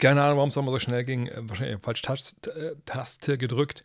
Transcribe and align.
Keine 0.00 0.22
Ahnung, 0.22 0.38
warum 0.38 0.48
es 0.48 0.56
nochmal 0.56 0.72
so 0.72 0.78
schnell 0.78 1.04
ging. 1.04 1.26
Äh, 1.26 1.48
wahrscheinlich 1.48 1.78
falsch 1.82 2.00
Taste, 2.00 2.76
Taste 2.86 3.36
gedrückt. 3.36 3.84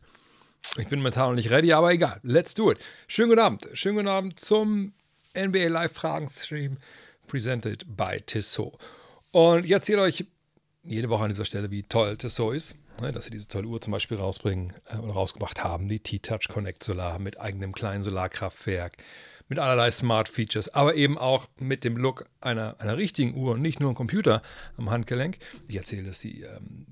Ich 0.78 0.88
bin 0.88 1.01
mental 1.01 1.29
noch 1.29 1.35
nicht 1.35 1.51
ready, 1.51 1.73
aber 1.73 1.91
egal. 1.91 2.19
Let's 2.23 2.53
do 2.53 2.71
it. 2.71 2.79
Schönen 3.07 3.29
guten 3.29 3.41
Abend. 3.41 3.67
Schönen 3.73 3.97
guten 3.97 4.07
Abend 4.07 4.39
zum 4.39 4.93
NBA 5.38 5.67
Live 5.67 5.92
Fragen 5.92 6.29
Stream 6.29 6.78
presented 7.28 7.85
by 7.97 8.21
Tissot. 8.25 8.78
Und 9.31 9.65
ich 9.65 9.71
erzähle 9.71 10.03
euch 10.03 10.25
jede 10.83 11.10
Woche 11.10 11.24
an 11.24 11.29
dieser 11.29 11.43
Stelle, 11.43 11.70
wie 11.70 11.83
toll 11.83 12.16
Tissot 12.16 12.56
ist. 12.56 12.75
Ne, 13.02 13.11
dass 13.11 13.25
sie 13.25 13.31
diese 13.31 13.49
tolle 13.49 13.67
Uhr 13.67 13.81
zum 13.81 13.92
Beispiel 13.92 14.17
rausbringen 14.17 14.74
äh, 14.85 14.96
oder 14.96 15.13
rausgebracht 15.13 15.66
haben, 15.66 15.89
die 15.89 15.99
T-Touch 15.99 16.47
Connect 16.47 16.81
Solar 16.81 17.20
mit 17.20 17.41
eigenem 17.41 17.73
kleinen 17.73 18.03
Solarkraftwerk, 18.03 18.95
mit 19.48 19.59
allerlei 19.59 19.91
Smart 19.91 20.29
Features, 20.29 20.70
aber 20.70 20.95
eben 20.95 21.17
auch 21.17 21.47
mit 21.59 21.83
dem 21.83 21.97
Look 21.97 22.25
einer, 22.41 22.79
einer 22.79 22.97
richtigen 22.97 23.35
Uhr 23.35 23.53
und 23.53 23.61
nicht 23.61 23.79
nur 23.79 23.91
ein 23.91 23.95
Computer 23.95 24.41
am 24.77 24.89
Handgelenk. 24.89 25.37
Ich 25.67 25.75
erzähle, 25.75 26.03
dass 26.03 26.20
sie 26.20 26.41
ähm, 26.41 26.87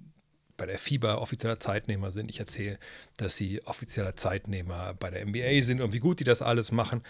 bei 0.58 0.66
der 0.66 0.78
FIBA 0.78 1.16
offizieller 1.16 1.60
Zeitnehmer 1.60 2.12
sind. 2.12 2.30
Ich 2.30 2.40
erzähle, 2.40 2.78
dass 3.18 3.36
sie 3.36 3.66
offizieller 3.66 4.16
Zeitnehmer 4.16 4.94
bei 4.94 5.10
der 5.10 5.26
NBA 5.26 5.62
sind 5.62 5.82
und 5.82 5.94
wie 5.94 6.00
gut 6.00 6.20
die 6.20 6.24
das 6.24 6.42
alles 6.42 6.72
machen. 6.72 7.02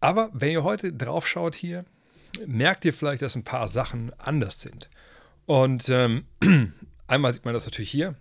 Aber 0.00 0.30
wenn 0.32 0.50
ihr 0.50 0.62
heute 0.62 0.92
drauf 0.92 1.26
schaut 1.26 1.54
hier, 1.54 1.84
merkt 2.46 2.84
ihr 2.84 2.94
vielleicht, 2.94 3.22
dass 3.22 3.34
ein 3.34 3.44
paar 3.44 3.68
Sachen 3.68 4.12
anders 4.18 4.60
sind. 4.60 4.88
Und 5.46 5.88
ähm, 5.88 6.26
einmal 7.06 7.32
sieht 7.32 7.44
man 7.44 7.54
das 7.54 7.64
natürlich 7.64 7.90
hier. 7.90 8.14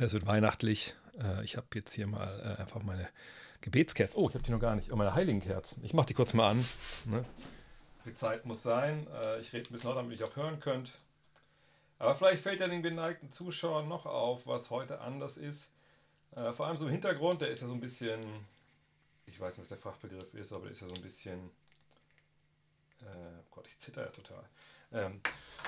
Es 0.00 0.12
wird 0.12 0.26
weihnachtlich. 0.26 0.94
Äh, 1.20 1.44
ich 1.44 1.56
habe 1.56 1.66
jetzt 1.74 1.92
hier 1.92 2.06
mal 2.06 2.56
äh, 2.58 2.62
einfach 2.62 2.82
meine 2.82 3.08
Gebetskerzen. 3.66 4.16
Oh, 4.16 4.28
ich 4.28 4.34
habe 4.34 4.44
die 4.44 4.52
noch 4.52 4.60
gar 4.60 4.76
nicht. 4.76 4.92
Oh, 4.92 4.96
meine 4.96 5.12
Heiligenkerzen. 5.14 5.84
Ich 5.84 5.92
mache 5.92 6.06
die 6.06 6.14
kurz 6.14 6.32
mal 6.34 6.50
an. 6.50 6.64
Ne? 7.04 7.24
Die 8.04 8.14
Zeit 8.14 8.46
muss 8.46 8.62
sein. 8.62 9.08
Äh, 9.12 9.40
ich 9.40 9.52
rede 9.52 9.68
ein 9.68 9.72
bisschen 9.72 9.88
lauter, 9.88 10.02
damit 10.02 10.20
ihr 10.20 10.26
auch 10.28 10.36
hören 10.36 10.60
könnt. 10.60 10.92
Aber 11.98 12.14
vielleicht 12.14 12.44
fällt 12.44 12.60
ja 12.60 12.68
den 12.68 12.84
geneigten 12.84 13.32
Zuschauern 13.32 13.88
noch 13.88 14.06
auf, 14.06 14.46
was 14.46 14.70
heute 14.70 15.00
anders 15.00 15.36
ist. 15.36 15.66
Äh, 16.36 16.52
vor 16.52 16.68
allem 16.68 16.76
so 16.76 16.86
im 16.86 16.92
Hintergrund, 16.92 17.40
der 17.40 17.48
ist 17.48 17.60
ja 17.60 17.66
so 17.66 17.74
ein 17.74 17.80
bisschen, 17.80 18.20
ich 19.26 19.40
weiß 19.40 19.56
nicht, 19.56 19.62
was 19.62 19.68
der 19.68 19.78
Fachbegriff 19.78 20.32
ist, 20.34 20.52
aber 20.52 20.62
der 20.64 20.72
ist 20.72 20.82
ja 20.82 20.88
so 20.88 20.94
ein 20.94 21.02
bisschen, 21.02 21.50
äh, 23.00 23.04
oh 23.40 23.50
Gott, 23.50 23.66
ich 23.66 23.76
zitter 23.80 24.04
ja 24.04 24.10
total. 24.10 24.44
Ähm, 24.92 25.20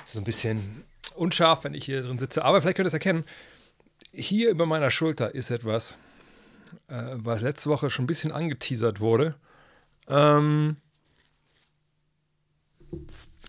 so 0.04 0.20
ein 0.20 0.24
bisschen 0.24 0.84
unscharf, 1.16 1.64
wenn 1.64 1.74
ich 1.74 1.84
hier 1.84 2.02
drin 2.02 2.20
sitze. 2.20 2.44
Aber 2.44 2.60
vielleicht 2.60 2.76
könnt 2.76 2.86
ihr 2.86 2.88
es 2.88 2.94
erkennen. 2.94 3.24
Hier 4.12 4.50
über 4.50 4.66
meiner 4.66 4.92
Schulter 4.92 5.34
ist 5.34 5.50
etwas, 5.50 5.94
äh, 6.88 7.14
was 7.14 7.40
letzte 7.42 7.70
Woche 7.70 7.90
schon 7.90 8.04
ein 8.04 8.08
bisschen 8.08 8.32
angeteasert 8.32 9.00
wurde. 9.00 9.34
Ähm, 10.08 10.76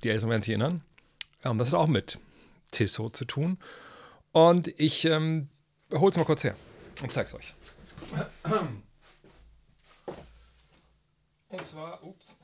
die 0.03 0.09
Eltern 0.09 0.29
werden 0.29 0.41
sich 0.41 0.49
erinnern. 0.49 0.83
Ähm, 1.43 1.57
das 1.57 1.69
hat 1.69 1.75
auch 1.75 1.87
mit 1.87 2.19
Tissot 2.71 3.15
zu 3.15 3.25
tun. 3.25 3.57
Und 4.31 4.67
ich 4.79 5.05
ähm, 5.05 5.49
hole 5.91 6.11
es 6.11 6.17
mal 6.17 6.25
kurz 6.25 6.43
her 6.43 6.55
und 7.01 7.11
zeige 7.11 7.27
es 7.27 7.33
euch. 7.33 7.53
Und 11.49 11.65
zwar, 11.65 12.03
ups, 12.03 12.37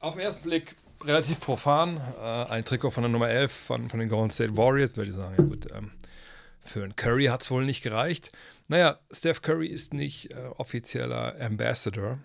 auf 0.00 0.14
den 0.14 0.20
ersten 0.20 0.42
Blick 0.42 0.76
relativ 1.04 1.40
profan. 1.40 2.00
Äh, 2.20 2.44
ein 2.50 2.64
Trikot 2.64 2.90
von 2.90 3.02
der 3.02 3.10
Nummer 3.10 3.28
11 3.28 3.52
von, 3.52 3.88
von 3.88 4.00
den 4.00 4.08
Golden 4.08 4.30
State 4.30 4.56
Warriors. 4.56 4.96
Würde 4.96 5.10
ich 5.10 5.16
sagen, 5.16 5.34
ja 5.38 5.44
gut, 5.44 5.66
ähm, 5.72 5.92
für 6.64 6.82
einen 6.82 6.96
Curry 6.96 7.26
hat 7.26 7.42
es 7.42 7.50
wohl 7.50 7.64
nicht 7.64 7.82
gereicht. 7.82 8.32
Naja, 8.72 8.98
Steph 9.10 9.42
Curry 9.42 9.66
ist 9.66 9.92
nicht 9.92 10.32
äh, 10.32 10.46
offizieller 10.56 11.38
Ambassador 11.38 12.18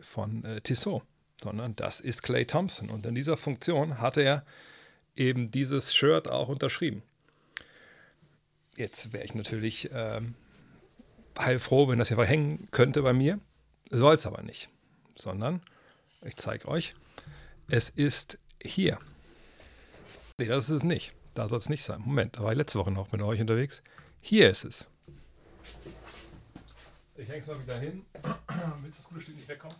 von 0.00 0.44
äh, 0.44 0.60
Tissot, 0.60 1.02
sondern 1.42 1.74
das 1.76 1.98
ist 2.00 2.22
Clay 2.22 2.44
Thompson. 2.44 2.90
Und 2.90 3.06
in 3.06 3.14
dieser 3.14 3.38
Funktion 3.38 3.98
hatte 3.98 4.20
er 4.20 4.44
eben 5.14 5.50
dieses 5.50 5.94
Shirt 5.94 6.28
auch 6.28 6.48
unterschrieben. 6.50 7.02
Jetzt 8.76 9.14
wäre 9.14 9.24
ich 9.24 9.34
natürlich 9.34 9.88
ähm, 9.94 10.34
heilfroh, 11.38 11.88
wenn 11.88 11.98
das 11.98 12.08
hier 12.08 12.22
hängen 12.22 12.68
könnte 12.70 13.00
bei 13.00 13.14
mir. 13.14 13.40
Soll 13.88 14.16
es 14.16 14.26
aber 14.26 14.42
nicht, 14.42 14.68
sondern 15.16 15.62
ich 16.22 16.36
zeige 16.36 16.68
euch, 16.68 16.94
es 17.68 17.88
ist 17.88 18.38
hier. 18.62 18.98
Nee, 20.36 20.48
das 20.48 20.68
ist 20.68 20.74
es 20.74 20.82
nicht. 20.82 21.14
Da 21.32 21.48
soll 21.48 21.56
es 21.56 21.70
nicht 21.70 21.82
sein. 21.82 22.02
Moment, 22.04 22.36
da 22.36 22.42
war 22.42 22.52
ich 22.52 22.58
letzte 22.58 22.78
Woche 22.78 22.90
noch 22.90 23.10
mit 23.10 23.22
euch 23.22 23.40
unterwegs. 23.40 23.82
Hier 24.20 24.50
ist 24.50 24.66
es. 24.66 24.86
Ich 27.18 27.28
hänge 27.28 27.40
es 27.40 27.46
mal 27.46 27.62
wieder 27.62 27.78
hin, 27.78 28.04
damit 28.46 28.98
das 28.98 29.08
gute 29.08 29.22
Stück 29.22 29.36
nicht 29.36 29.48
wegkommt. 29.48 29.76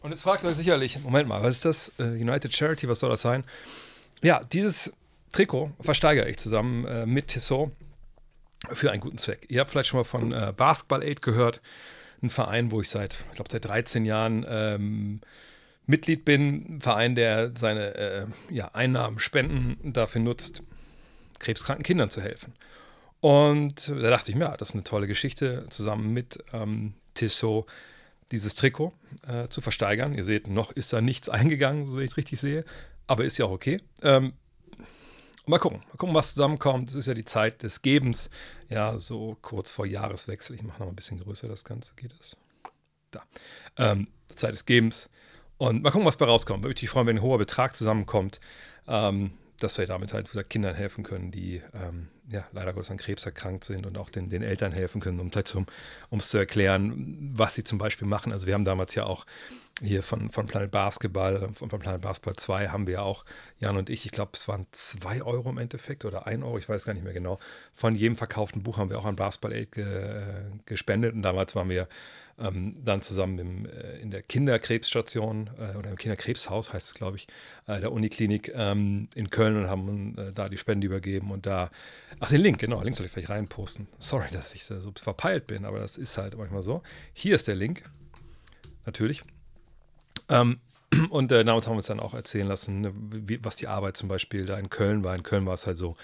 Und 0.00 0.10
jetzt 0.10 0.22
fragt 0.22 0.44
euch 0.44 0.56
sicherlich, 0.56 0.98
Moment 1.00 1.28
mal, 1.28 1.42
was 1.42 1.56
ist 1.56 1.64
das? 1.64 1.92
Uh, 1.98 2.04
United 2.04 2.54
Charity, 2.54 2.88
was 2.88 3.00
soll 3.00 3.10
das 3.10 3.20
sein? 3.20 3.44
Ja, 4.22 4.42
dieses 4.44 4.92
Trikot 5.32 5.72
versteigere 5.80 6.28
ich 6.28 6.38
zusammen 6.38 6.86
äh, 6.86 7.04
mit 7.04 7.28
Tissot 7.28 7.72
für 8.70 8.90
einen 8.90 9.00
guten 9.00 9.18
Zweck. 9.18 9.46
Ihr 9.48 9.60
habt 9.60 9.70
vielleicht 9.70 9.90
schon 9.90 10.00
mal 10.00 10.04
von 10.04 10.32
äh, 10.32 10.52
Basketball 10.56 11.02
Aid 11.02 11.20
gehört, 11.20 11.60
ein 12.22 12.30
Verein, 12.30 12.70
wo 12.70 12.80
ich 12.80 12.88
seit, 12.88 13.18
ich 13.30 13.36
glaube, 13.36 13.50
seit 13.50 13.64
13 13.66 14.04
Jahren 14.04 14.46
ähm, 14.48 15.20
Mitglied 15.86 16.24
bin. 16.24 16.76
Ein 16.76 16.80
Verein, 16.80 17.14
der 17.14 17.52
seine 17.56 17.94
äh, 17.94 18.26
ja, 18.50 18.68
Einnahmen, 18.72 19.18
Spenden 19.18 19.92
dafür 19.92 20.22
nutzt, 20.22 20.62
krebskranken 21.38 21.84
Kindern 21.84 22.10
zu 22.10 22.22
helfen. 22.22 22.54
Und 23.20 23.88
da 23.88 24.10
dachte 24.10 24.30
ich 24.30 24.36
mir, 24.36 24.44
ja, 24.44 24.56
das 24.56 24.70
ist 24.70 24.74
eine 24.74 24.84
tolle 24.84 25.06
Geschichte, 25.06 25.66
zusammen 25.70 26.12
mit 26.12 26.38
ähm, 26.52 26.94
Tissot 27.14 27.66
dieses 28.30 28.54
Trikot 28.54 28.92
äh, 29.26 29.48
zu 29.48 29.60
versteigern. 29.60 30.14
Ihr 30.14 30.24
seht, 30.24 30.46
noch 30.46 30.70
ist 30.72 30.92
da 30.92 31.00
nichts 31.00 31.28
eingegangen, 31.28 31.86
so 31.86 31.98
wie 31.98 32.04
ich 32.04 32.12
es 32.12 32.16
richtig 32.16 32.40
sehe, 32.40 32.64
aber 33.06 33.24
ist 33.24 33.38
ja 33.38 33.46
auch 33.46 33.50
okay. 33.50 33.80
Ähm, 34.02 34.34
mal 35.46 35.58
gucken, 35.58 35.80
mal 35.88 35.96
gucken, 35.96 36.14
was 36.14 36.34
zusammenkommt. 36.34 36.90
Es 36.90 36.96
ist 36.96 37.06
ja 37.06 37.14
die 37.14 37.24
Zeit 37.24 37.62
des 37.62 37.82
Gebens, 37.82 38.30
ja, 38.68 38.96
so 38.98 39.36
kurz 39.42 39.70
vor 39.72 39.86
Jahreswechsel. 39.86 40.54
Ich 40.54 40.62
mache 40.62 40.80
noch 40.80 40.88
ein 40.88 40.96
bisschen 40.96 41.18
größer 41.18 41.48
das 41.48 41.64
Ganze, 41.64 41.94
geht 41.96 42.14
es? 42.20 42.36
Da. 43.10 43.22
Ähm, 43.76 44.08
Zeit 44.34 44.52
des 44.52 44.66
Gebens. 44.66 45.08
Und 45.56 45.82
mal 45.82 45.90
gucken, 45.90 46.06
was 46.06 46.18
bei 46.18 46.26
rauskommt. 46.26 46.62
Würde 46.62 46.80
mich 46.80 46.90
freuen, 46.90 47.06
wenn 47.06 47.16
ein 47.16 47.22
hoher 47.22 47.38
Betrag 47.38 47.74
zusammenkommt. 47.74 48.38
Ähm, 48.86 49.32
dass 49.58 49.76
wir 49.76 49.86
damit 49.86 50.12
halt 50.12 50.28
gesagt, 50.28 50.50
Kindern 50.50 50.74
helfen 50.74 51.02
können, 51.02 51.30
die 51.30 51.62
ähm, 51.74 52.08
ja, 52.30 52.46
leider 52.52 52.72
Gottes 52.72 52.90
an 52.90 52.98
Krebs 52.98 53.24
erkrankt 53.24 53.64
sind 53.64 53.86
und 53.86 53.96
auch 53.98 54.10
den, 54.10 54.28
den 54.28 54.42
Eltern 54.42 54.72
helfen 54.72 55.00
können, 55.00 55.20
um 55.20 55.30
es 56.18 56.30
zu 56.30 56.38
erklären, 56.38 57.32
was 57.34 57.54
sie 57.54 57.64
zum 57.64 57.78
Beispiel 57.78 58.06
machen. 58.06 58.32
Also 58.32 58.46
wir 58.46 58.54
haben 58.54 58.64
damals 58.64 58.94
ja 58.94 59.04
auch 59.04 59.24
hier 59.80 60.02
von, 60.02 60.30
von 60.30 60.46
Planet 60.46 60.70
Basketball, 60.70 61.50
von 61.54 61.68
Planet 61.68 62.00
Basketball 62.00 62.34
2 62.34 62.68
haben 62.68 62.86
wir 62.86 63.02
auch, 63.02 63.24
Jan 63.58 63.76
und 63.76 63.90
ich, 63.90 64.04
ich 64.04 64.12
glaube, 64.12 64.32
es 64.34 64.48
waren 64.48 64.66
2 64.72 65.22
Euro 65.22 65.50
im 65.50 65.58
Endeffekt 65.58 66.04
oder 66.04 66.26
1 66.26 66.42
Euro, 66.42 66.58
ich 66.58 66.68
weiß 66.68 66.84
gar 66.84 66.94
nicht 66.94 67.04
mehr 67.04 67.12
genau. 67.12 67.38
Von 67.74 67.94
jedem 67.94 68.16
verkauften 68.16 68.62
Buch 68.62 68.78
haben 68.78 68.90
wir 68.90 68.98
auch 68.98 69.04
an 69.04 69.16
Basketball 69.16 69.52
Aid 69.52 69.72
ge, 69.72 70.24
gespendet 70.66 71.14
und 71.14 71.22
damals 71.22 71.54
waren 71.54 71.68
wir 71.68 71.88
ähm, 72.40 72.74
dann 72.84 73.02
zusammen 73.02 73.38
im, 73.38 73.66
äh, 73.66 73.98
in 73.98 74.10
der 74.10 74.22
Kinderkrebsstation 74.22 75.50
äh, 75.58 75.76
oder 75.76 75.90
im 75.90 75.96
Kinderkrebshaus 75.96 76.72
heißt 76.72 76.88
es, 76.88 76.94
glaube 76.94 77.16
ich, 77.16 77.26
äh, 77.66 77.80
der 77.80 77.92
Uniklinik 77.92 78.52
ähm, 78.54 79.08
in 79.14 79.30
Köln 79.30 79.56
und 79.56 79.68
haben 79.68 80.16
äh, 80.16 80.30
da 80.32 80.48
die 80.48 80.58
Spende 80.58 80.86
übergeben 80.86 81.30
und 81.30 81.46
da, 81.46 81.70
ach 82.20 82.28
den 82.28 82.40
Link, 82.40 82.58
genau, 82.58 82.82
Link 82.82 82.96
soll 82.96 83.06
ich 83.06 83.12
vielleicht 83.12 83.30
reinposten. 83.30 83.88
Sorry, 83.98 84.28
dass 84.32 84.54
ich 84.54 84.64
so 84.64 84.92
verpeilt 84.96 85.46
bin, 85.46 85.64
aber 85.64 85.78
das 85.78 85.96
ist 85.96 86.18
halt 86.18 86.36
manchmal 86.36 86.62
so. 86.62 86.82
Hier 87.12 87.36
ist 87.36 87.48
der 87.48 87.54
Link, 87.54 87.82
natürlich. 88.86 89.22
Ähm, 90.28 90.60
und 91.10 91.32
äh, 91.32 91.44
damals 91.44 91.66
haben 91.66 91.74
wir 91.74 91.78
uns 91.78 91.86
dann 91.86 92.00
auch 92.00 92.14
erzählen 92.14 92.48
lassen, 92.48 92.80
ne, 92.80 92.92
wie, 92.94 93.42
was 93.44 93.56
die 93.56 93.68
Arbeit 93.68 93.96
zum 93.96 94.08
Beispiel 94.08 94.46
da 94.46 94.58
in 94.58 94.70
Köln 94.70 95.04
war. 95.04 95.14
In 95.14 95.22
Köln 95.22 95.46
war 95.46 95.54
es 95.54 95.66
halt 95.66 95.76
so, 95.76 95.96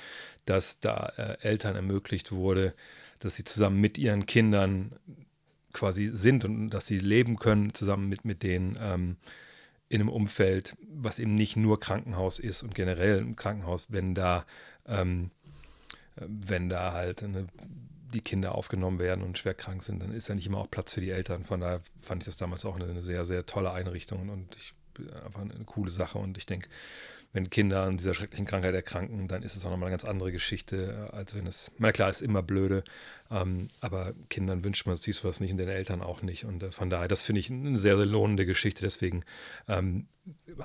dass 0.46 0.80
da 0.80 1.12
äh, 1.16 1.36
Eltern 1.40 1.76
ermöglicht 1.76 2.32
wurde, 2.32 2.74
dass 3.18 3.36
sie 3.36 3.44
zusammen 3.44 3.80
mit 3.80 3.98
ihren 3.98 4.26
Kindern 4.26 4.92
quasi 5.72 6.10
sind 6.12 6.44
und 6.44 6.70
dass 6.70 6.86
sie 6.86 6.98
leben 6.98 7.38
können 7.38 7.74
zusammen 7.74 8.08
mit, 8.08 8.24
mit 8.24 8.42
denen 8.42 8.78
ähm, 8.80 9.16
in 9.88 10.00
einem 10.00 10.08
Umfeld, 10.08 10.76
was 10.88 11.18
eben 11.18 11.34
nicht 11.34 11.56
nur 11.56 11.80
Krankenhaus 11.80 12.38
ist 12.38 12.62
und 12.62 12.74
generell 12.74 13.20
ein 13.20 13.36
Krankenhaus, 13.36 13.86
wenn 13.90 14.14
da, 14.14 14.46
ähm, 14.86 15.30
wenn 16.16 16.68
da 16.68 16.92
halt 16.92 17.22
eine, 17.22 17.46
die 18.12 18.20
Kinder 18.20 18.54
aufgenommen 18.54 18.98
werden 18.98 19.24
und 19.24 19.38
schwer 19.38 19.54
krank 19.54 19.82
sind, 19.82 20.00
dann 20.00 20.12
ist 20.12 20.28
ja 20.28 20.34
nicht 20.34 20.46
immer 20.46 20.58
auch 20.58 20.70
Platz 20.70 20.92
für 20.92 21.00
die 21.00 21.10
Eltern. 21.10 21.44
Von 21.44 21.60
daher 21.60 21.82
fand 22.00 22.22
ich 22.22 22.26
das 22.26 22.36
damals 22.36 22.64
auch 22.64 22.76
eine, 22.76 22.84
eine 22.84 23.02
sehr, 23.02 23.24
sehr 23.24 23.46
tolle 23.46 23.72
Einrichtung 23.72 24.28
und 24.28 24.56
ich, 24.56 24.74
einfach 25.24 25.40
eine 25.40 25.64
coole 25.64 25.90
Sache 25.90 26.18
und 26.18 26.38
ich 26.38 26.46
denke, 26.46 26.68
wenn 27.34 27.50
Kinder 27.50 27.82
an 27.82 27.96
dieser 27.96 28.14
schrecklichen 28.14 28.46
Krankheit 28.46 28.74
erkranken, 28.74 29.26
dann 29.26 29.42
ist 29.42 29.56
es 29.56 29.66
auch 29.66 29.70
nochmal 29.70 29.88
eine 29.88 29.94
ganz 29.94 30.04
andere 30.04 30.30
Geschichte, 30.30 31.08
äh, 31.12 31.16
als 31.16 31.34
wenn 31.34 31.46
es, 31.48 31.70
na 31.78 31.90
klar, 31.90 32.08
ist 32.08 32.22
immer 32.22 32.42
blöde, 32.42 32.84
ähm, 33.28 33.68
aber 33.80 34.14
Kindern 34.30 34.64
wünscht 34.64 34.86
man 34.86 34.96
sich 34.96 35.16
sowas 35.16 35.40
nicht 35.40 35.50
und 35.50 35.58
den 35.58 35.68
Eltern 35.68 36.00
auch 36.00 36.22
nicht. 36.22 36.44
Und 36.44 36.62
äh, 36.62 36.70
von 36.70 36.90
daher, 36.90 37.08
das 37.08 37.24
finde 37.24 37.40
ich 37.40 37.50
eine 37.50 37.76
sehr, 37.76 37.96
sehr 37.96 38.06
lohnende 38.06 38.46
Geschichte, 38.46 38.82
deswegen 38.82 39.24
ähm, 39.66 40.06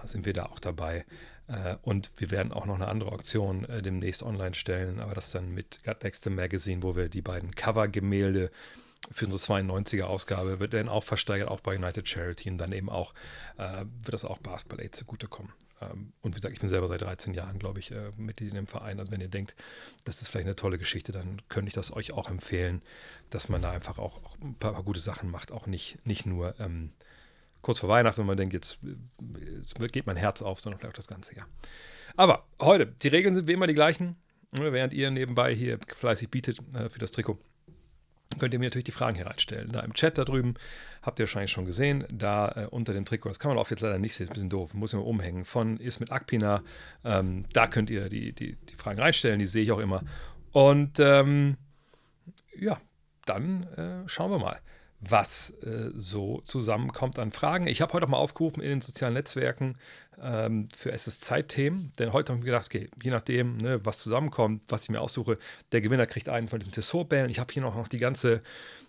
sind 0.06 0.28
wir 0.28 0.34
da 0.34 0.46
auch 0.46 0.60
dabei. 0.60 1.06
Äh, 1.50 1.76
und 1.82 2.12
wir 2.18 2.32
werden 2.32 2.54
auch 2.54 2.66
noch 2.66 2.76
eine 2.76 2.88
andere 2.88 3.12
Auktion 3.12 3.66
äh, 3.66 3.82
demnächst 3.82 4.24
online 4.24 4.56
stellen, 4.56 5.00
aber 5.00 5.16
das 5.16 5.32
dann 5.32 5.54
mit 5.54 5.84
Gut 5.84 6.04
Next 6.04 6.30
Magazine, 6.30 6.84
wo 6.84 6.96
wir 6.96 7.10
die 7.10 7.22
beiden 7.22 7.56
Cover-Gemälde 7.56 8.52
für 9.12 9.26
unsere 9.26 9.42
92er 9.42 10.04
Ausgabe 10.04 10.60
wird 10.60 10.74
dann 10.74 10.90
auch 10.90 11.04
versteigert, 11.04 11.48
auch 11.48 11.62
bei 11.62 11.76
United 11.76 12.08
Charity 12.08 12.50
und 12.50 12.58
dann 12.58 12.72
eben 12.72 12.90
auch 12.90 13.14
äh, 13.58 13.86
wird 14.04 14.14
das 14.14 14.26
auch 14.26 14.38
Basketball 14.40 14.82
Aid 14.82 14.96
zugutekommen. 14.96 15.52
Ähm, 15.82 16.12
und 16.22 16.36
wie 16.36 16.40
gesagt, 16.40 16.54
ich 16.54 16.60
bin 16.60 16.70
selber 16.70 16.88
seit 16.88 17.02
13 17.02 17.34
Jahren, 17.34 17.60
glaube 17.60 17.80
ich, 17.80 17.92
äh, 17.92 18.12
Mitglied 18.18 18.50
in 18.50 18.56
dem 18.56 18.68
Verein. 18.68 19.00
Also 19.00 19.12
wenn 19.12 19.22
ihr 19.22 19.30
denkt, 19.30 19.56
das 20.04 20.22
ist 20.22 20.28
vielleicht 20.28 20.48
eine 20.48 20.56
tolle 20.56 20.78
Geschichte, 20.78 21.12
dann 21.12 21.42
könnte 21.48 21.70
ich 21.70 21.74
das 21.74 21.94
euch 21.94 22.12
auch 22.12 22.30
empfehlen, 22.30 22.82
dass 23.30 23.50
man 23.50 23.62
da 23.62 23.72
einfach 23.72 23.98
auch, 23.98 24.24
auch 24.24 24.38
ein 24.42 24.56
paar, 24.56 24.74
paar, 24.74 24.84
gute 24.84 25.00
Sachen 25.00 25.32
macht. 25.32 25.52
Auch 25.52 25.66
nicht, 25.66 26.06
nicht 26.06 26.26
nur 26.26 26.60
ähm, 26.60 26.92
kurz 27.62 27.80
vor 27.80 27.90
Weihnachten, 27.90 28.20
wenn 28.20 28.28
man 28.28 28.38
denkt, 28.38 28.54
jetzt, 28.54 28.80
jetzt 29.58 29.78
geht 29.92 30.06
mein 30.08 30.18
Herz 30.18 30.42
auf, 30.42 30.60
sondern 30.60 30.80
vielleicht 30.80 30.94
auch 30.94 30.98
das 30.98 31.08
ganze 31.08 31.36
Jahr. 31.36 31.48
Aber 32.16 32.46
heute, 32.60 32.88
die 32.88 33.08
Regeln 33.08 33.36
sind 33.36 33.48
wie 33.48 33.54
immer 33.54 33.68
die 33.68 33.74
gleichen, 33.74 34.16
während 34.52 34.94
ihr 34.94 35.12
nebenbei 35.12 35.54
hier 35.54 35.80
fleißig 35.96 36.30
bietet 36.30 36.60
äh, 36.74 36.90
für 36.90 37.00
das 37.00 37.12
Trikot 37.12 37.38
könnt 38.38 38.54
ihr 38.54 38.60
mir 38.60 38.66
natürlich 38.66 38.86
die 38.86 38.92
Fragen 38.92 39.16
hier 39.16 39.26
reinstellen. 39.26 39.72
Da 39.72 39.80
im 39.80 39.94
Chat 39.94 40.18
da 40.18 40.26
drüben 40.26 40.54
habt 41.02 41.20
ihr 41.20 41.24
wahrscheinlich 41.24 41.52
schon 41.52 41.66
gesehen, 41.66 42.06
da 42.12 42.50
äh, 42.50 42.66
unter 42.70 42.94
dem 42.94 43.06
Trikot, 43.06 43.30
das 43.30 43.40
kann 43.40 43.50
man 43.50 43.58
oft 43.58 43.72
jetzt 43.72 43.82
leider 43.82 43.98
nicht 43.98 44.14
sehen, 44.14 44.26
ist 44.26 44.32
ein 44.32 44.34
bisschen 44.34 44.50
doof, 44.50 44.74
muss 44.74 44.94
man 44.94 45.02
umhängen, 45.02 45.46
von 45.46 45.78
ist 45.78 46.00
mit 46.00 46.12
Akpina, 46.12 46.64
ähm, 47.04 47.46
da 47.54 47.68
könnt 47.68 47.90
ihr 47.90 48.10
die, 48.10 48.34
die, 48.34 48.56
die 48.56 48.76
Fragen 48.76 49.00
reinstellen, 49.00 49.40
die 49.40 49.48
sehe 49.48 49.64
ich 49.64 49.72
auch 49.72 49.80
immer. 49.80 50.04
Und 50.52 51.00
ähm, 51.00 51.58
ja, 52.56 52.80
dann 53.26 53.64
äh, 53.74 54.08
schauen 54.08 54.32
wir 54.32 54.40
mal 54.40 54.60
was 55.02 55.52
äh, 55.64 55.92
so 55.96 56.40
zusammenkommt 56.42 57.20
an 57.20 57.32
Fragen. 57.32 57.68
Ich 57.68 57.82
habe 57.82 57.94
heute 57.94 58.06
auch 58.06 58.10
mal 58.10 58.18
aufgerufen 58.18 58.62
in 58.62 58.70
den 58.70 58.82
sozialen 58.82 59.14
Netzwerken 59.14 59.78
ähm, 60.22 60.68
für 60.76 60.92
SS-Zeit-Themen, 60.92 61.94
denn 61.98 62.12
heute 62.12 62.32
habe 62.32 62.40
ich 62.40 62.46
mir 62.46 62.52
gedacht, 62.52 62.68
okay, 62.68 62.90
je 63.02 63.12
nachdem, 63.12 63.58
ne, 63.58 63.84
was 63.86 64.00
zusammenkommt, 64.00 64.64
was 64.68 64.84
ich 64.84 64.90
mir 64.90 65.00
aussuche, 65.00 65.38
der 65.72 65.82
Gewinner 65.82 66.06
kriegt 66.06 66.28
einen 66.28 66.50
von 66.50 66.60
den 66.60 66.72
Tessot-Bällen. 66.72 67.30
Ich 67.30 67.40
habe 67.40 67.54
hier 67.54 67.62
noch, 67.62 67.76
noch 67.76 67.88
die 67.88 67.98
ganze 67.98 68.42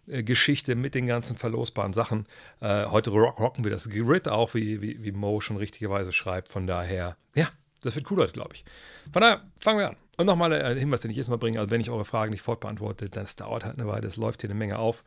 äh, 0.09 0.23
Geschichte 0.25 0.75
mit 0.75 0.95
den 0.95 1.07
ganzen 1.07 1.37
verlosbaren 1.37 1.93
Sachen. 1.93 2.27
Äh, 2.61 2.87
heute 2.87 3.11
rock, 3.11 3.39
rocken 3.39 3.65
wir 3.65 3.71
das 3.71 3.89
Grid 3.89 4.29
auch, 4.29 4.55
wie, 4.55 4.83
wie, 4.83 5.03
wie 5.05 5.13
Mo 5.13 5.41
schon 5.41 5.57
richtigerweise 5.57 6.13
schreibt. 6.13 6.49
Von 6.49 6.67
daher, 6.67 7.17
ja, 7.35 7.49
das 7.83 7.95
wird 7.95 8.11
cool 8.11 8.19
heute, 8.19 8.33
glaube 8.33 8.55
ich. 8.55 8.65
Von 9.13 9.23
daher, 9.23 9.43
fangen 9.61 9.79
wir 9.79 9.91
an. 9.91 9.97
Und 10.17 10.27
nochmal 10.27 10.53
ein 10.53 10.77
Hinweis, 10.77 11.01
den 11.01 11.11
ich 11.11 11.17
jetzt 11.17 11.29
mal 11.29 11.39
bringe, 11.39 11.59
also 11.59 11.71
wenn 11.71 11.81
ich 11.81 11.89
eure 11.89 12.05
Fragen 12.05 12.31
nicht 12.31 12.43
fortbeantworte, 12.43 13.09
dann 13.09 13.25
es 13.25 13.37
dauert 13.37 13.65
halt 13.65 13.79
eine 13.79 13.89
Weile, 13.89 14.07
es 14.07 14.17
läuft 14.17 14.43
hier 14.43 14.51
eine 14.51 14.59
Menge 14.59 14.79
auf. 14.79 15.03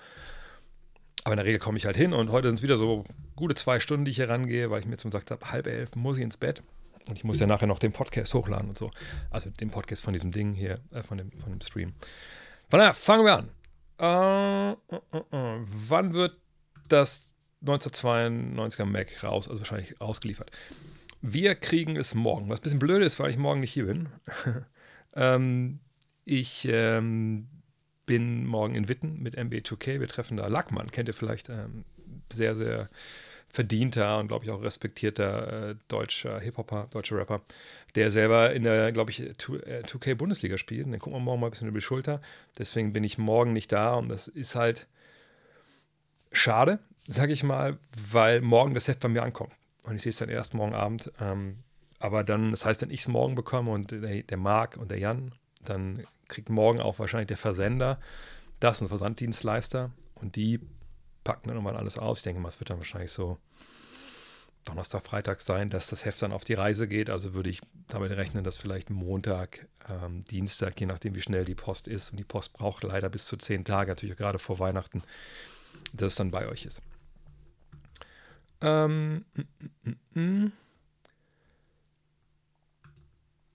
Aber 1.24 1.34
in 1.34 1.38
der 1.38 1.46
Regel 1.46 1.60
komme 1.60 1.78
ich 1.78 1.86
halt 1.86 1.96
hin 1.96 2.14
und 2.14 2.32
heute 2.32 2.48
sind 2.48 2.56
es 2.56 2.64
wieder 2.64 2.78
so 2.78 3.06
gute 3.36 3.56
zwei 3.56 3.80
Stunden, 3.80 4.06
die 4.06 4.12
ich 4.12 4.18
hier 4.18 4.30
rangehe, 4.30 4.70
weil 4.70 4.82
ich 4.82 4.86
mir 4.86 4.98
zum 4.98 5.12
gesagt 5.12 5.32
habe, 5.32 5.52
halb 5.52 5.68
elf 5.68 5.96
muss 5.96 6.18
ich 6.18 6.24
ins 6.24 6.38
Bett. 6.38 6.62
Und 7.08 7.18
ich 7.18 7.24
muss 7.24 7.40
ja 7.40 7.48
nachher 7.48 7.68
noch 7.68 7.80
den 7.80 7.92
Podcast 7.92 8.34
hochladen 8.34 8.70
und 8.70 8.78
so. 8.78 8.92
Also 9.30 9.50
den 9.50 9.70
Podcast 9.70 10.02
von 10.04 10.14
diesem 10.14 10.32
Ding 10.32 10.54
hier, 10.54 10.80
äh, 10.92 11.04
von, 11.04 11.18
dem, 11.18 11.32
von 11.32 11.52
dem 11.52 11.62
Stream. 11.62 11.94
Von 12.70 12.80
daher, 12.80 12.94
fangen 12.94 13.26
wir 13.26 13.38
an. 13.38 13.50
Äh, 14.00 14.72
äh, 14.96 15.18
äh. 15.32 15.60
wann 15.66 16.14
wird 16.14 16.38
das 16.88 17.34
1992er 17.66 18.86
Mac 18.86 19.24
raus, 19.24 19.50
also 19.50 19.62
wahrscheinlich 19.62 20.00
ausgeliefert? 20.02 20.52
Wir 21.22 21.56
kriegen 21.56 21.96
es 21.96 22.16
morgen, 22.16 22.50
was 22.50 22.60
ein 22.60 22.64
bisschen 22.64 22.80
blöd 22.80 23.02
ist, 23.02 23.20
weil 23.20 23.30
ich 23.30 23.38
morgen 23.38 23.62
nicht 23.62 23.72
hier 23.72 23.86
bin. 23.86 24.10
ähm, 25.16 25.80
ich 26.26 26.68
ähm, 26.70 27.48
bin 28.06 28.46
morgen 28.46 28.76
in 28.76 28.88
Witten 28.88 29.22
mit 29.22 29.38
MB2K. 29.38 30.00
Wir 30.00 30.08
treffen 30.08 30.38
da 30.38 30.48
Lackmann, 30.48 30.92
kennt 30.92 31.08
ihr 31.08 31.14
vielleicht, 31.14 31.50
ähm, 31.50 31.86
sehr, 32.32 32.56
sehr 32.56 32.88
verdienter 33.54 34.18
und, 34.18 34.30
glaube 34.30 34.46
ich, 34.46 34.52
auch 34.52 34.64
respektierter 34.64 35.70
äh, 35.70 35.76
deutscher 35.88 36.40
Hip-Hopper, 36.40 36.88
deutscher 36.92 37.18
Rapper, 37.18 37.42
der 37.94 38.10
selber 38.10 38.52
in 38.52 38.64
der, 38.64 38.92
glaube 38.92 39.12
ich, 39.12 39.22
2K-Bundesliga 39.22 40.56
äh, 40.56 40.58
spielt. 40.58 40.88
Den 40.88 40.98
gucken 40.98 41.14
wir 41.14 41.20
morgen 41.20 41.40
mal 41.40 41.48
ein 41.48 41.52
bisschen 41.52 41.68
über 41.68 41.78
die 41.78 41.86
Schulter. 41.86 42.20
Deswegen 42.58 42.94
bin 42.94 43.04
ich 43.04 43.20
morgen 43.20 43.54
nicht 43.54 43.72
da 43.72 43.94
und 43.94 44.10
das 44.10 44.28
ist 44.28 44.56
halt 44.56 44.88
schade, 46.32 46.80
sage 47.06 47.32
ich 47.32 47.44
mal, 47.44 47.78
weil 48.12 48.42
morgen 48.42 48.74
das 48.74 48.88
Heft 48.88 49.02
bei 49.02 49.08
mir 49.08 49.22
ankommt. 49.22 49.54
Und 49.84 49.98
ich 49.98 50.02
sehe 50.02 50.10
es 50.10 50.18
dann 50.18 50.30
erst 50.30 50.56
morgen 50.56 50.74
Abend. 50.74 51.12
Ähm, 51.22 51.58
aber 52.00 52.24
dann, 52.24 52.52
das 52.52 52.66
heißt, 52.66 52.82
wenn 52.82 52.90
ich 52.90 53.02
es 53.02 53.08
morgen 53.08 53.36
bekomme 53.36 53.70
und 53.70 53.92
der, 53.92 54.24
der 54.24 54.38
Marc 54.38 54.78
und 54.78 54.90
der 54.90 54.98
Jan, 54.98 55.32
dann 55.64 56.04
kriegt 56.34 56.50
morgen 56.50 56.82
auch 56.82 57.00
wahrscheinlich 57.00 57.28
der 57.28 57.38
Versender 57.38 58.00
das, 58.60 58.82
ein 58.82 58.88
Versanddienstleister. 58.88 59.92
Und 60.16 60.36
die 60.36 60.60
packen 61.24 61.48
dann 61.48 61.58
nochmal 61.58 61.76
alles 61.76 61.98
aus. 61.98 62.20
Ich 62.20 62.24
denke 62.24 62.42
mal, 62.42 62.50
es 62.50 62.60
wird 62.60 62.70
dann 62.70 62.78
wahrscheinlich 62.78 63.12
so 63.12 63.38
Donnerstag, 64.66 65.06
Freitag 65.06 65.42
sein, 65.42 65.70
dass 65.70 65.88
das 65.88 66.06
Heft 66.06 66.22
dann 66.22 66.32
auf 66.32 66.46
die 66.46 66.54
Reise 66.54 66.88
geht. 66.88 67.10
Also 67.10 67.34
würde 67.34 67.50
ich 67.50 67.60
damit 67.90 68.12
rechnen, 68.12 68.44
dass 68.44 68.58
vielleicht 68.58 68.90
Montag, 68.90 69.68
ähm, 69.90 70.24
Dienstag, 70.26 70.80
je 70.80 70.86
nachdem, 70.86 71.16
wie 71.16 71.22
schnell 71.22 71.44
die 71.44 71.56
Post 71.56 71.88
ist, 71.88 72.12
und 72.12 72.18
die 72.18 72.24
Post 72.24 72.54
braucht 72.54 72.84
leider 72.84 73.10
bis 73.10 73.26
zu 73.26 73.36
zehn 73.36 73.66
Tage, 73.66 73.92
natürlich 73.92 74.18
gerade 74.18 74.40
vor 74.40 74.60
Weihnachten, 74.60 75.04
dass 75.92 76.14
es 76.14 76.16
dann 76.16 76.32
bei 76.32 76.48
euch 76.48 76.66
ist. 76.66 76.82
Ähm, 78.62 79.26
mm, 79.36 79.90
mm, 79.90 80.22
mm. 80.22 80.52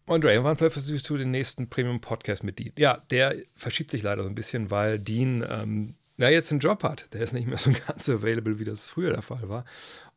Und 0.09 0.25
Ray, 0.25 0.43
wann 0.43 0.57
versuchst 0.57 1.09
du 1.11 1.19
den 1.19 1.31
nächsten 1.31 1.69
Premium-Podcast 1.69 2.43
mit 2.43 2.59
Dean? 2.59 2.73
Ja, 2.79 3.03
der 3.11 3.37
verschiebt 3.55 3.91
sich 3.91 4.03
leider 4.03 4.23
so 4.23 4.29
ein 4.29 4.35
bisschen, 4.35 4.71
weil 4.71 4.99
Dean 4.99 5.45
ähm, 5.47 5.97
ja 6.17 6.31
jetzt 6.31 6.51
einen 6.51 6.61
Job 6.61 6.83
hat. 6.83 7.13
Der 7.13 7.21
ist 7.21 7.35
nicht 7.35 7.47
mehr 7.47 7.59
so 7.59 7.71
ganz 7.87 8.09
available, 8.09 8.59
wie 8.59 8.65
das 8.65 8.87
früher 8.87 9.13
der 9.13 9.21
Fall 9.21 9.51
war. 9.51 9.67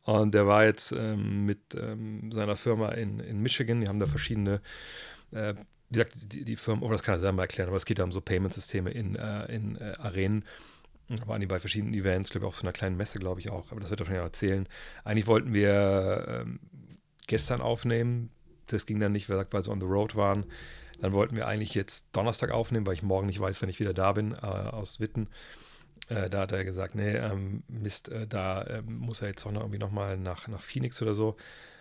Und 0.04 0.32
der 0.32 0.46
war 0.46 0.64
jetzt 0.64 0.92
ähm, 0.92 1.44
mit 1.44 1.74
ähm, 1.74 2.32
seiner 2.32 2.56
Firma 2.56 2.88
in, 2.92 3.20
in 3.20 3.40
Michigan. 3.42 3.82
Die 3.82 3.86
haben 3.86 4.00
da 4.00 4.06
verschiedene, 4.06 4.62
äh, 5.30 5.54
wie 5.90 5.92
gesagt, 5.92 6.14
die, 6.32 6.44
die 6.46 6.56
Firma, 6.56 6.86
oh, 6.86 6.90
das 6.90 7.02
kann 7.02 7.16
er 7.16 7.20
selber 7.20 7.42
erklären, 7.42 7.68
aber 7.68 7.76
es 7.76 7.84
geht 7.84 7.98
da 7.98 8.04
um 8.04 8.12
so 8.12 8.22
Payment-Systeme 8.22 8.90
in, 8.90 9.14
äh, 9.14 9.44
in 9.54 9.76
äh, 9.76 9.92
Arenen. 9.98 10.46
Da 11.08 11.28
waren 11.28 11.42
die 11.42 11.46
bei 11.46 11.60
verschiedenen 11.60 11.92
Events, 11.92 12.30
glaube 12.30 12.46
ich, 12.46 12.48
auch 12.48 12.54
so 12.54 12.62
einer 12.62 12.72
kleinen 12.72 12.96
Messe, 12.96 13.18
glaube 13.18 13.40
ich 13.40 13.50
auch. 13.50 13.70
Aber 13.70 13.80
das 13.80 13.90
wird 13.90 14.00
er 14.00 14.06
schon 14.06 14.14
erzählen. 14.14 14.66
Eigentlich 15.04 15.26
wollten 15.26 15.52
wir 15.52 16.44
ähm, 16.46 16.60
gestern 17.26 17.60
aufnehmen, 17.60 18.30
das 18.72 18.86
ging 18.86 19.00
dann 19.00 19.12
nicht, 19.12 19.28
weil 19.28 19.46
wir 19.50 19.62
so 19.62 19.70
on 19.70 19.80
the 19.80 19.86
road 19.86 20.14
waren. 20.14 20.46
Dann 21.00 21.12
wollten 21.12 21.34
wir 21.34 21.48
eigentlich 21.48 21.74
jetzt 21.74 22.06
Donnerstag 22.12 22.50
aufnehmen, 22.50 22.86
weil 22.86 22.94
ich 22.94 23.02
morgen 23.02 23.26
nicht 23.26 23.40
weiß, 23.40 23.60
wenn 23.60 23.68
ich 23.68 23.80
wieder 23.80 23.94
da 23.94 24.12
bin, 24.12 24.32
äh, 24.32 24.46
aus 24.46 25.00
Witten. 25.00 25.28
Äh, 26.08 26.30
da 26.30 26.42
hat 26.42 26.52
er 26.52 26.64
gesagt, 26.64 26.94
nee, 26.94 27.16
ähm, 27.16 27.62
Mist, 27.68 28.08
äh, 28.08 28.26
da 28.26 28.66
ähm, 28.66 28.98
muss 28.98 29.22
er 29.22 29.28
jetzt 29.28 29.44
auch 29.46 29.52
noch 29.52 29.62
irgendwie 29.62 29.78
nochmal 29.78 30.16
nach, 30.16 30.48
nach 30.48 30.60
Phoenix 30.60 31.00
oder 31.02 31.14
so. 31.14 31.36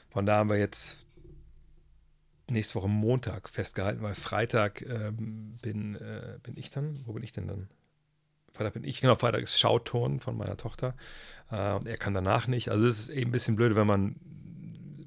Von 0.09 0.25
da 0.25 0.37
haben 0.37 0.49
wir 0.49 0.57
jetzt 0.57 1.05
nächste 2.49 2.75
Woche 2.75 2.89
Montag 2.89 3.49
festgehalten, 3.49 4.01
weil 4.01 4.15
Freitag 4.15 4.81
ähm, 4.81 5.57
bin, 5.61 5.95
äh, 5.95 6.39
bin 6.43 6.57
ich 6.57 6.69
dann. 6.69 7.01
Wo 7.05 7.13
bin 7.13 7.23
ich 7.23 7.31
denn 7.31 7.47
dann? 7.47 7.69
Freitag 8.53 8.73
bin 8.73 8.83
ich, 8.83 9.01
genau, 9.01 9.15
Freitag 9.15 9.41
ist 9.41 9.59
Schauturn 9.59 10.19
von 10.19 10.37
meiner 10.37 10.57
Tochter. 10.57 10.95
Äh, 11.51 11.79
er 11.85 11.97
kann 11.97 12.13
danach 12.13 12.47
nicht. 12.47 12.69
Also 12.69 12.85
es 12.87 12.99
ist 12.99 13.09
eben 13.09 13.29
ein 13.29 13.31
bisschen 13.31 13.55
blöd, 13.55 13.75
wenn 13.75 13.87
man 13.87 14.15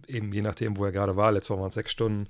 eben 0.08 0.32
je 0.32 0.42
nachdem, 0.42 0.76
wo 0.76 0.84
er 0.84 0.92
gerade 0.92 1.16
war, 1.16 1.32
letztes 1.32 1.50
Mal 1.50 1.58
waren 1.60 1.68
es 1.68 1.74
sechs 1.74 1.92
Stunden, 1.92 2.28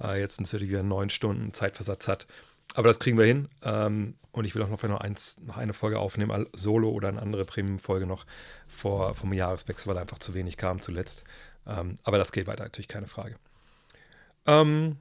äh, 0.00 0.18
jetzt 0.20 0.40
natürlich 0.40 0.68
wieder 0.68 0.82
neun 0.82 1.10
Stunden 1.10 1.52
Zeitversatz 1.52 2.08
hat. 2.08 2.26
Aber 2.74 2.88
das 2.88 2.98
kriegen 2.98 3.18
wir 3.18 3.24
hin. 3.24 3.48
Ähm, 3.62 4.16
und 4.32 4.44
ich 4.44 4.54
will 4.54 4.62
auch 4.62 4.68
noch, 4.68 4.82
noch, 4.82 5.00
eins, 5.00 5.38
noch 5.40 5.56
eine 5.56 5.72
Folge 5.72 5.98
aufnehmen, 5.98 6.46
solo 6.52 6.90
oder 6.90 7.08
eine 7.08 7.22
andere 7.22 7.44
Premium-Folge 7.44 8.06
noch 8.06 8.26
vor, 8.66 9.14
vom 9.14 9.32
Jahreswechsel, 9.32 9.88
weil 9.88 9.98
einfach 9.98 10.18
zu 10.18 10.34
wenig 10.34 10.56
kam 10.56 10.82
zuletzt. 10.82 11.24
Ähm, 11.66 11.96
aber 12.02 12.18
das 12.18 12.32
geht 12.32 12.46
weiter, 12.46 12.64
natürlich 12.64 12.88
keine 12.88 13.06
Frage. 13.06 13.36
Ähm, 14.46 14.96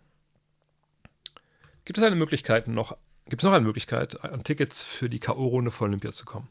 gibt 1.86 1.98
es 1.98 2.04
eine 2.04 2.16
Möglichkeit 2.16 2.68
noch, 2.68 2.96
gibt 3.26 3.42
es 3.42 3.46
noch 3.46 3.54
eine 3.54 3.66
Möglichkeit, 3.66 4.24
an 4.24 4.44
Tickets 4.44 4.84
für 4.84 5.10
die 5.10 5.20
K.O.-Runde 5.20 5.72
von 5.72 5.90
Olympia 5.90 6.12
zu 6.12 6.26
kommen? 6.26 6.48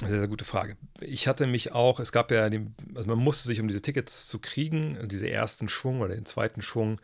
Sehr, 0.00 0.20
sehr 0.20 0.28
gute 0.28 0.44
Frage. 0.44 0.76
Ich 1.00 1.26
hatte 1.26 1.46
mich 1.46 1.72
auch, 1.72 1.98
es 1.98 2.12
gab 2.12 2.30
ja, 2.30 2.48
die, 2.48 2.66
also 2.94 3.08
man 3.08 3.18
musste 3.18 3.48
sich, 3.48 3.60
um 3.60 3.66
diese 3.66 3.82
Tickets 3.82 4.28
zu 4.28 4.38
kriegen, 4.38 5.08
diese 5.08 5.28
ersten 5.28 5.68
Schwung 5.68 6.00
oder 6.00 6.14
den 6.14 6.26
zweiten 6.26 6.62
Schwung 6.62 7.00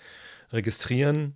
registrieren. 0.52 1.34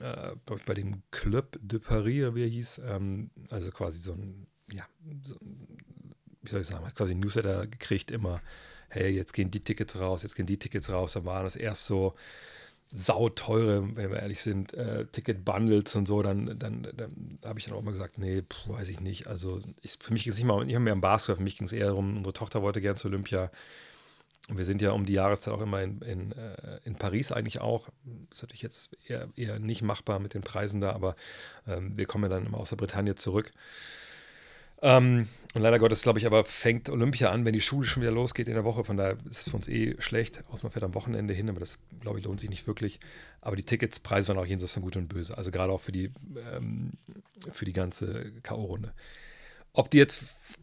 Äh, 0.00 0.32
bei 0.66 0.74
dem 0.74 1.02
Club 1.10 1.58
de 1.60 1.78
Paris, 1.78 2.34
wie 2.34 2.42
er 2.42 2.48
hieß. 2.48 2.80
Ähm, 2.86 3.30
also 3.50 3.70
quasi 3.70 3.98
so 3.98 4.12
ein, 4.12 4.46
ja, 4.72 4.84
so, 5.22 5.36
wie 6.42 6.50
soll 6.50 6.62
ich 6.62 6.66
sagen, 6.66 6.86
hat 6.86 6.94
quasi 6.94 7.14
ein 7.14 7.20
Newsletter 7.20 7.66
gekriegt, 7.66 8.10
immer, 8.10 8.40
hey, 8.88 9.10
jetzt 9.10 9.32
gehen 9.32 9.50
die 9.50 9.60
Tickets 9.60 9.96
raus, 9.98 10.22
jetzt 10.22 10.34
gehen 10.34 10.46
die 10.46 10.58
Tickets 10.58 10.90
raus. 10.90 11.12
Da 11.12 11.24
waren 11.24 11.44
das 11.44 11.56
erst 11.56 11.86
so, 11.86 12.14
sauteure, 12.92 13.96
wenn 13.96 14.10
wir 14.10 14.20
ehrlich 14.20 14.40
sind, 14.40 14.72
äh, 14.74 15.06
Ticket-Bundles 15.06 15.96
und 15.96 16.06
so, 16.06 16.22
dann, 16.22 16.58
dann, 16.58 16.86
dann 16.96 17.38
habe 17.44 17.58
ich 17.58 17.66
dann 17.66 17.74
auch 17.74 17.82
mal 17.82 17.90
gesagt, 17.90 18.18
nee, 18.18 18.42
pf, 18.42 18.68
weiß 18.68 18.88
ich 18.88 19.00
nicht. 19.00 19.26
Also 19.26 19.60
ich, 19.82 19.98
für 20.00 20.12
mich 20.12 20.24
ging 20.24 20.32
es 20.32 20.38
nicht 20.38 20.46
mal, 20.46 20.66
ich 20.66 20.74
habe 20.74 20.84
mehr 20.84 20.92
im 20.92 21.00
Basketball, 21.00 21.36
für 21.36 21.42
mich 21.42 21.58
ging 21.58 21.66
es 21.66 21.72
eher 21.72 21.86
darum, 21.86 22.16
unsere 22.16 22.32
Tochter 22.32 22.62
wollte 22.62 22.80
gerne 22.80 22.96
zu 22.96 23.08
Olympia. 23.08 23.50
Und 24.48 24.58
wir 24.58 24.64
sind 24.64 24.80
ja 24.80 24.92
um 24.92 25.04
die 25.04 25.14
Jahreszeit 25.14 25.52
auch 25.52 25.60
immer 25.60 25.82
in, 25.82 26.00
in, 26.02 26.32
äh, 26.32 26.78
in 26.84 26.94
Paris 26.94 27.32
eigentlich 27.32 27.60
auch. 27.60 27.88
Ist 28.30 28.42
natürlich 28.42 28.62
jetzt 28.62 28.96
eher, 29.04 29.28
eher 29.34 29.58
nicht 29.58 29.82
machbar 29.82 30.20
mit 30.20 30.34
den 30.34 30.42
Preisen 30.42 30.80
da, 30.80 30.92
aber 30.92 31.16
ähm, 31.66 31.96
wir 31.96 32.06
kommen 32.06 32.24
ja 32.24 32.30
dann 32.30 32.46
immer 32.46 32.58
aus 32.58 32.70
der 32.70 32.76
Bretagne 32.76 33.16
zurück. 33.16 33.52
Ähm, 34.86 35.26
und 35.54 35.62
leider 35.62 35.80
Gottes, 35.80 36.02
glaube 36.02 36.20
ich, 36.20 36.26
aber 36.26 36.44
fängt 36.44 36.88
Olympia 36.90 37.30
an, 37.30 37.44
wenn 37.44 37.52
die 37.52 37.60
Schule 37.60 37.88
schon 37.88 38.02
wieder 38.02 38.12
losgeht 38.12 38.46
in 38.46 38.54
der 38.54 38.62
Woche. 38.62 38.84
Von 38.84 38.96
daher 38.96 39.18
ist 39.28 39.40
es 39.40 39.50
für 39.50 39.56
uns 39.56 39.66
eh 39.66 39.96
schlecht. 40.00 40.44
Außer 40.48 40.62
man 40.62 40.70
fährt 40.70 40.84
am 40.84 40.94
Wochenende 40.94 41.34
hin, 41.34 41.48
aber 41.48 41.58
das, 41.58 41.78
glaube 42.00 42.20
ich, 42.20 42.24
lohnt 42.24 42.38
sich 42.38 42.50
nicht 42.50 42.68
wirklich. 42.68 43.00
Aber 43.40 43.56
die 43.56 43.64
Ticketspreise 43.64 44.28
waren 44.28 44.38
auch 44.38 44.46
jenseits 44.46 44.74
von 44.74 44.82
Gut 44.82 44.96
und 44.96 45.08
Böse. 45.08 45.36
Also 45.36 45.50
gerade 45.50 45.72
auch 45.72 45.80
für 45.80 45.92
die, 45.92 46.12
ähm, 46.52 46.92
für 47.50 47.64
die 47.64 47.72
ganze 47.72 48.32
K.O.-Runde. 48.42 48.92
Ob 49.72 49.90
die 49.90 49.98
jetzt 49.98 50.22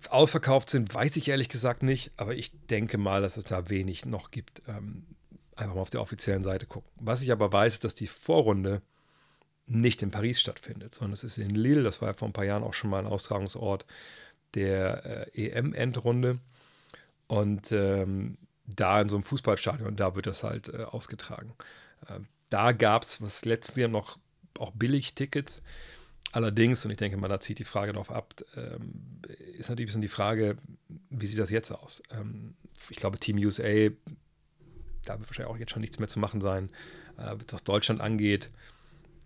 ausverkauft 0.09 0.69
sind, 0.69 0.93
weiß 0.93 1.17
ich 1.17 1.27
ehrlich 1.27 1.49
gesagt 1.49 1.83
nicht. 1.83 2.11
Aber 2.15 2.33
ich 2.35 2.51
denke 2.67 2.97
mal, 2.97 3.21
dass 3.21 3.35
es 3.35 3.43
da 3.43 3.69
wenig 3.69 4.05
noch 4.05 4.31
gibt. 4.31 4.61
Ähm, 4.69 5.03
Einfach 5.55 5.75
mal 5.75 5.81
auf 5.81 5.89
der 5.91 6.01
offiziellen 6.01 6.43
Seite 6.43 6.65
gucken. 6.65 6.89
Was 6.95 7.21
ich 7.21 7.31
aber 7.31 7.51
weiß, 7.51 7.75
ist, 7.75 7.83
dass 7.83 7.93
die 7.93 8.07
Vorrunde 8.07 8.81
nicht 9.65 10.01
in 10.01 10.11
Paris 10.11 10.39
stattfindet, 10.39 10.95
sondern 10.95 11.13
es 11.13 11.23
ist 11.23 11.37
in 11.37 11.49
Lille. 11.49 11.83
Das 11.83 12.01
war 12.01 12.09
ja 12.09 12.13
vor 12.13 12.27
ein 12.27 12.33
paar 12.33 12.45
Jahren 12.45 12.63
auch 12.63 12.73
schon 12.73 12.89
mal 12.89 12.99
ein 12.99 13.07
Austragungsort 13.07 13.85
der 14.53 15.27
äh, 15.35 15.49
EM-Endrunde. 15.49 16.39
Und 17.27 17.71
ähm, 17.71 18.37
da 18.65 19.01
in 19.01 19.09
so 19.09 19.15
einem 19.15 19.23
Fußballstadion, 19.23 19.95
da 19.95 20.15
wird 20.15 20.27
das 20.27 20.43
halt 20.43 20.69
äh, 20.69 20.83
ausgetragen. 20.83 21.53
Äh, 22.07 22.19
da 22.49 22.71
gab 22.71 23.03
es, 23.03 23.21
was 23.21 23.45
letztes 23.45 23.75
Jahr 23.75 23.89
noch 23.89 24.19
auch 24.59 24.71
billig 24.71 25.15
Tickets. 25.15 25.61
Allerdings, 26.31 26.83
und 26.83 26.91
ich 26.91 26.97
denke 26.97 27.17
mal, 27.17 27.27
da 27.27 27.39
zieht 27.39 27.59
die 27.59 27.63
Frage 27.63 27.93
darauf 27.93 28.11
ab, 28.11 28.33
ähm, 28.55 29.21
ist 29.57 29.69
natürlich 29.69 29.85
ein 29.85 29.85
bisschen 29.85 30.01
die 30.01 30.07
Frage, 30.07 30.57
wie 31.09 31.27
sieht 31.27 31.37
das 31.37 31.49
jetzt 31.49 31.71
aus? 31.71 32.01
Ähm, 32.11 32.55
ich 32.89 32.97
glaube, 32.97 33.19
Team 33.19 33.37
USA, 33.37 33.89
da 35.05 35.19
wird 35.19 35.29
wahrscheinlich 35.29 35.53
auch 35.53 35.57
jetzt 35.57 35.71
schon 35.71 35.81
nichts 35.81 35.99
mehr 35.99 36.07
zu 36.07 36.19
machen 36.19 36.41
sein. 36.41 36.69
Äh, 37.17 37.35
was 37.51 37.63
Deutschland 37.63 38.01
angeht, 38.01 38.49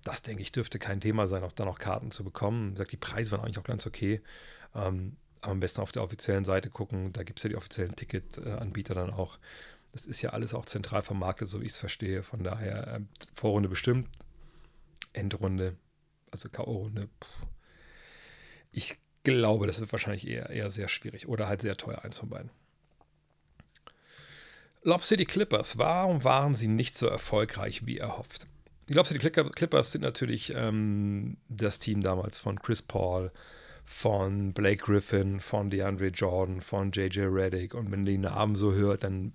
das 0.07 0.21
denke 0.21 0.41
ich, 0.41 0.51
dürfte 0.51 0.79
kein 0.79 1.01
Thema 1.01 1.27
sein, 1.27 1.43
auch 1.43 1.51
da 1.51 1.65
noch 1.65 1.79
Karten 1.79 2.11
zu 2.11 2.23
bekommen. 2.23 2.75
Sagt, 2.75 2.93
die 2.93 2.97
Preise 2.97 3.31
waren 3.31 3.41
eigentlich 3.41 3.59
auch 3.59 3.63
ganz 3.63 3.85
okay. 3.85 4.21
Ähm, 4.73 5.17
aber 5.41 5.51
am 5.51 5.59
besten 5.59 5.81
auf 5.81 5.91
der 5.91 6.03
offiziellen 6.03 6.45
Seite 6.45 6.69
gucken. 6.69 7.11
Da 7.11 7.23
gibt 7.23 7.39
es 7.39 7.43
ja 7.43 7.49
die 7.49 7.57
offiziellen 7.57 7.95
Ticketanbieter 7.95 8.95
dann 8.95 9.11
auch. 9.11 9.37
Das 9.91 10.05
ist 10.05 10.21
ja 10.21 10.31
alles 10.31 10.53
auch 10.53 10.65
zentral 10.65 11.01
vermarktet, 11.01 11.47
so 11.47 11.61
wie 11.61 11.65
ich 11.65 11.73
es 11.73 11.77
verstehe. 11.77 12.23
Von 12.23 12.43
daher, 12.43 12.87
äh, 12.87 12.99
Vorrunde 13.33 13.67
bestimmt, 13.67 14.09
Endrunde, 15.13 15.75
also 16.31 16.49
K.O.-Runde. 16.49 17.09
Ich 18.71 18.95
glaube, 19.23 19.67
das 19.67 19.79
ist 19.79 19.91
wahrscheinlich 19.91 20.27
eher, 20.27 20.49
eher 20.49 20.69
sehr 20.69 20.87
schwierig 20.87 21.27
oder 21.27 21.47
halt 21.47 21.61
sehr 21.61 21.75
teuer, 21.75 22.03
eins 22.03 22.17
von 22.17 22.29
beiden. 22.29 22.49
Lob 24.83 25.03
City 25.03 25.25
Clippers, 25.25 25.77
warum 25.77 26.23
waren 26.23 26.55
sie 26.55 26.67
nicht 26.67 26.97
so 26.97 27.07
erfolgreich 27.07 27.85
wie 27.85 27.97
erhofft? 27.97 28.47
Die 28.89 28.93
Lob 28.93 29.05
City 29.05 29.29
Clippers 29.29 29.91
sind 29.91 30.01
natürlich 30.01 30.53
ähm, 30.55 31.37
das 31.49 31.79
Team 31.79 32.01
damals 32.01 32.39
von 32.39 32.59
Chris 32.59 32.81
Paul, 32.81 33.31
von 33.83 34.53
Blake 34.53 34.83
Griffin, 34.83 35.41
von 35.41 35.69
DeAndre 35.69 36.07
Jordan, 36.07 36.61
von 36.61 36.91
JJ 36.91 37.21
Reddick. 37.21 37.73
Und 37.73 37.91
wenn 37.91 38.05
die 38.05 38.17
Namen 38.17 38.55
so 38.55 38.73
hört, 38.73 39.03
dann 39.03 39.33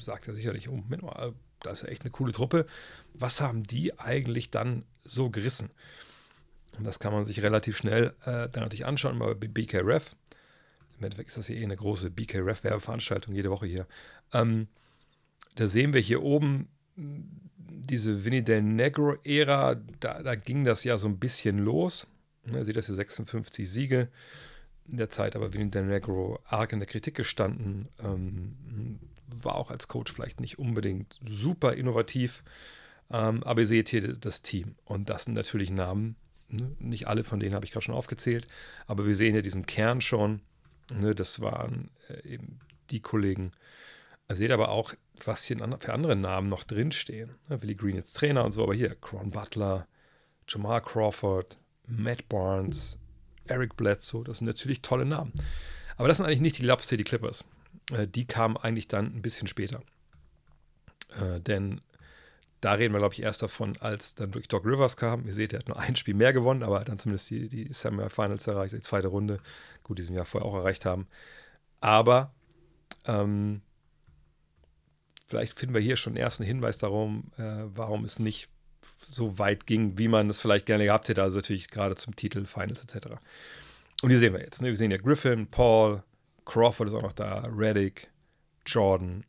sagt 0.00 0.28
er 0.28 0.34
sicherlich, 0.34 0.68
oh, 0.68 0.82
das 1.60 1.82
ist 1.82 1.88
echt 1.88 2.02
eine 2.02 2.10
coole 2.10 2.32
Truppe. 2.32 2.66
Was 3.14 3.40
haben 3.40 3.64
die 3.64 3.98
eigentlich 3.98 4.50
dann 4.50 4.84
so 5.04 5.30
gerissen? 5.30 5.70
Und 6.78 6.86
das 6.86 7.00
kann 7.00 7.12
man 7.12 7.24
sich 7.24 7.42
relativ 7.42 7.76
schnell 7.76 8.14
äh, 8.24 8.48
dann 8.48 8.62
natürlich 8.62 8.86
anschauen 8.86 9.18
bei 9.18 9.34
BK 9.34 9.80
Ref. 9.80 10.14
Im 10.98 11.04
Endeffekt 11.04 11.30
ist 11.30 11.38
das 11.38 11.46
hier 11.48 11.56
eh 11.56 11.64
eine 11.64 11.76
große 11.76 12.10
BK 12.10 12.38
Ref 12.38 12.62
Werbeveranstaltung 12.62 13.34
jede 13.34 13.50
Woche 13.50 13.66
hier. 13.66 13.86
Ähm, 14.32 14.68
da 15.56 15.66
sehen 15.66 15.92
wir 15.92 16.00
hier 16.00 16.22
oben 16.22 16.68
diese 17.72 18.24
Vinny 18.24 18.42
Del 18.42 18.62
Negro-Ära, 18.62 19.76
da, 20.00 20.22
da, 20.22 20.34
ging 20.34 20.64
das 20.64 20.84
ja 20.84 20.98
so 20.98 21.08
ein 21.08 21.18
bisschen 21.18 21.58
los. 21.58 22.06
Ne, 22.44 22.64
seht 22.64 22.76
das 22.76 22.86
hier 22.86 22.94
56 22.94 23.70
Siege 23.70 24.08
in 24.88 24.96
der 24.96 25.10
Zeit, 25.10 25.36
aber 25.36 25.52
Vinny 25.52 25.70
Del 25.70 25.86
Negro 25.86 26.40
arg 26.44 26.72
in 26.72 26.80
der 26.80 26.88
Kritik 26.88 27.14
gestanden. 27.14 27.88
Ähm, 28.02 28.98
war 29.26 29.56
auch 29.56 29.70
als 29.70 29.88
Coach 29.88 30.12
vielleicht 30.12 30.40
nicht 30.40 30.58
unbedingt 30.58 31.18
super 31.22 31.74
innovativ. 31.74 32.42
Ähm, 33.10 33.42
aber 33.44 33.60
ihr 33.60 33.66
seht 33.66 33.88
hier 33.88 34.14
das 34.14 34.42
Team. 34.42 34.74
Und 34.84 35.10
das 35.10 35.24
sind 35.24 35.34
natürlich 35.34 35.70
Namen. 35.70 36.16
Ne? 36.48 36.74
Nicht 36.78 37.06
alle 37.06 37.24
von 37.24 37.40
denen 37.40 37.54
habe 37.54 37.64
ich 37.64 37.72
gerade 37.72 37.84
schon 37.84 37.94
aufgezählt. 37.94 38.46
Aber 38.86 39.06
wir 39.06 39.16
sehen 39.16 39.34
ja 39.34 39.42
diesen 39.42 39.66
Kern 39.66 40.00
schon. 40.00 40.40
Ne? 40.92 41.14
Das 41.14 41.40
waren 41.40 41.90
äh, 42.08 42.26
eben 42.28 42.58
die 42.90 43.00
Kollegen. 43.00 43.52
Ihr 44.28 44.36
seht 44.36 44.50
aber 44.50 44.70
auch, 44.70 44.94
was 45.24 45.44
hier 45.44 45.58
für 45.80 45.92
andere 45.92 46.16
Namen 46.16 46.48
noch 46.48 46.64
drinstehen. 46.64 47.34
Willie 47.48 47.76
Green 47.76 47.96
jetzt 47.96 48.14
Trainer 48.14 48.44
und 48.44 48.52
so. 48.52 48.62
Aber 48.62 48.74
hier 48.74 48.94
Cron 48.96 49.30
Butler, 49.30 49.86
Jamal 50.48 50.80
Crawford, 50.80 51.58
Matt 51.86 52.28
Barnes, 52.28 52.98
Eric 53.46 53.76
Bledsoe. 53.76 54.24
Das 54.24 54.38
sind 54.38 54.46
natürlich 54.46 54.82
tolle 54.82 55.04
Namen. 55.04 55.32
Aber 55.96 56.08
das 56.08 56.16
sind 56.16 56.26
eigentlich 56.26 56.40
nicht 56.40 56.58
die 56.58 56.64
Love 56.64 56.82
City 56.82 57.04
Clippers. 57.04 57.44
Äh, 57.92 58.06
die 58.08 58.26
kamen 58.26 58.56
eigentlich 58.56 58.88
dann 58.88 59.06
ein 59.06 59.22
bisschen 59.22 59.46
später. 59.46 59.82
Äh, 61.20 61.40
denn 61.40 61.80
da 62.60 62.72
reden 62.74 62.94
wir, 62.94 62.98
glaube 62.98 63.14
ich, 63.14 63.22
erst 63.22 63.42
davon, 63.42 63.76
als 63.80 64.14
dann 64.14 64.34
wirklich 64.34 64.48
Doc 64.48 64.64
Rivers 64.64 64.96
kam. 64.96 65.26
Ihr 65.26 65.32
seht, 65.32 65.52
er 65.52 65.60
hat 65.60 65.68
nur 65.68 65.78
ein 65.78 65.96
Spiel 65.96 66.14
mehr 66.14 66.32
gewonnen, 66.32 66.62
aber 66.62 66.84
dann 66.84 66.98
zumindest 66.98 67.28
die, 67.30 67.48
die 67.48 67.72
Semi-Finals 67.72 68.46
erreicht, 68.46 68.72
die 68.72 68.80
zweite 68.80 69.08
Runde. 69.08 69.40
Gut, 69.82 69.98
die 69.98 70.02
sie 70.02 70.14
ja 70.14 70.24
vorher 70.24 70.48
auch 70.48 70.54
erreicht 70.54 70.84
haben. 70.84 71.08
Aber 71.80 72.32
ähm, 73.04 73.62
vielleicht 75.32 75.58
finden 75.58 75.74
wir 75.74 75.80
hier 75.80 75.96
schon 75.96 76.10
einen 76.10 76.22
ersten 76.22 76.44
Hinweis 76.44 76.76
darum, 76.76 77.32
äh, 77.38 77.64
warum 77.74 78.04
es 78.04 78.18
nicht 78.18 78.50
so 79.08 79.38
weit 79.38 79.66
ging, 79.66 79.96
wie 79.96 80.06
man 80.06 80.28
es 80.28 80.42
vielleicht 80.42 80.66
gerne 80.66 80.84
gehabt 80.84 81.08
hätte. 81.08 81.22
Also 81.22 81.38
natürlich 81.38 81.68
gerade 81.68 81.94
zum 81.94 82.14
Titel, 82.14 82.44
Finals 82.44 82.84
etc. 82.84 83.14
Und 84.02 84.10
die 84.10 84.18
sehen 84.18 84.34
wir 84.34 84.40
jetzt. 84.40 84.60
Ne? 84.60 84.68
Wir 84.68 84.76
sehen 84.76 84.90
ja 84.90 84.98
Griffin, 84.98 85.46
Paul, 85.46 86.02
Crawford 86.44 86.88
ist 86.88 86.94
auch 86.94 87.02
noch 87.02 87.14
da, 87.14 87.44
Reddick, 87.50 88.10
Jordan, 88.66 89.24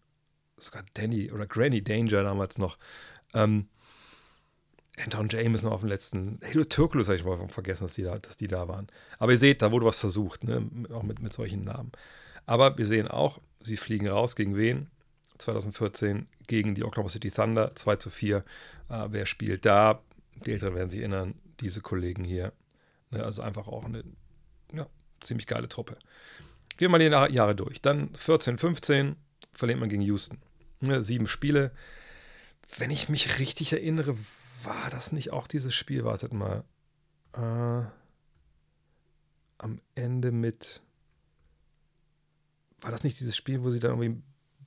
sogar 0.58 0.84
Danny 0.94 1.32
oder 1.32 1.48
Granny 1.48 1.82
Danger 1.82 2.24
damals 2.24 2.58
noch. 2.58 2.78
Ähm, 3.34 3.70
Anton 4.98 5.30
James 5.30 5.64
noch 5.64 5.72
auf 5.72 5.80
dem 5.80 5.90
letzten. 5.90 6.42
Hilo 6.44 6.66
Turkulus 6.66 7.08
habe 7.08 7.16
ich 7.16 7.24
mal 7.24 7.48
vergessen, 7.48 7.86
dass 7.86 7.94
die, 7.94 8.04
da, 8.04 8.20
dass 8.20 8.36
die 8.36 8.50
da 8.50 8.68
waren. 8.68 8.88
Aber 9.20 9.32
ihr 9.32 9.38
seht, 9.38 9.62
da 9.62 9.72
wurde 9.72 9.86
was 9.86 10.00
versucht, 10.00 10.44
ne? 10.44 10.70
auch 10.92 11.04
mit, 11.04 11.22
mit 11.22 11.32
solchen 11.32 11.64
Namen. 11.64 11.94
Aber 12.46 12.78
wir 12.78 12.86
sehen 12.86 13.08
auch, 13.08 13.40
sie 13.62 13.78
fliegen 13.78 14.10
raus 14.10 14.36
gegen 14.36 14.58
wen? 14.58 14.88
2014 15.44 16.28
gegen 16.48 16.76
die 16.76 16.84
Oklahoma 16.84 17.10
City 17.10 17.32
Thunder, 17.32 17.76
2 17.76 17.96
zu 17.98 18.10
4. 18.10 18.38
Äh, 18.90 19.08
wer 19.10 19.26
spielt 19.26 19.66
da? 19.66 20.02
Die 20.46 20.52
Älteren 20.52 20.76
werden 20.76 20.90
sich 20.90 21.00
erinnern, 21.00 21.36
diese 21.60 21.82
Kollegen 21.82 22.24
hier. 22.24 22.54
Ne? 23.12 23.24
Also 23.24 23.42
einfach 23.42 23.68
auch 23.68 23.86
eine 23.86 24.04
ja, 24.74 24.88
ziemlich 25.22 25.48
geile 25.48 25.70
Truppe. 25.70 25.98
Gehen 26.78 26.92
wir 26.92 26.98
mal 26.98 27.00
die 27.00 27.36
Jahre 27.36 27.56
durch. 27.56 27.82
Dann 27.82 28.16
14, 28.16 28.58
15 28.58 29.16
verliert 29.52 29.80
man 29.80 29.90
gegen 29.90 30.02
Houston. 30.02 30.40
Ne? 30.82 31.04
Sieben 31.04 31.28
Spiele 31.28 31.72
wenn 32.78 32.92
ich 32.92 33.10
mich 33.10 33.40
richtig 33.40 33.74
erinnere, 33.74 34.18
war 34.64 34.90
das 34.90 35.12
nicht 35.12 35.32
auch 35.32 35.48
dieses 35.48 35.76
Spiel? 35.76 36.06
Wartet 36.06 36.34
mal. 36.34 36.64
Äh, 37.34 37.86
am 39.58 39.82
Ende 39.96 40.32
mit. 40.32 40.82
War 42.82 42.92
das 42.92 43.04
nicht 43.04 43.20
dieses 43.20 43.36
Spiel, 43.36 43.64
wo 43.64 43.70
sie 43.70 43.80
dann 43.80 43.92
irgendwie 43.92 44.22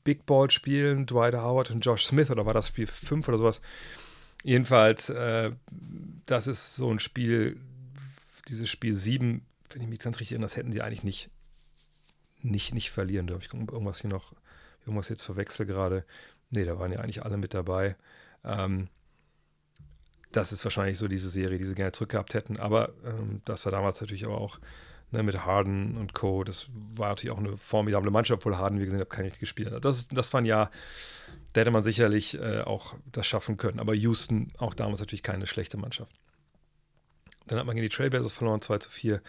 Big 0.06 0.24
Ball 0.24 0.48
spielen, 0.52 1.04
Dwight 1.04 1.34
Howard 1.34 1.72
und 1.72 1.84
Josh 1.84 2.04
Smith, 2.04 2.30
oder 2.30 2.46
war 2.46 2.54
das 2.54 2.68
Spiel 2.68 2.86
5 2.86 3.26
oder 3.26 3.38
sowas? 3.38 3.60
Jedenfalls, 4.44 5.10
äh, 5.10 5.50
das 6.26 6.46
ist 6.46 6.76
so 6.76 6.88
ein 6.92 7.00
Spiel, 7.00 7.60
dieses 8.48 8.70
Spiel 8.70 8.94
7, 8.94 9.44
wenn 9.72 9.82
ich 9.82 9.88
mich 9.88 9.98
ganz 9.98 10.20
richtig 10.20 10.34
erinnere, 10.34 10.48
das 10.48 10.56
hätten 10.56 10.70
sie 10.70 10.80
eigentlich 10.80 11.02
nicht, 11.02 11.28
nicht, 12.40 12.72
nicht 12.72 12.92
verlieren 12.92 13.26
dürfen. 13.26 13.42
Ich 13.42 13.48
gucke, 13.48 13.72
irgendwas 13.72 14.00
hier 14.00 14.10
noch, 14.10 14.32
irgendwas 14.82 15.08
jetzt 15.08 15.22
verwechsel 15.22 15.66
gerade. 15.66 16.04
Nee, 16.50 16.64
da 16.64 16.78
waren 16.78 16.92
ja 16.92 17.00
eigentlich 17.00 17.24
alle 17.24 17.36
mit 17.36 17.52
dabei. 17.52 17.96
Ähm, 18.44 18.86
das 20.30 20.52
ist 20.52 20.62
wahrscheinlich 20.62 20.98
so 20.98 21.08
diese 21.08 21.30
Serie, 21.30 21.58
die 21.58 21.64
sie 21.64 21.74
gerne 21.74 21.90
zurückgehabt 21.90 22.34
hätten. 22.34 22.58
Aber 22.58 22.92
ähm, 23.04 23.40
das 23.44 23.64
war 23.64 23.72
damals 23.72 24.00
natürlich 24.00 24.24
aber 24.24 24.40
auch 24.40 24.60
ne, 25.10 25.22
mit 25.22 25.44
Harden 25.44 25.96
und 25.96 26.14
Co. 26.14 26.44
Das 26.44 26.70
war 26.94 27.08
natürlich 27.10 27.34
auch 27.34 27.38
eine 27.38 27.56
formidable 27.56 28.10
Mannschaft, 28.10 28.42
obwohl 28.42 28.58
Harden, 28.58 28.80
wie 28.80 28.84
gesagt, 28.84 29.00
habe, 29.00 29.10
kein 29.10 29.24
richtig 29.24 29.40
gespielt 29.40 29.72
hat. 29.72 29.84
Das, 29.84 30.08
das 30.08 30.32
war 30.32 30.40
ein 30.40 30.46
Jahr, 30.46 30.70
da 31.52 31.60
hätte 31.60 31.70
man 31.70 31.82
sicherlich 31.82 32.38
äh, 32.38 32.62
auch 32.62 32.94
das 33.10 33.26
schaffen 33.26 33.56
können. 33.56 33.80
Aber 33.80 33.94
Houston, 33.94 34.52
auch 34.58 34.74
damals 34.74 35.00
natürlich 35.00 35.22
keine 35.22 35.46
schlechte 35.46 35.76
Mannschaft. 35.76 36.12
Dann 37.46 37.58
hat 37.58 37.66
man 37.66 37.76
gegen 37.76 37.88
die 37.88 37.94
Trailblazers 37.94 38.32
verloren, 38.32 38.60
2 38.60 38.78
zu 38.78 38.90
4. 38.90 39.22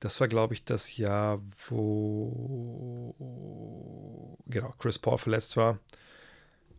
Das 0.00 0.18
war, 0.20 0.28
glaube 0.28 0.54
ich, 0.54 0.64
das 0.64 0.96
Jahr, 0.96 1.40
wo 1.68 3.14
genau, 4.46 4.74
Chris 4.78 4.98
Paul 4.98 5.18
verletzt 5.18 5.56
war. 5.56 5.78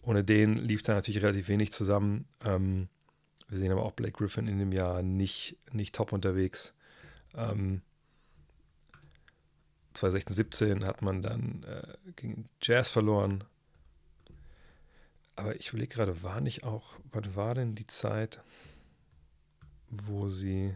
Ohne 0.02 0.24
den 0.24 0.56
lief 0.56 0.82
da 0.82 0.96
natürlich 0.96 1.22
relativ 1.22 1.48
wenig 1.48 1.72
zusammen. 1.72 2.26
Ähm, 2.44 2.90
wir 3.48 3.58
sehen 3.60 3.72
aber 3.72 3.84
auch 3.84 3.92
Blake 3.92 4.14
Griffin 4.14 4.48
in 4.48 4.58
dem 4.58 4.72
Jahr 4.72 5.04
nicht, 5.04 5.58
nicht 5.72 5.94
top 5.94 6.14
unterwegs. 6.14 6.74
Ähm, 7.36 7.82
2016, 9.94 10.36
17 10.36 10.86
hat 10.86 11.02
man 11.02 11.22
dann 11.22 11.64
äh, 11.64 12.12
gegen 12.16 12.50
Jazz 12.62 12.90
verloren. 12.90 13.44
Aber 15.36 15.56
ich 15.56 15.70
überlege 15.70 15.96
gerade, 15.96 16.24
war 16.24 16.42
nicht 16.42 16.64
auch, 16.64 16.96
was 17.12 17.36
war 17.36 17.56
denn 17.56 17.76
die 17.76 17.88
Zeit, 17.88 18.42
wo 19.90 20.30
sie, 20.30 20.74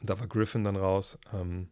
und 0.00 0.10
da 0.10 0.18
war 0.20 0.26
Griffin 0.26 0.64
dann 0.64 0.76
raus. 0.76 1.18
Ähm, 1.32 1.68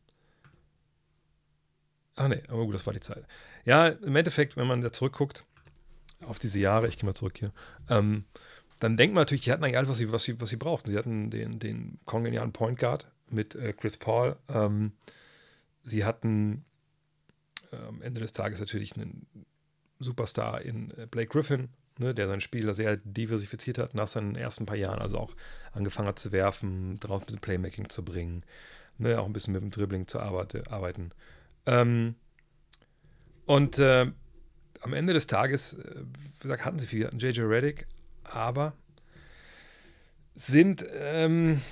ach 2.14 2.28
nee, 2.28 2.42
aber 2.48 2.64
gut, 2.64 2.74
das 2.74 2.86
war 2.86 2.94
die 2.94 3.00
Zeit. 3.00 3.24
Ja, 3.64 3.88
im 3.88 4.16
Endeffekt, 4.16 4.56
wenn 4.56 4.66
man 4.66 4.80
da 4.80 4.92
zurückguckt, 4.92 5.44
auf 6.22 6.38
diese 6.38 6.58
Jahre, 6.58 6.88
ich 6.88 6.96
gehe 6.96 7.06
mal 7.06 7.14
zurück 7.14 7.36
hier, 7.38 7.52
ähm, 7.88 8.24
dann 8.78 8.96
denkt 8.96 9.14
man 9.14 9.22
natürlich, 9.22 9.44
die 9.44 9.52
hatten 9.52 9.64
eigentlich 9.64 9.78
alles, 9.78 9.88
was 9.88 9.98
sie, 9.98 10.12
was 10.12 10.24
sie, 10.24 10.40
was 10.40 10.48
sie 10.50 10.56
brauchten. 10.56 10.90
Sie 10.90 10.98
hatten 10.98 11.30
den, 11.30 11.58
den 11.58 11.98
kongenialen 12.04 12.52
Point 12.52 12.78
Guard 12.78 13.10
mit 13.30 13.54
äh, 13.54 13.72
Chris 13.72 13.96
Paul. 13.96 14.36
Ähm, 14.48 14.92
sie 15.86 16.04
hatten 16.04 16.64
äh, 17.72 17.76
am 17.76 18.02
Ende 18.02 18.20
des 18.20 18.34
Tages 18.34 18.60
natürlich 18.60 18.94
einen 18.96 19.26
Superstar 19.98 20.60
in 20.60 20.90
äh, 20.98 21.06
Blake 21.06 21.28
Griffin, 21.28 21.68
ne, 21.98 22.14
der 22.14 22.28
sein 22.28 22.40
Spiel 22.40 22.72
sehr 22.74 22.98
diversifiziert 22.98 23.78
hat 23.78 23.94
nach 23.94 24.08
seinen 24.08 24.36
ersten 24.36 24.66
paar 24.66 24.76
Jahren, 24.76 24.98
also 24.98 25.16
auch 25.18 25.34
angefangen 25.72 26.08
hat 26.08 26.18
zu 26.18 26.32
werfen, 26.32 26.98
drauf 27.00 27.22
ein 27.22 27.26
bisschen 27.26 27.40
Playmaking 27.40 27.88
zu 27.88 28.04
bringen, 28.04 28.42
ne, 28.98 29.18
auch 29.18 29.26
ein 29.26 29.32
bisschen 29.32 29.54
mit 29.54 29.62
dem 29.62 29.70
Dribbling 29.70 30.06
zu 30.06 30.20
arbeiten. 30.20 31.10
Ähm, 31.64 32.16
und 33.46 33.78
äh, 33.78 34.10
am 34.80 34.92
Ende 34.92 35.14
des 35.14 35.28
Tages, 35.28 35.74
äh, 35.74 36.02
wie 36.02 36.42
gesagt, 36.42 36.64
hatten 36.64 36.78
sie 36.78 36.86
viel, 36.86 37.08
JJ 37.16 37.42
Reddick, 37.42 37.86
aber 38.24 38.74
sind 40.34 40.84
ähm, 40.92 41.62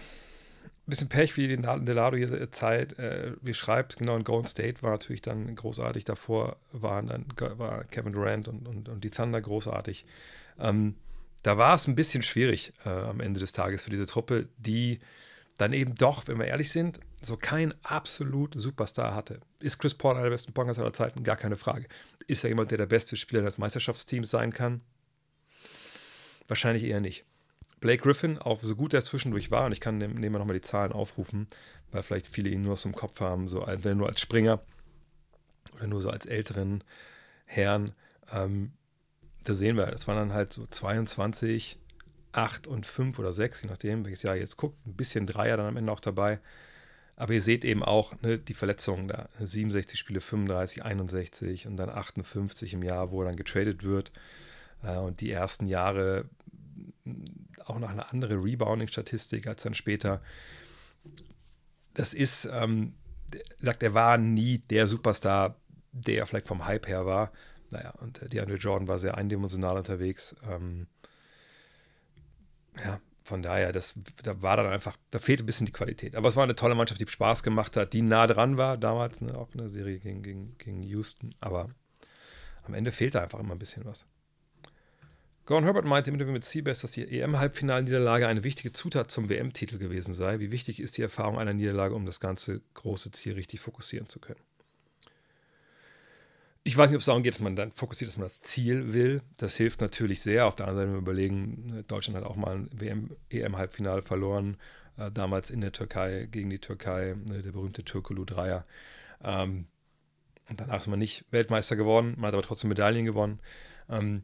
bisschen 0.90 1.08
Pech 1.08 1.36
wie 1.36 1.48
Delado 1.48 2.16
hier 2.16 2.30
äh, 2.30 2.50
Zeit, 2.50 2.98
äh, 2.98 3.32
wie 3.40 3.54
schreibt, 3.54 3.96
genau, 3.96 4.16
in 4.16 4.24
Golden 4.24 4.46
State 4.46 4.82
war 4.82 4.90
natürlich 4.90 5.22
dann 5.22 5.54
großartig, 5.54 6.04
davor 6.04 6.56
waren 6.72 7.06
dann 7.06 7.26
war 7.58 7.84
Kevin 7.84 8.12
Durant 8.12 8.48
und, 8.48 8.68
und, 8.68 8.88
und 8.88 9.04
die 9.04 9.10
Thunder 9.10 9.40
großartig. 9.40 10.04
Ähm, 10.58 10.96
da 11.42 11.58
war 11.58 11.74
es 11.74 11.86
ein 11.86 11.94
bisschen 11.94 12.22
schwierig 12.22 12.72
äh, 12.84 12.88
am 12.88 13.20
Ende 13.20 13.40
des 13.40 13.52
Tages 13.52 13.84
für 13.84 13.90
diese 13.90 14.06
Truppe, 14.06 14.48
die 14.58 15.00
dann 15.56 15.72
eben 15.72 15.94
doch, 15.94 16.26
wenn 16.26 16.38
wir 16.38 16.46
ehrlich 16.46 16.70
sind, 16.70 17.00
so 17.22 17.36
kein 17.36 17.74
absolut 17.84 18.54
Superstar 18.60 19.14
hatte. 19.14 19.40
Ist 19.60 19.78
Chris 19.78 19.94
Paul 19.94 20.14
einer 20.14 20.24
der 20.24 20.30
besten 20.30 20.52
Pongers 20.52 20.78
aller 20.78 20.92
Zeiten? 20.92 21.22
Gar 21.22 21.36
keine 21.36 21.56
Frage. 21.56 21.86
Ist 22.26 22.44
er 22.44 22.48
jemand, 22.48 22.70
der 22.70 22.78
der 22.78 22.86
beste 22.86 23.16
Spieler 23.16 23.42
des 23.42 23.58
Meisterschaftsteams 23.58 24.30
sein 24.30 24.52
kann? 24.52 24.80
Wahrscheinlich 26.48 26.84
eher 26.84 27.00
nicht. 27.00 27.24
Blake 27.84 28.02
Griffin, 28.02 28.38
auch 28.38 28.62
so 28.62 28.76
gut 28.76 28.94
er 28.94 29.04
zwischendurch 29.04 29.50
war, 29.50 29.66
und 29.66 29.72
ich 29.72 29.80
kann 29.80 30.00
wir 30.00 30.08
nochmal 30.30 30.54
die 30.54 30.62
Zahlen 30.62 30.90
aufrufen, 30.90 31.46
weil 31.92 32.02
vielleicht 32.02 32.26
viele 32.26 32.48
ihn 32.48 32.62
nur 32.62 32.72
aus 32.72 32.82
dem 32.82 32.94
Kopf 32.94 33.20
haben, 33.20 33.46
so 33.46 33.62
wenn 33.66 33.98
nur 33.98 34.08
als 34.08 34.22
Springer 34.22 34.62
oder 35.74 35.86
nur 35.86 36.00
so 36.00 36.08
als 36.08 36.24
älteren 36.24 36.82
Herrn. 37.44 37.90
Ähm, 38.32 38.72
da 39.44 39.52
sehen 39.52 39.76
wir, 39.76 39.84
das 39.84 40.08
waren 40.08 40.16
dann 40.16 40.32
halt 40.32 40.54
so 40.54 40.64
22, 40.64 41.78
8 42.32 42.66
und 42.66 42.86
5 42.86 43.18
oder 43.18 43.34
6, 43.34 43.64
je 43.64 43.68
nachdem, 43.68 44.06
welches 44.06 44.22
Jahr 44.22 44.34
ihr 44.34 44.40
jetzt 44.40 44.56
guckt. 44.56 44.78
Ein 44.86 44.94
bisschen 44.94 45.26
Dreier 45.26 45.58
dann 45.58 45.66
am 45.66 45.76
Ende 45.76 45.92
auch 45.92 46.00
dabei. 46.00 46.40
Aber 47.16 47.34
ihr 47.34 47.42
seht 47.42 47.66
eben 47.66 47.82
auch 47.82 48.18
ne, 48.22 48.38
die 48.38 48.54
Verletzungen 48.54 49.08
da. 49.08 49.28
67 49.40 49.98
Spiele, 49.98 50.22
35, 50.22 50.82
61 50.82 51.66
und 51.66 51.76
dann 51.76 51.90
58 51.90 52.72
im 52.72 52.82
Jahr, 52.82 53.10
wo 53.10 53.20
er 53.20 53.26
dann 53.26 53.36
getradet 53.36 53.82
wird. 53.84 54.10
Äh, 54.82 54.96
und 54.96 55.20
die 55.20 55.30
ersten 55.30 55.66
Jahre 55.66 56.30
auch 57.64 57.78
noch 57.78 57.90
eine 57.90 58.10
andere 58.10 58.42
Rebounding-Statistik 58.42 59.46
als 59.46 59.62
dann 59.62 59.74
später. 59.74 60.22
Das 61.94 62.14
ist, 62.14 62.48
ähm, 62.50 62.94
sagt, 63.58 63.82
er 63.82 63.94
war 63.94 64.18
nie 64.18 64.58
der 64.58 64.86
Superstar, 64.86 65.56
der 65.92 66.18
er 66.18 66.26
vielleicht 66.26 66.48
vom 66.48 66.66
Hype 66.66 66.88
her 66.88 67.06
war. 67.06 67.32
Naja, 67.70 67.90
und 68.00 68.22
äh, 68.22 68.28
DeAndre 68.28 68.56
Jordan 68.56 68.88
war 68.88 68.98
sehr 68.98 69.16
eindimensional 69.16 69.76
unterwegs. 69.76 70.34
Ähm, 70.48 70.86
ja, 72.84 73.00
von 73.22 73.42
daher, 73.42 73.72
das, 73.72 73.94
da 74.22 74.42
war 74.42 74.56
dann 74.56 74.66
einfach, 74.66 74.96
da 75.10 75.18
fehlte 75.18 75.42
ein 75.42 75.46
bisschen 75.46 75.66
die 75.66 75.72
Qualität. 75.72 76.14
Aber 76.14 76.28
es 76.28 76.36
war 76.36 76.44
eine 76.44 76.54
tolle 76.54 76.74
Mannschaft, 76.74 77.00
die 77.00 77.06
Spaß 77.06 77.42
gemacht 77.42 77.76
hat, 77.76 77.92
die 77.92 78.02
nah 78.02 78.26
dran 78.26 78.56
war 78.56 78.76
damals, 78.76 79.20
ne, 79.20 79.36
auch 79.36 79.50
in 79.52 79.58
der 79.58 79.70
Serie 79.70 79.98
gegen, 79.98 80.22
gegen, 80.22 80.58
gegen 80.58 80.82
Houston. 80.82 81.34
Aber 81.40 81.70
am 82.64 82.74
Ende 82.74 82.92
fehlte 82.92 83.20
einfach 83.20 83.40
immer 83.40 83.54
ein 83.54 83.58
bisschen 83.58 83.84
was. 83.84 84.06
Gordon 85.46 85.64
Herbert 85.64 85.84
meinte 85.84 86.08
im 86.08 86.14
Interview 86.14 86.32
mit 86.32 86.44
CBS, 86.44 86.80
dass 86.80 86.92
die 86.92 87.20
EM-Halbfinalniederlage 87.20 88.26
eine 88.26 88.44
wichtige 88.44 88.72
Zutat 88.72 89.10
zum 89.10 89.28
WM-Titel 89.28 89.76
gewesen 89.76 90.14
sei. 90.14 90.40
Wie 90.40 90.50
wichtig 90.50 90.80
ist 90.80 90.96
die 90.96 91.02
Erfahrung 91.02 91.38
einer 91.38 91.52
Niederlage, 91.52 91.94
um 91.94 92.06
das 92.06 92.18
ganze 92.18 92.62
große 92.72 93.10
Ziel 93.10 93.34
richtig 93.34 93.60
fokussieren 93.60 94.08
zu 94.08 94.20
können? 94.20 94.40
Ich 96.62 96.78
weiß 96.78 96.88
nicht, 96.88 96.96
ob 96.96 97.00
es 97.00 97.06
darum 97.06 97.22
geht, 97.22 97.34
dass 97.34 97.42
man 97.42 97.56
dann 97.56 97.72
fokussiert, 97.72 98.08
dass 98.08 98.16
man 98.16 98.24
das 98.24 98.40
Ziel 98.40 98.94
will. 98.94 99.20
Das 99.36 99.54
hilft 99.54 99.82
natürlich 99.82 100.22
sehr. 100.22 100.46
Auf 100.46 100.56
der 100.56 100.66
anderen 100.66 100.88
Seite, 100.88 100.88
wenn 100.88 100.96
wir 100.96 101.02
überlegen, 101.02 101.84
Deutschland 101.88 102.16
hat 102.16 102.24
auch 102.24 102.36
mal 102.36 102.56
ein 102.56 102.70
WM-EM-Halbfinale 102.72 104.00
verloren, 104.00 104.56
äh, 104.96 105.10
damals 105.10 105.50
in 105.50 105.60
der 105.60 105.72
Türkei 105.72 106.26
gegen 106.30 106.48
die 106.48 106.58
Türkei, 106.58 107.16
ne, 107.26 107.42
der 107.42 107.52
berühmte 107.52 107.84
Türkulu-Dreier. 107.84 108.64
Ähm, 109.22 109.66
und 110.48 110.58
danach 110.58 110.80
ist 110.80 110.86
man 110.86 110.98
nicht 110.98 111.26
Weltmeister 111.30 111.76
geworden, 111.76 112.14
man 112.16 112.28
hat 112.28 112.34
aber 112.34 112.42
trotzdem 112.42 112.68
Medaillen 112.68 113.04
gewonnen. 113.04 113.40
Ähm, 113.90 114.22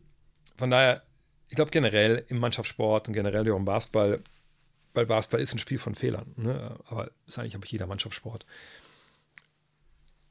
von 0.57 0.71
daher 0.71 1.03
ich 1.51 1.57
glaube 1.57 1.73
generell 1.73 2.25
im 2.29 2.39
Mannschaftssport 2.39 3.09
und 3.09 3.15
generell 3.15 3.51
auch 3.51 3.57
im 3.57 3.65
Basketball, 3.65 4.21
weil 4.95 5.07
Basketball 5.07 5.41
ist 5.41 5.53
ein 5.53 5.59
Spiel 5.59 5.79
von 5.79 5.97
Fehlern, 5.97 6.33
ne? 6.37 6.77
aber 6.87 7.11
ist 7.27 7.39
eigentlich 7.39 7.57
aber 7.57 7.67
jeder 7.67 7.87
Mannschaftssport. 7.87 8.47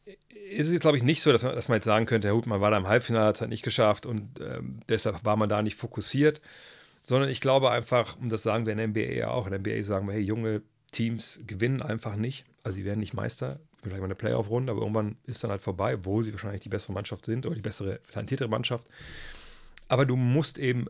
Ist 0.06 0.68
es 0.68 0.72
jetzt, 0.72 0.82
glaube 0.82 0.98
ich, 0.98 1.04
nicht 1.04 1.22
so, 1.22 1.32
dass 1.32 1.44
man, 1.44 1.56
dass 1.56 1.68
man, 1.68 1.76
jetzt 1.76 1.86
sagen 1.86 2.06
könnte, 2.06 2.30
Herr 2.30 2.36
Hut, 2.36 2.48
man 2.48 2.62
war 2.62 2.72
da 2.72 2.78
im 2.78 2.88
Halbfinale, 2.88 3.28
hat 3.28 3.36
es 3.36 3.42
halt 3.42 3.52
nicht 3.52 3.64
geschafft 3.64 4.06
und 4.06 4.40
ähm, 4.40 4.80
deshalb 4.88 5.24
war 5.26 5.36
man 5.36 5.50
da 5.50 5.62
nicht 5.62 5.76
fokussiert, 5.76 6.42
sondern 7.04 7.30
ich 7.30 7.42
glaube 7.42 7.70
einfach, 7.70 8.18
und 8.18 8.32
das 8.32 8.42
sagen 8.42 8.66
wir 8.66 8.72
in 8.72 8.78
der 8.78 8.88
NBA 8.88 9.14
ja 9.14 9.30
auch, 9.30 9.46
in 9.46 9.52
der 9.52 9.60
NBA 9.60 9.84
sagen 9.84 10.08
wir, 10.08 10.14
hey, 10.14 10.22
junge 10.22 10.62
Teams 10.92 11.42
gewinnen 11.46 11.82
einfach 11.82 12.16
nicht, 12.16 12.46
also 12.64 12.78
sie 12.78 12.86
werden 12.86 13.00
nicht 13.00 13.14
Meister, 13.14 13.60
vielleicht 13.84 14.00
mal 14.00 14.06
eine 14.06 14.16
Playoff-Runde, 14.16 14.72
aber 14.72 14.82
irgendwann 14.82 15.18
ist 15.26 15.44
dann 15.44 15.52
halt 15.52 15.62
vorbei, 15.62 16.04
wo 16.06 16.22
sie 16.22 16.32
wahrscheinlich 16.32 16.62
die 16.62 16.70
bessere 16.70 16.94
Mannschaft 16.94 17.26
sind 17.26 17.46
oder 17.46 17.56
die 17.56 17.62
bessere, 17.62 18.00
talentiertere 18.12 18.50
Mannschaft. 18.50 18.86
Aber 19.90 20.06
du 20.06 20.16
musst 20.16 20.58
eben 20.58 20.88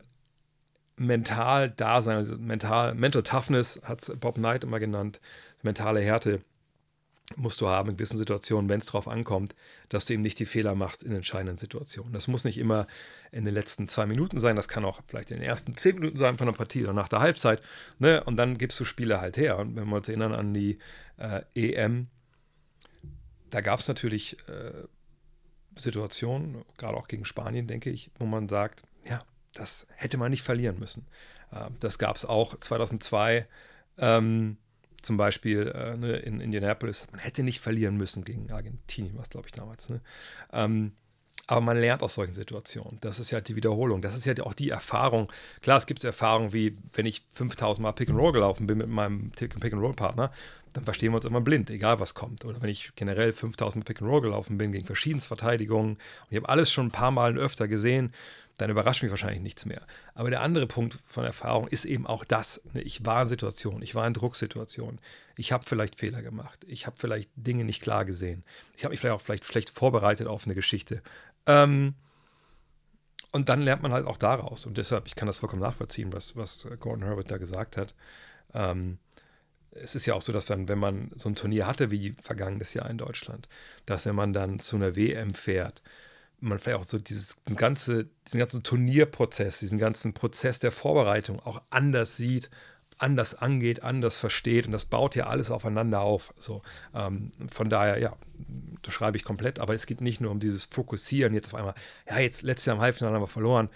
mental 1.00 1.70
da 1.70 2.02
sein, 2.02 2.16
also 2.16 2.36
mental, 2.36 2.94
Mental 2.94 3.22
Toughness 3.22 3.80
hat 3.82 4.02
es 4.02 4.12
Bob 4.18 4.34
Knight 4.34 4.64
immer 4.64 4.78
genannt, 4.78 5.18
mentale 5.62 6.00
Härte 6.00 6.42
musst 7.36 7.60
du 7.60 7.68
haben 7.68 7.90
in 7.90 7.96
gewissen 7.96 8.18
Situationen, 8.18 8.68
wenn 8.68 8.80
es 8.80 8.86
darauf 8.86 9.06
ankommt, 9.06 9.54
dass 9.88 10.04
du 10.04 10.12
eben 10.12 10.22
nicht 10.22 10.38
die 10.40 10.46
Fehler 10.46 10.74
machst 10.74 11.04
in 11.04 11.14
entscheidenden 11.14 11.56
Situationen. 11.56 12.12
Das 12.12 12.26
muss 12.26 12.44
nicht 12.44 12.58
immer 12.58 12.86
in 13.30 13.44
den 13.44 13.54
letzten 13.54 13.86
zwei 13.86 14.04
Minuten 14.04 14.40
sein, 14.40 14.56
das 14.56 14.68
kann 14.68 14.84
auch 14.84 15.00
vielleicht 15.06 15.30
in 15.30 15.38
den 15.38 15.48
ersten 15.48 15.76
zehn 15.76 15.94
Minuten 15.94 16.18
sein 16.18 16.36
von 16.36 16.46
der 16.46 16.54
Partie 16.54 16.82
oder 16.82 16.92
nach 16.92 17.08
der 17.08 17.20
Halbzeit. 17.20 17.62
Ne? 17.98 18.22
Und 18.24 18.36
dann 18.36 18.58
gibst 18.58 18.78
du 18.80 18.84
Spiele 18.84 19.20
halt 19.20 19.36
her. 19.36 19.58
Und 19.58 19.76
wenn 19.76 19.88
wir 19.88 19.96
uns 19.96 20.08
erinnern 20.08 20.34
an 20.34 20.52
die 20.52 20.78
äh, 21.18 21.42
EM, 21.54 22.08
da 23.50 23.60
gab 23.60 23.78
es 23.78 23.86
natürlich 23.86 24.36
äh, 24.48 24.72
Situationen, 25.76 26.64
gerade 26.78 26.96
auch 26.96 27.06
gegen 27.06 27.24
Spanien, 27.24 27.68
denke 27.68 27.90
ich, 27.90 28.10
wo 28.18 28.26
man 28.26 28.48
sagt, 28.48 28.82
ja, 29.08 29.22
das 29.54 29.86
hätte 29.96 30.18
man 30.18 30.30
nicht 30.30 30.42
verlieren 30.42 30.78
müssen. 30.78 31.06
Ähm, 31.52 31.76
das 31.80 31.98
gab 31.98 32.16
es 32.16 32.24
auch 32.24 32.58
2002 32.58 33.46
ähm, 33.98 34.56
zum 35.02 35.16
Beispiel 35.16 35.68
äh, 35.74 35.96
ne, 35.96 36.16
in 36.16 36.40
Indianapolis. 36.40 37.06
Man 37.10 37.20
hätte 37.20 37.42
nicht 37.42 37.60
verlieren 37.60 37.96
müssen 37.96 38.24
gegen 38.24 38.50
Argentinien, 38.50 39.16
was 39.16 39.30
glaube 39.30 39.48
ich 39.48 39.52
damals. 39.52 39.88
Ne? 39.88 40.00
Ähm, 40.52 40.92
aber 41.46 41.60
man 41.60 41.78
lernt 41.78 42.02
aus 42.02 42.14
solchen 42.14 42.32
Situationen. 42.32 42.98
Das 43.00 43.18
ist 43.18 43.32
ja 43.32 43.40
die 43.40 43.56
Wiederholung. 43.56 44.02
Das 44.02 44.16
ist 44.16 44.24
ja 44.24 44.34
auch 44.44 44.54
die 44.54 44.70
Erfahrung. 44.70 45.32
Klar, 45.62 45.78
es 45.78 45.86
gibt 45.86 46.04
Erfahrungen 46.04 46.52
wie, 46.52 46.76
wenn 46.92 47.06
ich 47.06 47.26
5000 47.32 47.82
Mal 47.82 47.92
Pick 47.92 48.08
and 48.08 48.18
Roll 48.18 48.32
gelaufen 48.32 48.68
bin 48.68 48.78
mit 48.78 48.88
meinem 48.88 49.30
Pick 49.32 49.72
and 49.72 49.82
Roll 49.82 49.94
Partner, 49.94 50.30
dann 50.74 50.84
verstehen 50.84 51.10
wir 51.10 51.16
uns 51.16 51.24
immer 51.24 51.40
blind, 51.40 51.68
egal 51.70 51.98
was 51.98 52.14
kommt. 52.14 52.44
Oder 52.44 52.62
wenn 52.62 52.70
ich 52.70 52.92
generell 52.94 53.32
5000 53.32 53.82
Mal 53.82 53.84
Pick 53.84 54.00
and 54.00 54.08
Roll 54.08 54.20
gelaufen 54.20 54.58
bin 54.58 54.70
gegen 54.70 54.86
verschiedenste 54.86 55.26
Verteidigungen 55.26 55.94
und 55.94 56.30
ich 56.30 56.36
habe 56.36 56.48
alles 56.48 56.70
schon 56.70 56.86
ein 56.86 56.92
paar 56.92 57.10
Mal 57.10 57.36
öfter 57.36 57.66
gesehen, 57.66 58.12
dann 58.60 58.70
überrascht 58.70 59.02
mich 59.02 59.10
wahrscheinlich 59.10 59.40
nichts 59.40 59.64
mehr. 59.64 59.86
Aber 60.14 60.28
der 60.28 60.42
andere 60.42 60.66
Punkt 60.66 60.98
von 61.06 61.24
Erfahrung 61.24 61.66
ist 61.68 61.86
eben 61.86 62.06
auch 62.06 62.24
das. 62.24 62.60
Ne? 62.74 62.82
Ich 62.82 63.06
war 63.06 63.22
in 63.22 63.28
Situationen, 63.28 63.82
ich 63.82 63.94
war 63.94 64.06
in 64.06 64.12
Drucksituationen. 64.12 65.00
Ich 65.36 65.52
habe 65.52 65.64
vielleicht 65.64 65.96
Fehler 65.96 66.20
gemacht. 66.20 66.64
Ich 66.66 66.86
habe 66.86 66.96
vielleicht 66.98 67.30
Dinge 67.36 67.64
nicht 67.64 67.80
klar 67.80 68.04
gesehen. 68.04 68.44
Ich 68.76 68.84
habe 68.84 68.92
mich 68.92 69.00
vielleicht 69.00 69.14
auch 69.14 69.22
vielleicht 69.22 69.46
schlecht 69.46 69.70
vorbereitet 69.70 70.26
auf 70.26 70.44
eine 70.44 70.54
Geschichte. 70.54 71.02
Ähm, 71.46 71.94
und 73.32 73.48
dann 73.48 73.62
lernt 73.62 73.82
man 73.82 73.92
halt 73.92 74.06
auch 74.06 74.18
daraus. 74.18 74.66
Und 74.66 74.76
deshalb, 74.76 75.06
ich 75.06 75.14
kann 75.14 75.26
das 75.26 75.38
vollkommen 75.38 75.62
nachvollziehen, 75.62 76.12
was, 76.12 76.36
was 76.36 76.68
Gordon 76.80 77.04
Herbert 77.04 77.30
da 77.30 77.38
gesagt 77.38 77.78
hat. 77.78 77.94
Ähm, 78.52 78.98
es 79.70 79.94
ist 79.94 80.04
ja 80.04 80.14
auch 80.14 80.22
so, 80.22 80.32
dass 80.32 80.44
dann, 80.44 80.68
wenn 80.68 80.78
man 80.78 81.12
so 81.14 81.28
ein 81.28 81.34
Turnier 81.34 81.66
hatte 81.66 81.90
wie 81.90 82.14
vergangenes 82.20 82.74
Jahr 82.74 82.90
in 82.90 82.98
Deutschland, 82.98 83.48
dass 83.86 84.04
wenn 84.04 84.16
man 84.16 84.32
dann 84.32 84.58
zu 84.58 84.76
einer 84.76 84.96
WM 84.96 85.32
fährt, 85.32 85.82
man 86.40 86.58
vielleicht 86.58 86.78
auch 86.78 86.84
so 86.84 86.98
dieses 86.98 87.36
ganze, 87.56 88.08
diesen 88.26 88.38
ganzen 88.38 88.62
Turnierprozess, 88.62 89.58
diesen 89.58 89.78
ganzen 89.78 90.14
Prozess 90.14 90.58
der 90.58 90.72
Vorbereitung 90.72 91.40
auch 91.40 91.62
anders 91.70 92.16
sieht, 92.16 92.50
anders 92.98 93.34
angeht, 93.34 93.82
anders 93.82 94.18
versteht. 94.18 94.66
Und 94.66 94.72
das 94.72 94.84
baut 94.84 95.14
ja 95.14 95.26
alles 95.26 95.50
aufeinander 95.50 96.00
auf. 96.00 96.34
So, 96.38 96.62
ähm, 96.94 97.30
von 97.48 97.70
daher, 97.70 97.98
ja, 97.98 98.16
das 98.82 98.94
schreibe 98.94 99.16
ich 99.16 99.24
komplett, 99.24 99.58
aber 99.58 99.74
es 99.74 99.86
geht 99.86 100.00
nicht 100.00 100.20
nur 100.20 100.30
um 100.30 100.40
dieses 100.40 100.64
Fokussieren 100.64 101.34
jetzt 101.34 101.48
auf 101.48 101.54
einmal, 101.54 101.74
ja, 102.08 102.18
jetzt 102.18 102.42
letztes 102.42 102.66
Jahr 102.66 102.76
im 102.76 102.82
Halbfinale 102.82 103.14
haben 103.14 103.22
wir 103.22 103.26
verloren, 103.26 103.68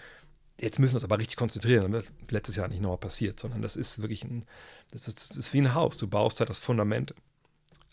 jetzt 0.59 0.79
müssen 0.79 0.93
wir 0.93 0.97
uns 0.97 1.03
aber 1.03 1.17
richtig 1.17 1.37
konzentrieren, 1.37 1.91
damit 1.91 2.11
letztes 2.29 2.55
Jahr 2.55 2.67
nicht 2.67 2.81
nochmal 2.81 2.97
passiert, 2.97 3.39
sondern 3.39 3.61
das 3.61 3.75
ist 3.75 4.01
wirklich 4.01 4.23
ein, 4.23 4.45
das 4.91 5.07
ist, 5.07 5.31
das 5.31 5.37
ist 5.37 5.53
wie 5.53 5.61
ein 5.61 5.73
Haus, 5.73 5.97
du 5.97 6.07
baust 6.07 6.39
halt 6.39 6.49
das 6.49 6.59
Fundament 6.59 7.13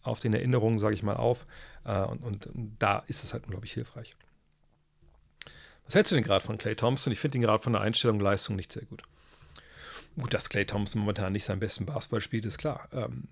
auf 0.03 0.21
den 0.21 0.35
Erinnerungen, 0.35 0.79
sage 0.79 0.95
ich 0.95 1.03
mal, 1.03 1.17
auf 1.17 1.47
äh, 1.85 2.03
und, 2.03 2.23
und, 2.23 2.47
und 2.47 2.77
da 2.79 3.03
ist 3.07 3.25
es 3.25 3.33
halt 3.33 3.45
unglaublich 3.45 3.73
hilfreich. 3.73 4.15
Was 5.85 5.95
hältst 5.95 6.13
du 6.13 6.15
denn 6.15 6.25
gerade 6.25 6.45
von 6.45 6.59
Clay 6.59 6.75
Thompson? 6.75 7.13
Ich 7.13 7.19
finde 7.19 7.39
ihn 7.39 7.43
gerade 7.43 7.63
von 7.63 7.73
der 7.73 7.83
Einstellung 7.83 8.19
und 8.19 8.23
Leistung 8.23 8.57
nicht 8.57 8.73
sehr 8.73 8.85
gut. 8.85 9.03
Gut, 10.19 10.35
dass 10.35 10.49
Clay 10.49 10.67
Thompson 10.67 11.01
momentan 11.01 11.33
nicht 11.33 11.45
seinen 11.45 11.61
besten 11.61 11.87
Basketball 11.87 12.21
spielt, 12.21 12.45
ist 12.45 12.59
klar. 12.59 12.89
Ähm, 12.93 13.25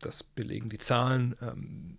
das 0.00 0.22
belegen 0.22 0.68
die 0.68 0.78
Zahlen. 0.78 1.34
Ähm, 1.40 1.96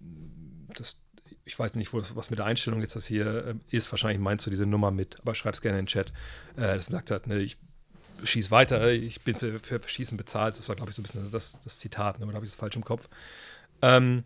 das, 0.76 0.96
ich 1.44 1.58
weiß 1.58 1.76
nicht, 1.76 1.92
wo, 1.94 2.02
was 2.14 2.30
mit 2.30 2.40
der 2.40 2.46
Einstellung 2.46 2.82
jetzt 2.82 2.96
das 2.96 3.06
hier 3.06 3.48
äh, 3.48 3.56
ist. 3.70 3.92
Wahrscheinlich 3.92 4.20
meinst 4.20 4.46
du 4.46 4.50
diese 4.50 4.66
Nummer 4.66 4.92
mit, 4.92 5.20
aber 5.20 5.34
schreib 5.36 5.56
es 5.56 5.62
gerne 5.62 5.80
in 5.80 5.86
den 5.86 5.90
Chat. 5.90 6.10
Äh, 6.56 6.76
das 6.76 6.88
sagt 6.88 7.12
hat, 7.12 7.28
ne, 7.28 7.40
ich 7.40 7.58
schieße 8.24 8.52
weiter, 8.52 8.92
ich 8.92 9.22
bin 9.22 9.36
für, 9.36 9.60
für, 9.60 9.82
Schießen 9.86 10.18
bezahlt. 10.18 10.58
Das 10.58 10.68
war, 10.70 10.76
glaube 10.76 10.92
ich, 10.92 10.96
so 10.96 11.02
ein 11.02 11.04
bisschen 11.04 11.32
das, 11.32 11.60
das 11.64 11.80
Zitat, 11.80 12.20
ne, 12.20 12.26
oder 12.26 12.36
habe 12.36 12.46
ich 12.46 12.52
es 12.52 12.56
falsch 12.56 12.76
im 12.76 12.86
Kopf? 12.86 13.10
Ähm, 13.82 14.24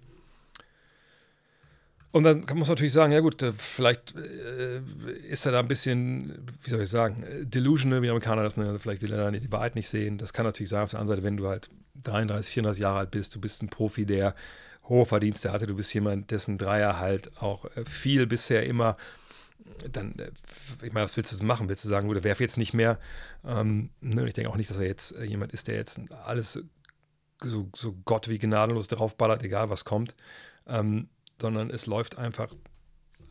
und 2.14 2.24
dann 2.24 2.42
muss 2.42 2.68
man 2.68 2.76
natürlich 2.76 2.94
sagen, 2.94 3.12
ja 3.12 3.22
gut, 3.22 3.42
äh, 3.42 3.52
vielleicht 3.54 4.14
äh, 4.16 4.82
ist 5.28 5.48
er 5.48 5.52
da 5.52 5.60
ein 5.60 5.68
bisschen, 5.68 6.46
wie 6.64 6.70
soll 6.70 6.84
ich 6.84 6.90
sagen, 6.90 7.26
delusional, 7.42 8.04
wie 8.04 8.10
Amerikaner 8.10 8.44
das 8.44 8.56
nennen. 8.56 8.70
Also 8.70 8.80
vielleicht 8.80 9.02
will 9.02 9.12
er 9.12 9.18
da 9.18 9.32
die 9.32 9.52
Wahrheit 9.52 9.74
nicht 9.74 9.90
sehen. 9.90 10.20
Das 10.20 10.32
kann 10.32 10.46
natürlich 10.46 10.70
sein. 10.70 10.84
Auf 10.84 10.92
der 10.92 11.00
anderen 11.00 11.18
Seite, 11.18 11.26
wenn 11.26 11.38
du 11.38 11.48
halt 11.48 11.72
33, 12.04 12.54
34 12.54 12.82
Jahre 12.84 13.00
alt 13.00 13.10
bist, 13.10 13.34
du 13.34 13.42
bist 13.42 13.64
ein 13.64 13.70
Profi, 13.70 14.06
der 14.06 14.36
hohe 14.88 15.08
Verdienste 15.08 15.52
hatte, 15.52 15.66
du 15.66 15.76
bist 15.76 15.92
jemand, 15.96 16.30
dessen 16.30 16.60
Dreier 16.60 17.00
halt 17.00 17.36
auch 17.42 17.66
äh, 17.76 17.84
viel 17.84 18.28
bisher 18.28 18.64
immer, 18.64 18.96
dann, 19.92 20.14
ich 20.84 20.94
meine, 20.94 21.06
was 21.06 21.18
willst 21.18 21.40
du 21.40 21.44
machen? 21.44 21.68
Willst 21.68 21.84
du 21.84 21.90
sagen, 21.90 22.08
gut, 22.08 22.24
werf 22.24 22.40
jetzt 22.40 22.58
nicht 22.58 22.76
mehr? 22.76 23.00
Ähm, 23.44 23.90
ne, 24.02 24.28
ich 24.28 24.36
denke 24.36 24.52
auch 24.52 24.56
nicht, 24.56 24.70
dass 24.70 24.78
er 24.78 24.86
jetzt 24.86 25.16
jemand 25.26 25.52
ist, 25.52 25.68
der 25.68 25.78
jetzt 25.78 26.00
alles 26.26 26.60
so, 27.42 27.70
so 27.76 27.96
Gott 28.06 28.30
wie 28.30 28.38
gnadenlos 28.38 28.88
draufballert, 28.88 29.42
egal 29.42 29.72
was 29.72 29.84
kommt. 29.84 30.14
Ähm, 30.68 31.10
sondern 31.42 31.70
es 31.70 31.86
läuft 31.86 32.18
einfach, 32.18 32.54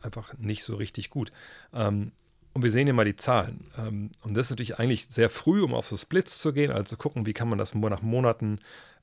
einfach 0.01 0.37
nicht 0.37 0.63
so 0.63 0.75
richtig 0.75 1.09
gut. 1.09 1.31
Ähm, 1.73 2.11
und 2.53 2.61
wir 2.61 2.71
sehen 2.71 2.85
hier 2.85 2.93
mal 2.93 3.05
die 3.05 3.15
Zahlen. 3.15 3.65
Ähm, 3.77 4.11
und 4.21 4.35
das 4.35 4.47
ist 4.47 4.49
natürlich 4.51 4.79
eigentlich 4.79 5.07
sehr 5.07 5.29
früh, 5.29 5.61
um 5.61 5.73
auf 5.73 5.87
so 5.87 5.97
Splits 5.97 6.37
zu 6.37 6.53
gehen, 6.53 6.71
also 6.71 6.83
zu 6.83 6.97
gucken, 6.97 7.25
wie 7.25 7.33
kann 7.33 7.49
man 7.49 7.57
das 7.57 7.73
nach 7.73 8.01
Monaten 8.01 8.59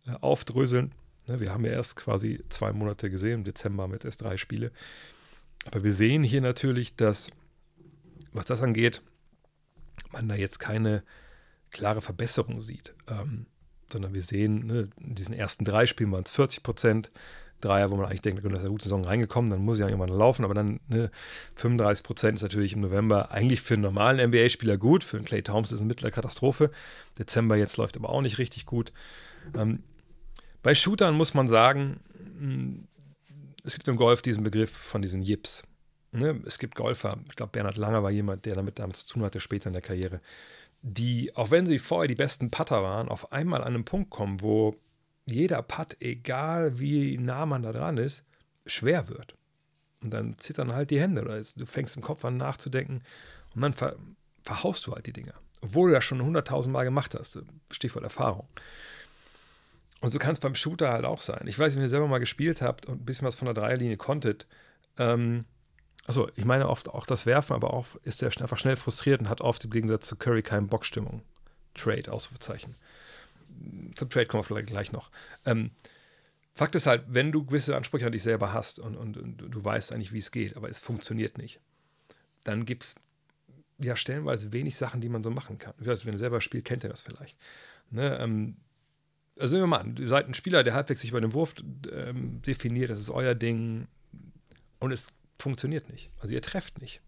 äh, 0.06 0.12
aufdröseln. 0.20 0.92
Ne, 1.28 1.40
wir 1.40 1.52
haben 1.52 1.64
ja 1.64 1.72
erst 1.72 1.96
quasi 1.96 2.44
zwei 2.48 2.72
Monate 2.72 3.10
gesehen, 3.10 3.40
im 3.40 3.44
Dezember 3.44 3.82
haben 3.82 3.90
wir 3.90 3.96
jetzt 3.96 4.04
erst 4.04 4.22
drei 4.22 4.36
Spiele. 4.36 4.70
Aber 5.66 5.82
wir 5.84 5.92
sehen 5.92 6.22
hier 6.22 6.40
natürlich, 6.40 6.96
dass, 6.96 7.28
was 8.32 8.46
das 8.46 8.62
angeht, 8.62 9.02
man 10.12 10.28
da 10.28 10.34
jetzt 10.34 10.58
keine 10.58 11.02
klare 11.70 12.02
Verbesserung 12.02 12.60
sieht. 12.60 12.94
Ähm, 13.08 13.46
sondern 13.92 14.14
wir 14.14 14.22
sehen, 14.22 14.66
ne, 14.66 14.88
in 15.00 15.14
diesen 15.16 15.34
ersten 15.34 15.64
drei 15.64 15.86
Spielen 15.86 16.12
waren 16.12 16.24
es 16.24 16.30
40 16.30 16.62
Prozent, 16.62 17.10
Dreier, 17.60 17.90
wo 17.90 17.96
man 17.96 18.06
eigentlich 18.06 18.22
denkt, 18.22 18.44
da 18.44 18.48
ist 18.50 18.60
eine 18.60 18.70
gute 18.70 18.84
Saison 18.84 19.04
reingekommen, 19.04 19.50
dann 19.50 19.64
muss 19.64 19.78
ja 19.78 19.86
irgendwann 19.86 20.10
laufen, 20.10 20.44
aber 20.44 20.54
dann 20.54 20.80
ne, 20.88 21.10
35 21.56 22.04
Prozent 22.04 22.36
ist 22.36 22.42
natürlich 22.42 22.72
im 22.72 22.80
November 22.80 23.30
eigentlich 23.30 23.60
für 23.60 23.74
einen 23.74 23.82
normalen 23.82 24.28
NBA-Spieler 24.30 24.76
gut, 24.78 25.04
für 25.04 25.16
einen 25.16 25.26
Clay 25.26 25.42
Thompson 25.42 25.74
ist 25.74 25.78
es 25.78 25.80
eine 25.80 25.88
mittlere 25.88 26.10
Katastrophe. 26.10 26.70
Dezember 27.18 27.56
jetzt 27.56 27.76
läuft 27.76 27.96
aber 27.96 28.10
auch 28.10 28.22
nicht 28.22 28.38
richtig 28.38 28.66
gut. 28.66 28.92
Ähm, 29.56 29.82
bei 30.62 30.74
Shootern 30.74 31.14
muss 31.14 31.34
man 31.34 31.48
sagen, 31.48 32.00
hm, 32.38 32.88
es 33.64 33.74
gibt 33.74 33.88
im 33.88 33.96
Golf 33.96 34.22
diesen 34.22 34.42
Begriff 34.42 34.70
von 34.70 35.02
diesen 35.02 35.22
Yips. 35.22 35.62
Ne? 36.12 36.40
Es 36.46 36.58
gibt 36.58 36.74
Golfer, 36.74 37.18
ich 37.28 37.36
glaube, 37.36 37.52
Bernhard 37.52 37.76
Langer 37.76 38.02
war 38.02 38.10
jemand, 38.10 38.44
der 38.46 38.54
damit, 38.54 38.78
damit 38.78 38.96
zu 38.96 39.06
tun 39.06 39.22
hatte, 39.22 39.40
später 39.40 39.68
in 39.68 39.74
der 39.74 39.82
Karriere, 39.82 40.20
die, 40.82 41.34
auch 41.36 41.50
wenn 41.50 41.66
sie 41.66 41.78
vorher 41.78 42.08
die 42.08 42.14
besten 42.14 42.50
Putter 42.50 42.82
waren, 42.82 43.08
auf 43.08 43.32
einmal 43.32 43.62
an 43.62 43.74
einen 43.74 43.84
Punkt 43.84 44.10
kommen, 44.10 44.40
wo 44.40 44.76
jeder 45.30 45.62
Putt, 45.62 45.96
egal 46.00 46.78
wie 46.78 47.18
nah 47.18 47.46
man 47.46 47.62
da 47.62 47.72
dran 47.72 47.98
ist, 47.98 48.22
schwer 48.66 49.08
wird. 49.08 49.34
Und 50.02 50.10
dann 50.10 50.38
zittern 50.38 50.72
halt 50.72 50.90
die 50.90 51.00
Hände 51.00 51.22
oder 51.22 51.40
du 51.40 51.66
fängst 51.66 51.96
im 51.96 52.02
Kopf 52.02 52.24
an 52.24 52.36
nachzudenken 52.36 53.02
und 53.54 53.60
dann 53.60 53.74
ver 53.74 53.96
verhaust 54.42 54.86
du 54.86 54.94
halt 54.94 55.06
die 55.06 55.12
Dinger. 55.12 55.34
Obwohl 55.60 55.90
du 55.90 55.94
das 55.94 56.04
schon 56.04 56.22
hunderttausend 56.22 56.72
Mal 56.72 56.84
gemacht 56.84 57.14
hast. 57.14 57.38
Stichwort 57.70 58.04
Erfahrung. 58.04 58.48
Und 60.00 60.08
so 60.08 60.18
kann 60.18 60.32
es 60.32 60.40
beim 60.40 60.54
Shooter 60.54 60.90
halt 60.90 61.04
auch 61.04 61.20
sein. 61.20 61.42
Ich 61.46 61.58
weiß, 61.58 61.74
wenn 61.74 61.82
ihr 61.82 61.90
selber 61.90 62.08
mal 62.08 62.20
gespielt 62.20 62.62
habt 62.62 62.86
und 62.86 63.02
ein 63.02 63.04
bisschen 63.04 63.26
was 63.26 63.34
von 63.34 63.44
der 63.44 63.52
Dreierlinie 63.54 63.98
konntet, 63.98 64.46
ähm, 64.96 65.44
also 66.06 66.30
ich 66.36 66.46
meine 66.46 66.70
oft 66.70 66.88
auch 66.88 67.04
das 67.04 67.26
Werfen, 67.26 67.52
aber 67.54 67.74
auch 67.74 67.86
ist 68.02 68.22
er 68.22 68.28
einfach 68.40 68.56
schnell 68.56 68.76
frustriert 68.76 69.20
und 69.20 69.28
hat 69.28 69.42
oft 69.42 69.62
im 69.66 69.70
Gegensatz 69.70 70.06
zu 70.06 70.16
Curry 70.16 70.42
keine 70.42 70.66
Bockstimmung. 70.66 71.20
Trade, 71.74 72.10
Ausrufezeichen 72.10 72.76
zum 73.94 74.08
Trade 74.08 74.26
kommen 74.26 74.42
wir 74.42 74.46
vielleicht 74.46 74.68
gleich 74.68 74.92
noch. 74.92 75.10
Ähm, 75.44 75.70
Fakt 76.54 76.74
ist 76.74 76.86
halt, 76.86 77.04
wenn 77.08 77.32
du 77.32 77.44
gewisse 77.44 77.76
Ansprüche 77.76 78.06
an 78.06 78.12
dich 78.12 78.22
selber 78.22 78.52
hast 78.52 78.78
und, 78.78 78.96
und, 78.96 79.16
und 79.16 79.38
du 79.38 79.64
weißt 79.64 79.92
eigentlich, 79.92 80.12
wie 80.12 80.18
es 80.18 80.30
geht, 80.30 80.56
aber 80.56 80.68
es 80.68 80.78
funktioniert 80.78 81.38
nicht, 81.38 81.60
dann 82.44 82.64
gibt 82.64 82.84
es 82.84 82.94
ja 83.78 83.96
stellenweise 83.96 84.52
wenig 84.52 84.76
Sachen, 84.76 85.00
die 85.00 85.08
man 85.08 85.22
so 85.22 85.30
machen 85.30 85.58
kann. 85.58 85.74
Weiß, 85.78 86.04
wenn 86.04 86.14
ihr 86.14 86.18
selber 86.18 86.40
spielt, 86.40 86.64
kennt 86.64 86.84
ihr 86.84 86.90
das 86.90 87.00
vielleicht. 87.00 87.36
Ne, 87.90 88.18
ähm, 88.18 88.56
also 89.38 89.54
nehmen 89.54 89.70
wir 89.70 89.78
mal 89.78 89.80
an, 89.80 89.96
ihr 89.96 90.08
seid 90.08 90.28
ein 90.28 90.34
Spieler, 90.34 90.62
der 90.62 90.74
halbwegs 90.74 91.00
sich 91.00 91.12
bei 91.12 91.20
dem 91.20 91.32
Wurf 91.32 91.54
ähm, 91.90 92.42
definiert, 92.42 92.90
das 92.90 93.00
ist 93.00 93.10
euer 93.10 93.34
Ding 93.34 93.86
und 94.80 94.92
es 94.92 95.08
funktioniert 95.38 95.88
nicht. 95.88 96.10
Also 96.20 96.34
ihr 96.34 96.42
trefft 96.42 96.82
nicht. 96.82 97.00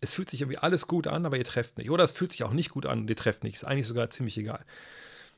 Es 0.00 0.14
fühlt 0.14 0.30
sich 0.30 0.40
irgendwie 0.40 0.58
alles 0.58 0.86
gut 0.86 1.06
an, 1.06 1.26
aber 1.26 1.36
ihr 1.36 1.44
trefft 1.44 1.78
nicht. 1.78 1.90
Oder 1.90 2.04
es 2.04 2.12
fühlt 2.12 2.32
sich 2.32 2.44
auch 2.44 2.52
nicht 2.52 2.70
gut 2.70 2.86
an 2.86 3.00
und 3.00 3.10
ihr 3.10 3.16
trefft 3.16 3.44
nicht. 3.44 3.56
Ist 3.56 3.64
eigentlich 3.64 3.86
sogar 3.86 4.10
ziemlich 4.10 4.36
egal 4.38 4.64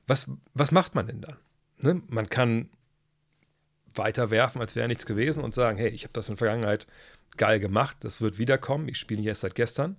was, 0.07 0.31
was 0.55 0.71
macht 0.71 0.95
man 0.95 1.07
denn 1.07 1.21
dann? 1.21 1.37
Ne? 1.79 2.03
Man 2.09 2.29
kann 2.29 2.71
weiter 3.93 4.31
werfen, 4.31 4.61
als 4.61 4.77
wäre 4.77 4.89
nichts 4.89 5.07
gewesen 5.07 5.43
und 5.43 5.55
sagen, 5.55 5.79
hey, 5.79 5.89
ich 5.89 6.05
habe 6.05 6.13
das 6.13 6.29
in 6.29 6.35
der 6.35 6.39
Vergangenheit 6.39 6.87
geil 7.37 7.61
gemacht, 7.61 7.97
das 8.01 8.21
wird 8.21 8.39
wiederkommen, 8.39 8.89
ich 8.89 8.99
spiele 8.99 9.23
erst 9.23 9.43
seit 9.43 9.55
gestern. 9.55 9.97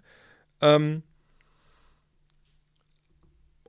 Ähm, 0.61 1.03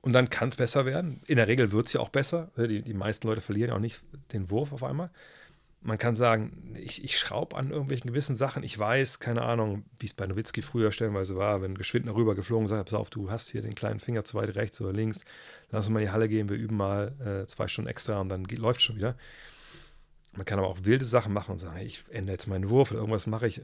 und 0.01 0.11
dann 0.13 0.29
kann 0.29 0.49
es 0.49 0.57
besser 0.57 0.85
werden. 0.85 1.21
In 1.27 1.37
der 1.37 1.47
Regel 1.47 1.71
wird 1.71 1.87
es 1.87 1.93
ja 1.93 2.01
auch 2.01 2.09
besser. 2.09 2.51
Die, 2.57 2.81
die 2.81 2.93
meisten 2.93 3.25
Leute 3.25 3.39
verlieren 3.39 3.69
ja 3.69 3.75
auch 3.75 3.79
nicht 3.79 4.01
den 4.33 4.49
Wurf 4.49 4.73
auf 4.73 4.83
einmal 4.83 5.09
man 5.83 5.97
kann 5.97 6.15
sagen, 6.15 6.75
ich, 6.79 7.03
ich 7.03 7.17
schraube 7.19 7.57
an 7.57 7.69
irgendwelchen 7.69 8.09
gewissen 8.09 8.37
Sachen. 8.37 8.63
Ich 8.63 8.77
weiß, 8.79 9.19
keine 9.19 9.41
Ahnung, 9.41 9.83
wie 9.99 10.05
es 10.05 10.13
bei 10.13 10.25
Nowitzki 10.25 10.61
früher 10.61 10.91
stellenweise 10.91 11.35
war, 11.35 11.61
wenn 11.61 11.77
geschwind 11.77 12.07
darüber 12.07 12.35
geflogen 12.35 12.67
sagt, 12.67 12.85
pass 12.85 12.93
auf, 12.93 13.09
du 13.09 13.29
hast 13.29 13.49
hier 13.49 13.61
den 13.61 13.75
kleinen 13.75 13.99
Finger 13.99 14.23
zu 14.23 14.35
weit 14.35 14.55
rechts 14.55 14.79
oder 14.79 14.93
links, 14.93 15.25
lass 15.69 15.85
uns 15.85 15.93
mal 15.93 15.99
in 15.99 16.07
die 16.07 16.11
Halle 16.11 16.29
gehen, 16.29 16.49
wir 16.49 16.55
üben 16.55 16.77
mal 16.77 17.43
äh, 17.43 17.47
zwei 17.47 17.67
Stunden 17.67 17.89
extra 17.89 18.19
und 18.21 18.29
dann 18.29 18.45
läuft 18.45 18.81
schon 18.81 18.95
wieder. 18.95 19.17
Man 20.35 20.45
kann 20.45 20.57
aber 20.57 20.69
auch 20.69 20.79
wilde 20.83 21.05
Sachen 21.05 21.33
machen 21.33 21.51
und 21.51 21.57
sagen, 21.57 21.75
hey, 21.75 21.85
ich 21.85 22.03
ändere 22.09 22.35
jetzt 22.35 22.47
meinen 22.47 22.69
Wurf 22.69 22.91
oder 22.91 23.01
irgendwas 23.01 23.27
mache 23.27 23.47
ich. 23.47 23.61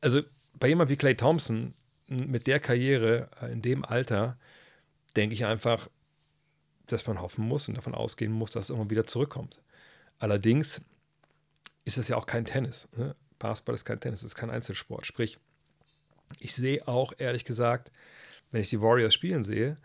Also 0.00 0.22
bei 0.54 0.68
jemand 0.68 0.90
wie 0.90 0.96
Clay 0.96 1.14
Thompson 1.14 1.74
mit 2.08 2.46
der 2.46 2.58
Karriere 2.58 3.28
äh, 3.42 3.52
in 3.52 3.60
dem 3.60 3.84
Alter, 3.84 4.38
denke 5.14 5.34
ich 5.34 5.44
einfach, 5.44 5.88
dass 6.86 7.06
man 7.06 7.20
hoffen 7.20 7.46
muss 7.46 7.68
und 7.68 7.76
davon 7.76 7.94
ausgehen 7.94 8.32
muss, 8.32 8.52
dass 8.52 8.64
es 8.66 8.70
irgendwann 8.70 8.90
wieder 8.90 9.06
zurückkommt. 9.06 9.60
Allerdings 10.18 10.80
ist 11.84 11.98
es 11.98 12.08
ja 12.08 12.16
auch 12.16 12.26
kein 12.26 12.44
Tennis. 12.44 12.88
Ne? 12.96 13.14
Basketball 13.38 13.74
ist 13.74 13.84
kein 13.84 14.00
Tennis, 14.00 14.20
es 14.20 14.26
ist 14.26 14.34
kein 14.34 14.50
Einzelsport. 14.50 15.06
Sprich, 15.06 15.38
ich 16.40 16.54
sehe 16.54 16.86
auch 16.88 17.12
ehrlich 17.18 17.44
gesagt, 17.44 17.92
wenn 18.50 18.60
ich 18.60 18.70
die 18.70 18.80
Warriors 18.80 19.14
spielen 19.14 19.42
sehe, 19.42 19.76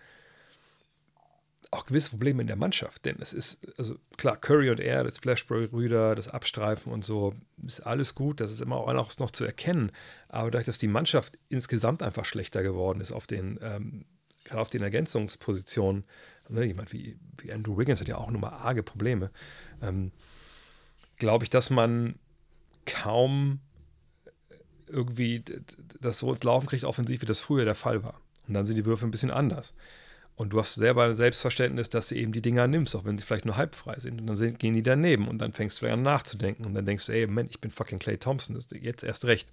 auch 1.73 1.85
gewisse 1.85 2.09
Probleme 2.09 2.41
in 2.41 2.47
der 2.47 2.57
Mannschaft. 2.57 3.05
Denn 3.05 3.15
es 3.19 3.31
ist, 3.31 3.59
also 3.77 3.95
klar, 4.17 4.35
Curry 4.35 4.69
und 4.69 4.81
er, 4.81 5.05
das 5.05 5.15
Splashball-Rüder, 5.17 6.15
das 6.15 6.27
Abstreifen 6.27 6.91
und 6.91 7.05
so, 7.05 7.33
ist 7.65 7.79
alles 7.81 8.13
gut. 8.13 8.41
Das 8.41 8.51
ist 8.51 8.59
immer 8.59 8.75
auch 8.75 8.93
noch 8.93 9.31
zu 9.31 9.45
erkennen. 9.45 9.91
Aber 10.27 10.51
dadurch, 10.51 10.65
dass 10.65 10.77
die 10.77 10.89
Mannschaft 10.89 11.37
insgesamt 11.47 12.03
einfach 12.03 12.25
schlechter 12.25 12.61
geworden 12.61 12.99
ist 12.99 13.13
auf 13.13 13.25
den, 13.25 13.57
ähm, 13.61 14.05
auf 14.49 14.69
den 14.69 14.81
Ergänzungspositionen, 14.81 16.03
ne, 16.49 16.65
jemand 16.65 16.91
wie, 16.91 17.17
wie 17.37 17.53
Andrew 17.53 17.77
Wiggins 17.77 18.01
hat 18.01 18.09
ja 18.09 18.17
auch 18.17 18.29
nur 18.29 18.41
mal 18.41 18.49
arge 18.49 18.83
Probleme 18.83 19.31
ähm, 19.81 20.11
glaube 21.17 21.43
ich, 21.43 21.49
dass 21.49 21.69
man 21.69 22.15
kaum 22.85 23.59
irgendwie 24.87 25.43
das 25.99 26.19
so 26.19 26.31
ins 26.31 26.43
Laufen 26.43 26.67
kriegt, 26.67 26.83
offensiv, 26.83 27.21
wie 27.21 27.25
das 27.25 27.39
früher 27.39 27.65
der 27.65 27.75
Fall 27.75 28.03
war. 28.03 28.19
Und 28.47 28.53
dann 28.53 28.65
sind 28.65 28.75
die 28.75 28.85
Würfe 28.85 29.05
ein 29.05 29.11
bisschen 29.11 29.31
anders. 29.31 29.73
Und 30.35 30.49
du 30.49 30.59
hast 30.59 30.75
selber 30.75 31.05
ein 31.05 31.15
Selbstverständnis, 31.15 31.89
dass 31.89 32.07
du 32.07 32.15
eben 32.15 32.31
die 32.31 32.41
Dinger 32.41 32.67
nimmst, 32.67 32.95
auch 32.95 33.05
wenn 33.05 33.17
sie 33.17 33.25
vielleicht 33.25 33.45
nur 33.45 33.57
halb 33.57 33.75
frei 33.75 33.99
sind. 33.99 34.19
Und 34.19 34.27
dann 34.27 34.35
sind, 34.35 34.59
gehen 34.59 34.73
die 34.73 34.83
daneben 34.83 35.27
und 35.27 35.37
dann 35.37 35.53
fängst 35.53 35.81
du 35.81 35.91
an 35.91 36.01
nachzudenken. 36.01 36.65
Und 36.65 36.73
dann 36.73 36.85
denkst 36.85 37.05
du, 37.05 37.11
ey, 37.11 37.27
Moment, 37.27 37.51
ich 37.51 37.61
bin 37.61 37.69
fucking 37.69 37.99
Clay 37.99 38.17
Thompson, 38.17 38.57
jetzt 38.81 39.03
erst 39.03 39.25
recht. 39.25 39.49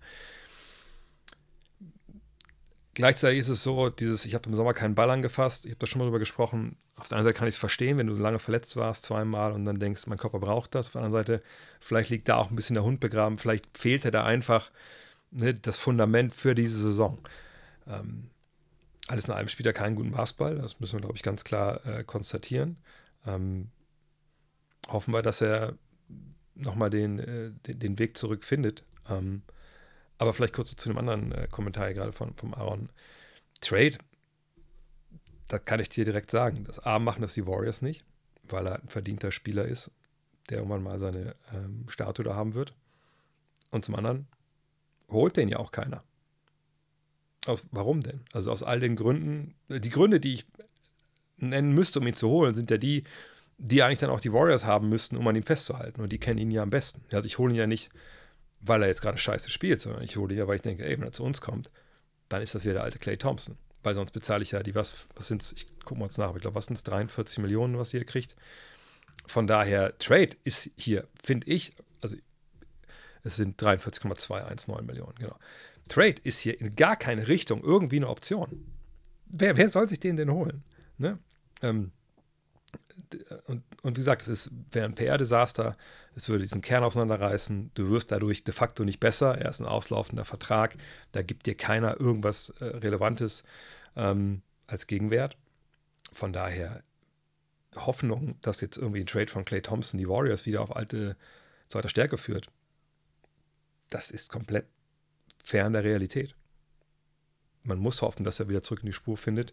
Gleichzeitig 2.99 3.39
ist 3.39 3.49
es 3.49 3.63
so, 3.63 3.91
dieses, 3.91 4.25
ich 4.25 4.35
habe 4.35 4.49
im 4.49 4.57
Sommer 4.57 4.75
keinen 4.75 4.97
Ball 4.97 5.09
angefasst, 5.09 5.67
ich 5.67 5.71
habe 5.71 5.79
da 5.79 5.87
schon 5.87 6.01
mal 6.01 6.07
drüber 6.07 6.19
gesprochen. 6.19 6.75
Auf 6.97 7.07
der 7.07 7.17
einen 7.17 7.23
Seite 7.23 7.39
kann 7.39 7.47
ich 7.47 7.55
es 7.55 7.61
verstehen, 7.61 7.97
wenn 7.97 8.09
du 8.09 8.15
lange 8.15 8.41
verletzt 8.41 8.75
warst, 8.75 9.05
zweimal 9.05 9.53
und 9.53 9.65
dann 9.67 9.79
denkst, 9.79 10.09
mein 10.09 10.19
Körper 10.19 10.41
braucht 10.41 10.75
das. 10.75 10.89
Auf 10.89 10.95
der 10.95 11.03
anderen 11.03 11.25
Seite, 11.25 11.43
vielleicht 11.79 12.11
liegt 12.11 12.29
da 12.29 12.35
auch 12.39 12.51
ein 12.51 12.57
bisschen 12.57 12.75
der 12.75 12.83
Hund 12.83 12.99
begraben, 12.99 13.37
vielleicht 13.37 13.79
fehlte 13.79 14.11
da 14.11 14.25
einfach 14.25 14.73
ne, 15.31 15.55
das 15.55 15.79
Fundament 15.79 16.35
für 16.35 16.57
diese 16.57 16.77
Saison. 16.81 17.21
Ähm, 17.87 18.31
alles 19.07 19.27
in 19.27 19.33
allem 19.33 19.47
spielt 19.47 19.69
er 19.69 19.73
keinen 19.73 19.95
guten 19.95 20.11
Basketball, 20.11 20.57
das 20.57 20.81
müssen 20.81 20.95
wir, 20.95 21.03
glaube 21.03 21.15
ich, 21.15 21.23
ganz 21.23 21.45
klar 21.45 21.87
äh, 21.87 22.03
konstatieren. 22.03 22.79
Ähm, 23.29 23.71
hoffen 24.89 25.15
wir, 25.15 25.23
dass 25.23 25.41
er 25.41 25.75
nochmal 26.57 26.91
den, 26.91 27.21
äh, 27.21 27.53
den, 27.65 27.79
den 27.79 27.99
Weg 28.01 28.17
zurück 28.17 28.43
findet. 28.43 28.83
Ähm, 29.09 29.43
aber 30.19 30.33
vielleicht 30.33 30.55
kurz 30.55 30.75
zu 30.75 30.89
einem 30.89 30.99
anderen 30.99 31.33
äh, 31.33 31.49
Kommentar 31.51 31.93
gerade 31.95 32.13
von, 32.13 32.35
vom 32.35 32.55
Aaron. 32.55 32.91
Trade, 33.61 33.99
da 35.49 35.59
kann 35.59 35.81
ich 35.81 35.89
dir 35.89 36.05
direkt 36.05 36.31
sagen, 36.31 36.65
das 36.65 36.79
A 36.81 36.99
machen 36.99 37.23
das 37.23 37.35
die 37.35 37.47
Warriors 37.47 37.83
nicht, 37.83 38.05
weil 38.45 38.67
er 38.67 38.83
ein 38.83 38.89
verdienter 38.89 39.31
Spieler 39.31 39.65
ist, 39.65 39.91
der 40.51 40.59
irgendwann 40.59 40.83
mal 40.83 40.99
seine 40.99 41.35
ähm, 41.53 41.87
Statue 41.89 42.25
da 42.25 42.35
haben 42.35 42.55
wird. 42.55 42.75
Und 43.71 43.85
zum 43.85 43.95
anderen 43.95 44.27
holt 45.11 45.37
den 45.37 45.49
ja 45.49 45.59
auch 45.59 45.73
keiner. 45.73 46.03
Aus, 47.47 47.65
warum 47.71 48.01
denn? 48.01 48.21
Also 48.33 48.51
aus 48.51 48.63
all 48.63 48.81
den 48.81 48.97
Gründen, 48.97 49.55
die 49.69 49.91
Gründe, 49.91 50.21
die 50.21 50.35
ich 50.35 50.47
nennen 51.37 51.73
müsste, 51.73 52.01
um 52.01 52.07
ihn 52.07 52.15
zu 52.15 52.29
holen, 52.29 52.55
sind 52.55 52.71
ja 52.71 52.77
die, 52.77 53.05
die 53.59 53.83
eigentlich 53.83 54.01
dann 54.01 54.11
auch 54.11 54.21
die 54.21 54.33
Warriors 54.33 54.65
haben 54.65 54.89
müssten, 54.89 55.17
um 55.17 55.27
an 55.29 55.37
ihm 55.37 55.45
festzuhalten. 55.45 56.01
Und 56.01 56.13
die 56.13 56.19
kennen 56.19 56.39
ihn 56.39 56.51
ja 56.51 56.63
am 56.63 56.71
besten. 56.71 57.03
Also 57.13 57.27
ich 57.27 57.39
hole 57.39 57.53
ihn 57.53 57.59
ja 57.59 57.67
nicht, 57.67 57.91
weil 58.61 58.83
er 58.83 58.89
jetzt 58.89 59.03
gerade 59.03 59.19
scheiße 59.19 59.51
spielt, 59.51 59.81
sondern 59.81 60.03
ich 60.03 60.17
hole 60.17 60.35
ihn 60.35 60.39
ja, 60.39 60.49
weil 60.49 60.57
ich 60.57 60.63
denke, 60.63 60.85
ey, 60.85 60.99
wenn 60.99 61.07
er 61.07 61.13
zu 61.13 61.25
uns 61.25 61.41
kommt, 61.41 61.71
dann 62.29 62.43
ist 62.43 62.55
das 62.55 62.65
wieder 62.65 62.75
der 62.75 62.83
alte 62.85 62.99
Clay 62.99 63.17
Thompson. 63.17 63.57
Weil 63.83 63.95
sonst 63.95 64.11
bezahle 64.11 64.43
ich 64.43 64.51
ja 64.51 64.63
die, 64.63 64.75
was, 64.75 65.07
was 65.15 65.29
sind 65.29 65.43
es, 65.43 65.53
ich 65.53 65.67
gucke 65.85 66.01
mal 66.01 66.07
jetzt 66.07 66.19
nach, 66.19 66.35
ich 66.35 66.43
glaube, 66.43 66.57
was 66.57 66.67
sind 66.67 66.77
es, 66.77 66.83
43 66.83 67.39
Millionen, 67.39 67.79
was 67.79 67.95
ihr 67.95 68.05
kriegt. 68.05 68.35
Von 69.27 69.47
daher, 69.47 69.97
Trade 69.99 70.31
ist 70.45 70.71
hier, 70.77 71.07
finde 71.23 71.47
ich, 71.49 71.75
also 72.01 72.17
es 73.23 73.37
sind 73.37 73.61
43,219 73.61 74.87
Millionen, 74.87 75.15
genau. 75.19 75.39
Trade 75.89 76.17
ist 76.23 76.41
hier 76.41 76.61
in 76.61 76.77
gar 76.77 76.97
keine 76.97 77.29
Richtung 77.29 77.63
irgendwie 77.63 77.97
eine 77.97 78.09
Option. 78.09 78.67
Wer, 79.27 79.57
wer 79.57 79.71
soll 79.71 79.89
sich 79.89 80.01
den 80.01 80.17
denn 80.17 80.31
holen? 80.31 80.65
Ne? 80.99 81.19
Ähm, 81.63 81.93
und, 83.47 83.63
und, 83.83 83.97
wie 83.97 84.01
gesagt, 84.01 84.27
es 84.27 84.51
wäre 84.71 84.87
ein 84.87 84.95
PR-Desaster. 84.95 85.77
Es 86.15 86.29
würde 86.29 86.43
diesen 86.43 86.63
Kern 86.63 86.85
auseinanderreißen. 86.85 87.71
Du 87.75 87.91
wirst 87.91 88.11
dadurch 88.11 88.45
de 88.45 88.55
facto 88.55 88.85
nicht 88.85 89.01
besser. 89.01 89.39
Er 89.39 89.51
ist 89.51 89.61
ein 89.61 89.67
auslaufender 89.67 90.25
Vertrag. 90.25 90.77
Da 91.13 91.23
gibt 91.23 91.47
dir 91.47 91.55
keiner 91.55 92.01
irgendwas 92.01 92.51
äh, 92.61 92.65
Relevantes 92.65 93.45
ähm, 93.97 94.43
als 94.67 94.87
Gegenwert. 94.87 95.37
Von 96.13 96.33
daher 96.33 96.83
Hoffnung, 97.77 98.37
dass 98.41 98.61
jetzt 98.61 98.77
irgendwie 98.77 99.01
ein 99.01 99.07
Trade 99.07 99.29
von 99.29 99.45
Clay 99.45 99.63
Thompson 99.63 99.99
die 99.99 100.09
Warriors 100.09 100.47
wieder 100.47 100.63
auf 100.63 100.75
alte 100.75 101.17
zweite 101.69 101.89
Stärke 101.89 102.19
führt. 102.19 102.51
Das 103.91 104.11
ist 104.11 104.31
komplett 104.31 104.67
fern 105.45 105.73
der 105.73 105.85
Realität. 105.85 106.35
Man 107.63 107.79
muss 107.79 108.03
hoffen, 108.03 108.25
dass 108.25 108.41
er 108.41 108.49
wieder 108.49 108.63
zurück 108.63 108.81
in 108.81 108.87
die 108.87 108.93
Spur 108.93 109.17
findet 109.17 109.53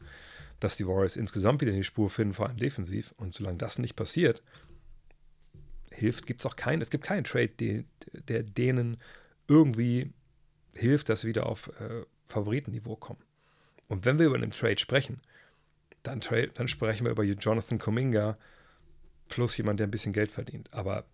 dass 0.60 0.78
die 0.78 0.88
Warriors 0.88 1.16
insgesamt 1.16 1.62
wieder 1.62 1.72
in 1.72 1.78
die 1.78 1.84
Spur 1.84 2.10
finden, 2.10 2.34
vor 2.34 2.48
allem 2.48 2.58
defensiv. 2.58 3.14
Und 3.18 3.34
solange 3.34 3.58
das 3.58 3.78
nicht 3.78 3.96
passiert, 3.96 4.42
hilft, 5.92 6.26
gibt 6.26 6.42
es 6.42 6.46
auch 6.46 6.56
keinen, 6.56 6.82
es 6.82 6.90
gibt 6.90 7.04
keinen 7.04 7.24
Trade, 7.24 7.50
die, 7.50 7.86
der 8.14 8.44
denen 8.44 8.98
irgendwie 9.48 10.12
hilft, 10.74 11.10
dass 11.10 11.22
sie 11.22 11.28
wieder 11.28 11.46
auf 11.46 11.70
äh, 11.80 12.04
Favoritenniveau 12.28 12.96
kommen. 12.96 13.22
Und 13.88 14.06
wenn 14.06 14.20
wir 14.20 14.28
über 14.28 14.36
einen 14.36 14.52
Trade 14.52 14.80
sprechen, 14.80 15.22
dann, 16.04 16.22
tra 16.22 16.46
dann 16.48 16.68
sprechen 16.68 17.06
wir 17.06 17.12
über 17.12 17.24
Jonathan 17.24 17.80
Kuminga 17.80 18.38
plus 19.28 19.58
jemand, 19.58 19.80
der 19.80 19.88
ein 19.88 19.92
bisschen 19.92 20.14
Geld 20.14 20.32
verdient. 20.32 20.74
Aber 20.74 21.06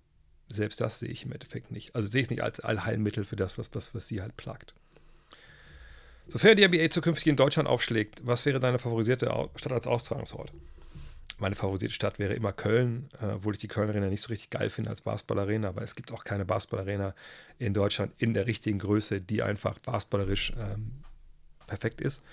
selbst 0.49 0.81
das 0.81 0.99
sehe 0.99 1.09
ich 1.09 1.25
im 1.25 1.31
Endeffekt 1.31 1.71
nicht. 1.71 1.95
Also 1.95 2.09
sehe 2.09 2.21
ich 2.21 2.25
es 2.27 2.31
nicht 2.31 2.43
als 2.43 2.59
Allheilmittel 2.59 3.23
für 3.23 3.35
das, 3.35 3.57
was, 3.57 3.73
was, 3.73 3.93
was 3.95 4.07
sie 4.07 4.21
halt 4.21 4.35
plagt. 4.37 4.73
Sofern 6.31 6.55
die 6.55 6.65
NBA 6.65 6.89
zukünftig 6.89 7.27
in 7.27 7.35
Deutschland 7.35 7.67
aufschlägt, 7.67 8.25
was 8.25 8.45
wäre 8.45 8.61
deine 8.61 8.79
favorisierte 8.79 9.25
Stadt 9.55 9.73
als 9.73 9.85
Austragungsort? 9.85 10.53
Meine 11.39 11.55
favorisierte 11.55 11.93
Stadt 11.93 12.19
wäre 12.19 12.35
immer 12.35 12.53
Köln, 12.53 13.09
äh, 13.21 13.25
obwohl 13.25 13.53
ich 13.53 13.59
die 13.59 13.67
Köln 13.67 13.89
Arena 13.89 14.07
nicht 14.07 14.21
so 14.21 14.29
richtig 14.29 14.49
geil 14.49 14.69
finde 14.69 14.91
als 14.91 15.01
Basketballarena, 15.01 15.67
aber 15.67 15.81
es 15.81 15.93
gibt 15.93 16.13
auch 16.13 16.23
keine 16.23 16.45
Basketballarena 16.45 17.15
in 17.59 17.73
Deutschland 17.73 18.13
in 18.17 18.33
der 18.33 18.47
richtigen 18.47 18.79
Größe, 18.79 19.19
die 19.19 19.43
einfach 19.43 19.77
basketballerisch 19.79 20.53
ähm, 20.57 21.03
perfekt 21.67 21.99
ist. 21.99 22.23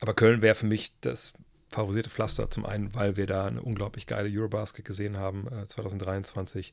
Aber 0.00 0.14
Köln 0.14 0.42
wäre 0.42 0.56
für 0.56 0.66
mich 0.66 0.90
das 1.00 1.32
favorisierte 1.70 2.10
Pflaster, 2.10 2.50
zum 2.50 2.66
einen, 2.66 2.92
weil 2.92 3.16
wir 3.16 3.26
da 3.26 3.46
eine 3.46 3.62
unglaublich 3.62 4.08
geile 4.08 4.28
Eurobasket 4.36 4.84
gesehen 4.84 5.16
haben 5.16 5.46
äh, 5.46 5.68
2023 5.68 6.72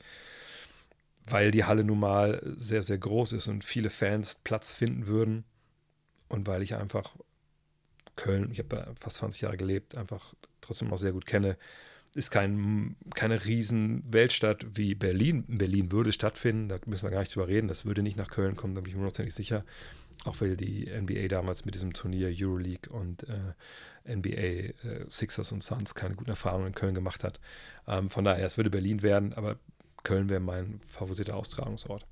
weil 1.28 1.52
die 1.52 1.66
Halle 1.66 1.84
nun 1.84 2.00
mal 2.00 2.42
sehr, 2.58 2.82
sehr 2.82 2.98
groß 2.98 3.34
ist 3.34 3.48
und 3.48 3.64
viele 3.64 3.92
Fans 3.92 4.38
Platz 4.44 4.74
finden 4.74 5.06
würden 5.06 5.46
und 6.32 6.48
weil 6.48 6.62
ich 6.62 6.76
einfach 6.76 7.16
Köln, 8.16 8.52
ich 8.52 8.60
habe 8.60 8.94
fast 9.00 9.18
20 9.18 9.42
Jahre 9.42 9.58
gelebt, 9.58 9.96
einfach 9.96 10.34
trotzdem 10.62 10.92
auch 10.92 10.98
sehr 10.98 11.12
gut 11.12 11.26
kenne, 11.26 11.58
ist 12.14 12.30
kein, 12.30 12.96
keine 13.16 13.46
riesen 13.46 14.04
Weltstadt 14.12 14.66
wie 14.76 14.96
Berlin. 14.96 15.46
Berlin 15.48 15.92
würde 15.92 16.12
stattfinden, 16.12 16.68
da 16.68 16.78
müssen 16.86 17.04
wir 17.04 17.12
gar 17.12 17.22
nicht 17.22 17.34
drüber 17.34 17.48
reden. 17.48 17.70
Das 17.70 17.86
würde 17.86 18.04
nicht 18.04 18.18
nach 18.18 18.30
Köln 18.30 18.58
kommen, 18.58 18.76
da 18.76 18.82
bin 18.82 18.90
ich 18.90 18.96
mir 18.96 19.00
hundertprozentig 19.00 19.34
sicher. 19.34 19.64
Auch 20.26 20.40
weil 20.42 20.58
die 20.58 20.86
NBA 20.86 21.30
damals 21.30 21.66
mit 21.66 21.74
diesem 21.74 21.94
Turnier 21.94 22.30
Euroleague 22.30 22.92
und 22.92 23.24
äh, 23.24 24.16
NBA 24.16 24.30
äh, 24.30 24.74
Sixers 25.08 25.52
und 25.52 25.64
Suns 25.64 25.96
keine 25.96 26.16
guten 26.16 26.30
Erfahrungen 26.30 26.68
in 26.68 26.76
Köln 26.76 26.94
gemacht 26.94 27.24
hat. 27.24 27.40
Ähm, 27.88 28.10
von 28.10 28.26
daher, 28.26 28.46
es 28.46 28.58
würde 28.58 28.70
Berlin 28.70 29.02
werden, 29.02 29.34
aber 29.34 29.58
Köln 30.04 30.30
wäre 30.30 30.42
mein 30.42 30.82
favorisierter 30.88 31.36
Austragungsort. 31.36 32.06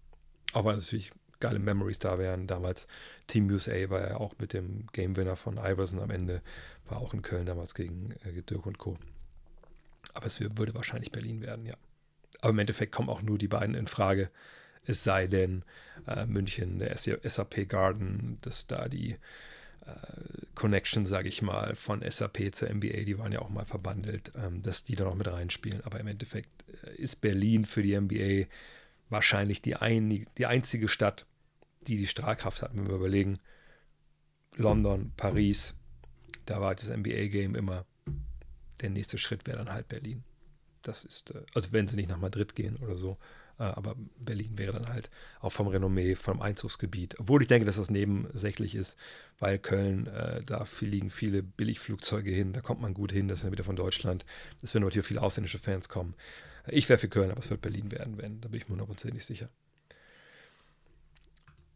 Auch 0.53 0.65
weil 0.65 0.77
es 0.77 0.85
natürlich 0.85 1.11
geile 1.39 1.59
Memories 1.59 1.99
da 1.99 2.19
wären. 2.19 2.47
Damals 2.47 2.87
Team 3.27 3.49
USA 3.49 3.89
war 3.89 4.07
ja 4.07 4.17
auch 4.17 4.33
mit 4.39 4.53
dem 4.53 4.87
Game 4.93 5.15
Winner 5.15 5.35
von 5.35 5.57
Iverson 5.57 5.99
am 5.99 6.09
Ende, 6.09 6.41
war 6.87 6.99
auch 6.99 7.13
in 7.13 7.21
Köln 7.21 7.45
damals 7.45 7.73
gegen 7.73 8.11
äh, 8.23 8.41
Dirk 8.41 8.65
und 8.65 8.77
Co. 8.77 8.97
Aber 10.13 10.25
es 10.25 10.39
würde 10.39 10.73
wahrscheinlich 10.73 11.11
Berlin 11.11 11.41
werden, 11.41 11.65
ja. 11.65 11.75
Aber 12.41 12.51
im 12.51 12.59
Endeffekt 12.59 12.93
kommen 12.93 13.09
auch 13.09 13.21
nur 13.21 13.37
die 13.37 13.47
beiden 13.47 13.75
in 13.75 13.87
Frage. 13.87 14.29
Es 14.85 15.03
sei 15.03 15.27
denn, 15.27 15.63
äh, 16.07 16.25
München, 16.25 16.79
der 16.79 16.97
SAP 16.97 17.67
Garden, 17.67 18.37
dass 18.41 18.65
da 18.65 18.87
die 18.87 19.17
äh, 19.85 20.45
Connection, 20.55 21.05
sage 21.05 21.29
ich 21.29 21.41
mal, 21.41 21.75
von 21.75 22.01
SAP 22.09 22.53
zur 22.53 22.69
NBA, 22.69 23.03
die 23.03 23.17
waren 23.17 23.31
ja 23.31 23.39
auch 23.39 23.49
mal 23.49 23.65
verbandelt, 23.65 24.31
ähm, 24.35 24.63
dass 24.63 24.83
die 24.83 24.95
da 24.95 25.03
noch 25.03 25.15
mit 25.15 25.27
reinspielen. 25.27 25.81
Aber 25.83 25.99
im 25.99 26.07
Endeffekt 26.07 26.49
äh, 26.85 26.95
ist 26.95 27.21
Berlin 27.21 27.65
für 27.65 27.83
die 27.83 27.99
NBA 27.99 28.47
wahrscheinlich 29.09 29.61
die, 29.61 29.75
ein, 29.75 30.27
die 30.37 30.45
einzige 30.45 30.87
Stadt, 30.87 31.25
die 31.89 31.97
die 31.97 32.07
Strahlkraft 32.07 32.61
hat, 32.61 32.75
wenn 32.75 32.87
wir 32.87 32.95
überlegen. 32.95 33.39
London, 34.55 35.13
Paris, 35.15 35.75
da 36.45 36.61
war 36.61 36.75
das 36.75 36.89
NBA-Game 36.89 37.55
immer. 37.55 37.85
Der 38.81 38.89
nächste 38.89 39.17
Schritt 39.17 39.45
wäre 39.47 39.57
dann 39.57 39.73
halt 39.73 39.87
Berlin. 39.87 40.23
Das 40.81 41.03
ist, 41.03 41.31
äh, 41.31 41.41
also 41.53 41.71
wenn 41.71 41.87
sie 41.87 41.95
nicht 41.95 42.09
nach 42.09 42.19
Madrid 42.19 42.55
gehen 42.55 42.77
oder 42.77 42.95
so, 42.95 43.17
äh, 43.57 43.63
aber 43.63 43.95
Berlin 44.17 44.57
wäre 44.57 44.71
dann 44.71 44.87
halt 44.87 45.09
auch 45.41 45.51
vom 45.51 45.67
Renommee, 45.67 46.15
vom 46.15 46.41
Einzugsgebiet. 46.41 47.19
Obwohl 47.19 47.41
ich 47.41 47.47
denke, 47.47 47.65
dass 47.65 47.75
das 47.75 47.89
nebensächlich 47.89 48.75
ist, 48.75 48.97
weil 49.39 49.59
Köln, 49.59 50.07
äh, 50.07 50.43
da 50.43 50.65
fliegen 50.65 51.09
viele 51.09 51.43
Billigflugzeuge 51.43 52.31
hin, 52.31 52.53
da 52.53 52.61
kommt 52.61 52.81
man 52.81 52.93
gut 52.93 53.11
hin, 53.11 53.27
das 53.27 53.43
ja 53.43 53.51
wieder 53.51 53.63
von 53.63 53.75
Deutschland. 53.75 54.25
Es 54.61 54.73
werden 54.73 54.85
natürlich 54.85 55.07
viele 55.07 55.21
ausländische 55.21 55.59
Fans 55.59 55.89
kommen. 55.89 56.15
Ich 56.67 56.87
wäre 56.87 56.99
für 56.99 57.09
Köln, 57.09 57.31
aber 57.31 57.39
es 57.39 57.49
wird 57.49 57.61
Berlin 57.61 57.91
werden, 57.91 58.17
wenn, 58.17 58.41
da 58.41 58.47
bin 58.47 58.61
ich 58.61 58.67
mir 58.67 58.73
hundertprozentig 58.73 59.25
sicher. 59.25 59.49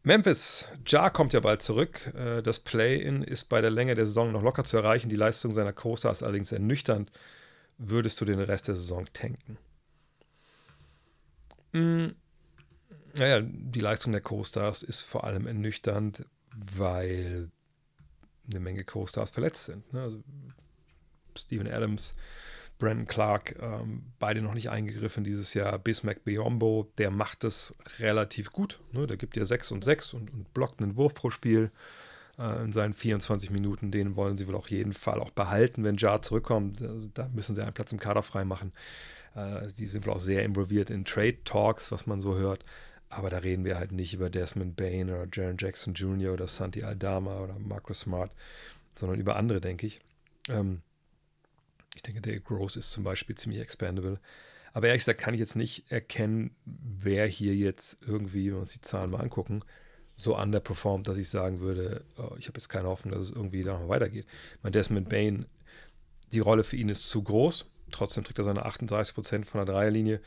Memphis, 0.04 0.68
Ja 0.86 1.10
kommt 1.10 1.32
ja 1.34 1.40
bald 1.40 1.62
zurück. 1.62 2.14
Äh, 2.14 2.44
das 2.44 2.60
Play-In 2.60 3.24
ist 3.24 3.46
bei 3.46 3.62
der 3.62 3.72
Länge 3.72 3.96
der 3.96 4.06
Saison 4.06 4.32
noch 4.32 4.44
locker 4.44 4.66
zu 4.66 4.78
erreichen. 4.78 5.10
Die 5.10 5.16
Leistung 5.16 5.52
seiner 5.52 5.74
Co-Star 5.74 6.12
ist 6.12 6.24
allerdings 6.24 6.52
ernüchternd. 6.52 7.12
Würdest 7.78 8.20
du 8.20 8.26
den 8.26 8.40
Rest 8.40 8.68
der 8.68 8.76
Saison 8.76 9.08
tanken? 9.14 9.58
Hm, 11.72 12.16
naja, 13.16 13.42
die 13.42 13.80
Leistung 13.80 14.12
der 14.12 14.22
Co-Stars 14.22 14.84
ist 14.84 15.02
vor 15.02 15.24
allem 15.24 15.48
ernüchternd, 15.48 16.26
weil 16.56 17.50
eine 18.50 18.60
Menge 18.60 18.84
Co-Stars 18.84 19.32
verletzt 19.32 19.66
sind. 19.66 19.92
Ne? 19.94 20.02
Also 20.02 20.24
Steven 21.38 21.68
Adams 21.68 22.14
Brandon 22.84 23.08
Clark, 23.08 23.56
ähm, 23.62 24.04
beide 24.20 24.42
noch 24.42 24.54
nicht 24.54 24.70
eingegriffen 24.70 25.24
dieses 25.24 25.54
Jahr. 25.54 25.80
Bismack 25.80 26.26
Biombo, 26.26 26.92
der 26.98 27.12
macht 27.12 27.46
es 27.46 27.74
relativ 28.00 28.52
gut. 28.52 28.82
Ne? 28.92 29.08
Der 29.08 29.16
gibt 29.16 29.38
ja 29.38 29.46
6 29.46 29.72
und 29.72 29.86
6 29.86 30.14
und, 30.14 30.34
und 30.34 30.54
blockt 30.54 30.82
einen 30.82 30.98
Wurf 30.98 31.14
pro 31.14 31.30
Spiel 31.30 31.72
äh, 32.38 32.62
in 32.62 32.74
seinen 32.74 32.94
24 32.94 33.52
Minuten. 33.52 33.90
Den 33.90 34.18
wollen 34.18 34.36
sie 34.36 34.48
wohl 34.48 34.56
auch 34.56 34.68
jeden 34.68 34.92
Fall 34.92 35.22
auch 35.22 35.32
behalten, 35.32 35.86
wenn 35.86 35.96
Jar 35.96 36.22
zurückkommt. 36.22 36.82
Also, 36.82 37.08
da 37.14 37.30
müssen 37.34 37.56
sie 37.56 37.62
einen 37.62 37.74
Platz 37.74 37.94
im 37.94 38.00
Kader 38.00 38.22
freimachen. 38.22 38.74
Äh, 39.34 39.68
die 39.78 39.86
sind 39.86 40.06
wohl 40.06 40.14
auch 40.14 40.20
sehr 40.20 40.44
involviert 40.44 40.90
in 40.90 41.06
Trade 41.06 41.38
Talks, 41.46 41.90
was 41.90 42.06
man 42.06 42.20
so 42.20 42.36
hört. 42.36 42.66
Aber 43.08 43.30
da 43.30 43.38
reden 43.38 43.64
wir 43.64 43.78
halt 43.78 43.94
nicht 43.94 44.14
über 44.14 44.30
Desmond 44.30 44.76
Bain 44.76 45.10
oder 45.10 45.26
Jaron 45.32 45.56
Jackson 45.58 45.94
Jr. 45.94 46.34
oder 46.34 46.48
Santi 46.48 46.84
Aldama 46.84 47.40
oder 47.40 47.58
Marcus 47.60 48.02
Smart, 48.02 48.32
sondern 48.94 49.22
über 49.22 49.38
andere, 49.38 49.62
denke 49.62 49.88
ich. 49.88 50.02
Ähm, 50.50 50.82
ich 51.96 52.02
denke, 52.02 52.22
der 52.22 52.40
Gross 52.40 52.76
ist 52.76 52.92
zum 52.92 53.04
Beispiel 53.04 53.36
ziemlich 53.36 53.62
expandable. 53.62 54.20
Aber 54.74 54.88
ehrlich 54.88 55.02
gesagt 55.02 55.20
kann 55.20 55.34
ich 55.34 55.40
jetzt 55.40 55.56
nicht 55.56 55.92
erkennen, 55.92 56.56
wer 56.66 57.28
hier 57.28 57.56
jetzt 57.56 57.98
irgendwie, 58.02 58.48
wenn 58.48 58.56
wir 58.56 58.62
uns 58.62 58.74
die 58.74 58.82
Zahlen 58.82 59.12
mal 59.12 59.22
angucken, 59.22 59.60
so 60.18 60.38
underperformt, 60.38 61.08
dass 61.08 61.18
ich 61.18 61.30
sagen 61.30 61.60
würde, 61.60 62.04
oh, 62.18 62.36
ich 62.38 62.48
habe 62.48 62.58
jetzt 62.58 62.70
keine 62.70 62.88
Hoffnung, 62.88 63.14
dass 63.14 63.26
es 63.26 63.32
irgendwie 63.32 63.64
da 63.64 63.80
noch 63.80 63.90
weitergeht. 63.90 64.26
Mein 64.62 64.74
Desmond 64.74 65.10
Bain, 65.10 65.46
die 66.32 66.40
Rolle 66.40 66.64
für 66.64 66.76
ihn 66.76 66.90
ist 66.90 67.10
zu 67.10 67.22
groß. 67.24 67.66
Trotzdem 67.92 68.24
trägt 68.24 68.40
er 68.40 68.46
seine 68.46 68.66
38 68.66 69.14
Prozent 69.14 69.46
von 69.46 69.64
der 69.64 69.74
Dreierlinie. 69.74 70.22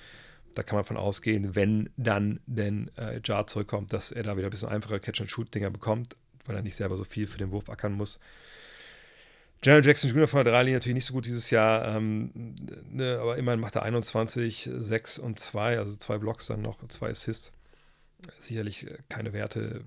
Da 0.55 0.63
kann 0.63 0.77
man 0.77 0.85
von 0.85 0.97
ausgehen, 0.97 1.55
wenn 1.55 1.91
dann 1.97 2.41
denn 2.47 2.91
äh, 2.97 3.21
Jar 3.25 3.47
zurückkommt, 3.47 3.93
dass 3.93 4.13
er 4.13 4.23
da 4.23 4.37
wieder 4.37 4.49
ein 4.49 4.51
bisschen 4.51 4.69
einfache 4.69 5.01
Catch-and-Shoot-Dinger 5.01 5.71
bekommt, 5.71 6.17
weil 6.47 6.57
er 6.57 6.63
nicht 6.63 6.77
selber 6.77 6.97
so 6.97 7.05
viel 7.05 7.27
für 7.27 7.39
den 7.39 7.53
Wurf 7.53 7.69
ackern 7.69 7.93
muss. 7.93 8.19
Jaron 9.65 9.83
Jackson 9.83 10.11
Jr. 10.11 10.29
von 10.29 10.45
der 10.45 10.53
Dreilinie 10.53 10.77
natürlich 10.77 10.95
nicht 10.95 11.07
so 11.07 11.15
gut 11.15 11.27
dieses 11.27 11.51
Jahr, 11.51 11.97
ähm, 11.97 12.31
ne, 12.91 13.19
aber 13.21 13.37
immerhin 13.37 13.61
macht 13.61 13.75
er 13.75 13.83
21, 13.83 14.71
6 14.73 15.19
und 15.19 15.39
2, 15.39 15.79
also 15.79 15.97
zwei 15.97 16.19
Blocks 16.19 16.47
dann 16.47 16.63
noch, 16.63 16.87
zwei 16.89 17.11
Assists. 17.11 17.53
sicherlich 18.39 18.87
keine 19.09 19.33
Werte, 19.33 19.85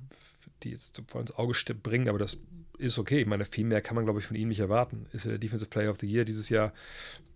die 0.63 0.71
jetzt 0.71 1.01
voll 1.07 1.21
ins 1.21 1.31
Auge 1.31 1.53
bringen, 1.75 2.09
aber 2.09 2.19
das 2.19 2.37
ist 2.77 2.97
okay. 2.97 3.21
Ich 3.21 3.27
meine, 3.27 3.45
viel 3.45 3.65
mehr 3.65 3.81
kann 3.81 3.95
man, 3.95 4.05
glaube 4.05 4.19
ich, 4.19 4.25
von 4.25 4.37
ihm 4.37 4.47
nicht 4.47 4.59
erwarten. 4.59 5.05
Ist 5.11 5.25
er 5.25 5.31
der 5.31 5.39
Defensive 5.39 5.69
Player 5.69 5.91
of 5.91 5.99
the 5.99 6.07
Year 6.07 6.25
dieses 6.25 6.49
Jahr? 6.49 6.73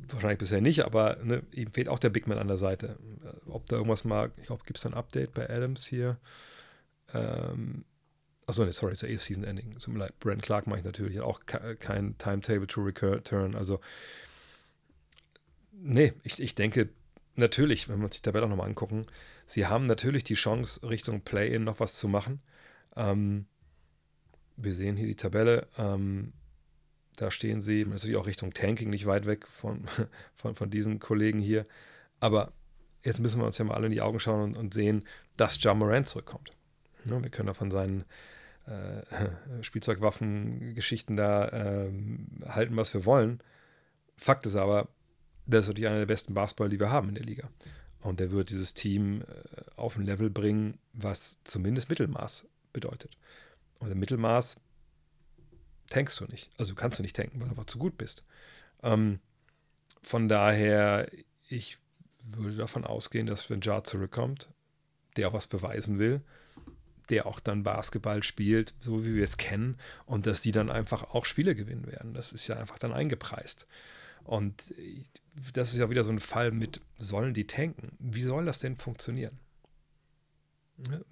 Wahrscheinlich 0.09 0.39
bisher 0.39 0.61
nicht, 0.61 0.85
aber 0.85 1.17
ne, 1.23 1.43
ihm 1.51 1.71
fehlt 1.71 1.89
auch 1.89 1.99
der 1.99 2.09
Big 2.09 2.27
Man 2.27 2.37
an 2.37 2.47
der 2.47 2.57
Seite. 2.57 2.97
Ob 3.45 3.65
da 3.67 3.75
irgendwas 3.75 4.03
mal, 4.05 4.31
ich 4.37 4.47
glaube, 4.47 4.63
gibt 4.65 4.77
es 4.77 4.85
ein 4.85 4.93
Update 4.93 5.33
bei 5.33 5.49
Adams 5.49 5.85
hier? 5.85 6.17
Ähm, 7.13 7.85
achso, 8.45 8.65
nee, 8.65 8.71
sorry, 8.71 8.93
ist 8.93 9.01
ja 9.01 9.09
eh 9.09 9.17
Season 9.17 9.43
Ending. 9.43 9.77
Tut 9.77 9.93
mir 9.93 9.99
leid, 9.99 10.19
Brent 10.19 10.41
Clark 10.41 10.67
mache 10.67 10.79
ich 10.79 10.85
natürlich. 10.85 11.19
Auch 11.21 11.41
kein 11.45 12.17
Timetable 12.17 12.67
to 12.67 12.81
return. 12.81 13.55
Also, 13.55 13.79
nee, 15.71 16.13
ich, 16.23 16.41
ich 16.41 16.55
denke, 16.55 16.89
natürlich, 17.35 17.89
wenn 17.89 17.97
wir 17.97 18.05
uns 18.05 18.15
die 18.15 18.21
Tabelle 18.21 18.45
auch 18.45 18.49
nochmal 18.49 18.67
angucken, 18.67 19.05
sie 19.45 19.67
haben 19.67 19.85
natürlich 19.85 20.23
die 20.23 20.35
Chance, 20.35 20.87
Richtung 20.87 21.21
Play-In 21.21 21.63
noch 21.63 21.79
was 21.79 21.95
zu 21.95 22.07
machen. 22.07 22.41
Ähm, 22.95 23.45
wir 24.55 24.73
sehen 24.73 24.97
hier 24.97 25.07
die 25.07 25.15
Tabelle. 25.15 25.67
Ähm, 25.77 26.33
da 27.15 27.31
stehen 27.31 27.61
sie 27.61 27.85
natürlich 27.85 28.17
auch 28.17 28.27
Richtung 28.27 28.53
Tanking, 28.53 28.89
nicht 28.89 29.05
weit 29.05 29.25
weg 29.25 29.47
von, 29.47 29.85
von, 30.35 30.55
von 30.55 30.69
diesen 30.69 30.99
Kollegen 30.99 31.39
hier. 31.39 31.65
Aber 32.19 32.53
jetzt 33.03 33.19
müssen 33.19 33.39
wir 33.39 33.45
uns 33.45 33.57
ja 33.57 33.65
mal 33.65 33.75
alle 33.75 33.87
in 33.87 33.91
die 33.91 34.01
Augen 34.01 34.19
schauen 34.19 34.41
und, 34.41 34.57
und 34.57 34.73
sehen, 34.73 35.03
dass 35.37 35.61
John 35.61 35.79
Moran 35.79 36.05
zurückkommt. 36.05 36.51
Ja, 37.05 37.21
wir 37.21 37.29
können 37.29 37.47
da 37.47 37.53
von 37.53 37.71
seinen 37.71 38.05
äh, 38.65 39.61
Spielzeugwaffen-Geschichten 39.61 41.15
da 41.15 41.47
äh, 41.47 41.91
halten, 42.47 42.75
was 42.75 42.93
wir 42.93 43.05
wollen. 43.05 43.41
Fakt 44.17 44.45
ist 44.45 44.55
aber, 44.55 44.87
das 45.45 45.65
ist 45.65 45.67
natürlich 45.69 45.89
einer 45.89 45.99
der 45.99 46.05
besten 46.05 46.33
Basketball, 46.33 46.69
die 46.69 46.79
wir 46.79 46.89
haben 46.91 47.09
in 47.09 47.15
der 47.15 47.25
Liga. 47.25 47.49
Und 48.01 48.19
der 48.19 48.31
wird 48.31 48.49
dieses 48.49 48.73
Team 48.73 49.21
äh, 49.21 49.25
auf 49.75 49.97
ein 49.97 50.03
Level 50.03 50.29
bringen, 50.29 50.77
was 50.93 51.37
zumindest 51.43 51.89
Mittelmaß 51.89 52.45
bedeutet. 52.73 53.17
Und 53.79 53.91
im 53.91 53.99
Mittelmaß 53.99 54.57
tankst 55.89 56.19
du 56.19 56.25
nicht. 56.25 56.49
Also 56.57 56.75
kannst 56.75 56.99
du 56.99 57.03
nicht 57.03 57.15
tanken, 57.15 57.39
weil 57.39 57.47
du 57.47 57.51
einfach 57.51 57.65
zu 57.65 57.77
gut 57.77 57.97
bist. 57.97 58.23
Ähm, 58.81 59.19
von 60.01 60.27
daher, 60.27 61.09
ich 61.47 61.77
würde 62.23 62.57
davon 62.57 62.85
ausgehen, 62.85 63.27
dass 63.27 63.49
wenn 63.49 63.61
Jar 63.61 63.83
zurückkommt, 63.83 64.49
der 65.15 65.29
auch 65.29 65.33
was 65.33 65.47
beweisen 65.47 65.99
will, 65.99 66.21
der 67.13 67.25
auch 67.25 67.39
dann 67.39 67.63
Basketball 67.63 68.23
spielt, 68.23 68.73
so 68.79 69.05
wie 69.05 69.15
wir 69.15 69.23
es 69.23 69.37
kennen, 69.37 69.77
und 70.05 70.25
dass 70.25 70.41
die 70.41 70.51
dann 70.51 70.71
einfach 70.71 71.03
auch 71.13 71.25
Spiele 71.25 71.55
gewinnen 71.55 71.87
werden. 71.87 72.13
Das 72.13 72.31
ist 72.31 72.47
ja 72.47 72.57
einfach 72.57 72.79
dann 72.79 72.93
eingepreist. 72.93 73.67
Und 74.23 74.73
das 75.53 75.73
ist 75.73 75.79
ja 75.79 75.89
wieder 75.89 76.03
so 76.03 76.11
ein 76.11 76.19
Fall 76.19 76.51
mit, 76.51 76.81
sollen 76.95 77.33
die 77.33 77.45
tanken? 77.45 77.95
Wie 77.99 78.21
soll 78.21 78.45
das 78.45 78.59
denn 78.59 78.75
funktionieren? 78.75 79.37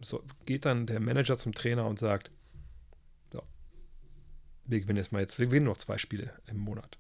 So, 0.02 0.24
geht 0.46 0.66
dann 0.66 0.88
der 0.88 1.00
Manager 1.00 1.38
zum 1.38 1.54
Trainer 1.54 1.86
und 1.86 2.00
sagt, 2.00 2.32
so, 3.32 3.44
wir 4.66 4.80
gewinnen 4.80 4.98
jetzt 4.98 5.12
mal 5.12 5.20
jetzt, 5.20 5.38
wir 5.38 5.46
gewinnen 5.46 5.66
noch 5.66 5.78
zwei 5.78 5.98
Spiele 5.98 6.34
im 6.48 6.58
Monat. 6.58 6.98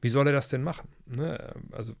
Wie 0.00 0.08
soll 0.08 0.26
er 0.26 0.32
das 0.32 0.48
denn 0.48 0.62
machen? 0.62 0.88
Ne? 1.06 1.54
Also 1.70 1.94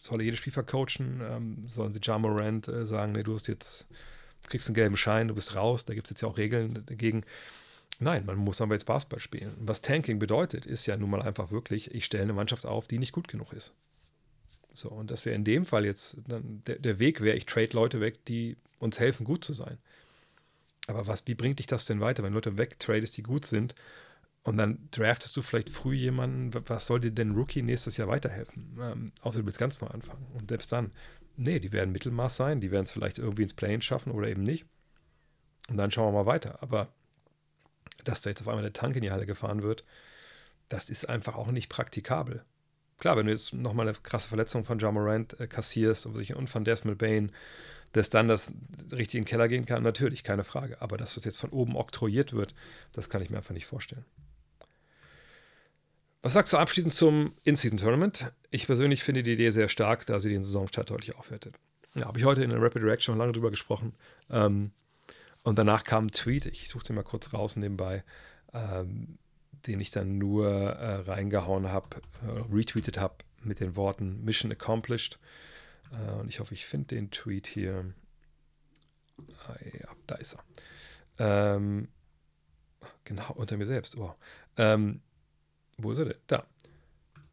soll 0.00 0.20
er 0.20 0.24
jedes 0.24 0.38
Spiel 0.38 0.52
vercoachen? 0.52 1.20
Ähm, 1.22 1.68
sollen 1.68 1.92
sie 1.92 2.00
Ja 2.02 2.18
Morant 2.18 2.68
äh, 2.68 2.86
sagen, 2.86 3.12
nee, 3.12 3.22
du 3.22 3.34
hast 3.34 3.48
jetzt, 3.48 3.86
kriegst 4.48 4.68
einen 4.68 4.74
gelben 4.74 4.96
Schein, 4.96 5.28
du 5.28 5.34
bist 5.34 5.54
raus, 5.54 5.84
da 5.84 5.94
gibt 5.94 6.06
es 6.06 6.10
jetzt 6.10 6.22
ja 6.22 6.28
auch 6.28 6.38
Regeln 6.38 6.84
dagegen. 6.86 7.24
Nein, 7.98 8.26
man 8.26 8.36
muss 8.36 8.60
aber 8.60 8.74
jetzt 8.74 8.84
Basketball 8.84 9.20
spielen. 9.20 9.54
Was 9.58 9.80
Tanking 9.80 10.18
bedeutet, 10.18 10.66
ist 10.66 10.86
ja 10.86 10.96
nun 10.96 11.10
mal 11.10 11.22
einfach 11.22 11.50
wirklich, 11.50 11.94
ich 11.94 12.04
stelle 12.04 12.24
eine 12.24 12.34
Mannschaft 12.34 12.66
auf, 12.66 12.86
die 12.86 12.98
nicht 12.98 13.12
gut 13.12 13.28
genug 13.28 13.52
ist. 13.52 13.72
So, 14.72 14.90
und 14.90 15.10
das 15.10 15.24
wäre 15.24 15.34
in 15.34 15.44
dem 15.44 15.64
Fall 15.64 15.86
jetzt, 15.86 16.18
dann 16.28 16.62
der, 16.66 16.78
der 16.78 16.98
Weg 16.98 17.22
wäre, 17.22 17.36
ich 17.36 17.46
trade 17.46 17.70
Leute 17.72 18.00
weg, 18.00 18.24
die 18.26 18.56
uns 18.78 19.00
helfen, 19.00 19.24
gut 19.24 19.42
zu 19.42 19.54
sein. 19.54 19.78
Aber 20.86 21.06
was, 21.06 21.26
wie 21.26 21.34
bringt 21.34 21.58
dich 21.58 21.66
das 21.66 21.86
denn 21.86 22.00
weiter, 22.00 22.22
wenn 22.22 22.34
Leute 22.34 22.58
wegtradest, 22.58 23.16
die 23.16 23.22
gut 23.22 23.46
sind? 23.46 23.74
Und 24.42 24.58
dann 24.58 24.88
draftest 24.92 25.36
du 25.36 25.42
vielleicht 25.42 25.70
früh 25.70 25.94
jemanden, 25.94 26.52
was 26.68 26.86
soll 26.86 27.00
dir 27.00 27.10
denn 27.10 27.32
Rookie 27.32 27.62
nächstes 27.62 27.96
Jahr 27.96 28.06
weiterhelfen? 28.06 28.78
Ähm, 28.80 29.12
außer 29.22 29.40
du 29.40 29.46
willst 29.46 29.58
ganz 29.58 29.80
neu 29.80 29.88
anfangen. 29.88 30.24
Und 30.34 30.50
selbst 30.50 30.70
dann, 30.70 30.92
nee, 31.36 31.58
die 31.60 31.72
werden 31.72 31.92
Mittelmaß 31.92 32.36
sein, 32.36 32.60
die 32.60 32.70
werden 32.70 32.84
es 32.84 32.92
vielleicht 32.92 33.18
irgendwie 33.18 33.42
ins 33.42 33.54
Plane 33.54 33.82
schaffen 33.82 34.12
oder 34.12 34.28
eben 34.28 34.42
nicht. 34.42 34.66
Und 35.68 35.76
dann 35.76 35.90
schauen 35.90 36.12
wir 36.12 36.24
mal 36.24 36.26
weiter. 36.26 36.62
Aber 36.62 36.88
dass 38.04 38.22
da 38.22 38.30
jetzt 38.30 38.40
auf 38.40 38.48
einmal 38.48 38.62
der 38.62 38.72
Tank 38.72 38.96
in 38.96 39.02
die 39.02 39.10
Halle 39.10 39.26
gefahren 39.26 39.62
wird, 39.62 39.84
das 40.68 40.90
ist 40.90 41.08
einfach 41.08 41.36
auch 41.36 41.50
nicht 41.50 41.68
praktikabel. 41.68 42.44
Klar, 42.98 43.16
wenn 43.16 43.26
du 43.26 43.32
jetzt 43.32 43.52
nochmal 43.52 43.86
eine 43.86 43.96
krasse 44.02 44.28
Verletzung 44.28 44.64
von 44.64 44.78
John 44.78 44.94
Morant 44.94 45.38
äh, 45.38 45.46
kassierst 45.46 46.06
und 46.06 46.48
von 46.48 46.64
Desmond 46.64 46.98
Bain, 46.98 47.32
dass 47.92 48.10
dann 48.10 48.28
das 48.28 48.50
richtig 48.92 49.18
in 49.18 49.22
den 49.22 49.28
Keller 49.28 49.48
gehen 49.48 49.66
kann, 49.66 49.82
natürlich, 49.82 50.24
keine 50.24 50.44
Frage. 50.44 50.80
Aber 50.80 50.96
dass 50.96 51.14
das 51.14 51.24
jetzt 51.24 51.38
von 51.38 51.50
oben 51.50 51.76
oktroyiert 51.76 52.32
wird, 52.32 52.54
das 52.92 53.08
kann 53.08 53.22
ich 53.22 53.30
mir 53.30 53.38
einfach 53.38 53.54
nicht 53.54 53.66
vorstellen. 53.66 54.04
Was 56.26 56.32
sagst 56.32 56.52
du 56.52 56.56
abschließend 56.56 56.92
zum 56.92 57.34
In-Season-Tournament? 57.44 58.32
Ich 58.50 58.66
persönlich 58.66 59.04
finde 59.04 59.22
die 59.22 59.34
Idee 59.34 59.50
sehr 59.50 59.68
stark, 59.68 60.06
da 60.06 60.18
sie 60.18 60.28
den 60.28 60.42
Saisonstart 60.42 60.90
deutlich 60.90 61.14
aufwertet. 61.14 61.54
Ja, 61.94 62.06
habe 62.06 62.18
ich 62.18 62.24
heute 62.24 62.42
in 62.42 62.50
der 62.50 62.60
Rapid 62.60 62.82
Reaction 62.82 63.16
lange 63.16 63.30
drüber 63.30 63.52
gesprochen. 63.52 63.94
Ähm, 64.28 64.72
und 65.44 65.56
danach 65.56 65.84
kam 65.84 66.06
ein 66.06 66.10
Tweet, 66.10 66.46
ich 66.46 66.68
suchte 66.68 66.92
mal 66.92 67.04
kurz 67.04 67.32
raus 67.32 67.54
nebenbei, 67.54 68.02
ähm, 68.52 69.18
den 69.68 69.78
ich 69.78 69.92
dann 69.92 70.18
nur 70.18 70.48
äh, 70.48 70.96
reingehauen 71.02 71.70
habe, 71.70 72.00
äh, 72.26 72.52
retweetet 72.52 72.98
habe 72.98 73.18
mit 73.44 73.60
den 73.60 73.76
Worten 73.76 74.24
Mission 74.24 74.50
Accomplished. 74.50 75.20
Äh, 75.92 76.10
und 76.14 76.28
ich 76.28 76.40
hoffe, 76.40 76.54
ich 76.54 76.66
finde 76.66 76.96
den 76.96 77.12
Tweet 77.12 77.46
hier. 77.46 77.94
Ah, 79.46 79.54
ja, 79.80 79.90
da 80.08 80.16
ist 80.16 80.34
er. 80.34 81.54
Ähm, 81.54 81.86
genau, 83.04 83.30
unter 83.36 83.56
mir 83.56 83.66
selbst. 83.66 83.96
Oh. 83.96 84.12
Ähm, 84.56 85.02
wo 85.78 85.90
ist 85.90 85.98
er 85.98 86.06
denn? 86.06 86.18
Da. 86.26 86.46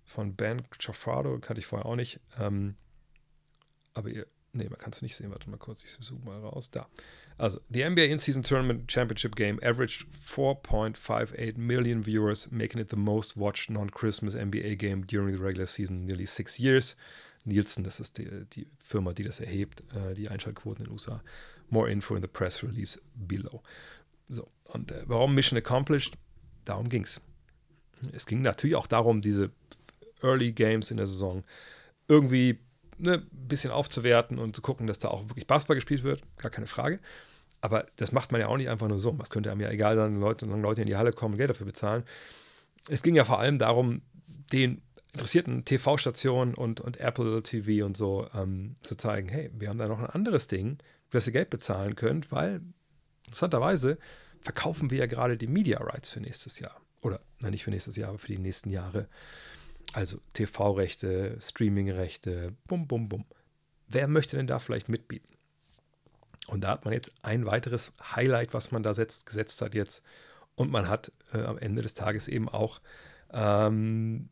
Von 0.06 0.36
Ben 0.36 0.64
Chaffrado, 0.80 1.40
kannte 1.40 1.60
ich 1.60 1.66
vorher 1.66 1.86
auch 1.86 1.96
nicht. 1.96 2.20
Ähm, 2.38 2.76
aber 3.94 4.10
ihr, 4.10 4.28
nee, 4.52 4.68
man 4.70 4.78
kann 4.78 4.92
es 4.92 5.02
nicht 5.02 5.16
sehen. 5.16 5.32
Warte 5.32 5.50
mal 5.50 5.58
kurz, 5.58 5.84
ich 5.84 5.98
zoome 6.00 6.26
mal 6.26 6.40
raus. 6.40 6.70
Da. 6.72 6.88
Also, 7.38 7.60
the 7.70 7.84
NBA 7.84 8.04
In-Season 8.04 8.44
Tournament 8.44 8.92
Championship 8.92 9.36
Game 9.36 9.60
averaged 9.64 10.06
4.58 10.12 11.58
million 11.58 12.04
viewers, 12.04 12.52
making 12.52 12.80
it 12.80 12.90
the 12.90 12.96
most 12.96 13.36
watched 13.38 13.70
non-Christmas 13.70 14.36
NBA 14.36 14.78
game 14.78 15.02
during 15.02 15.36
the 15.36 15.42
regular 15.42 15.66
season 15.66 16.06
nearly 16.06 16.26
six 16.26 16.60
years. 16.60 16.96
Nielsen, 17.46 17.84
das 17.84 18.00
ist 18.00 18.18
die, 18.18 18.46
die 18.54 18.68
Firma, 18.80 19.14
die 19.14 19.24
das 19.24 19.40
erhebt, 19.40 19.84
äh, 19.94 20.14
die 20.14 20.30
Einschaltquoten 20.30 20.86
in 20.86 20.92
USA. 20.92 21.22
More 21.70 21.90
info 21.90 22.16
in 22.16 22.22
the 22.22 22.28
press 22.28 22.64
release 22.64 23.00
below. 23.16 23.62
So, 24.30 24.50
und 24.66 24.92
äh, 24.92 25.04
warum 25.08 25.34
Mission 25.34 25.58
Accomplished? 25.58 26.16
Darum 26.66 26.88
ging 26.88 27.06
es. 28.14 28.26
Ging 28.26 28.42
natürlich 28.42 28.76
auch 28.76 28.88
darum, 28.88 29.22
diese 29.22 29.52
Early 30.22 30.52
Games 30.52 30.92
in 30.92 30.98
der 30.98 31.08
Saison 31.08 31.44
irgendwie 32.08 32.60
ne, 32.98 33.14
ein 33.16 33.48
bisschen 33.48 33.72
aufzuwerten 33.72 34.40
und 34.40 34.56
zu 34.56 34.62
gucken, 34.62 34.88
dass 34.88 35.00
da 35.00 35.10
auch 35.10 35.30
wirklich 35.30 35.48
Basketball 35.48 35.76
gespielt 35.76 36.04
wird, 36.04 36.22
gar 36.38 36.52
keine 36.52 36.68
Frage. 36.68 37.00
Aber 37.62 37.86
das 37.96 38.12
macht 38.12 38.32
man 38.32 38.42
ja 38.42 38.48
auch 38.48 38.58
nicht 38.58 38.70
einfach 38.70 38.88
nur 38.88 39.00
so. 39.00 39.12
Das 39.12 39.30
könnte 39.30 39.52
einem 39.52 39.62
ja 39.62 39.70
egal 39.70 39.96
sein, 39.96 40.20
Leute, 40.20 40.50
wenn 40.52 40.62
Leute 40.62 40.82
in 40.82 40.88
die 40.88 40.98
Halle 40.98 41.14
kommen 41.14 41.36
und 41.36 41.38
Geld 41.38 41.50
dafür 41.50 41.66
bezahlen. 41.66 42.04
Es 42.90 43.02
ging 43.04 43.16
ja 43.16 43.24
vor 43.24 43.40
allem 43.40 43.58
darum, 43.58 44.02
den 44.52 44.82
interessierten 45.14 45.64
TV-Stationen 45.64 46.56
und, 46.56 46.82
und 46.82 47.00
Apple 47.00 47.42
TV 47.44 47.86
und 47.86 47.96
so 47.96 48.28
ähm, 48.34 48.76
zu 48.82 48.96
zeigen, 48.96 49.30
hey, 49.30 49.50
wir 49.54 49.70
haben 49.70 49.78
da 49.78 49.88
noch 49.88 50.00
ein 50.00 50.10
anderes 50.10 50.48
Ding, 50.48 50.80
für 51.08 51.18
das 51.18 51.28
ihr 51.28 51.34
Geld 51.34 51.50
bezahlen 51.52 51.96
könnt, 51.96 52.32
weil 52.32 52.62
interessanterweise 53.26 53.98
verkaufen 54.42 54.92
wir 54.92 54.98
ja 54.98 55.06
gerade 55.06 55.38
die 55.38 55.48
Media 55.48 55.80
Rights 55.80 56.10
für 56.10 56.20
nächstes 56.20 56.60
Jahr. 56.60 56.83
Nein, 57.44 57.52
nicht 57.52 57.64
für 57.64 57.72
nächstes 57.72 57.96
Jahr, 57.96 58.10
aber 58.10 58.20
für 58.20 58.28
die 58.28 58.40
nächsten 58.40 58.70
Jahre. 58.70 59.08
Also 59.92 60.20
TV-Rechte, 60.34 61.38
Streaming-Rechte, 61.40 62.56
bum, 62.68 62.88
bum, 62.88 63.10
bum. 63.10 63.26
Wer 63.88 64.08
möchte 64.08 64.38
denn 64.38 64.48
da 64.48 64.60
vielleicht 64.60 64.90
mitbieten? 64.90 65.28
Und 66.48 66.64
da 66.64 66.70
hat 66.70 66.86
man 66.86 66.94
jetzt 66.94 67.14
ein 67.22 67.46
weiteres 67.46 67.92
Highlight, 68.16 68.54
was 68.54 68.72
man 68.72 68.82
da 68.82 68.94
setzt, 68.94 69.26
gesetzt 69.26 69.62
hat 69.62 69.76
jetzt. 69.76 70.02
Und 70.56 70.72
man 70.72 70.88
hat 70.88 71.12
äh, 71.34 71.42
am 71.42 71.58
Ende 71.58 71.82
des 71.82 71.94
Tages 71.94 72.28
eben 72.28 72.50
auch 72.50 72.82
ähm, 73.32 74.30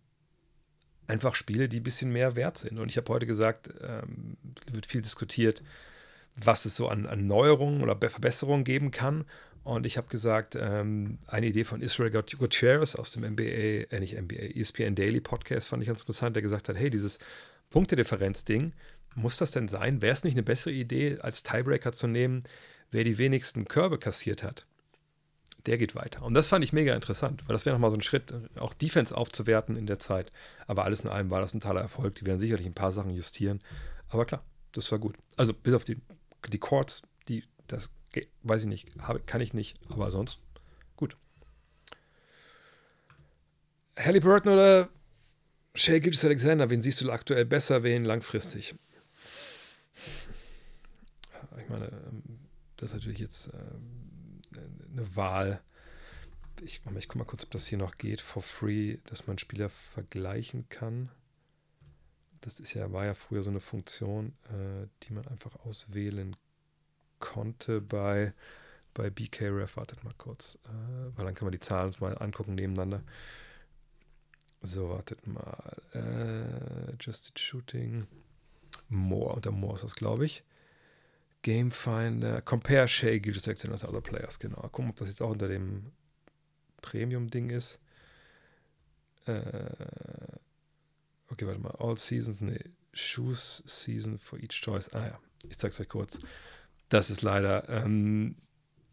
einfach 1.07 1.35
Spiele, 1.35 1.67
die 1.67 1.79
ein 1.79 1.83
bisschen 1.83 2.11
mehr 2.11 2.35
wert 2.35 2.57
sind. 2.57 2.79
Und 2.79 2.89
ich 2.89 2.97
habe 2.97 3.11
heute 3.11 3.25
gesagt, 3.25 3.73
ähm, 3.81 4.37
wird 4.71 4.85
viel 4.85 5.01
diskutiert, 5.01 5.61
was 6.35 6.65
es 6.65 6.75
so 6.75 6.87
an, 6.87 7.05
an 7.05 7.27
Neuerungen 7.27 7.81
oder 7.81 7.97
Verbesserungen 8.09 8.63
geben 8.63 8.91
kann. 8.91 9.25
Und 9.63 9.85
ich 9.85 9.97
habe 9.97 10.07
gesagt, 10.07 10.57
ähm, 10.59 11.19
eine 11.27 11.47
Idee 11.47 11.63
von 11.63 11.81
Israel 11.81 12.09
Gutierrez 12.09 12.95
aus 12.95 13.11
dem 13.11 13.23
NBA, 13.23 13.43
äh 13.43 13.99
nicht 13.99 14.19
NBA, 14.19 14.59
ESPN 14.59 14.95
Daily 14.95 15.21
Podcast 15.21 15.67
fand 15.67 15.83
ich 15.83 15.87
ganz 15.87 16.01
interessant, 16.01 16.35
der 16.35 16.41
gesagt 16.41 16.67
hat, 16.67 16.75
hey, 16.75 16.89
dieses 16.89 17.19
Punktedifferenz-Ding, 17.69 18.73
muss 19.15 19.37
das 19.37 19.51
denn 19.51 19.67
sein? 19.67 20.01
Wäre 20.01 20.13
es 20.13 20.23
nicht 20.23 20.33
eine 20.33 20.43
bessere 20.43 20.73
Idee, 20.73 21.19
als 21.19 21.43
Tiebreaker 21.43 21.91
zu 21.91 22.07
nehmen, 22.07 22.43
wer 22.91 23.03
die 23.03 23.17
wenigsten 23.17 23.65
Körbe 23.65 23.99
kassiert 23.99 24.41
hat? 24.41 24.65
Der 25.67 25.77
geht 25.77 25.93
weiter. 25.93 26.23
Und 26.23 26.33
das 26.33 26.47
fand 26.47 26.63
ich 26.63 26.73
mega 26.73 26.95
interessant, 26.95 27.43
weil 27.47 27.53
das 27.53 27.65
wäre 27.65 27.75
nochmal 27.75 27.91
so 27.91 27.97
ein 27.97 28.01
Schritt, 28.01 28.33
auch 28.57 28.73
Defense 28.73 29.15
aufzuwerten 29.15 29.75
in 29.75 29.85
der 29.85 29.99
Zeit. 29.99 30.31
Aber 30.65 30.85
alles 30.85 31.01
in 31.01 31.09
allem 31.09 31.29
war 31.29 31.39
das 31.39 31.53
ein 31.53 31.59
toller 31.59 31.81
Erfolg. 31.81 32.15
Die 32.15 32.25
werden 32.25 32.39
sicherlich 32.39 32.65
ein 32.65 32.73
paar 32.73 32.91
Sachen 32.91 33.11
justieren. 33.11 33.59
Aber 34.09 34.25
klar, 34.25 34.43
das 34.71 34.91
war 34.91 34.97
gut. 34.97 35.15
Also 35.37 35.53
bis 35.53 35.75
auf 35.75 35.83
die, 35.83 35.97
die 36.51 36.57
Courts, 36.57 37.03
die 37.27 37.43
Das 37.67 37.91
weiß 38.43 38.63
ich 38.63 38.67
nicht, 38.67 38.89
hab, 38.99 39.25
kann 39.27 39.41
ich 39.41 39.53
nicht, 39.53 39.79
aber 39.89 40.11
sonst 40.11 40.39
gut. 40.95 41.15
Halliburton 43.97 44.53
oder 44.53 44.89
Shea 45.75 45.99
Gilgis 45.99 46.25
Alexander, 46.25 46.69
wen 46.69 46.81
siehst 46.81 47.01
du 47.01 47.11
aktuell 47.11 47.45
besser, 47.45 47.83
wen 47.83 48.03
langfristig? 48.03 48.75
Ich 51.57 51.69
meine, 51.69 51.87
ähm, 51.87 52.23
das 52.77 52.91
ist 52.91 52.95
natürlich 52.95 53.19
jetzt 53.19 53.49
ähm, 53.53 54.41
eine 54.91 55.15
Wahl. 55.15 55.61
Ich, 56.61 56.81
ich 56.97 57.07
gucke 57.07 57.19
mal 57.19 57.25
kurz, 57.25 57.43
ob 57.43 57.51
das 57.51 57.67
hier 57.67 57.77
noch 57.77 57.97
geht, 57.97 58.21
for 58.21 58.41
free, 58.41 58.97
dass 59.05 59.27
man 59.27 59.37
Spieler 59.37 59.69
vergleichen 59.69 60.67
kann. 60.69 61.09
Das 62.41 62.59
ist 62.59 62.73
ja, 62.73 62.91
war 62.91 63.05
ja 63.05 63.13
früher 63.13 63.43
so 63.43 63.49
eine 63.49 63.59
Funktion, 63.59 64.33
äh, 64.49 64.87
die 65.03 65.13
man 65.13 65.27
einfach 65.27 65.55
auswählen 65.63 66.35
konnte 67.21 67.79
bei, 67.79 68.33
bei 68.93 69.09
BKRF. 69.09 69.77
Wartet 69.77 70.03
mal 70.03 70.13
kurz, 70.17 70.59
äh, 70.65 71.17
weil 71.17 71.25
dann 71.25 71.35
kann 71.35 71.45
man 71.45 71.53
die 71.53 71.59
Zahlen 71.59 71.93
mal 71.99 72.17
angucken 72.17 72.55
nebeneinander. 72.55 73.03
So, 74.61 74.89
wartet 74.89 75.25
mal. 75.25 75.77
Äh, 75.93 76.93
Justed 76.99 77.39
Shooting. 77.39 78.07
More, 78.89 79.35
unter 79.35 79.51
More 79.51 79.75
ist 79.75 79.83
das, 79.83 79.95
glaube 79.95 80.25
ich. 80.25 80.43
Game 81.41 81.71
Finder. 81.71 82.41
Compare 82.41 82.87
Shay 82.87 83.19
Gilgis 83.19 83.43
Section 83.43 83.73
as 83.73 83.83
Other 83.83 84.01
Players, 84.01 84.37
genau. 84.37 84.61
Gucken, 84.69 84.89
ob 84.89 84.97
das 84.97 85.09
jetzt 85.09 85.21
auch 85.21 85.31
unter 85.31 85.47
dem 85.47 85.91
Premium-Ding 86.81 87.49
ist. 87.49 87.79
Äh, 89.25 89.69
okay, 91.29 91.47
warte 91.47 91.59
mal. 91.59 91.75
All 91.79 91.97
Seasons, 91.97 92.41
nee. 92.41 92.59
Shoes 92.93 93.63
Season 93.65 94.17
for 94.17 94.39
each 94.39 94.61
choice. 94.61 94.89
Ah 94.93 95.07
ja, 95.07 95.19
ich 95.49 95.57
zeig's 95.57 95.79
euch 95.79 95.89
kurz. 95.89 96.19
Das 96.91 97.09
ist 97.09 97.21
leider 97.21 97.69
ähm, 97.69 98.35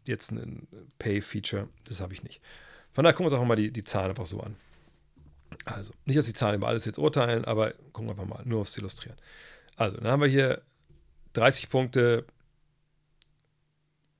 jetzt 0.05 0.31
ein 0.31 0.69
Pay-Feature. 0.99 1.67
Das 1.83 1.99
habe 1.99 2.13
ich 2.13 2.23
nicht. 2.23 2.41
Von 2.93 3.03
daher 3.03 3.13
gucken 3.13 3.29
wir 3.29 3.35
uns 3.35 3.41
auch 3.41 3.45
mal 3.45 3.57
die, 3.57 3.71
die 3.71 3.83
Zahlen 3.83 4.11
einfach 4.11 4.25
so 4.25 4.39
an. 4.39 4.55
Also, 5.65 5.93
nicht, 6.05 6.17
dass 6.17 6.25
die 6.25 6.33
Zahlen 6.33 6.55
über 6.55 6.69
alles 6.69 6.85
jetzt 6.85 6.97
urteilen, 6.97 7.43
aber 7.43 7.73
gucken 7.91 8.07
wir 8.07 8.11
einfach 8.11 8.25
mal, 8.25 8.41
nur 8.45 8.61
aufs 8.61 8.77
Illustrieren. 8.77 9.17
Also, 9.75 9.97
dann 9.97 10.07
haben 10.07 10.21
wir 10.21 10.29
hier 10.29 10.61
30 11.33 11.69
Punkte, 11.69 12.25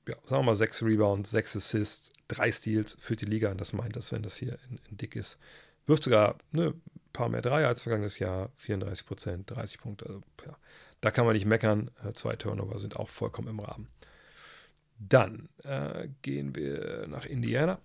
ja, 0.06 0.14
sagen 0.24 0.42
wir 0.42 0.50
mal 0.50 0.56
6 0.56 0.82
Rebounds, 0.82 1.30
6 1.30 1.56
Assists, 1.56 2.10
3 2.28 2.52
Steals, 2.52 2.96
führt 3.00 3.22
die 3.22 3.26
Liga 3.26 3.50
an. 3.50 3.56
Das 3.56 3.72
meint 3.72 3.96
das, 3.96 4.12
wenn 4.12 4.22
das 4.22 4.36
hier 4.36 4.58
in, 4.68 4.78
in 4.90 4.98
dick 4.98 5.16
ist. 5.16 5.38
Wirft 5.86 6.02
sogar 6.02 6.36
ne, 6.52 6.74
ein 6.74 6.82
paar 7.14 7.30
mehr 7.30 7.40
Dreier 7.40 7.68
als 7.68 7.80
vergangenes 7.80 8.18
Jahr, 8.18 8.50
34 8.56 9.06
Prozent, 9.06 9.50
30 9.50 9.80
Punkte. 9.80 10.04
Also, 10.04 10.22
ja, 10.44 10.58
da 11.00 11.10
kann 11.10 11.24
man 11.24 11.34
nicht 11.34 11.46
meckern. 11.46 11.90
Äh, 12.04 12.12
zwei 12.12 12.36
Turnover 12.36 12.78
sind 12.78 12.96
auch 12.96 13.08
vollkommen 13.08 13.48
im 13.48 13.60
Rahmen. 13.60 13.88
Dann 14.98 15.48
äh, 15.64 16.08
gehen 16.22 16.54
wir 16.54 17.06
nach 17.08 17.24
Indiana. 17.24 17.78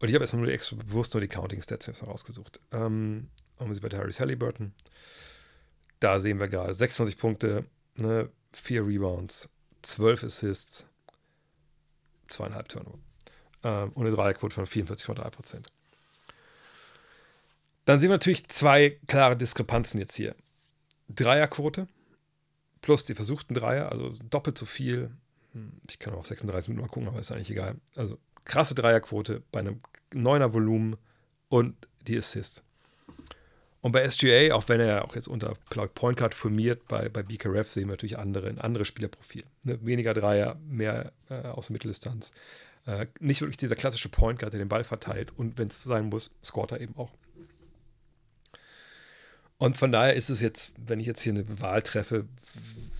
Und 0.00 0.08
ich 0.08 0.14
habe 0.14 0.24
erstmal 0.24 0.42
nur 0.42 0.52
extra 0.52 0.74
bewusst 0.74 1.14
nur 1.14 1.20
die 1.20 1.28
Counting 1.28 1.62
Stats 1.62 1.86
herausgesucht. 1.86 2.60
Ähm, 2.72 3.28
haben 3.58 3.70
wir 3.70 3.74
sie 3.74 3.80
bei 3.80 3.96
Harris 3.96 4.18
Halliburton. 4.18 4.74
Da 6.00 6.18
sehen 6.18 6.40
wir 6.40 6.48
gerade 6.48 6.74
26 6.74 7.16
Punkte, 7.16 7.64
ne, 7.96 8.28
4 8.52 8.84
Rebounds, 8.84 9.48
12 9.82 10.24
Assists, 10.24 10.86
zweieinhalb 12.26 12.68
Turnover. 12.68 12.98
Ähm, 13.62 13.92
und 13.92 14.06
eine 14.06 14.16
Dreierquote 14.16 14.52
von 14.52 14.66
44,3% 14.66 15.62
Dann 17.84 18.00
sehen 18.00 18.08
wir 18.08 18.14
natürlich 18.14 18.48
zwei 18.48 18.98
klare 19.06 19.36
Diskrepanzen 19.36 20.00
jetzt 20.00 20.16
hier. 20.16 20.34
Dreierquote 21.14 21.86
plus 22.82 23.04
die 23.04 23.14
versuchten 23.14 23.54
Dreier, 23.54 23.90
also 23.90 24.12
doppelt 24.28 24.58
so 24.58 24.66
viel. 24.66 25.10
Hm, 25.52 25.72
ich 25.88 25.98
kann 25.98 26.12
auch 26.14 26.18
auf 26.18 26.26
36 26.26 26.68
Minuten 26.68 26.86
mal 26.86 26.92
gucken, 26.92 27.08
aber 27.08 27.20
ist 27.20 27.32
eigentlich 27.32 27.50
egal. 27.50 27.76
Also 27.94 28.18
krasse 28.44 28.74
Dreierquote 28.74 29.42
bei 29.52 29.60
einem 29.60 29.80
neuner 30.12 30.52
Volumen 30.52 30.96
und 31.48 31.76
die 32.06 32.18
Assist. 32.18 32.62
Und 33.80 33.92
bei 33.92 34.08
SGA, 34.08 34.54
auch 34.54 34.68
wenn 34.68 34.80
er 34.80 35.04
auch 35.04 35.16
jetzt 35.16 35.26
unter 35.26 35.54
Point 35.94 36.16
Guard 36.16 36.34
formiert, 36.34 36.86
bei, 36.86 37.08
bei 37.08 37.22
BKRF 37.24 37.68
sehen 37.68 37.88
wir 37.88 37.94
natürlich 37.94 38.18
andere, 38.18 38.48
ein 38.48 38.60
anderes 38.60 38.86
Spielerprofil. 38.86 39.42
Ne? 39.64 39.84
Weniger 39.84 40.14
Dreier, 40.14 40.56
mehr 40.68 41.12
äh, 41.28 41.48
aus 41.48 41.66
der 41.66 41.74
Mitteldistanz. 41.74 42.30
Äh, 42.86 43.06
nicht 43.18 43.40
wirklich 43.40 43.56
dieser 43.56 43.74
klassische 43.74 44.08
Point 44.08 44.38
Guard, 44.38 44.52
der 44.52 44.58
den 44.58 44.68
Ball 44.68 44.84
verteilt 44.84 45.32
und 45.36 45.58
wenn 45.58 45.68
es 45.68 45.82
sein 45.82 46.08
muss, 46.08 46.30
scoret 46.44 46.72
er 46.72 46.80
eben 46.80 46.96
auch. 46.96 47.12
Und 49.62 49.76
von 49.76 49.92
daher 49.92 50.14
ist 50.14 50.28
es 50.28 50.40
jetzt, 50.40 50.72
wenn 50.76 50.98
ich 50.98 51.06
jetzt 51.06 51.20
hier 51.20 51.34
eine 51.34 51.60
Wahl 51.60 51.82
treffe, 51.82 52.26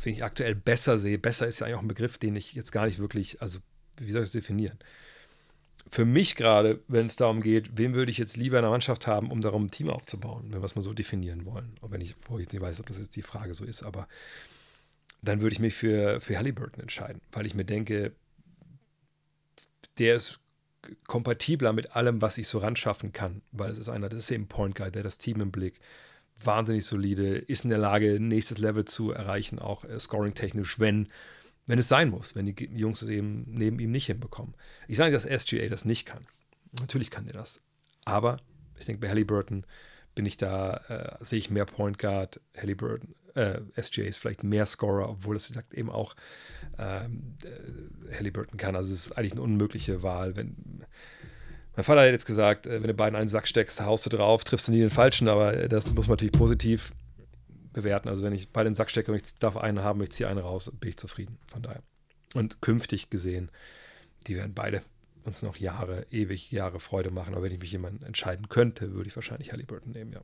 wenn 0.05 0.13
ich 0.13 0.23
aktuell 0.23 0.55
besser 0.55 0.97
sehe, 0.97 1.19
besser 1.19 1.49
ist 1.49 1.59
ja 1.59 1.67
eigentlich 1.67 1.77
auch 1.77 1.83
ein 1.83 1.89
Begriff, 1.89 2.19
den 2.19 2.37
ich 2.37 2.53
jetzt 2.53 2.71
gar 2.71 2.87
nicht 2.87 3.01
wirklich, 3.01 3.43
also 3.43 3.59
wie 3.97 4.13
soll 4.13 4.23
ich 4.23 4.27
das 4.29 4.33
definieren? 4.33 4.79
für 5.91 6.05
mich 6.05 6.37
gerade, 6.37 6.81
wenn 6.87 7.07
es 7.07 7.17
darum 7.17 7.41
geht, 7.41 7.77
wen 7.77 7.95
würde 7.95 8.13
ich 8.13 8.17
jetzt 8.17 8.37
lieber 8.37 8.59
in 8.59 8.63
der 8.63 8.71
Mannschaft 8.71 9.09
haben, 9.09 9.31
um 9.31 9.41
darum 9.41 9.65
ein 9.65 9.71
Team 9.73 9.91
aufzubauen, 9.91 10.45
wenn 10.51 10.63
wir 10.63 10.65
es 10.65 10.77
mal 10.77 10.83
so 10.83 10.95
definieren 10.95 11.45
wollen. 11.45 11.75
Auch 11.83 11.91
wenn 11.91 12.01
ich, 12.01 12.15
wo 12.27 12.39
ich 12.39 12.45
jetzt 12.45 12.53
nicht 12.53 12.63
weiß, 12.63 12.79
ob 12.79 12.87
das 12.87 12.99
jetzt 12.99 13.17
die 13.17 13.23
Frage 13.23 13.53
so 13.55 13.65
ist, 13.65 13.83
aber 13.83 14.07
dann 15.21 15.43
würde 15.43 15.55
ich 15.55 15.61
mich 15.61 15.75
für, 15.75 16.21
für 16.21 16.39
Halliburton 16.39 16.81
entscheiden, 16.81 17.21
weil 17.33 17.45
ich 17.45 17.55
mir 17.55 17.65
denke, 17.65 18.13
der 19.99 20.15
ist 20.15 20.39
kompatibler 21.09 21.73
mit 21.73 21.97
allem, 21.97 22.23
was 22.23 22.39
ich 22.39 22.47
so 22.47 22.59
ran 22.59 22.77
schaffen 22.77 23.13
kann, 23.13 23.43
weil 23.51 23.71
es 23.73 23.79
ist 23.79 23.89
einer, 23.89 24.09
das 24.09 24.21
ist 24.21 24.31
eben 24.31 24.47
Point 24.47 24.77
Guy, 24.77 24.93
der 24.93 25.03
das 25.03 25.19
Team 25.19 25.41
im 25.41 25.51
Blick, 25.51 25.81
wahnsinnig 26.47 26.84
solide, 26.84 27.38
ist 27.38 27.64
in 27.64 27.70
der 27.70 27.78
Lage, 27.78 28.20
nächstes 28.20 28.59
Level 28.59 28.84
zu 28.84 29.12
erreichen, 29.12 29.59
auch 29.59 29.84
äh, 29.84 29.99
scoring-technisch, 29.99 30.78
wenn 30.78 31.09
wenn 31.66 31.78
es 31.78 31.88
sein 31.88 32.11
muss, 32.11 32.34
wenn 32.34 32.47
die 32.47 32.70
Jungs 32.74 33.03
es 33.03 33.09
eben 33.09 33.45
neben 33.47 33.78
ihm 33.78 33.93
nicht 33.93 34.07
hinbekommen. 34.07 34.55
Ich 34.88 34.97
sage 34.97 35.12
nicht, 35.12 35.24
dass 35.24 35.43
SGA 35.43 35.68
das 35.68 35.84
nicht 35.84 36.07
kann. 36.07 36.26
Natürlich 36.80 37.11
kann 37.11 37.26
er 37.26 37.34
das. 37.34 37.61
Aber 38.05 38.38
ich 38.78 38.86
denke, 38.86 39.01
bei 39.01 39.09
Halliburton 39.09 39.64
bin 40.14 40.26
ich 40.26 40.36
da, 40.36 40.76
äh, 41.20 41.24
sehe 41.24 41.38
ich 41.38 41.51
mehr 41.51 41.64
Point 41.64 41.99
Guard. 41.99 42.40
Halliburton, 42.57 43.14
äh, 43.34 43.61
SGA 43.80 44.03
ist 44.03 44.18
vielleicht 44.18 44.43
mehr 44.43 44.66
Scorer, 44.66 45.09
obwohl 45.09 45.36
es 45.36 45.49
sagt 45.49 45.74
eben 45.74 45.88
auch 45.88 46.14
ähm, 46.78 47.36
äh, 47.45 48.14
Halliburton 48.14 48.57
kann. 48.57 48.76
Also 48.76 48.93
es 48.93 49.07
ist 49.07 49.12
eigentlich 49.12 49.32
eine 49.32 49.43
unmögliche 49.43 50.03
Wahl. 50.03 50.36
Wenn, 50.36 50.84
mein 51.75 51.85
Vater 51.85 52.03
hat 52.03 52.11
jetzt 52.11 52.27
gesagt, 52.27 52.66
äh, 52.66 52.81
wenn 52.81 52.89
du 52.89 52.95
beiden 52.95 53.16
einen 53.16 53.29
Sack 53.29 53.47
steckst, 53.47 53.81
haust 53.81 54.07
du 54.07 54.11
drauf, 54.11 54.45
triffst 54.45 54.68
du 54.68 54.73
nie 54.73 54.81
den 54.81 54.91
falschen, 54.91 55.29
aber 55.29 55.68
das 55.68 55.87
muss 55.91 56.07
man 56.07 56.14
natürlich 56.14 56.33
positiv 56.33 56.93
bewerten. 57.73 58.09
Also 58.09 58.23
wenn 58.23 58.33
ich 58.33 58.51
beide 58.51 58.68
in 58.68 58.73
den 58.73 58.77
Sack 58.77 58.91
stecke 58.91 59.11
und 59.11 59.16
ich 59.16 59.35
darf 59.39 59.57
einen 59.57 59.83
haben, 59.83 60.03
ich 60.03 60.11
ziehe 60.11 60.29
einen 60.29 60.39
raus, 60.39 60.70
bin 60.79 60.91
ich 60.91 60.97
zufrieden. 60.97 61.39
Von 61.47 61.62
daher. 61.62 61.83
Und 62.35 62.61
künftig 62.61 63.11
gesehen, 63.11 63.51
die 64.27 64.37
werden 64.37 64.55
beide 64.55 64.83
uns 65.25 65.43
noch 65.43 65.57
Jahre, 65.57 66.07
ewig 66.11 66.51
Jahre 66.51 66.81
Freude 66.81 67.11
machen. 67.11 67.35
Aber 67.35 67.45
wenn 67.45 67.53
ich 67.53 67.61
mich 67.61 67.73
jemanden 67.73 68.05
entscheiden 68.05 68.49
könnte, 68.49 68.93
würde 68.93 69.09
ich 69.09 69.16
wahrscheinlich 69.16 69.53
Halliburton 69.53 69.93
nehmen, 69.93 70.12
ja. 70.12 70.20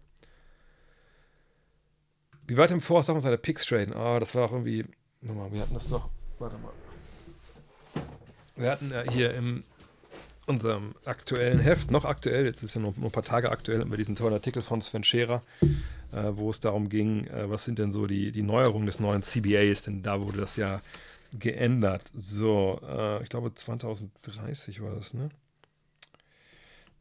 Wie 2.47 2.57
weit 2.57 2.71
im 2.71 2.81
Voraus 2.81 3.07
darf 3.07 3.15
man 3.15 3.21
seine 3.21 3.37
Picks 3.37 3.67
traden? 3.67 3.95
Ah, 3.95 4.19
das 4.19 4.35
war 4.35 4.47
doch 4.47 4.53
irgendwie. 4.53 4.87
Nochmal, 5.21 5.53
wir 5.53 5.61
hatten 5.61 5.75
das 5.75 5.87
doch. 5.89 6.09
Warte 6.39 6.57
mal. 6.59 6.73
Wir 8.57 8.71
hatten 8.71 8.91
ja 8.91 9.03
hier 9.03 9.35
in 9.35 9.65
unserem 10.49 10.95
aktuellen 11.05 11.61
Heft, 11.61 11.91
noch 11.91 12.05
aktuell, 12.05 12.47
jetzt 12.47 12.63
ist 12.63 12.75
ja 12.75 12.81
noch 12.81 12.97
ein 12.97 13.11
paar 13.11 13.23
Tage 13.23 13.51
aktuell, 13.51 13.89
wir 13.89 13.97
diesen 13.97 14.17
tollen 14.17 14.35
Artikel 14.35 14.63
von 14.63 14.81
Sven 14.81 15.05
Scherer, 15.05 15.43
äh, 16.13 16.31
wo 16.33 16.51
es 16.51 16.61
darum 16.61 16.89
ging, 16.89 17.27
äh, 17.27 17.51
was 17.51 17.65
sind 17.65 17.79
denn 17.79 17.93
so 17.93 18.07
die, 18.07 18.33
die 18.33 18.43
Neuerungen 18.43 18.87
des 18.87 19.01
neuen 19.01 19.23
CBAs, 19.23 19.83
denn 19.85 20.03
da 20.03 20.21
wurde 20.21 20.39
das 20.39 20.57
ja 20.57 20.81
geändert. 21.33 22.11
So, 22.17 22.81
äh, 22.83 23.23
ich 23.23 23.29
glaube 23.29 23.55
2030 23.55 24.83
war 24.83 24.95
das, 24.95 25.13
ne? 25.15 25.29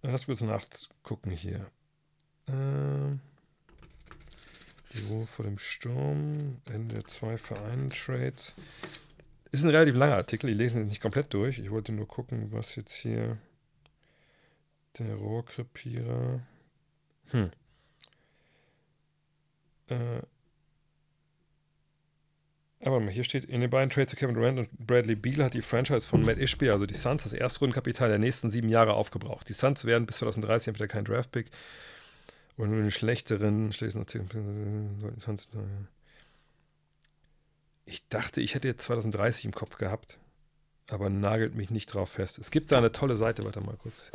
Äh, 0.02 0.12
lass 0.12 0.26
kurz 0.26 0.42
nachgucken 0.42 1.32
hier. 1.32 1.68
Äh, 2.48 3.18
die 4.94 5.06
Ruhe 5.10 5.26
vor 5.26 5.46
dem 5.46 5.58
Sturm, 5.58 6.58
Ende 6.72 6.96
der 6.96 7.06
zwei 7.06 7.38
Vereinen-Trades. 7.38 8.56
Ist 9.58 9.64
ein 9.64 9.72
relativ 9.72 9.96
langer 9.96 10.18
Artikel, 10.18 10.52
ich 10.52 10.56
lese 10.56 10.80
ihn 10.80 10.86
nicht 10.86 11.02
komplett 11.02 11.34
durch. 11.34 11.58
Ich 11.58 11.72
wollte 11.72 11.92
nur 11.92 12.08
gucken, 12.08 12.52
was 12.52 12.76
jetzt 12.76 12.94
hier 12.94 13.40
der 15.00 15.16
Rohrkrepierer. 15.16 16.42
Hm. 17.32 17.50
Äh, 19.88 20.22
aber 22.82 23.02
hier 23.10 23.24
steht, 23.24 23.46
in 23.46 23.62
den 23.62 23.72
beiden 23.72 23.90
Trades 23.90 24.12
zu 24.12 24.16
Kevin 24.16 24.36
Durant 24.36 24.60
und 24.60 24.70
Bradley 24.78 25.16
Beal 25.16 25.44
hat 25.44 25.56
die 25.56 25.64
Franchise 25.64 26.08
von 26.08 26.22
Matt 26.22 26.38
Ishby, 26.38 26.70
also 26.70 26.86
die 26.86 26.94
Suns, 26.94 27.24
das 27.24 27.34
Erstrundenkapital 27.34 28.10
der 28.10 28.20
nächsten 28.20 28.52
sieben 28.52 28.70
Jahre 28.70 28.94
aufgebraucht. 28.94 29.50
Die 29.50 29.54
Suns 29.54 29.86
werden 29.86 30.06
bis 30.06 30.18
2030 30.18 30.68
entweder 30.68 30.88
kein 30.88 31.04
Draftpick 31.04 31.50
oder 32.58 32.68
nur 32.68 32.82
den 32.82 32.92
schlechteren, 32.92 33.74
ich 37.88 38.08
dachte, 38.10 38.42
ich 38.42 38.54
hätte 38.54 38.68
jetzt 38.68 38.84
2030 38.86 39.46
im 39.46 39.52
Kopf 39.54 39.78
gehabt, 39.78 40.20
aber 40.88 41.10
nagelt 41.10 41.56
mich 41.56 41.70
nicht 41.70 41.88
drauf 41.88 42.12
fest. 42.12 42.38
Es 42.38 42.52
gibt 42.52 42.72
da 42.72 42.78
eine 42.78 42.92
tolle 42.92 43.18
Seite, 43.18 43.44
warte 43.44 43.62
mal 43.62 43.78
kurz. 43.78 44.12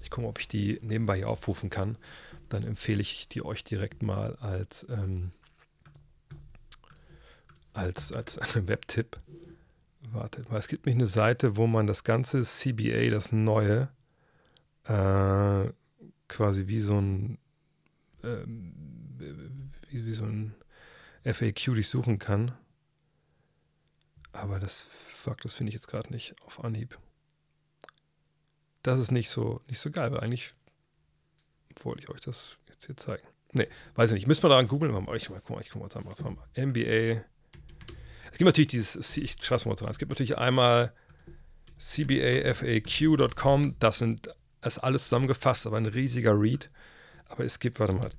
Ich 0.00 0.10
gucke, 0.10 0.28
ob 0.28 0.38
ich 0.38 0.48
die 0.48 0.78
nebenbei 0.82 1.16
hier 1.16 1.28
aufrufen 1.28 1.70
kann 1.70 1.98
dann 2.48 2.64
empfehle 2.64 3.00
ich 3.00 3.28
die 3.28 3.44
euch 3.44 3.64
direkt 3.64 4.02
mal 4.02 4.36
als, 4.36 4.86
ähm, 4.88 5.32
als, 7.72 8.12
als 8.12 8.38
Webtipp. 8.66 9.18
wartet 10.12 10.50
mal, 10.50 10.58
es 10.58 10.68
gibt 10.68 10.86
nämlich 10.86 11.02
eine 11.02 11.06
Seite, 11.06 11.56
wo 11.56 11.66
man 11.66 11.86
das 11.86 12.04
ganze 12.04 12.42
CBA, 12.42 13.10
das 13.10 13.32
neue, 13.32 13.88
äh, 14.84 15.72
quasi 16.28 16.66
wie 16.68 16.80
so 16.80 16.98
ein 16.98 17.38
äh, 18.22 18.44
wie, 18.46 20.06
wie 20.06 20.12
so 20.12 20.24
ein 20.24 20.54
FAQ 21.24 21.74
durchsuchen 21.74 22.18
kann. 22.18 22.52
Aber 24.34 24.58
das, 24.58 24.80
fuck, 24.80 25.40
das 25.42 25.54
finde 25.54 25.70
ich 25.70 25.74
jetzt 25.74 25.86
gerade 25.86 26.12
nicht 26.12 26.34
auf 26.44 26.62
Anhieb. 26.62 26.98
Das 28.82 28.98
ist 28.98 29.12
nicht 29.12 29.30
so, 29.30 29.60
nicht 29.68 29.78
so 29.78 29.90
geil, 29.92 30.10
weil 30.12 30.20
eigentlich 30.20 30.52
wollte 31.82 32.02
ich 32.02 32.08
euch 32.10 32.20
das 32.20 32.58
jetzt 32.68 32.86
hier 32.86 32.96
zeigen. 32.96 33.26
Nee, 33.52 33.68
weiß 33.94 34.10
ich 34.10 34.14
nicht. 34.14 34.26
Müssen 34.26 34.42
wir 34.42 34.48
daran 34.48 34.66
googeln. 34.66 34.92
Ich, 35.14 35.28
guck 35.28 35.50
mal, 35.50 35.60
ich 35.60 35.70
guck 35.70 35.80
mal 35.80 35.86
was 35.86 35.96
anderes. 35.96 36.20
MBA. 36.56 37.22
Es 38.32 38.38
gibt 38.38 38.46
natürlich 38.46 38.66
dieses, 38.68 39.16
ich 39.16 39.36
schreibe 39.40 39.60
es 39.60 39.66
mal 39.66 39.74
rein. 39.74 39.90
Es 39.90 39.98
gibt 39.98 40.10
natürlich 40.10 40.36
einmal 40.36 40.92
cbafaq.com. 41.78 43.76
Das 43.78 43.98
sind, 43.98 44.26
das 44.60 44.78
ist 44.78 44.82
alles 44.82 45.04
zusammengefasst, 45.04 45.68
aber 45.68 45.76
ein 45.76 45.86
riesiger 45.86 46.38
Read. 46.38 46.70
Aber 47.26 47.44
es 47.44 47.60
gibt, 47.60 47.78
warte 47.78 47.92
mal, 47.92 48.10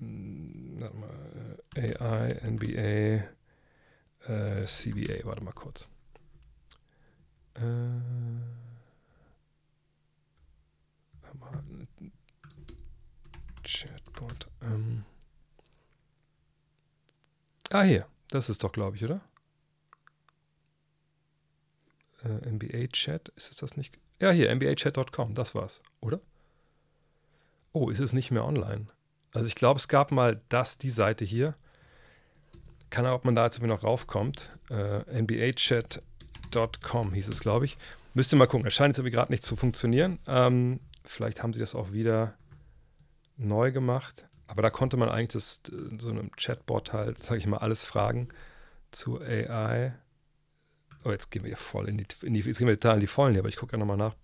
ähm, 0.00 0.76
warte 0.78 0.96
mal 0.96 1.58
AI, 1.76 2.40
NBA, 2.50 3.24
äh, 4.26 4.64
CBA, 4.66 5.24
warte 5.24 5.42
mal 5.42 5.52
kurz. 5.52 5.88
Äh, 7.54 7.62
Chatbot. 13.64 14.48
Ähm. 14.62 15.04
Ah, 17.70 17.82
hier. 17.82 18.06
Das 18.28 18.48
ist 18.48 18.62
doch, 18.62 18.72
glaube 18.72 18.96
ich, 18.96 19.04
oder? 19.04 19.20
Äh, 22.22 22.50
NBA 22.50 22.88
Chat. 22.88 23.30
Ist 23.36 23.50
es 23.50 23.56
das 23.56 23.76
nicht? 23.76 23.98
Ja, 24.20 24.30
hier, 24.30 24.54
mbachat.com. 24.54 25.34
Das 25.34 25.54
war's, 25.54 25.82
oder? 26.00 26.20
Oh, 27.72 27.90
ist 27.90 28.00
es 28.00 28.12
nicht 28.12 28.30
mehr 28.30 28.44
online? 28.44 28.86
Also 29.32 29.48
ich 29.48 29.54
glaube, 29.54 29.78
es 29.78 29.88
gab 29.88 30.12
mal 30.12 30.40
das, 30.48 30.78
die 30.78 30.90
Seite 30.90 31.24
hier. 31.24 31.56
Keine 32.90 33.08
Ahnung, 33.08 33.18
ob 33.18 33.24
man 33.24 33.34
da 33.34 33.44
jetzt 33.44 33.60
noch 33.60 33.82
raufkommt. 33.82 34.50
Äh, 34.70 35.22
nbachat.com 35.22 37.12
hieß 37.12 37.28
es, 37.28 37.40
glaube 37.40 37.64
ich. 37.64 37.76
Müsst 38.14 38.32
ihr 38.32 38.36
mal 38.36 38.46
gucken. 38.46 38.66
Es 38.66 38.74
scheint 38.74 38.90
jetzt 38.90 38.98
irgendwie 38.98 39.14
gerade 39.14 39.32
nicht 39.32 39.44
zu 39.44 39.56
funktionieren. 39.56 40.18
Ähm, 40.26 40.80
vielleicht 41.04 41.42
haben 41.42 41.52
sie 41.52 41.60
das 41.60 41.74
auch 41.74 41.92
wieder 41.92 42.34
neu 43.36 43.72
gemacht. 43.72 44.26
Aber 44.46 44.62
da 44.62 44.70
konnte 44.70 44.96
man 44.96 45.08
eigentlich 45.08 45.28
das, 45.28 45.60
so 45.98 46.10
einem 46.10 46.30
Chatbot 46.36 46.92
halt, 46.92 47.18
sage 47.18 47.38
ich 47.38 47.46
mal, 47.46 47.58
alles 47.58 47.82
fragen 47.82 48.28
zu 48.90 49.20
AI. 49.20 49.94
Oh, 51.04 51.10
jetzt 51.10 51.30
gehen 51.30 51.42
wir 51.42 51.48
hier 51.48 51.56
voll 51.56 51.88
in 51.88 51.98
die, 51.98 52.06
in 52.22 52.34
die 52.34 52.40
jetzt 52.40 52.58
gehen 52.58 52.68
wir 52.68 52.78
total 52.78 52.94
in 52.94 53.00
die 53.00 53.06
Vollen 53.06 53.32
hier, 53.32 53.40
aber 53.40 53.48
ich 53.48 53.56
gucke 53.56 53.72
ja 53.72 53.78
nochmal 53.78 53.96
nach 53.96 54.14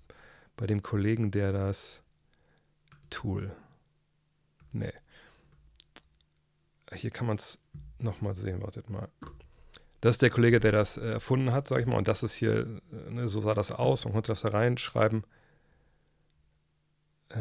bei 0.56 0.66
dem 0.66 0.82
Kollegen, 0.82 1.30
der 1.30 1.52
das 1.52 2.02
Tool. 3.08 3.50
Nee. 4.72 4.92
Hier 6.92 7.10
kann 7.10 7.26
man 7.26 7.36
es 7.36 7.58
nochmal 8.02 8.34
sehen, 8.34 8.62
wartet 8.62 8.90
mal. 8.90 9.08
Das 10.00 10.14
ist 10.14 10.22
der 10.22 10.30
Kollege, 10.30 10.60
der 10.60 10.72
das 10.72 10.96
äh, 10.96 11.10
erfunden 11.10 11.52
hat, 11.52 11.68
sag 11.68 11.80
ich 11.80 11.86
mal, 11.86 11.96
und 11.96 12.08
das 12.08 12.22
ist 12.22 12.34
hier, 12.34 12.80
äh, 12.92 13.10
ne, 13.10 13.28
so 13.28 13.40
sah 13.40 13.54
das 13.54 13.70
aus 13.70 14.04
und 14.04 14.12
konnte 14.12 14.32
das 14.32 14.42
da 14.42 14.48
reinschreiben. 14.48 15.24
Äh, 17.30 17.38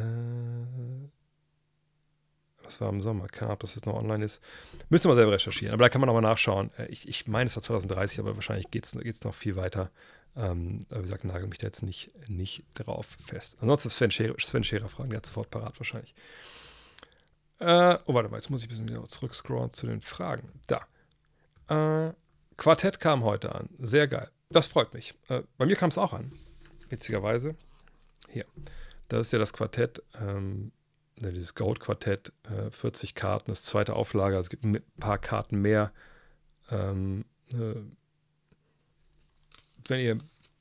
was 2.64 2.80
war 2.82 2.90
im 2.90 3.02
Sommer? 3.02 3.28
Keine 3.28 3.48
Ahnung, 3.48 3.54
ob 3.54 3.60
das 3.62 3.76
jetzt 3.76 3.86
noch 3.86 3.96
online 3.96 4.24
ist. 4.24 4.42
Müsste 4.90 5.08
man 5.08 5.16
selber 5.16 5.32
recherchieren, 5.32 5.74
aber 5.74 5.84
da 5.84 5.90
kann 5.90 6.02
man 6.02 6.08
nochmal 6.08 6.22
nachschauen. 6.22 6.72
Äh, 6.78 6.88
ich, 6.88 7.08
ich 7.08 7.28
meine, 7.28 7.48
es 7.48 7.56
war 7.56 7.64
2030, 7.64 8.20
aber 8.20 8.36
wahrscheinlich 8.36 8.70
geht 8.70 8.86
es 8.86 9.24
noch 9.24 9.34
viel 9.34 9.56
weiter. 9.56 9.90
Ähm, 10.36 10.86
aber 10.90 11.00
wie 11.00 11.04
gesagt, 11.04 11.24
nagel 11.24 11.48
mich 11.48 11.58
da 11.58 11.68
jetzt 11.68 11.82
nicht, 11.82 12.12
nicht 12.30 12.64
drauf 12.74 13.18
fest. 13.26 13.58
Ansonsten 13.62 13.90
Sven 13.90 14.12
Scherer, 14.12 14.36
Sven 14.40 14.64
Scherer 14.64 14.88
fragen, 14.88 15.10
der 15.10 15.18
hat 15.18 15.26
sofort 15.26 15.50
parat 15.50 15.80
wahrscheinlich. 15.80 16.14
Äh, 17.60 17.98
oh, 18.06 18.14
warte 18.14 18.30
mal, 18.30 18.38
jetzt 18.38 18.50
muss 18.50 18.62
ich 18.62 18.68
ein 18.68 18.70
bisschen 18.70 18.90
wieder 18.90 19.04
zurückscrollen 19.04 19.72
zu 19.72 19.86
den 19.88 20.02
Fragen. 20.02 20.50
Da. 20.68 20.88
Äh, 21.68 22.14
Quartett 22.58 23.00
kam 23.00 23.24
heute 23.24 23.54
an. 23.54 23.70
Sehr 23.80 24.08
geil. 24.08 24.30
Das 24.50 24.68
freut 24.68 24.94
mich. 24.94 25.14
Äh, 25.28 25.44
bei 25.58 25.66
mir 25.66 25.76
kam 25.76 25.90
es 25.90 25.98
auch 25.98 26.14
an. 26.14 26.32
Witzigerweise. 26.90 27.56
Hier. 28.30 28.46
Das 29.10 29.28
ist 29.28 29.34
ja 29.34 29.40
das 29.40 29.54
Quartett, 29.54 30.02
ähm, 30.20 30.72
dieses 31.18 31.56
Gold-Quartett, 31.56 32.32
äh, 32.44 32.72
40 32.72 33.16
Karten, 33.16 33.52
das 33.52 33.64
zweite 33.64 33.94
Auflage. 33.96 34.36
Also 34.36 34.48
es 34.48 34.50
gibt 34.50 34.64
ein 34.64 34.82
paar 35.00 35.18
Karten 35.18 35.62
mehr. 35.62 35.92
Ähm, 36.72 37.26
äh, 37.52 37.76
wenn 39.88 40.00
ihr 40.00 40.18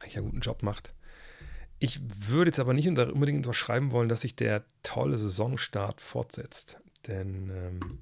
eigentlich 0.00 0.16
einen 0.16 0.26
guten 0.26 0.40
Job 0.40 0.62
macht. 0.62 0.94
Ich 1.78 2.00
würde 2.28 2.50
jetzt 2.50 2.60
aber 2.60 2.74
nicht 2.74 2.86
unbedingt 2.88 3.38
unterschreiben 3.38 3.90
wollen, 3.90 4.08
dass 4.08 4.20
sich 4.20 4.36
der 4.36 4.64
tolle 4.82 5.16
Saisonstart 5.16 6.00
fortsetzt. 6.00 6.78
Denn 7.06 7.50
ähm, 7.50 7.98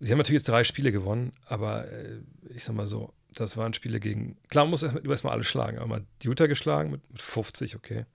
sie 0.00 0.10
haben 0.10 0.18
natürlich 0.18 0.40
jetzt 0.40 0.48
drei 0.48 0.64
Spiele 0.64 0.90
gewonnen, 0.90 1.32
aber 1.44 1.90
äh, 1.90 2.20
ich 2.48 2.64
sag 2.64 2.74
mal 2.74 2.86
so, 2.86 3.12
das 3.34 3.56
waren 3.56 3.74
Spiele 3.74 4.00
gegen. 4.00 4.36
Klar, 4.48 4.64
man 4.64 4.70
muss 4.70 4.82
erstmal 4.82 5.08
erst 5.08 5.24
alle 5.24 5.44
schlagen, 5.44 5.78
aber 5.78 5.86
man 5.86 6.00
hat 6.00 6.24
Utah 6.24 6.46
geschlagen 6.46 6.90
mit, 6.90 7.08
mit 7.10 7.22
50, 7.22 7.76
okay. 7.76 8.06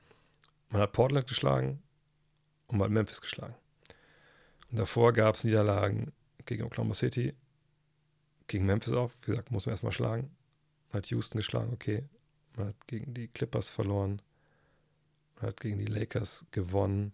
Man 0.69 0.81
hat 0.81 0.93
Portland 0.93 1.27
geschlagen, 1.27 1.81
und 2.71 2.77
mal 2.77 2.89
Memphis 2.89 3.21
geschlagen. 3.21 3.55
Und 4.69 4.79
davor 4.79 5.13
gab 5.13 5.35
es 5.35 5.43
Niederlagen 5.43 6.13
gegen 6.45 6.63
Oklahoma 6.63 6.93
City, 6.93 7.33
gegen 8.47 8.65
Memphis 8.65 8.93
auch. 8.93 9.11
Wie 9.21 9.31
gesagt, 9.31 9.51
muss 9.51 9.65
man 9.65 9.73
erstmal 9.73 9.91
schlagen. 9.91 10.31
Man 10.91 11.01
hat 11.01 11.07
Houston 11.07 11.37
geschlagen, 11.37 11.71
okay. 11.73 12.03
Man 12.55 12.67
hat 12.67 12.87
gegen 12.87 13.13
die 13.13 13.27
Clippers 13.27 13.69
verloren. 13.69 14.21
Man 15.37 15.47
hat 15.47 15.61
gegen 15.61 15.77
die 15.77 15.85
Lakers 15.85 16.45
gewonnen. 16.51 17.13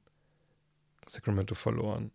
Sacramento 1.08 1.56
verloren. 1.56 2.12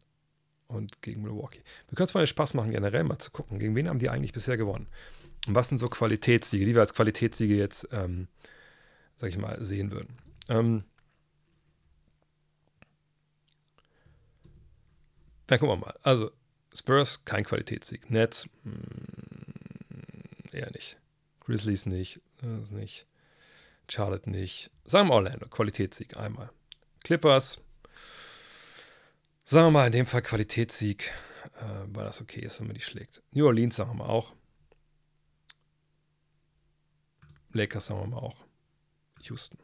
Und 0.69 1.03
gegen 1.03 1.23
Milwaukee. 1.23 1.63
Wir 1.89 1.97
können 1.97 2.07
es 2.07 2.15
mal 2.15 2.27
Spaß 2.27 2.55
machen, 2.55 2.71
generell 2.71 3.05
mal 3.05 3.19
zu 3.19 3.31
gucken, 3.31 3.59
gegen 3.59 3.77
wen 3.77 3.89
haben 3.89 3.99
die 3.99 4.09
eigentlich 4.09 4.33
bisher 4.33 4.57
gewonnen? 4.57 4.89
Und 5.47 5.55
was 5.55 5.69
sind 5.69 5.79
so 5.79 5.89
Qualitätssiege, 5.89 6.65
die 6.65 6.75
wir 6.75 6.81
als 6.81 6.95
Qualitätssiege 6.95 7.55
jetzt, 7.55 7.89
ähm, 7.93 8.29
sag 9.17 9.29
ich 9.29 9.37
mal, 9.37 9.63
sehen 9.63 9.91
würden? 9.91 10.17
Ähm, 10.49 10.85
Dann 15.53 15.59
gucken 15.59 15.81
wir 15.81 15.87
mal. 15.87 15.99
Also, 16.03 16.31
Spurs, 16.75 17.27
kein 17.27 17.45
Qualitätssieg. 17.45 18.11
Nets, 18.11 18.49
mh, 18.65 18.73
hm, 18.73 20.53
eher 20.53 20.71
nicht. 20.71 20.97
Grizzlies 21.45 21.87
nicht. 21.87 22.21
Äh, 22.43 22.75
nicht. 22.75 23.07
Charlotte 23.89 24.31
nicht. 24.31 24.71
Sagen 24.85 25.09
wir 25.09 25.15
Orlando, 25.15 25.49
Qualitätssieg 25.49 26.17
einmal. 26.17 26.51
Clippers, 27.03 27.61
sagen 29.45 29.67
wir 29.67 29.71
mal 29.71 29.87
in 29.87 29.93
dem 29.93 30.07
Fall 30.07 30.23
Qualitätssieg, 30.23 31.13
äh, 31.59 31.85
weil 31.89 32.05
das 32.05 32.21
okay 32.21 32.41
ist, 32.41 32.61
wenn 32.61 32.69
man 32.69 32.75
die 32.75 32.81
schlägt. 32.81 33.23
New 33.33 33.47
Orleans 33.47 33.77
sagen 33.77 33.99
wir 33.99 34.09
auch. 34.09 34.33
Lakers 37.53 37.87
sagen 37.87 38.01
wir 38.01 38.07
mal 38.07 38.19
auch. 38.19 38.37
Houston. 39.23 39.59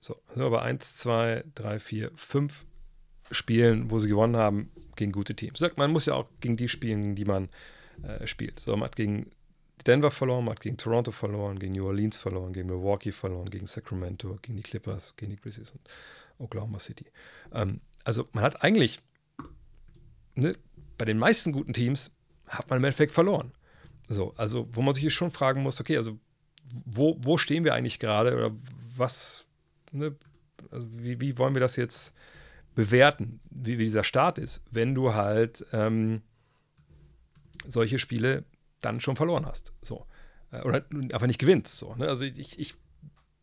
So, 0.00 0.20
sind 0.28 0.42
wir 0.42 0.50
bei 0.50 0.62
1, 0.62 0.98
2, 0.98 1.44
3, 1.54 1.78
4, 1.78 2.10
5 2.14 2.66
Spielen, 3.30 3.90
wo 3.90 3.98
sie 3.98 4.08
gewonnen 4.08 4.36
haben, 4.36 4.70
gegen 4.94 5.10
gute 5.10 5.34
Teams. 5.34 5.60
Man 5.76 5.90
muss 5.90 6.06
ja 6.06 6.14
auch 6.14 6.28
gegen 6.40 6.56
die 6.56 6.68
spielen, 6.68 7.16
die 7.16 7.24
man 7.24 7.48
äh, 8.02 8.26
spielt. 8.26 8.60
So, 8.60 8.72
man 8.76 8.86
hat 8.86 8.96
gegen 8.96 9.30
Denver 9.86 10.10
verloren, 10.10 10.48
hat 10.48 10.60
gegen 10.60 10.76
Toronto 10.76 11.10
verloren, 11.10 11.58
gegen 11.58 11.72
New 11.72 11.86
Orleans 11.86 12.18
verloren, 12.18 12.52
gegen 12.52 12.68
Milwaukee 12.68 13.12
verloren, 13.12 13.50
gegen 13.50 13.66
Sacramento, 13.66 14.38
gegen 14.42 14.56
die 14.56 14.62
Clippers, 14.62 15.16
gegen 15.16 15.30
die 15.30 15.36
Grizzlies 15.36 15.70
und 15.70 15.80
Oklahoma 16.38 16.78
City. 16.78 17.06
Ähm, 17.52 17.80
also 18.04 18.28
man 18.32 18.44
hat 18.44 18.62
eigentlich 18.62 19.00
ne, 20.34 20.54
bei 20.98 21.04
den 21.04 21.18
meisten 21.18 21.52
guten 21.52 21.72
Teams 21.72 22.10
hat 22.46 22.68
man 22.70 22.78
im 22.78 22.84
Endeffekt 22.84 23.12
verloren. 23.12 23.52
So, 24.08 24.34
also 24.36 24.68
wo 24.72 24.82
man 24.82 24.94
sich 24.94 25.12
schon 25.12 25.30
fragen 25.30 25.62
muss, 25.62 25.80
okay, 25.80 25.96
also 25.96 26.18
wo, 26.84 27.16
wo 27.20 27.38
stehen 27.38 27.64
wir 27.64 27.74
eigentlich 27.74 27.98
gerade 27.98 28.36
oder 28.36 28.54
was, 28.96 29.46
ne, 29.92 30.14
also 30.70 30.86
wie, 30.92 31.20
wie 31.20 31.38
wollen 31.38 31.54
wir 31.54 31.60
das 31.60 31.76
jetzt 31.76 32.12
bewerten, 32.74 33.40
wie, 33.50 33.78
wie 33.78 33.84
dieser 33.84 34.04
Start 34.04 34.38
ist, 34.38 34.62
wenn 34.70 34.94
du 34.94 35.14
halt 35.14 35.64
ähm, 35.72 36.22
solche 37.66 37.98
Spiele 37.98 38.44
dann 38.86 39.00
schon 39.00 39.16
verloren 39.16 39.46
hast. 39.46 39.72
So. 39.82 40.06
Äh, 40.52 40.62
oder 40.62 40.84
einfach 40.90 41.26
nicht 41.26 41.38
gewinnst. 41.38 41.78
So, 41.78 41.94
ne? 41.94 42.08
Also 42.08 42.24
ich, 42.24 42.58
ich, 42.58 42.74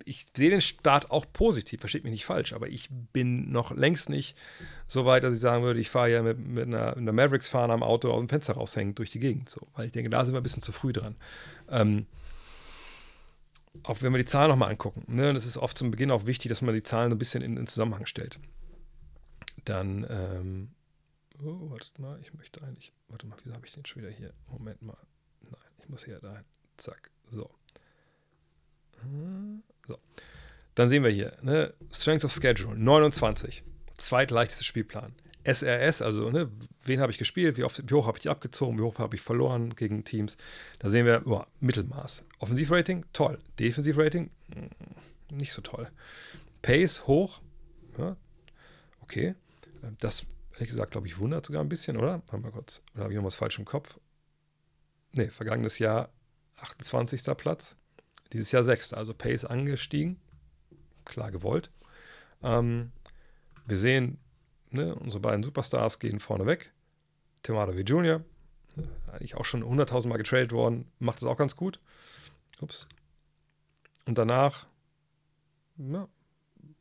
ich 0.06 0.26
sehe 0.36 0.50
den 0.50 0.62
Start 0.62 1.12
auch 1.12 1.26
positiv, 1.32 1.80
versteht 1.80 2.04
mich 2.04 2.12
nicht 2.12 2.26
falsch, 2.26 2.54
aber 2.54 2.68
ich 2.68 2.90
bin 2.90 3.52
noch 3.52 3.72
längst 3.72 4.10
nicht 4.10 4.38
so 4.88 5.06
weit, 5.06 5.24
dass 5.24 5.34
ich 5.34 5.40
sagen 5.40 5.64
würde, 5.64 5.80
ich 5.80 5.90
fahre 5.90 6.12
ja 6.12 6.22
mit, 6.22 6.40
mit 6.40 6.68
einer, 6.68 6.96
einer 6.96 7.12
Mavericks-Fahne 7.12 7.74
am 7.74 7.84
Auto 7.84 8.12
aus 8.12 8.20
dem 8.20 8.30
Fenster 8.30 8.54
raushängen 8.54 8.96
durch 8.96 9.12
die 9.12 9.20
Gegend. 9.20 9.50
So. 9.50 9.68
Weil 9.74 9.86
ich 9.86 9.92
denke, 9.92 10.10
da 10.10 10.24
sind 10.26 10.34
wir 10.34 10.40
ein 10.40 10.44
bisschen 10.44 10.64
zu 10.64 10.72
früh 10.72 10.94
dran. 10.94 11.16
Ähm, 11.70 12.06
auch 13.84 14.02
wenn 14.02 14.14
wir 14.14 14.20
die 14.20 14.26
Zahlen 14.26 14.50
nochmal 14.50 14.70
angucken. 14.70 15.04
Ne? 15.08 15.30
Und 15.30 15.36
es 15.36 15.46
ist 15.46 15.58
oft 15.58 15.78
zum 15.78 15.92
Beginn 15.92 16.12
auch 16.12 16.26
wichtig, 16.26 16.50
dass 16.50 16.62
man 16.62 16.76
die 16.76 16.84
Zahlen 16.84 17.12
ein 17.12 17.18
bisschen 17.18 17.42
in, 17.42 17.58
in 17.58 17.68
Zusammenhang 17.68 18.06
stellt. 18.06 18.40
Dann, 19.66 20.06
ähm, 20.10 20.72
oh, 21.40 21.72
wartet 21.72 21.98
mal, 21.98 22.20
ich 22.22 22.34
möchte 22.34 22.62
eigentlich, 22.64 22.92
warte 23.08 23.26
mal, 23.26 23.38
wieso 23.44 23.56
habe 23.56 23.66
ich 23.66 23.74
den 23.74 23.86
schon 23.86 24.02
wieder 24.04 24.12
hier? 24.12 24.34
Moment 24.48 24.82
mal. 24.82 24.98
Ich 25.84 25.90
muss 25.90 26.06
hier 26.06 26.20
dahin. 26.20 26.46
Zack, 26.78 27.12
so. 27.30 27.50
So. 29.88 29.98
Dann 30.76 30.90
sehen 30.90 31.04
wir 31.04 31.12
hier, 31.12 31.38
ne? 31.42 31.74
Strength 31.92 32.26
of 32.26 32.34
Schedule, 32.34 32.76
29. 32.76 33.64
Zweitleichteste 33.98 34.64
Spielplan. 34.64 35.14
SRS, 35.46 36.02
also 36.02 36.30
ne, 36.30 36.50
wen 36.84 37.02
habe 37.02 37.12
ich 37.12 37.18
gespielt, 37.18 37.58
wie, 37.58 37.64
oft, 37.64 37.84
wie 37.90 37.94
hoch 37.94 38.08
habe 38.08 38.18
ich 38.18 38.30
abgezogen, 38.30 38.78
wie 38.78 38.82
hoch 38.82 38.98
habe 39.00 39.16
ich 39.16 39.22
verloren 39.22 39.76
gegen 39.76 40.06
Teams. 40.06 40.38
Da 40.80 40.90
sehen 40.90 41.06
wir, 41.06 41.24
oh, 41.26 41.44
Mittelmaß. 41.60 42.24
Offensivrating, 42.40 43.06
toll. 43.12 43.38
Defensivrating, 43.60 44.32
mm, 44.56 45.36
nicht 45.36 45.52
so 45.52 45.62
toll. 45.62 45.90
Pace, 46.62 47.08
hoch. 47.08 47.42
Ja, 47.98 48.16
okay. 49.02 49.36
Das, 50.00 50.26
ehrlich 50.54 50.70
gesagt, 50.70 50.92
glaube 50.92 51.08
ich, 51.08 51.20
wundert 51.20 51.46
sogar 51.46 51.62
ein 51.62 51.70
bisschen, 51.70 51.98
oder? 51.98 52.22
Haben 52.32 52.50
kurz. 52.52 52.82
Oder 52.94 53.04
habe 53.04 53.14
ich 53.14 53.16
irgendwas 53.16 53.36
falsch 53.36 53.60
im 53.60 53.66
Kopf? 53.66 54.00
Ne, 55.14 55.30
vergangenes 55.30 55.80
Jahr 55.80 56.10
28. 56.58 57.24
Platz. 57.38 57.76
Dieses 58.32 58.52
Jahr 58.52 58.64
6. 58.64 58.94
Also 58.94 59.14
Pace 59.14 59.46
angestiegen. 59.46 60.20
Klar 61.06 61.32
gewollt. 61.32 61.70
Ähm, 62.42 62.92
wir 63.66 63.78
sehen, 63.78 64.18
ne, 64.70 64.96
unsere 64.96 65.22
beiden 65.22 65.44
Superstars 65.44 66.00
gehen 66.00 66.20
vorne 66.20 66.46
weg. 66.46 66.74
Tim 67.44 67.56
Hardaway 67.56 67.84
Jr., 67.84 68.24
eigentlich 69.12 69.36
auch 69.36 69.46
schon 69.46 69.64
100.000 69.64 70.08
Mal 70.08 70.18
getradet 70.18 70.52
worden, 70.52 70.92
macht 70.98 71.20
es 71.20 71.24
auch 71.26 71.38
ganz 71.38 71.56
gut. 71.56 71.80
Ups. 72.62 72.88
Und 74.06 74.18
danach, 74.18 74.68
ja, 75.78 76.08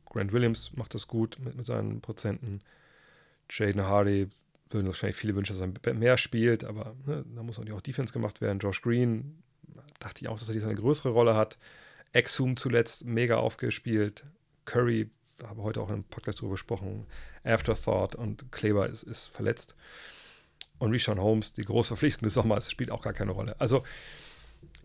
Grant 0.05 0.31
Williams 0.31 0.73
macht 0.73 0.95
das 0.95 1.07
gut 1.07 1.37
mit, 1.39 1.55
mit 1.55 1.65
seinen 1.65 2.01
Prozenten. 2.01 2.61
Jaden 3.49 3.83
Hardy 3.83 4.29
würden 4.73 4.87
wahrscheinlich 4.87 5.17
viele 5.17 5.35
wünschen, 5.35 5.57
dass 5.57 5.69
er 5.83 5.93
mehr 5.93 6.17
spielt, 6.17 6.63
aber 6.63 6.95
ne, 7.05 7.23
da 7.35 7.43
muss 7.43 7.57
natürlich 7.57 7.77
auch 7.77 7.81
Defense 7.81 8.13
gemacht 8.13 8.41
werden. 8.41 8.59
Josh 8.59 8.81
Green, 8.81 9.43
dachte 9.99 10.21
ich 10.21 10.27
auch, 10.27 10.37
dass 10.37 10.49
er 10.49 10.63
eine 10.63 10.75
größere 10.75 11.09
Rolle 11.09 11.35
hat. 11.35 11.57
Exum 12.11 12.57
zuletzt 12.57 13.05
mega 13.05 13.37
aufgespielt. 13.37 14.25
Curry, 14.65 15.09
da 15.37 15.49
habe 15.49 15.61
ich 15.61 15.65
heute 15.65 15.81
auch 15.81 15.89
im 15.89 16.03
Podcast 16.03 16.41
drüber 16.41 16.51
gesprochen. 16.51 17.05
Afterthought 17.43 18.15
und 18.15 18.51
Kleber 18.51 18.87
ist, 18.87 19.03
ist 19.03 19.27
verletzt. 19.27 19.75
Und 20.77 20.91
Rishon 20.91 21.19
Holmes, 21.19 21.53
die 21.53 21.63
große 21.63 21.89
Verpflichtung 21.89 22.23
des 22.23 22.33
Sommers, 22.33 22.69
spielt 22.69 22.91
auch 22.91 23.01
gar 23.01 23.13
keine 23.13 23.31
Rolle. 23.31 23.59
Also 23.59 23.83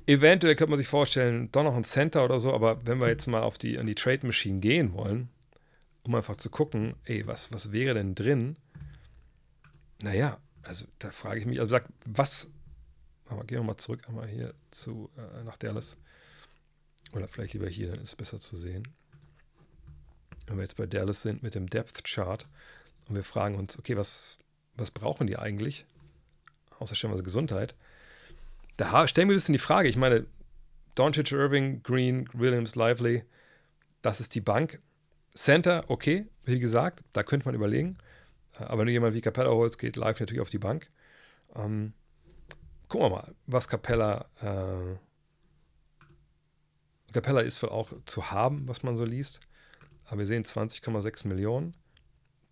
eventuell 0.07 0.55
könnte 0.55 0.71
man 0.71 0.79
sich 0.79 0.89
vorstellen, 0.89 1.51
doch 1.53 1.65
noch 1.65 1.75
ein 1.75 1.85
Center 1.85 2.25
oder 2.25 2.39
so, 2.39 2.55
aber 2.55 2.87
wenn 2.87 3.01
wir 3.01 3.09
jetzt 3.09 3.27
mal 3.27 3.43
auf 3.43 3.59
die, 3.59 3.79
an 3.79 3.87
die 3.87 3.95
Trade 3.95 4.27
Machine 4.27 4.61
gehen 4.61 4.93
wollen, 4.95 5.29
um 6.03 6.15
einfach 6.15 6.37
zu 6.37 6.51
gucken, 6.51 6.95
ey, 7.05 7.27
was, 7.27 7.53
was 7.53 7.73
wäre 7.73 7.95
denn 7.95 8.15
drin? 8.15 8.57
Naja, 10.03 10.39
also 10.63 10.87
da 10.99 11.11
frage 11.11 11.41
ich 11.41 11.47
mich, 11.47 11.61
also 11.61 11.71
sag, 11.71 11.87
was, 12.05 12.49
aber 13.27 13.45
gehen 13.45 13.59
wir 13.59 13.65
mal 13.65 13.77
zurück 13.77 14.03
einmal 14.09 14.29
hier 14.29 14.55
zu, 14.71 15.11
äh, 15.17 15.45
nach 15.45 15.57
Dallas. 15.57 15.97
Oder 17.13 17.29
vielleicht 17.29 17.55
lieber 17.55 17.69
hier, 17.69 17.91
dann 17.91 18.01
ist 18.01 18.11
es 18.11 18.17
besser 18.17 18.39
zu 18.39 18.57
sehen. 18.57 18.87
Wenn 20.47 20.57
wir 20.57 20.63
jetzt 20.63 20.77
bei 20.77 20.87
Dallas 20.87 21.23
sind 21.23 21.43
mit 21.43 21.55
dem 21.55 21.69
Depth 21.69 22.05
Chart 22.05 22.47
und 23.09 23.15
wir 23.15 23.25
fragen 23.25 23.57
uns, 23.57 23.79
okay, 23.79 23.97
was, 23.97 24.39
was 24.77 24.91
brauchen 24.91 25.27
die 25.27 25.39
eigentlich? 25.39 25.85
Außer 26.79 26.95
stellenweise 26.95 27.23
Gesundheit. 27.23 27.75
Da 28.77 29.09
stellen 29.09 29.29
wir 29.29 29.35
ein 29.35 29.37
bisschen 29.37 29.55
die 29.55 29.59
Frage, 29.59 29.89
ich 29.89 29.97
meine, 29.97 30.27
Doncic, 30.95 31.33
Irving, 31.33 31.83
Green, 31.83 32.29
Williams, 32.33 32.77
Lively, 32.77 33.25
das 34.03 34.21
ist 34.21 34.35
die 34.35 34.41
Bank. 34.41 34.81
Center, 35.35 35.85
okay, 35.89 36.27
wie 36.45 36.61
gesagt, 36.61 37.03
da 37.13 37.23
könnte 37.23 37.47
man 37.47 37.55
überlegen. 37.55 37.99
Aber 38.59 38.85
wenn 38.85 38.89
jemand 38.89 39.15
wie 39.15 39.21
Capella 39.21 39.51
holst, 39.51 39.79
geht 39.79 39.97
live 39.97 40.21
natürlich 40.21 40.41
auf 40.41 40.51
die 40.51 40.59
Bank. 40.59 40.91
Ähm, 41.55 41.93
gucken 42.89 43.07
wir 43.07 43.11
mal, 43.11 43.35
was 43.47 43.69
Capella. 43.69 44.27
Äh, 44.41 44.97
Capella 47.13 47.41
ist 47.41 47.63
wohl 47.63 47.71
auch 47.71 47.93
zu 48.05 48.31
haben, 48.31 48.69
was 48.69 48.83
man 48.83 48.97
so 48.97 49.05
liest. 49.05 49.41
Aber 50.07 50.19
wir 50.19 50.27
sehen 50.27 50.45
20,6 50.45 51.27
Millionen. 51.27 51.75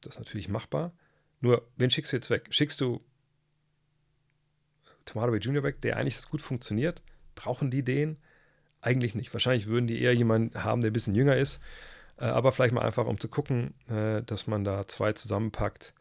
Das 0.00 0.16
ist 0.16 0.18
natürlich 0.18 0.48
machbar. 0.48 0.92
Nur, 1.40 1.68
wen 1.76 1.90
schickst 1.90 2.12
du 2.12 2.16
jetzt 2.16 2.30
weg? 2.30 2.48
Schickst 2.50 2.80
du 2.80 3.04
Tomato 5.04 5.34
Junior 5.34 5.62
weg, 5.62 5.80
der 5.80 5.96
eigentlich 5.96 6.16
das 6.16 6.28
gut 6.28 6.42
funktioniert? 6.42 7.02
Brauchen 7.34 7.70
die 7.70 7.84
den? 7.84 8.18
Eigentlich 8.80 9.14
nicht. 9.14 9.32
Wahrscheinlich 9.32 9.66
würden 9.66 9.86
die 9.86 10.00
eher 10.00 10.14
jemanden 10.14 10.64
haben, 10.64 10.80
der 10.80 10.90
ein 10.90 10.92
bisschen 10.92 11.14
jünger 11.14 11.36
ist. 11.36 11.61
Äh, 12.18 12.26
aber 12.26 12.52
vielleicht 12.52 12.74
mal 12.74 12.84
einfach, 12.84 13.07
um 13.07 13.20
zu 13.20 13.28
gucken, 13.28 13.74
äh, 13.88 14.22
dass 14.22 14.46
man 14.46 14.64
da 14.64 14.86
zwei 14.86 15.12
zusammenpackt, 15.12 15.94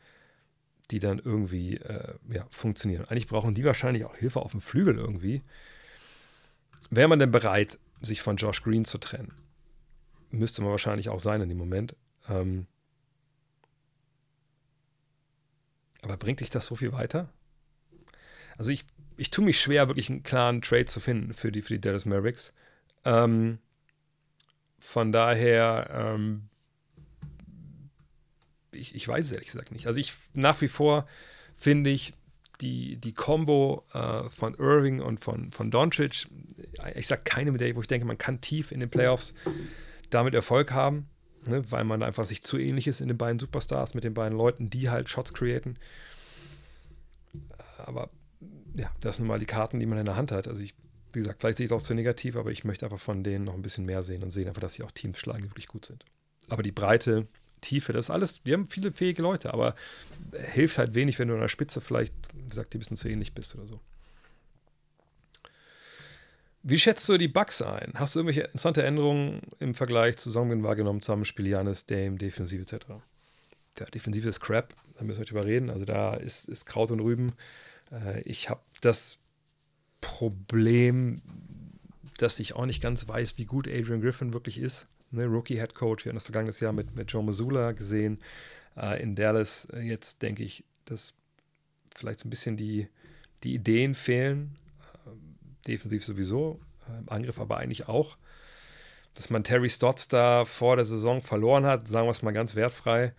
die 0.92 1.00
dann 1.00 1.20
irgendwie 1.20 1.78
äh, 1.78 2.16
ja, 2.30 2.46
funktionieren. 2.50 3.06
Eigentlich 3.06 3.28
brauchen 3.28 3.56
die 3.56 3.64
wahrscheinlich 3.64 4.06
auch 4.06 4.16
Hilfe 4.16 4.42
auf 4.42 4.52
dem 4.52 4.62
Flügel 4.62 4.98
irgendwie. 4.98 5.42
Wäre 6.90 7.08
man 7.08 7.20
denn 7.20 7.32
bereit, 7.32 7.80
sich 8.02 8.22
von 8.22 8.38
Josh 8.38 8.62
Green 8.62 8.86
zu 8.86 8.98
trennen? 8.98 9.34
Müsste 10.30 10.62
man 10.62 10.72
wahrscheinlich 10.72 11.10
auch 11.10 11.20
sein 11.20 11.42
in 11.42 11.50
dem 11.50 11.58
Moment. 11.58 11.96
Ähm, 12.30 12.68
aber 16.02 16.18
bringt 16.18 16.40
dich 16.40 16.50
das 16.50 16.68
so 16.68 16.76
viel 16.76 16.92
weiter? 16.92 17.30
Also 18.58 18.72
ich, 18.72 18.86
ich 19.18 19.32
tue 19.32 19.44
mich 19.44 19.60
schwer, 19.60 19.88
wirklich 19.88 20.10
einen 20.10 20.24
klaren 20.24 20.62
Trade 20.62 20.86
zu 20.86 21.00
finden 21.00 21.34
für 21.34 21.52
die, 21.52 21.62
für 21.62 21.74
die 21.74 21.82
Dallas 21.82 22.06
Mavericks. 22.06 22.54
Ähm, 23.04 23.60
von 24.80 25.12
daher, 25.12 25.90
ähm, 25.92 26.50
ich, 28.76 28.96
ich 28.96 29.08
weiß 29.08 29.26
es 29.26 29.32
ehrlich 29.32 29.48
gesagt 29.48 29.72
nicht. 29.72 29.88
Also 29.88 30.00
ich 30.00 30.14
nach 30.34 30.62
wie 30.62 30.68
vor 30.68 31.08
finde 31.58 31.90
ich 31.90 32.14
die, 32.62 32.96
die 32.98 33.14
Combo 33.14 33.84
äh, 33.94 34.30
von 34.30 34.56
Irving 34.56 35.02
und 35.02 35.24
von, 35.24 35.52
von 35.52 35.72
Doncic, 35.72 36.28
ich 36.96 37.08
sage 37.08 37.22
keine 37.26 37.52
mit 37.52 37.62
der, 37.62 37.76
wo 37.76 37.82
ich 37.82 37.88
denke, 37.88 38.06
man 38.06 38.18
kann 38.18 38.40
tief 38.42 38.72
in 38.72 38.80
den 38.80 38.90
Playoffs 38.90 39.34
damit 40.10 40.34
Erfolg 40.34 40.72
haben, 40.72 41.08
ne, 41.46 41.70
weil 41.70 41.84
man 41.84 42.02
einfach 42.02 42.26
sich 42.26 42.44
zu 42.44 42.58
ähnlich 42.58 42.88
ist 42.88 43.02
in 43.02 43.10
den 43.10 43.18
beiden 43.18 43.40
Superstars 43.40 43.94
mit 43.94 44.04
den 44.04 44.14
beiden 44.14 44.38
Leuten, 44.38 44.70
die 44.70 44.90
halt 44.90 45.10
Shots 45.10 45.34
createn. 45.34 45.78
Aber 47.78 48.10
ja, 48.76 48.90
das 49.02 49.18
sind 49.18 49.28
mal 49.28 49.40
die 49.40 49.46
Karten, 49.46 49.80
die 49.80 49.86
man 49.86 49.98
in 49.98 50.06
der 50.06 50.16
Hand 50.16 50.32
hat. 50.32 50.48
Also 50.48 50.62
ich 50.62 50.76
wie 51.16 51.20
gesagt, 51.20 51.40
vielleicht 51.40 51.58
sehe 51.58 51.66
ich 51.66 51.72
es 51.72 51.76
auch 51.76 51.82
zu 51.82 51.94
negativ, 51.94 52.36
aber 52.36 52.52
ich 52.52 52.66
möchte 52.66 52.86
einfach 52.86 53.00
von 53.00 53.24
denen 53.24 53.46
noch 53.46 53.54
ein 53.54 53.62
bisschen 53.62 53.86
mehr 53.86 54.04
sehen 54.04 54.22
und 54.22 54.32
sehen 54.32 54.48
einfach, 54.48 54.62
dass 54.62 54.74
sie 54.74 54.84
auch 54.84 54.92
Teams 54.92 55.18
schlagen, 55.18 55.44
die 55.44 55.50
wirklich 55.50 55.68
gut 55.68 55.86
sind. 55.86 56.04
Aber 56.50 56.62
die 56.62 56.74
Breite, 56.74 57.28
Tiefe, 57.66 57.94
das 57.94 58.06
ist 58.06 58.10
alles, 58.10 58.42
die 58.44 58.54
haben 58.54 58.68
viele 58.68 58.92
fähige 58.92 59.22
Leute, 59.22 59.54
aber 59.54 59.76
hilft 60.34 60.78
halt 60.78 60.94
wenig, 60.94 61.20
wenn 61.20 61.28
du 61.28 61.34
an 61.34 61.42
der 61.42 61.48
Spitze 61.48 61.82
vielleicht, 61.82 62.14
wie 62.34 62.48
gesagt, 62.48 62.74
ein 62.74 62.80
bisschen 62.80 62.98
zu 62.98 63.10
ähnlich 63.10 63.34
bist 63.34 63.56
oder 63.56 63.68
so. 63.68 63.80
Wie 66.68 66.80
schätzt 66.80 67.08
du 67.10 67.18
die 67.18 67.28
Bugs 67.28 67.62
ein? 67.62 67.92
Hast 67.94 68.16
du 68.16 68.20
irgendwelche 68.20 68.42
interessante 68.42 68.82
Änderungen 68.84 69.42
im 69.60 69.76
Vergleich 69.76 70.18
zu 70.18 70.32
Songwin 70.32 70.64
wahrgenommen, 70.64 71.02
Zusammenspiel 71.02 71.48
Janis, 71.48 71.86
Dame, 71.86 72.18
Defensive 72.18 72.64
etc.? 72.64 72.86
Der 73.78 73.88
Defensive 73.88 74.28
ist 74.28 74.40
Crap, 74.40 74.74
da 74.98 75.04
müssen 75.04 75.20
wir 75.20 75.26
drüber 75.26 75.46
reden. 75.46 75.70
Also 75.70 75.86
da 75.86 76.16
ist, 76.16 76.50
ist 76.50 76.66
Kraut 76.66 76.90
und 76.90 77.02
Rüben. 77.02 77.34
Äh, 77.92 78.22
ich 78.22 78.50
habe 78.50 78.62
das 78.82 79.20
Problem, 80.02 81.22
dass 82.18 82.40
ich 82.40 82.56
auch 82.56 82.66
nicht 82.66 82.82
ganz 82.82 83.08
weiß, 83.08 83.38
wie 83.38 83.46
gut 83.46 83.68
Adrian 83.68 84.02
Griffin 84.02 84.34
wirklich 84.34 84.58
ist. 84.58 84.88
Ne, 85.16 85.26
Rookie 85.26 85.56
Head 85.56 85.74
Coach, 85.74 86.06
wir 86.06 86.10
haben 86.10 86.18
das 86.18 86.26
vergangenes 86.26 86.60
Jahr 86.60 86.74
mit, 86.74 86.94
mit 86.96 87.12
Joe 87.12 87.24
Missoula 87.24 87.72
gesehen. 87.72 88.20
Äh, 88.76 89.02
in 89.02 89.16
Dallas 89.16 89.66
äh, 89.72 89.80
jetzt 89.80 90.22
denke 90.22 90.44
ich, 90.44 90.66
dass 90.84 91.14
vielleicht 91.96 92.20
so 92.20 92.28
ein 92.28 92.30
bisschen 92.30 92.58
die, 92.58 92.90
die 93.44 93.54
Ideen 93.54 93.96
fehlen. 93.96 94.58
Äh, 95.06 95.68
defensiv 95.68 96.04
sowieso, 96.04 96.60
äh, 96.90 97.00
im 97.00 97.10
Angriff 97.10 97.40
aber 97.40 97.58
eigentlich 97.58 97.88
auch. 97.88 98.18
Dass 99.14 99.30
man 99.30 99.46
Terry 99.46 99.70
Stotts 99.70 100.10
da 100.10 100.44
vor 100.44 100.76
der 100.76 100.86
Saison 100.86 101.22
verloren 101.22 101.66
hat, 101.66 101.88
sagen 101.88 102.08
wir 102.08 102.12
es 102.12 102.22
mal 102.22 102.32
ganz 102.32 102.56
wertfrei, 102.56 103.14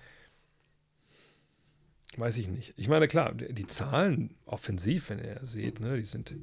weiß 2.19 2.37
ich 2.37 2.49
nicht. 2.49 2.75
Ich 2.77 2.89
meine, 2.89 3.09
klar, 3.09 3.33
die 3.35 3.67
Zahlen 3.67 4.35
offensiv, 4.45 5.09
wenn 5.09 5.19
ihr 5.19 5.41
seht, 5.45 5.81
ne, 5.81 5.97
die 5.97 6.05
sind 6.05 6.35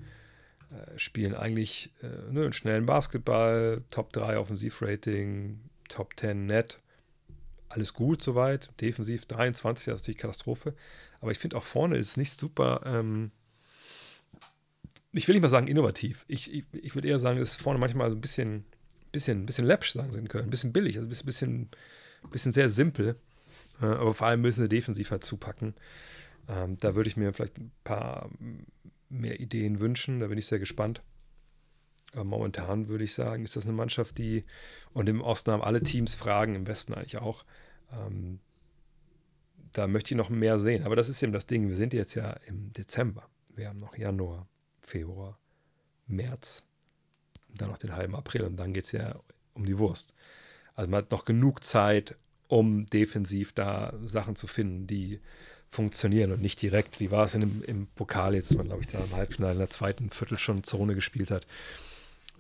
spielen 0.98 1.36
eigentlich 1.36 1.92
äh, 2.02 2.32
ne, 2.32 2.44
einen 2.44 2.54
schnellen 2.54 2.86
Basketball, 2.86 3.84
Top 3.90 4.14
3 4.14 4.38
Offensivrating, 4.38 5.60
Top 5.90 6.14
10 6.18 6.46
Net. 6.46 6.80
Alles 7.70 7.94
gut 7.94 8.22
soweit. 8.22 8.70
Defensiv 8.82 9.26
23, 9.26 9.86
das 9.86 9.96
ist 9.96 10.02
natürlich 10.04 10.20
Katastrophe. 10.20 10.76
Aber 11.22 11.32
ich 11.32 11.40
finde 11.40 11.58
auch 11.58 11.64
vorne 11.64 11.98
ist 11.98 12.18
nicht 12.18 12.40
super. 12.40 12.82
Ähm, 12.86 13.32
ich 15.12 15.28
will 15.28 15.34
nicht 15.34 15.44
mal 15.44 15.50
sagen 15.50 15.68
innovativ. 15.68 16.26
Ich, 16.28 16.54
ich, 16.54 16.66
ich 16.72 16.96
würde 16.96 17.08
eher 17.08 17.20
sagen, 17.20 17.40
es 17.40 17.52
ist 17.52 17.62
vorne 17.62 17.80
manchmal 17.80 18.10
so 18.10 18.16
ein 18.16 18.22
bisschen, 18.22 18.66
bisschen, 19.12 19.46
bisschen 19.46 19.66
läppsch, 19.66 19.92
sagen 19.92 20.12
sie 20.12 20.20
in 20.20 20.28
Köln. 20.28 20.46
Ein 20.46 20.50
bisschen 20.50 20.74
billig, 20.74 20.98
also 20.98 21.08
ein 21.08 21.26
bisschen, 21.26 21.70
bisschen 22.32 22.52
sehr 22.52 22.70
simpel. 22.70 23.16
Äh, 23.82 23.86
aber 23.86 24.14
vor 24.14 24.28
allem 24.28 24.42
müssen 24.42 24.62
sie 24.62 24.70
defensiv 24.70 25.12
halt 25.12 25.24
zupacken. 25.24 25.76
Ähm, 26.50 26.78
da 26.78 26.96
würde 26.96 27.10
ich 27.10 27.18
mir 27.18 27.32
vielleicht 27.34 27.58
ein 27.58 27.72
paar 27.84 28.30
mehr 29.14 29.40
Ideen 29.40 29.80
wünschen. 29.80 30.20
Da 30.20 30.28
bin 30.28 30.38
ich 30.38 30.48
sehr 30.48 30.60
gespannt. 30.60 31.02
Aber 32.14 32.24
momentan 32.24 32.88
würde 32.88 33.04
ich 33.04 33.14
sagen, 33.14 33.44
ist 33.44 33.56
das 33.56 33.66
eine 33.66 33.74
Mannschaft, 33.74 34.18
die, 34.18 34.46
und 34.94 35.10
im 35.10 35.22
Osten 35.22 35.52
haben 35.52 35.64
alle 35.64 35.82
Teams 35.82 36.14
Fragen, 36.14 36.56
im 36.56 36.68
Westen 36.68 36.94
eigentlich 36.94 37.18
auch. 37.18 37.44
Ähm, 37.92 38.40
da 39.72 39.88
möchte 39.88 40.14
ich 40.14 40.18
noch 40.18 40.30
mehr 40.30 40.60
sehen. 40.60 40.84
Aber 40.84 40.96
das 40.96 41.10
ist 41.10 41.22
eben 41.24 41.34
das 41.34 41.48
Ding. 41.48 41.70
Wir 41.70 41.76
sind 41.76 41.94
jetzt 41.94 42.14
ja 42.14 42.38
im 42.46 42.72
Dezember. 42.74 43.28
Wir 43.50 43.70
haben 43.70 43.78
noch 43.78 43.98
Januar, 43.98 44.48
Februar, 44.82 45.40
März, 46.08 46.64
dann 47.56 47.70
noch 47.70 47.78
den 47.78 47.96
halben 47.96 48.16
April 48.16 48.44
und 48.44 48.58
dann 48.58 48.74
geht 48.74 48.86
es 48.86 48.92
ja 48.92 49.20
um 49.54 49.66
die 49.66 49.78
Wurst. 49.78 50.14
Also 50.76 50.90
man 50.90 51.00
hat 51.00 51.12
noch 51.12 51.26
genug 51.26 51.64
Zeit, 51.64 52.16
um 52.48 52.86
defensiv 52.88 53.54
da 53.54 53.94
Sachen 54.04 54.36
zu 54.36 54.48
finden, 54.48 54.88
die 54.88 55.20
funktionieren 55.74 56.32
und 56.32 56.42
nicht 56.42 56.62
direkt, 56.62 57.00
wie 57.00 57.12
war 57.12 57.26
es 57.26 57.34
in 57.34 57.42
dem, 57.42 57.64
im 57.64 57.88
Pokal 57.88 58.36
jetzt, 58.36 58.56
man 58.56 58.68
glaube 58.68 58.82
ich 58.82 58.88
da 58.88 59.04
im 59.04 59.12
Halbfinale 59.12 59.54
in 59.54 59.60
der 59.60 59.70
zweiten 59.70 60.10
Viertel 60.12 60.38
schon 60.38 60.64
Zone 60.64 60.96
gespielt 60.96 61.32
hat. 61.32 61.48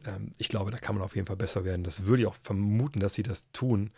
Ähm, 0.05 0.31
ich 0.37 0.49
glaube, 0.49 0.71
da 0.71 0.77
kann 0.77 0.95
man 0.95 1.03
auf 1.03 1.15
jeden 1.15 1.27
Fall 1.27 1.35
besser 1.35 1.65
werden. 1.65 1.83
Das 1.83 2.05
würde 2.05 2.23
ich 2.23 2.27
auch 2.27 2.35
vermuten, 2.43 2.99
dass 2.99 3.15
sie 3.15 3.23
das 3.23 3.51
tun. 3.51 3.91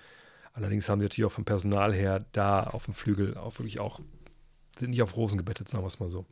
Allerdings 0.53 0.87
haben 0.87 0.99
sie 0.99 1.05
natürlich 1.05 1.27
auch 1.27 1.33
vom 1.33 1.45
Personal 1.45 1.93
her 1.93 2.25
da 2.31 2.63
auf 2.63 2.85
dem 2.85 2.93
Flügel 2.93 3.37
auch 3.37 3.59
wirklich 3.59 3.79
auch, 3.79 3.99
sind 4.79 4.91
nicht 4.91 5.01
auf 5.01 5.17
Rosen 5.17 5.37
gebettet, 5.37 5.67
sagen 5.67 5.83
wir 5.83 5.87
es 5.87 5.99
mal 5.99 6.09
so. 6.09 6.25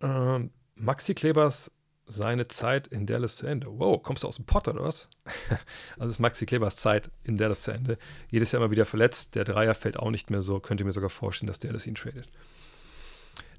Ähm, 0.00 0.50
Maxi 0.74 1.14
Klebers 1.14 1.70
seine 2.06 2.48
Zeit 2.48 2.86
in 2.86 3.06
Dallas 3.06 3.36
zu 3.36 3.46
Ende. 3.46 3.66
Wow, 3.70 4.02
kommst 4.02 4.22
du 4.22 4.28
aus 4.28 4.36
dem 4.36 4.44
Pott 4.44 4.68
oder 4.68 4.84
was? 4.84 5.08
also 5.98 6.10
ist 6.10 6.18
Maxi 6.18 6.46
Klebers 6.46 6.76
Zeit 6.76 7.10
in 7.22 7.38
Dallas 7.38 7.62
zu 7.62 7.70
Ende. 7.70 7.98
Jedes 8.30 8.52
Jahr 8.52 8.62
immer 8.62 8.70
wieder 8.70 8.86
verletzt. 8.86 9.34
Der 9.34 9.44
Dreier 9.44 9.74
fällt 9.74 9.98
auch 9.98 10.10
nicht 10.10 10.30
mehr 10.30 10.42
so. 10.42 10.60
Könnte 10.60 10.84
mir 10.84 10.92
sogar 10.92 11.10
vorstellen, 11.10 11.46
dass 11.46 11.58
Dallas 11.58 11.86
ihn 11.86 11.94
tradet. 11.94 12.28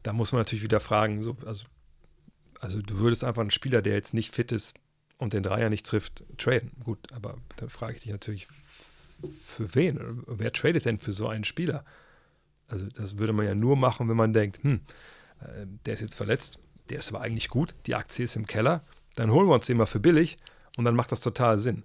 Da 0.04 0.14
muss 0.14 0.32
man 0.32 0.42
natürlich 0.42 0.64
wieder 0.64 0.80
fragen, 0.80 1.24
so, 1.24 1.36
also, 1.46 1.66
also 2.60 2.82
du 2.82 3.00
würdest 3.00 3.24
einfach 3.24 3.42
einen 3.42 3.52
Spieler, 3.52 3.82
der 3.82 3.96
jetzt 3.96 4.14
nicht 4.14 4.36
fit 4.36 4.52
ist 4.52 4.76
und 5.18 5.34
den 5.34 5.42
Dreier 5.42 5.70
nicht 5.70 5.86
trifft, 5.86 6.24
traden. 6.38 6.72
Gut, 6.84 7.12
aber 7.12 7.38
dann 7.56 7.70
frage 7.70 7.94
ich 7.96 8.04
dich 8.04 8.12
natürlich, 8.12 8.48
für 9.42 9.74
wen? 9.74 10.24
Wer 10.28 10.54
tradet 10.54 10.86
denn 10.86 11.00
für 11.00 11.12
so 11.14 11.28
einen 11.28 11.44
Spieler? 11.44 11.84
Also 12.68 12.86
das 12.88 13.18
würde 13.18 13.34
man 13.34 13.46
ja 13.46 13.56
nur 13.56 13.76
machen, 13.76 14.10
wenn 14.10 14.18
man 14.18 14.34
denkt, 14.34 14.64
hm, 14.64 14.82
äh, 15.40 15.66
der 15.86 15.96
ist 15.96 16.02
jetzt 16.02 16.16
verletzt, 16.16 16.60
der 16.90 17.00
ist 17.00 17.10
aber 17.10 17.22
eigentlich 17.22 17.50
gut, 17.50 17.76
die 17.86 17.96
Aktie 17.96 18.26
ist 18.26 18.36
im 18.36 18.46
Keller, 18.46 18.84
dann 19.16 19.32
holen 19.32 19.48
wir 19.48 19.54
uns 19.54 19.66
den 19.66 19.78
mal 19.78 19.86
für 19.86 20.00
billig 20.00 20.38
und 20.78 20.86
dann 20.86 20.96
macht 20.96 21.12
das 21.12 21.22
total 21.22 21.58
Sinn. 21.58 21.84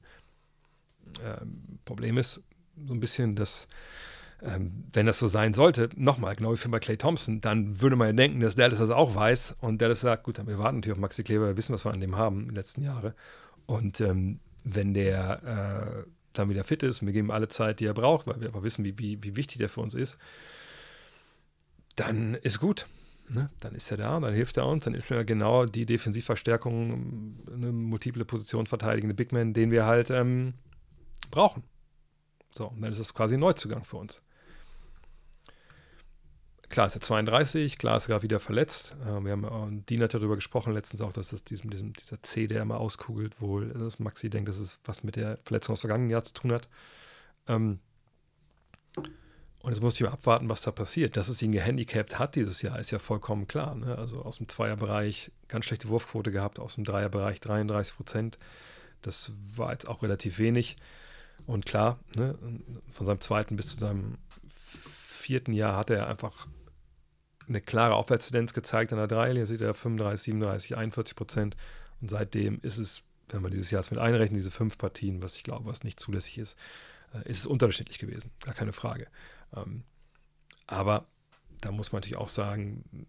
Ähm, 1.24 1.78
Problem 1.84 2.18
ist 2.18 2.40
so 2.86 2.94
ein 2.94 3.00
bisschen, 3.00 3.36
dass, 3.36 3.66
ähm, 4.42 4.84
wenn 4.92 5.06
das 5.06 5.18
so 5.18 5.26
sein 5.26 5.54
sollte, 5.54 5.90
nochmal, 5.94 6.36
glaube 6.36 6.54
ich, 6.54 6.60
für 6.60 6.68
bei 6.68 6.78
Clay 6.78 6.96
Thompson, 6.96 7.40
dann 7.40 7.80
würde 7.80 7.96
man 7.96 8.08
ja 8.08 8.12
denken, 8.12 8.40
dass 8.40 8.56
Dallas 8.56 8.78
das 8.78 8.90
auch 8.90 9.14
weiß 9.14 9.56
und 9.60 9.80
Dallas 9.80 10.00
sagt, 10.00 10.24
gut, 10.24 10.44
wir 10.44 10.58
warten 10.58 10.76
natürlich 10.76 10.96
auf 10.96 11.00
Maxi 11.00 11.22
Kleber, 11.22 11.46
wir 11.46 11.56
wissen, 11.56 11.72
was 11.72 11.84
wir 11.84 11.92
an 11.92 12.00
dem 12.00 12.16
haben 12.16 12.40
in 12.40 12.48
den 12.48 12.56
letzten 12.56 12.82
Jahren. 12.82 13.14
Und 13.66 14.00
ähm, 14.00 14.40
wenn 14.64 14.94
der 14.94 16.04
äh, 16.04 16.10
dann 16.32 16.48
wieder 16.48 16.64
fit 16.64 16.82
ist 16.82 17.00
und 17.00 17.06
wir 17.06 17.12
geben 17.12 17.28
ihm 17.28 17.32
alle 17.32 17.48
Zeit, 17.48 17.80
die 17.80 17.86
er 17.86 17.94
braucht, 17.94 18.26
weil 18.26 18.40
wir 18.40 18.48
aber 18.48 18.62
wissen, 18.62 18.84
wie, 18.84 18.98
wie, 18.98 19.22
wie 19.22 19.36
wichtig 19.36 19.58
der 19.58 19.68
für 19.68 19.80
uns 19.80 19.94
ist, 19.94 20.16
dann 21.96 22.34
ist 22.34 22.60
gut. 22.60 22.86
Ne? 23.32 23.48
Dann 23.60 23.74
ist 23.76 23.90
er 23.90 23.96
da, 23.96 24.18
dann 24.18 24.34
hilft 24.34 24.56
er 24.56 24.66
uns, 24.66 24.84
dann 24.84 24.94
ist 24.94 25.08
er 25.10 25.24
genau 25.24 25.64
die 25.64 25.86
Defensivverstärkung, 25.86 27.38
eine 27.52 27.70
multiple 27.70 28.24
Position 28.24 28.66
verteidigende 28.66 29.14
Big 29.14 29.30
Man, 29.30 29.54
den 29.54 29.70
wir 29.70 29.86
halt 29.86 30.10
ähm, 30.10 30.54
brauchen. 31.30 31.62
So, 32.50 32.66
und 32.66 32.80
dann 32.80 32.90
ist 32.90 32.98
das 32.98 33.14
quasi 33.14 33.34
ein 33.34 33.40
Neuzugang 33.40 33.84
für 33.84 33.98
uns. 33.98 34.20
Klar 36.70 36.86
ist 36.86 36.96
er 36.96 37.02
32, 37.02 37.78
klar 37.78 37.96
ist 37.96 38.06
er 38.06 38.08
gerade 38.08 38.22
wieder 38.24 38.40
verletzt. 38.40 38.96
Äh, 39.04 39.24
wir 39.24 39.32
haben, 39.32 39.44
äh, 39.44 39.82
Dean 39.88 40.02
hat 40.02 40.14
darüber 40.14 40.34
gesprochen 40.34 40.72
letztens 40.72 41.00
auch, 41.00 41.12
dass 41.12 41.30
das 41.30 41.44
diesem, 41.44 41.70
diesem, 41.70 41.92
dieser 41.92 42.20
C, 42.22 42.48
der 42.48 42.62
immer 42.62 42.78
auskugelt, 42.78 43.40
wohl, 43.40 43.68
dass 43.68 44.00
Maxi 44.00 44.28
denkt, 44.28 44.48
dass 44.48 44.58
es 44.58 44.80
was 44.84 45.04
mit 45.04 45.14
der 45.14 45.38
Verletzung 45.44 45.74
aus 45.74 45.80
vergangenen 45.80 46.10
Jahr 46.10 46.24
zu 46.24 46.32
tun 46.32 46.52
hat. 46.52 46.68
Ähm, 47.46 47.78
und 49.62 49.72
jetzt 49.72 49.82
muss 49.82 49.94
ich 49.94 50.00
mal 50.00 50.12
abwarten, 50.12 50.48
was 50.48 50.62
da 50.62 50.70
passiert. 50.70 51.16
Dass 51.16 51.28
es 51.28 51.42
ihn 51.42 51.52
gehandicapt 51.52 52.18
hat 52.18 52.34
dieses 52.34 52.62
Jahr, 52.62 52.78
ist 52.78 52.90
ja 52.92 52.98
vollkommen 52.98 53.46
klar. 53.46 53.74
Ne? 53.74 53.96
Also 53.98 54.22
aus 54.22 54.38
dem 54.38 54.48
Zweierbereich 54.48 55.30
ganz 55.48 55.66
schlechte 55.66 55.88
Wurfquote 55.88 56.30
gehabt, 56.30 56.58
aus 56.58 56.76
dem 56.76 56.84
Dreierbereich 56.84 57.40
33 57.40 57.94
Prozent. 57.94 58.38
Das 59.02 59.32
war 59.54 59.72
jetzt 59.72 59.86
auch 59.86 60.02
relativ 60.02 60.38
wenig. 60.38 60.76
Und 61.46 61.66
klar, 61.66 61.98
ne, 62.16 62.38
von 62.92 63.06
seinem 63.06 63.20
zweiten 63.20 63.56
bis 63.56 63.74
zu 63.74 63.80
seinem 63.80 64.18
vierten 64.50 65.52
Jahr 65.52 65.76
hat 65.76 65.90
er 65.90 66.06
einfach 66.06 66.46
eine 67.48 67.60
klare 67.60 67.94
Aufwärtstendenz 67.94 68.54
gezeigt 68.54 68.92
an 68.92 68.98
der 68.98 69.08
Dreilinie. 69.08 69.46
Sieht 69.46 69.60
er 69.60 69.74
35, 69.74 70.24
37, 70.24 70.76
41 70.76 71.16
Prozent. 71.16 71.56
Und 72.00 72.08
seitdem 72.08 72.60
ist 72.62 72.78
es, 72.78 73.02
wenn 73.28 73.42
man 73.42 73.50
dieses 73.50 73.70
Jahr 73.70 73.84
mit 73.90 73.98
einrechnet, 73.98 74.38
diese 74.38 74.50
fünf 74.50 74.78
Partien, 74.78 75.22
was 75.22 75.36
ich 75.36 75.42
glaube, 75.42 75.66
was 75.66 75.84
nicht 75.84 76.00
zulässig 76.00 76.38
ist, 76.38 76.56
äh, 77.12 77.28
ist 77.28 77.40
es 77.40 77.46
unterschiedlich 77.46 77.98
gewesen. 77.98 78.30
Gar 78.40 78.54
keine 78.54 78.72
Frage. 78.72 79.06
Ähm, 79.56 79.84
aber 80.66 81.06
da 81.60 81.72
muss 81.72 81.92
man 81.92 82.00
natürlich 82.00 82.18
auch 82.18 82.28
sagen, 82.28 83.06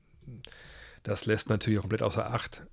das 1.03 1.25
lässt 1.25 1.49
natürlich 1.49 1.79
auch 1.79 1.83
komplett 1.83 2.03
außer 2.03 2.31
Acht, 2.31 2.65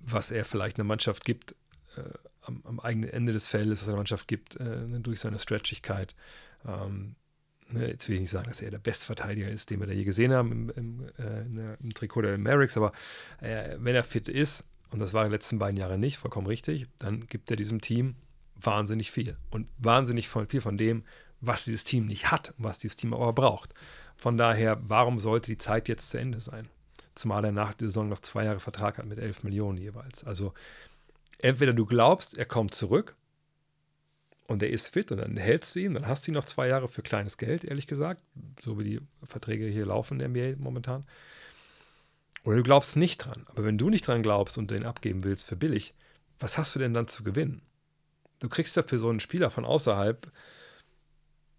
was 0.00 0.30
er 0.30 0.44
vielleicht 0.44 0.76
einer 0.76 0.84
Mannschaft 0.84 1.24
gibt, 1.24 1.54
äh, 1.96 2.02
am, 2.42 2.62
am, 2.64 2.80
eigenen 2.80 3.10
Ende 3.10 3.32
des 3.32 3.48
Feldes, 3.48 3.80
was 3.80 3.88
er 3.88 3.92
einer 3.92 3.98
Mannschaft 3.98 4.28
gibt, 4.28 4.56
äh, 4.56 4.86
durch 5.00 5.20
seine 5.20 5.38
Stretchigkeit. 5.38 6.14
Ähm, 6.66 7.16
ne, 7.68 7.88
jetzt 7.88 8.08
will 8.08 8.16
ich 8.16 8.22
nicht 8.22 8.30
sagen, 8.30 8.48
dass 8.48 8.60
er 8.60 8.70
der 8.70 8.78
beste 8.78 9.06
Verteidiger 9.06 9.48
ist, 9.48 9.70
den 9.70 9.80
wir 9.80 9.86
da 9.86 9.92
je 9.92 10.04
gesehen 10.04 10.32
haben 10.32 10.52
im, 10.52 10.70
im, 10.70 11.08
äh, 11.18 11.74
im 11.80 11.94
Trikot 11.94 12.22
der 12.22 12.36
Mavericks, 12.38 12.76
aber 12.76 12.92
äh, 13.40 13.76
wenn 13.78 13.94
er 13.94 14.04
fit 14.04 14.28
ist, 14.28 14.64
und 14.90 15.00
das 15.00 15.12
war 15.12 15.22
in 15.22 15.28
den 15.28 15.32
letzten 15.32 15.58
beiden 15.58 15.76
Jahren 15.76 16.00
nicht, 16.00 16.18
vollkommen 16.18 16.46
richtig, 16.46 16.86
dann 16.98 17.26
gibt 17.26 17.50
er 17.50 17.56
diesem 17.56 17.80
Team 17.80 18.16
wahnsinnig 18.54 19.10
viel. 19.10 19.36
Und 19.50 19.66
wahnsinnig 19.78 20.28
viel 20.28 20.60
von 20.60 20.78
dem, 20.78 21.04
was 21.46 21.64
dieses 21.64 21.84
Team 21.84 22.06
nicht 22.06 22.30
hat, 22.30 22.54
was 22.58 22.78
dieses 22.78 22.96
Team 22.96 23.14
aber 23.14 23.32
braucht. 23.32 23.74
Von 24.16 24.36
daher, 24.36 24.80
warum 24.86 25.18
sollte 25.18 25.50
die 25.50 25.58
Zeit 25.58 25.88
jetzt 25.88 26.10
zu 26.10 26.18
Ende 26.18 26.40
sein? 26.40 26.68
Zumal 27.14 27.44
er 27.44 27.52
nach 27.52 27.74
der 27.74 27.88
Saison 27.88 28.08
noch 28.08 28.20
zwei 28.20 28.44
Jahre 28.44 28.60
Vertrag 28.60 28.98
hat 28.98 29.06
mit 29.06 29.18
11 29.18 29.44
Millionen 29.44 29.78
jeweils. 29.78 30.24
Also 30.24 30.52
entweder 31.38 31.72
du 31.72 31.86
glaubst, 31.86 32.36
er 32.36 32.46
kommt 32.46 32.74
zurück 32.74 33.14
und 34.46 34.62
er 34.62 34.70
ist 34.70 34.92
fit 34.92 35.12
und 35.12 35.18
dann 35.18 35.36
hältst 35.36 35.74
du 35.74 35.80
ihn, 35.80 35.94
dann 35.94 36.06
hast 36.06 36.26
du 36.26 36.30
ihn 36.30 36.34
noch 36.34 36.44
zwei 36.44 36.68
Jahre 36.68 36.88
für 36.88 37.02
kleines 37.02 37.38
Geld, 37.38 37.64
ehrlich 37.64 37.86
gesagt, 37.86 38.20
so 38.60 38.78
wie 38.78 38.84
die 38.84 39.00
Verträge 39.26 39.66
hier 39.66 39.86
laufen 39.86 40.20
in 40.20 40.32
der 40.32 40.52
NBA 40.52 40.62
momentan. 40.62 41.04
Oder 42.44 42.56
du 42.56 42.62
glaubst 42.62 42.96
nicht 42.96 43.18
dran. 43.18 43.46
Aber 43.46 43.64
wenn 43.64 43.78
du 43.78 43.88
nicht 43.88 44.06
dran 44.06 44.22
glaubst 44.22 44.58
und 44.58 44.70
den 44.70 44.84
abgeben 44.84 45.24
willst 45.24 45.46
für 45.46 45.56
billig, 45.56 45.94
was 46.38 46.58
hast 46.58 46.74
du 46.74 46.78
denn 46.78 46.92
dann 46.92 47.08
zu 47.08 47.24
gewinnen? 47.24 47.62
Du 48.40 48.48
kriegst 48.48 48.76
ja 48.76 48.82
für 48.82 48.98
so 48.98 49.08
einen 49.08 49.20
Spieler 49.20 49.50
von 49.50 49.64
außerhalb 49.64 50.30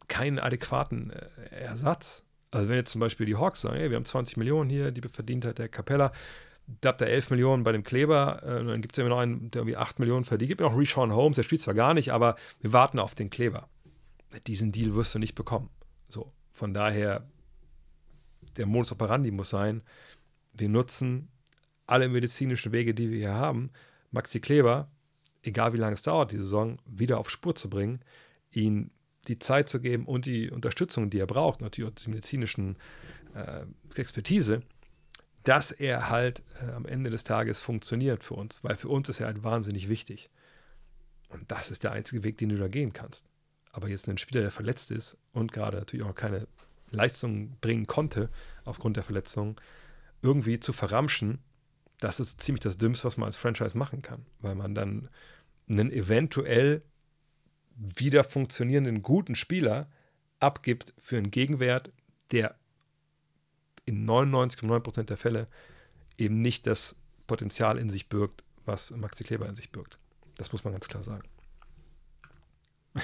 keinen 0.07 0.39
adäquaten 0.39 1.11
äh, 1.11 1.55
Ersatz. 1.55 2.23
Also 2.51 2.69
wenn 2.69 2.75
jetzt 2.77 2.91
zum 2.91 3.01
Beispiel 3.01 3.25
die 3.25 3.35
Hawks 3.35 3.61
sagen, 3.61 3.75
hey, 3.75 3.89
wir 3.89 3.97
haben 3.97 4.05
20 4.05 4.37
Millionen 4.37 4.69
hier, 4.69 4.91
die 4.91 5.01
verdient 5.01 5.45
hat 5.45 5.57
der 5.57 5.67
Capella, 5.67 6.11
da 6.81 6.89
habt 6.89 7.01
ihr 7.01 7.07
11 7.07 7.29
Millionen 7.29 7.63
bei 7.63 7.71
dem 7.71 7.83
Kleber, 7.83 8.41
äh, 8.43 8.63
dann 8.63 8.81
gibt 8.81 8.95
es 8.95 9.01
immer 9.01 9.09
noch 9.09 9.19
einen, 9.19 9.51
der 9.51 9.61
irgendwie 9.61 9.77
8 9.77 9.99
Millionen 9.99 10.25
verdient. 10.25 10.49
Gibt 10.49 10.61
noch 10.61 10.77
Reshawn 10.77 11.13
Holmes, 11.13 11.35
der 11.35 11.43
spielt 11.43 11.61
zwar 11.61 11.73
gar 11.73 11.93
nicht, 11.93 12.11
aber 12.11 12.35
wir 12.61 12.73
warten 12.73 12.99
auf 12.99 13.15
den 13.15 13.29
Kleber. 13.29 13.67
Diesen 14.47 14.71
Deal 14.71 14.95
wirst 14.95 15.13
du 15.13 15.19
nicht 15.19 15.35
bekommen. 15.35 15.69
So, 16.07 16.31
von 16.51 16.73
daher, 16.73 17.27
der 18.57 18.65
Modus 18.65 18.91
operandi 18.91 19.31
muss 19.31 19.49
sein, 19.49 19.83
wir 20.53 20.69
nutzen 20.69 21.29
alle 21.87 22.09
medizinischen 22.09 22.71
Wege, 22.71 22.93
die 22.93 23.11
wir 23.11 23.19
hier 23.19 23.33
haben, 23.33 23.71
Maxi 24.11 24.39
Kleber, 24.39 24.89
egal 25.43 25.73
wie 25.73 25.77
lange 25.77 25.93
es 25.93 26.01
dauert, 26.01 26.31
die 26.31 26.37
Saison 26.37 26.79
wieder 26.85 27.19
auf 27.19 27.29
Spur 27.29 27.55
zu 27.55 27.69
bringen, 27.69 27.99
ihn 28.51 28.91
die 29.27 29.39
Zeit 29.39 29.69
zu 29.69 29.79
geben 29.79 30.05
und 30.05 30.25
die 30.25 30.49
Unterstützung, 30.49 31.09
die 31.09 31.19
er 31.19 31.27
braucht, 31.27 31.61
natürlich 31.61 31.91
auch 31.91 31.95
die 31.95 32.09
medizinischen 32.09 32.77
äh, 33.33 33.65
Expertise, 33.95 34.61
dass 35.43 35.71
er 35.71 36.09
halt 36.09 36.43
äh, 36.61 36.71
am 36.71 36.85
Ende 36.85 37.09
des 37.09 37.23
Tages 37.23 37.59
funktioniert 37.59 38.23
für 38.23 38.33
uns, 38.33 38.63
weil 38.63 38.75
für 38.75 38.89
uns 38.89 39.09
ist 39.09 39.19
er 39.19 39.27
halt 39.27 39.43
wahnsinnig 39.43 39.89
wichtig. 39.89 40.29
Und 41.29 41.51
das 41.51 41.71
ist 41.71 41.83
der 41.83 41.91
einzige 41.91 42.23
Weg, 42.23 42.37
den 42.37 42.49
du 42.49 42.57
da 42.57 42.67
gehen 42.67 42.93
kannst. 42.93 43.25
Aber 43.71 43.89
jetzt 43.89 44.07
ein 44.07 44.17
Spieler, 44.17 44.41
der 44.41 44.51
verletzt 44.51 44.91
ist 44.91 45.17
und 45.33 45.51
gerade 45.51 45.77
natürlich 45.77 46.05
auch 46.05 46.15
keine 46.15 46.47
Leistung 46.91 47.57
bringen 47.59 47.87
konnte 47.87 48.29
aufgrund 48.63 48.95
der 48.97 49.03
Verletzung, 49.03 49.59
irgendwie 50.21 50.59
zu 50.59 50.73
verramschen, 50.73 51.39
das 51.99 52.19
ist 52.19 52.41
ziemlich 52.41 52.61
das 52.61 52.77
Dümmste, 52.77 53.05
was 53.05 53.17
man 53.17 53.27
als 53.27 53.37
Franchise 53.37 53.77
machen 53.77 54.01
kann, 54.01 54.25
weil 54.39 54.55
man 54.55 54.75
dann 54.75 55.09
einen 55.69 55.91
eventuell 55.91 56.83
wieder 57.75 58.23
funktionierenden 58.23 59.03
guten 59.03 59.35
Spieler 59.35 59.89
abgibt 60.39 60.93
für 60.97 61.17
einen 61.17 61.31
Gegenwert, 61.31 61.91
der 62.31 62.55
in 63.85 64.07
99,9% 64.07 65.03
der 65.03 65.17
Fälle 65.17 65.47
eben 66.17 66.41
nicht 66.41 66.65
das 66.67 66.95
Potenzial 67.27 67.77
in 67.77 67.89
sich 67.89 68.09
birgt, 68.09 68.43
was 68.65 68.91
Maxi 68.91 69.23
Kleber 69.23 69.47
in 69.47 69.55
sich 69.55 69.71
birgt. 69.71 69.97
Das 70.37 70.51
muss 70.51 70.63
man 70.63 70.73
ganz 70.73 70.87
klar 70.87 71.03
sagen. 71.03 71.23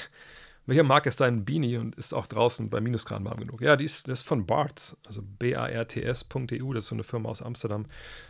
Welcher 0.68 0.84
Marke 0.84 1.10
ist 1.10 1.20
dein 1.20 1.44
Beanie 1.44 1.78
und 1.78 1.96
ist 1.96 2.14
auch 2.14 2.28
draußen 2.28 2.70
bei 2.70 2.82
Minusgraden 2.82 3.26
warm 3.26 3.40
genug? 3.40 3.62
Ja, 3.62 3.76
die 3.76 3.86
ist, 3.86 4.08
das 4.08 4.20
ist 4.20 4.28
von 4.28 4.46
Barts, 4.46 4.96
also 5.08 5.22
B-A-R-T-S.eu. 5.24 6.74
Das 6.74 6.84
ist 6.84 6.90
so 6.90 6.96
eine 6.96 7.04
Firma 7.04 7.30
aus 7.30 7.42
Amsterdam. 7.42 7.88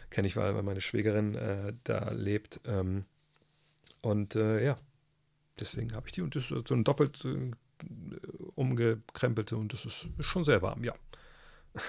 Kenne 0.09 0.27
ich, 0.27 0.37
weil, 0.37 0.55
weil 0.55 0.63
meine 0.63 0.81
Schwägerin 0.81 1.35
äh, 1.35 1.73
da 1.83 2.09
lebt. 2.11 2.61
Ähm, 2.65 3.05
und 4.01 4.35
äh, 4.35 4.63
ja, 4.63 4.77
deswegen 5.59 5.93
habe 5.93 6.07
ich 6.07 6.13
die. 6.13 6.21
Und 6.21 6.35
das 6.35 6.51
ist 6.51 6.67
so 6.67 6.73
ein 6.73 6.83
doppelt 6.83 7.23
äh, 7.25 7.51
umgekrempelte 8.55 9.57
und 9.57 9.73
das 9.73 9.85
ist, 9.85 10.09
schon 10.19 10.43
sehr 10.43 10.61
warm, 10.61 10.83
ja. 10.83 10.93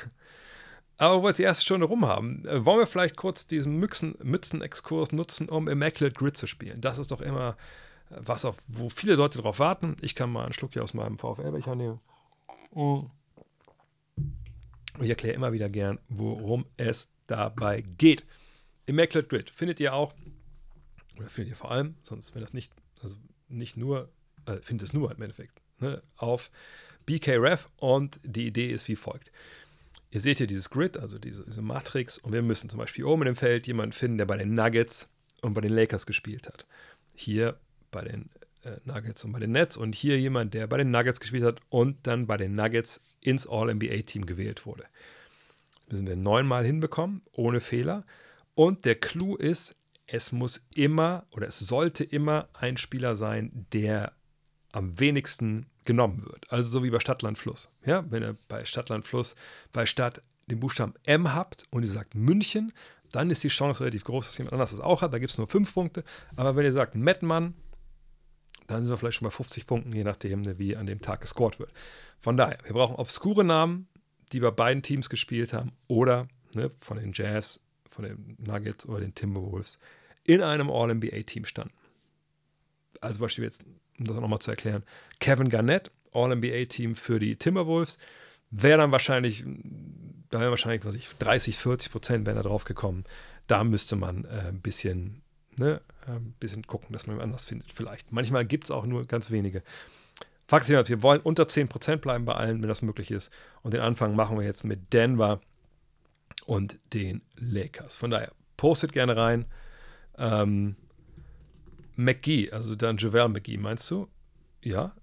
Aber 0.99 1.19
wo 1.19 1.23
wir 1.25 1.29
jetzt 1.31 1.39
die 1.39 1.45
erste 1.45 1.65
Stunde 1.65 1.87
rum 1.87 2.07
haben, 2.07 2.47
äh, 2.47 2.65
wollen 2.65 2.79
wir 2.79 2.87
vielleicht 2.87 3.17
kurz 3.17 3.47
diesen 3.47 3.77
Mützen-Exkurs 3.77 5.13
nutzen, 5.13 5.49
um 5.49 5.69
Immaculate 5.69 6.15
Grid 6.15 6.37
zu 6.37 6.47
spielen. 6.47 6.81
Das 6.81 6.99
ist 6.99 7.11
doch 7.11 7.21
immer 7.21 7.57
äh, 8.11 8.17
was, 8.21 8.45
auf, 8.45 8.57
wo 8.69 8.89
viele 8.89 9.15
Leute 9.15 9.39
drauf 9.39 9.59
warten. 9.59 9.97
Ich 10.01 10.15
kann 10.15 10.31
mal 10.31 10.45
einen 10.45 10.53
Schluck 10.53 10.75
hier 10.75 10.83
aus 10.83 10.95
meinem 10.95 11.19
VfL-Becher 11.19 11.75
nehmen. 11.75 12.01
Und 12.71 13.11
ich 15.01 15.09
erkläre 15.09 15.35
immer 15.35 15.53
wieder 15.53 15.69
gern, 15.69 15.99
worum 16.09 16.67
es 16.77 17.09
dabei 17.27 17.81
geht. 17.81 18.25
Immaculate 18.87 19.29
Grid 19.29 19.51
findet 19.51 19.81
ihr 19.81 19.95
auch, 19.95 20.15
oder 21.19 21.29
findet 21.29 21.51
ihr 21.51 21.57
vor 21.57 21.71
allem, 21.71 21.97
sonst 22.03 22.35
wenn 22.35 22.43
das 22.43 22.53
nicht, 22.53 22.73
also 23.03 23.17
nicht 23.53 23.77
nur, 23.77 24.09
äh, 24.47 24.57
findet 24.63 24.89
es 24.89 24.93
nur 24.93 25.11
im 25.11 25.23
Endeffekt, 25.23 25.61
ne, 25.79 26.03
auf 26.17 26.51
BKRef 27.07 27.69
und 27.77 28.21
die 28.23 28.47
Idee 28.47 28.71
ist 28.71 28.89
wie 28.89 28.97
folgt. 28.97 29.33
Ihr 30.11 30.21
seht 30.21 30.39
hier 30.39 30.47
dieses 30.47 30.71
Grid, 30.71 30.99
also 30.99 31.19
diese, 31.19 31.45
diese 31.45 31.63
Matrix, 31.63 32.19
und 32.19 32.33
wir 32.33 32.43
müssen 32.43 32.69
zum 32.69 32.79
Beispiel 32.79 33.05
oben 33.05 33.27
im 33.27 33.37
Feld 33.37 33.67
jemanden 33.67 33.93
finden, 33.93 34.19
der 34.19 34.27
bei 34.27 34.37
den 34.37 34.55
Nuggets 34.55 35.09
und 35.41 35.55
bei 35.55 35.61
den 35.61 35.73
Lakers 35.73 36.07
gespielt 36.07 36.49
hat. 36.49 36.67
Hier 37.15 37.59
bei 37.91 38.03
den 38.03 38.29
äh, 38.65 38.77
Nuggets 38.85 39.25
und 39.25 39.33
bei 39.33 39.39
den 39.39 39.53
Nets 39.53 39.77
und 39.77 39.95
hier 39.95 40.19
jemand, 40.19 40.55
der 40.55 40.67
bei 40.67 40.77
den 40.77 40.91
Nuggets 40.91 41.19
gespielt 41.19 41.45
hat 41.45 41.61
und 41.71 42.07
dann 42.07 42.27
bei 42.27 42.37
den 42.37 42.55
Nuggets 42.55 43.01
ins 43.21 43.47
All-NBA-Team 43.47 44.27
gewählt 44.27 44.67
wurde. 44.67 44.85
Das 45.87 45.93
müssen 45.93 46.07
wir 46.07 46.17
neunmal 46.17 46.65
hinbekommen, 46.65 47.23
ohne 47.33 47.61
Fehler. 47.61 48.05
Und 48.55 48.85
der 48.85 48.97
Clou 48.97 49.37
ist, 49.37 49.75
es 50.13 50.31
muss 50.31 50.63
immer 50.75 51.25
oder 51.31 51.49
es 51.49 51.59
sollte 51.59 52.05
immer 52.05 52.49
ein 52.53 52.77
Spieler 52.77 53.17
sein, 53.17 53.67
der 53.73 54.13
am 54.71 55.01
wenigsten 55.01 55.67
genommen 55.85 56.23
wird. 56.23 56.51
Also 56.53 56.69
so 56.69 56.85
wie 56.85 56.91
bei 56.91 57.01
Stadtland 57.01 57.39
Fluss. 57.39 57.71
Ja, 57.85 58.05
wenn 58.11 58.23
ihr 58.23 58.37
bei 58.47 58.65
Stadtland 58.67 59.07
Fluss 59.07 59.35
bei 59.73 59.87
Stadt 59.87 60.23
den 60.51 60.61
Buchstaben 60.61 60.93
M 61.05 61.33
habt 61.33 61.67
und 61.71 61.83
ihr 61.83 61.89
sagt 61.89 62.15
München, 62.15 62.73
dann 63.11 63.31
ist 63.31 63.43
die 63.43 63.49
Chance 63.49 63.81
relativ 63.81 64.05
groß, 64.05 64.27
dass 64.27 64.37
jemand 64.37 64.53
anderes 64.53 64.73
das 64.73 64.81
auch 64.81 65.01
hat. 65.01 65.15
Da 65.15 65.19
gibt 65.19 65.31
es 65.31 65.39
nur 65.39 65.49
fünf 65.49 65.73
Punkte. 65.73 66.05
Aber 66.37 66.57
wenn 66.57 66.67
ihr 66.67 66.73
sagt 66.73 66.95
Mettmann, 66.95 67.55
dann 68.67 68.83
sind 68.83 68.91
wir 68.91 68.99
vielleicht 68.99 69.19
schon 69.19 69.27
bei 69.27 69.33
50 69.33 69.67
Punkten, 69.67 69.93
je 69.95 70.05
nachdem, 70.05 70.43
ne, 70.43 70.59
wie 70.59 70.77
an 70.77 70.87
dem 70.87 71.01
Tag 71.01 71.23
gescored 71.23 71.59
wird. 71.59 71.73
Von 72.21 72.37
daher, 72.37 72.59
wir 72.65 72.75
brauchen 72.75 72.97
obskure 72.97 73.45
Namen, 73.45 73.89
die 74.33 74.41
bei 74.41 74.51
beiden 74.51 74.83
Teams 74.83 75.09
gespielt 75.09 75.55
haben 75.55 75.73
oder 75.89 76.29
ne, 76.53 76.71
von 76.81 76.99
den 76.99 77.13
Jazz, 77.15 77.61
von 77.91 78.05
den 78.05 78.37
Nuggets 78.39 78.87
oder 78.87 79.01
den 79.01 79.15
Timberwolves 79.15 79.79
in 80.27 80.43
einem 80.43 80.70
All-NBA-Team 80.70 81.45
standen. 81.45 81.75
Also 83.01 83.20
Beispiel 83.20 83.45
jetzt 83.45 83.62
um 83.99 84.07
das 84.07 84.16
nochmal 84.16 84.41
zu 84.41 84.51
erklären, 84.51 84.85
Kevin 85.20 85.49
Garnett, 85.49 85.91
All-NBA-Team 86.12 86.95
für 86.95 87.18
die 87.18 87.37
Timberwolves, 87.37 87.99
wäre 88.51 88.79
dann 88.79 88.93
wahrscheinlich, 88.93 89.45
da 90.31 90.41
wären 90.41 90.51
wahrscheinlich, 90.51 90.85
was 90.85 90.95
ich, 90.95 91.09
30, 91.18 91.57
40 91.57 91.93
Prozent 91.93 92.27
wären 92.27 92.37
da 92.37 92.43
drauf 92.43 92.64
gekommen. 92.64 93.05
Da 93.47 93.64
müsste 93.64 93.97
man 93.97 94.25
äh, 94.25 94.49
ein 94.49 94.61
bisschen, 94.61 95.23
ne, 95.57 95.81
äh, 96.07 96.12
ein 96.12 96.35
bisschen 96.39 96.66
gucken, 96.66 96.93
dass 96.93 97.07
man 97.07 97.20
anders 97.20 97.45
findet, 97.45 97.73
vielleicht. 97.73 98.12
Manchmal 98.12 98.45
gibt 98.45 98.64
es 98.64 98.70
auch 98.70 98.85
nur 98.85 99.07
ganz 99.07 99.31
wenige. 99.31 99.62
Fakt 100.47 100.68
ist, 100.68 100.89
wir 100.89 101.03
wollen 101.03 101.20
unter 101.20 101.49
10 101.49 101.68
Prozent 101.68 102.03
bleiben 102.03 102.25
bei 102.25 102.35
allen, 102.35 102.61
wenn 102.61 102.68
das 102.68 102.83
möglich 102.83 103.11
ist. 103.11 103.31
Und 103.62 103.73
den 103.73 103.81
Anfang 103.81 104.14
machen 104.14 104.39
wir 104.39 104.45
jetzt 104.45 104.64
mit 104.64 104.93
Denver 104.93 105.41
und 106.45 106.79
den 106.93 107.23
Lakers. 107.37 107.97
Von 107.97 108.11
daher, 108.11 108.33
postet 108.59 108.93
gerne 108.93 109.16
rein. 109.16 109.47
Ähm, 110.19 110.77
McGee, 111.97 112.51
also 112.51 112.75
dann 112.75 112.97
Javel 112.97 113.29
McGee, 113.29 113.59
meinst 113.59 113.91
du? 113.91 114.09
Ja. 114.63 114.95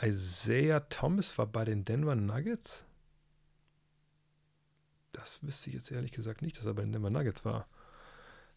Isaiah 0.00 0.80
Thomas 0.88 1.38
war 1.38 1.46
bei 1.46 1.64
den 1.64 1.84
Denver 1.84 2.14
Nuggets? 2.14 2.84
Das 5.12 5.42
wüsste 5.42 5.70
ich 5.70 5.74
jetzt 5.74 5.90
ehrlich 5.90 6.12
gesagt 6.12 6.42
nicht, 6.42 6.58
dass 6.58 6.66
er 6.66 6.74
bei 6.74 6.82
den 6.82 6.92
Denver 6.92 7.10
Nuggets 7.10 7.44
war. 7.44 7.66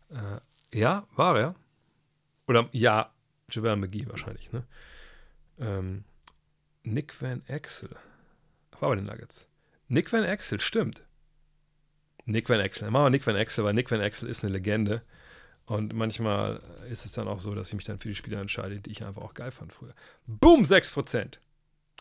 Äh, 0.10 0.40
ja, 0.78 1.08
war 1.16 1.40
er. 1.40 1.56
Oder 2.48 2.70
ja, 2.72 3.12
Javel 3.50 3.78
McGee 3.78 4.08
wahrscheinlich, 4.08 4.52
ne? 4.52 4.66
Ähm, 5.60 6.04
Nick 6.84 7.22
Van 7.22 7.44
Axel. 7.48 7.90
War 8.80 8.90
bei 8.90 8.96
den 8.96 9.06
Nuggets. 9.06 9.48
Nick 9.88 10.12
Van 10.12 10.24
Axel, 10.24 10.60
stimmt. 10.60 11.04
Nick 12.26 12.50
Van 12.50 12.60
Axel. 12.60 12.90
Machen 12.92 13.06
wir 13.06 13.10
Nick 13.10 13.26
Van 13.26 13.36
Axel, 13.36 13.64
weil 13.64 13.74
Nick 13.74 13.92
Van 13.92 14.02
Axel 14.02 14.30
ist 14.30 14.44
eine 14.44 14.54
Legende. 14.54 15.02
Und 15.66 15.94
manchmal 15.94 16.60
ist 16.90 17.06
es 17.06 17.12
dann 17.12 17.28
auch 17.28 17.40
so, 17.40 17.54
dass 17.56 17.70
ich 17.70 17.76
mich 17.76 17.86
dann 17.86 18.00
für 18.00 18.10
die 18.10 18.16
Spieler 18.16 18.42
entscheide, 18.42 18.80
die 18.80 18.92
ich 18.92 19.06
einfach 19.06 19.22
auch 19.22 19.34
geil 19.34 19.52
fand 19.52 19.74
früher. 19.74 19.94
Boom, 20.28 20.64
6%. 20.64 21.38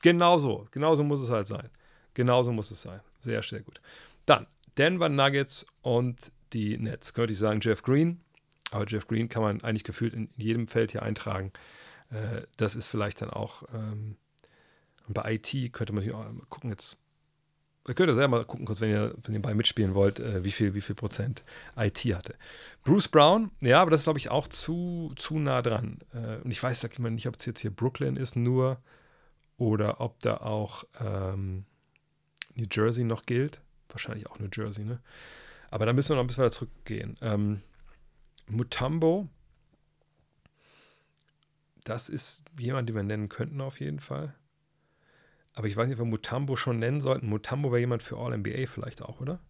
Genauso. 0.02 0.66
Genauso 0.70 1.04
muss 1.04 1.20
es 1.20 1.30
halt 1.30 1.46
sein. 1.46 1.68
Genauso 2.14 2.52
muss 2.52 2.70
es 2.70 2.82
sein. 2.82 3.00
Sehr, 3.20 3.42
sehr 3.42 3.60
gut. 3.60 3.80
Dann 4.26 4.46
Denver 4.76 5.08
Nuggets 5.08 5.66
und 5.82 6.32
die 6.52 6.78
Nets. 6.78 7.12
Könnte 7.12 7.32
ich 7.32 7.38
sagen, 7.38 7.60
Jeff 7.62 7.82
Green. 7.82 8.20
Aber 8.70 8.86
Jeff 8.86 9.06
Green 9.06 9.28
kann 9.28 9.42
man 9.42 9.62
eigentlich 9.62 9.84
gefühlt 9.84 10.14
in 10.14 10.30
jedem 10.36 10.66
Feld 10.66 10.92
hier 10.92 11.02
eintragen. 11.02 11.52
Äh, 12.10 12.42
das 12.56 12.74
ist 12.74 12.88
vielleicht 12.88 13.20
dann 13.20 13.30
auch. 13.30 13.62
Ähm, 13.74 14.16
bei 15.08 15.34
IT 15.34 15.72
könnte 15.72 15.92
man 15.92 16.02
sich 16.02 16.12
auch 16.12 16.24
gucken, 16.48 16.70
jetzt 16.70 16.96
Ihr 17.88 17.94
könnt 17.94 18.08
ja 18.08 18.14
selber 18.14 18.38
mal 18.38 18.44
gucken, 18.44 18.66
kurz, 18.66 18.80
wenn 18.80 18.90
ihr, 18.90 19.14
wenn 19.24 19.34
ihr 19.34 19.42
bei 19.42 19.54
mitspielen 19.54 19.94
wollt, 19.94 20.20
äh, 20.20 20.44
wie, 20.44 20.52
viel, 20.52 20.74
wie 20.74 20.82
viel 20.82 20.94
Prozent 20.94 21.42
IT 21.76 21.98
hatte. 22.14 22.34
Bruce 22.84 23.08
Brown, 23.08 23.50
ja, 23.60 23.80
aber 23.80 23.90
das 23.90 24.00
ist, 24.00 24.04
glaube 24.04 24.18
ich, 24.18 24.30
auch 24.30 24.48
zu, 24.48 25.12
zu 25.16 25.38
nah 25.38 25.62
dran. 25.62 25.98
Äh, 26.12 26.36
und 26.44 26.50
ich 26.50 26.62
weiß 26.62 26.80
sag 26.80 26.92
ich 26.92 26.98
mal 26.98 27.10
nicht, 27.10 27.26
ob 27.26 27.36
es 27.36 27.46
jetzt 27.46 27.60
hier 27.60 27.70
Brooklyn 27.70 28.16
ist 28.16 28.36
nur 28.36 28.78
oder 29.56 30.00
ob 30.00 30.20
da 30.20 30.38
auch 30.38 30.84
ähm, 31.00 31.64
New 32.54 32.66
Jersey 32.70 33.04
noch 33.04 33.24
gilt. 33.24 33.60
Wahrscheinlich 33.88 34.28
auch 34.28 34.38
New 34.38 34.48
Jersey, 34.52 34.84
ne? 34.84 35.00
Aber 35.70 35.86
da 35.86 35.92
müssen 35.92 36.10
wir 36.10 36.16
noch 36.16 36.24
ein 36.24 36.26
bisschen 36.26 36.44
weiter 36.44 36.54
zurückgehen. 36.54 37.14
Ähm, 37.22 37.62
Mutambo, 38.46 39.28
das 41.84 42.08
ist 42.08 42.42
jemand, 42.58 42.88
den 42.88 42.96
wir 42.96 43.02
nennen 43.02 43.28
könnten 43.28 43.60
auf 43.60 43.80
jeden 43.80 44.00
Fall. 44.00 44.34
Aber 45.54 45.66
ich 45.66 45.76
weiß 45.76 45.86
nicht, 45.88 45.98
ob 45.98 46.06
wir 46.06 46.10
Mutambo 46.10 46.56
schon 46.56 46.78
nennen 46.78 47.00
sollten. 47.00 47.28
Mutambo 47.28 47.70
wäre 47.70 47.80
jemand 47.80 48.02
für 48.02 48.16
All-NBA 48.16 48.66
vielleicht 48.66 49.02
auch, 49.02 49.20
oder? 49.20 49.40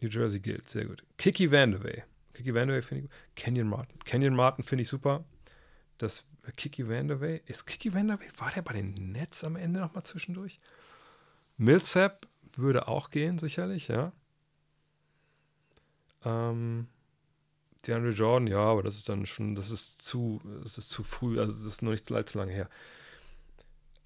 New 0.00 0.08
Jersey 0.08 0.40
gilt, 0.40 0.68
sehr 0.68 0.86
gut. 0.86 1.04
Kiki 1.18 1.50
Vandewey. 1.50 2.02
Kiki 2.32 2.54
Vandewey 2.54 2.82
finde 2.82 3.04
ich 3.04 3.10
gut. 3.10 3.18
Kenyon 3.36 3.68
Martin. 3.68 3.98
Kenyon 4.04 4.34
Martin 4.34 4.64
finde 4.64 4.82
ich 4.82 4.88
super. 4.88 5.24
Das 5.98 6.24
Kiki 6.56 6.88
Vandewey. 6.88 7.42
Ist 7.46 7.66
Kiki 7.66 7.94
Vandewey, 7.94 8.28
war 8.36 8.50
der 8.50 8.62
bei 8.62 8.72
den 8.72 9.12
Nets 9.12 9.44
am 9.44 9.56
Ende 9.56 9.80
nochmal 9.80 10.02
zwischendurch? 10.04 10.58
Millsap 11.56 12.26
würde 12.56 12.88
auch 12.88 13.10
gehen, 13.10 13.38
sicherlich, 13.38 13.88
ja. 13.88 14.12
Ähm, 16.24 16.88
DeAndre 17.86 18.10
Jordan, 18.10 18.46
ja, 18.46 18.58
aber 18.58 18.82
das 18.82 18.96
ist 18.96 19.08
dann 19.08 19.26
schon, 19.26 19.54
das 19.54 19.70
ist 19.70 20.02
zu, 20.02 20.40
das 20.62 20.78
ist 20.78 20.90
zu 20.90 21.02
früh, 21.02 21.38
also 21.38 21.52
das 21.52 21.66
ist 21.66 21.82
noch 21.82 21.90
nicht 21.90 22.10
allzu 22.10 22.38
lange 22.38 22.52
her. 22.52 22.68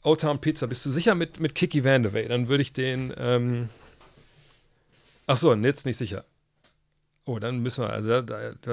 Old 0.07 0.21
Town 0.21 0.41
Pizza, 0.41 0.69
bist 0.69 0.87
du 0.87 0.93
sicher 0.93 1.17
mit, 1.17 1.41
mit 1.41 1.57
Kiki 1.57 1.83
Vandewey? 1.83 2.29
Dann 2.29 2.47
würde 2.47 2.63
ich 2.63 2.73
den. 2.73 3.13
Ähm 3.19 3.69
Ach 5.27 5.37
so, 5.37 5.53
jetzt 5.53 5.85
nicht 5.85 5.97
sicher. 5.97 6.25
Oh, 7.25 7.41
dann 7.41 7.59
müssen 7.59 7.83
wir, 7.83 7.91
also 7.91 8.23
da, 8.23 8.53
da, 8.53 8.73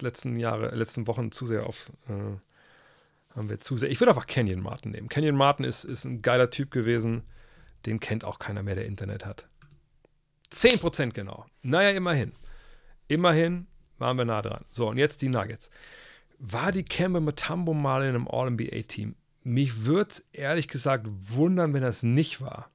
letzten 0.00 0.36
Jahre, 0.36 0.72
letzten 0.72 1.08
Wochen 1.08 1.32
zu 1.32 1.48
sehr 1.48 1.66
auf, 1.66 1.90
äh, 2.08 3.34
haben 3.34 3.48
wir 3.48 3.58
zu 3.58 3.76
sehr. 3.76 3.90
Ich 3.90 4.00
würde 4.00 4.12
einfach 4.12 4.28
Kenyon 4.28 4.60
Martin 4.60 4.92
nehmen. 4.92 5.08
Kenyon 5.08 5.34
Martin 5.34 5.64
ist, 5.64 5.82
ist 5.82 6.04
ein 6.04 6.22
geiler 6.22 6.50
Typ 6.50 6.70
gewesen. 6.70 7.24
Den 7.84 7.98
kennt 7.98 8.24
auch 8.24 8.38
keiner 8.38 8.62
mehr, 8.62 8.76
der 8.76 8.86
Internet 8.86 9.26
hat. 9.26 9.48
10% 10.52 11.10
genau. 11.10 11.46
Naja, 11.62 11.90
immerhin. 11.90 12.30
Immerhin 13.08 13.66
waren 13.98 14.16
wir 14.16 14.24
nah 14.24 14.40
dran. 14.40 14.64
So, 14.70 14.88
und 14.88 14.98
jetzt 14.98 15.20
die 15.20 15.30
Nuggets. 15.30 15.68
War 16.38 16.70
die 16.70 16.84
Kemba 16.84 17.18
Matambo 17.18 17.74
mal 17.74 18.02
in 18.02 18.10
einem 18.10 18.28
All-NBA-Team? 18.28 19.16
Mich 19.42 19.84
würde 19.84 20.10
es 20.10 20.24
ehrlich 20.32 20.68
gesagt 20.68 21.06
wundern, 21.08 21.72
wenn 21.72 21.82
das 21.82 22.02
nicht 22.02 22.40
war. 22.40 22.70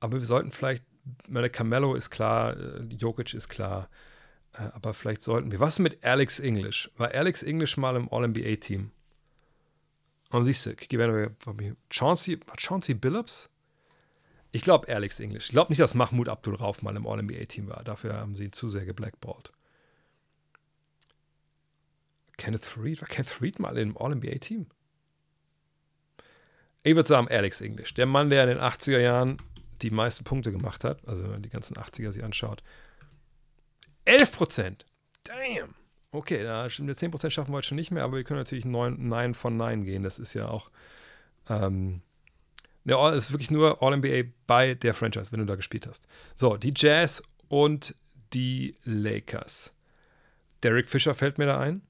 Aber 0.00 0.18
wir 0.18 0.24
sollten 0.24 0.52
vielleicht, 0.52 0.84
meine 1.28 1.50
Carmelo 1.50 1.94
ist 1.94 2.10
klar, 2.10 2.56
äh, 2.56 2.82
Jokic 2.94 3.34
ist 3.34 3.48
klar, 3.48 3.88
äh, 4.52 4.62
aber 4.72 4.92
vielleicht 4.92 5.22
sollten 5.22 5.50
wir. 5.50 5.60
Was 5.60 5.78
mit 5.78 6.04
Alex 6.04 6.40
English? 6.40 6.90
War 6.96 7.12
Alex 7.12 7.42
English 7.42 7.76
mal 7.76 7.96
im 7.96 8.12
All-NBA-Team? 8.12 8.90
Und 10.30 10.44
siehst 10.44 10.66
du, 10.66 10.74
Chauncey, 11.90 12.40
Chauncey 12.58 12.94
Billups? 12.94 13.48
Ich 14.50 14.62
glaube 14.62 14.88
Alex 14.88 15.20
English. 15.20 15.46
Ich 15.46 15.52
glaube 15.52 15.70
nicht, 15.70 15.80
dass 15.80 15.94
Mahmoud 15.94 16.28
Abdul 16.28 16.56
Rauf 16.56 16.82
mal 16.82 16.96
im 16.96 17.06
All-NBA-Team 17.06 17.68
war. 17.68 17.84
Dafür 17.84 18.14
haben 18.14 18.34
sie 18.34 18.44
ihn 18.44 18.52
zu 18.52 18.68
sehr 18.68 18.84
geblackballt. 18.84 19.52
Kenneth 22.38 22.76
Reed? 22.76 23.00
War 23.00 23.08
Kenneth 23.08 23.40
Reed 23.40 23.58
mal 23.58 23.76
im 23.78 23.96
All-NBA-Team? 23.96 24.66
Ich 26.82 26.94
würde 26.94 27.08
sagen 27.08 27.28
Alex 27.28 27.60
English. 27.60 27.94
Der 27.94 28.06
Mann, 28.06 28.30
der 28.30 28.44
in 28.44 28.50
den 28.50 28.58
80er 28.58 28.98
Jahren 28.98 29.38
die 29.82 29.90
meisten 29.90 30.24
Punkte 30.24 30.52
gemacht 30.52 30.84
hat, 30.84 31.06
also 31.06 31.22
wenn 31.22 31.30
man 31.30 31.42
die 31.42 31.48
ganzen 31.48 31.76
80er 31.76 32.12
sich 32.12 32.22
anschaut. 32.22 32.62
11 34.04 34.32
Prozent. 34.32 34.86
Damn. 35.24 35.74
Okay, 36.12 36.42
da 36.42 36.70
stimmt, 36.70 36.96
10 36.96 37.10
Prozent 37.10 37.32
schaffen 37.32 37.52
wir 37.52 37.56
heute 37.56 37.66
schon 37.66 37.76
nicht 37.76 37.90
mehr, 37.90 38.04
aber 38.04 38.16
wir 38.16 38.24
können 38.24 38.40
natürlich 38.40 38.64
9, 38.64 39.08
9 39.08 39.34
von 39.34 39.56
9 39.56 39.84
gehen. 39.84 40.02
Das 40.02 40.18
ist 40.18 40.34
ja 40.34 40.48
auch. 40.48 40.70
Ähm, 41.48 42.02
ja, 42.84 43.12
es 43.12 43.24
ist 43.24 43.32
wirklich 43.32 43.50
nur 43.50 43.82
All-NBA 43.82 44.30
bei 44.46 44.74
der 44.74 44.94
Franchise, 44.94 45.32
wenn 45.32 45.40
du 45.40 45.46
da 45.46 45.56
gespielt 45.56 45.86
hast. 45.86 46.06
So, 46.36 46.56
die 46.56 46.72
Jazz 46.74 47.22
und 47.48 47.94
die 48.32 48.76
Lakers. 48.84 49.72
Derek 50.62 50.88
Fischer 50.88 51.14
fällt 51.14 51.38
mir 51.38 51.46
da 51.46 51.58
ein. 51.58 51.82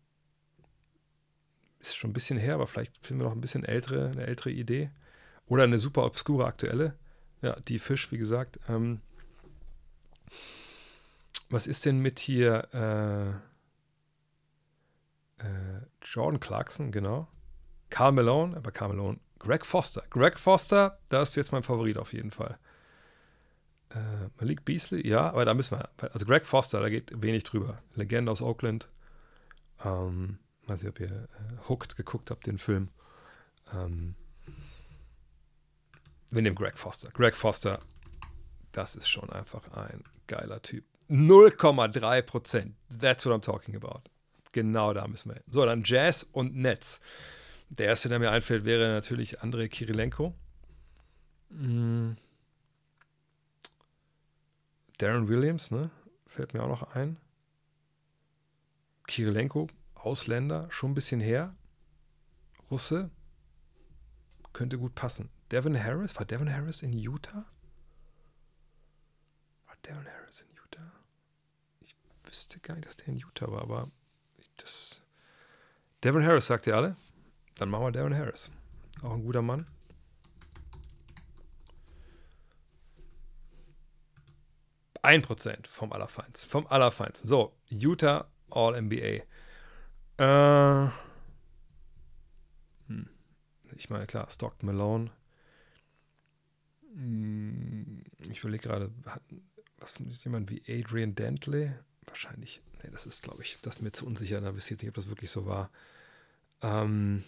Ist 1.86 1.96
schon 1.96 2.10
ein 2.10 2.14
bisschen 2.14 2.36
her, 2.36 2.54
aber 2.54 2.66
vielleicht 2.66 3.06
finden 3.06 3.22
wir 3.22 3.28
noch 3.28 3.36
ein 3.36 3.40
bisschen 3.40 3.64
ältere, 3.64 4.10
eine 4.10 4.26
ältere 4.26 4.50
Idee. 4.50 4.90
Oder 5.46 5.62
eine 5.62 5.78
super 5.78 6.04
obskure 6.04 6.44
aktuelle. 6.44 6.96
Ja, 7.42 7.54
die 7.60 7.78
Fisch, 7.78 8.10
wie 8.10 8.18
gesagt. 8.18 8.58
Ähm, 8.68 9.00
was 11.48 11.68
ist 11.68 11.84
denn 11.84 12.00
mit 12.00 12.18
hier 12.18 12.66
äh, 12.74 13.28
äh, 15.44 15.80
Jordan 16.02 16.40
Clarkson, 16.40 16.90
genau. 16.90 17.28
Carl 17.88 18.10
Malone, 18.10 18.56
aber 18.56 18.72
Carl 18.72 18.88
Malone. 18.88 19.20
Greg 19.38 19.64
Foster. 19.64 20.02
Greg 20.10 20.40
Foster, 20.40 20.98
da 21.08 21.22
ist 21.22 21.36
jetzt 21.36 21.52
mein 21.52 21.62
Favorit 21.62 21.98
auf 21.98 22.12
jeden 22.12 22.32
Fall. 22.32 22.58
Äh, 23.90 24.28
Malik 24.40 24.64
Beasley, 24.64 25.06
ja, 25.06 25.30
aber 25.30 25.44
da 25.44 25.54
müssen 25.54 25.78
wir. 25.78 25.88
Also 26.12 26.26
Greg 26.26 26.46
Foster, 26.46 26.80
da 26.80 26.88
geht 26.88 27.12
wenig 27.22 27.44
drüber. 27.44 27.80
Legende 27.94 28.32
aus 28.32 28.42
Oakland. 28.42 28.88
Ähm, 29.84 30.40
weiß 30.66 30.82
nicht, 30.82 30.90
ob 30.90 31.00
ihr 31.00 31.10
äh, 31.10 31.68
Hooked 31.68 31.96
geguckt 31.96 32.30
habt, 32.30 32.46
den 32.46 32.58
Film. 32.58 32.88
Ähm, 33.72 34.14
wir 36.30 36.42
nehmen 36.42 36.56
Greg 36.56 36.78
Foster. 36.78 37.10
Greg 37.10 37.36
Foster, 37.36 37.80
das 38.72 38.96
ist 38.96 39.08
schon 39.08 39.30
einfach 39.30 39.68
ein 39.72 40.02
geiler 40.26 40.60
Typ. 40.62 40.84
0,3 41.08 42.22
Prozent. 42.22 42.74
That's 43.00 43.24
what 43.24 43.34
I'm 43.34 43.42
talking 43.42 43.76
about. 43.76 44.02
Genau 44.52 44.92
da 44.92 45.06
müssen 45.06 45.30
wir 45.30 45.34
hin. 45.34 45.44
So, 45.48 45.64
dann 45.64 45.82
Jazz 45.84 46.24
und 46.32 46.56
Netz. 46.56 47.00
Der 47.68 47.86
erste, 47.86 48.08
der 48.08 48.18
mir 48.18 48.30
einfällt, 48.30 48.64
wäre 48.64 48.88
natürlich 48.88 49.42
Andrei 49.42 49.68
Kirilenko. 49.68 50.34
Mhm. 51.50 52.16
Darren 54.98 55.28
Williams, 55.28 55.70
ne? 55.70 55.90
Fällt 56.26 56.54
mir 56.54 56.62
auch 56.62 56.68
noch 56.68 56.94
ein. 56.94 57.18
Kirilenko, 59.06 59.68
Ausländer, 60.06 60.70
schon 60.70 60.92
ein 60.92 60.94
bisschen 60.94 61.20
her. 61.20 61.54
Russe. 62.70 63.10
Könnte 64.52 64.78
gut 64.78 64.94
passen. 64.94 65.30
Devin 65.50 65.82
Harris, 65.82 66.16
war 66.16 66.24
Devin 66.24 66.50
Harris 66.50 66.80
in 66.82 66.92
Utah? 66.92 67.44
War 69.66 69.76
Devin 69.84 70.06
Harris 70.06 70.40
in 70.42 70.56
Utah? 70.56 70.92
Ich 71.80 71.94
wüsste 72.24 72.60
gar 72.60 72.74
nicht, 72.74 72.86
dass 72.86 72.96
der 72.96 73.08
in 73.08 73.16
Utah 73.16 73.50
war, 73.50 73.62
aber 73.62 73.90
das. 74.56 75.02
Devin 76.02 76.24
Harris, 76.24 76.46
sagt 76.46 76.66
ihr 76.66 76.76
alle? 76.76 76.96
Dann 77.56 77.68
machen 77.68 77.84
wir 77.84 77.92
Devin 77.92 78.16
Harris. 78.16 78.50
Auch 79.02 79.12
ein 79.12 79.22
guter 79.22 79.42
Mann. 79.42 79.66
Ein 85.02 85.22
Prozent 85.22 85.66
vom 85.66 85.92
Allerfeinsten. 85.92 86.50
Vom 86.50 86.66
Allerfeinsten. 86.66 87.28
So, 87.28 87.56
Utah 87.66 88.28
All-NBA. 88.50 89.24
Äh, 90.18 90.88
hm. 92.88 93.08
Ich 93.76 93.90
meine, 93.90 94.06
klar, 94.06 94.28
Stockton 94.30 94.66
Malone. 94.66 95.10
Hm, 96.94 98.04
ich 98.30 98.40
überlege 98.40 98.68
gerade, 98.68 98.90
was 99.78 99.96
ist 99.98 100.24
jemand 100.24 100.50
wie 100.50 100.62
Adrian 100.68 101.14
Dantley? 101.14 101.72
Wahrscheinlich 102.06 102.62
Nee, 102.82 102.90
das 102.92 103.06
ist, 103.06 103.22
glaube 103.22 103.42
ich, 103.42 103.58
das 103.62 103.76
ist 103.76 103.82
mir 103.82 103.92
zu 103.92 104.06
unsicher. 104.06 104.40
Da 104.40 104.54
wisst 104.54 104.70
ihr 104.70 104.74
jetzt 104.74 104.82
nicht, 104.82 104.90
ob 104.90 104.94
das 104.94 105.08
wirklich 105.08 105.30
so 105.30 105.46
war. 105.46 105.70
Ähm, 106.62 107.24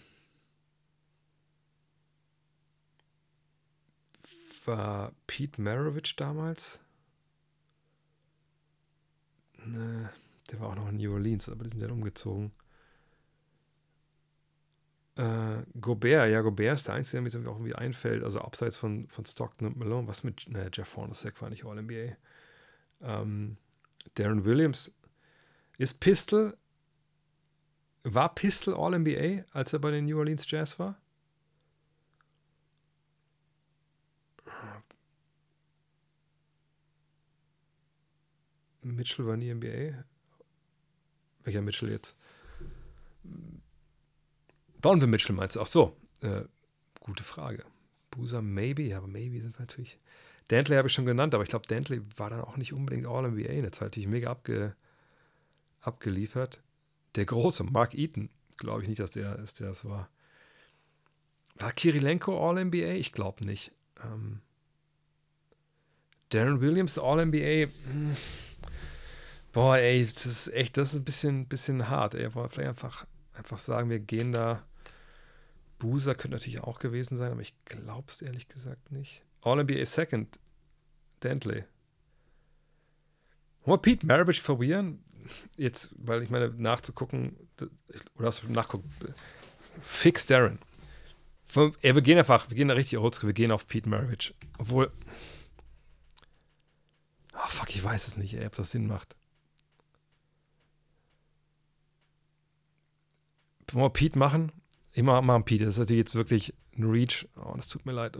war 4.65 5.11
Pete 5.27 5.61
Maravich 5.61 6.15
damals? 6.15 6.79
Ne, 9.65 10.11
der 10.51 10.59
war 10.59 10.69
auch 10.69 10.75
noch 10.75 10.89
in 10.89 10.97
New 10.97 11.13
Orleans, 11.13 11.49
aber 11.49 11.63
die 11.63 11.71
sind 11.71 11.81
dann 11.81 11.91
umgezogen. 11.91 12.51
Äh, 15.19 15.65
Gobert, 15.81 16.29
ja, 16.31 16.41
Gobert 16.41 16.75
ist 16.77 16.87
der 16.87 16.93
Einzige, 16.95 17.21
der 17.29 17.41
mir 17.41 17.49
auch 17.49 17.55
irgendwie 17.55 17.75
einfällt, 17.75 18.23
also 18.23 18.39
abseits 18.39 18.77
von, 18.77 19.09
von 19.09 19.25
Stockton 19.25 19.67
und 19.67 19.75
Malone. 19.77 20.07
Was 20.07 20.23
mit, 20.23 20.47
ne, 20.47 20.69
Jeff 20.73 20.95
Hornacek 20.95 21.41
war 21.41 21.49
nicht 21.49 21.65
All-NBA. 21.65 22.15
Ähm, 23.01 23.57
Darren 24.15 24.45
Williams 24.45 24.93
ist 25.77 25.99
Pistol, 25.99 26.55
war 28.03 28.33
Pistol 28.33 28.73
All-NBA, 28.73 29.43
als 29.51 29.73
er 29.73 29.79
bei 29.79 29.91
den 29.91 30.05
New 30.05 30.17
Orleans 30.17 30.49
Jazz 30.49 30.79
war? 30.79 30.97
Mitchell 38.81 39.25
war 39.27 39.35
nie 39.35 39.53
NBA. 39.53 40.05
Welcher 41.43 41.61
Mitchell 41.61 41.89
jetzt? 41.91 42.15
Wir 44.81 45.07
Mitchell 45.07 45.35
meinst 45.35 45.55
du? 45.55 45.61
Ach 45.61 45.67
so, 45.67 45.97
äh, 46.21 46.43
gute 46.99 47.23
Frage. 47.23 47.65
Busa, 48.11 48.41
maybe, 48.41 48.83
ja, 48.83 48.97
aber 48.97 49.07
maybe 49.07 49.39
sind 49.41 49.57
wir 49.57 49.61
natürlich. 49.61 49.99
Dantley 50.47 50.77
habe 50.77 50.87
ich 50.87 50.93
schon 50.93 51.05
genannt, 51.05 51.35
aber 51.35 51.43
ich 51.43 51.49
glaube, 51.49 51.67
Dantley 51.67 52.01
war 52.17 52.29
dann 52.29 52.41
auch 52.41 52.57
nicht 52.57 52.73
unbedingt 52.73 53.05
All-NBA. 53.05 53.51
Jetzt 53.51 53.81
halte 53.81 53.99
ich 53.99 54.07
mega 54.07 54.31
abge, 54.31 54.75
abgeliefert. 55.81 56.61
Der 57.15 57.25
große 57.25 57.63
Mark 57.63 57.93
Eaton, 57.93 58.29
glaube 58.57 58.81
ich 58.81 58.87
nicht, 58.89 58.99
dass 58.99 59.11
der, 59.11 59.37
dass 59.37 59.53
der 59.53 59.67
das 59.67 59.85
war. 59.85 60.09
War 61.55 61.71
Kirilenko 61.71 62.49
All-NBA? 62.49 62.93
Ich 62.93 63.11
glaube 63.11 63.45
nicht. 63.45 63.71
Ähm, 64.03 64.41
Darren 66.29 66.61
Williams 66.61 66.97
All-NBA? 66.97 67.71
Hm. 67.91 68.15
Boah, 69.51 69.77
ey, 69.77 70.03
das 70.03 70.25
ist 70.25 70.53
echt, 70.53 70.77
das 70.77 70.93
ist 70.93 70.99
ein 70.99 71.05
bisschen, 71.05 71.47
bisschen 71.47 71.89
hart. 71.89 72.13
Ey, 72.13 72.29
vielleicht 72.31 72.59
einfach, 72.59 73.05
einfach 73.33 73.59
sagen, 73.59 73.89
wir 73.89 73.99
gehen 73.99 74.31
da. 74.31 74.63
Boozer 75.79 76.13
könnte 76.13 76.35
natürlich 76.35 76.61
auch 76.61 76.79
gewesen 76.79 77.17
sein, 77.17 77.31
aber 77.31 77.41
ich 77.41 77.53
glaube 77.65 78.05
es 78.09 78.21
ehrlich 78.21 78.47
gesagt 78.47 78.91
nicht. 78.91 79.23
All-NBA 79.41 79.85
Second, 79.85 80.39
Dantley. 81.21 81.63
Wollen 83.65 83.77
wir 83.77 83.81
Pete 83.81 84.05
Maravich 84.05 84.41
verwirren? 84.41 85.03
jetzt, 85.57 85.89
weil 85.97 86.23
ich 86.23 86.29
meine, 86.29 86.49
nachzugucken, 86.49 87.35
oder 88.15 88.27
hast 88.27 88.43
du 88.43 88.51
nachgucken, 88.51 88.91
fix 89.81 90.25
Darren. 90.25 90.59
Ja, 91.55 91.95
wir 91.95 92.01
gehen 92.01 92.17
einfach, 92.17 92.49
wir 92.49 92.55
gehen 92.55 92.67
da 92.67 92.75
richtig 92.75 92.99
oldschool, 92.99 93.29
wir 93.29 93.33
gehen 93.33 93.51
auf 93.51 93.67
Pete 93.67 93.89
Maravich. 93.89 94.35
Obwohl, 94.57 94.91
oh 97.33 97.49
fuck, 97.49 97.69
ich 97.75 97.83
weiß 97.83 98.07
es 98.07 98.17
nicht, 98.17 98.33
ey, 98.35 98.45
ob 98.45 98.55
das 98.55 98.71
Sinn 98.71 98.87
macht. 98.87 99.15
Wollen 103.71 103.85
wir 103.85 103.89
Pete 103.91 104.17
machen? 104.17 104.51
Mache 104.95 105.21
mal 105.21 105.35
einen 105.35 105.45
Pete, 105.45 105.65
das 105.65 105.75
ist 105.75 105.79
natürlich 105.79 105.99
jetzt 105.99 106.15
wirklich 106.15 106.53
ein 106.77 106.89
Reach. 106.89 107.27
Oh, 107.35 107.53
das 107.55 107.67
tut 107.67 107.85
mir 107.85 107.91
leid. 107.91 108.17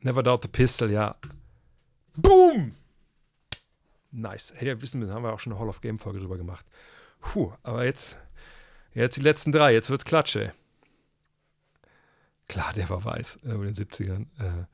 Never 0.00 0.22
Doubt 0.22 0.42
the 0.42 0.48
Pistol, 0.48 0.90
ja. 0.90 1.16
Boom! 2.16 2.74
Nice. 4.12 4.52
Hätte 4.54 4.66
ja 4.66 4.82
wissen 4.82 5.00
müssen, 5.00 5.12
haben 5.12 5.22
wir 5.22 5.32
auch 5.32 5.38
schon 5.38 5.52
eine 5.52 5.60
Hall 5.60 5.68
of 5.68 5.80
Game 5.80 5.98
Folge 5.98 6.18
drüber 6.18 6.36
gemacht. 6.36 6.66
Puh, 7.20 7.52
aber 7.62 7.84
jetzt, 7.84 8.16
Jetzt 8.94 9.16
die 9.16 9.20
letzten 9.20 9.52
drei, 9.52 9.72
jetzt 9.72 9.90
wird's 9.90 10.04
Klatsche. 10.04 10.52
Klar, 12.48 12.72
der 12.72 12.88
war 12.88 13.04
weiß 13.04 13.40
äh, 13.44 13.52
in 13.52 13.62
den 13.62 13.74
70ern. 13.74 14.26
Äh, 14.38 14.64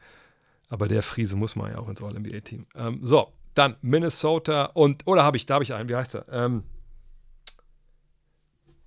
aber 0.68 0.88
der 0.88 1.02
Friese 1.02 1.36
muss 1.36 1.54
man 1.54 1.70
ja 1.70 1.78
auch 1.78 1.88
ins 1.88 2.02
All-NBA-Team. 2.02 2.66
Ähm, 2.74 3.00
so, 3.02 3.32
dann 3.54 3.76
Minnesota 3.82 4.66
und, 4.66 5.06
oder 5.06 5.22
habe 5.22 5.36
ich, 5.36 5.44
da 5.46 5.54
habe 5.54 5.64
ich 5.64 5.74
einen, 5.74 5.88
wie 5.88 5.96
heißt 5.96 6.14
er? 6.14 6.28
Ähm, 6.30 6.64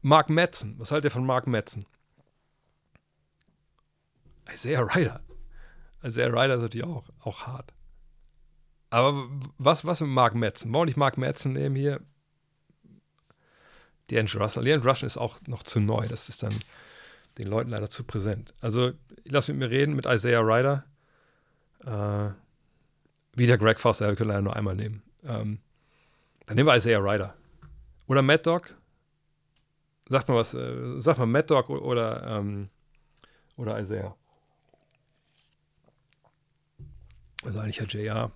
Mark 0.01 0.29
Metzen. 0.29 0.75
Was 0.79 0.91
haltet 0.91 1.11
ihr 1.11 1.13
von 1.13 1.25
Mark 1.25 1.45
Metzen? 1.45 1.85
Isaiah 4.53 4.81
Ryder. 4.81 5.21
Isaiah 6.03 6.27
Ryder 6.27 6.55
ist 6.55 6.61
natürlich 6.61 6.87
auch, 6.87 7.09
auch 7.19 7.47
hart. 7.47 7.73
Aber 8.89 9.29
was, 9.57 9.85
was 9.85 10.01
mit 10.01 10.09
Mark 10.09 10.35
Metzen? 10.35 10.73
Wollen 10.73 10.87
nicht 10.87 10.97
Mark 10.97 11.17
Metzen 11.17 11.53
nehmen 11.53 11.75
hier? 11.75 12.01
Die 14.09 14.17
Andrew 14.17 14.39
Russell. 14.39 14.63
Die 14.63 14.73
Andrew 14.73 14.89
Russell 14.89 15.07
ist 15.07 15.17
auch 15.17 15.39
noch 15.45 15.63
zu 15.63 15.79
neu. 15.79 16.07
Das 16.07 16.29
ist 16.29 16.41
dann 16.41 16.55
den 17.37 17.47
Leuten 17.47 17.69
leider 17.69 17.89
zu 17.89 18.03
präsent. 18.03 18.53
Also, 18.61 18.91
lass 19.25 19.47
mit 19.47 19.57
mir 19.57 19.69
reden 19.69 19.95
mit 19.95 20.05
Isaiah 20.05 20.41
Ryder. 20.41 20.85
Äh, 21.85 22.31
wieder 23.37 23.57
Greg 23.57 23.79
Foster, 23.79 24.07
wir 24.07 24.15
können 24.15 24.29
leider 24.29 24.41
nur 24.41 24.55
einmal 24.55 24.75
nehmen. 24.75 25.03
Ähm, 25.23 25.59
dann 26.45 26.55
nehmen 26.55 26.67
wir 26.67 26.75
Isaiah 26.75 26.99
Ryder. 26.99 27.35
Oder 28.07 28.21
Mad 28.21 28.43
Dog. 28.43 28.73
Sagt 30.09 30.27
mal 30.27 30.35
was, 30.35 30.55
äh, 30.55 30.99
sagt 30.99 31.19
mal 31.19 31.27
Mad 31.27 31.45
Dog 31.47 31.69
oder, 31.69 32.25
ähm, 32.25 32.69
oder 33.55 33.79
Isaiah. 33.79 34.15
Also 37.43 37.59
eigentlich 37.59 37.77
ja 37.77 37.85
JR. 37.85 38.31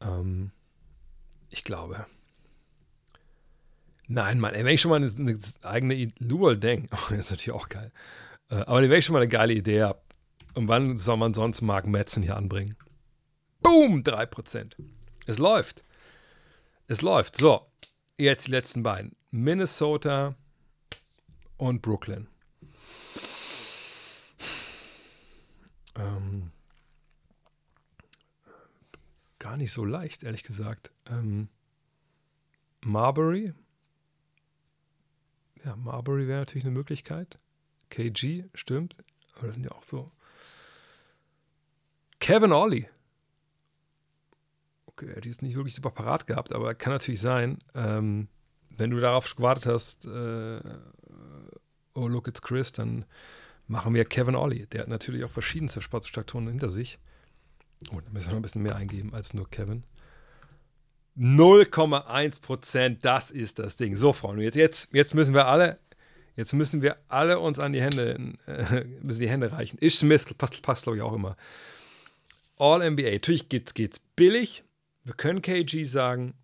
Ähm, 0.00 0.50
ich 1.50 1.64
glaube. 1.64 2.06
Nein, 4.06 4.38
Mann, 4.38 4.52
wenn 4.54 4.66
ich 4.66 4.80
schon 4.80 4.90
mal 4.90 4.96
eine, 4.96 5.10
eine 5.10 5.38
eigene 5.62 6.12
Luol 6.18 6.58
Deng, 6.58 6.88
oh, 6.92 6.96
das 7.10 7.26
ist 7.26 7.30
natürlich 7.30 7.52
auch 7.52 7.68
geil. 7.68 7.92
Äh, 8.50 8.56
aber 8.56 8.82
wenn 8.82 8.92
ich 8.92 9.04
schon 9.04 9.14
mal 9.14 9.20
eine 9.20 9.28
geile 9.28 9.54
Idee 9.54 9.82
habe, 9.82 10.00
und 10.54 10.68
wann 10.68 10.96
soll 10.96 11.16
man 11.16 11.34
sonst 11.34 11.62
Mark 11.62 11.86
Metzen 11.86 12.22
hier 12.22 12.36
anbringen? 12.36 12.76
Boom, 13.60 14.02
3%. 14.02 14.76
Es 15.26 15.38
läuft. 15.38 15.82
Es 16.86 17.02
läuft. 17.02 17.36
So, 17.36 17.66
jetzt 18.18 18.46
die 18.46 18.52
letzten 18.52 18.82
beiden. 18.82 19.16
Minnesota 19.30 20.36
und 21.56 21.82
Brooklyn. 21.82 22.28
Ähm, 25.96 26.52
gar 29.44 29.58
nicht 29.58 29.72
so 29.72 29.84
leicht, 29.84 30.22
ehrlich 30.22 30.42
gesagt. 30.42 30.90
Ähm, 31.04 31.48
Marbury. 32.80 33.52
Ja, 35.62 35.76
Marbury 35.76 36.26
wäre 36.26 36.38
natürlich 36.38 36.64
eine 36.64 36.72
Möglichkeit. 36.72 37.36
KG, 37.90 38.44
stimmt. 38.54 38.96
Aber 39.34 39.48
das 39.48 39.56
sind 39.56 39.64
ja 39.64 39.72
auch 39.72 39.82
so. 39.82 40.10
Kevin 42.20 42.52
Ollie. 42.52 42.88
Okay, 44.86 45.10
er 45.10 45.16
hat 45.16 45.26
jetzt 45.26 45.42
nicht 45.42 45.56
wirklich 45.56 45.74
super 45.74 45.90
parat 45.90 46.26
gehabt, 46.26 46.54
aber 46.54 46.74
kann 46.74 46.94
natürlich 46.94 47.20
sein. 47.20 47.58
Ähm, 47.74 48.28
wenn 48.70 48.92
du 48.92 48.98
darauf 48.98 49.36
gewartet 49.36 49.66
hast, 49.66 50.06
äh, 50.06 50.60
oh, 51.92 52.08
look, 52.08 52.28
it's 52.28 52.40
Chris, 52.40 52.72
dann 52.72 53.04
machen 53.66 53.92
wir 53.92 54.06
Kevin 54.06 54.36
Ollie. 54.36 54.66
Der 54.68 54.80
hat 54.80 54.88
natürlich 54.88 55.22
auch 55.22 55.30
verschiedenste 55.30 55.82
Sportstraktoren 55.82 56.48
hinter 56.48 56.70
sich. 56.70 56.98
Oh, 57.92 58.00
da 58.00 58.10
müssen 58.10 58.26
wir 58.26 58.32
noch 58.32 58.38
ein 58.38 58.42
bisschen 58.42 58.62
mehr 58.62 58.76
eingeben 58.76 59.14
als 59.14 59.34
nur 59.34 59.48
Kevin. 59.50 59.84
0,1 61.16 62.42
Prozent, 62.42 63.04
das 63.04 63.30
ist 63.30 63.58
das 63.58 63.76
Ding. 63.76 63.94
So, 63.96 64.12
Freunde, 64.12 64.42
jetzt, 64.42 64.56
jetzt, 64.56 64.88
jetzt 64.92 65.14
müssen 65.14 65.34
wir 65.34 65.46
alle, 65.46 65.78
jetzt 66.36 66.52
müssen 66.52 66.82
wir 66.82 66.96
alle 67.08 67.38
uns 67.38 67.58
an 67.58 67.72
die 67.72 67.80
Hände, 67.80 68.34
äh, 68.46 68.84
müssen 69.02 69.20
die 69.20 69.28
Hände 69.28 69.52
reichen. 69.52 69.78
Ish 69.80 69.98
Smith 69.98 70.24
passt, 70.36 70.60
passt 70.62 70.84
glaube 70.84 70.96
ich, 70.96 71.02
auch 71.02 71.14
immer. 71.14 71.36
All 72.58 72.88
NBA. 72.90 73.12
Natürlich 73.12 73.48
geht's, 73.48 73.74
geht's 73.74 74.00
billig. 74.16 74.64
Wir 75.04 75.14
können 75.14 75.42
KG 75.42 75.84
sagen. 75.84 76.34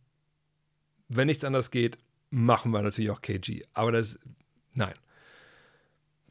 Wenn 1.09 1.27
nichts 1.27 1.45
anderes 1.45 1.73
geht, 1.73 1.99
machen 2.31 2.71
wir 2.71 2.83
natürlich 2.83 3.11
auch 3.11 3.21
KG. 3.21 3.65
Aber 3.73 3.91
das, 3.91 4.19
nein. 4.75 4.95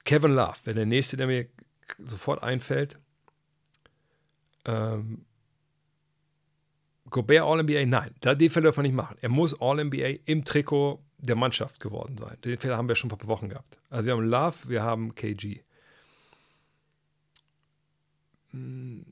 Kevin 0.06 0.32
Love 0.32 0.56
wäre 0.64 0.76
der 0.76 0.86
nächste, 0.86 1.18
der 1.18 1.28
mir 1.28 1.48
sofort 1.98 2.42
einfällt. 2.42 2.98
Ähm, 4.70 5.26
Gobert 7.10 7.44
All-NBA, 7.44 7.86
nein, 7.88 8.14
den 8.24 8.50
Fehler 8.50 8.66
dürfen 8.66 8.80
wir 8.80 8.84
nicht 8.84 8.96
machen. 8.96 9.18
Er 9.20 9.30
muss 9.30 9.60
All-NBA 9.60 10.20
im 10.26 10.46
Trikot 10.46 11.04
der 11.18 11.36
Mannschaft 11.36 11.80
geworden 11.80 12.18
sein. 12.18 12.38
Den 12.46 12.60
Fehler 12.60 12.78
haben 12.78 12.88
wir 12.88 12.96
schon 12.96 13.10
vor 13.10 13.18
ein 13.18 13.22
paar 13.22 13.30
Wochen 13.30 13.50
gehabt. 13.50 13.80
Also 13.90 14.06
wir 14.06 14.14
haben 14.14 14.26
Love, 14.26 14.58
wir 14.68 14.84
haben 14.84 15.16
KG. 15.16 15.62
Hm, 18.52 19.06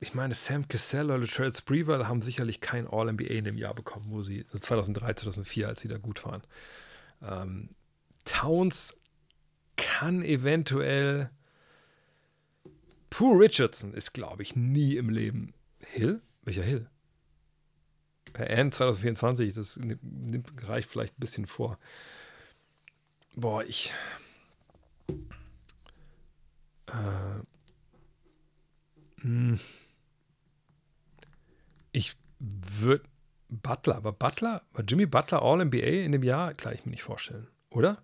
ich 0.00 0.14
meine, 0.14 0.34
Sam 0.34 0.66
Cassell 0.66 1.06
oder 1.06 1.18
Latrell 1.18 1.54
Sprewell 1.54 2.06
haben 2.06 2.22
sicherlich 2.22 2.60
kein 2.60 2.88
All-NBA 2.88 3.24
in 3.24 3.44
dem 3.44 3.56
Jahr 3.56 3.74
bekommen, 3.74 4.06
wo 4.08 4.20
sie, 4.20 4.44
also 4.46 4.58
2003, 4.58 5.14
2004, 5.14 5.68
als 5.68 5.80
sie 5.80 5.88
da 5.88 5.98
gut 5.98 6.24
waren. 6.24 6.42
Ähm, 7.22 7.70
Towns 8.24 8.96
kann 9.76 10.22
eventuell. 10.22 11.30
Pooh 13.16 13.36
Richardson 13.36 13.94
ist, 13.94 14.12
glaube 14.12 14.42
ich, 14.42 14.56
nie 14.56 14.96
im 14.96 15.08
Leben. 15.08 15.54
Hill? 15.86 16.20
Welcher 16.42 16.62
Hill? 16.62 16.88
N 18.34 18.72
2024, 18.72 19.54
das 19.54 19.78
reicht 20.62 20.88
vielleicht 20.88 21.16
ein 21.16 21.20
bisschen 21.20 21.46
vor. 21.46 21.78
Boah, 23.36 23.62
ich. 23.64 23.92
Äh. 26.86 27.42
Hm 29.20 29.60
ich 31.94 32.16
würde 32.38 33.04
Butler, 33.48 33.96
aber 33.96 34.12
Butler, 34.12 34.62
war 34.72 34.84
Jimmy 34.84 35.06
Butler 35.06 35.42
All-NBA 35.42 36.04
in 36.04 36.12
dem 36.12 36.24
Jahr? 36.24 36.52
Kann 36.54 36.74
ich 36.74 36.84
mir 36.84 36.90
nicht 36.90 37.04
vorstellen, 37.04 37.46
oder? 37.70 38.02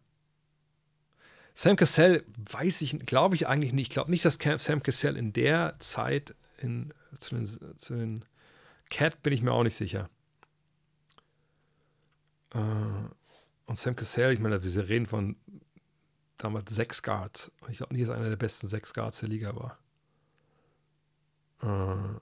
Sam 1.61 1.77
Cassell 1.77 2.25
weiß 2.39 2.81
ich, 2.81 2.99
glaube 3.01 3.35
ich 3.35 3.47
eigentlich 3.47 3.75
nicht. 3.75 3.89
Ich 3.89 3.93
glaube 3.93 4.11
nicht, 4.11 4.25
dass 4.25 4.39
Sam 4.41 4.83
Cassell 4.83 5.19
in 5.19 5.35
der 5.35 5.79
Zeit 5.79 6.35
in, 6.57 6.95
zu, 7.19 7.35
den, 7.35 7.47
zu 7.77 7.97
den 7.97 8.25
Cat 8.89 9.23
bin 9.23 9.35
ich 9.35 9.43
mir 9.43 9.53
auch 9.53 9.63
nicht 9.63 9.77
sicher. 9.77 10.09
Äh, 12.55 12.59
und 13.67 13.77
Sam 13.77 13.95
Cassell, 13.95 14.33
ich 14.33 14.39
meine, 14.39 14.65
wir 14.65 14.89
reden 14.89 15.05
von 15.05 15.37
damals 16.39 16.75
sechs 16.75 17.03
Guards. 17.03 17.53
Und 17.61 17.73
ich 17.73 17.77
glaube 17.77 17.93
nicht, 17.93 18.09
dass 18.09 18.17
einer 18.17 18.31
der 18.31 18.37
besten 18.37 18.67
sechs 18.67 18.95
Guards 18.95 19.21
der 19.21 19.29
Liga 19.29 19.55
war. 19.55 19.79
Äh, 21.63 22.21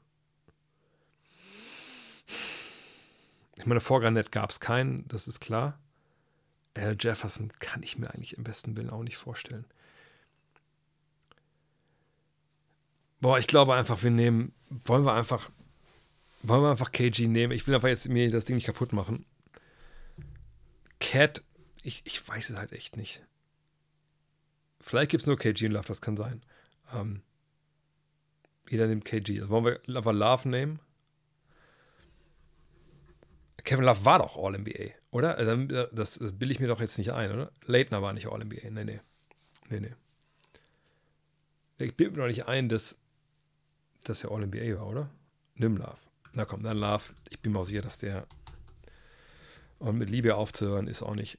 Ich 3.56 3.66
meine, 3.66 3.80
vor 3.80 4.00
Garnett 4.00 4.32
gab 4.32 4.50
es 4.50 4.58
keinen, 4.58 5.06
das 5.06 5.28
ist 5.28 5.38
klar. 5.38 5.78
Al 6.78 6.96
Jefferson 6.98 7.52
kann 7.58 7.82
ich 7.82 7.98
mir 7.98 8.10
eigentlich 8.10 8.36
im 8.36 8.44
besten 8.44 8.76
Willen 8.76 8.90
auch 8.90 9.02
nicht 9.02 9.16
vorstellen. 9.16 9.64
Boah, 13.20 13.38
ich 13.38 13.46
glaube 13.46 13.74
einfach, 13.74 14.02
wir 14.02 14.10
nehmen, 14.10 14.52
wollen 14.84 15.04
wir 15.04 15.14
einfach, 15.14 15.50
wollen 16.42 16.62
wir 16.62 16.70
einfach 16.70 16.92
KG 16.92 17.26
nehmen. 17.26 17.52
Ich 17.52 17.66
will 17.66 17.74
einfach 17.74 17.88
jetzt 17.88 18.08
mir 18.08 18.30
das 18.30 18.44
Ding 18.44 18.56
nicht 18.56 18.66
kaputt 18.66 18.92
machen. 18.92 19.26
Cat, 21.00 21.42
ich, 21.82 22.02
ich 22.04 22.26
weiß 22.26 22.50
es 22.50 22.56
halt 22.56 22.72
echt 22.72 22.96
nicht. 22.96 23.22
Vielleicht 24.80 25.10
gibt 25.10 25.22
es 25.22 25.26
nur 25.26 25.36
KG 25.36 25.66
und 25.66 25.72
Love, 25.72 25.88
das 25.88 26.00
kann 26.00 26.16
sein. 26.16 26.42
Ähm, 26.94 27.22
jeder 28.68 28.86
nimmt 28.86 29.04
KG. 29.04 29.40
Also 29.40 29.48
wollen 29.50 29.64
wir 29.64 29.96
aber 29.96 30.12
Love 30.12 30.48
nehmen? 30.48 30.78
Kevin 33.68 33.84
Love 33.84 34.02
war 34.06 34.20
doch 34.20 34.38
All-NBA, 34.38 34.94
oder? 35.10 35.36
Also, 35.36 35.52
äh, 35.52 35.88
das, 35.92 36.18
das 36.18 36.32
bilde 36.32 36.54
ich 36.54 36.58
mir 36.58 36.68
doch 36.68 36.80
jetzt 36.80 36.96
nicht 36.96 37.12
ein, 37.12 37.30
oder? 37.30 37.52
Leitner 37.66 38.00
war 38.00 38.14
nicht 38.14 38.26
All-NBA. 38.26 38.70
Nee, 38.70 38.84
nee. 38.84 39.00
Nee, 39.68 39.80
nee. 39.80 39.94
Ich 41.76 41.94
bilde 41.94 42.16
mir 42.16 42.22
doch 42.22 42.28
nicht 42.28 42.48
ein, 42.48 42.70
dass 42.70 42.96
das 44.04 44.22
ja 44.22 44.30
All-NBA 44.30 44.78
war, 44.78 44.86
oder? 44.86 45.10
Nimm 45.54 45.76
Love. 45.76 45.98
Na 46.32 46.46
komm, 46.46 46.62
dann 46.62 46.78
Love. 46.78 47.12
Ich 47.28 47.40
bin 47.40 47.52
mir 47.52 47.58
auch 47.58 47.64
sicher, 47.64 47.82
dass 47.82 47.98
der. 47.98 48.26
Und 49.80 49.98
mit 49.98 50.08
Liebe 50.08 50.34
aufzuhören 50.34 50.88
ist 50.88 51.02
auch 51.02 51.14
nicht. 51.14 51.36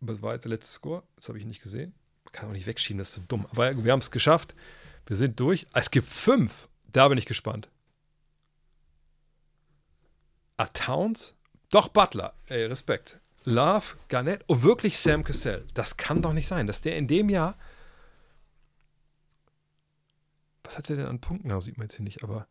Was 0.00 0.20
war 0.20 0.34
jetzt 0.34 0.46
der 0.46 0.50
letzte 0.50 0.72
Score? 0.72 1.04
Das 1.14 1.28
habe 1.28 1.38
ich 1.38 1.44
nicht 1.44 1.62
gesehen. 1.62 1.94
Kann 2.32 2.48
auch 2.48 2.52
nicht 2.52 2.66
wegschieben, 2.66 2.98
das 2.98 3.10
ist 3.10 3.14
so 3.14 3.22
dumm. 3.28 3.46
Aber 3.52 3.84
wir 3.84 3.92
haben 3.92 4.00
es 4.00 4.10
geschafft. 4.10 4.56
Wir 5.06 5.14
sind 5.14 5.38
durch. 5.38 5.68
Es 5.74 5.92
gibt 5.92 6.08
fünf. 6.08 6.68
Da 6.92 7.06
bin 7.06 7.18
ich 7.18 7.26
gespannt. 7.26 7.68
Ah, 10.56 10.66
Towns? 10.66 11.34
Doch, 11.70 11.88
Butler. 11.88 12.34
Ey, 12.46 12.64
Respekt. 12.66 13.18
Love, 13.44 13.96
Garnett 14.08 14.42
und 14.46 14.62
wirklich 14.62 14.98
Sam 14.98 15.24
Cassell. 15.24 15.66
Das 15.74 15.96
kann 15.96 16.22
doch 16.22 16.32
nicht 16.32 16.46
sein, 16.46 16.66
dass 16.66 16.80
der 16.80 16.96
in 16.96 17.06
dem 17.06 17.28
Jahr. 17.28 17.58
Was 20.62 20.78
hat 20.78 20.88
er 20.88 20.96
denn 20.96 21.06
an 21.06 21.20
Punkten? 21.20 21.48
Na, 21.48 21.60
sieht 21.60 21.76
man 21.76 21.86
jetzt 21.86 21.96
hier 21.96 22.04
nicht, 22.04 22.22
aber 22.22 22.46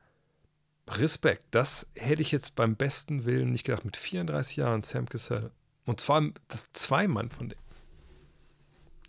Respekt. 0.87 1.45
Das 1.51 1.87
hätte 1.95 2.21
ich 2.21 2.31
jetzt 2.31 2.55
beim 2.55 2.75
besten 2.75 3.25
Willen 3.25 3.51
nicht 3.51 3.63
gedacht. 3.63 3.85
Mit 3.85 3.97
34 3.97 4.57
Jahren 4.57 4.81
Sam 4.81 5.09
Cassell. 5.09 5.51
Und 5.85 5.99
zwar 5.99 6.21
das 6.47 6.71
Zweimann 6.73 7.31
von 7.31 7.49
dem. 7.49 7.59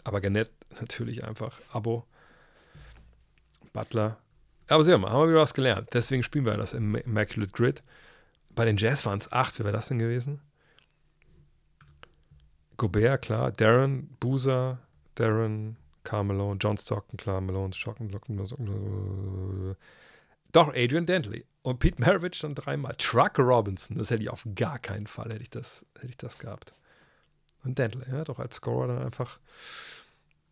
Aber 0.05 0.21
Garnett 0.21 0.51
natürlich 0.81 1.25
einfach 1.25 1.61
Abo. 1.73 2.07
Butler. 3.73 4.19
Aber 4.69 4.85
sehen 4.85 4.93
wir 4.93 4.99
mal, 4.99 5.11
haben 5.11 5.23
wir 5.23 5.31
wieder 5.31 5.41
was 5.41 5.55
gelernt. 5.55 5.91
Deswegen 5.93 6.23
spielen 6.23 6.47
wir 6.47 6.57
das 6.57 6.73
im 6.73 6.95
Immaculate 6.95 7.53
Grid. 7.53 7.83
Bei 8.55 8.65
den 8.65 8.77
Jazz 8.77 9.05
waren 9.07 9.19
es 9.19 9.33
acht. 9.33 9.59
Wer 9.59 9.67
wäre 9.67 9.77
das 9.77 9.89
denn 9.89 9.99
gewesen? 9.99 10.41
Gobert, 12.77 13.23
klar. 13.23 13.53
Darren, 13.53 14.09
Boozer, 14.21 14.79
Darren, 15.15 15.77
Carmelo, 16.03 16.55
John 16.61 16.77
Stockton, 16.77 17.17
klar. 17.17 17.41
Malone, 17.41 17.73
Stockton, 17.73 18.09
Stockton, 18.09 19.77
Doch, 20.53 20.69
Adrian 20.69 21.07
Dantley. 21.07 21.45
Und 21.63 21.79
Pete 21.79 22.01
Maravich 22.01 22.39
dann 22.41 22.55
dreimal. 22.55 22.95
Truck 22.99 23.39
Robinson, 23.39 23.97
das 23.97 24.11
hätte 24.11 24.23
ich 24.23 24.29
auf 24.29 24.47
gar 24.55 24.79
keinen 24.79 25.07
Fall, 25.07 25.31
hätte 25.33 25.43
ich 25.43 25.51
das, 25.51 25.87
hätte 25.97 26.09
ich 26.09 26.17
das 26.17 26.39
gehabt. 26.39 26.75
Und 27.65 27.79
Dantley, 27.79 28.05
ja, 28.11 28.25
doch 28.25 28.39
als 28.39 28.57
Scorer 28.57 28.89
dann 28.89 29.03
einfach. 29.03 29.39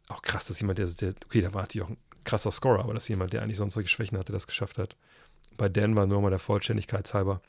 Auch 0.09 0.23
krass, 0.23 0.47
dass 0.47 0.59
jemand, 0.61 0.79
der, 0.79 0.87
der 0.87 1.15
okay, 1.27 1.43
da 1.43 1.53
war 1.53 1.63
natürlich 1.63 1.87
auch 1.87 1.91
ein 1.91 1.99
krasser 2.25 2.51
Scorer, 2.51 2.81
aber 2.81 2.95
dass 2.95 3.09
jemand, 3.09 3.33
der 3.33 3.43
eigentlich 3.43 3.59
sonst 3.59 3.75
solche 3.75 3.91
Schwächen 3.91 4.17
hatte, 4.19 4.33
das 4.33 4.47
geschafft 4.47 4.79
hat. 4.79 4.97
Bei 5.57 5.69
Denver 5.69 6.07
nur 6.07 6.23
mal 6.23 6.31
der 6.31 6.39
Vollständigkeit 6.39 7.13
halber. 7.13 7.43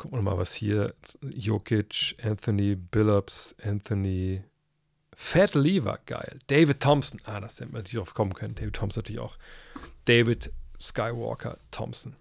Gucken 0.00 0.16
wir 0.16 0.22
mal, 0.22 0.38
was 0.38 0.54
hier. 0.54 0.94
Jokic, 1.20 2.16
Anthony 2.22 2.74
Billups, 2.74 3.54
Anthony 3.62 4.42
Fat 5.14 5.52
Lever, 5.52 5.98
geil. 6.06 6.38
David 6.46 6.80
Thompson. 6.80 7.20
Ah, 7.24 7.38
das 7.38 7.60
hätte 7.60 7.66
man 7.66 7.82
natürlich 7.82 7.98
drauf 7.98 8.14
kommen 8.14 8.32
können. 8.32 8.54
David 8.54 8.76
Thompson 8.76 9.02
natürlich 9.02 9.20
auch. 9.20 9.36
David 10.06 10.54
Skywalker 10.80 11.58
Thompson. 11.70 12.16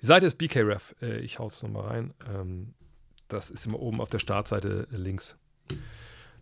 Die 0.00 0.06
Seite 0.06 0.26
ist 0.26 0.38
BKRef. 0.38 0.94
Äh, 1.02 1.18
ich 1.18 1.40
hau's 1.40 1.64
nochmal 1.64 1.88
rein. 1.88 2.14
Ähm, 2.32 2.74
das 3.26 3.50
ist 3.50 3.66
immer 3.66 3.80
oben 3.80 4.00
auf 4.00 4.10
der 4.10 4.20
Startseite 4.20 4.86
links. 4.92 5.36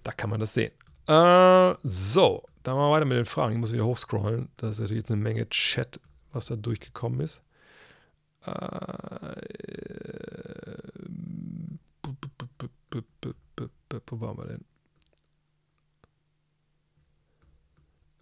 Da 0.03 0.13
kann 0.13 0.29
man 0.29 0.39
das 0.39 0.53
sehen. 0.53 0.73
Äh, 1.07 1.75
so, 1.83 2.45
dann 2.63 2.77
wir 2.77 2.91
weiter 2.91 3.07
mit 3.07 3.17
den 3.17 3.25
Fragen. 3.25 3.55
Ich 3.55 3.59
muss 3.59 3.73
wieder 3.73 3.87
hochscrollen. 3.87 4.51
Das 4.59 4.73
ist 4.73 4.81
natürlich 4.81 5.01
jetzt 5.01 5.11
eine 5.11 5.23
Menge 5.23 5.49
Chat, 5.49 5.99
was 6.31 6.45
da 6.45 6.57
durchgekommen 6.57 7.21
ist. 7.21 7.41
Äh, 8.45 9.43
wo 14.07 14.21
waren 14.21 14.37
wir 14.37 14.47
denn? 14.47 14.65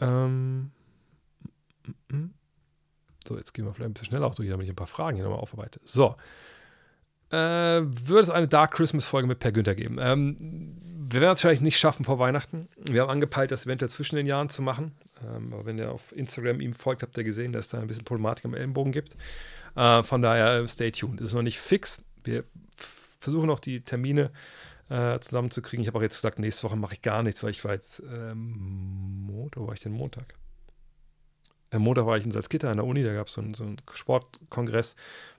Ähm, 0.01 0.71
so, 3.27 3.37
jetzt 3.37 3.53
gehen 3.53 3.65
wir 3.65 3.75
vielleicht 3.75 3.91
ein 3.91 3.93
bisschen 3.93 4.07
schneller 4.07 4.27
auch 4.27 4.35
durch, 4.35 4.49
damit 4.49 4.65
ich 4.65 4.73
ein 4.73 4.77
paar 4.77 4.87
Fragen 4.87 5.17
hier 5.17 5.25
nochmal 5.25 5.41
aufarbeite. 5.41 5.81
So. 5.85 6.17
Äh, 7.31 7.37
würde 7.37 8.23
es 8.23 8.31
eine 8.31 8.49
Dark 8.49 8.73
Christmas 8.73 9.07
Folge 9.07 9.29
mit 9.29 9.39
Per 9.39 9.53
Günther 9.53 9.77
geben? 9.77 9.99
Ähm, 10.01 10.77
wir 11.13 11.21
werden 11.21 11.35
es 11.35 11.41
vielleicht 11.41 11.63
nicht 11.63 11.79
schaffen 11.79 12.05
vor 12.05 12.19
Weihnachten. 12.19 12.69
Wir 12.77 13.03
haben 13.03 13.11
angepeilt, 13.11 13.53
das 13.53 13.67
eventuell 13.67 13.89
zwischen 13.89 14.17
den 14.17 14.27
Jahren 14.27 14.49
zu 14.49 14.63
machen. 14.63 14.93
Ähm, 15.25 15.53
aber 15.53 15.65
wenn 15.65 15.79
ihr 15.79 15.93
auf 15.93 16.17
Instagram 16.17 16.61
ihm 16.61 16.73
folgt, 16.73 17.03
habt 17.03 17.17
ihr 17.17 17.25
gesehen, 17.25 17.53
dass 17.53 17.67
es 17.67 17.71
da 17.71 17.81
ein 17.81 17.87
bisschen 17.87 18.05
Problematik 18.05 18.45
am 18.47 18.55
Ellenbogen 18.55 18.93
gibt. 18.93 19.17
Äh, 19.75 20.03
von 20.03 20.23
daher, 20.23 20.67
stay 20.69 20.91
tuned. 20.91 21.21
Ist 21.21 21.35
noch 21.35 21.43
nicht 21.43 21.59
fix. 21.59 22.03
Wir 22.25 22.45
versuchen 23.19 23.47
noch 23.47 23.61
die 23.61 23.83
Termine 23.83 24.31
äh, 24.89 25.19
zusammenzukriegen. 25.21 25.83
Ich 25.83 25.89
habe 25.89 25.99
auch 25.99 26.03
jetzt 26.03 26.17
gesagt, 26.17 26.39
nächste 26.39 26.65
Woche 26.65 26.77
mache 26.77 26.95
ich 26.95 27.03
gar 27.03 27.23
nichts, 27.23 27.43
weil 27.43 27.51
ich 27.51 27.65
war 27.65 27.73
jetzt 27.73 28.01
ähm, 28.01 29.27
Montag, 29.27 29.67
war 29.67 29.75
ich 29.75 29.81
denn 29.81 29.93
Montag? 29.93 30.35
Am 31.71 31.83
Montag 31.83 32.07
war 32.07 32.19
ich 32.19 32.25
in 32.25 32.33
Salzgitter 32.33 32.69
an 32.69 32.79
der 32.79 32.87
Uni, 32.87 33.05
da 33.05 33.15
gab 33.15 33.29
es 33.29 33.35
so 33.35 33.41
einen 33.41 33.77
Sportkongress. 33.93 34.97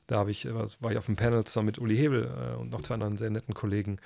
Da 0.08 0.26
ich, 0.28 0.46
äh, 0.46 0.54
war 0.54 0.92
ich 0.92 0.98
auf 0.98 1.06
dem 1.06 1.18
Panel 1.18 1.44
zusammen 1.44 1.68
mit 1.68 1.80
Uli 1.80 1.98
Hebel 1.98 2.26
äh, 2.26 2.56
und 2.56 2.70
noch 2.70 2.82
zwei 2.82 2.96
anderen 2.96 3.18
sehr 3.18 3.30
netten 3.30 3.54
Kollegen, 3.54 4.00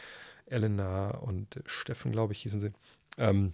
Elena 0.48 1.12
und 1.12 1.62
Steffen, 1.66 2.12
glaube 2.12 2.34
ich, 2.34 2.42
hießen 2.42 2.60
sie. 2.60 2.72
Ähm, 3.18 3.54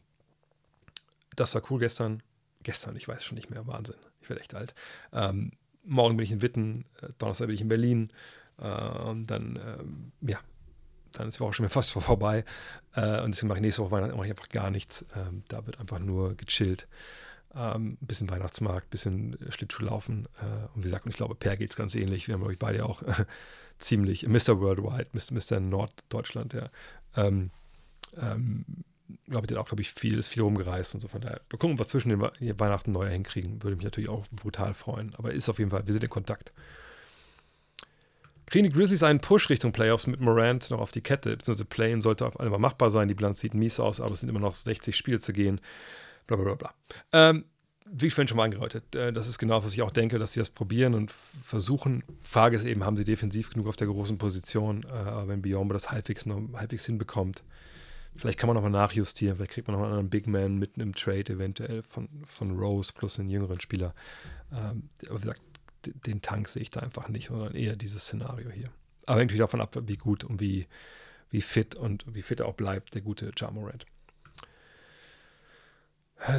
das 1.35 1.53
war 1.55 1.61
cool 1.69 1.79
gestern. 1.79 2.23
Gestern, 2.63 2.95
ich 2.95 3.07
weiß 3.07 3.23
schon 3.23 3.35
nicht 3.35 3.49
mehr, 3.49 3.65
Wahnsinn. 3.67 3.95
Ich 4.21 4.29
werde 4.29 4.41
echt 4.41 4.53
alt. 4.53 4.75
Ähm, 5.11 5.51
morgen 5.83 6.17
bin 6.17 6.23
ich 6.23 6.31
in 6.31 6.41
Witten, 6.41 6.85
äh, 7.01 7.09
Donnerstag 7.17 7.47
bin 7.47 7.55
ich 7.55 7.61
in 7.61 7.67
Berlin. 7.67 8.11
Äh, 8.59 8.67
und 8.67 9.27
dann, 9.27 9.57
ähm, 9.57 10.11
ja, 10.21 10.39
dann 11.13 11.27
ist 11.27 11.37
die 11.37 11.39
Woche 11.41 11.53
schon 11.53 11.65
wieder 11.65 11.73
fast 11.73 11.91
vorbei. 11.91 12.45
Äh, 12.95 13.21
und 13.21 13.33
deswegen 13.33 13.47
mache 13.47 13.59
ich 13.59 13.63
nächste 13.63 13.81
Woche 13.83 13.91
Weihnachten 13.91 14.15
mache 14.15 14.27
ich 14.27 14.31
einfach 14.31 14.49
gar 14.49 14.69
nichts. 14.69 15.05
Ähm, 15.15 15.43
da 15.47 15.65
wird 15.65 15.79
einfach 15.79 15.99
nur 15.99 16.35
gechillt. 16.35 16.87
Ähm, 17.53 17.97
ein 18.01 18.07
bisschen 18.07 18.29
Weihnachtsmarkt, 18.29 18.87
ein 18.87 18.91
bisschen 18.91 19.37
Schlittschuh 19.49 19.83
laufen. 19.83 20.27
Äh, 20.39 20.67
und 20.73 20.83
wie 20.83 20.87
gesagt, 20.87 21.05
und 21.05 21.11
ich 21.11 21.17
glaube, 21.17 21.35
Per 21.35 21.57
geht 21.57 21.75
ganz 21.75 21.95
ähnlich. 21.95 22.27
Wir 22.27 22.35
haben 22.35 22.43
euch 22.43 22.59
beide 22.59 22.85
auch 22.85 23.03
ziemlich 23.79 24.27
Mr. 24.27 24.59
Worldwide, 24.59 25.09
Mr. 25.13 25.59
Norddeutschland, 25.59 26.53
ja. 26.53 26.69
Ähm, 27.15 27.51
ähm, 28.17 28.65
glaube 29.27 29.45
ich, 29.45 29.47
der 29.47 29.57
hat 29.57 29.65
auch, 29.65 29.69
glaube 29.69 29.81
ich, 29.81 29.91
viel, 29.91 30.17
ist 30.17 30.29
viel 30.29 30.43
rumgereist 30.43 30.93
und 30.95 31.01
so. 31.01 31.07
Von 31.07 31.21
daher, 31.21 31.41
wir 31.49 31.59
gucken, 31.59 31.79
was 31.79 31.87
zwischen 31.87 32.09
den 32.09 32.21
Weihnachten 32.59 32.91
neu 32.91 33.09
hinkriegen. 33.09 33.61
Würde 33.63 33.75
mich 33.75 33.85
natürlich 33.85 34.09
auch 34.09 34.25
brutal 34.31 34.73
freuen. 34.73 35.13
Aber 35.17 35.33
ist 35.33 35.49
auf 35.49 35.59
jeden 35.59 35.71
Fall, 35.71 35.85
wir 35.85 35.93
sind 35.93 36.03
in 36.03 36.09
Kontakt. 36.09 36.51
Kriegen 38.47 38.69
die 38.69 38.75
Grizzlies 38.75 39.03
einen 39.03 39.21
Push 39.21 39.49
Richtung 39.49 39.71
Playoffs 39.71 40.07
mit 40.07 40.19
Morant 40.19 40.69
noch 40.71 40.79
auf 40.79 40.91
die 40.91 41.01
Kette? 41.01 41.37
Beziehungsweise 41.37 41.65
Playen 41.65 42.01
sollte 42.01 42.25
auf 42.25 42.39
einmal 42.39 42.59
machbar 42.59 42.91
sein. 42.91 43.07
Die 43.07 43.13
Bilanz 43.13 43.39
sieht 43.39 43.53
mies 43.53 43.79
aus, 43.79 44.01
aber 44.01 44.11
es 44.11 44.19
sind 44.19 44.29
immer 44.29 44.41
noch 44.41 44.55
60 44.55 44.95
Spiele 44.95 45.19
zu 45.19 45.31
gehen 45.31 45.61
bla 46.37 46.43
bla 46.43 46.55
bla. 46.55 46.73
Ähm, 47.11 47.45
wie 47.85 48.07
ich 48.07 48.13
vorhin 48.13 48.27
schon 48.27 48.37
mal 48.37 48.45
angedeutet, 48.45 48.95
äh, 48.95 49.11
das 49.11 49.27
ist 49.27 49.37
genau, 49.37 49.63
was 49.63 49.73
ich 49.73 49.81
auch 49.81 49.91
denke, 49.91 50.17
dass 50.19 50.33
sie 50.33 50.39
das 50.39 50.49
probieren 50.49 50.93
und 50.93 51.11
versuchen. 51.11 52.03
Frage 52.23 52.55
ist 52.55 52.65
eben, 52.65 52.85
haben 52.85 52.97
sie 52.97 53.03
defensiv 53.03 53.49
genug 53.51 53.67
auf 53.67 53.75
der 53.75 53.87
großen 53.87 54.17
Position, 54.17 54.83
äh, 54.83 55.27
wenn 55.27 55.41
Biombo 55.41 55.73
das 55.73 55.91
halbwegs, 55.91 56.25
noch, 56.25 56.41
halbwegs 56.53 56.85
hinbekommt. 56.85 57.43
Vielleicht 58.15 58.37
kann 58.37 58.47
man 58.47 58.55
nochmal 58.55 58.71
nachjustieren, 58.71 59.37
vielleicht 59.37 59.51
kriegt 59.51 59.67
man 59.67 59.73
nochmal 59.73 59.89
einen 59.89 59.99
anderen 59.99 60.09
Big 60.09 60.27
Man 60.27 60.57
mitten 60.57 60.81
im 60.81 60.93
Trade 60.93 61.33
eventuell 61.33 61.81
von, 61.83 62.09
von 62.25 62.57
Rose 62.57 62.91
plus 62.93 63.19
einen 63.19 63.29
jüngeren 63.29 63.59
Spieler. 63.61 63.93
Ähm, 64.51 64.89
aber 65.07 65.17
wie 65.17 65.21
gesagt, 65.21 65.41
den 65.85 66.21
Tank 66.21 66.47
sehe 66.47 66.61
ich 66.61 66.69
da 66.69 66.81
einfach 66.81 67.07
nicht, 67.07 67.29
sondern 67.29 67.55
eher 67.55 67.75
dieses 67.75 68.03
Szenario 68.03 68.49
hier. 68.49 68.69
Aber 69.05 69.19
hängt 69.19 69.29
natürlich 69.29 69.39
davon 69.41 69.61
ab, 69.61 69.75
wie 69.87 69.97
gut 69.97 70.23
und 70.23 70.39
wie, 70.39 70.67
wie 71.29 71.41
fit 71.41 71.75
und 71.75 72.05
wie 72.13 72.21
fit 72.21 72.41
er 72.41 72.47
auch 72.47 72.53
bleibt, 72.53 72.93
der 72.93 73.01
gute 73.01 73.31
Jamorant. 73.35 73.85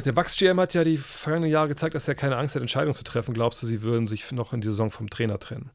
Der 0.05 0.13
Bucks 0.13 0.37
GM 0.37 0.59
hat 0.61 0.73
ja 0.73 0.85
die 0.85 0.97
vergangenen 0.97 1.51
Jahre 1.51 1.67
gezeigt, 1.67 1.93
dass 1.93 2.07
er 2.07 2.15
keine 2.15 2.37
Angst 2.37 2.55
hat, 2.55 2.61
Entscheidungen 2.61 2.93
zu 2.93 3.03
treffen. 3.03 3.33
Glaubst 3.33 3.61
du, 3.61 3.67
sie 3.67 3.81
würden 3.81 4.07
sich 4.07 4.31
noch 4.31 4.53
in 4.53 4.61
dieser 4.61 4.71
Saison 4.71 4.91
vom 4.91 5.09
Trainer 5.09 5.39
trennen? 5.39 5.71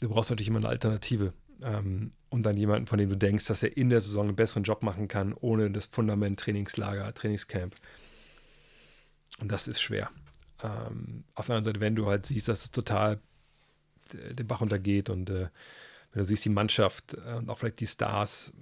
Du 0.00 0.10
brauchst 0.10 0.28
natürlich 0.28 0.48
immer 0.48 0.58
eine 0.58 0.68
Alternative. 0.68 1.32
Ähm, 1.62 2.12
und 2.28 2.42
dann 2.42 2.56
jemanden, 2.56 2.86
von 2.86 2.98
dem 2.98 3.08
du 3.08 3.16
denkst, 3.16 3.46
dass 3.46 3.62
er 3.62 3.76
in 3.76 3.88
der 3.88 4.00
Saison 4.00 4.26
einen 4.26 4.36
besseren 4.36 4.64
Job 4.64 4.82
machen 4.82 5.08
kann, 5.08 5.32
ohne 5.32 5.70
das 5.70 5.86
Fundament 5.86 6.38
Trainingslager, 6.38 7.12
Trainingscamp. 7.14 7.74
Und 9.40 9.52
das 9.52 9.68
ist 9.68 9.80
schwer. 9.80 10.10
Ähm, 10.62 11.24
auf 11.34 11.46
der 11.46 11.56
anderen 11.56 11.64
Seite, 11.64 11.80
wenn 11.80 11.96
du 11.96 12.06
halt 12.06 12.26
siehst, 12.26 12.48
dass 12.48 12.64
es 12.64 12.70
total 12.70 13.20
den 14.12 14.46
Bach 14.46 14.60
untergeht 14.60 15.10
und 15.10 15.30
äh, 15.30 15.48
wenn 16.12 16.22
du 16.22 16.24
siehst, 16.24 16.44
die 16.44 16.50
Mannschaft 16.50 17.14
äh, 17.14 17.34
und 17.34 17.50
auch 17.50 17.58
vielleicht 17.58 17.80
die 17.80 17.86
Stars 17.86 18.52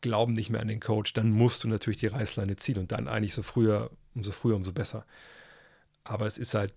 glauben 0.00 0.32
nicht 0.32 0.48
mehr 0.50 0.62
an 0.62 0.68
den 0.68 0.80
Coach, 0.80 1.12
dann 1.12 1.30
musst 1.30 1.62
du 1.62 1.68
natürlich 1.68 2.00
die 2.00 2.06
Reißleine 2.06 2.56
ziehen 2.56 2.78
und 2.78 2.90
dann 2.92 3.06
eigentlich 3.06 3.34
so 3.34 3.42
früher 3.42 3.90
umso 4.14 4.32
früher, 4.32 4.56
umso 4.56 4.72
besser. 4.72 5.06
Aber 6.04 6.26
es 6.26 6.38
ist 6.38 6.54
halt 6.54 6.74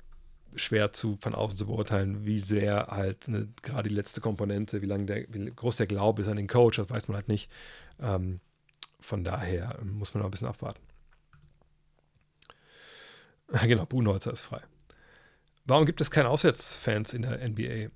schwer 0.56 0.92
zu, 0.92 1.18
von 1.22 1.36
außen 1.36 1.58
zu 1.58 1.66
beurteilen, 1.68 2.26
wie 2.26 2.40
sehr 2.40 2.88
halt 2.88 3.28
eine, 3.28 3.48
gerade 3.62 3.90
die 3.90 3.96
letzte 3.96 4.22
Komponente, 4.22 4.82
wie, 4.82 4.86
lang 4.86 5.06
der, 5.06 5.26
wie 5.30 5.46
groß 5.46 5.78
der 5.78 5.88
Glaube 5.88 6.22
ist 6.22 6.28
an 6.28 6.38
den 6.38 6.48
Coach, 6.48 6.78
das 6.78 6.90
weiß 6.90 7.08
man 7.08 7.16
halt 7.16 7.28
nicht. 7.28 7.50
Ähm, 8.00 8.40
von 9.00 9.24
daher 9.24 9.80
muss 9.84 10.14
man 10.14 10.22
noch 10.22 10.28
ein 10.28 10.32
bisschen 10.32 10.48
abwarten. 10.48 10.82
Genau, 13.68 13.86
Buhnholzer 13.86 14.32
ist 14.32 14.42
frei. 14.42 14.62
Warum 15.66 15.86
gibt 15.86 16.02
es 16.02 16.10
keine 16.10 16.30
Auswärtsfans 16.30 17.14
in 17.14 17.22
der 17.22 17.48
NBA? 17.48 17.92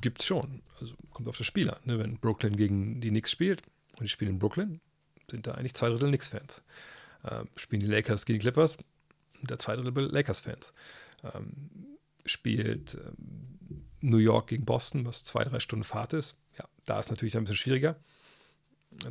Gibt 0.00 0.20
es 0.20 0.26
schon. 0.26 0.62
Also 0.78 0.94
kommt 1.10 1.28
auf 1.28 1.36
das 1.36 1.46
Spiel 1.46 1.68
an. 1.70 1.80
Ne? 1.84 1.98
Wenn 1.98 2.18
Brooklyn 2.18 2.56
gegen 2.56 3.00
die 3.00 3.10
Knicks 3.10 3.32
spielt 3.32 3.62
und 3.96 4.02
die 4.02 4.08
spielen 4.08 4.32
in 4.32 4.38
Brooklyn, 4.38 4.80
sind 5.30 5.46
da 5.46 5.52
eigentlich 5.52 5.74
zwei 5.74 5.88
Drittel 5.88 6.08
Knicks-Fans. 6.08 6.62
Ähm, 7.28 7.48
spielen 7.56 7.80
die 7.80 7.86
Lakers 7.86 8.24
gegen 8.24 8.38
die 8.38 8.42
Clippers, 8.42 8.78
der 9.48 9.58
zweite 9.58 9.82
Drittel 9.82 10.10
Lakers-Fans. 10.10 10.72
Ähm, 11.34 11.98
spielt 12.24 12.94
ähm, 12.94 13.84
New 14.00 14.18
York 14.18 14.48
gegen 14.48 14.64
Boston, 14.64 15.04
was 15.06 15.24
zwei, 15.24 15.44
drei 15.44 15.60
Stunden 15.60 15.84
Fahrt 15.84 16.12
ist. 16.12 16.36
Ja, 16.58 16.64
da 16.84 16.98
ist 16.98 17.10
natürlich 17.10 17.36
ein 17.36 17.44
bisschen 17.44 17.56
schwieriger. 17.56 17.96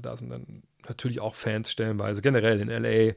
Da 0.01 0.17
sind 0.17 0.29
dann 0.29 0.63
natürlich 0.87 1.19
auch 1.19 1.35
Fans 1.35 1.71
stellenweise, 1.71 2.21
generell 2.21 2.59
in 2.59 2.69
LA 2.69 3.13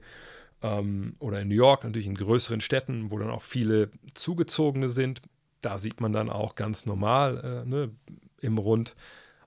ähm, 0.63 1.17
oder 1.19 1.41
in 1.41 1.49
New 1.49 1.55
York, 1.55 1.85
natürlich 1.85 2.07
in 2.07 2.15
größeren 2.15 2.61
Städten, 2.61 3.11
wo 3.11 3.19
dann 3.19 3.31
auch 3.31 3.43
viele 3.43 3.91
Zugezogene 4.15 4.89
sind. 4.89 5.23
Da 5.61 5.79
sieht 5.79 6.01
man 6.01 6.13
dann 6.13 6.31
auch 6.31 6.55
ganz 6.55 6.87
normal 6.87 7.65
äh, 7.65 7.69
ne, 7.69 7.91
im 8.41 8.59
Rund 8.59 8.95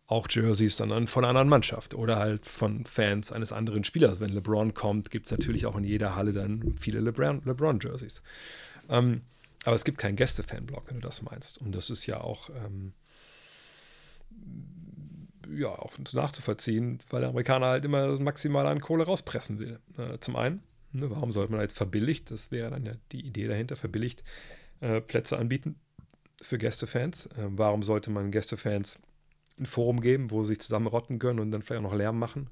auch 0.08 0.28
Jerseys 0.30 0.76
dann 0.76 1.08
von 1.08 1.24
einer 1.24 1.30
anderen 1.30 1.50
Mannschaft 1.50 1.96
oder 1.96 2.18
halt 2.18 2.46
von 2.46 2.86
Fans 2.86 3.32
eines 3.32 3.52
anderen 3.52 3.84
Spielers. 3.84 4.20
Wenn 4.20 4.30
LeBron 4.30 4.74
kommt, 4.74 5.10
gibt 5.10 5.26
es 5.26 5.32
natürlich 5.32 5.66
auch 5.66 5.76
in 5.76 5.84
jeder 5.84 6.16
Halle 6.16 6.34
dann 6.34 6.76
viele 6.80 7.00
LeBron-Jerseys. 7.00 8.22
ähm, 8.90 9.22
aber 9.64 9.76
es 9.76 9.84
gibt 9.84 9.98
keinen 9.98 10.16
Gäste-Fanblock, 10.16 10.90
wenn 10.90 10.98
du 10.98 11.02
das 11.02 11.24
meinst. 11.24 11.58
Und 11.58 11.74
das 11.74 11.90
ist 11.90 12.06
ja 12.06 12.22
auch, 12.22 12.52
ähm, 12.52 12.94
ja 15.52 15.70
auch 15.70 15.94
nachzuvollziehen, 16.14 17.00
weil 17.10 17.22
der 17.22 17.30
Amerikaner 17.30 17.68
halt 17.68 17.84
immer 17.86 18.08
das 18.08 18.20
Maximale 18.20 18.70
an 18.70 18.80
Kohle 18.80 19.06
rauspressen 19.06 19.58
will. 19.58 19.80
Äh, 19.98 20.20
zum 20.20 20.36
einen, 20.36 20.62
ne, 20.92 21.10
warum 21.10 21.32
sollte 21.32 21.52
man 21.52 21.62
jetzt 21.62 21.78
verbilligt, 21.78 22.30
das 22.30 22.52
wäre 22.52 22.70
dann 22.70 22.86
ja 22.86 22.94
die 23.12 23.26
Idee 23.26 23.48
dahinter, 23.48 23.76
verbilligt 23.76 24.24
äh, 24.82 25.02
Plätze 25.02 25.36
anbieten 25.36 25.80
für 26.44 26.60
Gästefans. 26.60 27.26
Äh, 27.26 27.48
warum 27.48 27.82
sollte 27.82 28.12
man 28.12 28.30
Gästefans 28.30 29.00
ein 29.58 29.66
Forum 29.66 30.02
geben, 30.02 30.32
wo 30.32 30.44
sie 30.44 30.50
sich 30.50 30.62
zusammenrotten 30.62 31.20
können 31.20 31.40
und 31.40 31.52
dann 31.52 31.62
vielleicht 31.62 31.80
auch 31.80 31.92
noch 31.92 31.98
Lärm 31.98 32.20
machen? 32.20 32.50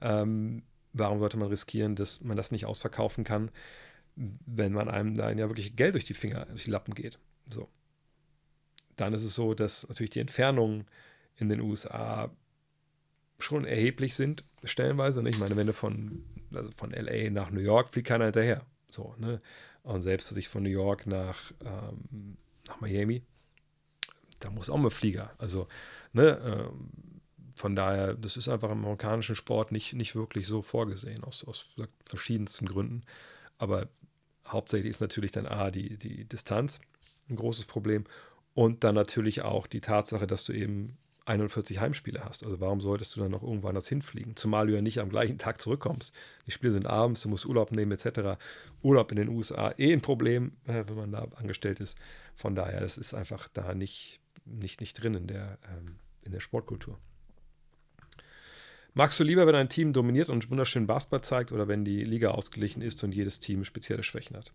Ähm, 0.00 0.62
warum 0.92 1.18
sollte 1.18 1.36
man 1.36 1.48
riskieren, 1.48 1.96
dass 1.96 2.20
man 2.22 2.36
das 2.36 2.50
nicht 2.50 2.66
ausverkaufen 2.66 3.24
kann, 3.24 3.50
wenn 4.16 4.72
man 4.72 4.88
einem 4.88 5.14
da 5.14 5.30
ja 5.30 5.48
wirklich 5.48 5.76
Geld 5.76 5.94
durch 5.94 6.04
die 6.04 6.14
Finger, 6.14 6.46
durch 6.46 6.64
die 6.64 6.70
Lappen 6.70 6.94
geht? 6.94 7.18
So. 7.48 7.68
Dann 8.96 9.14
ist 9.14 9.24
es 9.24 9.34
so, 9.34 9.54
dass 9.54 9.88
natürlich 9.88 10.10
die 10.10 10.20
Entfernungen 10.20 10.86
in 11.36 11.48
den 11.48 11.60
USA 11.60 12.30
schon 13.38 13.64
erheblich 13.64 14.14
sind, 14.14 14.44
stellenweise. 14.64 15.22
Ne? 15.22 15.30
Ich 15.30 15.38
meine, 15.38 15.56
wenn 15.56 15.66
du 15.66 15.72
von, 15.72 16.24
also 16.54 16.70
von 16.76 16.90
LA 16.90 17.30
nach 17.30 17.50
New 17.50 17.60
York 17.60 17.92
fliegt 17.92 18.08
keiner 18.08 18.26
hinterher. 18.26 18.66
So, 18.88 19.14
ne? 19.18 19.40
Und 19.82 20.02
selbst 20.02 20.28
sich 20.28 20.48
von 20.48 20.62
New 20.62 20.70
York 20.70 21.06
nach, 21.06 21.52
ähm, 21.64 22.36
nach 22.66 22.80
Miami, 22.80 23.22
da 24.40 24.50
muss 24.50 24.68
auch 24.68 24.76
mal 24.76 24.90
Flieger. 24.90 25.32
Also, 25.38 25.68
ne, 26.12 26.38
ähm, 26.44 26.90
von 27.54 27.76
daher, 27.76 28.14
das 28.14 28.36
ist 28.36 28.48
einfach 28.48 28.70
im 28.70 28.84
amerikanischen 28.84 29.36
Sport 29.36 29.70
nicht, 29.70 29.92
nicht 29.92 30.14
wirklich 30.14 30.46
so 30.46 30.62
vorgesehen, 30.62 31.24
aus, 31.24 31.44
aus 31.44 31.74
verschiedensten 32.06 32.66
Gründen. 32.66 33.02
Aber 33.58 33.88
hauptsächlich 34.46 34.90
ist 34.90 35.00
natürlich 35.00 35.30
dann 35.30 35.46
A, 35.46 35.70
die, 35.70 35.98
die 35.98 36.24
Distanz 36.24 36.80
ein 37.28 37.36
großes 37.36 37.66
Problem 37.66 38.04
und 38.54 38.82
dann 38.84 38.94
natürlich 38.94 39.42
auch 39.42 39.66
die 39.66 39.80
Tatsache, 39.80 40.26
dass 40.26 40.44
du 40.44 40.52
eben 40.52 40.96
41 41.26 41.78
Heimspiele 41.80 42.24
hast. 42.24 42.44
Also 42.44 42.60
warum 42.60 42.80
solltest 42.80 43.14
du 43.14 43.20
dann 43.20 43.30
noch 43.30 43.42
irgendwo 43.42 43.68
anders 43.68 43.88
hinfliegen? 43.88 44.36
Zumal 44.36 44.66
du 44.66 44.74
ja 44.74 44.82
nicht 44.82 44.98
am 44.98 45.10
gleichen 45.10 45.38
Tag 45.38 45.60
zurückkommst. 45.60 46.12
Die 46.46 46.50
Spiele 46.50 46.72
sind 46.72 46.86
abends, 46.86 47.22
du 47.22 47.28
musst 47.28 47.46
Urlaub 47.46 47.70
nehmen 47.72 47.92
etc. 47.92 48.40
Urlaub 48.82 49.10
in 49.12 49.16
den 49.16 49.28
USA 49.28 49.72
eh 49.78 49.92
ein 49.92 50.00
Problem, 50.00 50.52
äh, 50.66 50.84
wenn 50.86 50.96
man 50.96 51.12
da 51.12 51.26
angestellt 51.36 51.80
ist. 51.80 51.96
Von 52.34 52.54
daher, 52.54 52.80
das 52.80 52.98
ist 52.98 53.14
einfach 53.14 53.48
da 53.52 53.74
nicht, 53.74 54.19
nicht, 54.50 54.80
nicht 54.80 54.94
drin 54.94 55.14
in 55.14 55.26
der, 55.26 55.58
ähm, 55.70 55.96
in 56.22 56.32
der 56.32 56.40
Sportkultur. 56.40 56.98
Magst 58.92 59.20
du 59.20 59.24
lieber, 59.24 59.46
wenn 59.46 59.54
ein 59.54 59.68
Team 59.68 59.92
dominiert 59.92 60.30
und 60.30 60.50
wunderschön 60.50 60.86
Basketball 60.86 61.22
zeigt 61.22 61.52
oder 61.52 61.68
wenn 61.68 61.84
die 61.84 62.02
Liga 62.02 62.32
ausgeglichen 62.32 62.82
ist 62.82 63.02
und 63.04 63.14
jedes 63.14 63.38
Team 63.38 63.64
spezielle 63.64 64.02
Schwächen 64.02 64.36
hat? 64.36 64.52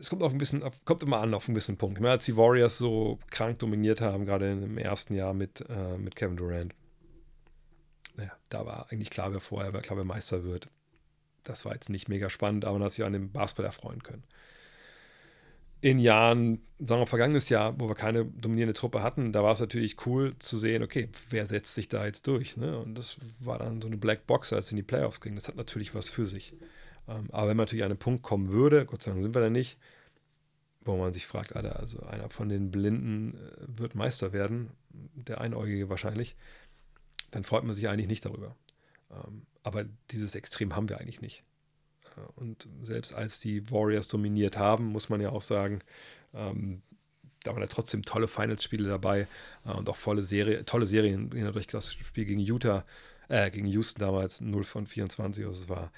Es 0.00 0.08
kommt, 0.08 0.22
auf 0.22 0.32
ein 0.32 0.38
bisschen, 0.38 0.64
kommt 0.86 1.02
immer 1.02 1.20
an 1.20 1.34
auf 1.34 1.46
einen 1.46 1.54
gewissen 1.54 1.76
Punkt. 1.76 2.00
Meine, 2.00 2.12
als 2.12 2.24
die 2.24 2.36
Warriors 2.36 2.78
so 2.78 3.18
krank 3.30 3.58
dominiert 3.58 4.00
haben, 4.00 4.24
gerade 4.24 4.52
im 4.52 4.78
ersten 4.78 5.14
Jahr 5.14 5.34
mit, 5.34 5.62
äh, 5.68 5.98
mit 5.98 6.16
Kevin 6.16 6.38
Durant, 6.38 6.74
naja, 8.16 8.32
da 8.48 8.64
war 8.64 8.90
eigentlich 8.90 9.10
klar, 9.10 9.32
wer 9.32 9.40
vorher, 9.40 9.72
klar, 9.72 9.98
wer 9.98 10.04
Meister 10.04 10.44
wird. 10.44 10.70
Das 11.42 11.66
war 11.66 11.74
jetzt 11.74 11.90
nicht 11.90 12.08
mega 12.08 12.30
spannend, 12.30 12.64
aber 12.64 12.78
man 12.78 12.84
hat 12.84 12.92
sich 12.92 13.04
an 13.04 13.12
dem 13.12 13.30
Basketball 13.30 13.66
erfreuen 13.66 14.02
können 14.02 14.24
in 15.84 15.98
Jahren, 15.98 16.62
sagen 16.78 17.02
wir 17.02 17.06
vergangenes 17.06 17.50
Jahr, 17.50 17.78
wo 17.78 17.88
wir 17.88 17.94
keine 17.94 18.24
dominierende 18.24 18.72
Truppe 18.72 19.02
hatten, 19.02 19.32
da 19.32 19.42
war 19.42 19.52
es 19.52 19.60
natürlich 19.60 20.06
cool 20.06 20.34
zu 20.38 20.56
sehen, 20.56 20.82
okay, 20.82 21.10
wer 21.28 21.44
setzt 21.44 21.74
sich 21.74 21.90
da 21.90 22.06
jetzt 22.06 22.26
durch? 22.26 22.56
Ne? 22.56 22.78
Und 22.78 22.94
das 22.94 23.18
war 23.38 23.58
dann 23.58 23.82
so 23.82 23.88
eine 23.88 23.98
Black 23.98 24.26
Box, 24.26 24.54
als 24.54 24.66
es 24.66 24.72
in 24.72 24.76
die 24.76 24.82
Playoffs 24.82 25.20
ging. 25.20 25.34
Das 25.34 25.46
hat 25.46 25.56
natürlich 25.56 25.94
was 25.94 26.08
für 26.08 26.24
sich. 26.24 26.54
Ähm, 27.06 27.28
aber 27.32 27.48
wenn 27.48 27.58
man 27.58 27.66
natürlich 27.66 27.84
an 27.84 27.90
einen 27.90 27.98
Punkt 27.98 28.22
kommen 28.22 28.48
würde, 28.48 28.86
Gott 28.86 29.02
sei 29.02 29.10
Dank 29.10 29.20
sind 29.20 29.34
wir 29.34 29.42
da 29.42 29.50
nicht, 29.50 29.76
wo 30.86 30.96
man 30.96 31.12
sich 31.12 31.26
fragt, 31.26 31.54
Alter, 31.54 31.78
also 31.78 32.00
einer 32.00 32.30
von 32.30 32.48
den 32.48 32.70
Blinden 32.70 33.34
äh, 33.34 33.78
wird 33.78 33.94
Meister 33.94 34.32
werden, 34.32 34.70
der 34.88 35.42
Einäugige 35.42 35.90
wahrscheinlich, 35.90 36.34
dann 37.30 37.44
freut 37.44 37.64
man 37.64 37.74
sich 37.74 37.90
eigentlich 37.90 38.08
nicht 38.08 38.24
darüber. 38.24 38.56
Ähm, 39.10 39.42
aber 39.62 39.84
dieses 40.12 40.34
Extrem 40.34 40.74
haben 40.74 40.88
wir 40.88 40.98
eigentlich 40.98 41.20
nicht. 41.20 41.44
Und 42.36 42.68
selbst 42.82 43.12
als 43.12 43.40
die 43.40 43.70
Warriors 43.70 44.08
dominiert 44.08 44.56
haben, 44.56 44.86
muss 44.86 45.08
man 45.08 45.20
ja 45.20 45.30
auch 45.30 45.42
sagen, 45.42 45.80
ähm, 46.34 46.82
da 47.44 47.52
waren 47.52 47.62
ja 47.62 47.68
trotzdem 47.68 48.02
tolle 48.02 48.26
Finals-Spiele 48.26 48.88
dabei 48.88 49.28
äh, 49.64 49.72
und 49.72 49.88
auch 49.88 49.96
volle 49.96 50.22
Serie, 50.22 50.64
tolle 50.64 50.86
Serien. 50.86 51.30
Durch 51.30 51.66
das 51.66 51.92
Spiel 51.92 52.24
gegen 52.24 52.40
Utah, 52.40 52.84
äh, 53.28 53.50
gegen 53.50 53.66
Houston 53.66 54.00
damals 54.00 54.40
0 54.40 54.64
von 54.64 54.86
24, 54.86 55.44
also 55.44 55.62
es 55.62 55.68
war, 55.68 55.92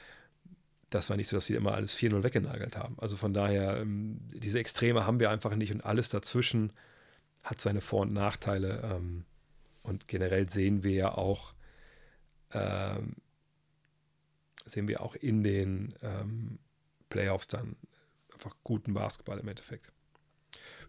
das 0.91 1.09
war 1.09 1.17
nicht 1.17 1.29
so, 1.29 1.37
dass 1.37 1.47
sie 1.47 1.55
immer 1.55 1.75
alles 1.75 1.97
4-0 1.97 2.23
weggenagelt 2.23 2.77
haben. 2.77 2.97
Also 2.99 3.17
von 3.17 3.33
daher, 3.33 3.79
ähm, 3.79 4.19
diese 4.35 4.59
Extreme 4.59 5.07
haben 5.07 5.21
wir 5.21 5.31
einfach 5.31 5.55
nicht 5.55 5.73
und 5.73 5.85
alles 5.85 6.09
dazwischen 6.09 6.73
hat 7.43 7.61
seine 7.61 7.81
Vor- 7.81 8.03
und 8.03 8.13
Nachteile. 8.13 8.83
Ähm, 8.85 9.25
und 9.83 10.09
generell 10.09 10.51
sehen 10.51 10.83
wir 10.83 10.93
ja 10.93 11.15
auch, 11.15 11.55
ähm, 12.53 13.15
sehen 14.67 14.89
wir 14.89 15.01
auch 15.01 15.15
in 15.15 15.43
den 15.43 15.95
ähm, 16.03 16.59
Playoffs 17.09 17.49
dann 17.49 17.77
einfach 18.33 18.55
guten 18.63 18.95
Basketball 18.95 19.39
im 19.39 19.49
Endeffekt. 19.49 19.93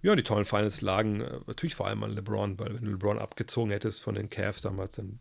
Ja, 0.01 0.15
die 0.15 0.23
tollen 0.23 0.45
Finals 0.45 0.81
lagen 0.81 1.21
äh, 1.21 1.39
natürlich 1.47 1.75
vor 1.75 1.87
allem 1.87 2.03
an 2.03 2.11
LeBron, 2.11 2.59
weil 2.59 2.75
wenn 2.75 2.85
du 2.85 2.91
LeBron 2.91 3.19
abgezogen 3.19 3.71
hättest 3.71 4.01
von 4.01 4.15
den 4.15 4.29
Cavs 4.29 4.61
damals, 4.61 4.95
dann 4.95 5.19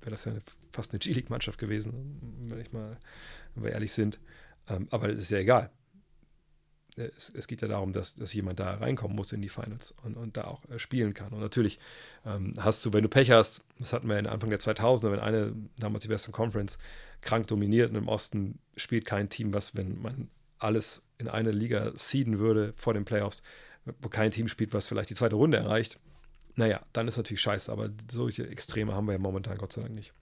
wäre 0.00 0.10
das 0.10 0.24
ja 0.24 0.32
eine, 0.32 0.42
fast 0.72 0.92
eine 0.92 0.98
G-League-Mannschaft 0.98 1.58
gewesen, 1.58 2.38
wenn 2.48 2.60
ich 2.60 2.72
mal, 2.72 2.98
wenn 3.54 3.64
wir 3.64 3.72
ehrlich 3.72 3.92
sind. 3.92 4.18
Ähm, 4.68 4.88
aber 4.90 5.08
das 5.08 5.20
ist 5.20 5.30
ja 5.30 5.38
egal. 5.38 5.70
Es, 6.96 7.30
es, 7.30 7.46
geht 7.46 7.62
ja 7.62 7.68
darum, 7.68 7.92
dass, 7.92 8.16
dass 8.16 8.32
jemand 8.34 8.58
da 8.58 8.74
reinkommen 8.74 9.16
muss 9.16 9.32
in 9.32 9.40
die 9.40 9.48
Finals 9.48 9.94
und, 10.02 10.16
und 10.16 10.36
da 10.36 10.44
auch 10.44 10.68
äh, 10.68 10.78
spielen 10.78 11.14
kann. 11.14 11.32
Und 11.32 11.40
natürlich 11.40 11.78
ähm, 12.26 12.54
hast 12.58 12.84
du, 12.84 12.92
wenn 12.92 13.02
du 13.02 13.08
Pech 13.08 13.30
hast, 13.30 13.62
das 13.78 13.92
hatten 13.92 14.08
wir 14.08 14.18
in 14.18 14.26
Anfang 14.26 14.50
der 14.50 14.58
2000er, 14.58 15.12
wenn 15.12 15.20
eine, 15.20 15.54
damals 15.78 16.02
die 16.02 16.08
Western 16.10 16.32
Conference, 16.32 16.78
krank 17.22 17.46
dominiert 17.46 17.90
und 17.90 17.96
im 17.96 18.08
Osten 18.08 18.58
spielt 18.76 19.04
kein 19.04 19.28
Team, 19.28 19.52
was, 19.52 19.76
wenn 19.76 20.00
man 20.00 20.30
alles 20.58 21.02
in 21.18 21.28
eine 21.28 21.50
Liga 21.50 21.92
seeden 21.94 22.38
würde 22.38 22.72
vor 22.76 22.94
den 22.94 23.04
Playoffs, 23.04 23.42
wo 24.00 24.08
kein 24.08 24.30
Team 24.30 24.48
spielt, 24.48 24.72
was 24.72 24.86
vielleicht 24.86 25.10
die 25.10 25.14
zweite 25.14 25.36
Runde 25.36 25.58
erreicht, 25.58 25.98
naja, 26.56 26.80
dann 26.92 27.08
ist 27.08 27.16
natürlich 27.16 27.40
scheiße, 27.40 27.70
aber 27.70 27.90
solche 28.10 28.46
Extreme 28.48 28.94
haben 28.94 29.06
wir 29.06 29.12
ja 29.12 29.18
momentan 29.18 29.58
Gott 29.58 29.72
sei 29.72 29.82
Dank 29.82 29.94
nicht. 29.94 30.12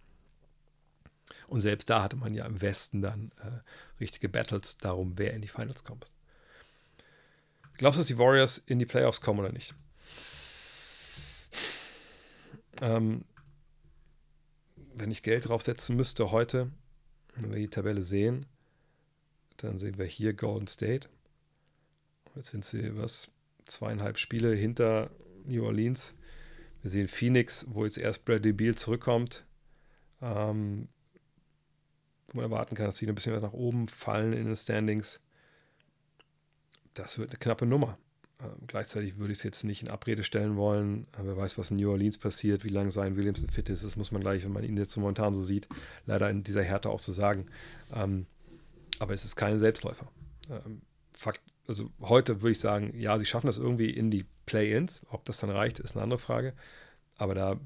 Und 1.49 1.61
selbst 1.61 1.89
da 1.89 2.03
hatte 2.03 2.17
man 2.17 2.35
ja 2.35 2.45
im 2.47 2.61
Westen 2.61 3.01
dann 3.01 3.33
äh, 3.39 3.61
richtige 4.01 4.29
Battles 4.29 4.77
darum, 4.79 5.15
wer 5.17 5.33
in 5.33 5.41
die 5.41 5.49
Finals 5.49 5.83
kommt. 5.83 6.11
Glaubst 7.79 7.97
du, 7.97 8.01
dass 8.01 8.09
die 8.09 8.19
Warriors 8.19 8.59
in 8.59 8.79
die 8.79 8.87
Playoffs 8.87 9.21
kommen 9.21 9.41
oder 9.41 9.53
nicht? 9.53 9.75
Ähm, 12.83 13.25
wenn 14.95 15.11
ich 15.11 15.23
Geld 15.23 15.49
draufsetzen 15.49 15.97
müsste 15.97 16.31
heute, 16.31 16.71
wenn 17.41 17.51
wir 17.51 17.59
die 17.59 17.69
Tabelle 17.69 18.03
sehen, 18.03 18.47
dann 19.59 19.79
sehen 19.79 19.99
wir 19.99 20.07
hier 20.07 20.35
Golden 20.35 20.67
State. 20.67 21.09
Jetzt 22.35 22.49
sind 22.49 22.65
sie 22.65 22.97
was 22.97 23.29
zweieinhalb 23.67 24.19
Spiele 24.19 24.55
hinter 24.55 25.11
New 25.45 25.65
Orleans. 25.65 26.15
Wir 26.83 26.91
sehen 26.91 27.09
Phoenix, 27.09 27.67
wo 27.69 27.85
jetzt 27.85 27.99
erst 27.99 28.25
Bradley 28.25 28.53
Beal 28.53 28.75
zurückkommt. 28.75 29.45
Ähm, 30.21 30.89
wo 32.29 32.39
man 32.39 32.51
erwarten 32.51 32.77
kann, 32.77 32.87
dass 32.87 32.99
sie 32.99 33.07
ein 33.07 33.15
bisschen 33.15 33.41
nach 33.41 33.53
oben 33.53 33.89
fallen 33.89 34.33
in 34.33 34.47
den 34.47 34.57
Standings. 34.57 35.21
Das 36.95 37.19
wird 37.19 37.31
eine 37.31 37.39
knappe 37.39 37.67
Nummer. 37.67 37.99
Ähm, 38.41 38.67
gleichzeitig 38.67 39.19
würde 39.19 39.33
ich 39.33 39.39
es 39.39 39.45
jetzt 39.45 39.65
nicht 39.65 39.83
in 39.83 39.89
Abrede 39.89 40.23
stellen 40.23 40.57
wollen. 40.57 41.07
Wer 41.21 41.37
weiß, 41.37 41.59
was 41.59 41.71
in 41.71 41.77
New 41.79 41.91
Orleans 41.91 42.19
passiert, 42.19 42.65
wie 42.65 42.69
lange 42.69 42.91
sein 42.91 43.17
Williamson 43.17 43.49
fit 43.49 43.69
ist. 43.69 43.85
Das 43.85 43.97
muss 43.97 44.13
man 44.13 44.23
gleich, 44.23 44.45
wenn 44.45 44.53
man 44.53 44.65
ihn 44.65 44.77
jetzt 44.77 44.97
momentan 44.97 45.35
so 45.35 45.43
sieht, 45.43 45.69
leider 46.07 46.31
in 46.31 46.43
dieser 46.43 46.63
Härte 46.63 46.91
auch 46.91 47.01
so 47.01 47.13
sagen. 47.13 47.47
Ähm, 47.93 48.27
aber 48.99 49.15
es 49.15 49.25
ist 49.25 49.37
kein 49.37 49.59
Selbstläufer. 49.59 50.09
Ähm, 50.51 50.83
Fakt, 51.13 51.41
also 51.67 51.91
heute 52.01 52.43
würde 52.43 52.53
ich 52.53 52.61
sagen, 52.61 52.99
ja, 52.99 53.19
sie 53.19 53.27
schaffen 53.27 53.47
das 53.47 53.59
irgendwie 53.59 53.91
in 53.91 54.11
die 54.11 54.25
Play-ins. 54.47 55.03
Ob 55.11 55.25
das 55.25 55.39
dann 55.39 55.51
reicht, 55.51 55.81
ist 55.81 55.97
eine 55.97 56.03
andere 56.03 56.19
Frage. 56.19 56.55
Aber 57.17 57.35
da 57.35 57.59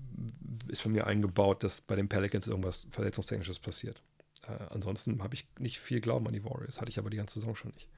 ist 0.69 0.85
bei 0.85 0.91
mir 0.91 1.07
eingebaut, 1.07 1.63
dass 1.63 1.83
bei 1.83 1.97
den 1.97 2.09
Pelicans 2.09 2.47
irgendwas 2.47 2.87
Verletzungstechnisches 2.91 3.59
passiert. 3.59 4.03
Äh, 4.49 4.65
ansonsten 4.71 5.23
habe 5.23 5.35
ich 5.35 5.47
nicht 5.59 5.81
viel 5.81 6.01
Glauben 6.01 6.27
an 6.27 6.33
die 6.33 6.45
Warriors. 6.45 6.81
Hatte 6.81 6.91
ich 6.91 6.99
aber 6.99 7.11
die 7.11 7.19
ganze 7.19 7.41
Saison 7.41 7.55
schon 7.55 7.73
nicht. 7.73 7.89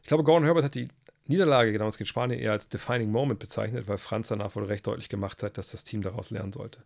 Ich 0.00 0.08
glaube, 0.08 0.24
Gordon 0.24 0.44
Herbert 0.44 0.64
hat 0.64 0.74
die 0.74 0.88
Niederlage 1.28 1.76
damals 1.76 1.98
gegen 1.98 2.06
Spanien 2.06 2.38
eher 2.38 2.52
als 2.52 2.68
Defining 2.68 3.10
Moment 3.10 3.40
bezeichnet, 3.40 3.88
weil 3.88 3.98
Franz 3.98 4.28
danach 4.28 4.54
wohl 4.54 4.64
recht 4.64 4.86
deutlich 4.86 5.08
gemacht 5.08 5.42
hat, 5.42 5.58
dass 5.58 5.70
das 5.70 5.84
Team 5.84 6.02
daraus 6.02 6.30
lernen 6.30 6.52
sollte. 6.52 6.82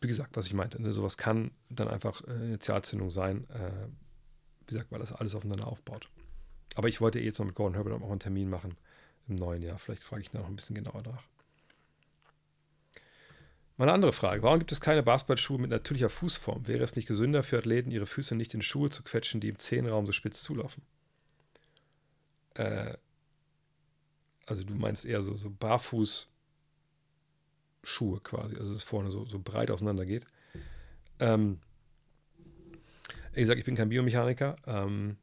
Wie 0.00 0.08
gesagt, 0.08 0.36
was 0.36 0.46
ich 0.46 0.54
meinte, 0.54 0.80
ne, 0.80 0.92
sowas 0.92 1.16
kann 1.16 1.52
dann 1.68 1.88
einfach 1.88 2.22
äh, 2.26 2.32
Initialzündung 2.32 3.10
sein, 3.10 3.48
äh, 3.50 3.70
wie 4.60 4.66
gesagt, 4.66 4.90
weil 4.90 4.98
das 4.98 5.12
alles 5.12 5.34
aufeinander 5.34 5.66
aufbaut. 5.66 6.08
Aber 6.74 6.88
ich 6.88 7.00
wollte 7.00 7.20
eh 7.20 7.24
jetzt 7.24 7.38
noch 7.38 7.46
mit 7.46 7.54
Gordon 7.54 7.74
Herbert 7.74 8.02
auch 8.02 8.10
einen 8.10 8.20
Termin 8.20 8.48
machen 8.48 8.76
im 9.28 9.36
neuen 9.36 9.62
Jahr. 9.62 9.78
Vielleicht 9.78 10.04
frage 10.04 10.22
ich 10.22 10.30
da 10.30 10.38
noch 10.38 10.48
ein 10.48 10.56
bisschen 10.56 10.74
genauer 10.74 11.02
nach. 11.02 11.22
Mal 13.76 13.84
eine 13.86 13.92
andere 13.94 14.12
Frage. 14.12 14.42
Warum 14.42 14.58
gibt 14.58 14.72
es 14.72 14.80
keine 14.80 15.02
Basketballschuhe 15.02 15.58
mit 15.58 15.70
natürlicher 15.70 16.08
Fußform? 16.08 16.66
Wäre 16.66 16.84
es 16.84 16.94
nicht 16.94 17.08
gesünder 17.08 17.42
für 17.42 17.58
Athleten, 17.58 17.90
ihre 17.90 18.06
Füße 18.06 18.34
nicht 18.34 18.54
in 18.54 18.62
Schuhe 18.62 18.90
zu 18.90 19.02
quetschen, 19.02 19.40
die 19.40 19.48
im 19.48 19.58
Zehnraum 19.58 20.06
so 20.06 20.12
spitz 20.12 20.42
zulaufen? 20.42 20.82
Äh, 22.54 22.96
Also 24.46 24.64
du 24.64 24.74
meinst 24.74 25.04
eher 25.04 25.22
so, 25.22 25.36
so 25.36 25.50
Barfuß 25.50 26.28
Schuhe 27.84 28.20
quasi, 28.20 28.56
also 28.56 28.72
es 28.72 28.82
vorne 28.82 29.10
so, 29.10 29.24
so 29.24 29.38
breit 29.40 29.70
auseinander 29.70 30.04
geht. 30.04 30.24
Ähm, 31.18 31.60
ich 33.34 33.46
sage, 33.46 33.58
ich 33.60 33.66
bin 33.66 33.74
kein 33.76 33.88
Biomechaniker. 33.88 34.56
Ähm, 34.66 35.16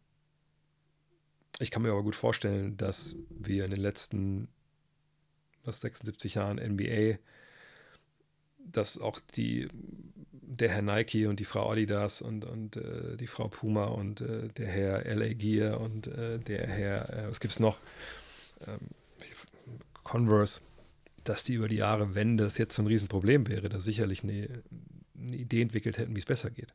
ich 1.59 1.71
kann 1.71 1.81
mir 1.81 1.91
aber 1.91 2.03
gut 2.03 2.15
vorstellen, 2.15 2.77
dass 2.77 3.15
wir 3.29 3.65
in 3.65 3.71
den 3.71 3.79
letzten 3.79 4.47
was 5.63 5.81
76 5.81 6.35
Jahren 6.35 6.57
NBA, 6.57 7.19
dass 8.59 8.97
auch 8.97 9.19
die 9.35 9.67
der 10.49 10.69
Herr 10.69 10.81
Nike 10.81 11.27
und 11.27 11.39
die 11.39 11.45
Frau 11.45 11.71
Adidas 11.71 12.21
und, 12.21 12.43
und 12.43 12.75
äh, 12.75 13.17
die 13.17 13.27
Frau 13.27 13.47
Puma 13.47 13.85
und 13.85 14.21
äh, 14.21 14.47
der 14.49 14.67
Herr 14.67 15.05
LA 15.05 15.33
Gear 15.33 15.79
und 15.79 16.07
äh, 16.07 16.39
der 16.39 16.67
Herr, 16.67 17.09
äh, 17.09 17.29
was 17.29 17.39
gibt 17.39 17.53
es 17.53 17.59
noch? 17.59 17.77
Ähm, 18.65 18.79
Converse, 20.03 20.61
dass 21.23 21.43
die 21.43 21.53
über 21.53 21.67
die 21.67 21.75
Jahre, 21.75 22.15
wenn 22.15 22.35
das 22.35 22.57
jetzt 22.57 22.75
so 22.75 22.81
ein 22.81 22.87
Riesenproblem 22.87 23.47
wäre, 23.47 23.69
da 23.69 23.79
sicherlich 23.79 24.23
eine, 24.23 24.63
eine 25.15 25.37
Idee 25.37 25.61
entwickelt 25.61 25.99
hätten, 25.99 26.15
wie 26.15 26.19
es 26.19 26.25
besser 26.25 26.49
geht. 26.49 26.73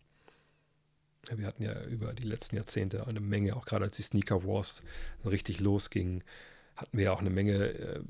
Wir 1.34 1.46
hatten 1.46 1.64
ja 1.64 1.82
über 1.84 2.12
die 2.12 2.22
letzten 2.22 2.54
Jahrzehnte 2.54 3.08
eine 3.08 3.20
Menge, 3.20 3.56
auch 3.56 3.64
gerade 3.64 3.86
als 3.86 3.96
die 3.96 4.02
Sneaker 4.02 4.44
Wars 4.44 4.82
richtig 5.24 5.58
losgingen, 5.58 6.22
hatten 6.76 6.96
wir 6.96 7.06
ja 7.06 7.12
auch 7.12 7.20
eine 7.20 7.30
Menge 7.30 7.70
äh, 7.70 8.00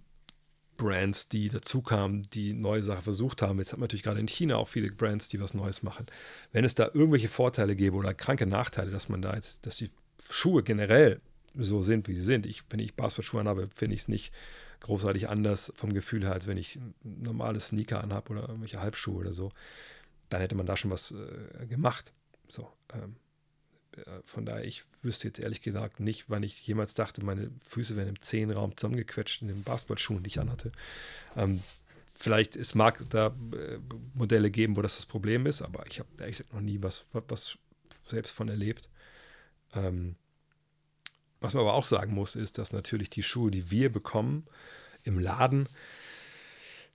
Brands, 0.76 1.28
die 1.28 1.48
dazu 1.48 1.82
kamen, 1.82 2.22
die 2.32 2.52
neue 2.52 2.82
Sachen 2.82 3.02
versucht 3.02 3.42
haben. 3.42 3.58
Jetzt 3.58 3.72
hat 3.72 3.78
man 3.78 3.84
natürlich 3.84 4.02
gerade 4.02 4.20
in 4.20 4.28
China 4.28 4.56
auch 4.56 4.68
viele 4.68 4.90
Brands, 4.90 5.28
die 5.28 5.40
was 5.40 5.54
Neues 5.54 5.82
machen. 5.82 6.06
Wenn 6.52 6.64
es 6.64 6.74
da 6.74 6.90
irgendwelche 6.92 7.28
Vorteile 7.28 7.76
gäbe 7.76 7.96
oder 7.96 8.14
kranke 8.14 8.46
Nachteile, 8.46 8.90
dass 8.90 9.08
man 9.08 9.22
da 9.22 9.34
jetzt, 9.34 9.64
dass 9.66 9.76
die 9.76 9.90
Schuhe 10.30 10.62
generell 10.62 11.20
so 11.56 11.82
sind, 11.82 12.08
wie 12.08 12.14
sie 12.14 12.24
sind. 12.24 12.46
Ich, 12.46 12.62
wenn 12.70 12.80
ich 12.80 12.94
Basketballschuhe 12.94 13.40
anhabe, 13.40 13.68
finde 13.74 13.94
ich 13.94 14.02
es 14.02 14.08
nicht 14.08 14.32
großartig 14.80 15.28
anders 15.28 15.72
vom 15.76 15.92
Gefühl 15.94 16.24
her, 16.24 16.32
als 16.32 16.46
wenn 16.46 16.58
ich 16.58 16.78
normale 17.02 17.60
Sneaker 17.60 18.02
anhabe 18.02 18.32
oder 18.32 18.42
irgendwelche 18.48 18.80
Halbschuhe 18.80 19.16
oder 19.16 19.32
so. 19.32 19.52
Dann 20.28 20.40
hätte 20.40 20.56
man 20.56 20.66
da 20.66 20.76
schon 20.76 20.90
was 20.90 21.12
äh, 21.12 21.66
gemacht. 21.66 22.12
So, 22.48 22.70
ähm, 22.92 23.16
äh, 23.16 23.23
von 24.24 24.46
daher, 24.46 24.64
ich 24.64 24.84
wüsste 25.02 25.28
jetzt 25.28 25.38
ehrlich 25.38 25.62
gesagt 25.62 26.00
nicht, 26.00 26.24
wann 26.28 26.42
ich 26.42 26.66
jemals 26.66 26.94
dachte, 26.94 27.24
meine 27.24 27.50
Füße 27.68 27.96
wären 27.96 28.08
im 28.08 28.20
Zehenraum 28.20 28.76
zusammengequetscht 28.76 29.42
in 29.42 29.48
den 29.48 29.62
Basketballschuhen, 29.62 30.22
die 30.22 30.28
ich 30.28 30.40
anhatte. 30.40 30.72
Ähm, 31.36 31.62
vielleicht, 32.12 32.56
es 32.56 32.74
mag 32.74 33.04
da 33.10 33.28
äh, 33.28 33.78
Modelle 34.14 34.50
geben, 34.50 34.76
wo 34.76 34.82
das 34.82 34.96
das 34.96 35.06
Problem 35.06 35.46
ist, 35.46 35.62
aber 35.62 35.86
ich 35.86 35.98
habe 35.98 36.08
ehrlich 36.18 36.38
gesagt 36.38 36.54
noch 36.54 36.60
nie 36.60 36.82
was, 36.82 37.06
was 37.12 37.58
selbst 38.06 38.32
von 38.32 38.48
erlebt. 38.48 38.88
Ähm, 39.74 40.16
was 41.40 41.54
man 41.54 41.62
aber 41.62 41.74
auch 41.74 41.84
sagen 41.84 42.14
muss, 42.14 42.36
ist, 42.36 42.58
dass 42.58 42.72
natürlich 42.72 43.10
die 43.10 43.22
Schuhe, 43.22 43.50
die 43.50 43.70
wir 43.70 43.92
bekommen 43.92 44.46
im 45.02 45.18
Laden, 45.18 45.68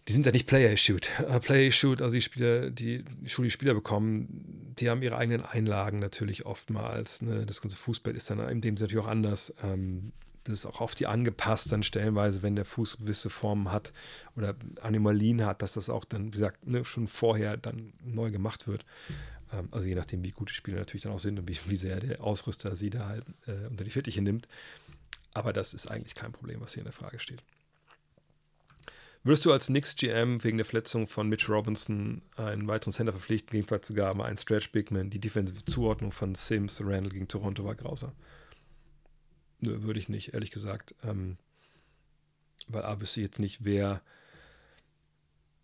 die 0.09 0.13
sind 0.13 0.25
ja 0.25 0.31
nicht 0.31 0.47
Player-Issued. 0.47 1.07
Uh, 1.19 1.39
Player-Issued, 1.39 2.01
also 2.01 2.15
die 2.15 2.21
Spieler, 2.21 2.71
die, 2.71 3.05
Schuhe, 3.27 3.45
die 3.45 3.51
Spieler 3.51 3.75
bekommen, 3.75 4.73
die 4.79 4.89
haben 4.89 5.03
ihre 5.03 5.15
eigenen 5.15 5.45
Einlagen 5.45 5.99
natürlich 5.99 6.47
oftmals. 6.47 7.21
Ne? 7.21 7.45
Das 7.45 7.61
ganze 7.61 7.77
Fußball 7.77 8.15
ist 8.15 8.27
dann 8.31 8.39
in 8.49 8.59
dem 8.59 8.75
Sinne 8.75 8.87
natürlich 8.87 9.05
auch 9.05 9.09
anders. 9.09 9.53
Ähm, 9.61 10.11
das 10.45 10.59
ist 10.59 10.65
auch 10.65 10.81
auf 10.81 10.95
die 10.95 11.05
angepasst, 11.05 11.71
dann 11.71 11.83
stellenweise, 11.83 12.41
wenn 12.41 12.55
der 12.55 12.65
Fuß 12.65 12.97
gewisse 12.97 13.29
Formen 13.29 13.71
hat 13.71 13.93
oder 14.35 14.55
Anomalien 14.81 15.45
hat, 15.45 15.61
dass 15.61 15.73
das 15.73 15.91
auch 15.91 16.05
dann, 16.05 16.25
wie 16.25 16.31
gesagt, 16.31 16.65
ne, 16.65 16.83
schon 16.85 17.05
vorher 17.05 17.55
dann 17.55 17.93
neu 18.03 18.31
gemacht 18.31 18.67
wird. 18.67 18.85
Ähm, 19.53 19.67
also 19.69 19.87
je 19.87 19.93
nachdem, 19.93 20.23
wie 20.23 20.31
gut 20.31 20.49
die 20.49 20.55
Spieler 20.55 20.79
natürlich 20.79 21.03
dann 21.03 21.11
auch 21.11 21.19
sind 21.19 21.37
und 21.37 21.47
wie, 21.47 21.57
wie 21.67 21.75
sehr 21.75 21.99
der 21.99 22.23
Ausrüster 22.23 22.75
sie 22.75 22.89
da 22.89 23.09
halt 23.09 23.25
äh, 23.45 23.67
unter 23.69 23.83
die 23.83 23.91
Fittiche 23.91 24.23
nimmt. 24.23 24.47
Aber 25.35 25.53
das 25.53 25.75
ist 25.75 25.85
eigentlich 25.85 26.15
kein 26.15 26.31
Problem, 26.31 26.61
was 26.61 26.73
hier 26.73 26.81
in 26.81 26.85
der 26.85 26.93
Frage 26.93 27.19
steht. 27.19 27.43
Würdest 29.23 29.45
du 29.45 29.51
als 29.51 29.67
Knicks 29.67 29.95
GM 29.95 30.43
wegen 30.43 30.57
der 30.57 30.65
Verletzung 30.65 31.07
von 31.07 31.27
Mitch 31.27 31.51
Robinson 31.51 32.21
einen 32.37 32.67
weiteren 32.67 32.93
Center 32.93 33.11
verpflichten, 33.11 33.49
gegebenenfalls 33.49 33.87
sogar 33.87 34.13
mal 34.13 34.25
einen 34.25 34.37
Stretch 34.37 34.71
Bigman? 34.71 35.09
Die 35.09 35.19
defensive 35.19 35.65
Zuordnung 35.65 36.11
von 36.11 36.35
Sims, 36.35 36.79
Randall 36.81 37.09
gegen 37.09 37.27
Toronto 37.27 37.65
war 37.65 37.75
grausam. 37.75 38.13
Nö, 39.59 39.83
würde 39.83 39.99
ich 39.99 40.07
nicht, 40.07 40.33
ehrlich 40.33 40.51
gesagt. 40.51 40.95
Ähm, 41.03 41.37
weil 42.69 42.83
A 42.83 43.01
wüsste 43.01 43.19
ich 43.19 43.25
jetzt 43.25 43.39
nicht, 43.39 43.65
wer, 43.65 44.01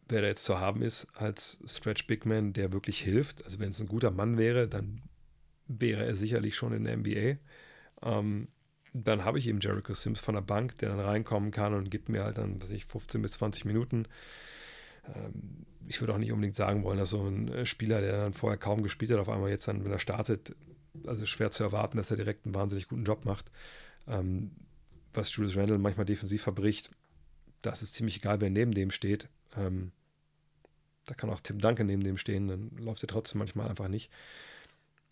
wer 0.09 0.21
da 0.21 0.27
jetzt 0.27 0.43
zu 0.43 0.59
haben 0.59 0.81
ist 0.81 1.07
als 1.13 1.57
Stretch 1.65 2.07
Bigman, 2.07 2.51
der 2.51 2.73
wirklich 2.73 2.99
hilft. 2.99 3.45
Also 3.45 3.59
wenn 3.59 3.71
es 3.71 3.79
ein 3.79 3.87
guter 3.87 4.11
Mann 4.11 4.37
wäre, 4.37 4.67
dann 4.67 5.01
wäre 5.67 6.05
er 6.05 6.15
sicherlich 6.15 6.57
schon 6.57 6.73
in 6.73 6.83
der 6.83 6.97
NBA. 6.97 7.37
Ähm, 8.01 8.49
dann 9.03 9.25
habe 9.25 9.39
ich 9.39 9.47
eben 9.47 9.59
Jericho 9.59 9.93
Sims 9.93 10.21
von 10.21 10.35
der 10.35 10.41
Bank, 10.41 10.77
der 10.77 10.89
dann 10.89 10.99
reinkommen 10.99 11.51
kann 11.51 11.73
und 11.73 11.91
gibt 11.91 12.07
mir 12.07 12.23
halt 12.23 12.37
dann, 12.37 12.61
was 12.61 12.69
ich, 12.69 12.85
15 12.85 13.21
bis 13.21 13.33
20 13.33 13.65
Minuten. 13.65 14.07
Ähm, 15.13 15.65
ich 15.87 15.99
würde 15.99 16.13
auch 16.13 16.17
nicht 16.17 16.31
unbedingt 16.31 16.55
sagen 16.55 16.83
wollen, 16.83 16.97
dass 16.97 17.09
so 17.09 17.27
ein 17.27 17.49
äh, 17.49 17.65
Spieler, 17.65 17.99
der 17.99 18.21
dann 18.23 18.33
vorher 18.33 18.57
kaum 18.57 18.83
gespielt 18.83 19.11
hat, 19.11 19.19
auf 19.19 19.27
einmal 19.27 19.49
jetzt 19.49 19.67
dann, 19.67 19.83
wenn 19.83 19.91
er 19.91 19.99
startet, 19.99 20.55
also 21.05 21.25
schwer 21.25 21.51
zu 21.51 21.63
erwarten, 21.63 21.97
dass 21.97 22.09
er 22.09 22.17
direkt 22.17 22.45
einen 22.45 22.55
wahnsinnig 22.55 22.87
guten 22.87 23.03
Job 23.03 23.25
macht. 23.25 23.51
Ähm, 24.07 24.51
was 25.13 25.35
Julius 25.35 25.57
Randle 25.57 25.77
manchmal 25.77 26.05
defensiv 26.05 26.41
verbricht, 26.41 26.89
das 27.61 27.81
ist 27.81 27.95
ziemlich 27.95 28.17
egal, 28.17 28.39
wer 28.39 28.49
neben 28.49 28.73
dem 28.73 28.91
steht. 28.91 29.27
Ähm, 29.57 29.91
da 31.05 31.15
kann 31.15 31.29
auch 31.29 31.41
Tim 31.41 31.59
Duncan 31.59 31.87
neben 31.87 32.03
dem 32.03 32.17
stehen, 32.17 32.47
dann 32.47 32.71
läuft 32.77 33.03
er 33.03 33.07
trotzdem 33.07 33.39
manchmal 33.39 33.67
einfach 33.69 33.89
nicht 33.89 34.09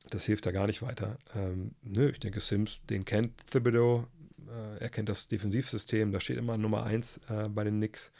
das 0.09 0.25
hilft 0.25 0.45
da 0.45 0.51
gar 0.51 0.67
nicht 0.67 0.81
weiter. 0.81 1.17
Ähm, 1.35 1.71
nö, 1.81 2.09
ich 2.09 2.19
denke, 2.19 2.39
Sims, 2.39 2.81
den 2.89 3.05
kennt 3.05 3.47
Thibodeau. 3.47 4.07
Äh, 4.47 4.79
er 4.79 4.89
kennt 4.89 5.09
das 5.09 5.27
Defensivsystem. 5.27 6.11
Da 6.11 6.19
steht 6.19 6.37
immer 6.37 6.57
Nummer 6.57 6.83
1 6.83 7.19
äh, 7.29 7.49
bei 7.49 7.63
den 7.63 7.77
Knicks. 7.77 8.11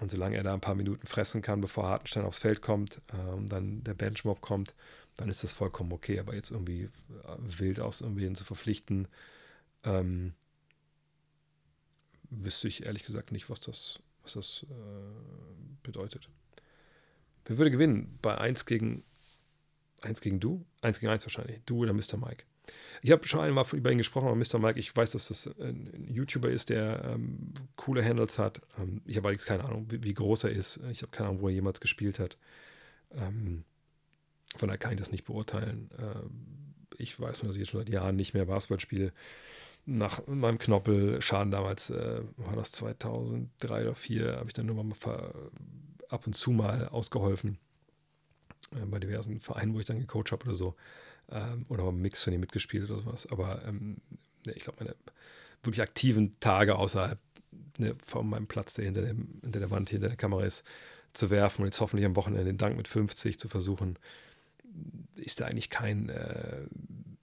Und 0.00 0.10
solange 0.10 0.36
er 0.36 0.42
da 0.42 0.52
ein 0.52 0.60
paar 0.60 0.74
Minuten 0.74 1.06
fressen 1.06 1.42
kann, 1.42 1.60
bevor 1.60 1.88
Hartenstein 1.88 2.24
aufs 2.24 2.38
Feld 2.38 2.60
kommt 2.60 3.00
äh, 3.12 3.30
und 3.30 3.50
dann 3.50 3.82
der 3.84 3.94
Benchmob 3.94 4.40
kommt, 4.40 4.74
dann 5.16 5.28
ist 5.28 5.42
das 5.42 5.52
vollkommen 5.52 5.92
okay. 5.92 6.18
Aber 6.18 6.34
jetzt 6.34 6.50
irgendwie 6.50 6.82
äh, 6.82 7.36
wild 7.38 7.80
aus 7.80 8.00
irgendwen 8.00 8.34
zu 8.34 8.44
verpflichten, 8.44 9.08
ähm, 9.84 10.34
wüsste 12.30 12.68
ich 12.68 12.84
ehrlich 12.84 13.04
gesagt 13.04 13.32
nicht, 13.32 13.48
was 13.48 13.60
das, 13.60 14.00
was 14.22 14.32
das 14.32 14.66
äh, 14.68 15.82
bedeutet. 15.82 16.28
Wer 17.44 17.58
würde 17.58 17.70
gewinnen? 17.70 18.18
Bei 18.22 18.36
1 18.38 18.66
gegen 18.66 19.04
Eins 20.02 20.20
gegen 20.20 20.40
du? 20.40 20.64
Eins 20.82 21.00
gegen 21.00 21.10
eins 21.10 21.24
wahrscheinlich. 21.24 21.60
Du 21.66 21.78
oder 21.78 21.92
Mr. 21.92 22.16
Mike. 22.16 22.44
Ich 23.02 23.10
habe 23.12 23.26
schon 23.26 23.40
einmal 23.40 23.64
über 23.72 23.92
ihn 23.92 23.98
gesprochen, 23.98 24.28
aber 24.28 24.36
Mr. 24.36 24.58
Mike, 24.58 24.78
ich 24.78 24.94
weiß, 24.94 25.12
dass 25.12 25.28
das 25.28 25.46
ein 25.58 26.08
YouTuber 26.10 26.50
ist, 26.50 26.70
der 26.70 27.04
ähm, 27.04 27.52
coole 27.76 28.04
Handles 28.04 28.38
hat. 28.38 28.60
Ähm, 28.78 29.02
ich 29.04 29.16
habe 29.16 29.28
allerdings 29.28 29.44
keine 29.44 29.64
Ahnung, 29.64 29.86
wie, 29.90 30.02
wie, 30.02 30.14
groß 30.14 30.44
er 30.44 30.50
ist. 30.50 30.80
Ich 30.90 31.02
habe 31.02 31.12
keine 31.12 31.28
Ahnung, 31.28 31.42
wo 31.42 31.48
er 31.48 31.54
jemals 31.54 31.80
gespielt 31.80 32.18
hat. 32.18 32.36
Ähm, 33.12 33.64
von 34.56 34.68
daher 34.68 34.78
kann 34.78 34.92
ich 34.92 34.98
das 34.98 35.12
nicht 35.12 35.24
beurteilen. 35.24 35.90
Ähm, 35.98 36.74
ich 36.98 37.18
weiß 37.20 37.42
nur, 37.42 37.48
dass 37.48 37.56
ich 37.56 37.60
jetzt 37.60 37.70
schon 37.70 37.80
seit 37.80 37.90
Jahren 37.90 38.16
nicht 38.16 38.34
mehr 38.34 38.46
Basketball 38.46 38.80
spiele. 38.80 39.12
Nach 39.84 40.26
meinem 40.26 40.58
Knoppelschaden 40.58 41.52
damals, 41.52 41.90
äh, 41.90 42.22
war 42.36 42.56
das 42.56 42.72
2003 42.72 43.82
oder 43.82 43.94
2004, 43.94 44.36
habe 44.36 44.46
ich 44.48 44.54
dann 44.54 44.66
nur 44.66 44.82
mal 44.82 44.96
ab 46.08 46.26
und 46.26 46.34
zu 46.34 46.50
mal 46.50 46.88
ausgeholfen 46.88 47.58
äh, 48.72 48.84
bei 48.86 48.98
diversen 48.98 49.40
Vereinen, 49.40 49.74
wo 49.74 49.78
ich 49.78 49.86
dann 49.86 49.98
gecoacht 49.98 50.32
habe 50.32 50.44
oder 50.46 50.54
so. 50.54 50.74
Ähm, 51.30 51.66
oder 51.68 51.84
mal 51.84 51.90
im 51.90 52.32
ihn 52.32 52.40
mitgespielt 52.40 52.90
oder 52.90 53.02
sowas. 53.02 53.26
Aber 53.30 53.64
ähm, 53.66 53.96
ne, 54.44 54.52
ich 54.52 54.64
glaube, 54.64 54.84
meine 54.84 54.96
wirklich 55.62 55.82
aktiven 55.82 56.38
Tage 56.40 56.76
außerhalb 56.76 57.18
ne, 57.78 57.94
von 58.04 58.28
meinem 58.28 58.46
Platz, 58.46 58.74
der 58.74 58.84
hinter, 58.84 59.02
dem, 59.02 59.40
hinter 59.42 59.60
der 59.60 59.70
Wand, 59.70 59.90
hinter 59.90 60.08
der 60.08 60.16
Kamera 60.16 60.44
ist, 60.44 60.64
zu 61.12 61.30
werfen 61.30 61.62
und 61.62 61.68
jetzt 61.68 61.80
hoffentlich 61.80 62.06
am 62.06 62.16
Wochenende 62.16 62.44
den 62.44 62.58
Dank 62.58 62.76
mit 62.76 62.88
50 62.88 63.38
zu 63.38 63.48
versuchen, 63.48 63.98
ist 65.14 65.40
da 65.40 65.46
eigentlich 65.46 65.70
kein, 65.70 66.08
äh, 66.10 66.66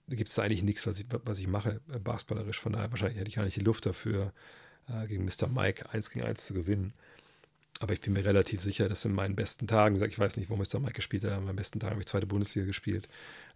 gibt 0.08 0.28
es 0.28 0.34
da 0.34 0.42
eigentlich 0.42 0.62
nichts, 0.62 0.86
was 0.86 0.98
ich, 0.98 1.06
was 1.10 1.38
ich 1.38 1.46
mache, 1.46 1.80
äh, 1.92 1.98
basketballerisch. 1.98 2.58
Von 2.58 2.72
daher 2.72 2.90
wahrscheinlich 2.90 3.18
hätte 3.18 3.28
ich 3.28 3.36
gar 3.36 3.44
nicht 3.44 3.56
die 3.56 3.64
Luft 3.64 3.86
dafür, 3.86 4.32
äh, 4.88 5.06
gegen 5.06 5.24
Mr. 5.24 5.48
Mike 5.48 5.90
1 5.90 6.10
gegen 6.10 6.24
1 6.24 6.44
zu 6.44 6.54
gewinnen. 6.54 6.92
Aber 7.80 7.92
ich 7.92 8.00
bin 8.00 8.12
mir 8.12 8.24
relativ 8.24 8.62
sicher, 8.62 8.88
dass 8.88 9.04
in 9.04 9.12
meinen 9.12 9.34
besten 9.34 9.66
Tagen, 9.66 10.00
ich 10.02 10.18
weiß 10.18 10.36
nicht, 10.36 10.48
wo 10.48 10.56
Mr. 10.56 10.78
Mike 10.78 10.94
gespielt 10.94 11.24
hat, 11.24 11.36
in 11.36 11.44
meinen 11.44 11.56
besten 11.56 11.80
Tagen 11.80 11.92
habe 11.92 12.02
ich 12.02 12.06
zweite 12.06 12.26
Bundesliga 12.26 12.66
gespielt. 12.66 13.08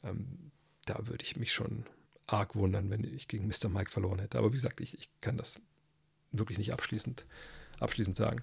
Ähm, 0.03 0.51
da 0.87 1.07
würde 1.07 1.23
ich 1.23 1.37
mich 1.37 1.53
schon 1.53 1.85
arg 2.27 2.57
wundern, 2.57 2.91
wenn 2.91 3.05
ich 3.05 3.29
gegen 3.29 3.47
Mr. 3.47 3.69
Mike 3.69 3.91
verloren 3.91 4.19
hätte. 4.19 4.39
Aber 4.39 4.49
wie 4.49 4.57
gesagt, 4.57 4.81
ich, 4.81 4.99
ich 4.99 5.09
kann 5.21 5.37
das 5.37 5.61
wirklich 6.33 6.59
nicht 6.59 6.73
abschließend, 6.73 7.25
abschließend 7.79 8.17
sagen. 8.17 8.43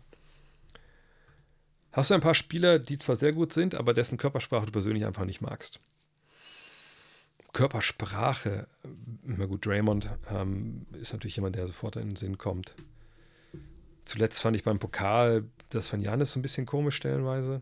Hast 1.92 2.10
du 2.10 2.14
ein 2.14 2.22
paar 2.22 2.36
Spieler, 2.36 2.80
die 2.80 2.98
zwar 2.98 3.16
sehr 3.16 3.32
gut 3.32 3.54
sind, 3.54 3.76
aber 3.76 3.94
dessen 3.94 4.18
Körpersprache 4.18 4.66
du 4.66 4.72
persönlich 4.72 5.06
einfach 5.06 5.26
nicht 5.26 5.42
magst? 5.42 5.80
Körpersprache, 7.54 8.68
immer 9.24 9.48
gut, 9.48 9.66
Draymond 9.66 10.10
ähm, 10.30 10.88
ist 10.92 11.14
natürlich 11.14 11.38
jemand, 11.38 11.56
der 11.56 11.68
sofort 11.68 11.96
in 11.96 12.10
den 12.10 12.16
Sinn 12.18 12.38
kommt. 12.38 12.76
Zuletzt 14.06 14.40
fand 14.40 14.56
ich 14.56 14.64
beim 14.64 14.80
Pokal 14.80 15.45
das 15.69 15.88
von 15.88 16.02
Janis 16.02 16.32
so 16.32 16.40
ein 16.40 16.44
bisschen 16.44 16.65
komisch 16.65 16.95
stellenweise. 16.95 17.61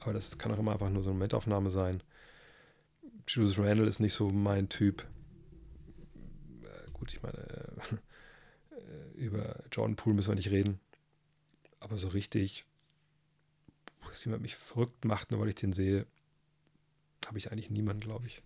Aber 0.00 0.12
das 0.12 0.38
kann 0.38 0.52
auch 0.52 0.58
immer 0.58 0.72
einfach 0.72 0.90
nur 0.90 1.02
so 1.02 1.10
eine 1.10 1.14
Momentaufnahme 1.14 1.70
sein. 1.70 2.02
Julius 3.28 3.58
Randall 3.58 3.86
ist 3.86 4.00
nicht 4.00 4.12
so 4.12 4.30
mein 4.30 4.68
Typ. 4.68 5.06
Äh, 6.62 6.90
gut, 6.92 7.12
ich 7.14 7.22
meine, 7.22 7.38
äh, 7.38 7.96
Äh, 8.84 9.18
über 9.18 9.62
Jordan 9.72 9.96
Poole 9.96 10.14
müssen 10.14 10.30
wir 10.30 10.36
nicht 10.36 10.50
reden. 10.50 10.80
Aber 11.80 11.96
so 11.96 12.08
richtig, 12.08 12.64
dass 14.08 14.24
jemand 14.24 14.42
mich 14.42 14.56
verrückt 14.56 15.04
macht, 15.04 15.30
nur 15.30 15.40
weil 15.40 15.48
ich 15.48 15.54
den 15.54 15.72
sehe, 15.72 16.06
habe 17.26 17.38
ich 17.38 17.50
eigentlich 17.50 17.70
niemanden, 17.70 18.00
glaube 18.00 18.26
ich. 18.26 18.42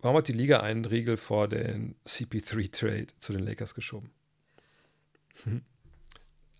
Warum 0.00 0.18
hat 0.18 0.28
die 0.28 0.32
Liga 0.32 0.60
einen 0.60 0.84
Riegel 0.84 1.16
vor 1.16 1.48
den 1.48 1.96
CP3-Trade 2.06 3.06
zu 3.18 3.32
den 3.32 3.42
Lakers 3.42 3.74
geschoben? 3.74 4.10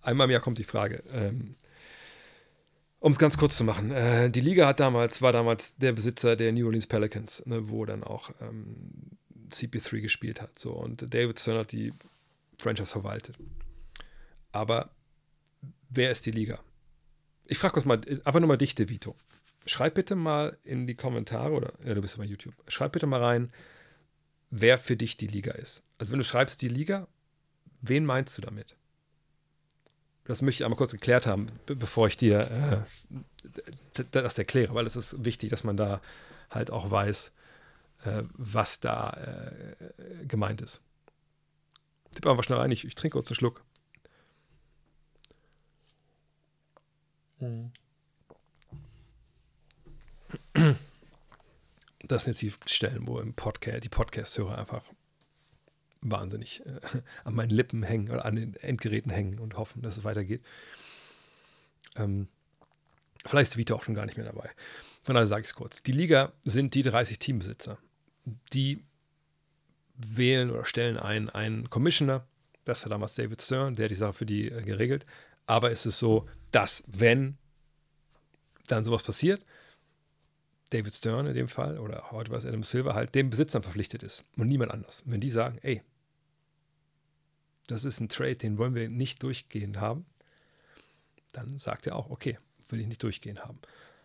Einmal 0.02 0.26
im 0.26 0.30
Jahr 0.30 0.40
kommt 0.40 0.58
die 0.58 0.64
Frage. 0.64 1.02
Ähm, 1.10 1.56
um 3.00 3.12
es 3.12 3.18
ganz 3.18 3.36
kurz 3.36 3.56
zu 3.56 3.64
machen, 3.64 3.90
äh, 3.90 4.30
die 4.30 4.40
Liga 4.40 4.66
hat 4.66 4.80
damals, 4.80 5.20
war 5.20 5.32
damals 5.32 5.76
der 5.76 5.92
Besitzer 5.92 6.36
der 6.36 6.52
New 6.52 6.64
Orleans 6.64 6.86
Pelicans, 6.86 7.44
ne, 7.44 7.68
wo 7.68 7.84
dann 7.84 8.02
auch 8.02 8.30
ähm, 8.40 9.18
CP3 9.50 10.00
gespielt 10.00 10.40
hat. 10.40 10.58
So, 10.58 10.72
und 10.72 11.02
David 11.12 11.38
Stern 11.38 11.58
hat 11.58 11.72
die 11.72 11.92
Franchise 12.58 12.90
verwaltet. 12.90 13.36
Aber 14.52 14.90
wer 15.90 16.10
ist 16.10 16.24
die 16.24 16.30
Liga? 16.30 16.60
Ich 17.46 17.58
frage 17.58 17.74
kurz 17.74 17.84
mal, 17.84 18.00
einfach 18.24 18.40
nur 18.40 18.48
mal 18.48 18.56
dich, 18.56 18.74
Vito. 18.78 19.16
Schreib 19.66 19.94
bitte 19.94 20.14
mal 20.14 20.56
in 20.64 20.86
die 20.86 20.94
Kommentare, 20.94 21.52
oder 21.52 21.72
ja, 21.84 21.94
du 21.94 22.00
bist 22.00 22.14
ja 22.14 22.22
bei 22.22 22.28
YouTube, 22.28 22.54
schreib 22.68 22.92
bitte 22.92 23.06
mal 23.06 23.22
rein, 23.22 23.52
wer 24.50 24.78
für 24.78 24.96
dich 24.96 25.16
die 25.16 25.26
Liga 25.26 25.52
ist. 25.52 25.82
Also 25.98 26.12
wenn 26.12 26.18
du 26.18 26.24
schreibst 26.24 26.62
die 26.62 26.68
Liga, 26.68 27.08
wen 27.88 28.04
meinst 28.04 28.36
du 28.38 28.42
damit? 28.42 28.76
Das 30.24 30.40
möchte 30.40 30.62
ich 30.62 30.64
einmal 30.64 30.78
kurz 30.78 30.92
geklärt 30.92 31.26
haben, 31.26 31.48
bevor 31.66 32.06
ich 32.06 32.16
dir 32.16 32.86
äh, 33.94 34.04
das 34.10 34.38
erkläre, 34.38 34.74
weil 34.74 34.86
es 34.86 34.96
ist 34.96 35.22
wichtig, 35.24 35.50
dass 35.50 35.64
man 35.64 35.76
da 35.76 36.00
halt 36.50 36.70
auch 36.70 36.90
weiß, 36.90 37.30
äh, 38.04 38.22
was 38.32 38.80
da 38.80 39.10
äh, 39.10 40.26
gemeint 40.26 40.62
ist. 40.62 40.80
Tipp 42.14 42.26
einfach 42.26 42.44
schnell 42.44 42.58
rein, 42.58 42.70
ich, 42.70 42.84
ich 42.84 42.94
trinke 42.94 43.14
kurz 43.18 43.28
einen 43.30 43.36
Schluck. 43.36 43.62
Mhm. 47.40 47.72
Das 52.06 52.24
sind 52.24 52.40
jetzt 52.40 52.64
die 52.64 52.74
Stellen, 52.74 53.06
wo 53.06 53.18
im 53.18 53.34
Podcast, 53.34 53.82
die 53.84 53.88
Podcast-Hörer 53.88 54.58
einfach 54.58 54.84
wahnsinnig 56.10 56.64
äh, 56.66 56.80
an 57.24 57.34
meinen 57.34 57.50
Lippen 57.50 57.82
hängen 57.82 58.10
oder 58.10 58.24
an 58.24 58.36
den 58.36 58.54
Endgeräten 58.56 59.10
hängen 59.10 59.38
und 59.38 59.56
hoffen, 59.56 59.82
dass 59.82 59.96
es 59.96 60.04
weitergeht. 60.04 60.42
Ähm, 61.96 62.28
vielleicht 63.24 63.52
ist 63.52 63.56
Vito 63.56 63.74
auch 63.74 63.82
schon 63.82 63.94
gar 63.94 64.06
nicht 64.06 64.16
mehr 64.16 64.26
dabei. 64.26 64.50
Von 65.02 65.14
daher 65.14 65.26
sage 65.26 65.42
ich 65.42 65.48
es 65.48 65.54
kurz. 65.54 65.82
Die 65.82 65.92
Liga 65.92 66.32
sind 66.44 66.74
die 66.74 66.82
30 66.82 67.18
Teambesitzer. 67.18 67.78
Die 68.52 68.82
wählen 69.96 70.50
oder 70.50 70.64
stellen 70.64 70.96
ein 70.96 71.28
einen 71.28 71.70
Commissioner. 71.70 72.26
Das 72.64 72.82
war 72.82 72.90
damals 72.90 73.14
David 73.14 73.42
Stern, 73.42 73.76
der 73.76 73.84
hat 73.84 73.90
die 73.90 73.96
Sache 73.96 74.14
für 74.14 74.26
die 74.26 74.50
äh, 74.50 74.62
geregelt. 74.62 75.04
Aber 75.46 75.70
es 75.70 75.84
ist 75.84 75.98
so, 75.98 76.26
dass 76.50 76.82
wenn 76.86 77.36
dann 78.66 78.84
sowas 78.84 79.02
passiert, 79.02 79.44
David 80.70 80.94
Stern 80.94 81.26
in 81.26 81.34
dem 81.34 81.48
Fall 81.48 81.78
oder 81.78 82.10
heute 82.10 82.30
war 82.30 82.38
es 82.38 82.46
Adam 82.46 82.62
Silver 82.62 82.94
halt 82.94 83.14
dem 83.14 83.30
Besitzern 83.30 83.62
verpflichtet 83.62 84.02
ist 84.02 84.24
und 84.36 84.48
niemand 84.48 84.72
anders. 84.72 85.02
Wenn 85.04 85.20
die 85.20 85.28
sagen, 85.28 85.58
ey, 85.62 85.82
das 87.66 87.84
ist 87.84 88.00
ein 88.00 88.08
Trade, 88.08 88.36
den 88.36 88.58
wollen 88.58 88.74
wir 88.74 88.88
nicht 88.88 89.22
durchgehend 89.22 89.80
haben, 89.80 90.06
dann 91.32 91.58
sagt 91.58 91.86
er 91.86 91.96
auch, 91.96 92.10
okay, 92.10 92.38
will 92.68 92.80
ich 92.80 92.86
nicht 92.86 93.02
durchgehend 93.02 93.44
haben. 93.44 93.58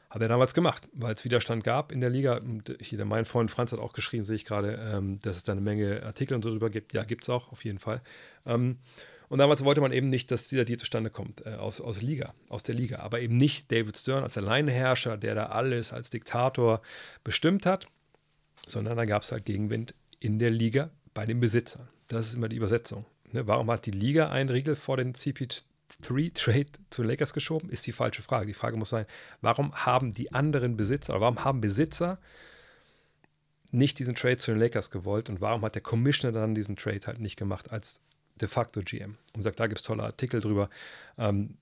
Hat 0.09 0.21
er 0.23 0.27
damals 0.27 0.55
gemacht, 0.55 0.87
weil 0.91 1.13
es 1.13 1.23
Widerstand 1.23 1.63
gab 1.63 1.91
in 1.91 2.01
der 2.01 2.09
Liga. 2.09 2.37
Und 2.37 2.75
hier, 2.81 3.03
mein 3.05 3.25
Freund 3.25 3.51
Franz 3.51 3.71
hat 3.71 3.79
auch 3.79 3.93
geschrieben, 3.93 4.25
sehe 4.25 4.35
ich 4.35 4.45
gerade, 4.45 4.73
ähm, 4.73 5.19
dass 5.19 5.37
es 5.37 5.43
da 5.43 5.51
eine 5.51 5.61
Menge 5.61 6.01
Artikel 6.03 6.33
und 6.33 6.43
so 6.43 6.49
drüber 6.49 6.71
gibt. 6.71 6.93
Ja, 6.93 7.03
gibt 7.03 7.23
es 7.23 7.29
auch, 7.29 7.51
auf 7.51 7.63
jeden 7.63 7.77
Fall. 7.77 8.01
Ähm, 8.45 8.79
und 9.27 9.37
damals 9.37 9.63
wollte 9.63 9.81
man 9.81 9.91
eben 9.91 10.09
nicht, 10.09 10.31
dass 10.31 10.47
dieser 10.47 10.65
Deal 10.65 10.79
zustande 10.79 11.11
kommt 11.11 11.45
äh, 11.45 11.51
aus, 11.51 11.79
aus 11.79 12.01
Liga, 12.01 12.33
aus 12.47 12.63
der 12.63 12.73
Liga. 12.73 12.99
Aber 12.99 13.21
eben 13.21 13.37
nicht 13.37 13.71
David 13.71 13.95
Stern 13.97 14.23
als 14.23 14.35
Alleinherrscher, 14.35 15.15
der 15.15 15.35
da 15.35 15.45
alles 15.47 15.93
als 15.93 16.09
Diktator 16.09 16.81
bestimmt 17.23 17.67
hat, 17.67 17.85
sondern 18.65 18.97
da 18.97 19.05
gab 19.05 19.21
es 19.21 19.31
halt 19.31 19.45
Gegenwind 19.45 19.93
in 20.19 20.39
der 20.39 20.49
Liga 20.49 20.89
bei 21.13 21.27
den 21.27 21.39
Besitzern. 21.39 21.87
Das 22.07 22.27
ist 22.27 22.33
immer 22.33 22.49
die 22.49 22.55
Übersetzung. 22.55 23.05
Ne? 23.33 23.47
Warum 23.47 23.69
hat 23.71 23.85
die 23.85 23.91
Liga 23.91 24.29
einen 24.29 24.49
Riegel 24.49 24.75
vor 24.75 24.97
den 24.97 25.13
CP3-Trade 25.13 26.67
zu 26.89 27.03
Lakers 27.03 27.33
geschoben? 27.33 27.69
Ist 27.69 27.85
die 27.87 27.91
falsche 27.91 28.21
Frage. 28.21 28.45
Die 28.45 28.53
Frage 28.53 28.77
muss 28.77 28.89
sein, 28.89 29.05
warum 29.41 29.73
haben 29.73 30.13
die 30.13 30.31
anderen 30.33 30.77
Besitzer 30.77 31.13
oder 31.13 31.21
warum 31.21 31.43
haben 31.43 31.61
Besitzer 31.61 32.19
nicht 33.71 33.99
diesen 33.99 34.15
Trade 34.15 34.37
zu 34.37 34.51
den 34.51 34.59
Lakers 34.59 34.91
gewollt 34.91 35.29
und 35.29 35.41
warum 35.41 35.63
hat 35.63 35.75
der 35.75 35.81
Commissioner 35.81 36.39
dann 36.39 36.55
diesen 36.55 36.75
Trade 36.75 37.01
halt 37.05 37.19
nicht 37.19 37.37
gemacht 37.37 37.71
als 37.71 38.01
de 38.41 38.47
facto 38.47 38.81
GM. 38.81 39.17
Und 39.35 39.43
sagt, 39.43 39.59
da 39.59 39.67
gibt 39.67 39.79
es 39.79 39.85
tolle 39.85 40.03
Artikel 40.03 40.41
drüber. 40.41 40.69
Ähm, 41.17 41.57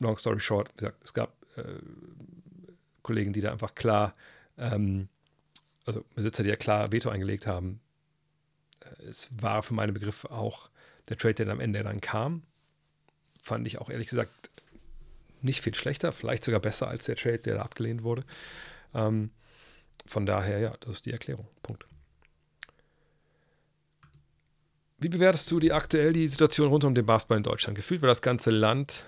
long 0.00 0.16
story 0.16 0.40
short, 0.40 0.70
wie 0.70 0.76
gesagt, 0.76 1.02
es 1.04 1.12
gab 1.12 1.34
äh, 1.56 1.64
Kollegen, 3.02 3.32
die 3.32 3.40
da 3.40 3.52
einfach 3.52 3.74
klar, 3.74 4.14
ähm, 4.58 5.08
also 5.84 6.04
Besitzer, 6.14 6.42
die 6.42 6.48
ja 6.48 6.56
klar 6.56 6.92
Veto 6.92 7.10
eingelegt 7.10 7.46
haben. 7.46 7.80
Äh, 8.80 9.04
es 9.04 9.28
war 9.40 9.62
für 9.62 9.74
meine 9.74 9.92
Begriffe 9.92 10.30
auch 10.30 10.70
der 11.08 11.16
Trade, 11.16 11.34
der 11.34 11.48
am 11.48 11.60
Ende 11.60 11.82
dann 11.82 12.00
kam, 12.00 12.42
fand 13.42 13.66
ich 13.66 13.78
auch 13.78 13.90
ehrlich 13.90 14.08
gesagt 14.08 14.50
nicht 15.42 15.60
viel 15.60 15.74
schlechter, 15.74 16.12
vielleicht 16.12 16.44
sogar 16.44 16.60
besser 16.60 16.88
als 16.88 17.04
der 17.04 17.16
Trade, 17.16 17.38
der 17.38 17.56
da 17.56 17.62
abgelehnt 17.62 18.02
wurde. 18.02 18.24
Ähm, 18.94 19.30
von 20.06 20.26
daher, 20.26 20.58
ja, 20.58 20.74
das 20.80 20.96
ist 20.96 21.06
die 21.06 21.12
Erklärung. 21.12 21.46
Punkt. 21.62 21.86
Wie 24.98 25.08
bewertest 25.08 25.50
du 25.50 25.60
die 25.60 25.72
aktuell 25.72 26.14
die 26.14 26.28
Situation 26.28 26.68
rund 26.68 26.84
um 26.84 26.94
den 26.94 27.04
Basketball 27.04 27.36
in 27.36 27.42
Deutschland? 27.42 27.76
Gefühlt 27.76 28.00
war 28.00 28.08
das 28.08 28.22
ganze 28.22 28.50
Land 28.50 29.04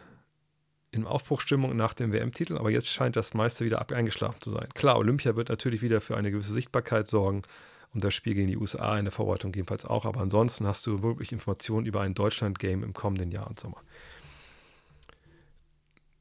in 0.91 1.07
Aufbruchstimmung 1.07 1.75
nach 1.77 1.95
dem 1.95 2.13
WM-Titel, 2.13 2.59
aber 2.59 2.71
jetzt 2.71 2.89
scheint 2.89 3.17
das 3.17 3.35
meiste 3.35 3.65
wieder 3.65 3.89
eingeschlafen 3.91 4.41
zu 4.41 4.51
sein. 4.51 4.69
Klar, 4.75 4.99
Olympia 4.99 5.37
wird 5.37 5.49
natürlich 5.49 5.83
wieder 5.83 6.01
für 6.01 6.17
eine 6.17 6.31
gewisse 6.31 6.53
Sichtbarkeit 6.53 7.09
sorgen 7.09 7.43
und 7.97 8.05
das 8.05 8.15
Spiel 8.15 8.35
gegen 8.35 8.47
die 8.47 8.57
USA 8.57 8.99
in 8.99 9.05
der 9.05 9.13
Vorbereitung 9.13 9.53
jedenfalls 9.55 9.85
auch, 9.85 10.05
aber 10.05 10.21
ansonsten 10.21 10.67
hast 10.67 10.87
du 10.87 11.03
wirklich 11.03 11.33
Informationen 11.33 11.87
über 11.87 12.03
ein 12.03 12.15
Deutschland-Game 12.15 12.85
im 12.85 12.93
kommenden 12.93 13.33
Jahr 13.33 13.49
und 13.49 13.59
Sommer. 13.59 13.83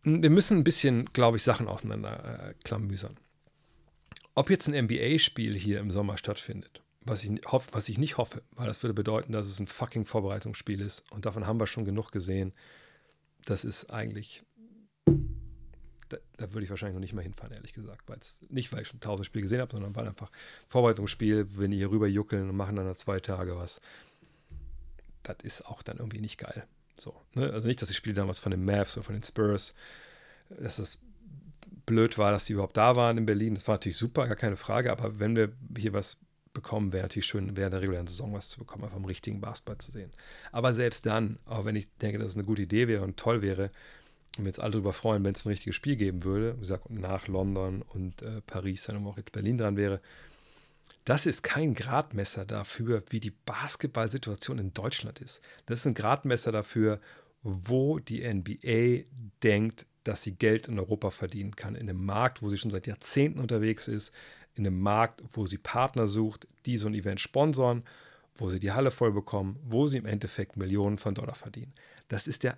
Wir 0.04 0.30
müssen 0.30 0.58
ein 0.58 0.64
bisschen, 0.64 1.06
glaube 1.14 1.38
ich, 1.38 1.44
Sachen 1.44 1.68
auseinander 1.68 2.54
äh. 2.64 3.16
Ob 4.36 4.50
jetzt 4.50 4.68
ein 4.68 4.86
NBA-Spiel 4.86 5.56
hier 5.56 5.80
im 5.80 5.92
Sommer 5.92 6.18
stattfindet 6.18 6.82
was 7.06 7.24
ich, 7.24 7.32
hoff, 7.48 7.68
was 7.72 7.88
ich 7.88 7.98
nicht 7.98 8.18
hoffe, 8.18 8.42
weil 8.56 8.68
das 8.68 8.82
würde 8.84 8.94
bedeuten, 8.94 9.32
dass 9.32 9.48
es 9.48 9.60
ein 9.60 9.68
fucking 9.68 10.06
Vorbereitungsspiel 10.06 10.82
ist. 10.82 11.04
Und 11.12 11.26
davon 11.26 11.46
haben 11.46 11.60
wir 11.60 11.68
schon 11.68 11.86
genug 11.86 12.12
gesehen. 12.12 12.52
Das 13.46 13.64
ist 13.64 13.92
eigentlich. 13.92 14.44
Da, 16.10 16.18
da 16.38 16.54
würde 16.54 16.64
ich 16.64 16.70
wahrscheinlich 16.70 16.94
noch 16.94 17.02
nicht 17.02 17.14
mal 17.14 17.24
hinfahren, 17.24 17.54
ehrlich 17.54 17.74
gesagt. 17.74 18.08
Weil's, 18.08 18.40
nicht, 18.50 18.72
weil 18.72 18.82
ich 18.82 18.88
schon 18.88 19.00
tausend 19.00 19.26
Spiele 19.26 19.44
gesehen 19.44 19.62
habe, 19.62 19.72
sondern 19.72 19.96
weil 19.96 20.08
einfach 20.08 20.32
Vorbereitungsspiel, 20.68 21.48
wenn 21.58 21.72
die 21.72 21.78
hier 21.78 21.90
rüber 21.90 22.08
juckeln 22.08 22.50
und 22.50 22.56
machen 22.56 22.76
dann 22.76 22.88
nach 22.88 22.98
zwei 22.98 23.20
Tage 23.20 23.56
was. 23.56 23.82
Das 25.24 25.38
ist 25.44 25.66
auch 25.66 25.82
dann 25.82 25.98
irgendwie 25.98 26.22
nicht 26.22 26.38
geil. 26.38 26.68
So, 26.98 27.16
ne? 27.34 27.52
Also 27.52 27.68
nicht, 27.68 27.82
dass 27.82 27.90
ich 27.90 27.98
spiele 27.98 28.16
damals 28.16 28.40
von 28.40 28.52
den 28.52 28.64
Mavs 28.64 28.96
oder 28.96 29.04
von 29.04 29.16
den 29.16 29.24
Spurs, 29.24 29.74
dass 30.50 30.80
es 30.80 31.00
blöd 31.86 32.18
war, 32.18 32.32
dass 32.32 32.46
die 32.46 32.54
überhaupt 32.54 32.78
da 32.78 32.96
waren 32.96 33.18
in 33.18 33.26
Berlin. 33.26 33.56
Das 33.56 33.68
war 33.68 33.76
natürlich 33.76 33.98
super, 33.98 34.28
gar 34.28 34.36
keine 34.36 34.58
Frage. 34.58 34.92
Aber 34.92 35.20
wenn 35.20 35.36
wir 35.36 35.52
hier 35.78 35.94
was 35.94 36.18
bekommen, 36.54 36.94
wäre 36.94 37.04
natürlich 37.04 37.26
schön, 37.26 37.58
während 37.58 37.74
der 37.74 37.82
regulären 37.82 38.08
Saison 38.08 38.34
was 38.34 38.50
zu 38.50 38.60
bekommen, 38.60 38.86
einfach 38.86 38.98
im 38.98 39.06
richtigen 39.06 39.42
Basketball 39.42 39.78
zu 39.78 39.92
sehen. 39.92 40.12
Aber 40.52 40.74
selbst 40.74 41.06
dann, 41.06 41.38
auch 41.46 41.66
wenn 41.66 41.76
ich 41.76 41.88
denke, 41.98 42.18
dass 42.18 42.30
es 42.30 42.36
eine 42.36 42.46
gute 42.46 42.64
Idee 42.64 42.88
wäre 42.88 43.04
und 43.04 43.18
toll 43.18 43.42
wäre, 43.42 43.72
wir 44.44 44.48
jetzt 44.48 44.60
alle 44.60 44.72
darüber 44.72 44.94
freuen, 44.94 45.24
wenn 45.24 45.34
es 45.34 45.46
ein 45.46 45.50
richtiges 45.50 45.76
Spiel 45.76 45.96
geben 45.96 46.24
würde, 46.24 46.56
wie 46.56 46.62
gesagt, 46.62 46.90
nach 46.90 47.28
London 47.28 47.82
und 47.82 48.22
äh, 48.22 48.42
Paris, 48.42 48.84
dann 48.84 49.06
auch 49.06 49.18
jetzt 49.18 49.32
Berlin 49.32 49.58
dran 49.58 49.78
wäre, 49.78 50.02
das 51.06 51.28
ist 51.28 51.44
kein 51.44 51.76
Gradmesser 51.76 52.46
dafür, 52.46 53.04
wie 53.10 53.20
die 53.20 53.32
Basketballsituation 53.32 54.58
in 54.58 54.74
Deutschland 54.74 55.20
ist. 55.20 55.40
Das 55.68 55.80
ist 55.80 55.86
ein 55.86 55.94
Gradmesser 55.94 56.52
dafür, 56.52 57.00
wo 57.44 58.00
die 58.00 58.28
NBA 58.28 59.06
denkt, 59.44 59.86
dass 60.04 60.24
sie 60.24 60.34
Geld 60.34 60.68
in 60.68 60.80
Europa 60.80 61.12
verdienen 61.12 61.56
kann. 61.56 61.76
In 61.76 61.90
einem 61.90 62.04
Markt, 62.04 62.42
wo 62.42 62.50
sie 62.50 62.58
schon 62.58 62.72
seit 62.72 62.88
Jahrzehnten 62.88 63.40
unterwegs 63.40 63.88
ist, 63.88 64.12
in 64.56 64.66
einem 64.66 64.80
Markt, 64.80 65.24
wo 65.32 65.46
sie 65.46 65.58
Partner 65.58 66.08
sucht, 66.08 66.48
die 66.66 66.78
so 66.78 66.88
ein 66.88 66.96
Event 66.96 67.20
sponsoren, 67.20 67.84
wo 68.36 68.50
sie 68.50 68.60
die 68.60 68.72
Halle 68.72 68.92
voll 68.92 69.12
bekommen, 69.12 69.60
wo 69.64 69.88
sie 69.88 69.98
im 69.98 70.06
Endeffekt 70.06 70.58
Millionen 70.58 70.98
von 70.98 71.14
Dollar 71.14 71.36
verdienen. 71.36 71.74
Das 72.08 72.28
ist 72.28 72.44
der 72.44 72.58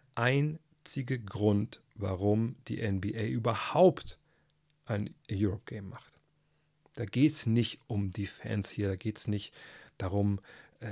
einzige 0.87 1.19
Grund, 1.19 1.81
warum 1.95 2.55
die 2.69 2.81
NBA 2.81 3.25
überhaupt 3.25 4.17
ein 4.85 5.13
Europe 5.29 5.63
Game 5.65 5.89
macht. 5.89 6.13
Da 6.93 7.03
geht 7.03 7.33
es 7.33 7.45
nicht 7.45 7.81
um 7.87 8.11
die 8.11 8.25
Fans 8.25 8.69
hier, 8.69 8.87
da 8.87 8.95
geht 8.95 9.17
es 9.17 9.27
nicht 9.27 9.53
darum, 9.97 10.39
äh, 10.79 10.87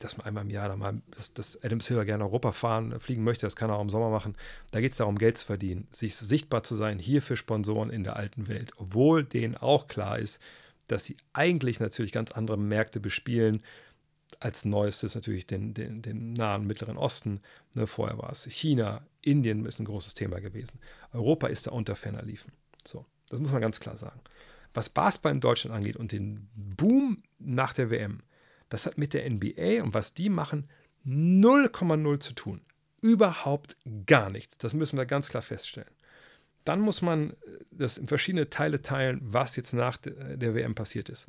dass 0.00 0.16
man 0.16 0.26
einmal 0.26 0.42
im 0.42 0.50
Jahr 0.50 0.74
mal, 0.76 1.00
dass, 1.12 1.32
dass, 1.32 1.62
Adam 1.62 1.80
Silver 1.80 2.04
gerne 2.04 2.24
Europa 2.24 2.50
fahren, 2.50 2.98
fliegen 2.98 3.22
möchte, 3.22 3.46
das 3.46 3.54
kann 3.54 3.70
er 3.70 3.76
auch 3.76 3.82
im 3.82 3.90
Sommer 3.90 4.10
machen. 4.10 4.36
Da 4.72 4.80
geht 4.80 4.90
es 4.90 4.98
darum, 4.98 5.16
Geld 5.16 5.38
zu 5.38 5.46
verdienen, 5.46 5.86
sich 5.92 6.16
sichtbar 6.16 6.64
zu 6.64 6.74
sein, 6.74 6.98
hier 6.98 7.22
für 7.22 7.36
Sponsoren 7.36 7.90
in 7.90 8.02
der 8.02 8.16
alten 8.16 8.48
Welt, 8.48 8.72
obwohl 8.76 9.22
denen 9.22 9.56
auch 9.56 9.86
klar 9.86 10.18
ist, 10.18 10.40
dass 10.88 11.04
sie 11.04 11.16
eigentlich 11.32 11.78
natürlich 11.78 12.10
ganz 12.10 12.32
andere 12.32 12.58
Märkte 12.58 12.98
bespielen, 12.98 13.62
als 14.40 14.64
neuestes 14.64 15.14
natürlich 15.14 15.46
den, 15.46 15.74
den, 15.74 16.02
den 16.02 16.32
nahen 16.32 16.66
Mittleren 16.66 16.96
Osten. 16.96 17.40
Ne, 17.74 17.86
vorher 17.86 18.18
war 18.18 18.30
es 18.30 18.44
China, 18.44 19.06
Indien 19.20 19.64
ist 19.66 19.80
ein 19.80 19.84
großes 19.84 20.14
Thema 20.14 20.40
gewesen. 20.40 20.78
Europa 21.12 21.46
ist 21.46 21.66
da 21.66 21.72
unter 21.72 21.96
ferner 21.96 22.22
liefen. 22.22 22.52
So, 22.84 23.06
das 23.28 23.40
muss 23.40 23.52
man 23.52 23.60
ganz 23.60 23.80
klar 23.80 23.96
sagen. 23.96 24.20
Was 24.74 24.88
Basketball 24.88 25.32
in 25.32 25.40
Deutschland 25.40 25.76
angeht 25.76 25.96
und 25.96 26.12
den 26.12 26.48
Boom 26.54 27.22
nach 27.38 27.72
der 27.72 27.90
WM, 27.90 28.22
das 28.68 28.86
hat 28.86 28.96
mit 28.96 29.12
der 29.12 29.28
NBA 29.28 29.82
und 29.82 29.94
was 29.94 30.14
die 30.14 30.28
machen 30.28 30.68
0,0 31.06 32.20
zu 32.20 32.32
tun. 32.32 32.62
Überhaupt 33.00 33.76
gar 34.06 34.30
nichts. 34.30 34.56
Das 34.58 34.74
müssen 34.74 34.96
wir 34.96 35.06
ganz 35.06 35.28
klar 35.28 35.42
feststellen. 35.42 35.90
Dann 36.64 36.80
muss 36.80 37.02
man 37.02 37.34
das 37.70 37.98
in 37.98 38.06
verschiedene 38.06 38.48
Teile 38.48 38.82
teilen, 38.82 39.20
was 39.22 39.56
jetzt 39.56 39.72
nach 39.72 39.96
der 39.96 40.54
WM 40.54 40.74
passiert 40.74 41.08
ist. 41.08 41.26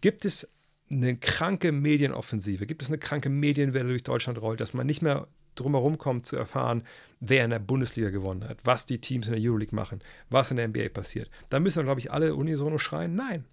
Gibt 0.00 0.24
es 0.24 0.50
eine 0.92 1.16
kranke 1.16 1.72
Medienoffensive, 1.72 2.66
gibt 2.66 2.82
es 2.82 2.88
eine 2.88 2.98
kranke 2.98 3.28
Medienwelle 3.28 3.88
durch 3.88 4.02
Deutschland 4.02 4.40
rollt, 4.40 4.60
dass 4.60 4.74
man 4.74 4.86
nicht 4.86 5.02
mehr 5.02 5.28
drumherum 5.54 5.98
kommt 5.98 6.26
zu 6.26 6.36
erfahren, 6.36 6.84
wer 7.20 7.44
in 7.44 7.50
der 7.50 7.58
Bundesliga 7.58 8.10
gewonnen 8.10 8.48
hat, 8.48 8.58
was 8.64 8.86
die 8.86 9.00
Teams 9.00 9.28
in 9.28 9.34
der 9.34 9.42
Euroleague 9.42 9.74
machen, 9.74 10.00
was 10.30 10.50
in 10.50 10.56
der 10.56 10.68
NBA 10.68 10.88
passiert. 10.88 11.30
Da 11.50 11.60
müssen 11.60 11.78
wir, 11.78 11.84
glaube 11.84 12.00
ich, 12.00 12.10
alle 12.10 12.34
unisono 12.34 12.78
schreien, 12.78 13.14
nein. 13.14 13.44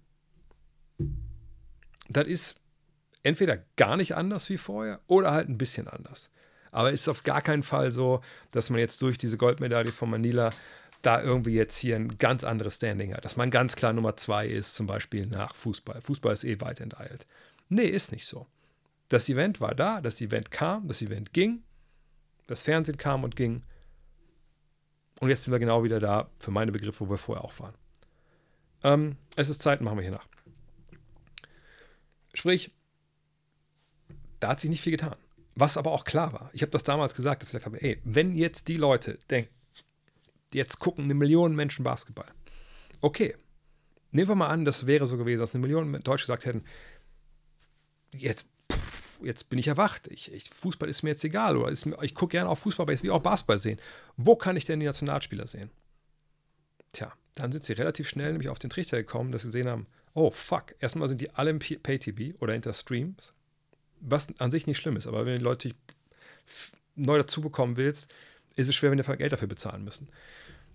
Das 2.08 2.26
ist 2.26 2.56
entweder 3.22 3.58
gar 3.76 3.96
nicht 3.96 4.14
anders 4.14 4.48
wie 4.48 4.58
vorher 4.58 5.00
oder 5.06 5.32
halt 5.32 5.48
ein 5.48 5.58
bisschen 5.58 5.88
anders. 5.88 6.30
Aber 6.72 6.92
es 6.92 7.02
ist 7.02 7.08
auf 7.08 7.24
gar 7.24 7.42
keinen 7.42 7.62
Fall 7.62 7.92
so, 7.92 8.20
dass 8.52 8.70
man 8.70 8.78
jetzt 8.78 9.02
durch 9.02 9.18
diese 9.18 9.36
Goldmedaille 9.36 9.92
von 9.92 10.10
Manila 10.10 10.50
da 11.02 11.22
irgendwie 11.22 11.54
jetzt 11.54 11.76
hier 11.76 11.96
ein 11.96 12.18
ganz 12.18 12.44
anderes 12.44 12.76
Standing 12.76 13.14
hat, 13.14 13.24
dass 13.24 13.36
man 13.36 13.50
ganz 13.50 13.76
klar 13.76 13.92
Nummer 13.92 14.16
zwei 14.16 14.46
ist, 14.46 14.74
zum 14.74 14.86
Beispiel 14.86 15.26
nach 15.26 15.54
Fußball. 15.54 16.00
Fußball 16.02 16.32
ist 16.32 16.44
eh 16.44 16.60
weit 16.60 16.80
enteilt. 16.80 17.26
Nee, 17.68 17.86
ist 17.86 18.12
nicht 18.12 18.26
so. 18.26 18.46
Das 19.08 19.28
Event 19.28 19.60
war 19.60 19.74
da, 19.74 20.00
das 20.00 20.20
Event 20.20 20.50
kam, 20.50 20.86
das 20.88 21.02
Event 21.02 21.32
ging, 21.32 21.62
das 22.46 22.62
Fernsehen 22.62 22.98
kam 22.98 23.24
und 23.24 23.34
ging. 23.34 23.62
Und 25.20 25.28
jetzt 25.28 25.44
sind 25.44 25.52
wir 25.52 25.58
genau 25.58 25.84
wieder 25.84 26.00
da, 26.00 26.30
für 26.38 26.50
meine 26.50 26.72
Begriffe, 26.72 27.06
wo 27.06 27.10
wir 27.10 27.18
vorher 27.18 27.44
auch 27.44 27.58
waren. 27.58 27.74
Ähm, 28.82 29.16
es 29.36 29.48
ist 29.48 29.62
Zeit, 29.62 29.80
machen 29.80 29.98
wir 29.98 30.02
hier 30.02 30.12
nach. 30.12 30.26
Sprich, 32.34 32.72
da 34.38 34.48
hat 34.48 34.60
sich 34.60 34.70
nicht 34.70 34.80
viel 34.80 34.92
getan. 34.92 35.16
Was 35.54 35.76
aber 35.76 35.92
auch 35.92 36.04
klar 36.04 36.32
war. 36.32 36.50
Ich 36.52 36.62
habe 36.62 36.70
das 36.70 36.84
damals 36.84 37.14
gesagt, 37.14 37.42
dass 37.42 37.50
ich 37.50 37.52
gesagt 37.52 37.66
habe, 37.66 37.82
ey, 37.82 38.00
wenn 38.04 38.34
jetzt 38.34 38.68
die 38.68 38.76
Leute 38.76 39.18
denken, 39.28 39.52
jetzt 40.54 40.78
gucken 40.78 41.04
eine 41.04 41.14
Million 41.14 41.54
Menschen 41.54 41.84
Basketball. 41.84 42.26
Okay, 43.00 43.36
nehmen 44.10 44.28
wir 44.28 44.34
mal 44.34 44.48
an, 44.48 44.64
das 44.64 44.86
wäre 44.86 45.06
so 45.06 45.16
gewesen, 45.16 45.40
dass 45.40 45.54
eine 45.54 45.60
Million 45.60 45.92
Deutsche 46.02 46.24
gesagt 46.24 46.44
hätten, 46.44 46.64
jetzt, 48.12 48.48
jetzt 49.22 49.48
bin 49.48 49.58
ich 49.58 49.68
erwacht, 49.68 50.08
ich, 50.08 50.32
ich, 50.32 50.50
Fußball 50.50 50.88
ist 50.88 51.02
mir 51.02 51.10
jetzt 51.10 51.24
egal 51.24 51.56
oder 51.56 51.70
ist, 51.70 51.86
ich 52.02 52.14
gucke 52.14 52.32
gerne 52.32 52.50
auf 52.50 52.60
Fußball, 52.60 52.84
aber 52.84 52.92
ich 52.92 53.02
will 53.02 53.10
auch 53.10 53.22
Basketball 53.22 53.58
sehen. 53.58 53.80
Wo 54.16 54.36
kann 54.36 54.56
ich 54.56 54.64
denn 54.64 54.80
die 54.80 54.86
Nationalspieler 54.86 55.46
sehen? 55.46 55.70
Tja, 56.92 57.12
dann 57.36 57.52
sind 57.52 57.64
sie 57.64 57.72
relativ 57.74 58.08
schnell 58.08 58.32
nämlich 58.32 58.48
auf 58.48 58.58
den 58.58 58.70
Trichter 58.70 58.96
gekommen, 58.96 59.32
dass 59.32 59.42
sie 59.42 59.48
gesehen 59.48 59.68
haben, 59.68 59.86
oh 60.14 60.30
fuck, 60.30 60.74
erstmal 60.80 61.08
sind 61.08 61.20
die 61.20 61.30
alle 61.30 61.50
im 61.50 61.60
Pay-TV 61.60 62.36
oder 62.40 62.52
hinter 62.52 62.74
Streams, 62.74 63.32
was 64.00 64.28
an 64.38 64.50
sich 64.50 64.66
nicht 64.66 64.78
schlimm 64.78 64.96
ist, 64.96 65.06
aber 65.06 65.24
wenn 65.24 65.36
die 65.36 65.42
Leute 65.42 65.74
neu 66.96 67.18
dazu 67.18 67.40
bekommen 67.40 67.76
willst, 67.76 68.12
ist 68.56 68.68
es 68.68 68.74
schwer, 68.74 68.90
wenn 68.90 68.98
die 68.98 69.16
Geld 69.16 69.32
dafür 69.32 69.48
bezahlen 69.48 69.84
müssen. 69.84 70.08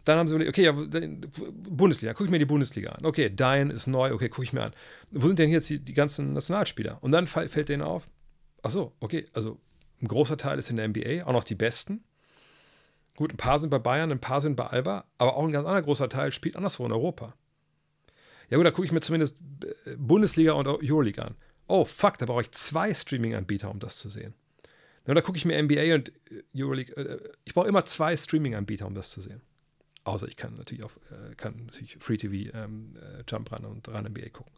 Dann 0.05 0.19
haben 0.19 0.27
sie 0.27 0.35
überlegt, 0.35 0.55
okay, 0.55 0.63
ja, 0.63 0.71
Bundesliga, 0.71 2.13
gucke 2.13 2.25
ich 2.25 2.31
mir 2.31 2.37
die 2.37 2.45
Bundesliga 2.45 2.91
an. 2.91 3.05
Okay, 3.05 3.31
Dein 3.35 3.71
ist 3.71 3.87
neu, 3.87 4.13
okay, 4.13 4.29
gucke 4.29 4.43
ich 4.43 4.53
mir 4.53 4.63
an. 4.63 4.73
Wo 5.09 5.27
sind 5.27 5.39
denn 5.39 5.49
jetzt 5.49 5.67
die, 5.69 5.79
die 5.79 5.93
ganzen 5.93 6.33
Nationalspieler? 6.33 6.99
Und 7.01 7.11
dann 7.11 7.25
fällt 7.25 7.69
denen 7.69 7.81
auf, 7.81 8.07
ach 8.61 8.69
so, 8.69 8.93
okay, 8.99 9.25
also 9.33 9.59
ein 10.01 10.07
großer 10.07 10.37
Teil 10.37 10.59
ist 10.59 10.69
in 10.69 10.77
der 10.77 10.87
NBA, 10.87 11.25
auch 11.25 11.33
noch 11.33 11.43
die 11.43 11.55
Besten. 11.55 12.03
Gut, 13.15 13.33
ein 13.33 13.37
paar 13.37 13.59
sind 13.59 13.69
bei 13.69 13.79
Bayern, 13.79 14.11
ein 14.11 14.19
paar 14.19 14.41
sind 14.41 14.55
bei 14.55 14.67
Alba, 14.67 15.05
aber 15.17 15.37
auch 15.37 15.43
ein 15.43 15.51
ganz 15.51 15.65
anderer 15.65 15.81
großer 15.81 16.09
Teil 16.09 16.31
spielt 16.31 16.55
anderswo 16.55 16.85
in 16.85 16.91
Europa. 16.91 17.33
Ja 18.49 18.57
gut, 18.57 18.65
da 18.65 18.71
gucke 18.71 18.85
ich 18.85 18.91
mir 18.91 19.01
zumindest 19.01 19.37
äh, 19.85 19.95
Bundesliga 19.97 20.51
und 20.53 20.67
Euroleague 20.67 21.23
an. 21.23 21.35
Oh, 21.67 21.85
fuck, 21.85 22.17
da 22.19 22.25
brauche 22.25 22.41
ich 22.41 22.51
zwei 22.51 22.93
Streaming-Anbieter, 22.93 23.71
um 23.71 23.79
das 23.79 23.97
zu 23.97 24.09
sehen. 24.09 24.35
Ja, 25.07 25.13
da 25.13 25.21
gucke 25.21 25.37
ich 25.37 25.45
mir 25.45 25.61
NBA 25.61 25.95
und 25.95 26.09
äh, 26.31 26.43
Euroleague. 26.55 26.95
Äh, 26.95 27.19
ich 27.43 27.53
brauche 27.53 27.67
immer 27.67 27.85
zwei 27.85 28.15
Streaming-Anbieter, 28.15 28.87
um 28.87 28.95
das 28.95 29.11
zu 29.11 29.21
sehen. 29.21 29.41
Außer 30.03 30.27
ich 30.27 30.37
kann 30.37 30.55
natürlich 30.55 30.83
auf 30.83 30.99
äh, 31.09 31.35
kann 31.35 31.65
natürlich 31.65 31.97
Free 31.97 32.17
TV 32.17 32.55
ähm, 32.55 32.95
äh, 32.95 33.23
Jump 33.27 33.51
Run 33.51 33.65
und 33.65 33.87
Run 33.87 34.05
NBA 34.05 34.29
gucken. 34.29 34.53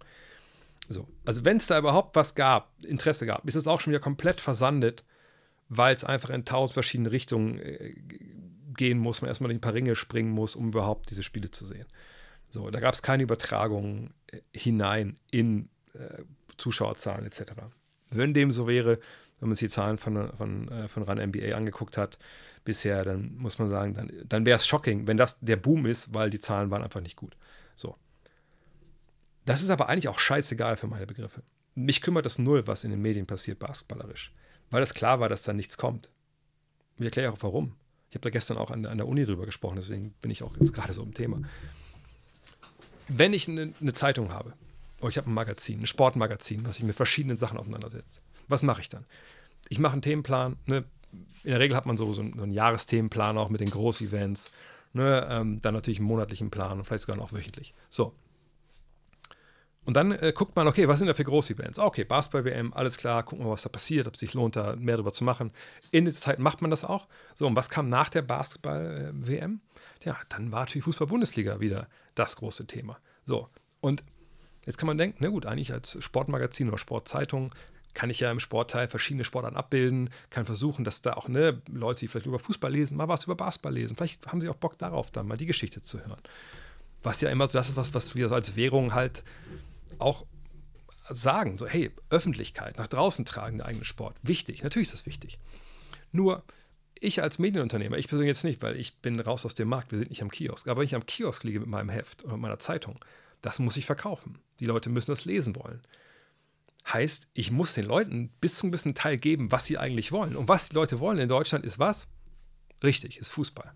So, 0.89 1.07
also 1.25 1.43
wenn 1.43 1.57
es 1.57 1.67
da 1.67 1.77
überhaupt 1.79 2.15
was 2.15 2.35
gab, 2.35 2.71
Interesse 2.83 3.25
gab, 3.25 3.45
ist 3.47 3.55
es 3.55 3.67
auch 3.67 3.79
schon 3.79 3.91
wieder 3.91 3.99
komplett 3.99 4.39
versandet, 4.39 5.03
weil 5.69 5.95
es 5.95 6.03
einfach 6.03 6.29
in 6.29 6.45
tausend 6.45 6.73
verschiedene 6.73 7.11
Richtungen 7.11 7.59
äh, 7.59 7.93
gehen 8.75 8.99
muss, 8.99 9.21
man 9.21 9.29
erstmal 9.29 9.51
in 9.51 9.57
ein 9.57 9.61
paar 9.61 9.73
Ringe 9.73 9.95
springen 9.95 10.31
muss, 10.31 10.55
um 10.55 10.69
überhaupt 10.69 11.09
diese 11.09 11.23
Spiele 11.23 11.51
zu 11.51 11.65
sehen. 11.65 11.87
So, 12.49 12.69
da 12.69 12.79
gab 12.79 12.93
es 12.93 13.01
keine 13.01 13.23
Übertragungen 13.23 14.13
äh, 14.27 14.39
hinein 14.53 15.17
in 15.31 15.69
äh, 15.93 16.23
Zuschauerzahlen 16.57 17.25
etc. 17.25 17.53
Wenn 18.09 18.33
dem 18.33 18.51
so 18.51 18.67
wäre, 18.67 18.99
wenn 19.39 19.49
man 19.49 19.55
sich 19.55 19.67
die 19.67 19.73
Zahlen 19.73 19.97
von, 19.97 20.31
von, 20.35 20.67
äh, 20.69 20.87
von 20.87 21.03
Run 21.03 21.19
NBA 21.19 21.55
angeguckt 21.55 21.97
hat, 21.97 22.17
bisher, 22.63 23.03
dann 23.03 23.35
muss 23.37 23.59
man 23.59 23.69
sagen, 23.69 23.93
dann, 23.93 24.11
dann 24.25 24.45
wäre 24.45 24.57
es 24.57 24.67
shocking, 24.67 25.07
wenn 25.07 25.17
das 25.17 25.39
der 25.39 25.55
Boom 25.55 25.85
ist, 25.85 26.13
weil 26.13 26.29
die 26.29 26.39
Zahlen 26.39 26.69
waren 26.69 26.83
einfach 26.83 27.01
nicht 27.01 27.15
gut. 27.15 27.37
So. 27.75 27.95
Das 29.45 29.61
ist 29.61 29.69
aber 29.69 29.87
eigentlich 29.87 30.09
auch 30.09 30.19
scheißegal 30.19 30.75
für 30.75 30.87
meine 30.87 31.07
Begriffe. 31.07 31.43
Mich 31.75 32.01
kümmert 32.01 32.25
das 32.25 32.39
null, 32.39 32.67
was 32.67 32.83
in 32.83 32.91
den 32.91 33.01
Medien 33.01 33.25
passiert, 33.25 33.59
basketballerisch. 33.59 34.33
Weil 34.69 34.83
es 34.83 34.93
klar 34.93 35.19
war, 35.19 35.29
dass 35.29 35.43
da 35.43 35.53
nichts 35.53 35.77
kommt. 35.77 36.09
Ich 36.97 37.05
erkläre 37.05 37.31
auch 37.31 37.37
warum. 37.41 37.75
Ich 38.09 38.15
habe 38.15 38.23
da 38.23 38.29
gestern 38.29 38.57
auch 38.57 38.71
an, 38.71 38.85
an, 38.85 38.97
der 38.97 39.07
Uni 39.07 39.25
drüber 39.25 39.45
gesprochen, 39.45 39.75
deswegen 39.75 40.11
bin 40.21 40.31
ich 40.31 40.43
auch 40.43 40.55
jetzt 40.57 40.73
gerade 40.73 40.93
so 40.93 41.03
im 41.03 41.13
Thema. 41.13 41.41
Wenn 43.07 43.33
ich 43.33 43.47
eine, 43.47 43.73
eine 43.79 43.93
Zeitung 43.93 44.33
habe, 44.33 44.53
oder 44.99 45.09
ich 45.09 45.17
habe 45.17 45.29
ein 45.29 45.33
Magazin, 45.33 45.81
ein 45.81 45.85
Sportmagazin, 45.85 46.65
was 46.65 46.77
sich 46.77 46.85
mit 46.85 46.95
verschiedenen 46.95 47.37
Sachen 47.37 47.57
auseinandersetzt, 47.57 48.21
was 48.47 48.63
mache 48.63 48.81
ich 48.81 48.89
dann? 48.89 49.05
Ich 49.69 49.79
mache 49.79 49.93
einen 49.93 50.01
Themenplan, 50.01 50.57
ne, 50.65 50.85
in 51.43 51.51
der 51.51 51.59
Regel 51.59 51.77
hat 51.77 51.85
man 51.85 51.97
so, 51.97 52.11
so 52.13 52.21
einen 52.21 52.51
Jahresthemenplan 52.51 53.37
auch 53.37 53.49
mit 53.49 53.61
den 53.61 53.69
Großevents. 53.69 54.49
Ne? 54.93 55.27
Ähm, 55.29 55.61
dann 55.61 55.73
natürlich 55.73 55.99
einen 55.99 56.07
monatlichen 56.07 56.49
Plan 56.49 56.77
und 56.77 56.85
vielleicht 56.85 57.03
sogar 57.03 57.17
noch 57.17 57.31
wöchentlich. 57.33 57.73
So. 57.89 58.13
Und 59.85 59.93
dann 59.93 60.11
äh, 60.11 60.33
guckt 60.35 60.55
man, 60.57 60.67
okay, 60.67 60.89
was 60.89 60.99
sind 60.99 61.07
da 61.07 61.13
für 61.13 61.23
Großevents? 61.23 61.79
Okay, 61.79 62.03
Basketball-WM, 62.03 62.73
alles 62.73 62.97
klar, 62.97 63.23
gucken 63.23 63.45
wir, 63.45 63.51
was 63.51 63.61
da 63.61 63.69
passiert, 63.69 64.07
ob 64.07 64.15
es 64.15 64.19
sich 64.19 64.33
lohnt, 64.33 64.57
da 64.57 64.75
mehr 64.75 64.97
darüber 64.97 65.13
zu 65.13 65.23
machen. 65.23 65.51
In 65.91 66.03
dieser 66.03 66.19
Zeit 66.19 66.39
macht 66.39 66.61
man 66.61 66.71
das 66.71 66.83
auch. 66.83 67.07
So, 67.35 67.47
und 67.47 67.55
was 67.55 67.69
kam 67.69 67.87
nach 67.87 68.09
der 68.09 68.23
Basketball-WM? 68.23 69.61
Ja, 70.03 70.17
dann 70.27 70.51
war 70.51 70.61
natürlich 70.61 70.83
Fußball-Bundesliga 70.83 71.61
wieder 71.61 71.87
das 72.15 72.35
große 72.35 72.67
Thema. 72.67 72.99
So, 73.25 73.47
und 73.79 74.03
jetzt 74.65 74.77
kann 74.77 74.87
man 74.87 74.97
denken, 74.97 75.19
na 75.21 75.29
gut, 75.29 75.45
eigentlich 75.45 75.71
als 75.71 76.03
Sportmagazin 76.03 76.67
oder 76.67 76.77
Sportzeitung 76.77 77.55
kann 77.97 78.11
ich 78.11 78.19
ja 78.19 78.29
im 78.29 78.39
Sportteil 78.39 78.87
verschiedene 78.87 79.23
Sportarten 79.23 79.57
abbilden, 79.57 80.11
kann 80.29 80.45
versuchen, 80.45 80.85
dass 80.85 81.01
da 81.01 81.13
auch 81.13 81.27
ne, 81.27 81.63
Leute, 81.67 82.01
die 82.01 82.07
vielleicht 82.07 82.27
über 82.27 82.37
Fußball 82.37 82.71
lesen, 82.71 82.95
mal 82.95 83.07
was 83.07 83.23
über 83.23 83.33
Basketball 83.33 83.73
lesen. 83.73 83.95
Vielleicht 83.97 84.27
haben 84.27 84.39
sie 84.39 84.49
auch 84.49 84.55
Bock 84.55 84.77
darauf, 84.77 85.09
dann 85.09 85.27
mal 85.27 85.35
die 85.35 85.47
Geschichte 85.47 85.81
zu 85.81 85.97
hören. 86.05 86.21
Was 87.01 87.21
ja 87.21 87.31
immer 87.31 87.47
so, 87.47 87.53
das 87.53 87.69
ist 87.69 87.75
was, 87.75 87.95
was 87.95 88.13
wir 88.13 88.31
als 88.31 88.55
Währung 88.55 88.93
halt 88.93 89.23
auch 89.97 90.27
sagen, 91.09 91.57
so 91.57 91.65
hey, 91.65 91.89
Öffentlichkeit, 92.11 92.77
nach 92.77 92.87
draußen 92.87 93.25
tragen, 93.25 93.57
der 93.57 93.65
eigene 93.65 93.83
Sport, 93.83 94.15
wichtig, 94.21 94.61
natürlich 94.61 94.89
ist 94.89 94.93
das 94.93 95.05
wichtig. 95.07 95.39
Nur 96.11 96.43
ich 96.99 97.23
als 97.23 97.39
Medienunternehmer, 97.39 97.97
ich 97.97 98.09
persönlich 98.09 98.29
jetzt 98.29 98.43
nicht, 98.43 98.61
weil 98.61 98.75
ich 98.75 98.97
bin 98.97 99.19
raus 99.19 99.43
aus 99.43 99.55
dem 99.55 99.69
Markt, 99.69 99.89
wir 99.89 99.97
sind 99.97 100.11
nicht 100.11 100.21
am 100.21 100.29
Kiosk, 100.29 100.67
aber 100.67 100.81
wenn 100.81 100.85
ich 100.85 100.93
am 100.93 101.07
Kiosk 101.07 101.43
liege 101.43 101.61
mit 101.61 101.69
meinem 101.69 101.89
Heft 101.89 102.23
oder 102.25 102.37
meiner 102.37 102.59
Zeitung, 102.59 103.03
das 103.41 103.57
muss 103.57 103.75
ich 103.75 103.87
verkaufen. 103.87 104.37
Die 104.59 104.65
Leute 104.65 104.91
müssen 104.91 105.09
das 105.09 105.25
lesen 105.25 105.55
wollen. 105.55 105.81
Heißt, 106.91 107.27
ich 107.33 107.51
muss 107.51 107.73
den 107.73 107.85
Leuten 107.85 108.29
bis 108.39 108.55
zu 108.55 108.63
einem 108.63 108.71
gewissen 108.71 108.95
Teil 108.95 109.17
geben, 109.17 109.51
was 109.51 109.65
sie 109.65 109.77
eigentlich 109.77 110.11
wollen. 110.11 110.35
Und 110.35 110.47
was 110.47 110.69
die 110.69 110.75
Leute 110.75 110.99
wollen 110.99 111.17
in 111.17 111.27
Deutschland 111.27 111.65
ist 111.65 111.79
was? 111.79 112.07
Richtig, 112.83 113.17
ist 113.17 113.29
Fußball. 113.29 113.73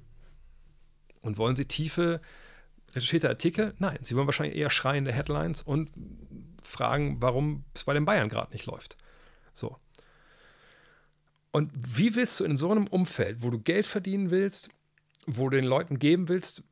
Und 1.22 1.38
wollen 1.38 1.56
sie 1.56 1.66
tiefe, 1.66 2.22
recherchierte 2.94 3.28
Artikel? 3.28 3.74
Nein, 3.80 4.00
sie 4.02 4.16
wollen 4.16 4.28
wahrscheinlich 4.28 4.58
eher 4.58 4.70
schreiende 4.70 5.12
Headlines 5.12 5.62
und 5.62 5.92
fragen, 6.64 7.22
warum 7.22 7.66
es 7.74 7.84
bei 7.84 7.94
den 7.94 8.06
Bayern 8.06 8.30
gerade 8.30 8.54
nicht 8.54 8.66
läuft. 8.66 8.98
So. 9.54 9.78
Und 11.52 11.72
wie 11.76 12.16
willst 12.16 12.40
du 12.40 12.46
in 12.46 12.56
so 12.56 12.72
einem 12.72 12.88
Umfeld, 12.88 13.44
wo 13.44 13.50
du 13.50 13.60
Geld 13.60 13.88
verdienen 13.88 14.30
willst, 14.32 14.70
wo 15.26 15.50
du 15.50 15.58
den 15.58 15.68
Leuten 15.68 16.00
geben 16.00 16.30
willst, 16.30 16.64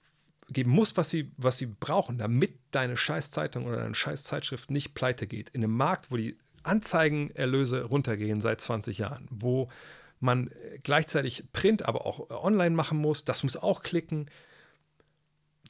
geben 0.51 0.71
musst, 0.71 0.97
was 0.97 1.09
sie, 1.09 1.31
was 1.37 1.57
sie 1.57 1.67
brauchen, 1.67 2.17
damit 2.17 2.57
deine 2.71 2.97
Scheißzeitung 2.97 3.65
oder 3.65 3.77
deine 3.77 3.95
Scheißzeitschrift 3.95 4.71
nicht 4.71 4.93
pleite 4.93 5.27
geht. 5.27 5.49
In 5.49 5.63
einem 5.63 5.75
Markt, 5.75 6.11
wo 6.11 6.17
die 6.17 6.37
Anzeigenerlöse 6.63 7.83
runtergehen 7.83 8.41
seit 8.41 8.61
20 8.61 8.97
Jahren, 8.97 9.27
wo 9.29 9.69
man 10.19 10.51
gleichzeitig 10.83 11.45
Print, 11.53 11.83
aber 11.85 12.05
auch 12.05 12.29
online 12.29 12.75
machen 12.75 12.97
muss, 12.97 13.25
das 13.25 13.43
muss 13.43 13.55
auch 13.55 13.81
klicken. 13.81 14.29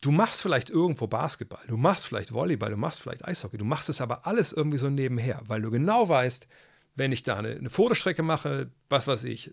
Du 0.01 0.11
machst 0.11 0.41
vielleicht 0.41 0.69
irgendwo 0.69 1.07
Basketball, 1.07 1.63
du 1.67 1.77
machst 1.77 2.07
vielleicht 2.07 2.33
Volleyball, 2.33 2.71
du 2.71 2.77
machst 2.77 3.01
vielleicht 3.01 3.25
Eishockey, 3.25 3.57
du 3.57 3.65
machst 3.65 3.89
es 3.89 4.01
aber 4.01 4.25
alles 4.25 4.53
irgendwie 4.53 4.77
so 4.77 4.89
nebenher, 4.89 5.41
weil 5.45 5.61
du 5.61 5.69
genau 5.69 6.07
weißt, 6.07 6.47
wenn 6.95 7.11
ich 7.11 7.23
da 7.23 7.37
eine, 7.37 7.49
eine 7.49 7.69
Fotostrecke 7.69 8.23
mache, 8.23 8.71
was 8.89 9.07
weiß 9.07 9.25
ich, 9.25 9.51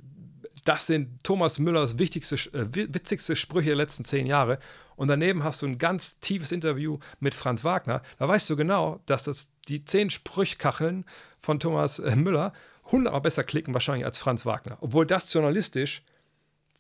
das 0.64 0.86
sind 0.86 1.22
Thomas 1.22 1.58
Müllers 1.58 1.98
wichtigste, 1.98 2.36
äh, 2.52 2.66
witzigste 2.72 3.36
Sprüche 3.36 3.68
der 3.68 3.76
letzten 3.76 4.04
zehn 4.04 4.26
Jahre. 4.26 4.58
Und 4.96 5.08
daneben 5.08 5.44
hast 5.44 5.62
du 5.62 5.66
ein 5.66 5.78
ganz 5.78 6.18
tiefes 6.20 6.52
Interview 6.52 6.98
mit 7.20 7.34
Franz 7.34 7.64
Wagner. 7.64 8.02
Da 8.18 8.26
weißt 8.26 8.48
du 8.50 8.56
genau, 8.56 9.00
dass 9.06 9.24
das 9.24 9.50
die 9.68 9.84
zehn 9.84 10.10
Sprüchkacheln 10.10 11.04
von 11.40 11.60
Thomas 11.60 11.98
äh, 11.98 12.16
Müller 12.16 12.52
hundertmal 12.90 13.20
besser 13.20 13.44
klicken 13.44 13.74
wahrscheinlich 13.74 14.04
als 14.06 14.18
Franz 14.18 14.46
Wagner. 14.46 14.78
Obwohl 14.80 15.06
das 15.06 15.32
journalistisch 15.32 16.02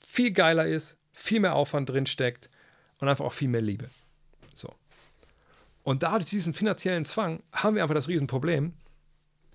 viel 0.00 0.30
geiler 0.30 0.66
ist, 0.66 0.96
viel 1.12 1.40
mehr 1.40 1.54
Aufwand 1.54 1.88
drin 1.90 2.06
steckt 2.06 2.48
und 2.98 3.08
einfach 3.08 3.24
auch 3.24 3.32
viel 3.32 3.48
mehr 3.48 3.62
Liebe. 3.62 3.90
So. 4.54 4.72
Und 5.82 6.02
dadurch 6.02 6.30
diesen 6.30 6.54
finanziellen 6.54 7.04
Zwang 7.04 7.42
haben 7.52 7.76
wir 7.76 7.82
einfach 7.82 7.94
das 7.94 8.08
Riesenproblem, 8.08 8.74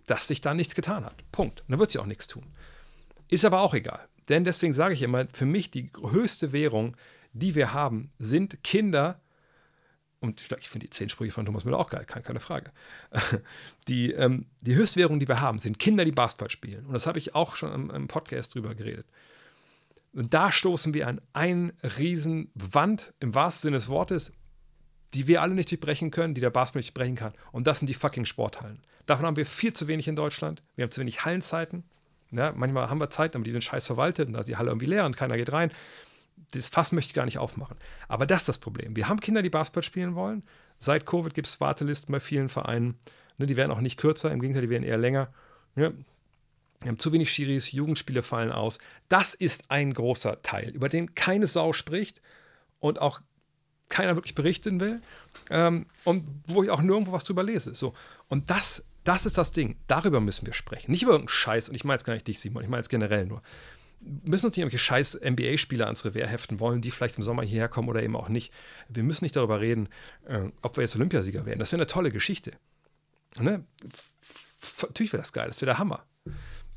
dass 0.08 0.28
sich 0.28 0.42
da 0.42 0.54
nichts 0.54 0.76
getan 0.76 1.06
hat. 1.06 1.24
Punkt. 1.32 1.62
Und 1.62 1.72
dann 1.72 1.80
wird 1.80 1.92
sich 1.92 2.02
auch 2.02 2.06
nichts 2.06 2.28
tun. 2.28 2.46
Ist 3.30 3.46
aber 3.46 3.62
auch 3.62 3.74
egal. 3.74 4.08
Denn 4.30 4.44
deswegen 4.44 4.74
sage 4.74 4.94
ich 4.94 5.02
immer, 5.02 5.26
für 5.34 5.46
mich 5.46 5.72
die 5.72 5.90
höchste 6.12 6.52
Währung, 6.52 6.96
die 7.34 7.56
wir 7.56 7.74
haben, 7.74 8.12
sind 8.20 8.64
Kinder. 8.64 9.22
Und 10.20 10.41
ich 10.41 10.70
finde 10.70 10.86
die 10.86 10.91
zehn 10.91 11.10
Sprüche 11.10 11.32
von 11.32 11.45
Thomas 11.45 11.66
Müller 11.66 11.80
auch 11.80 11.90
geil, 11.90 12.06
keine, 12.06 12.24
keine 12.24 12.40
Frage. 12.40 12.72
Die, 13.88 14.12
ähm, 14.12 14.45
die 14.60 14.76
höchste 14.76 14.99
Währung, 14.99 15.20
die 15.20 15.28
wir 15.28 15.41
haben, 15.41 15.58
sind 15.58 15.80
Kinder, 15.80 16.06
die 16.06 16.12
Basketball 16.12 16.52
spielen. 16.52 16.86
Und 16.86 16.94
das 16.94 17.08
habe 17.08 17.18
ich 17.18 17.34
auch 17.34 17.56
schon 17.56 17.74
im, 17.74 17.90
im 17.90 18.08
Podcast 18.08 18.53
drüber 18.53 18.76
geredet. 18.76 19.08
Und 20.14 20.34
da 20.36 20.52
stoßen 20.52 20.94
wir 20.94 21.08
an 21.08 21.20
eine 21.34 21.74
riesen 21.98 22.52
Wand, 22.53 23.14
im 23.20 23.34
wahrsten 23.34 23.70
Sinne 23.70 23.78
des 23.78 23.88
Wortes, 23.88 24.32
die 25.14 25.28
wir 25.28 25.41
alle 25.41 25.56
nicht 25.56 25.72
durchbrechen 25.72 26.12
können, 26.12 26.34
die 26.34 26.41
der 26.41 26.49
Basketball 26.49 26.82
nicht 26.82 26.94
brechen 26.94 27.16
kann. 27.16 27.34
Und 27.52 27.66
das 27.66 27.80
sind 27.80 27.88
die 27.88 27.94
fucking 27.94 28.26
Sporthallen. 28.26 28.84
Davon 29.06 29.26
haben 29.26 29.36
wir 29.36 29.45
viel 29.45 29.74
zu 29.74 29.88
wenig 29.88 30.08
in 30.08 30.16
Deutschland. 30.16 30.62
Wir 30.76 30.84
haben 30.84 30.91
zu 30.91 31.02
wenig 31.02 31.26
Hallenzeiten. 31.26 31.84
Ja, 32.32 32.53
manchmal 32.56 32.90
haben 32.90 32.99
wir 32.99 33.10
Zeit, 33.10 33.36
aber 33.36 33.44
die 33.44 33.52
sind 33.52 33.64
scheiß 33.64 33.88
verwaltet 33.88 34.28
und 34.28 34.34
da 34.34 34.40
ist 34.40 34.48
die 34.48 34.56
Halle 34.56 34.70
irgendwie 34.70 34.86
leer 34.86 35.06
und 35.06 35.18
keiner 35.18 35.36
geht 35.36 35.52
rein. 35.52 35.72
Das 36.54 36.70
Fass 36.70 36.92
möchte 36.92 37.10
ich 37.10 37.14
gar 37.14 37.26
nicht 37.26 37.38
aufmachen. 37.38 37.78
Aber 38.08 38.26
das 38.26 38.44
ist 38.44 38.50
das 38.50 38.58
Problem. 38.58 38.96
Wir 38.96 39.08
haben 39.08 39.20
Kinder, 39.20 39.42
die 39.42 39.50
Basketball 39.50 39.84
spielen 39.84 40.16
wollen. 40.16 40.44
Seit 40.78 41.06
Covid 41.06 41.34
gibt 41.34 41.48
es 41.48 41.60
Wartelisten 41.62 42.12
bei 42.12 42.20
vielen 42.20 42.50
Vereinen. 42.50 42.98
Ne, 43.38 43.46
die 43.46 43.56
werden 43.56 43.72
auch 43.72 43.82
nicht 43.82 43.98
kürzer, 43.98 44.32
im 44.32 44.42
Gegenteil, 44.42 44.64
die 44.64 44.70
werden 44.70 44.84
eher 44.84 44.98
länger. 44.98 45.34
Ja, 45.76 45.92
wir 46.82 46.88
haben 46.88 47.00
zu 47.00 47.12
wenig 47.14 47.32
Schiris, 47.32 47.72
Jugendspiele 47.72 48.24
fallen 48.24 48.52
aus. 48.52 48.80
Das 49.08 49.36
ist 49.36 49.70
ein 49.70 49.94
großer 49.94 50.42
Teil, 50.42 50.70
über 50.70 50.90
den 50.90 51.14
keine 51.14 51.48
Sau 51.48 51.74
spricht 51.74 52.22
und 52.80 53.00
auch 53.00 53.22
keiner 53.88 54.16
wirklich 54.16 54.36
berichten 54.36 54.80
will 54.80 55.02
ähm, 55.50 55.86
und 56.06 56.26
wo 56.48 56.64
ich 56.64 56.70
auch 56.70 56.82
nirgendwo 56.82 57.12
was 57.12 57.24
drüber 57.24 57.44
lese. 57.44 57.76
So. 57.76 57.94
Und 58.30 58.50
das 58.50 58.84
das 59.04 59.26
ist 59.26 59.38
das 59.38 59.52
Ding. 59.52 59.78
Darüber 59.88 60.20
müssen 60.20 60.46
wir 60.46 60.54
sprechen. 60.54 60.92
Nicht 60.92 61.04
über 61.04 61.14
irgendeinen 61.14 61.36
Scheiß. 61.36 61.70
Und 61.70 61.76
ich 61.76 61.84
meine 61.84 61.96
jetzt 61.96 62.06
gar 62.06 62.14
nicht 62.14 62.28
dich, 62.28 62.40
Simon. 62.40 62.64
Ich 62.64 62.70
meine 62.70 62.82
jetzt 62.82 62.90
generell 62.90 63.26
nur. 63.26 63.42
Müssen 64.02 64.48
uns 64.48 64.56
nicht 64.56 64.64
irgendwelche 64.64 64.84
scheiß 64.84 65.19
NBA-Spieler 65.23 65.86
ans 65.86 66.06
Revers 66.06 66.30
heften 66.30 66.60
wollen, 66.60 66.82
die 66.82 66.91
vielleicht 66.91 67.18
im 67.18 67.23
Sommer 67.23 67.44
hierher 67.44 67.69
kommen 67.69 67.88
oder 67.88 68.02
eben 68.02 68.15
auch 68.15 68.30
nicht. 68.30 68.52
Wir 68.90 69.03
müssen 69.03 69.23
nicht 69.23 69.36
darüber 69.36 69.61
reden, 69.61 69.90
äh, 70.26 70.49
ob 70.61 70.78
wir 70.78 70.82
jetzt 70.82 70.95
Olympiasieger 70.95 71.45
werden. 71.45 71.60
Das 71.60 71.72
wäre 71.72 71.80
eine 71.80 71.88
tolle 71.88 72.11
Geschichte. 72.11 72.52
Ne? 73.40 73.64
Natürlich 74.82 75.14
wäre 75.14 75.22
das 75.22 75.34
geil. 75.34 75.48
Das 75.48 75.61
wäre 75.61 75.68
der 75.68 75.78
Hammer. 75.78 76.03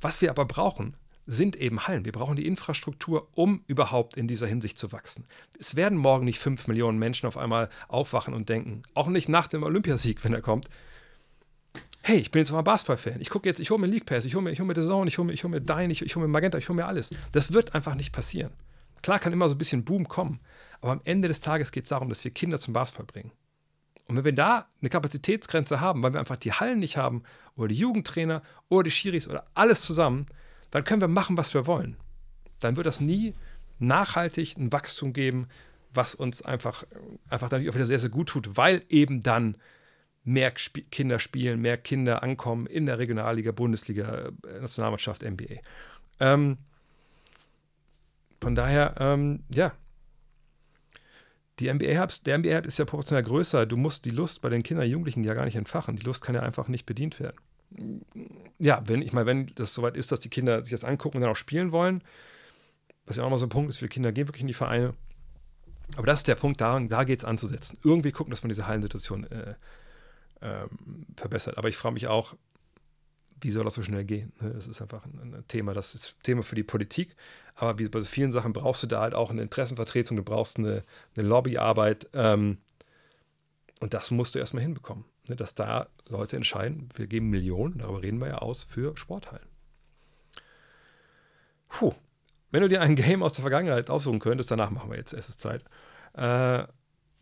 Was 0.01 0.21
wir 0.21 0.31
aber 0.31 0.45
brauchen, 0.45 0.97
sind 1.27 1.57
eben 1.57 1.87
Hallen. 1.87 2.05
Wir 2.05 2.13
brauchen 2.13 2.37
die 2.37 2.47
Infrastruktur, 2.47 3.29
um 3.35 3.65
überhaupt 3.67 4.17
in 4.17 4.29
dieser 4.29 4.47
Hinsicht 4.47 4.79
zu 4.79 4.93
wachsen. 4.93 5.27
Es 5.59 5.75
werden 5.77 5.97
morgen 5.99 6.25
nicht 6.25 6.39
fünf 6.39 6.67
Millionen 6.67 6.99
Menschen 6.99 7.27
auf 7.27 7.39
einmal 7.39 7.71
aufwachen 7.89 8.35
und 8.35 8.49
denken, 8.49 8.83
auch 8.95 9.09
nicht 9.09 9.29
nach 9.29 9.49
dem 9.49 9.63
Olympiasieg, 9.63 10.23
wenn 10.25 10.35
er 10.35 10.43
kommt, 10.43 10.69
hey, 12.07 12.19
ich 12.19 12.31
bin 12.31 12.41
jetzt 12.41 12.53
mal 12.53 12.61
Basketball-Fan. 12.61 13.19
Ich 13.23 13.31
gucke 13.31 13.49
jetzt, 13.49 13.61
ich 13.61 13.71
hole 13.71 13.81
mir 13.81 13.87
League 13.87 14.05
Pass, 14.05 14.27
ich 14.27 14.35
hole 14.35 14.45
mir, 14.45 14.55
hol 14.55 14.67
mir 14.67 14.75
The 14.75 14.87
Zone, 14.87 15.09
ich 15.09 15.17
hole 15.17 15.27
mir, 15.27 15.35
hol 15.35 15.51
mir 15.51 15.63
Dine, 15.63 15.91
ich, 15.91 16.03
ich 16.03 16.15
hole 16.15 16.27
mir 16.27 16.31
Magenta, 16.31 16.59
ich 16.59 16.69
hole 16.69 16.77
mir 16.77 16.85
alles. 16.85 17.09
Das 17.33 17.55
wird 17.55 17.75
einfach 17.75 17.95
nicht 17.95 18.13
passieren. 18.13 18.53
Klar 19.01 19.19
kann 19.19 19.33
immer 19.33 19.49
so 19.49 19.55
ein 19.55 19.59
bisschen 19.59 19.87
Boom 19.87 20.07
kommen, 20.07 20.41
aber 20.83 20.93
am 20.93 21.01
Ende 21.05 21.29
des 21.29 21.41
Tages 21.41 21.73
geht 21.73 21.85
es 21.85 21.89
darum, 21.89 22.11
dass 22.11 22.23
wir 22.23 22.31
Kinder 22.31 22.59
zum 22.59 22.75
Basketball 22.75 23.07
bringen. 23.07 23.33
Und 24.07 24.17
wenn 24.17 24.25
wir 24.25 24.35
da 24.35 24.69
eine 24.83 24.91
Kapazitätsgrenze 24.91 25.81
haben, 25.81 26.03
weil 26.03 26.13
wir 26.13 26.21
einfach 26.21 26.37
die 26.37 26.53
Hallen 26.53 26.79
nicht 26.79 26.99
haben 26.99 27.23
oder 27.57 27.69
die 27.69 27.75
Jugendtrainer 27.75 28.43
oder 28.69 28.83
die 28.83 28.91
Schiris 28.91 29.27
oder 29.27 29.47
alles 29.55 29.81
zusammen, 29.81 30.27
dann 30.71 30.85
können 30.85 31.01
wir 31.01 31.09
machen, 31.09 31.39
was 31.39 31.55
wir 31.55 31.67
wollen. 31.67 31.97
Dann 32.61 32.77
wird 32.77 32.87
das 32.87 33.01
nie 33.01 33.33
nachhaltig 33.79 34.59
ein 34.59 34.73
Wachstum 34.73 35.15
geben, 35.15 35.49
was 35.95 36.15
uns 36.15 36.43
einfach, 36.43 36.85
einfach 37.31 37.49
dadurch 37.49 37.71
auch 37.71 37.75
wieder 37.75 37.87
sehr, 37.87 37.99
sehr 37.99 38.11
gut 38.11 38.29
tut, 38.29 38.59
weil 38.59 38.83
eben 38.91 39.23
dann 39.23 39.57
mehr 40.25 40.53
Sp 40.57 40.89
Kinder 40.91 41.19
spielen, 41.19 41.61
mehr 41.61 41.77
Kinder 41.77 42.23
ankommen 42.23 42.67
in 42.67 42.87
der 42.87 42.99
Regionalliga, 42.99 43.53
Bundesliga, 43.53 44.31
äh, 44.47 44.61
Nationalmannschaft, 44.61 45.23
NBA. 45.23 45.61
Ähm, 46.21 46.59
von 48.41 48.55
daher, 48.55 48.95
ähm, 48.99 49.45
ja. 49.51 49.73
Die 51.61 51.73
NBA 51.73 52.07
der 52.27 52.39
NBA 52.39 52.59
ist 52.59 52.79
ja 52.79 52.85
proportional 52.85 53.23
größer. 53.23 53.65
Du 53.65 53.77
musst 53.77 54.05
die 54.07 54.11
Lust 54.11 54.43
bei 54.43 54.49
den 54.49 54.65
Kindern 54.65 54.89
Jugendlichen 54.89 55.23
ja 55.23 55.35
gar 55.35 55.45
nicht 55.45 55.55
entfachen. 55.55 55.95
Die 55.95 56.03
Lust 56.03 56.25
kann 56.25 56.35
ja 56.35 56.43
einfach 56.43 56.67
nicht 56.67 56.85
bedient 56.85 57.21
werden. 57.21 57.37
Ja, 58.59 58.83
wenn 58.87 59.03
ich 59.03 59.13
mal, 59.13 59.27
wenn 59.27 59.47
das 59.55 59.73
soweit 59.73 59.97
ist, 59.97 60.11
dass 60.11 60.21
die 60.21 60.31
Kinder 60.31 60.65
sich 60.65 60.73
das 60.73 60.85
angucken 60.85 61.19
und 61.19 61.23
dann 61.23 61.31
auch 61.31 61.37
spielen 61.37 61.71
wollen, 61.71 62.03
was 63.07 63.17
ja 63.17 63.25
auch 63.25 63.31
mal 63.31 63.39
so 63.39 63.47
ein 63.47 63.51
Punkt 63.51 63.71
ist, 63.71 63.79
viele 63.79 63.89
Kinder 63.89 64.11
gehen 64.11 64.27
wirklich 64.27 64.43
in 64.43 64.49
die 64.49 64.55
Vereine. 64.55 64.95
Aber 65.97 66.07
das 66.07 66.21
ist 66.21 66.29
der 66.29 66.35
Punkt, 66.35 66.61
da, 66.61 66.79
da 66.81 67.05
geht 67.05 67.21
es 67.21 67.25
anzusetzen. 67.25 67.79
Irgendwie 67.85 68.11
gucken, 68.11 68.31
dass 68.31 68.43
man 68.43 68.49
diese 68.49 68.67
Hallensituation 68.67 69.25
äh, 69.25 69.55
ähm, 70.45 71.07
verbessert. 71.17 71.59
Aber 71.59 71.69
ich 71.69 71.77
frage 71.77 71.95
mich 71.95 72.07
auch, 72.07 72.35
wie 73.41 73.51
soll 73.51 73.65
das 73.65 73.75
so 73.75 73.83
schnell 73.83 74.05
gehen? 74.05 74.33
Ne? 74.41 74.51
Das 74.51 74.67
ist 74.67 74.81
einfach 74.81 75.05
ein, 75.05 75.35
ein, 75.35 75.45
Thema, 75.49 75.75
das 75.75 75.95
ist 75.95 76.17
Thema 76.23 76.43
für 76.43 76.55
die 76.55 76.63
Politik. 76.63 77.17
Aber 77.55 77.79
wie 77.79 77.89
bei 77.89 78.01
so 78.01 78.07
vielen 78.07 78.31
Sachen 78.31 78.53
brauchst 78.53 78.83
du 78.83 78.87
da 78.87 79.01
halt 79.01 79.15
auch 79.15 79.31
eine 79.31 79.43
Interessenvertretung, 79.43 80.17
du 80.17 80.23
brauchst 80.23 80.59
eine, 80.59 80.85
eine 81.17 81.27
Lobbyarbeit. 81.27 82.09
Ähm, 82.13 82.59
und 83.81 83.95
das 83.95 84.11
musst 84.11 84.35
du 84.35 84.39
erstmal 84.39 84.63
hinbekommen. 84.63 85.05
Ne? 85.29 85.37
Dass 85.37 85.55
da 85.55 85.89
Leute 86.09 86.37
entscheiden, 86.37 86.91
wir 86.95 87.07
geben 87.07 87.31
Millionen, 87.31 87.79
darüber 87.79 88.03
reden 88.03 88.19
wir 88.19 88.29
ja 88.29 88.39
aus, 88.39 88.63
für 88.63 88.97
Sporthallen. 88.97 89.47
Puh. 91.69 91.95
Wenn 92.51 92.63
du 92.63 92.69
dir 92.69 92.83
ein 92.83 92.97
Game 92.97 93.23
aus 93.23 93.33
der 93.33 93.43
Vergangenheit 93.43 93.91
aussuchen 93.91 94.21
könntest, 94.21 94.51
danach 94.51 94.71
machen 94.71 94.91
wir 94.91 94.99
jetzt, 94.99 95.13
es 95.13 95.37
Zeit. 95.39 95.65
Äh, 96.15 96.67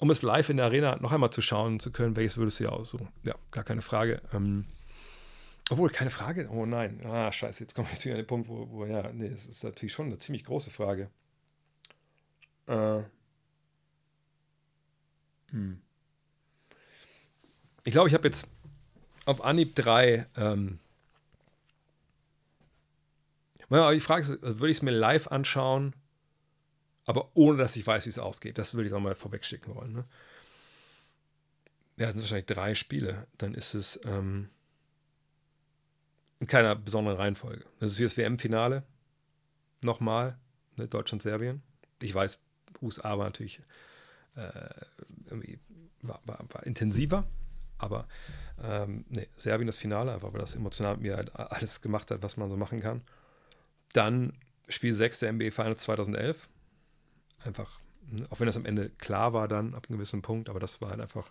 um 0.02 0.10
es 0.10 0.22
live 0.22 0.48
in 0.48 0.56
der 0.56 0.66
Arena 0.66 0.96
noch 0.96 1.12
einmal 1.12 1.30
zu 1.30 1.40
schauen 1.40 1.78
zu 1.78 1.92
können, 1.92 2.16
welches 2.16 2.36
würdest 2.36 2.58
du 2.58 2.64
dir 2.64 2.72
aussuchen? 2.72 3.08
Ja, 3.22 3.36
gar 3.52 3.62
keine 3.62 3.82
Frage. 3.82 4.20
Ähm, 4.32 4.64
obwohl, 5.70 5.90
keine 5.90 6.10
Frage? 6.10 6.48
Oh 6.50 6.66
nein. 6.66 7.00
Ah, 7.06 7.30
scheiße, 7.30 7.62
jetzt 7.62 7.76
komme 7.76 7.86
ich 7.86 7.94
natürlich 7.94 8.14
an 8.16 8.22
den 8.22 8.26
Punkt, 8.26 8.48
wo, 8.48 8.68
wo 8.68 8.84
ja, 8.84 9.12
nee, 9.12 9.28
es 9.28 9.46
ist 9.46 9.62
natürlich 9.62 9.92
schon 9.92 10.06
eine 10.06 10.18
ziemlich 10.18 10.42
große 10.44 10.70
Frage. 10.70 11.08
Äh, 12.66 13.02
hm. 15.50 15.80
Ich 17.84 17.92
glaube, 17.92 18.08
ich 18.08 18.14
habe 18.14 18.26
jetzt 18.26 18.48
auf 19.24 19.40
Anhieb 19.40 19.76
drei. 19.76 20.26
Ähm, 20.36 20.80
aber 23.68 23.94
die 23.94 24.00
Frage 24.00 24.22
ist, 24.22 24.30
also 24.42 24.58
würde 24.58 24.72
ich 24.72 24.78
es 24.78 24.82
mir 24.82 24.90
live 24.90 25.28
anschauen 25.28 25.94
aber 27.04 27.30
ohne 27.34 27.58
dass 27.58 27.76
ich 27.76 27.86
weiß, 27.86 28.06
wie 28.06 28.10
es 28.10 28.18
ausgeht. 28.18 28.58
Das 28.58 28.74
würde 28.74 28.88
ich 28.88 28.94
auch 28.94 29.00
mal 29.00 29.14
vorwegschicken 29.14 29.74
wollen. 29.74 29.92
Ne? 29.92 30.04
Ja, 31.96 32.08
sind 32.08 32.20
wahrscheinlich 32.20 32.46
drei 32.46 32.74
Spiele. 32.74 33.26
Dann 33.38 33.54
ist 33.54 33.74
es 33.74 34.00
ähm, 34.04 34.48
in 36.40 36.46
keiner 36.46 36.76
besonderen 36.76 37.16
Reihenfolge. 37.16 37.64
Das 37.80 37.92
ist 37.92 37.98
wie 37.98 38.04
das 38.04 38.16
WM-Finale. 38.16 38.84
Nochmal. 39.82 40.38
Ne? 40.76 40.88
Deutschland-Serbien. 40.88 41.62
Ich 42.00 42.14
weiß, 42.14 42.38
USA 42.80 43.18
war 43.18 43.26
natürlich 43.26 43.60
äh, 44.36 44.70
war, 46.02 46.20
war, 46.24 46.38
war, 46.48 46.66
intensiver. 46.66 47.24
Aber 47.78 48.06
ähm, 48.62 49.04
nee, 49.08 49.28
Serbien 49.36 49.66
das 49.66 49.76
Finale, 49.76 50.12
einfach 50.12 50.32
weil 50.32 50.40
das 50.40 50.54
emotional 50.54 50.94
mit 50.94 51.02
mir 51.02 51.16
halt 51.16 51.34
alles 51.34 51.80
gemacht 51.80 52.10
hat, 52.10 52.22
was 52.22 52.36
man 52.36 52.48
so 52.48 52.56
machen 52.56 52.80
kann. 52.80 53.02
Dann 53.92 54.34
Spiel 54.68 54.94
6 54.94 55.18
der 55.20 55.32
NBA 55.32 55.50
Finals 55.50 55.80
2011 55.82 56.48
einfach, 57.44 57.80
ne, 58.10 58.26
auch 58.30 58.40
wenn 58.40 58.46
das 58.46 58.56
am 58.56 58.66
Ende 58.66 58.90
klar 58.98 59.32
war 59.32 59.48
dann 59.48 59.74
ab 59.74 59.86
einem 59.88 59.98
gewissen 59.98 60.22
Punkt, 60.22 60.48
aber 60.48 60.60
das 60.60 60.80
war 60.80 60.90
halt 60.90 61.00
einfach 61.00 61.30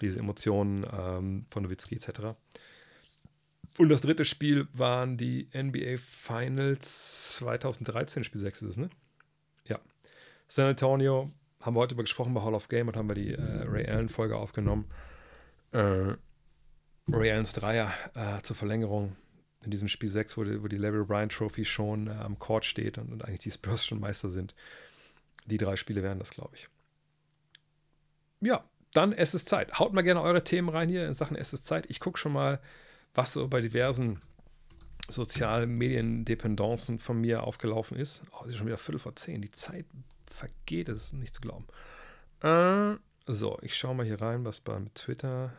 diese 0.00 0.18
Emotionen 0.18 0.86
ähm, 0.92 1.46
von 1.50 1.62
Nowitzki 1.62 1.94
etc. 1.94 2.36
Und 3.78 3.88
das 3.88 4.00
dritte 4.00 4.24
Spiel 4.24 4.68
waren 4.72 5.16
die 5.16 5.48
NBA 5.54 5.96
Finals 5.98 7.34
2013, 7.36 8.24
Spiel 8.24 8.40
6 8.40 8.62
ist 8.62 8.68
es, 8.70 8.76
ne? 8.76 8.90
Ja. 9.66 9.80
San 10.46 10.66
Antonio, 10.66 11.30
haben 11.62 11.74
wir 11.74 11.80
heute 11.80 11.94
über 11.94 12.02
gesprochen 12.02 12.34
bei 12.34 12.42
Hall 12.42 12.54
of 12.54 12.68
Game 12.68 12.88
und 12.88 12.96
haben 12.96 13.08
wir 13.08 13.14
die 13.14 13.32
äh, 13.32 13.40
Ray 13.40 13.86
Allen-Folge 13.86 14.36
aufgenommen. 14.36 14.86
Äh, 15.72 16.14
Ray 17.08 17.30
Allens 17.30 17.52
Dreier 17.52 17.92
äh, 18.14 18.40
zur 18.42 18.56
Verlängerung 18.56 19.16
in 19.64 19.70
diesem 19.70 19.88
Spiel 19.88 20.08
6, 20.08 20.36
wo 20.36 20.44
die, 20.44 20.62
wo 20.62 20.68
die 20.68 20.76
Larry 20.76 21.04
Bryant 21.04 21.32
Trophy 21.32 21.64
schon 21.64 22.06
äh, 22.06 22.12
am 22.12 22.38
Court 22.38 22.64
steht 22.64 22.98
und, 22.98 23.12
und, 23.12 23.24
eigentlich 23.24 23.40
die 23.40 23.50
Spurs 23.50 23.84
schon 23.84 24.00
Meister 24.00 24.28
sind. 24.28 24.54
Die 25.44 25.56
drei 25.58 25.76
Spiele 25.76 26.02
wären 26.02 26.18
das, 26.18 26.30
glaube 26.30 26.56
ich. 26.56 26.68
Ja, 28.40 28.64
dann 28.92 29.12
es 29.12 29.34
ist 29.34 29.48
Zeit. 29.48 29.78
Haut 29.78 29.92
mal 29.92 30.02
gerne 30.02 30.22
eure 30.22 30.44
Themen 30.44 30.68
rein 30.68 30.88
hier 30.88 31.06
in 31.06 31.14
Sachen 31.14 31.36
es 31.36 31.52
ist 31.52 31.66
Zeit. 31.66 31.86
Ich 31.88 32.00
gucke 32.00 32.18
schon 32.18 32.32
mal, 32.32 32.60
was 33.14 33.32
so 33.32 33.46
bei 33.48 33.60
diversen 33.60 34.20
Sozialmediendependancen 35.08 36.98
von 36.98 37.20
mir 37.20 37.42
aufgelaufen 37.42 37.96
ist. 37.96 38.22
Oh, 38.32 38.44
es 38.44 38.52
ist 38.52 38.56
schon 38.56 38.66
wieder 38.66 38.78
Viertel 38.78 38.98
vor 38.98 39.16
zehn. 39.16 39.42
Die 39.42 39.50
Zeit 39.50 39.86
vergeht, 40.26 40.88
es 40.88 41.04
ist 41.04 41.12
nicht 41.12 41.34
zu 41.34 41.40
glauben. 41.40 41.66
Äh, 42.40 42.98
so, 43.26 43.58
ich 43.62 43.76
schaue 43.76 43.94
mal 43.94 44.06
hier 44.06 44.20
rein, 44.20 44.44
was 44.44 44.60
beim 44.60 44.92
Twitter 44.94 45.52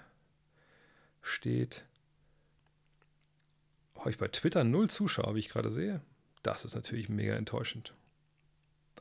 steht. 1.22 1.86
Habe 3.98 4.10
ich 4.12 4.18
bei 4.18 4.28
Twitter 4.28 4.64
null 4.64 4.90
Zuschauer, 4.90 5.36
wie 5.36 5.40
ich 5.40 5.50
gerade 5.50 5.72
sehe. 5.72 6.02
Das 6.44 6.64
ist 6.66 6.76
natürlich 6.76 7.10
mega 7.10 7.36
enttäuschend. 7.36 7.94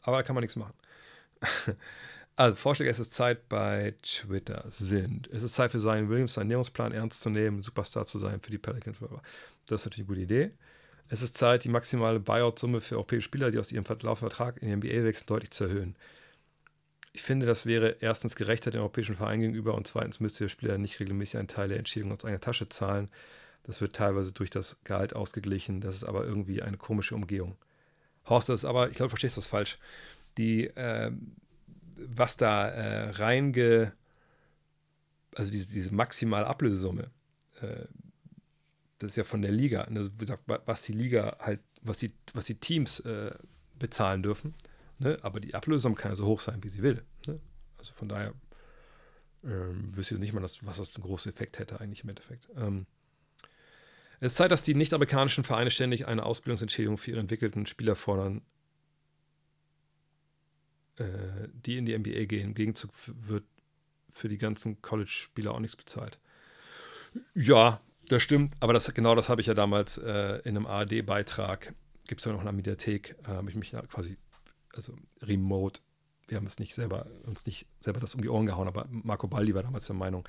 Aber 0.05 0.19
da 0.19 0.23
kann 0.23 0.35
man 0.35 0.43
nichts 0.43 0.57
machen. 0.57 0.75
Also, 2.37 2.57
Vorschläge, 2.57 2.91
es 2.91 2.99
ist 2.99 3.15
Zeit 3.15 3.49
bei 3.49 3.95
Twitter 4.03 4.65
sind. 4.67 5.29
Es 5.29 5.45
ist 5.45 5.55
Zeit 5.55 5.71
für 5.71 5.79
Zion 5.79 6.09
Williams, 6.09 6.35
seinen 6.35 6.47
Ernährungsplan 6.47 6.91
ernst 6.91 7.21
zu 7.21 7.31
nehmen, 7.31 7.63
Superstar 7.63 8.07
zu 8.07 8.19
sein 8.19 8.41
für 8.41 8.51
die 8.51 8.59
Pelicans. 8.59 8.99
Das 9.67 9.83
ist 9.83 9.87
natürlich 9.87 10.01
eine 10.01 10.07
gute 10.07 10.21
Idee. 10.23 10.51
Es 11.09 11.23
ist 11.23 11.39
Zeit, 11.39 11.63
die 11.63 11.69
maximale 11.69 12.19
Buyout-Summe 12.19 12.81
für 12.81 12.97
europäische 12.97 13.27
Spieler, 13.27 13.53
die 13.53 13.59
aus 13.61 13.71
ihrem 13.71 13.85
laufenden 13.85 14.17
Vertrag 14.17 14.61
in 14.61 14.69
die 14.69 14.77
NBA 14.77 15.05
wechseln, 15.05 15.27
deutlich 15.27 15.53
zu 15.53 15.65
erhöhen. 15.65 15.97
Ich 17.13 17.23
finde, 17.23 17.47
das 17.47 17.67
wäre 17.67 17.99
erstens 18.01 18.35
gerechter 18.35 18.73
den 18.73 18.81
europäischen 18.81 19.15
Verein 19.15 19.41
gegenüber 19.41 19.75
und 19.75 19.87
zweitens 19.87 20.19
müsste 20.19 20.45
der 20.45 20.49
Spieler 20.49 20.79
nicht 20.79 20.99
regelmäßig 20.99 21.37
einen 21.37 21.47
Teil 21.47 21.69
der 21.69 21.79
Entschädigung 21.79 22.11
aus 22.11 22.25
eigener 22.25 22.41
Tasche 22.41 22.69
zahlen. 22.69 23.09
Das 23.63 23.81
wird 23.81 23.95
teilweise 23.95 24.33
durch 24.33 24.51
das 24.51 24.77
Gehalt 24.83 25.15
ausgeglichen. 25.15 25.81
Das 25.81 25.95
ist 25.95 26.05
aber 26.05 26.25
irgendwie 26.25 26.63
eine 26.63 26.79
komische 26.79 27.15
Umgehung. 27.15 27.57
Horst, 28.27 28.49
das 28.49 28.65
aber, 28.65 28.89
ich 28.89 28.97
glaube, 28.97 29.09
du 29.09 29.11
verstehst 29.11 29.37
das 29.37 29.47
falsch. 29.47 29.79
Die, 30.39 30.67
äh, 30.67 31.13
was 31.97 32.37
da 32.37 32.69
äh, 32.69 33.11
reinge, 33.11 33.93
also 35.35 35.51
diese, 35.51 35.69
diese 35.69 35.95
maximale 35.95 36.47
Ablösesumme, 36.47 37.11
äh, 37.61 37.85
das 38.99 39.13
ist 39.13 39.17
ja 39.17 39.25
von 39.25 39.43
der 39.43 39.53
Liga, 39.53 39.87
ne, 39.91 40.11
was 40.65 40.83
die 40.83 40.93
Liga 40.93 41.37
halt, 41.41 41.61
was 41.83 41.99
die, 41.99 42.13
was 42.33 42.47
die 42.47 42.55
Teams 42.55 43.01
äh, 43.01 43.33
bezahlen 43.79 44.23
dürfen. 44.23 44.55
Ne? 44.99 45.19
Aber 45.23 45.41
die 45.41 45.55
Ablösung 45.55 45.95
kann 45.95 46.13
ja 46.13 46.17
so 46.17 46.27
hoch 46.27 46.41
sein, 46.41 46.63
wie 46.63 46.69
sie 46.69 46.83
will. 46.83 47.03
Ne? 47.27 47.39
Also 47.77 47.93
von 47.93 48.09
daher 48.09 48.33
ähm, 49.45 49.95
wüsste 49.95 50.15
ich 50.15 50.21
nicht 50.21 50.33
mal, 50.33 50.41
dass, 50.41 50.65
was 50.65 50.79
das 50.79 50.97
einen 50.97 51.05
großen 51.05 51.31
Effekt 51.31 51.59
hätte, 51.59 51.81
eigentlich 51.81 52.05
im 52.05 52.11
Endeffekt. 52.11 52.49
Ähm, 52.57 52.87
es 54.25 54.33
ist 54.33 54.37
Zeit, 54.39 54.51
dass 54.51 54.63
die 54.63 54.75
nicht-amerikanischen 54.75 55.45
Vereine 55.45 55.71
ständig 55.71 56.07
eine 56.07 56.25
Ausbildungsentschädigung 56.25 56.97
für 56.97 57.11
ihre 57.11 57.21
entwickelten 57.21 57.67
Spieler 57.67 57.95
fordern, 57.95 58.41
äh, 60.97 61.05
die 61.53 61.77
in 61.77 61.85
die 61.85 61.97
NBA 61.97 62.25
gehen. 62.25 62.49
Im 62.49 62.55
Gegenzug 62.55 62.91
wird 63.07 63.45
für 64.09 64.31
die 64.31 64.39
ganzen 64.39 64.81
College-Spieler 64.81 65.53
auch 65.53 65.61
nichts 65.61 65.77
bezahlt. 65.77 66.19
Ja, 67.35 67.83
das 68.09 68.23
stimmt, 68.23 68.55
aber 68.61 68.73
das, 68.73 68.93
genau 68.95 69.15
das 69.15 69.29
habe 69.29 69.43
ich 69.43 69.47
ja 69.47 69.53
damals 69.53 69.99
äh, 69.99 70.39
in 70.45 70.57
einem 70.57 70.67
ARD-Beitrag, 70.67 71.75
gibt 72.07 72.23
es 72.23 72.25
ja 72.25 72.33
noch 72.33 72.41
in 72.41 72.47
der 72.47 72.55
Mediathek, 72.55 73.17
äh, 73.25 73.29
habe 73.29 73.51
ich 73.51 73.57
mich 73.57 73.73
quasi, 73.91 74.17
also 74.73 74.97
remote, 75.21 75.81
wir 76.29 76.39
haben 76.39 76.47
es 76.47 76.59
nicht 76.59 76.73
selber, 76.73 77.09
uns 77.25 77.45
nicht 77.45 77.67
selber 77.81 78.01
das 78.01 78.15
um 78.15 78.23
die 78.23 78.31
Ohren 78.31 78.47
gehauen, 78.47 78.69
aber 78.69 78.87
Marco 78.89 79.29
Baldi 79.29 79.55
war 79.55 79.63
damals 79.63 79.87
der 79.87 79.97
Meinung, 79.97 80.27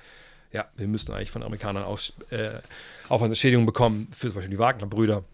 ja, 0.52 0.66
wir 0.76 0.88
müssten 0.88 1.12
eigentlich 1.12 1.30
von 1.30 1.42
Amerikanern 1.42 1.84
aus, 1.84 2.12
äh, 2.30 2.60
Aufwandsentschädigung 3.08 3.66
bekommen 3.66 4.08
für 4.12 4.28
zum 4.28 4.36
Beispiel 4.36 4.50
die 4.50 4.58
Wagner-Brüder 4.58 5.24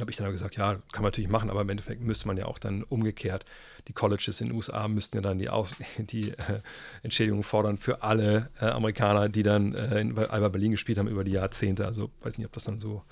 habe 0.00 0.10
ich 0.10 0.16
dann 0.16 0.30
gesagt, 0.30 0.56
ja, 0.56 0.74
kann 0.92 1.02
man 1.02 1.04
natürlich 1.04 1.30
machen, 1.30 1.48
aber 1.48 1.62
im 1.62 1.68
Endeffekt 1.70 2.02
müsste 2.02 2.26
man 2.26 2.36
ja 2.36 2.46
auch 2.46 2.58
dann 2.58 2.82
umgekehrt, 2.82 3.46
die 3.88 3.92
Colleges 3.92 4.40
in 4.40 4.48
den 4.48 4.56
USA 4.56 4.88
müssten 4.88 5.16
ja 5.16 5.22
dann 5.22 5.38
die, 5.38 5.48
Aus 5.48 5.76
die 5.98 6.30
äh, 6.30 6.60
Entschädigung 7.02 7.42
fordern 7.42 7.78
für 7.78 8.02
alle 8.02 8.50
äh, 8.60 8.66
Amerikaner, 8.66 9.28
die 9.28 9.42
dann 9.42 9.74
äh, 9.74 10.00
in 10.00 10.16
Alba 10.18 10.48
Berlin 10.48 10.72
gespielt 10.72 10.98
haben 10.98 11.08
über 11.08 11.24
die 11.24 11.32
Jahrzehnte. 11.32 11.86
Also 11.86 12.10
weiß 12.20 12.36
nicht, 12.36 12.46
ob 12.46 12.52
das 12.52 12.64
dann 12.64 12.78
so, 12.78 13.02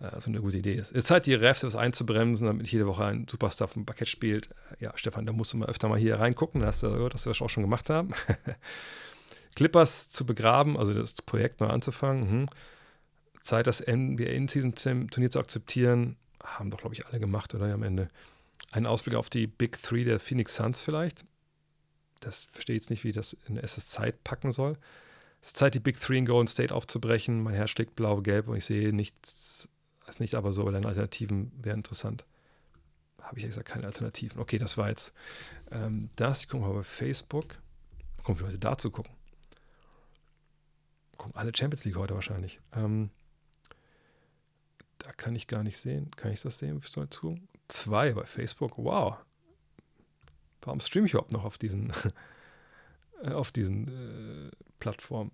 äh, 0.00 0.20
so 0.20 0.30
eine 0.30 0.40
gute 0.40 0.56
Idee 0.56 0.74
ist. 0.74 0.90
Es 0.90 0.98
ist 0.98 1.06
Zeit, 1.08 1.26
die 1.26 1.34
Refs 1.34 1.62
etwas 1.62 1.76
einzubremsen, 1.76 2.46
damit 2.46 2.68
jede 2.68 2.86
Woche 2.86 3.04
ein 3.04 3.26
Superstar 3.28 3.68
vom 3.68 3.84
Parkett 3.84 4.08
spielt. 4.08 4.48
Ja, 4.80 4.92
Stefan, 4.94 5.26
da 5.26 5.32
musst 5.32 5.52
du 5.52 5.58
mal 5.58 5.68
öfter 5.68 5.88
mal 5.88 5.98
hier 5.98 6.18
reingucken, 6.18 6.62
da 6.62 6.68
hast 6.68 6.82
dass 6.82 7.26
wir 7.26 7.30
das 7.30 7.42
auch 7.42 7.50
schon 7.50 7.64
gemacht 7.64 7.90
haben. 7.90 8.14
Clippers 9.56 10.08
zu 10.08 10.24
begraben, 10.24 10.76
also 10.76 10.94
das 10.94 11.14
Projekt 11.22 11.60
neu 11.60 11.66
anzufangen. 11.66 12.30
Hm 12.30 12.48
Zeit, 13.46 13.66
das 13.66 13.80
NBA-In-Season-Turnier 13.80 15.30
zu 15.30 15.38
akzeptieren. 15.38 16.16
Haben 16.42 16.70
doch, 16.70 16.80
glaube 16.80 16.94
ich, 16.94 17.06
alle 17.06 17.18
gemacht, 17.18 17.54
oder? 17.54 17.72
Am 17.72 17.82
Ende. 17.82 18.08
Ein 18.72 18.86
Ausblick 18.86 19.14
auf 19.14 19.30
die 19.30 19.46
Big 19.46 19.80
Three 19.80 20.04
der 20.04 20.20
Phoenix 20.20 20.56
Suns 20.56 20.80
vielleicht. 20.80 21.24
Das 22.20 22.46
verstehe 22.52 22.76
ich 22.76 22.82
jetzt 22.82 22.90
nicht, 22.90 23.04
wie 23.04 23.12
das 23.12 23.36
in 23.46 23.56
SS 23.56 23.86
Zeit 23.86 24.22
packen 24.24 24.52
soll. 24.52 24.76
Es 25.40 25.48
ist 25.48 25.56
Zeit, 25.56 25.74
die 25.74 25.80
Big 25.80 26.00
Three 26.00 26.18
in 26.18 26.26
Golden 26.26 26.48
State 26.48 26.74
aufzubrechen. 26.74 27.42
Mein 27.42 27.54
Herz 27.54 27.70
schlägt 27.70 27.94
blau-gelb 27.94 28.48
und 28.48 28.56
ich 28.56 28.64
sehe 28.64 28.92
nichts, 28.92 29.68
ist 30.08 30.20
nicht 30.20 30.34
aber 30.34 30.52
so, 30.52 30.64
weil 30.64 30.72
deine 30.72 30.88
Alternativen 30.88 31.52
wären 31.62 31.78
interessant. 31.78 32.24
Habe 33.22 33.38
ich 33.38 33.42
ja 33.42 33.48
gesagt, 33.48 33.68
keine 33.68 33.86
Alternativen. 33.86 34.40
Okay, 34.40 34.58
das 34.58 34.76
war 34.76 34.88
jetzt 34.88 35.12
ähm, 35.70 36.10
das. 36.16 36.42
Ich 36.42 36.48
gucke 36.48 36.64
mal 36.64 36.74
bei 36.74 36.82
Facebook. 36.82 37.58
Kommen 38.22 38.38
wir 38.38 38.46
Leute 38.46 38.58
dazu 38.58 38.90
gucken. 38.90 39.15
Gucken 41.16 41.36
alle 41.36 41.52
Champions 41.54 41.84
League 41.84 41.96
heute 41.96 42.14
wahrscheinlich. 42.14 42.60
Ähm, 42.72 43.10
da 44.98 45.12
kann 45.12 45.36
ich 45.36 45.46
gar 45.46 45.62
nicht 45.62 45.78
sehen. 45.78 46.10
Kann 46.16 46.32
ich 46.32 46.42
das 46.42 46.58
sehen? 46.58 46.80
zu? 46.82 47.38
Zwei 47.68 48.12
bei 48.12 48.24
Facebook. 48.24 48.76
Wow. 48.76 49.16
Warum 50.62 50.80
streame 50.80 51.06
ich 51.06 51.12
überhaupt 51.12 51.32
noch 51.32 51.44
auf 51.44 51.58
diesen, 51.58 51.92
auf 53.24 53.52
diesen 53.52 54.48
äh, 54.48 54.50
Plattformen? 54.80 55.30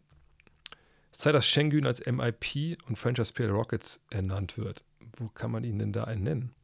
Es 1.11 1.19
ist 1.19 1.23
Zeit, 1.23 1.35
dass 1.35 1.47
Schengen 1.47 1.87
als 1.87 2.05
MIP 2.05 2.79
und 2.87 2.97
Franchise 2.97 3.33
Player 3.33 3.51
Rockets 3.51 4.01
ernannt 4.11 4.57
wird. 4.57 4.85
Wo 5.17 5.29
kann 5.29 5.51
man 5.51 5.65
ihn 5.65 5.79
denn 5.79 5.93
da 5.93 6.05
einen 6.05 6.23
nennen? 6.23 6.55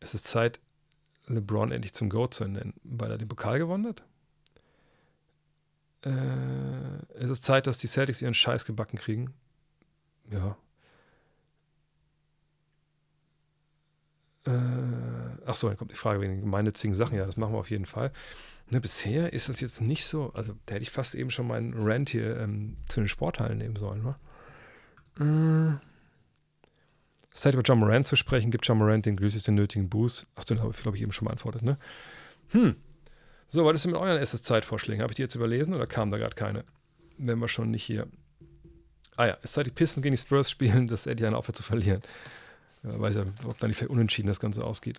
Es 0.00 0.14
ist 0.14 0.26
Zeit, 0.26 0.60
LeBron 1.26 1.72
endlich 1.72 1.94
zum 1.94 2.08
GOAT 2.08 2.34
zu 2.34 2.44
ernennen, 2.44 2.74
weil 2.84 3.10
er 3.10 3.18
den 3.18 3.28
Pokal 3.28 3.58
gewonnen 3.58 3.86
hat. 3.86 4.04
Äh, 6.02 6.10
es 7.14 7.30
ist 7.30 7.44
Zeit, 7.44 7.66
dass 7.66 7.78
die 7.78 7.86
Celtics 7.86 8.22
ihren 8.22 8.34
Scheiß 8.34 8.64
gebacken 8.64 8.98
kriegen. 8.98 9.34
Ja, 10.30 10.56
Äh, 14.46 14.50
ach 15.44 15.54
so, 15.54 15.68
dann 15.68 15.76
kommt 15.76 15.90
die 15.90 15.96
Frage 15.96 16.20
wegen 16.20 16.40
gemeinnützigen 16.40 16.94
Sachen. 16.94 17.16
Ja, 17.16 17.26
das 17.26 17.36
machen 17.36 17.52
wir 17.52 17.58
auf 17.58 17.70
jeden 17.70 17.86
Fall. 17.86 18.12
Ne, 18.70 18.80
bisher 18.80 19.32
ist 19.32 19.48
das 19.48 19.60
jetzt 19.60 19.80
nicht 19.80 20.06
so, 20.06 20.32
also 20.34 20.54
da 20.66 20.74
hätte 20.74 20.82
ich 20.82 20.90
fast 20.90 21.14
eben 21.14 21.30
schon 21.30 21.46
meinen 21.46 21.74
Rant 21.76 22.08
hier 22.08 22.38
ähm, 22.38 22.76
zu 22.88 23.00
den 23.00 23.08
Sporthallen 23.08 23.58
nehmen 23.58 23.76
sollen. 23.76 24.02
Ne? 25.18 25.80
Äh, 25.80 27.34
Zeit 27.34 27.54
über 27.54 27.62
John 27.62 27.78
Morant 27.78 28.06
zu 28.06 28.16
sprechen, 28.16 28.50
gibt 28.50 28.66
John 28.66 28.78
Morant 28.78 29.06
den 29.06 29.16
größten 29.16 29.54
nötigen 29.54 29.88
Boost. 29.88 30.26
Ach, 30.36 30.44
den 30.44 30.60
habe 30.60 30.70
ich, 30.74 30.82
glaube 30.82 30.96
ich, 30.96 31.02
eben 31.02 31.12
schon 31.12 31.26
beantwortet, 31.26 31.62
ne? 31.62 31.78
Hm. 32.50 32.76
So, 33.48 33.64
was 33.64 33.76
ist 33.76 33.84
denn 33.84 33.92
mit 33.92 34.00
euren 34.00 34.18
SS-Zeitvorschlägen? 34.18 35.02
Habe 35.02 35.12
ich 35.12 35.16
die 35.16 35.22
jetzt 35.22 35.34
überlesen 35.34 35.74
oder 35.74 35.86
kam 35.86 36.10
da 36.10 36.18
gerade 36.18 36.34
keine? 36.34 36.64
Wenn 37.16 37.38
wir 37.38 37.48
schon 37.48 37.70
nicht 37.70 37.84
hier. 37.84 38.08
Ah 39.16 39.26
ja, 39.26 39.38
es 39.42 39.54
sei 39.54 39.62
die 39.62 39.70
Pisten 39.70 40.02
gegen 40.02 40.14
die 40.14 40.20
Spurs 40.20 40.50
spielen, 40.50 40.86
dass 40.88 41.06
Eddie 41.06 41.26
eine 41.26 41.36
aufhört 41.36 41.56
zu 41.56 41.62
verlieren. 41.62 42.02
Ja, 42.82 43.00
weiß 43.00 43.14
ja, 43.16 43.26
ob 43.44 43.58
da 43.58 43.68
nicht 43.68 43.82
unentschieden 43.82 44.28
das 44.28 44.40
Ganze 44.40 44.64
ausgeht. 44.64 44.98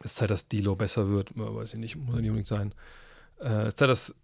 Es 0.00 0.06
ist 0.06 0.16
Zeit, 0.16 0.30
dass 0.30 0.48
Dilo 0.48 0.74
besser 0.74 1.08
wird, 1.08 1.30
weiß 1.36 1.74
ich 1.74 1.78
nicht, 1.78 1.96
muss 1.96 2.16
ja 2.16 2.22
nicht 2.22 2.30
unbedingt 2.30 2.46
sein. 2.46 2.74
Äh, 3.38 3.62
es 3.62 3.68
ist 3.68 3.78
Zeit, 3.78 3.90
dass 3.90 4.14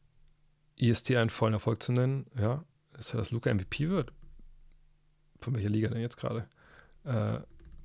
IST 0.76 1.16
einen 1.16 1.30
vollen 1.30 1.54
Erfolg 1.54 1.82
zu 1.82 1.92
nennen, 1.92 2.26
ja. 2.38 2.64
Es 2.94 3.00
ist 3.00 3.08
Zeit, 3.08 3.20
dass 3.20 3.30
Luca 3.30 3.52
MVP 3.52 3.90
wird. 3.90 4.12
Von 5.40 5.54
welcher 5.54 5.68
Liga 5.68 5.88
denn 5.88 6.00
jetzt 6.00 6.16
gerade? 6.16 6.48
Äh, 7.04 7.36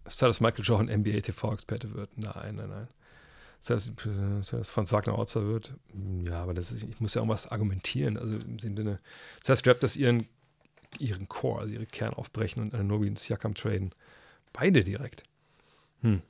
es 0.06 0.14
ist 0.14 0.18
Zeit, 0.20 0.30
dass 0.30 0.40
Michael 0.40 0.64
Jordan 0.64 1.00
NBA 1.00 1.20
TV-Experte 1.22 1.94
wird. 1.94 2.18
Nein, 2.18 2.56
nein, 2.56 2.70
nein. 2.70 2.88
Ist 3.70 3.86
Zeit, 3.86 4.06
dass 4.52 4.70
Franz 4.70 4.92
Wagner 4.92 5.18
Orzer 5.18 5.46
wird. 5.46 5.74
Ja, 6.26 6.44
aber 6.44 6.54
das 6.54 6.74
ist, 6.74 6.84
ich 6.84 7.00
muss 7.00 7.14
ja 7.14 7.22
auch 7.22 7.28
was 7.30 7.48
argumentieren. 7.48 8.18
Also 8.18 8.36
im 8.36 8.60
Sinne, 8.60 9.00
das 9.40 9.50
heißt, 9.50 9.68
Raptors 9.68 9.96
ihren, 9.96 10.28
ihren 11.00 11.30
Core, 11.30 11.62
also 11.62 11.74
ihre 11.74 11.86
Kern 11.86 12.14
aufbrechen 12.14 12.62
und 12.62 12.74
eine 12.74 12.84
Nobi 12.84 13.08
ins 13.08 13.24
Siakam 13.24 13.56
traden. 13.56 13.96
Beide 14.52 14.84
direkt. 14.84 15.24
Hm. 16.02 16.22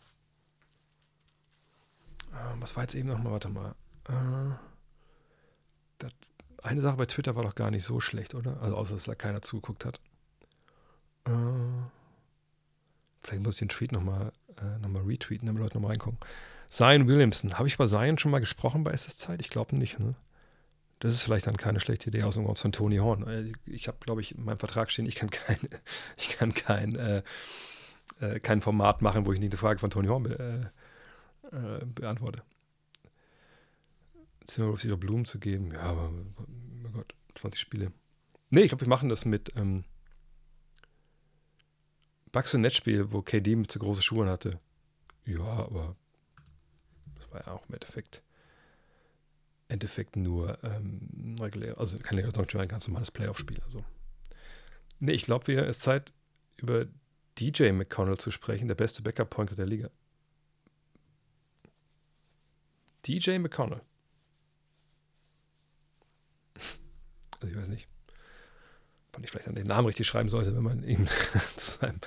Äh, 2.31 2.59
was 2.59 2.75
war 2.75 2.83
jetzt 2.83 2.93
eben 2.93 3.09
nochmal? 3.09 3.33
Warte 3.33 3.49
mal. 3.49 3.73
Äh, 4.07 4.55
das, 5.97 6.11
eine 6.61 6.81
Sache 6.81 6.97
bei 6.97 7.07
Twitter 7.07 7.35
war 7.35 7.43
doch 7.43 7.55
gar 7.55 7.71
nicht 7.71 7.83
so 7.83 7.99
schlecht, 7.99 8.35
oder? 8.35 8.61
Also 8.61 8.75
außer, 8.75 8.93
dass 8.93 9.05
da 9.05 9.15
keiner 9.15 9.41
zugeguckt 9.41 9.85
hat. 9.85 9.99
Äh, 11.25 11.31
vielleicht 13.23 13.43
muss 13.43 13.55
ich 13.55 13.59
den 13.59 13.69
Tweet 13.69 13.91
nochmal 13.91 14.31
äh, 14.57 14.77
noch 14.87 15.07
retweeten, 15.07 15.47
damit 15.47 15.63
Leute 15.63 15.77
nochmal 15.77 15.91
reingucken. 15.91 16.19
Zion 16.73 17.07
Williamson. 17.07 17.59
Habe 17.59 17.67
ich 17.67 17.77
bei 17.77 17.85
Zion 17.85 18.17
schon 18.17 18.31
mal 18.31 18.39
gesprochen 18.39 18.83
bei 18.83 18.91
SS 18.91 19.15
Zeit? 19.15 19.39
Ich 19.41 19.49
glaube 19.51 19.75
nicht, 19.75 19.99
ne? 19.99 20.15
Das 20.97 21.13
ist 21.13 21.21
vielleicht 21.21 21.45
dann 21.45 21.57
keine 21.57 21.79
schlechte 21.79 22.07
Idee 22.07 22.23
aus 22.23 22.33
dem 22.33 22.45
Grund 22.45 22.57
von 22.57 22.71
Tony 22.71 22.97
Horn. 22.97 23.27
Äh, 23.27 23.51
ich 23.65 23.87
habe, 23.87 23.99
glaube 23.99 24.21
ich, 24.21 24.35
in 24.35 24.43
meinem 24.43 24.57
Vertrag 24.57 24.89
stehen, 24.89 25.05
ich 25.05 25.13
kann 25.13 25.29
kein, 25.29 25.59
ich 26.17 26.29
kann 26.29 26.51
kein 26.51 26.95
äh, 26.95 27.21
äh, 28.19 28.39
kein 28.39 28.61
Format 28.61 29.03
machen, 29.03 29.27
wo 29.27 29.33
ich 29.33 29.39
nicht 29.39 29.51
eine 29.51 29.59
Frage 29.59 29.79
von 29.79 29.91
Tony 29.91 30.07
Horn 30.07 30.23
be 30.23 30.71
äh, 31.51 31.55
äh, 31.55 31.85
beantworte. 31.85 32.41
Beziehungsweise 34.39 34.87
ihre 34.87 34.97
Blumen 34.97 35.25
zu 35.25 35.39
geben. 35.39 35.73
Ja, 35.73 35.81
aber, 35.81 36.11
oh 36.85 36.89
Gott, 36.91 37.13
20 37.35 37.61
Spiele. 37.61 37.91
Nee, 38.49 38.61
ich 38.61 38.69
glaube, 38.69 38.81
wir 38.81 38.89
machen 38.89 39.09
das 39.09 39.25
mit, 39.25 39.55
ähm, 39.55 39.83
Bugs 42.31 42.51
und 42.55 42.61
Netzspiel, 42.61 43.11
wo 43.11 43.21
KD 43.21 43.55
mit 43.57 43.71
so 43.71 43.79
große 43.79 44.01
Schuhe 44.01 44.27
hatte. 44.27 44.59
Ja, 45.25 45.43
aber 45.43 45.95
war 47.33 47.45
ja 47.45 47.53
auch 47.53 47.67
im 47.67 47.73
Endeffekt, 47.75 48.21
Endeffekt 49.67 50.15
nur 50.15 50.63
ähm, 50.63 51.35
regulär, 51.39 51.77
also 51.77 51.97
kein 51.99 52.17
Saison, 52.17 52.45
ein 52.59 52.67
ganz 52.67 52.87
normales 52.87 53.11
Playoff-Spiel. 53.11 53.59
Also. 53.63 53.83
Nee, 54.99 55.13
ich 55.13 55.23
glaube, 55.23 55.51
es 55.53 55.77
ist 55.77 55.81
Zeit, 55.81 56.13
über 56.57 56.85
DJ 57.39 57.71
McConnell 57.71 58.17
zu 58.17 58.31
sprechen, 58.31 58.67
der 58.67 58.75
beste 58.75 59.01
Backup-Pointer 59.01 59.55
der 59.55 59.65
Liga. 59.65 59.89
DJ 63.05 63.37
McConnell. 63.37 63.81
Also 67.41 67.53
ich 67.53 67.59
weiß 67.59 67.67
nicht, 67.67 67.89
ob 69.17 69.21
ich 69.21 69.31
vielleicht 69.31 69.49
an 69.49 69.55
den 69.55 69.67
Namen 69.67 69.87
richtig 69.87 70.07
schreiben 70.07 70.29
sollte, 70.29 70.55
wenn 70.55 70.63
man 70.63 70.81
ihn 70.81 71.09
zu 71.57 71.77
seinem 71.77 71.99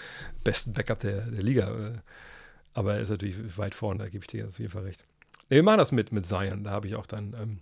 besten 0.44 0.72
Backup 0.72 1.00
der, 1.00 1.26
der 1.26 1.42
Liga. 1.42 1.88
Äh, 1.88 1.98
aber 2.72 2.94
er 2.94 3.00
ist 3.00 3.10
natürlich 3.10 3.58
weit 3.58 3.74
vorne, 3.74 4.02
da 4.02 4.08
gebe 4.08 4.22
ich 4.22 4.28
dir 4.28 4.48
auf 4.48 4.58
jeden 4.58 4.70
Fall 4.70 4.84
recht. 4.84 5.04
Nee, 5.48 5.56
wir 5.56 5.62
machen 5.62 5.78
das 5.78 5.92
mit, 5.92 6.12
mit 6.12 6.26
Zion, 6.26 6.64
da 6.64 6.70
habe 6.70 6.88
ich 6.88 6.96
auch 6.96 7.06
dann, 7.06 7.34
ähm, 7.34 7.60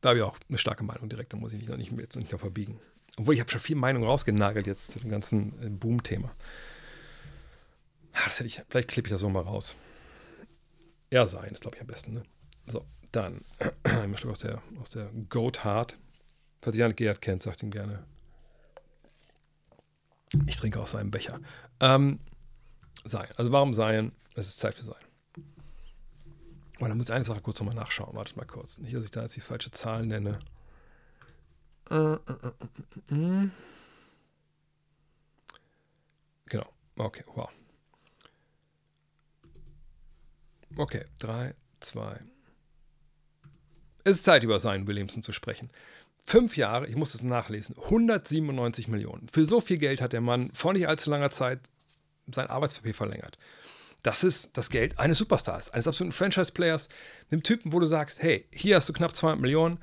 da 0.00 0.10
habe 0.10 0.18
ich 0.18 0.24
auch 0.24 0.38
eine 0.48 0.58
starke 0.58 0.84
Meinung 0.84 1.08
direkt, 1.08 1.32
da 1.32 1.36
muss 1.36 1.52
ich 1.52 1.58
mich 1.58 1.68
noch 1.68 1.76
nicht, 1.76 1.92
jetzt 1.92 2.16
nicht 2.16 2.30
noch 2.30 2.40
verbiegen. 2.40 2.80
Obwohl 3.16 3.34
ich 3.34 3.40
habe 3.40 3.50
schon 3.50 3.60
viel 3.60 3.76
Meinung 3.76 4.04
rausgenagelt 4.04 4.66
jetzt 4.66 4.92
zu 4.92 5.00
dem 5.00 5.10
ganzen 5.10 5.60
äh, 5.62 5.70
Boom-Thema. 5.70 6.34
Ah, 8.12 8.24
das 8.26 8.38
hätte 8.38 8.46
ich, 8.46 8.62
vielleicht 8.68 8.88
klippe 8.88 9.08
ich 9.08 9.12
das 9.12 9.20
so 9.20 9.28
mal 9.28 9.42
raus. 9.42 9.76
Ja, 11.10 11.26
sein 11.26 11.52
ist, 11.52 11.62
glaube 11.62 11.76
ich, 11.76 11.80
am 11.80 11.86
besten. 11.86 12.14
Ne? 12.14 12.22
So, 12.66 12.84
dann 13.12 13.44
ein 13.84 14.16
Stück 14.16 14.30
aus 14.30 14.40
der, 14.40 14.62
aus 14.80 14.90
der 14.90 15.10
Goat 15.28 15.64
Heart. 15.64 15.96
Falls 16.62 16.76
jemand 16.76 16.96
Gerhard 16.96 17.20
kennt, 17.20 17.42
sagt 17.42 17.62
ihm 17.62 17.70
gerne. 17.70 18.04
Ich 20.46 20.56
trinke 20.56 20.80
aus 20.80 20.92
seinem 20.92 21.10
Becher. 21.10 21.40
Ähm, 21.80 22.20
sein. 23.04 23.28
Also 23.36 23.52
warum 23.52 23.74
sein? 23.74 24.12
Es 24.34 24.48
ist 24.48 24.58
Zeit 24.58 24.74
für 24.74 24.84
sein. 24.84 25.03
Und 26.80 26.88
dann 26.88 26.98
muss 26.98 27.08
ich 27.08 27.14
eine 27.14 27.24
Sache 27.24 27.40
kurz 27.40 27.60
nochmal 27.60 27.76
nachschauen. 27.76 28.16
Wartet 28.16 28.36
mal 28.36 28.46
kurz. 28.46 28.78
Nicht, 28.78 28.94
dass 28.94 29.04
ich 29.04 29.10
da 29.10 29.22
jetzt 29.22 29.36
die 29.36 29.40
falsche 29.40 29.70
Zahl 29.70 30.04
nenne. 30.06 30.38
Äh, 31.90 31.94
äh, 31.94 32.16
äh, 33.10 33.48
genau. 36.46 36.66
Okay, 36.96 37.24
wow. 37.34 37.50
Okay, 40.76 41.04
drei, 41.18 41.54
zwei. 41.80 42.20
Es 44.02 44.16
ist 44.16 44.24
Zeit, 44.24 44.42
über 44.42 44.58
Zion 44.58 44.86
Williamson 44.86 45.22
zu 45.22 45.32
sprechen. 45.32 45.70
Fünf 46.26 46.56
Jahre, 46.56 46.86
ich 46.88 46.96
muss 46.96 47.14
es 47.14 47.22
nachlesen, 47.22 47.76
197 47.78 48.88
Millionen. 48.88 49.28
Für 49.28 49.44
so 49.44 49.60
viel 49.60 49.78
Geld 49.78 50.00
hat 50.00 50.12
der 50.12 50.20
Mann 50.20 50.50
vor 50.52 50.72
nicht 50.72 50.88
allzu 50.88 51.10
langer 51.10 51.30
Zeit 51.30 51.60
sein 52.32 52.48
Arbeitspapier 52.48 52.94
verlängert. 52.94 53.38
Das 54.04 54.22
ist 54.22 54.50
das 54.52 54.68
Geld 54.68 54.98
eines 54.98 55.16
Superstars, 55.16 55.70
eines 55.70 55.88
absoluten 55.88 56.12
Franchise-Players, 56.12 56.90
einem 57.30 57.42
Typen, 57.42 57.72
wo 57.72 57.80
du 57.80 57.86
sagst, 57.86 58.22
hey, 58.22 58.46
hier 58.52 58.76
hast 58.76 58.88
du 58.88 58.92
knapp 58.92 59.16
200 59.16 59.40
Millionen, 59.40 59.78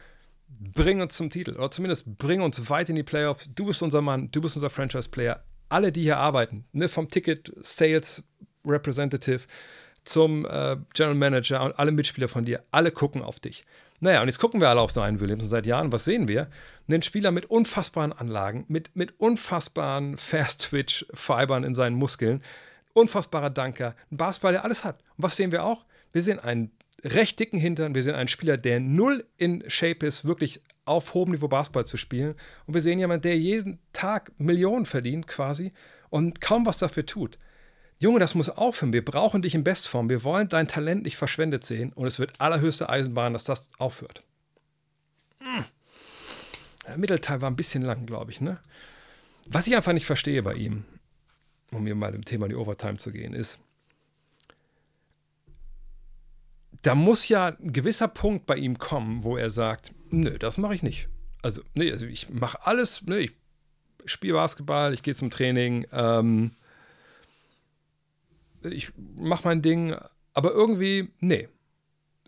bring 0.48 1.02
uns 1.02 1.18
zum 1.18 1.31
Titel 1.31 1.56
oder 1.56 1.72
zumindest 1.72 2.18
bring 2.19 2.41
uns 2.41 2.69
weit 2.69 2.89
in 2.89 2.95
die 2.95 3.03
Playoffs. 3.03 3.49
Du 3.56 3.65
bist 3.65 3.81
unser 3.81 4.02
Mann, 4.02 4.30
du 4.31 4.39
bist 4.39 4.56
unser 4.56 4.69
Franchise-Player. 4.69 5.43
Alle, 5.69 5.91
die 5.91 6.03
hier 6.03 6.18
arbeiten, 6.18 6.65
ne, 6.72 6.88
vom 6.88 7.07
Ticket 7.07 7.52
Sales 7.61 8.23
Representative 8.64 9.41
zum 10.03 10.45
äh, 10.45 10.77
General 10.93 11.15
Manager 11.15 11.64
und 11.64 11.80
alle 11.80 11.91
Mitspieler 11.91 12.27
von 12.27 12.45
dir, 12.45 12.64
alle 12.69 12.91
gucken 12.91 13.23
auf 13.23 13.39
dich. 13.39 13.65
Naja, 14.02 14.22
und 14.22 14.27
jetzt 14.27 14.39
gucken 14.39 14.61
wir 14.61 14.69
alle 14.69 14.81
auf 14.81 14.93
Zion 14.93 15.19
Williamson 15.19 15.49
seit 15.49 15.65
Jahren. 15.65 15.91
Was 15.91 16.06
sehen 16.06 16.27
wir? 16.27 16.48
Einen 16.88 17.02
Spieler 17.02 17.31
mit 17.31 17.45
unfassbaren 17.45 18.14
Anlagen, 18.14 18.65
mit, 18.68 18.95
mit 18.95 19.19
unfassbaren 19.19 20.18
Fast-Twitch-Fibern 20.18 21.64
in 21.64 21.73
seinen 21.73 21.95
Muskeln, 21.95 22.43
unfassbarer 22.93 23.49
Danker, 23.49 23.95
ein 24.11 24.18
Basketball, 24.18 24.53
der 24.53 24.65
alles 24.65 24.84
hat. 24.84 24.99
Und 25.18 25.23
was 25.23 25.35
sehen 25.35 25.51
wir 25.51 25.63
auch? 25.63 25.85
Wir 26.11 26.22
sehen 26.22 26.39
einen 26.39 26.72
recht 27.03 27.39
dicken 27.39 27.57
Hintern, 27.57 27.95
wir 27.95 28.03
sehen 28.03 28.15
einen 28.15 28.27
Spieler, 28.27 28.57
der 28.57 28.80
null 28.80 29.26
in 29.38 29.63
Shape 29.68 30.05
ist, 30.05 30.26
wirklich 30.26 30.61
auf 30.85 31.13
hohem 31.13 31.31
Niveau 31.31 31.47
Basketball 31.47 31.85
zu 31.85 31.97
spielen. 31.97 32.35
Und 32.65 32.73
wir 32.73 32.81
sehen 32.81 32.99
jemanden, 32.99 33.23
der 33.23 33.38
jeden 33.38 33.80
Tag 33.93 34.31
Millionen 34.38 34.85
verdient 34.85 35.27
quasi 35.27 35.73
und 36.09 36.41
kaum 36.41 36.65
was 36.65 36.77
dafür 36.77 37.05
tut. 37.05 37.38
Junge, 37.99 38.19
das 38.19 38.34
muss 38.34 38.49
aufhören. 38.49 38.93
Wir 38.93 39.05
brauchen 39.05 39.43
dich 39.43 39.53
in 39.53 39.63
Bestform. 39.63 40.09
Wir 40.09 40.23
wollen 40.23 40.49
dein 40.49 40.68
Talent 40.68 41.03
nicht 41.03 41.18
verschwendet 41.18 41.63
sehen. 41.63 41.93
Und 41.93 42.07
es 42.07 42.18
wird 42.18 42.41
allerhöchste 42.41 42.89
Eisenbahn, 42.89 43.34
dass 43.34 43.43
das 43.43 43.69
aufhört. 43.77 44.23
Hm. 45.39 45.65
Der 46.88 46.97
Mittelteil 46.97 47.41
war 47.41 47.51
ein 47.51 47.55
bisschen 47.55 47.84
lang, 47.84 48.07
glaube 48.07 48.31
ich. 48.31 48.41
Ne? 48.41 48.59
Was 49.45 49.68
ich 49.68 49.76
einfach 49.76 49.93
nicht 49.93 50.07
verstehe 50.07 50.41
bei 50.41 50.55
ihm, 50.55 50.84
um 51.73 51.84
mir 51.84 51.95
mal 51.95 52.11
dem 52.11 52.26
Thema 52.26 52.48
die 52.48 52.56
Overtime 52.56 52.98
zu 52.98 53.11
gehen, 53.11 53.34
ist, 53.34 53.60
da 56.81 56.95
muss 56.95 57.27
ja 57.27 57.48
ein 57.48 57.73
gewisser 57.73 58.07
Punkt 58.07 58.45
bei 58.45 58.56
ihm 58.56 58.77
kommen, 58.77 59.23
wo 59.23 59.38
er 59.38 59.49
sagt, 59.49 59.91
nö, 60.10 60.38
das 60.38 60.57
mache 60.57 60.76
ich 60.76 60.84
nicht. 60.84 61.10
Also, 61.41 61.61
nee, 61.73 61.91
also 61.91 62.06
ich 62.06 62.30
mache 62.30 62.65
alles, 62.65 63.03
ne, 63.03 63.19
ich 63.19 63.31
spiele 64.06 64.34
Basketball, 64.34 64.93
ich 64.93 65.03
gehe 65.03 65.15
zum 65.15 65.30
Training, 65.30 65.85
ähm, 65.91 66.52
ich 68.64 68.91
mache 69.15 69.43
mein 69.45 69.61
Ding, 69.61 69.95
aber 70.34 70.52
irgendwie, 70.52 71.11
nee. 71.19 71.49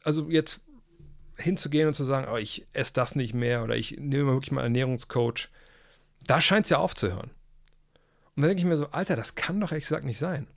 Also 0.03 0.29
jetzt 0.29 0.59
hinzugehen 1.37 1.87
und 1.87 1.93
zu 1.93 2.03
sagen, 2.03 2.27
oh, 2.31 2.37
ich 2.37 2.67
esse 2.73 2.93
das 2.93 3.15
nicht 3.15 3.33
mehr 3.33 3.63
oder 3.63 3.75
ich 3.75 3.97
nehme 3.97 4.33
wirklich 4.33 4.51
mal 4.51 4.61
einen 4.61 4.75
Ernährungscoach, 4.75 5.49
da 6.25 6.41
scheint 6.41 6.65
es 6.65 6.69
ja 6.69 6.77
aufzuhören. 6.77 7.31
Und 8.35 8.41
dann 8.41 8.49
denke 8.49 8.61
ich 8.61 8.65
mir 8.65 8.77
so, 8.77 8.89
Alter, 8.89 9.15
das 9.15 9.35
kann 9.35 9.59
doch 9.59 9.71
ehrlich 9.71 9.85
gesagt 9.85 10.05
nicht 10.05 10.19
sein. 10.19 10.47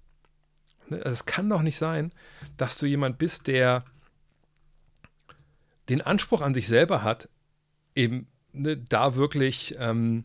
Ne, 0.89 0.97
also 0.99 1.11
es 1.11 1.27
kann 1.27 1.49
doch 1.51 1.63
nicht 1.63 1.77
sein, 1.77 2.13
dass 2.57 2.79
du 2.79 2.87
jemand 2.87 3.19
bist, 3.19 3.47
der 3.47 3.85
den 5.89 6.01
Anspruch 6.01 6.41
an 6.41 6.55
sich 6.55 6.67
selber 6.67 7.03
hat, 7.03 7.29
eben 7.95 8.27
ne, 8.53 8.77
da 8.77 9.15
wirklich, 9.15 9.77
ähm, 9.79 10.25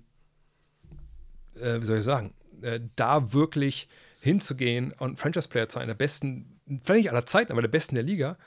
äh, 1.55 1.79
wie 1.81 1.85
soll 1.85 1.99
ich 1.99 2.03
sagen, 2.03 2.33
äh, 2.61 2.79
da 2.95 3.33
wirklich 3.33 3.89
hinzugehen 4.21 4.93
und 4.93 5.19
Franchise-Player 5.19 5.67
zu 5.67 5.79
einer 5.79 5.95
besten, 5.95 6.59
vielleicht 6.83 7.03
nicht 7.03 7.11
aller 7.11 7.25
Zeiten, 7.25 7.51
aber 7.51 7.61
der 7.61 7.69
besten 7.69 7.95
der 7.95 8.03
Liga, 8.03 8.37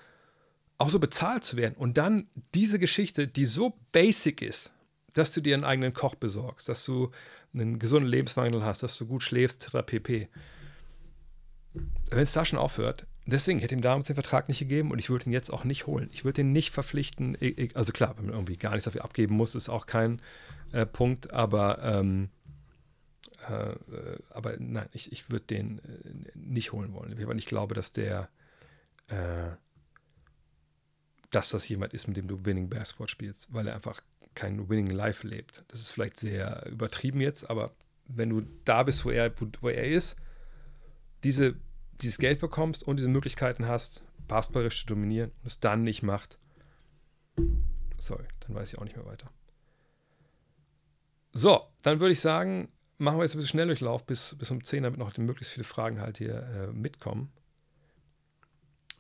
auch 0.79 0.89
so 0.89 0.99
bezahlt 0.99 1.45
zu 1.45 1.57
werden 1.57 1.75
und 1.77 1.99
dann 1.99 2.29
diese 2.55 2.79
Geschichte, 2.79 3.29
die 3.29 3.47
so 3.47 3.77
basic 3.93 4.43
ist, 4.43 4.73
dass 5.13 5.33
du 5.33 5.41
dir 5.41 5.55
einen 5.55 5.65
eigenen 5.65 5.95
Koch 5.95 6.15
besorgst, 6.15 6.69
dass 6.69 6.85
du 6.85 7.11
einen 7.55 7.79
gesunden 7.79 8.11
Lebenswandel 8.11 8.65
hast, 8.65 8.83
dass 8.83 8.99
du 8.99 9.07
gut 9.07 9.23
schläfst, 9.23 9.65
etc. 9.65 9.87
pp. 9.87 10.29
Wenn 12.11 12.23
es 12.23 12.33
da 12.33 12.45
schon 12.45 12.59
aufhört, 12.59 13.07
deswegen 13.27 13.59
hätte 13.59 13.75
ihm 13.75 13.81
damals 13.81 14.07
den 14.07 14.15
Vertrag 14.15 14.49
nicht 14.49 14.59
gegeben 14.59 14.91
und 14.91 14.99
ich 14.99 15.11
würde 15.11 15.27
ihn 15.27 15.33
jetzt 15.33 15.51
auch 15.51 15.65
nicht 15.65 15.87
holen. 15.87 16.09
Ich 16.13 16.25
würde 16.25 16.43
ihn 16.43 16.53
nicht 16.53 16.71
verpflichten. 16.71 17.37
Also 17.75 17.93
klar, 17.93 18.17
wenn 18.17 18.27
man 18.27 18.35
irgendwie 18.35 18.57
gar 18.57 18.71
nichts 18.71 18.85
dafür 18.85 19.05
abgeben 19.05 19.35
muss, 19.35 19.55
ist 19.55 19.69
auch 19.69 19.87
kein 19.87 20.21
äh, 20.73 20.87
Punkt, 20.87 21.33
aber 21.33 21.83
ähm, 21.83 22.29
äh, 23.49 23.73
äh, 23.73 24.19
aber 24.31 24.57
nein, 24.59 24.89
ich, 24.93 25.13
ich 25.13 25.31
würde 25.31 25.47
den 25.47 25.79
äh, 25.79 26.33
nicht 26.35 26.73
holen 26.73 26.93
wollen. 26.95 27.15
Weil 27.27 27.39
ich 27.39 27.47
glaube, 27.47 27.75
dass 27.75 27.93
der, 27.93 28.29
äh, 29.09 29.51
dass 31.31 31.51
das 31.51 31.69
jemand 31.69 31.95
ist, 31.95 32.07
mit 32.07 32.17
dem 32.17 32.29
du 32.29 32.45
Winning 32.45 32.69
Basketball 32.69 33.09
spielst, 33.09 33.53
weil 33.53 33.67
er 33.69 33.75
einfach 33.75 34.01
kein 34.35 34.69
Winning 34.69 34.91
Life 34.91 35.27
lebt. 35.27 35.65
Das 35.69 35.81
ist 35.81 35.93
vielleicht 35.93 36.17
sehr 36.17 36.67
übertrieben 36.67 37.21
jetzt, 37.21 37.49
aber 37.49 37.75
wenn 38.07 38.31
du 38.31 38.43
da 38.65 38.83
bist, 38.83 39.05
wo 39.05 39.11
er, 39.11 39.33
wo, 39.61 39.69
er 39.69 39.85
ist, 39.85 40.17
diese, 41.23 41.57
dieses 42.01 42.19
Geld 42.19 42.41
bekommst 42.41 42.83
und 42.83 42.99
diese 42.99 43.09
Möglichkeiten 43.09 43.67
hast, 43.67 44.03
basketballisch 44.29 44.81
zu 44.81 44.87
dominieren 44.87 45.31
und 45.41 45.47
es 45.47 45.61
dann 45.61 45.83
nicht 45.83 46.03
macht, 46.03 46.39
sorry, 47.99 48.25
dann 48.41 48.55
weiß 48.55 48.73
ich 48.73 48.79
auch 48.79 48.85
nicht 48.85 48.97
mehr 48.97 49.07
weiter. 49.07 49.31
So, 51.33 51.67
dann 51.83 52.01
würde 52.01 52.13
ich 52.13 52.21
sagen, 52.21 52.69
machen 52.99 53.19
wir 53.19 53.25
jetzt 53.25 53.35
ein 53.35 53.39
bisschen 53.39 53.57
Schnelldurchlauf 53.57 54.07
bis, 54.07 54.37
bis 54.37 54.51
um 54.51 54.63
10, 54.63 54.85
damit 54.85 54.99
noch 54.99 55.17
möglichst 55.17 55.53
viele 55.53 55.65
Fragen 55.65 56.01
halt 56.01 56.19
hier 56.19 56.43
äh, 56.43 56.67
mitkommen. 56.73 57.33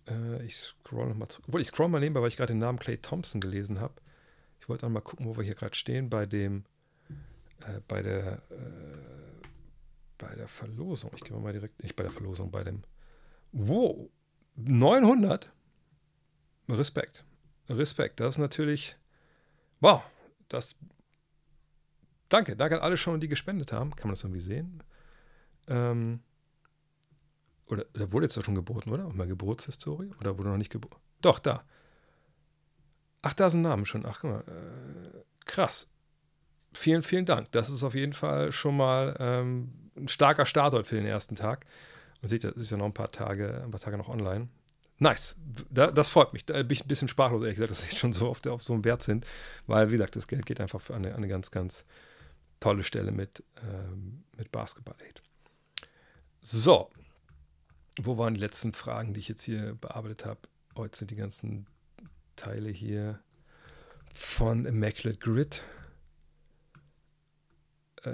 Äh, 0.08 0.44
ich 0.44 0.56
scroll 0.56 1.08
nochmal 1.08 1.28
zurück. 1.28 1.46
Obwohl, 1.48 1.60
ich 1.60 1.68
scroll 1.68 1.88
mal 1.88 2.00
nebenbei, 2.00 2.20
weil 2.20 2.28
ich 2.28 2.36
gerade 2.36 2.52
den 2.52 2.58
Namen 2.58 2.78
Clay 2.78 2.98
Thompson 2.98 3.40
gelesen 3.40 3.80
habe. 3.80 3.94
Ich 4.64 4.68
wollte 4.70 4.86
auch 4.86 4.90
mal 4.90 5.02
gucken, 5.02 5.26
wo 5.26 5.36
wir 5.36 5.44
hier 5.44 5.54
gerade 5.54 5.74
stehen 5.74 6.08
bei 6.08 6.24
dem, 6.24 6.64
äh, 7.66 7.82
bei 7.86 8.00
der, 8.00 8.40
äh, 8.50 9.46
bei 10.16 10.34
der 10.36 10.48
Verlosung. 10.48 11.10
Ich 11.14 11.22
gehe 11.22 11.36
mal 11.38 11.52
direkt, 11.52 11.82
nicht 11.82 11.94
bei 11.94 12.02
der 12.02 12.10
Verlosung, 12.10 12.50
bei 12.50 12.64
dem, 12.64 12.80
wow, 13.52 14.08
900? 14.56 15.52
Respekt. 16.70 17.26
Respekt. 17.68 18.20
Das 18.20 18.36
ist 18.36 18.38
natürlich, 18.38 18.96
wow, 19.80 20.02
das 20.48 20.76
Danke, 22.30 22.56
danke 22.56 22.76
an 22.76 22.82
alle 22.82 22.96
schon, 22.96 23.20
die 23.20 23.28
gespendet 23.28 23.70
haben. 23.70 23.94
Kann 23.94 24.08
man 24.08 24.14
das 24.14 24.24
irgendwie 24.24 24.40
sehen? 24.40 24.82
Ähm, 25.68 26.20
oder 27.66 27.84
da 27.92 28.10
wurde 28.10 28.24
jetzt 28.24 28.36
doch 28.38 28.44
schon 28.44 28.54
geboten, 28.54 28.90
oder? 28.90 29.10
Mal 29.10 29.26
Geburtshistorie? 29.26 30.10
Oder 30.20 30.38
wurde 30.38 30.48
noch 30.48 30.56
nicht 30.56 30.72
geboten? 30.72 30.96
Doch, 31.20 31.38
da. 31.38 31.66
Ach, 33.24 33.32
da 33.32 33.48
sind 33.48 33.62
Namen 33.62 33.86
schon. 33.86 34.04
Ach, 34.04 34.18
guck 34.20 34.30
mal. 34.30 34.40
Äh, 34.40 35.18
krass. 35.46 35.88
Vielen, 36.74 37.02
vielen 37.02 37.24
Dank. 37.24 37.50
Das 37.52 37.70
ist 37.70 37.82
auf 37.82 37.94
jeden 37.94 38.12
Fall 38.12 38.52
schon 38.52 38.76
mal 38.76 39.16
ähm, 39.18 39.72
ein 39.96 40.08
starker 40.08 40.44
Start 40.44 40.74
heute 40.74 40.84
für 40.84 40.96
den 40.96 41.06
ersten 41.06 41.34
Tag. 41.34 41.64
Und 42.20 42.28
seht, 42.28 42.44
das 42.44 42.54
ist 42.56 42.70
ja 42.70 42.76
noch 42.76 42.84
ein 42.84 42.92
paar 42.92 43.12
Tage, 43.12 43.62
ein 43.64 43.70
paar 43.70 43.80
Tage 43.80 43.96
noch 43.96 44.10
online. 44.10 44.48
Nice. 44.98 45.36
Da, 45.70 45.90
das 45.90 46.10
freut 46.10 46.34
mich. 46.34 46.44
Da 46.44 46.62
bin 46.62 46.72
ich 46.72 46.84
ein 46.84 46.88
bisschen 46.88 47.08
sprachlos, 47.08 47.40
ehrlich 47.40 47.56
gesagt, 47.56 47.70
dass 47.70 47.82
sie 47.82 47.96
schon 47.96 48.12
so 48.12 48.34
der, 48.44 48.52
auf 48.52 48.62
so 48.62 48.74
einem 48.74 48.84
Wert 48.84 49.02
sind. 49.02 49.24
Weil, 49.66 49.88
wie 49.88 49.92
gesagt, 49.92 50.16
das 50.16 50.28
Geld 50.28 50.44
geht 50.44 50.60
einfach 50.60 50.82
für 50.82 50.94
eine, 50.94 51.14
eine 51.14 51.26
ganz, 51.26 51.50
ganz 51.50 51.86
tolle 52.60 52.82
Stelle 52.82 53.10
mit, 53.10 53.42
ähm, 53.62 54.24
mit 54.36 54.52
Basketball 54.52 54.96
Aid. 55.00 55.22
So. 56.42 56.90
Wo 57.98 58.18
waren 58.18 58.34
die 58.34 58.40
letzten 58.40 58.74
Fragen, 58.74 59.14
die 59.14 59.20
ich 59.20 59.28
jetzt 59.28 59.44
hier 59.44 59.76
bearbeitet 59.76 60.26
habe? 60.26 60.40
Heute 60.76 60.98
sind 60.98 61.10
die 61.10 61.16
ganzen 61.16 61.66
Teile 62.36 62.70
hier 62.70 63.20
von 64.14 64.64
Immaculate 64.64 65.18
Grid. 65.18 65.62
Äh, 68.02 68.10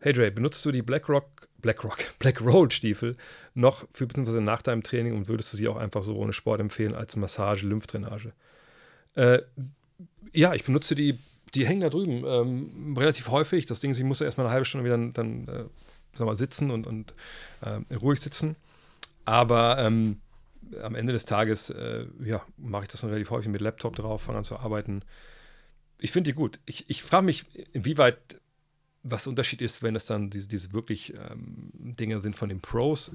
hey 0.00 0.12
Dre, 0.12 0.30
benutzt 0.30 0.64
du 0.64 0.70
die 0.70 0.82
BlackRock, 0.82 1.48
BlackRock, 1.60 1.98
Black 2.18 2.40
Roll 2.40 2.70
Stiefel 2.70 3.16
noch 3.54 3.86
für 3.92 4.06
bzw. 4.06 4.40
nach 4.40 4.62
deinem 4.62 4.82
Training 4.82 5.14
und 5.14 5.28
würdest 5.28 5.52
du 5.52 5.56
sie 5.56 5.68
auch 5.68 5.76
einfach 5.76 6.02
so 6.02 6.16
ohne 6.16 6.32
Sport 6.32 6.60
empfehlen 6.60 6.94
als 6.94 7.16
Massage, 7.16 7.66
Lymphdrainage? 7.66 8.32
Äh, 9.14 9.42
ja, 10.32 10.54
ich 10.54 10.64
benutze 10.64 10.94
die, 10.94 11.18
die 11.54 11.66
hängen 11.66 11.80
da 11.80 11.88
drüben 11.88 12.24
ähm, 12.26 12.96
relativ 12.96 13.28
häufig. 13.28 13.66
Das 13.66 13.80
Ding 13.80 13.90
ist, 13.90 13.98
ich 13.98 14.04
muss 14.04 14.20
erstmal 14.20 14.46
eine 14.46 14.52
halbe 14.52 14.66
Stunde 14.66 14.84
wieder 14.84 14.96
dann, 14.96 15.12
dann 15.46 15.68
äh, 16.18 16.24
mal, 16.24 16.36
sitzen 16.36 16.70
und, 16.70 16.86
und 16.86 17.14
äh, 17.62 17.94
ruhig 17.94 18.20
sitzen. 18.20 18.56
Aber 19.24 19.78
ähm, 19.78 20.20
am 20.82 20.94
Ende 20.94 21.12
des 21.12 21.24
Tages, 21.24 21.70
äh, 21.70 22.06
ja, 22.22 22.44
mache 22.56 22.84
ich 22.84 22.88
das 22.88 23.00
dann 23.00 23.10
relativ 23.10 23.30
häufig 23.30 23.50
mit 23.50 23.60
Laptop 23.60 23.96
drauf, 23.96 24.22
fange 24.22 24.38
an 24.38 24.44
zu 24.44 24.56
arbeiten. 24.56 25.02
Ich 25.98 26.12
finde 26.12 26.30
die 26.30 26.34
gut. 26.34 26.58
Ich, 26.66 26.88
ich 26.90 27.02
frage 27.02 27.24
mich, 27.24 27.44
inwieweit 27.72 28.40
was 29.08 29.24
der 29.24 29.30
Unterschied 29.30 29.62
ist, 29.62 29.82
wenn 29.82 29.96
es 29.96 30.06
dann 30.06 30.30
diese, 30.30 30.48
diese 30.48 30.72
wirklich 30.72 31.14
ähm, 31.14 31.70
Dinge 31.74 32.18
sind 32.18 32.36
von 32.36 32.48
den 32.48 32.60
Pros, 32.60 33.12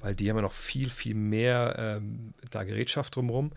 weil 0.00 0.14
die 0.14 0.28
haben 0.28 0.36
ja 0.36 0.42
noch 0.42 0.52
viel, 0.52 0.90
viel 0.90 1.14
mehr 1.14 1.76
ähm, 1.78 2.34
da 2.50 2.64
Gerätschaft 2.64 3.16
drumherum. 3.16 3.52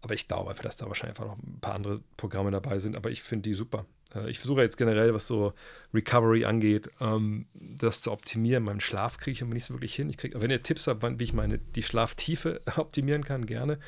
Aber 0.00 0.14
ich 0.14 0.28
glaube 0.28 0.50
einfach, 0.50 0.64
dass 0.64 0.76
da 0.76 0.86
wahrscheinlich 0.86 1.18
einfach 1.18 1.36
noch 1.36 1.42
ein 1.42 1.60
paar 1.60 1.74
andere 1.74 2.02
Programme 2.16 2.50
dabei 2.50 2.78
sind. 2.78 2.96
Aber 2.96 3.10
ich 3.10 3.22
finde 3.22 3.48
die 3.48 3.54
super. 3.54 3.86
Äh, 4.16 4.30
ich 4.30 4.38
versuche 4.38 4.62
jetzt 4.62 4.76
generell, 4.76 5.14
was 5.14 5.26
so 5.26 5.52
Recovery 5.92 6.44
angeht, 6.44 6.90
ähm, 7.00 7.46
das 7.54 8.02
zu 8.02 8.12
optimieren. 8.12 8.64
Meinen 8.64 8.80
Schlaf 8.80 9.18
kriege 9.18 9.32
ich 9.32 9.42
aber 9.42 9.54
nicht 9.54 9.64
so 9.64 9.74
wirklich 9.74 9.94
hin. 9.94 10.08
Ich 10.10 10.16
krieg, 10.16 10.32
wenn 10.34 10.50
ihr 10.50 10.62
Tipps 10.62 10.86
habt, 10.86 11.02
wie 11.02 11.24
ich 11.24 11.32
meine, 11.32 11.58
die 11.58 11.82
Schlaftiefe 11.82 12.60
optimieren 12.76 13.24
kann, 13.24 13.46
gerne. 13.46 13.78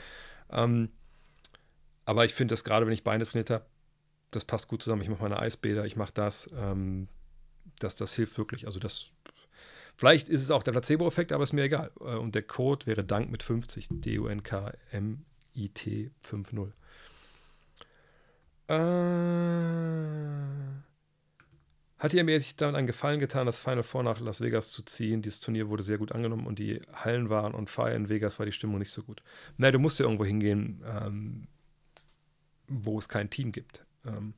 Ähm, 0.50 0.90
aber 2.05 2.24
ich 2.24 2.34
finde 2.34 2.52
das 2.52 2.64
gerade, 2.64 2.86
wenn 2.86 2.94
ich 2.94 3.05
Beine 3.05 3.24
trainiert 3.24 3.50
habe, 3.50 3.66
das 4.30 4.44
passt 4.44 4.68
gut 4.68 4.82
zusammen. 4.82 5.02
Ich 5.02 5.09
mache 5.09 5.22
meine 5.22 5.38
Eisbäder, 5.38 5.84
ich 5.84 5.96
mache 5.96 6.12
das. 6.12 6.50
Ähm, 6.55 7.09
das. 7.78 7.96
Das 7.96 8.14
hilft 8.14 8.38
wirklich. 8.38 8.66
Also 8.66 8.80
das. 8.80 9.10
Vielleicht 9.96 10.28
ist 10.28 10.42
es 10.42 10.50
auch 10.52 10.62
der 10.62 10.72
Placebo-Effekt, 10.72 11.32
aber 11.32 11.42
ist 11.44 11.52
mir 11.52 11.64
egal. 11.64 11.90
Äh, 12.00 12.16
und 12.16 12.34
der 12.34 12.42
Code 12.42 12.86
wäre 12.86 13.05
Dank 13.05 13.30
mit 13.30 13.42
50. 13.42 13.88
D-U-N-K-M-I-T 13.90 14.40
5.0. 16.24 16.72
Äh, 18.68 18.74
hat 21.98 22.14
NBA 22.14 22.38
sich 22.38 22.54
dann 22.54 22.76
einen 22.76 22.86
Gefallen 22.86 23.18
getan, 23.18 23.46
das 23.46 23.58
Final 23.58 23.82
Four 23.82 24.04
nach 24.04 24.20
Las 24.20 24.40
Vegas 24.40 24.70
zu 24.70 24.82
ziehen? 24.84 25.22
Dieses 25.22 25.40
Turnier 25.40 25.68
wurde 25.68 25.82
sehr 25.82 25.98
gut 25.98 26.12
angenommen 26.12 26.46
und 26.46 26.58
die 26.58 26.80
Hallen 26.92 27.28
waren 27.28 27.54
on 27.54 27.66
fire. 27.66 27.94
In 27.94 28.08
Vegas 28.08 28.38
war 28.38 28.46
die 28.46 28.52
Stimmung 28.52 28.78
nicht 28.78 28.92
so 28.92 29.02
gut. 29.02 29.22
Nein, 29.56 29.72
du 29.72 29.78
musst 29.78 29.98
ja 29.98 30.04
irgendwo 30.04 30.24
hingehen, 30.24 30.82
ähm, 30.86 31.48
wo 32.68 32.98
es 32.98 33.08
kein 33.08 33.30
Team 33.30 33.52
gibt. 33.52 33.84
Ähm, 34.06 34.34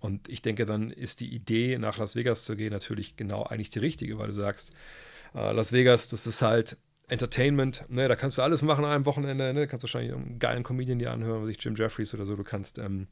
und 0.00 0.28
ich 0.28 0.42
denke, 0.42 0.66
dann 0.66 0.90
ist 0.90 1.20
die 1.20 1.32
Idee, 1.34 1.78
nach 1.78 1.98
Las 1.98 2.16
Vegas 2.16 2.44
zu 2.44 2.56
gehen, 2.56 2.72
natürlich 2.72 3.16
genau 3.16 3.44
eigentlich 3.44 3.70
die 3.70 3.78
richtige, 3.78 4.18
weil 4.18 4.28
du 4.28 4.34
sagst, 4.34 4.72
äh, 5.34 5.52
Las 5.52 5.72
Vegas, 5.72 6.08
das 6.08 6.26
ist 6.26 6.42
halt 6.42 6.76
Entertainment, 7.08 7.84
ne, 7.88 8.08
da 8.08 8.16
kannst 8.16 8.36
du 8.36 8.42
alles 8.42 8.62
machen 8.62 8.84
an 8.84 8.90
einem 8.90 9.06
Wochenende, 9.06 9.54
ne, 9.54 9.66
kannst 9.68 9.84
wahrscheinlich 9.84 10.12
einen 10.12 10.38
geilen 10.40 10.64
Comedian 10.64 10.98
dir 10.98 11.12
anhören, 11.12 11.42
was 11.42 11.48
ich 11.48 11.62
Jim 11.62 11.76
Jeffries 11.76 12.12
oder 12.14 12.26
so, 12.26 12.34
du 12.34 12.42
kannst 12.42 12.78
ähm, 12.78 13.06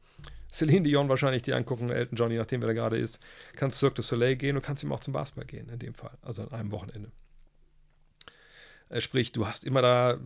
Celine 0.51 0.83
Dion 0.83 1.07
wahrscheinlich 1.07 1.43
dir 1.43 1.55
angucken, 1.55 1.89
Elton 1.89 2.17
John, 2.17 2.31
je 2.31 2.37
nachdem, 2.37 2.61
wer 2.61 2.67
da 2.67 2.73
gerade 2.73 2.97
ist, 2.97 3.19
kannst 3.55 3.79
Cirque 3.79 3.95
du 3.95 4.01
Soleil 4.01 4.35
gehen 4.35 4.57
und 4.57 4.61
kannst 4.61 4.83
ihm 4.83 4.91
auch 4.91 4.99
zum 4.99 5.13
Basketball 5.13 5.45
gehen, 5.45 5.69
in 5.69 5.79
dem 5.79 5.93
Fall, 5.93 6.17
also 6.21 6.43
an 6.43 6.51
einem 6.51 6.71
Wochenende. 6.71 7.11
Äh, 8.89 8.99
sprich, 8.99 9.31
du 9.31 9.47
hast 9.47 9.63
immer 9.63 9.81
da 9.81 10.11
äh, 10.11 10.17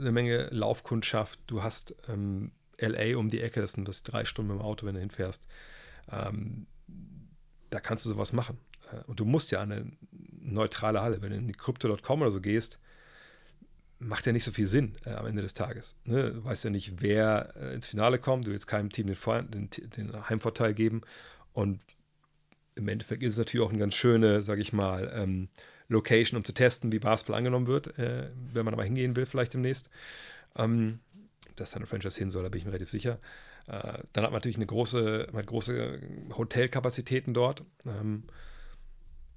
eine 0.00 0.12
Menge 0.12 0.48
Laufkundschaft, 0.50 1.40
du 1.46 1.62
hast 1.62 1.94
ähm, 2.08 2.52
LA 2.78 3.18
um 3.18 3.28
die 3.28 3.40
Ecke, 3.40 3.60
das 3.60 3.72
sind 3.72 3.86
das 3.86 4.02
drei 4.02 4.24
Stunden 4.24 4.52
im 4.52 4.60
Auto, 4.60 4.86
wenn 4.86 4.94
du 4.94 5.00
hinfährst. 5.00 5.46
Ähm, 6.10 6.66
da 7.68 7.80
kannst 7.80 8.04
du 8.04 8.10
sowas 8.10 8.32
machen. 8.32 8.58
Äh, 8.92 9.02
und 9.06 9.20
du 9.20 9.24
musst 9.24 9.50
ja 9.50 9.60
eine 9.60 9.92
neutrale 10.40 11.02
Halle, 11.02 11.22
wenn 11.22 11.30
du 11.30 11.36
in 11.36 11.46
die 11.46 11.52
Crypto.com 11.52 12.22
oder 12.22 12.32
so 12.32 12.40
gehst, 12.40 12.78
macht 14.00 14.26
ja 14.26 14.32
nicht 14.32 14.44
so 14.44 14.50
viel 14.50 14.66
Sinn 14.66 14.96
äh, 15.04 15.10
am 15.10 15.26
Ende 15.26 15.42
des 15.42 15.54
Tages. 15.54 15.96
Ne? 16.04 16.32
Du 16.32 16.44
weißt 16.44 16.64
ja 16.64 16.70
nicht, 16.70 17.00
wer 17.00 17.54
äh, 17.56 17.74
ins 17.74 17.86
Finale 17.86 18.18
kommt. 18.18 18.46
Du 18.46 18.50
willst 18.50 18.66
keinem 18.66 18.90
Team 18.90 19.06
den, 19.06 19.14
Vor 19.14 19.42
den, 19.42 19.68
den 19.70 20.28
Heimvorteil 20.28 20.74
geben. 20.74 21.02
Und 21.52 21.82
im 22.74 22.88
Endeffekt 22.88 23.22
ist 23.22 23.34
es 23.34 23.38
natürlich 23.38 23.64
auch 23.64 23.70
eine 23.70 23.78
ganz 23.78 23.94
schöne, 23.94 24.40
sage 24.40 24.62
ich 24.62 24.72
mal, 24.72 25.12
ähm, 25.14 25.48
Location, 25.88 26.38
um 26.38 26.44
zu 26.44 26.52
testen, 26.52 26.92
wie 26.92 26.98
Basketball 26.98 27.36
angenommen 27.36 27.66
wird, 27.66 27.98
äh, 27.98 28.30
wenn 28.52 28.64
man 28.64 28.74
aber 28.74 28.84
hingehen 28.84 29.16
will, 29.16 29.26
vielleicht 29.26 29.54
demnächst. 29.54 29.90
Ähm, 30.56 31.00
dass 31.56 31.72
da 31.72 31.80
ein 31.80 31.86
Franchise 31.86 32.18
hin 32.18 32.30
soll, 32.30 32.42
da 32.42 32.48
bin 32.48 32.58
ich 32.58 32.64
mir 32.64 32.72
relativ 32.72 32.90
sicher. 32.90 33.18
Äh, 33.66 34.02
dann 34.12 34.24
hat 34.24 34.30
man 34.30 34.34
natürlich 34.34 34.56
eine 34.56 34.66
große, 34.66 35.28
man 35.32 35.44
große 35.44 36.00
Hotelkapazitäten 36.36 37.34
dort. 37.34 37.64
Ähm, 37.84 38.24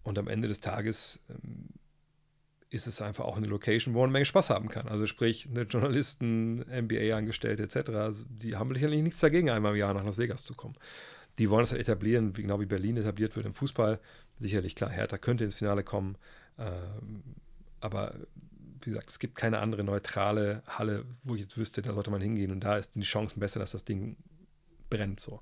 und 0.03 0.18
am 0.18 0.27
Ende 0.27 0.48
des 0.48 0.61
Tages 0.61 1.19
ähm, 1.30 1.69
ist 2.74 2.88
es 2.88 3.02
einfach 3.02 3.26
auch 3.26 3.38
eine 3.38 3.45
Location, 3.45 3.94
wo 3.94 4.00
man 4.00 4.08
eine 4.08 4.14
Menge 4.14 4.26
Spaß 4.26 4.50
haben 4.50 4.68
kann. 4.68 4.88
Also 4.88 5.06
sprich, 5.06 5.48
eine 5.50 5.64
Journalisten, 5.64 6.60
MBA-Angestellte 6.62 7.64
etc., 7.64 8.18
die 8.28 8.56
haben 8.56 8.74
sicherlich 8.74 9.04
nichts 9.04 9.20
dagegen, 9.20 9.50
einmal 9.50 9.74
im 9.74 9.78
Jahr 9.78 9.94
nach 9.94 10.04
Las 10.04 10.18
Vegas 10.18 10.44
zu 10.44 10.56
kommen. 10.56 10.76
Die 11.38 11.50
wollen 11.50 11.64
es 11.64 11.72
halt 11.72 11.82
etablieren, 11.82 12.34
genau 12.34 12.60
wie 12.60 12.66
Berlin 12.66 12.98
etabliert 12.98 13.36
wird 13.36 13.45
im 13.45 13.54
Fußball. 13.54 14.00
Sicherlich, 14.40 14.76
klar, 14.76 14.90
Hertha 14.90 15.18
könnte 15.18 15.44
ins 15.44 15.56
Finale 15.56 15.84
kommen. 15.84 16.18
Ähm, 16.58 17.24
aber 17.80 18.16
wie 18.82 18.90
gesagt, 18.90 19.10
es 19.10 19.20
gibt 19.20 19.36
keine 19.36 19.60
andere 19.60 19.84
neutrale 19.84 20.64
Halle, 20.68 21.06
wo 21.24 21.36
ich 21.36 21.41
jetzt 21.41 21.58
wüsste, 21.58 21.82
da 21.82 21.94
sollte 21.94 22.12
man 22.12 22.22
hingehen. 22.22 22.52
Und 22.52 22.62
da 22.62 22.78
ist 22.78 22.95
die 22.95 23.02
Chancen 23.02 23.40
besser, 23.40 23.60
dass 23.60 23.72
das 23.72 23.86
Ding 23.86 24.18
brennt 24.90 25.20
so. 25.20 25.41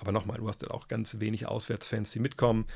Aber 0.00 0.10
nochmal, 0.10 0.38
du 0.38 0.48
hast 0.48 0.62
ja 0.62 0.70
auch 0.70 0.88
ganz 0.88 1.20
wenig 1.20 1.46
Auswärtsfans, 1.46 2.10
die 2.10 2.20
mitkommen. 2.20 2.66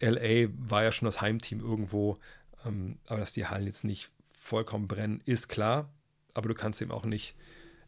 LA 0.00 0.48
war 0.56 0.82
ja 0.82 0.92
schon 0.92 1.06
das 1.06 1.20
Heimteam 1.20 1.60
irgendwo, 1.60 2.18
ähm, 2.64 2.98
aber 3.06 3.20
dass 3.20 3.32
die 3.32 3.46
Hallen 3.46 3.66
jetzt 3.66 3.84
nicht 3.84 4.10
vollkommen 4.28 4.88
brennen, 4.88 5.22
ist 5.24 5.48
klar. 5.48 5.88
Aber 6.34 6.48
du 6.48 6.54
kannst 6.54 6.80
eben 6.82 6.90
auch 6.90 7.04
nicht 7.04 7.34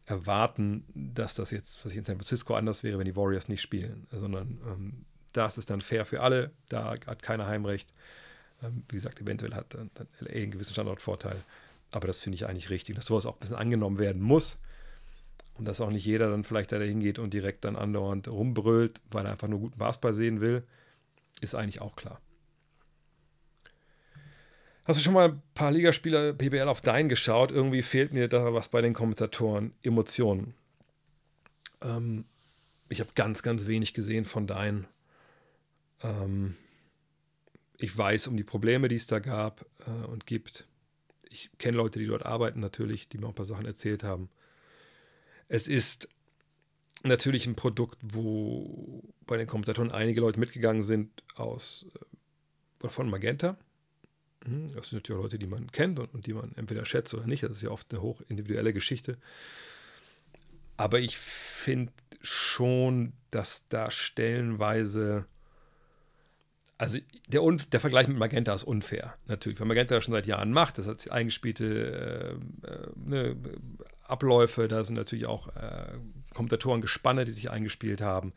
erwarten, 0.07 0.85
dass 0.95 1.35
das 1.35 1.51
jetzt, 1.51 1.85
was 1.85 1.93
ich 1.93 1.99
in 1.99 2.05
San 2.05 2.17
Francisco 2.17 2.55
anders 2.55 2.83
wäre, 2.83 2.99
wenn 2.99 3.05
die 3.05 3.17
Warriors 3.17 3.49
nicht 3.49 3.61
spielen, 3.61 4.07
sondern 4.11 4.59
ähm, 4.67 5.05
da 5.33 5.47
ist 5.47 5.71
dann 5.71 5.81
fair 5.81 6.07
für 6.07 6.23
alle, 6.23 6.51
da 6.69 6.95
hat 7.07 7.23
keiner 7.23 7.47
Heimrecht. 7.47 7.93
Ähm, 8.63 8.85
wie 8.89 8.97
gesagt, 8.97 9.21
eventuell 9.21 9.55
hat 9.55 9.75
dann 9.75 9.91
LA 10.21 10.31
einen 10.31 10.51
gewissen 10.51 10.73
Standortvorteil. 10.73 11.45
Aber 11.91 12.07
das 12.07 12.19
finde 12.19 12.37
ich 12.37 12.47
eigentlich 12.47 12.71
richtig, 12.71 12.97
dass 12.97 13.07
sowas 13.07 13.27
auch 13.27 13.37
ein 13.37 13.41
bisschen 13.41 13.57
angenommen 13.57 13.99
werden 13.99 14.23
muss. 14.23 14.59
Und 15.55 15.67
dass 15.67 15.81
auch 15.81 15.91
nicht 15.91 16.05
jeder 16.05 16.31
dann 16.31 16.45
vielleicht 16.45 16.73
da 16.73 16.79
hingeht 16.79 17.19
und 17.19 17.35
direkt 17.35 17.65
dann 17.65 17.77
andauernd 17.77 18.29
rumbrüllt, 18.29 19.01
weil 19.11 19.27
er 19.27 19.33
einfach 19.33 19.49
nur 19.49 19.59
guten 19.59 19.79
Basketball 19.79 20.15
sehen 20.15 20.41
will, 20.41 20.63
ist 21.41 21.55
eigentlich 21.55 21.81
auch 21.81 21.97
klar. 21.97 22.21
Hast 24.89 24.99
du 24.99 25.05
schon 25.05 25.13
mal 25.13 25.29
ein 25.29 25.43
paar 25.53 25.71
Ligaspieler 25.71 26.33
PBL 26.33 26.67
auf 26.67 26.81
deinen 26.81 27.11
geschaut? 27.11 27.51
Irgendwie 27.51 27.83
fehlt 27.83 28.15
mir 28.15 28.27
da 28.27 28.55
was 28.55 28.71
bei 28.71 28.81
den 28.81 28.95
Kommentatoren. 28.95 29.75
Emotionen. 29.83 30.55
Ähm, 31.83 32.25
ich 32.89 33.01
habe 33.01 33.11
ganz, 33.15 33.43
ganz 33.43 33.67
wenig 33.67 33.93
gesehen 33.93 34.25
von 34.25 34.47
deinen. 34.47 34.87
Ähm, 36.03 36.57
ich 37.77 37.99
weiß 37.99 38.29
um 38.29 38.39
die 38.39 38.45
Probleme, 38.45 38.89
die 38.89 38.95
es 38.95 39.07
da 39.07 39.19
gab 39.19 39.67
äh, 39.87 40.07
und 40.07 40.25
gibt. 40.25 40.67
Ich 41.29 41.51
kenne 41.59 41.77
Leute, 41.77 41.99
die 41.99 42.07
dort 42.07 42.25
arbeiten 42.25 42.61
natürlich, 42.61 43.11
die 43.11 43.19
mir 43.19 43.27
auch 43.27 43.33
ein 43.33 43.35
paar 43.35 43.45
Sachen 43.45 43.67
erzählt 43.67 44.03
haben. 44.03 44.31
Es 45.49 45.69
ist 45.69 46.09
natürlich 47.03 47.47
ein 47.47 47.57
Produkt, 47.57 47.99
wo 48.03 49.03
bei 49.27 49.37
den 49.37 49.49
Kommentatoren 49.49 49.91
einige 49.91 50.23
Leute 50.23 50.41
mitgegangen 50.41 50.83
sind 50.83 51.11
aus 51.35 51.85
äh, 52.83 52.89
von 52.89 53.11
Magenta. 53.11 53.59
Mhm, 54.49 54.73
das 54.75 54.89
sind 54.89 54.99
natürlich 54.99 55.19
auch 55.19 55.25
Leute, 55.25 55.39
die 55.39 55.47
man 55.47 55.71
kennt 55.71 55.99
und, 55.99 56.15
und 56.15 56.27
die 56.27 56.35
man 56.35 56.53
entweder 56.57 56.85
schätzt 56.85 57.15
oder 57.15 57.27
nicht. 57.27 57.43
Das 57.43 57.53
ist 57.53 57.63
ja 57.63 57.71
oft 57.71 57.93
eine 57.93 58.03
hoch 58.03 58.21
individuelle 58.29 58.73
Geschichte. 58.73 59.19
Aber 60.77 61.01
ich 61.01 61.19
finde 61.19 61.93
schon, 62.23 63.13
dass 63.31 63.69
da 63.69 63.91
stellenweise 63.91 65.27
also 66.79 66.99
der, 67.27 67.43
der, 67.73 67.81
Vergleich 67.81 68.07
mit 68.07 68.17
Magenta 68.17 68.55
ist 68.55 68.63
unfair, 68.63 69.15
natürlich, 69.27 69.59
weil 69.59 69.67
Magenta 69.67 69.97
das 69.97 70.05
schon 70.05 70.15
seit 70.15 70.27
Jahren 70.27 70.53
macht. 70.53 70.79
Das 70.79 70.87
hat 70.87 71.11
eingespielte 71.11 72.39
äh, 72.63 72.69
äh, 72.69 72.87
ne, 72.95 73.37
Abläufe, 74.05 74.69
da 74.69 74.85
sind 74.85 74.95
natürlich 74.95 75.27
auch 75.27 75.49
äh, 75.57 75.99
Kommentatoren 76.33 76.81
gespannt, 76.81 77.27
die 77.27 77.33
sich 77.33 77.51
eingespielt 77.51 78.01
haben. 78.01 78.33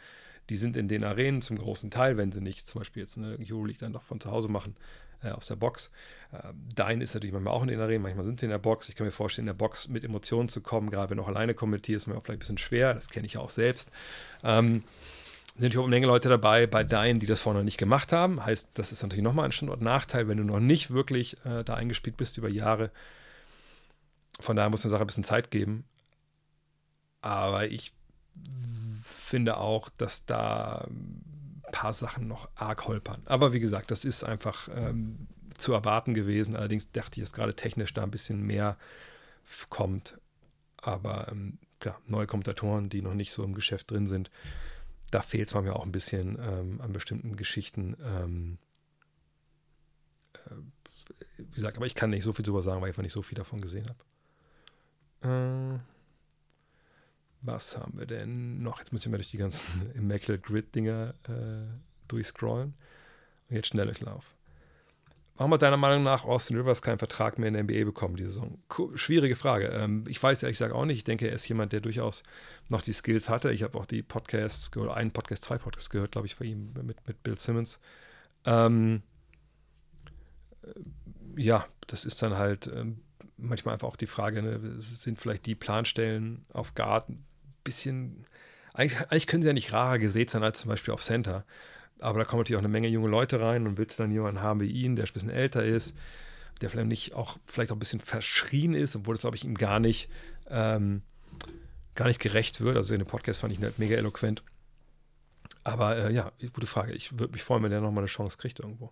die 0.49 0.55
sind 0.55 0.75
in 0.75 0.87
den 0.87 1.03
Arenen 1.03 1.43
zum 1.43 1.59
großen 1.59 1.91
Teil, 1.91 2.17
wenn 2.17 2.31
sie 2.31 2.41
nicht 2.41 2.65
zum 2.65 2.79
Beispiel 2.79 3.03
jetzt 3.03 3.15
eine 3.15 3.37
Euroleague 3.39 3.79
dann 3.79 3.93
doch 3.93 4.01
von 4.01 4.19
zu 4.19 4.31
Hause 4.31 4.49
machen, 4.49 4.75
äh, 5.23 5.29
aus 5.29 5.47
der 5.47 5.55
Box. 5.55 5.91
Äh, 6.31 6.53
Dein 6.75 7.01
ist 7.01 7.13
natürlich 7.13 7.33
manchmal 7.33 7.53
auch 7.53 7.61
in 7.61 7.69
den 7.69 7.79
Arenen, 7.79 8.01
manchmal 8.01 8.25
sind 8.25 8.39
sie 8.39 8.45
in 8.45 8.51
der 8.51 8.59
Box. 8.59 8.89
Ich 8.89 8.95
kann 8.95 9.05
mir 9.05 9.11
vorstellen, 9.11 9.43
in 9.43 9.53
der 9.53 9.53
Box 9.53 9.87
mit 9.87 10.03
Emotionen 10.03 10.49
zu 10.49 10.61
kommen, 10.61 10.89
gerade 10.89 11.09
wenn 11.09 11.17
du 11.17 11.23
auch 11.23 11.27
alleine 11.27 11.53
kommentierst, 11.53 12.03
ist 12.03 12.07
mir 12.07 12.17
auch 12.17 12.23
vielleicht 12.23 12.37
ein 12.37 12.39
bisschen 12.39 12.57
schwer, 12.57 12.93
das 12.93 13.09
kenne 13.09 13.25
ich 13.25 13.33
ja 13.33 13.41
auch 13.41 13.49
selbst. 13.49 13.91
Ähm, 14.43 14.83
sind 15.55 15.63
natürlich 15.63 15.79
auch 15.79 15.83
eine 15.83 15.95
Menge 15.95 16.07
Leute 16.07 16.29
dabei 16.29 16.65
bei 16.65 16.83
Dein, 16.83 17.19
die 17.19 17.25
das 17.25 17.41
vorne 17.41 17.63
nicht 17.63 17.77
gemacht 17.77 18.13
haben. 18.13 18.45
Heißt, 18.45 18.69
das 18.73 18.91
ist 18.91 19.03
natürlich 19.03 19.23
nochmal 19.23 19.45
ein 19.45 19.51
Standortnachteil, 19.51 20.27
wenn 20.27 20.37
du 20.37 20.43
noch 20.43 20.59
nicht 20.59 20.91
wirklich 20.91 21.37
äh, 21.45 21.63
da 21.63 21.75
eingespielt 21.75 22.17
bist 22.17 22.37
über 22.37 22.49
Jahre. 22.49 22.89
Von 24.39 24.55
daher 24.55 24.69
muss 24.69 24.83
man 24.83 24.91
Sache 24.91 25.01
ein 25.01 25.07
bisschen 25.07 25.25
Zeit 25.25 25.51
geben. 25.51 25.83
Aber 27.21 27.67
ich 27.67 27.93
finde 29.03 29.57
auch, 29.57 29.89
dass 29.89 30.25
da 30.25 30.87
paar 31.81 31.93
Sachen 31.93 32.27
noch 32.27 32.47
arg 32.53 32.85
holpern. 32.85 33.23
Aber 33.25 33.53
wie 33.53 33.59
gesagt, 33.59 33.89
das 33.89 34.05
ist 34.05 34.23
einfach 34.23 34.69
ähm, 34.71 35.27
zu 35.57 35.73
erwarten 35.73 36.13
gewesen. 36.13 36.55
Allerdings 36.55 36.91
dachte 36.91 37.19
ich, 37.19 37.23
dass 37.23 37.33
gerade 37.33 37.55
technisch 37.55 37.91
da 37.91 38.03
ein 38.03 38.11
bisschen 38.11 38.45
mehr 38.45 38.77
kommt. 39.69 40.19
Aber 40.77 41.27
ähm, 41.31 41.57
klar, 41.79 41.99
neue 42.05 42.27
Kommentatoren, 42.27 42.89
die 42.89 43.01
noch 43.01 43.15
nicht 43.15 43.33
so 43.33 43.43
im 43.43 43.55
Geschäft 43.55 43.89
drin 43.89 44.05
sind, 44.05 44.29
da 45.09 45.23
fehlt 45.23 45.47
es 45.47 45.55
mir 45.55 45.75
auch 45.75 45.83
ein 45.83 45.91
bisschen 45.91 46.37
ähm, 46.39 46.81
an 46.81 46.93
bestimmten 46.93 47.35
Geschichten. 47.35 47.97
Ähm, 48.03 48.59
äh, 50.35 50.53
wie 51.39 51.51
gesagt, 51.51 51.77
aber 51.77 51.87
ich 51.87 51.95
kann 51.95 52.11
nicht 52.11 52.23
so 52.23 52.31
viel 52.31 52.45
drüber 52.45 52.61
sagen, 52.61 52.79
weil 52.81 52.89
ich 52.89 52.93
einfach 52.93 53.01
nicht 53.01 53.13
so 53.13 53.23
viel 53.23 53.37
davon 53.39 53.59
gesehen 53.59 53.87
habe. 55.23 55.79
Äh, 55.79 55.79
was 57.41 57.77
haben 57.77 57.97
wir 57.97 58.05
denn 58.05 58.61
noch? 58.61 58.79
Jetzt 58.79 58.93
müssen 58.93 59.11
wir 59.11 59.17
durch 59.17 59.31
die 59.31 59.37
ganzen 59.37 59.91
Immaculate 59.95 60.41
Grid-Dinger 60.41 61.13
äh, 61.27 61.67
durchscrollen. 62.07 62.73
Und 63.49 63.55
jetzt 63.55 63.67
Schnelldurchlauf. 63.67 64.25
Warum 65.37 65.53
hat 65.53 65.63
deiner 65.63 65.77
Meinung 65.77 66.03
nach 66.03 66.23
Austin 66.23 66.57
Rivers 66.57 66.83
keinen 66.83 66.99
Vertrag 66.99 67.39
mehr 67.39 67.47
in 67.47 67.55
der 67.55 67.63
NBA 67.63 67.83
bekommen 67.83 68.15
diese 68.15 68.29
Saison? 68.29 68.59
Schwierige 68.93 69.35
Frage. 69.35 69.69
Ähm, 69.69 70.05
ich 70.07 70.21
weiß 70.21 70.43
ehrlich 70.43 70.59
gesagt 70.59 70.73
auch 70.73 70.85
nicht. 70.85 70.97
Ich 70.97 71.03
denke, 71.03 71.27
er 71.27 71.33
ist 71.33 71.47
jemand, 71.47 71.73
der 71.73 71.81
durchaus 71.81 72.21
noch 72.69 72.83
die 72.83 72.93
Skills 72.93 73.27
hatte. 73.27 73.51
Ich 73.51 73.63
habe 73.63 73.77
auch 73.77 73.87
die 73.87 74.03
Podcasts, 74.03 74.75
oder 74.77 74.95
einen 74.95 75.09
Podcast, 75.11 75.43
zwei 75.43 75.57
Podcasts 75.57 75.89
gehört, 75.89 76.11
glaube 76.11 76.27
ich, 76.27 76.35
von 76.35 76.45
ihm 76.45 76.73
mit, 76.83 77.07
mit 77.07 77.23
Bill 77.23 77.39
Simmons. 77.39 77.79
Ähm, 78.45 79.01
äh, 80.61 81.41
ja, 81.41 81.65
das 81.87 82.05
ist 82.05 82.21
dann 82.21 82.37
halt 82.37 82.67
ähm, 82.67 83.01
manchmal 83.37 83.73
einfach 83.73 83.87
auch 83.87 83.95
die 83.95 84.05
Frage, 84.05 84.43
ne, 84.43 84.59
sind 84.79 85.19
vielleicht 85.19 85.47
die 85.47 85.55
Planstellen 85.55 86.45
auf 86.53 86.75
Guard 86.75 87.09
ein 87.09 87.25
bisschen, 87.63 88.25
eigentlich, 88.73 88.99
eigentlich 89.09 89.27
können 89.27 89.43
sie 89.43 89.47
ja 89.47 89.53
nicht 89.53 89.73
rarer 89.73 89.99
gesät 89.99 90.29
sein 90.29 90.43
als 90.43 90.59
zum 90.59 90.69
Beispiel 90.69 90.93
auf 90.93 91.01
Center. 91.01 91.45
Aber 91.99 92.19
da 92.19 92.25
kommen 92.25 92.41
natürlich 92.41 92.57
auch 92.57 92.63
eine 92.63 92.71
Menge 92.71 92.87
junge 92.87 93.09
Leute 93.09 93.39
rein 93.39 93.67
und 93.67 93.77
willst 93.77 93.99
dann 93.99 94.11
jemanden 94.11 94.41
haben 94.41 94.59
wie 94.59 94.71
ihn, 94.71 94.95
der 94.95 95.05
ein 95.05 95.13
bisschen 95.13 95.29
älter 95.29 95.63
ist, 95.63 95.95
der 96.61 96.69
vielleicht 96.69 96.87
nicht 96.87 97.13
auch, 97.13 97.37
vielleicht 97.45 97.71
auch 97.71 97.75
ein 97.75 97.79
bisschen 97.79 97.99
verschrien 97.99 98.73
ist, 98.73 98.95
obwohl 98.95 99.13
das, 99.13 99.21
glaube 99.21 99.35
ich, 99.35 99.45
ihm 99.45 99.55
gar 99.55 99.79
nicht, 99.79 100.09
ähm, 100.49 101.03
gar 101.95 102.07
nicht 102.07 102.19
gerecht 102.19 102.61
wird. 102.61 102.75
Also 102.75 102.93
in 102.93 102.99
dem 102.99 103.07
Podcast 103.07 103.39
fand 103.41 103.53
ich 103.53 103.59
ihn 103.59 103.65
halt 103.65 103.77
mega 103.77 103.95
eloquent. 103.95 104.43
Aber 105.63 105.95
äh, 105.95 106.13
ja, 106.13 106.31
gute 106.53 106.65
Frage. 106.67 106.93
Ich 106.93 107.19
würde 107.19 107.33
mich 107.33 107.43
freuen, 107.43 107.61
wenn 107.63 107.71
der 107.71 107.81
nochmal 107.81 108.01
eine 108.03 108.07
Chance 108.07 108.37
kriegt 108.37 108.59
irgendwo. 108.59 108.91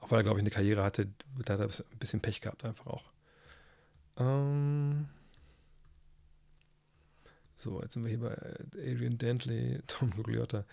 Auch 0.00 0.10
weil 0.10 0.20
er, 0.20 0.22
glaube 0.22 0.38
ich, 0.38 0.42
eine 0.42 0.50
Karriere 0.50 0.82
hatte, 0.82 1.08
da 1.44 1.54
hat 1.54 1.60
er 1.60 1.66
ein 1.66 1.98
bisschen 1.98 2.20
Pech 2.20 2.40
gehabt, 2.40 2.64
einfach 2.64 2.86
auch. 2.86 3.04
Ähm 4.16 5.08
so, 7.60 7.80
jetzt 7.82 7.94
sind 7.94 8.04
wir 8.04 8.08
hier 8.08 8.20
bei 8.20 8.36
Adrian 8.90 9.18
Dantley, 9.18 9.80
Tom 9.86 10.10
Gugliotta. 10.10 10.64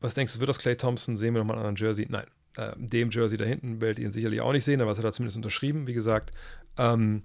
Was 0.00 0.14
denkst 0.14 0.34
du, 0.34 0.40
wird 0.40 0.50
aus 0.50 0.58
Clay 0.58 0.76
Thompson? 0.76 1.16
Sehen 1.16 1.34
wir 1.34 1.40
nochmal 1.40 1.56
einen 1.56 1.66
anderen 1.66 1.86
Jersey? 1.86 2.06
Nein. 2.08 2.26
Äh, 2.56 2.72
dem 2.76 3.10
Jersey 3.10 3.38
da 3.38 3.44
hinten 3.44 3.80
werdet 3.80 3.98
ihr 3.98 4.06
ihn 4.06 4.10
sicherlich 4.10 4.40
auch 4.40 4.52
nicht 4.52 4.64
sehen, 4.64 4.80
aber 4.80 4.90
was 4.90 4.98
hat 4.98 5.04
er 5.04 5.12
zumindest 5.12 5.36
unterschrieben, 5.36 5.86
wie 5.86 5.94
gesagt. 5.94 6.32
Ähm, 6.76 7.22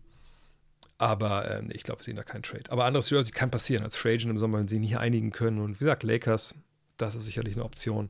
aber 0.98 1.50
äh, 1.50 1.64
ich 1.74 1.84
glaube, 1.84 2.02
wir 2.02 2.06
sehen 2.06 2.16
da 2.16 2.24
keinen 2.24 2.44
Trade. 2.44 2.70
Aber 2.70 2.86
anderes 2.86 3.10
Jersey 3.10 3.32
kann 3.32 3.52
passieren 3.52 3.84
als 3.84 3.96
Free 3.96 4.14
Agent 4.14 4.32
im 4.32 4.38
Sommer, 4.38 4.60
wenn 4.60 4.68
sie 4.68 4.80
nicht 4.80 4.98
einigen 4.98 5.32
können. 5.32 5.60
Und 5.60 5.76
wie 5.76 5.86
gesagt, 5.86 6.04
Lakers, 6.04 6.56
das 6.98 7.16
ist 7.16 7.26
sicherlich 7.26 7.56
eine 7.56 7.66
Option, 7.66 8.10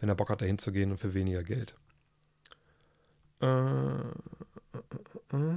wenn 0.00 0.08
er 0.08 0.14
Bock 0.14 0.30
hat, 0.30 0.40
dahin 0.40 0.58
zu 0.58 0.72
gehen 0.72 0.90
und 0.90 0.98
für 0.98 1.14
weniger 1.14 1.42
Geld. 1.42 1.74
Äh, 3.40 3.46
äh, 3.46 4.08
äh, 5.32 5.36
äh. 5.36 5.54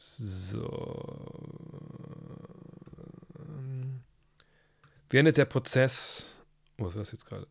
So. 0.00 1.30
Wie 5.10 5.18
endet 5.18 5.36
der 5.36 5.44
Prozess? 5.44 6.24
Oh, 6.78 6.84
was 6.84 6.94
war 6.94 7.00
das 7.00 7.12
jetzt 7.12 7.26
gerade? 7.26 7.46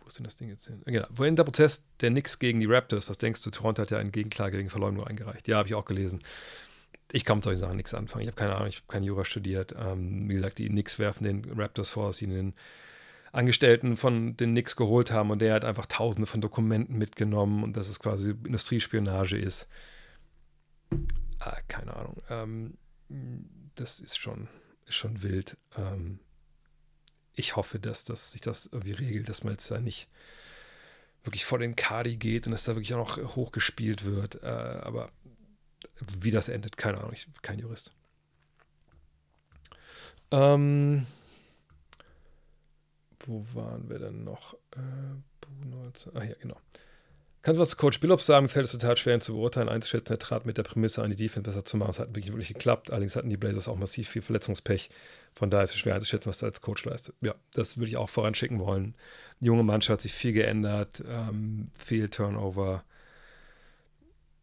Wo 0.00 0.06
ist 0.08 0.18
denn 0.18 0.24
das 0.24 0.36
Ding 0.36 0.48
jetzt 0.48 0.66
hin? 0.66 0.82
Genau. 0.84 1.06
Endet 1.06 1.38
der 1.38 1.44
Prozess 1.44 1.84
der 2.00 2.10
Knicks 2.10 2.38
gegen 2.38 2.58
die 2.60 2.66
Raptors? 2.66 3.08
Was 3.08 3.18
denkst 3.18 3.42
du? 3.42 3.50
Toronto 3.50 3.82
hat 3.82 3.90
ja 3.90 3.98
einen 3.98 4.10
Gegenklage 4.10 4.56
gegen 4.56 4.70
Verleumdung 4.70 5.06
eingereicht. 5.06 5.46
Ja, 5.46 5.58
habe 5.58 5.68
ich 5.68 5.74
auch 5.74 5.84
gelesen. 5.84 6.22
Ich 7.12 7.24
kann 7.24 7.38
mit 7.38 7.44
solchen 7.44 7.60
Sachen 7.60 7.76
nichts 7.76 7.94
anfangen. 7.94 8.22
Ich 8.22 8.28
habe 8.28 8.36
keine 8.36 8.56
Ahnung, 8.56 8.68
ich 8.68 8.76
habe 8.76 8.86
keine 8.88 9.06
Jura 9.06 9.24
studiert. 9.24 9.74
Ähm, 9.78 10.28
wie 10.28 10.34
gesagt, 10.34 10.58
die 10.58 10.68
Knicks 10.68 10.98
werfen 10.98 11.22
den 11.22 11.44
Raptors 11.56 11.90
vor, 11.90 12.06
dass 12.06 12.16
sie 12.16 12.26
den 12.26 12.54
Angestellten 13.30 13.96
von 13.96 14.36
den 14.36 14.50
Knicks 14.50 14.74
geholt 14.74 15.12
haben 15.12 15.30
und 15.30 15.40
der 15.40 15.54
hat 15.54 15.64
einfach 15.64 15.86
tausende 15.86 16.26
von 16.26 16.40
Dokumenten 16.40 16.98
mitgenommen 16.98 17.62
und 17.62 17.76
dass 17.76 17.88
es 17.88 18.00
quasi 18.00 18.30
Industriespionage 18.30 19.36
ist. 19.36 19.68
Ah, 21.38 21.60
keine 21.68 21.94
Ahnung. 21.94 22.22
Ähm, 22.28 22.78
das 23.74 24.00
ist 24.00 24.18
schon 24.18 24.48
ist 24.86 24.96
schon 24.96 25.22
wild. 25.22 25.56
Ähm, 25.76 26.20
ich 27.34 27.56
hoffe, 27.56 27.78
dass, 27.78 28.04
dass 28.04 28.32
sich 28.32 28.40
das 28.40 28.66
irgendwie 28.66 28.92
regelt, 28.92 29.28
dass 29.28 29.44
man 29.44 29.54
jetzt 29.54 29.70
da 29.70 29.80
nicht 29.80 30.08
wirklich 31.24 31.44
vor 31.44 31.58
den 31.58 31.74
Kadi 31.74 32.16
geht 32.16 32.46
und 32.46 32.52
dass 32.52 32.64
da 32.64 32.74
wirklich 32.74 32.94
auch 32.94 33.18
noch 33.18 33.36
hochgespielt 33.36 34.04
wird. 34.04 34.42
Äh, 34.42 34.46
aber 34.46 35.10
wie 36.20 36.30
das 36.30 36.48
endet, 36.48 36.76
keine 36.76 36.98
Ahnung, 36.98 37.12
ich 37.12 37.24
bin 37.24 37.42
kein 37.42 37.58
Jurist. 37.58 37.92
Ähm, 40.30 41.06
wo 43.20 43.46
waren 43.54 43.88
wir 43.88 43.98
denn 43.98 44.24
noch? 44.24 44.54
Äh, 44.72 46.14
ah 46.14 46.22
ja, 46.22 46.34
genau. 46.40 46.60
Kannst 47.44 47.58
du 47.58 47.60
was 47.60 47.68
zu 47.68 47.76
Coach 47.76 48.00
Billups 48.00 48.24
sagen? 48.24 48.48
Fällt 48.48 48.64
es 48.64 48.72
total 48.72 48.96
schwer, 48.96 49.12
ihn 49.12 49.20
zu 49.20 49.34
beurteilen, 49.34 49.68
einzuschätzen. 49.68 50.14
Er 50.14 50.18
trat 50.18 50.46
mit 50.46 50.56
der 50.56 50.62
Prämisse 50.62 51.02
an, 51.02 51.10
die 51.10 51.16
Defense 51.16 51.42
besser 51.42 51.62
zu 51.62 51.76
machen. 51.76 51.90
Es 51.90 51.98
hat 51.98 52.08
wirklich, 52.08 52.32
wirklich 52.32 52.48
geklappt. 52.48 52.90
Allerdings 52.90 53.16
hatten 53.16 53.28
die 53.28 53.36
Blazers 53.36 53.68
auch 53.68 53.76
massiv 53.76 54.08
viel 54.08 54.22
Verletzungspech. 54.22 54.88
Von 55.34 55.50
daher 55.50 55.64
ist 55.64 55.72
es 55.72 55.76
schwer 55.76 55.94
einzuschätzen, 55.94 56.30
was 56.30 56.40
er 56.40 56.46
als 56.46 56.62
Coach 56.62 56.86
leistet. 56.86 57.14
Ja, 57.20 57.34
das 57.52 57.76
würde 57.76 57.90
ich 57.90 57.98
auch 57.98 58.08
voranschicken 58.08 58.60
wollen. 58.60 58.94
Die 59.40 59.48
junge 59.48 59.62
Mannschaft 59.62 59.98
hat 59.98 60.00
sich 60.00 60.14
viel 60.14 60.32
geändert, 60.32 61.04
ähm, 61.06 61.70
viel 61.74 62.08
Turnover. 62.08 62.82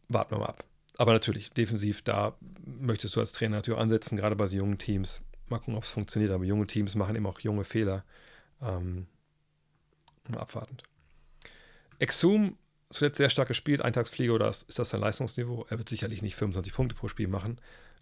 Warten 0.08 0.36
wir 0.36 0.38
mal 0.38 0.50
ab. 0.50 0.64
Aber 0.98 1.14
natürlich, 1.14 1.50
defensiv, 1.50 2.04
da 2.04 2.36
möchtest 2.64 3.16
du 3.16 3.20
als 3.20 3.32
Trainer 3.32 3.56
natürlich 3.56 3.80
ansetzen, 3.80 4.16
gerade 4.16 4.36
bei 4.36 4.46
so 4.46 4.58
jungen 4.58 4.78
Teams. 4.78 5.22
Mal 5.50 5.58
gucken, 5.58 5.76
ob 5.76 5.86
es 5.86 5.90
funktioniert. 5.90 6.32
Aber 6.32 6.44
junge 6.44 6.68
Teams 6.68 6.94
machen 6.94 7.16
eben 7.16 7.26
auch 7.26 7.40
junge 7.40 7.64
Fehler. 7.64 8.04
Ähm, 8.62 9.08
abwartend. 10.38 10.84
Exum 11.98 12.58
zuletzt 12.92 13.18
sehr 13.18 13.30
stark 13.30 13.48
gespielt, 13.48 13.82
Eintagsfliege 13.82 14.32
oder 14.32 14.50
ist 14.50 14.78
das 14.78 14.90
sein 14.90 15.02
Leistungsniveau? 15.02 15.66
Er 15.70 15.78
wird 15.78 15.90
sicherlich 15.90 16.22
nicht 16.22 16.36
25 16.36 16.74
Punkte 16.74 16.96
pro 16.96 17.08
Spiel 17.08 17.28
machen, 17.28 17.60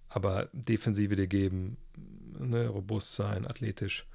aber 0.09 0.49
Defensive 0.53 1.15
dir 1.15 1.27
geben, 1.27 1.77
ne, 2.37 2.67
robust 2.67 3.15
sein, 3.15 3.47
athletisch, 3.47 4.05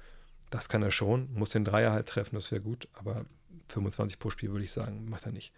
das 0.49 0.69
kann 0.69 0.83
er 0.83 0.91
schon. 0.91 1.33
Muss 1.33 1.49
den 1.49 1.65
Dreier 1.65 1.91
halt 1.91 2.07
treffen, 2.07 2.35
das 2.35 2.51
wäre 2.51 2.61
gut, 2.61 2.87
aber 2.93 3.25
25 3.69 4.19
pro 4.19 4.29
Spiel 4.29 4.51
würde 4.51 4.63
ich 4.63 4.71
sagen, 4.71 5.09
macht 5.09 5.25
er 5.25 5.31
nicht. 5.31 5.53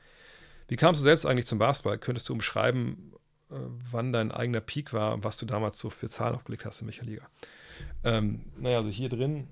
Wie 0.68 0.76
kamst 0.76 1.02
du 1.02 1.04
selbst 1.04 1.26
eigentlich 1.26 1.48
zum 1.48 1.60
Basketball? 1.60 1.98
Könntest 1.98 2.30
du 2.30 2.34
umschreiben, 2.34 3.14
äh, 3.50 3.56
wann 3.92 4.12
dein 4.12 4.32
eigener 4.32 4.62
Peak 4.62 4.94
war 4.94 5.14
und 5.14 5.24
was 5.24 5.38
du 5.38 5.46
damals 5.46 5.78
so 5.78 5.90
für 5.90 6.10
Zahlen 6.10 6.36
aufgelegt 6.36 6.66
hast 6.66 6.82
in 6.82 6.88
welcher 6.88 7.06
Liga? 7.06 7.28
Ähm, 8.04 8.46
naja, 8.58 8.78
also 8.78 8.90
hier 8.90 9.10
drin, 9.10 9.48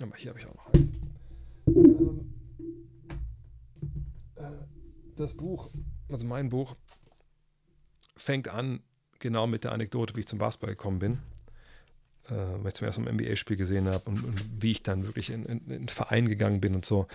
aber 0.00 0.16
hier 0.16 0.30
habe 0.30 0.38
ich 0.38 0.46
auch 0.46 0.54
noch 0.54 0.72
eins. 0.72 0.92
Das 5.18 5.34
Buch, 5.34 5.70
also 6.08 6.26
mein 6.26 6.48
Buch, 6.48 6.76
fängt 8.16 8.48
an 8.48 8.80
genau 9.18 9.46
mit 9.46 9.64
der 9.64 9.72
Anekdote, 9.72 10.16
wie 10.16 10.20
ich 10.20 10.26
zum 10.26 10.38
Basketball 10.38 10.70
gekommen 10.70 10.98
bin. 10.98 11.18
Äh, 12.28 12.34
weil 12.34 12.68
ich 12.68 12.74
zum 12.74 12.86
ersten 12.86 13.04
Mal 13.04 13.10
ein 13.10 13.16
NBA-Spiel 13.16 13.56
gesehen 13.56 13.88
habe 13.88 14.08
und, 14.10 14.22
und, 14.24 14.62
wie 14.62 14.72
ich 14.72 14.82
dann 14.82 15.04
wirklich 15.04 15.30
in, 15.30 15.44
in, 15.46 15.58
in, 15.60 15.68
den 15.68 15.88
Verein 15.88 16.28
gegangen 16.28 16.60
bin 16.60 16.74
und 16.74 16.84
so. 16.84 17.06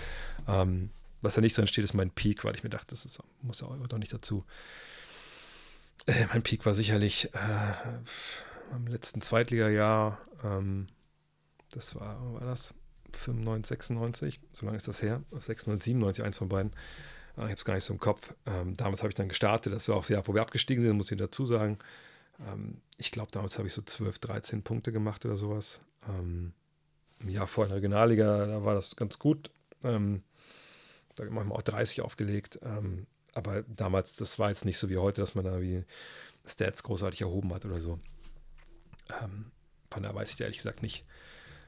Ähm, 0.47 0.89
was 1.21 1.35
da 1.35 1.41
nicht 1.41 1.57
drin 1.57 1.67
steht, 1.67 1.83
ist 1.83 1.93
mein 1.93 2.09
Peak, 2.09 2.43
weil 2.43 2.55
ich 2.55 2.63
mir 2.63 2.69
dachte, 2.69 2.87
das 2.89 3.05
ist, 3.05 3.19
muss 3.41 3.61
ja 3.61 3.67
auch 3.67 3.97
nicht 3.97 4.13
dazu. 4.13 4.43
Äh, 6.07 6.25
mein 6.27 6.41
Peak 6.41 6.65
war 6.65 6.73
sicherlich 6.73 7.33
äh, 7.33 8.75
im 8.75 8.87
letzten 8.87 9.21
Zweitliga-Jahr, 9.21 10.19
ähm, 10.43 10.87
das 11.69 11.95
war, 11.95 12.33
war 12.33 12.41
das? 12.41 12.73
95, 13.15 13.69
96, 13.69 14.39
so 14.51 14.65
lange 14.65 14.77
ist 14.77 14.87
das 14.87 15.03
her, 15.03 15.21
96, 15.31 15.83
97, 15.83 16.23
eins 16.23 16.37
von 16.39 16.49
beiden. 16.49 16.71
Ich 17.35 17.41
habe 17.41 17.53
es 17.53 17.65
gar 17.65 17.73
nicht 17.73 17.83
so 17.83 17.93
im 17.93 17.99
Kopf. 17.99 18.33
Ähm, 18.45 18.75
damals 18.75 18.99
habe 18.99 19.09
ich 19.09 19.15
dann 19.15 19.29
gestartet. 19.29 19.73
Das 19.73 19.87
war 19.89 19.95
auch 19.95 20.01
das 20.01 20.09
Jahr, 20.09 20.27
wo 20.27 20.35
wir 20.35 20.41
abgestiegen 20.41 20.83
sind, 20.83 20.95
muss 20.95 21.11
ich 21.11 21.17
dazu 21.17 21.45
sagen. 21.45 21.79
Ähm, 22.47 22.81
ich 22.97 23.11
glaube, 23.11 23.31
damals 23.31 23.57
habe 23.57 23.67
ich 23.67 23.73
so 23.73 23.81
12, 23.81 24.19
13 24.19 24.63
Punkte 24.63 24.91
gemacht 24.91 25.25
oder 25.25 25.35
sowas. 25.35 25.79
Ähm, 26.07 26.53
Im 27.19 27.29
Jahr 27.29 27.47
vor 27.47 27.65
der 27.65 27.77
Regionalliga, 27.77 28.45
da 28.45 28.63
war 28.63 28.75
das 28.75 28.95
ganz 28.95 29.17
gut. 29.17 29.49
Ähm, 29.83 30.21
da 31.15 31.25
haben 31.25 31.33
wir 31.33 31.55
auch 31.55 31.61
30 31.63 32.01
aufgelegt. 32.01 32.59
Ähm, 32.63 33.07
aber 33.33 33.63
damals, 33.63 34.15
das 34.15 34.37
war 34.37 34.49
jetzt 34.49 34.65
nicht 34.65 34.77
so 34.77 34.89
wie 34.89 34.97
heute, 34.97 35.21
dass 35.21 35.33
man 35.33 35.45
da 35.45 35.59
wie 35.59 35.83
Stats 36.45 36.83
großartig 36.83 37.21
erhoben 37.21 37.53
hat 37.53 37.65
oder 37.65 37.79
so. 37.79 37.99
Ähm, 39.21 39.51
von 39.89 40.03
daher 40.03 40.15
weiß 40.15 40.33
ich 40.33 40.39
ehrlich 40.39 40.57
gesagt 40.57 40.81
nicht. 40.81 41.03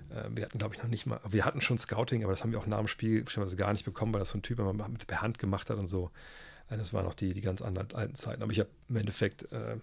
Äh, 0.10 0.30
wir 0.36 0.46
hatten, 0.46 0.58
glaube 0.58 0.76
ich, 0.76 0.82
noch 0.82 0.90
nicht 0.90 1.06
mal, 1.06 1.20
wir 1.28 1.46
hatten 1.46 1.62
schon 1.62 1.78
Scouting, 1.78 2.24
aber 2.24 2.34
das 2.34 2.44
haben 2.44 2.52
wir 2.52 2.60
auch 2.60 2.68
nach 2.68 2.80
dem 2.80 2.88
Spiel 2.88 3.24
gar 3.58 3.74
nicht 3.74 3.86
bekommen, 3.86 4.14
weil 4.14 4.20
das 4.20 4.30
so 4.30 4.38
ein 4.38 4.42
Typ 4.42 4.60
immer 4.60 4.74
mit 4.74 5.08
per 5.08 5.22
Hand 5.22 5.40
gemacht 5.40 5.70
hat 5.70 5.78
und 5.78 5.88
so. 5.88 6.12
Äh, 6.70 6.78
das 6.78 6.94
waren 6.94 7.06
noch 7.06 7.14
die, 7.14 7.34
die 7.34 7.42
ganz 7.42 7.62
anderen 7.62 7.94
alten 7.94 8.16
Zeiten. 8.16 8.42
Aber 8.42 8.52
ich 8.52 8.60
habe 8.60 8.70
im 8.90 8.98
Endeffekt 8.98 9.52
äh, 9.52 9.78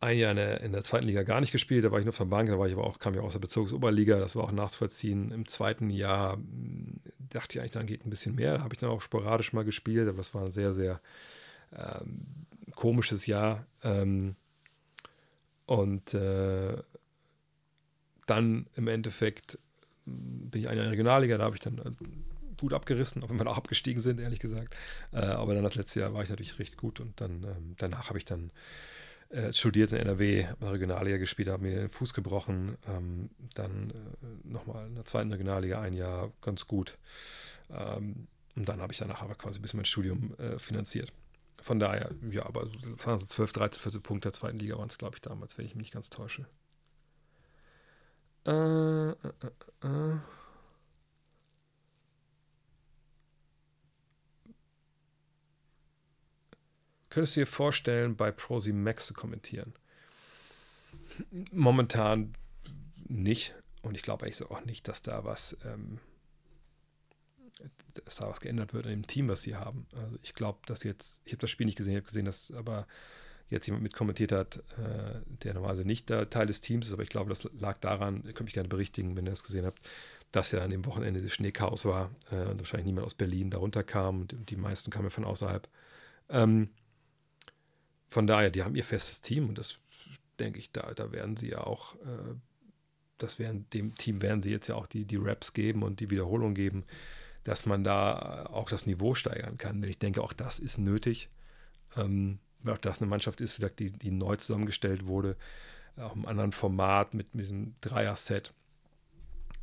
ein 0.00 0.16
Jahr 0.16 0.30
in 0.30 0.36
der, 0.36 0.60
in 0.62 0.72
der, 0.72 0.82
zweiten 0.82 1.06
Liga 1.06 1.22
gar 1.22 1.40
nicht 1.40 1.52
gespielt, 1.52 1.84
da 1.84 1.92
war 1.92 1.98
ich 1.98 2.06
nur 2.06 2.12
auf 2.12 2.18
der 2.18 2.24
Bank, 2.24 2.48
da 2.48 2.58
war 2.58 2.66
ich 2.66 2.72
aber 2.72 2.84
auch, 2.84 2.98
kam 2.98 3.14
ich 3.14 3.20
aus 3.20 3.34
der 3.34 3.40
Bezirksoberliga, 3.40 4.18
das 4.18 4.34
war 4.34 4.44
auch 4.44 4.52
nachzuvollziehen. 4.52 5.30
Im 5.30 5.46
zweiten 5.46 5.90
Jahr 5.90 6.34
hm, 6.34 7.00
dachte 7.18 7.58
ich 7.58 7.60
eigentlich, 7.60 7.72
dann 7.72 7.86
geht 7.86 8.06
ein 8.06 8.10
bisschen 8.10 8.34
mehr. 8.34 8.58
Da 8.58 8.64
habe 8.64 8.74
ich 8.74 8.80
dann 8.80 8.90
auch 8.90 9.02
sporadisch 9.02 9.52
mal 9.52 9.64
gespielt, 9.64 10.08
aber 10.08 10.18
das 10.18 10.34
war 10.34 10.46
ein 10.46 10.52
sehr, 10.52 10.72
sehr 10.72 11.00
ähm, 11.76 12.46
komisches 12.74 13.26
Jahr. 13.26 13.66
Ähm, 13.82 14.36
und 15.66 16.14
äh, 16.14 16.76
dann 18.30 18.66
im 18.76 18.88
Endeffekt 18.88 19.58
hm, 20.04 20.50
bin 20.50 20.62
ich 20.62 20.68
in 20.68 20.76
der 20.76 20.90
Regionalliga, 20.90 21.38
da 21.38 21.44
habe 21.44 21.56
ich 21.56 21.60
dann 21.60 21.78
äh, 21.78 21.90
gut 22.56 22.72
abgerissen, 22.74 23.22
auch 23.24 23.30
wenn 23.30 23.38
wir 23.38 23.46
auch 23.46 23.56
abgestiegen 23.56 24.02
sind, 24.02 24.20
ehrlich 24.20 24.40
gesagt. 24.40 24.74
Äh, 25.12 25.18
aber 25.18 25.54
dann 25.54 25.64
das 25.64 25.74
letzte 25.74 26.00
Jahr 26.00 26.14
war 26.14 26.22
ich 26.22 26.30
natürlich 26.30 26.58
recht 26.58 26.76
gut 26.76 27.00
und 27.00 27.20
dann 27.20 27.42
ähm, 27.44 27.74
danach 27.78 28.08
habe 28.08 28.18
ich 28.18 28.24
dann 28.24 28.50
äh, 29.30 29.52
studiert 29.52 29.92
in 29.92 29.98
NRW, 29.98 30.46
Regionalliga 30.60 31.16
gespielt, 31.16 31.48
habe 31.48 31.62
mir 31.62 31.76
den 31.76 31.88
Fuß 31.88 32.14
gebrochen, 32.14 32.76
ähm, 32.88 33.30
dann 33.54 33.90
äh, 33.90 34.48
nochmal 34.48 34.86
in 34.86 34.94
der 34.94 35.04
zweiten 35.04 35.30
Regionalliga 35.30 35.80
ein 35.80 35.92
Jahr 35.92 36.32
ganz 36.40 36.66
gut. 36.66 36.98
Ähm, 37.70 38.26
und 38.56 38.68
dann 38.68 38.80
habe 38.80 38.92
ich 38.92 38.98
danach 38.98 39.22
aber 39.22 39.36
quasi 39.36 39.58
ein 39.58 39.62
bisschen 39.62 39.78
mein 39.78 39.84
Studium 39.84 40.34
äh, 40.38 40.58
finanziert. 40.58 41.12
Von 41.62 41.78
daher, 41.78 42.10
ja, 42.30 42.46
aber 42.46 42.66
so 42.66 43.26
12, 43.26 43.52
13, 43.52 43.82
14 43.82 44.02
Punkte 44.02 44.28
der 44.28 44.32
zweiten 44.32 44.58
Liga 44.58 44.76
waren 44.78 44.88
es, 44.88 44.98
glaube 44.98 45.16
ich, 45.16 45.22
damals, 45.22 45.56
wenn 45.58 45.66
ich 45.66 45.74
mich 45.74 45.84
nicht 45.84 45.92
ganz 45.92 46.10
täusche. 46.10 46.46
Äh, 48.46 49.10
äh, 49.10 49.12
äh, 49.82 49.86
äh. 49.86 50.18
Könntest 57.10 57.36
du 57.36 57.40
dir 57.40 57.46
vorstellen, 57.46 58.16
bei 58.16 58.30
Prosi 58.30 58.72
Max 58.72 59.06
zu 59.06 59.14
kommentieren? 59.14 59.74
Momentan 61.50 62.34
nicht. 63.08 63.54
Und 63.82 63.96
ich 63.96 64.02
glaube 64.02 64.24
eigentlich 64.24 64.36
so 64.36 64.48
auch 64.50 64.64
nicht, 64.64 64.86
dass 64.86 65.02
da 65.02 65.24
was, 65.24 65.56
ähm, 65.64 65.98
dass 68.04 68.16
da 68.16 68.28
was 68.28 68.40
geändert 68.40 68.74
wird 68.74 68.86
in 68.86 69.02
dem 69.02 69.06
Team, 69.06 69.28
was 69.28 69.42
sie 69.42 69.56
haben. 69.56 69.86
Also 69.96 70.18
ich 70.22 70.34
glaube, 70.34 70.60
dass 70.66 70.84
jetzt, 70.84 71.20
ich 71.24 71.32
habe 71.32 71.40
das 71.40 71.50
Spiel 71.50 71.66
nicht 71.66 71.76
gesehen, 71.76 71.92
ich 71.92 71.98
habe 71.98 72.06
gesehen, 72.06 72.26
dass 72.26 72.52
aber 72.52 72.86
jetzt 73.50 73.66
jemand 73.66 73.82
mitkommentiert 73.82 74.32
hat, 74.32 74.56
äh, 74.78 75.20
der 75.42 75.54
normalerweise 75.54 75.84
nicht 75.84 76.08
da 76.08 76.24
Teil 76.24 76.46
des 76.46 76.60
Teams 76.60 76.86
ist, 76.86 76.92
aber 76.92 77.02
ich 77.02 77.08
glaube, 77.08 77.28
das 77.28 77.48
lag 77.58 77.76
daran, 77.78 78.22
ihr 78.24 78.32
könnt 78.32 78.46
mich 78.46 78.54
gerne 78.54 78.68
berichtigen, 78.68 79.16
wenn 79.16 79.26
ihr 79.26 79.30
das 79.30 79.42
gesehen 79.42 79.66
habt, 79.66 79.80
dass 80.32 80.52
ja 80.52 80.62
an 80.62 80.70
dem 80.70 80.86
Wochenende 80.86 81.20
das 81.20 81.32
Schneechaos 81.32 81.84
war 81.84 82.10
äh, 82.30 82.46
und 82.46 82.58
wahrscheinlich 82.58 82.86
niemand 82.86 83.06
aus 83.06 83.14
Berlin 83.14 83.50
darunter 83.50 83.82
kam 83.82 84.22
und 84.22 84.50
die 84.50 84.56
meisten 84.56 84.90
kamen 84.90 85.06
ja 85.06 85.10
von 85.10 85.24
außerhalb. 85.24 85.68
Ähm, 86.28 86.70
von 88.08 88.26
daher, 88.26 88.50
die 88.50 88.62
haben 88.62 88.76
ihr 88.76 88.84
festes 88.84 89.20
Team 89.20 89.48
und 89.48 89.58
das 89.58 89.80
denke 90.38 90.58
ich, 90.58 90.70
da, 90.72 90.94
da 90.94 91.12
werden 91.12 91.36
sie 91.36 91.50
ja 91.50 91.64
auch, 91.64 91.96
äh, 91.96 92.34
das 93.18 93.38
werden, 93.38 93.66
dem 93.70 93.94
Team 93.96 94.22
werden 94.22 94.42
sie 94.42 94.50
jetzt 94.50 94.68
ja 94.68 94.76
auch 94.76 94.86
die, 94.86 95.04
die 95.04 95.16
Raps 95.16 95.52
geben 95.52 95.82
und 95.82 96.00
die 96.00 96.10
Wiederholung 96.10 96.54
geben, 96.54 96.84
dass 97.44 97.66
man 97.66 97.84
da 97.84 98.46
auch 98.46 98.70
das 98.70 98.86
Niveau 98.86 99.14
steigern 99.14 99.58
kann. 99.58 99.80
Denn 99.80 99.90
ich 99.90 99.98
denke, 99.98 100.22
auch 100.22 100.32
das 100.32 100.58
ist 100.58 100.78
nötig. 100.78 101.28
Ähm, 101.96 102.38
auch 102.66 102.78
das 102.78 103.00
eine 103.00 103.08
Mannschaft 103.08 103.40
ist, 103.40 103.56
wie 103.56 103.62
gesagt, 103.62 103.78
die, 103.78 103.92
die 103.92 104.10
neu 104.10 104.36
zusammengestellt 104.36 105.06
wurde, 105.06 105.36
auch 105.96 106.14
im 106.14 106.26
anderen 106.26 106.52
Format 106.52 107.14
mit, 107.14 107.34
mit 107.34 107.44
diesem 107.44 107.74
Dreier-Set. 107.80 108.52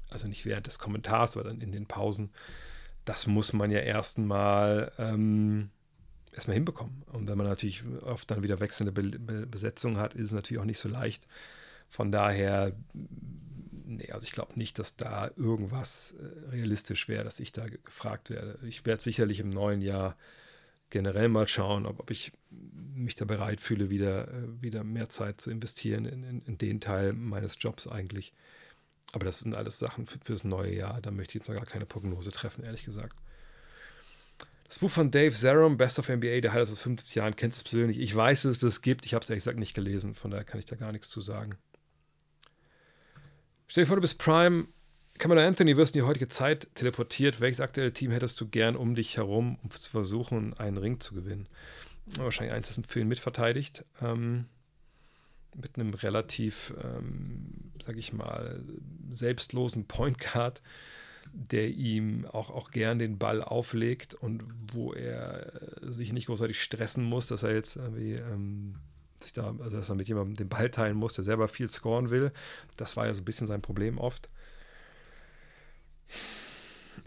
Also 0.09 0.27
nicht 0.27 0.45
während 0.45 0.67
des 0.67 0.79
Kommentars, 0.79 1.35
aber 1.35 1.49
dann 1.49 1.61
in 1.61 1.71
den 1.71 1.85
Pausen. 1.85 2.31
Das 3.05 3.27
muss 3.27 3.53
man 3.53 3.71
ja 3.71 3.79
erstmal 3.79 4.91
ähm, 4.97 5.69
erstmal 6.31 6.55
hinbekommen. 6.55 7.03
Und 7.11 7.27
wenn 7.27 7.37
man 7.37 7.47
natürlich 7.47 7.83
oft 8.03 8.29
dann 8.31 8.43
wieder 8.43 8.59
wechselnde 8.59 8.91
Be 8.91 9.17
Be 9.19 9.45
Besetzungen 9.45 9.97
hat, 9.97 10.13
ist 10.13 10.27
es 10.27 10.31
natürlich 10.31 10.61
auch 10.61 10.65
nicht 10.65 10.79
so 10.79 10.87
leicht. 10.87 11.27
Von 11.89 12.11
daher, 12.11 12.73
nee, 12.93 14.11
also 14.11 14.25
ich 14.25 14.31
glaube 14.31 14.53
nicht, 14.55 14.79
dass 14.79 14.95
da 14.95 15.31
irgendwas 15.35 16.15
äh, 16.19 16.49
realistisch 16.49 17.07
wäre, 17.07 17.23
dass 17.23 17.39
ich 17.39 17.51
da 17.51 17.67
gefragt 17.67 18.29
werde. 18.29 18.59
Ich 18.63 18.85
werde 18.85 19.01
sicherlich 19.01 19.39
im 19.39 19.49
neuen 19.49 19.81
Jahr 19.81 20.15
generell 20.89 21.29
mal 21.29 21.47
schauen, 21.47 21.85
ob, 21.85 21.99
ob 21.99 22.11
ich 22.11 22.31
mich 22.49 23.15
da 23.15 23.25
bereit 23.25 23.59
fühle, 23.59 23.89
wieder, 23.89 24.27
äh, 24.27 24.61
wieder 24.61 24.83
mehr 24.83 25.09
Zeit 25.09 25.41
zu 25.41 25.51
investieren 25.51 26.05
in, 26.05 26.23
in, 26.23 26.41
in, 26.43 26.57
den 26.57 26.81
Teil 26.81 27.13
meines 27.13 27.57
Jobs 27.59 27.87
eigentlich. 27.87 28.33
Aber 29.11 29.25
das 29.25 29.39
sind 29.39 29.55
alles 29.55 29.79
Sachen 29.79 30.05
für, 30.05 30.19
fürs 30.19 30.43
neue 30.43 30.73
Jahr. 30.75 31.01
Da 31.01 31.11
möchte 31.11 31.31
ich 31.31 31.35
jetzt 31.35 31.49
noch 31.49 31.55
gar 31.55 31.65
keine 31.65 31.85
Prognose 31.85 32.31
treffen, 32.31 32.63
ehrlich 32.63 32.85
gesagt. 32.85 33.15
Das 34.67 34.79
Buch 34.79 34.91
von 34.91 35.11
Dave 35.11 35.33
Zarum, 35.33 35.77
Best 35.77 35.97
of 35.97 36.09
NBA, 36.09 36.41
der 36.41 36.51
hat 36.51 36.59
das 36.59 36.71
aus 36.71 36.81
50 36.81 37.15
Jahren, 37.15 37.35
kennst 37.35 37.57
du 37.57 37.59
es 37.59 37.63
persönlich. 37.63 37.99
Ich 37.99 38.13
weiß, 38.13 38.41
dass 38.41 38.51
es 38.53 38.59
das 38.59 38.81
gibt. 38.81 39.05
Ich 39.05 39.13
habe 39.13 39.23
es 39.23 39.29
ehrlich 39.29 39.43
gesagt 39.43 39.59
nicht 39.59 39.73
gelesen, 39.73 40.13
von 40.13 40.31
daher 40.31 40.43
kann 40.43 40.59
ich 40.59 40.65
da 40.65 40.75
gar 40.75 40.91
nichts 40.91 41.09
zu 41.09 41.21
sagen. 41.21 41.57
Stell 43.67 43.83
dir 43.83 43.87
vor, 43.87 43.95
du 43.97 44.01
bist 44.01 44.17
Prime. 44.17 44.67
Kamala 45.17 45.45
Anthony, 45.45 45.77
wirst 45.77 45.95
in 45.95 46.01
die 46.01 46.07
heutige 46.07 46.27
Zeit 46.27 46.67
teleportiert. 46.75 47.41
Welches 47.41 47.59
aktuelle 47.59 47.93
Team 47.93 48.11
hättest 48.11 48.39
du 48.39 48.47
gern 48.47 48.75
um 48.75 48.95
dich 48.95 49.17
herum, 49.17 49.57
um 49.63 49.69
zu 49.71 49.89
versuchen, 49.89 50.53
einen 50.53 50.77
Ring 50.77 50.99
zu 50.99 51.15
gewinnen? 51.15 51.47
Wahrscheinlich 52.17 52.53
eins, 52.53 52.73
das 52.73 52.85
für 52.87 52.99
ihn 52.99 53.07
mitverteidigt. 53.07 53.83
Ähm, 54.01 54.45
mit 55.55 55.75
einem 55.75 55.93
relativ, 55.93 56.73
ähm, 56.83 57.71
sag 57.83 57.97
ich 57.97 58.13
mal, 58.13 58.63
selbstlosen 59.11 59.85
Point 59.85 60.19
Guard 60.19 60.61
der 61.33 61.69
ihm 61.69 62.25
auch, 62.25 62.49
auch 62.49 62.71
gern 62.71 62.99
den 62.99 63.17
Ball 63.17 63.41
auflegt 63.43 64.15
und 64.15 64.43
wo 64.71 64.93
er 64.93 65.51
sich 65.81 66.13
nicht 66.13 66.27
großartig 66.27 66.61
stressen 66.61 67.03
muss, 67.03 67.27
dass 67.27 67.43
er 67.43 67.53
jetzt 67.53 67.75
irgendwie 67.75 68.13
ähm, 68.13 68.75
sich 69.21 69.33
da, 69.33 69.55
also 69.59 69.77
dass 69.77 69.89
er 69.89 69.95
mit 69.95 70.07
jemandem 70.07 70.35
den 70.35 70.49
Ball 70.49 70.69
teilen 70.69 70.97
muss, 70.97 71.13
der 71.13 71.23
selber 71.23 71.47
viel 71.47 71.67
scoren 71.67 72.09
will. 72.09 72.31
Das 72.77 72.97
war 72.97 73.07
ja 73.07 73.13
so 73.13 73.21
ein 73.21 73.25
bisschen 73.25 73.47
sein 73.47 73.61
Problem 73.61 73.97
oft. 73.97 74.29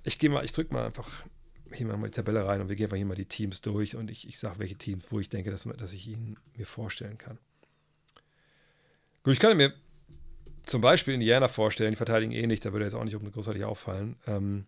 Ich 0.04 0.18
gehe 0.18 0.30
mal, 0.30 0.44
ich 0.44 0.52
drücke 0.52 0.72
mal 0.72 0.86
einfach 0.86 1.24
hier 1.72 1.86
mal 1.86 2.08
die 2.08 2.14
Tabelle 2.14 2.44
rein 2.46 2.60
und 2.60 2.68
wir 2.68 2.76
gehen 2.76 2.86
einfach 2.86 2.96
hier 2.96 3.06
mal 3.06 3.14
die 3.14 3.26
Teams 3.26 3.60
durch 3.60 3.96
und 3.96 4.10
ich, 4.10 4.26
ich 4.26 4.38
sage, 4.38 4.58
welche 4.58 4.76
Teams, 4.76 5.04
wo 5.10 5.20
ich 5.20 5.28
denke, 5.28 5.50
dass, 5.50 5.64
dass 5.64 5.92
ich 5.92 6.08
ihn 6.08 6.36
mir 6.56 6.66
vorstellen 6.66 7.18
kann. 7.18 7.38
Gut, 9.22 9.34
ich 9.34 9.40
kann 9.40 9.56
mir 9.56 9.72
zum 10.64 10.80
Beispiel 10.80 11.14
Indiana 11.14 11.48
vorstellen, 11.48 11.90
die 11.90 11.96
verteidigen 11.96 12.32
eh 12.32 12.46
nicht, 12.46 12.64
da 12.64 12.72
würde 12.72 12.84
jetzt 12.84 12.94
auch 12.94 13.04
nicht 13.04 13.18
großartig 13.32 13.64
auffallen. 13.64 14.16
Ähm, 14.26 14.66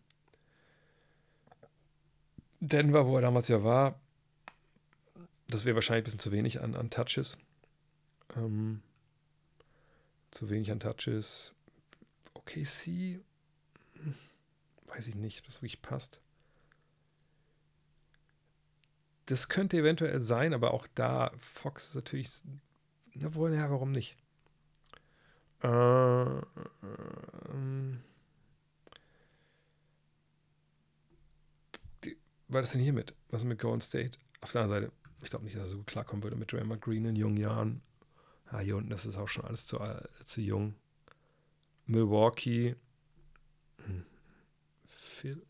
Denver, 2.60 3.06
wo 3.06 3.16
er 3.16 3.22
damals 3.22 3.48
ja 3.48 3.64
war, 3.64 4.00
das 5.48 5.64
wäre 5.64 5.74
wahrscheinlich 5.74 6.02
ein 6.02 6.04
bisschen 6.04 6.20
zu 6.20 6.32
wenig 6.32 6.60
an, 6.60 6.74
an 6.74 6.90
Touches. 6.90 7.36
Ähm, 8.36 8.82
zu 10.30 10.48
wenig 10.48 10.70
an 10.70 10.80
Touches. 10.80 11.52
OKC, 12.34 12.86
hm, 12.86 13.24
weiß 14.86 15.08
ich 15.08 15.14
nicht, 15.14 15.40
ob 15.40 15.46
das 15.46 15.62
wirklich 15.62 15.82
passt. 15.82 16.20
Das 19.26 19.48
könnte 19.48 19.76
eventuell 19.78 20.20
sein, 20.20 20.52
aber 20.52 20.74
auch 20.74 20.86
da, 20.94 21.32
Fox 21.38 21.88
ist 21.88 21.94
natürlich, 21.94 22.42
na 23.14 23.34
wohl, 23.34 23.54
ja, 23.54 23.70
warum 23.70 23.92
nicht? 23.92 24.16
Äh, 25.62 25.68
äh, 25.68 26.42
die, 32.04 32.18
war 32.48 32.60
das 32.60 32.72
denn 32.72 32.80
hier 32.80 32.92
mit? 32.92 33.14
Was 33.30 33.44
mit 33.44 33.60
Golden 33.60 33.80
State? 33.80 34.18
Auf 34.40 34.52
der 34.52 34.62
anderen 34.62 34.82
Seite, 34.82 34.92
ich 35.22 35.30
glaube 35.30 35.44
nicht, 35.44 35.56
dass 35.56 35.64
er 35.64 35.68
so 35.68 35.76
gut 35.78 35.86
klarkommen 35.86 36.24
würde 36.24 36.36
mit 36.36 36.52
Draymond 36.52 36.82
Green 36.82 37.04
in 37.04 37.16
jungen 37.16 37.36
Jahren. 37.36 37.80
Ja, 38.50 38.58
hier 38.58 38.76
unten 38.76 38.90
das 38.90 39.06
ist 39.06 39.16
auch 39.16 39.28
schon 39.28 39.44
alles 39.44 39.66
zu, 39.66 39.78
äh, 39.78 40.02
zu 40.24 40.40
jung. 40.40 40.74
Milwaukee. 41.86 42.76
Hm. 45.22 45.34
Phil. 45.34 45.46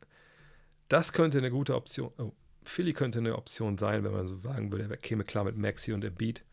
Das 0.88 1.12
könnte 1.12 1.38
eine 1.38 1.50
gute 1.50 1.74
Option. 1.74 2.12
Oh, 2.18 2.32
Philly 2.64 2.92
könnte 2.92 3.18
eine 3.18 3.36
Option 3.36 3.78
sein, 3.78 4.04
wenn 4.04 4.12
man 4.12 4.26
so 4.26 4.38
sagen 4.38 4.70
würde, 4.70 4.88
er 4.88 4.96
käme 4.96 5.24
klar 5.24 5.44
mit 5.44 5.56
Maxi 5.56 5.92
und 5.92 6.04
Embiid. 6.04 6.44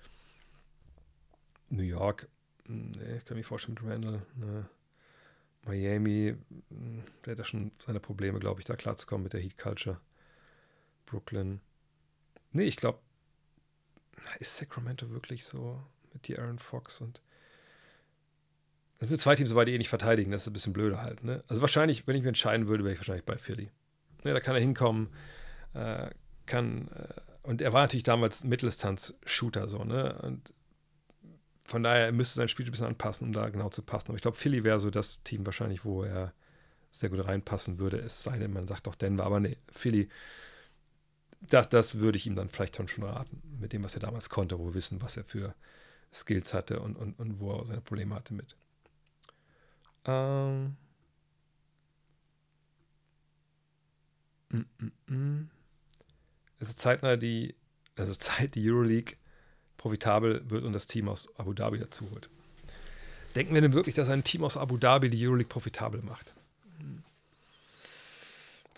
New 1.70 1.84
York 1.84 2.28
Nee, 2.70 3.18
ich 3.18 3.26
kann 3.26 3.36
mir 3.36 3.44
vorstellen 3.44 3.78
mit 3.82 3.92
Randall. 3.92 4.22
Ne. 4.36 4.70
Miami, 5.66 6.36
hm, 6.70 7.04
der 7.26 7.32
hat 7.32 7.40
ja 7.40 7.44
schon 7.44 7.72
seine 7.84 8.00
Probleme, 8.00 8.40
glaube 8.40 8.62
ich, 8.62 8.66
da 8.66 8.76
klarzukommen 8.76 9.24
mit 9.24 9.34
der 9.34 9.42
Heat 9.42 9.58
Culture. 9.58 10.00
Brooklyn. 11.08 11.62
Nee, 12.52 12.66
ich 12.66 12.76
glaube, 12.76 13.00
ist 14.40 14.56
Sacramento 14.56 15.10
wirklich 15.10 15.46
so 15.46 15.82
die 16.26 16.38
Aaron 16.38 16.60
Fox 16.60 17.02
und 17.02 17.24
das 19.00 19.10
sind 19.10 19.22
zwei 19.22 19.36
Teams, 19.36 19.50
die 19.50 19.74
eh 19.74 19.78
nicht 19.78 19.90
verteidigen. 19.90 20.32
Das 20.32 20.42
ist 20.42 20.48
ein 20.48 20.54
bisschen 20.54 20.74
blöder 20.74 21.02
halt. 21.02 21.24
Ne? 21.24 21.44
Also 21.48 21.62
wahrscheinlich, 21.62 22.06
wenn 22.06 22.16
ich 22.16 22.22
mich 22.22 22.28
entscheiden 22.28 22.68
würde, 22.68 22.84
wäre 22.84 22.94
ich 22.94 23.00
wahrscheinlich 23.00 23.26
bei 23.26 23.38
Philly. 23.38 23.72
Ja, 24.24 24.34
da 24.34 24.42
kann 24.42 24.56
er 24.56 24.62
hinkommen, 24.62 25.10
äh, 25.74 26.10
kann 26.46 26.90
äh, 26.90 27.22
und 27.44 27.62
er 27.62 27.74
war 27.74 27.82
natürlich 27.82 28.04
damals 28.04 28.44
Mitteldistanz-Shooter 28.44 29.68
so, 29.68 29.84
ne? 29.84 30.22
Und 30.22 30.54
von 31.64 31.84
daher 31.84 32.12
müsste 32.12 32.36
sein 32.36 32.48
Spiel 32.48 32.66
ein 32.66 32.72
bisschen 32.72 32.88
anpassen, 32.88 33.28
um 33.28 33.34
da 33.34 33.50
genau 33.50 33.70
zu 33.70 33.82
passen. 33.82 34.10
Aber 34.10 34.16
ich 34.16 34.22
glaube, 34.22 34.38
Philly 34.38 34.64
wäre 34.64 34.80
so 34.80 34.90
das 34.90 35.24
Team 35.24 35.46
wahrscheinlich, 35.46 35.86
wo 35.86 36.04
er 36.04 36.34
sehr 36.92 37.10
gut 37.10 37.26
reinpassen 37.26 37.80
würde. 37.80 37.98
Es 37.98 38.24
sei 38.24 38.38
denn, 38.38 38.52
man 38.52 38.68
sagt 38.68 38.88
doch 38.88 38.96
Denver, 38.96 39.24
aber 39.24 39.40
nee, 39.40 39.58
Philly, 39.72 40.10
das, 41.42 41.70
das 41.70 41.96
würde 41.96 42.18
ich 42.18 42.28
ihm 42.28 42.36
dann 42.36 42.50
vielleicht 42.50 42.76
schon 42.76 43.04
raten, 43.04 43.42
mit 43.60 43.72
dem, 43.72 43.84
was 43.84 43.94
er 43.94 44.02
damals 44.02 44.30
konnte, 44.30 44.60
wo 44.60 44.66
wir 44.66 44.74
wissen, 44.74 45.02
was 45.02 45.16
er 45.16 45.24
für 45.24 45.56
Skills 46.14 46.54
hatte 46.54 46.80
und, 46.80 46.98
und, 46.98 47.18
und 47.20 47.40
wo 47.40 47.54
er 47.54 47.66
seine 47.66 47.82
Probleme 47.82 48.16
hatte 48.16 48.34
mit. 48.34 48.58
Ähm. 50.06 50.76
Mm, 54.50 54.58
mm, 54.80 55.14
mm. 55.14 55.50
Es 56.60 56.70
ist 56.70 56.80
zeitnah 56.80 57.16
die, 57.16 57.56
es 57.96 58.20
Zeit, 58.20 58.56
die 58.56 58.70
Euroleague 58.70 59.16
profitabel 59.78 60.50
wird 60.50 60.64
und 60.66 60.74
das 60.74 60.88
Team 60.88 61.08
aus 61.08 61.30
Abu 61.38 61.54
Dhabi 61.54 61.80
dazu 61.80 62.10
holt. 62.12 62.30
Denken 63.36 63.54
wir 63.54 63.62
denn 63.62 63.74
wirklich, 63.74 63.96
dass 63.96 64.10
ein 64.10 64.24
Team 64.24 64.44
aus 64.44 64.58
Abu 64.58 64.78
Dhabi 64.78 65.10
die 65.10 65.26
Euroleague 65.26 65.50
profitabel 65.50 66.02
macht? 66.02 66.34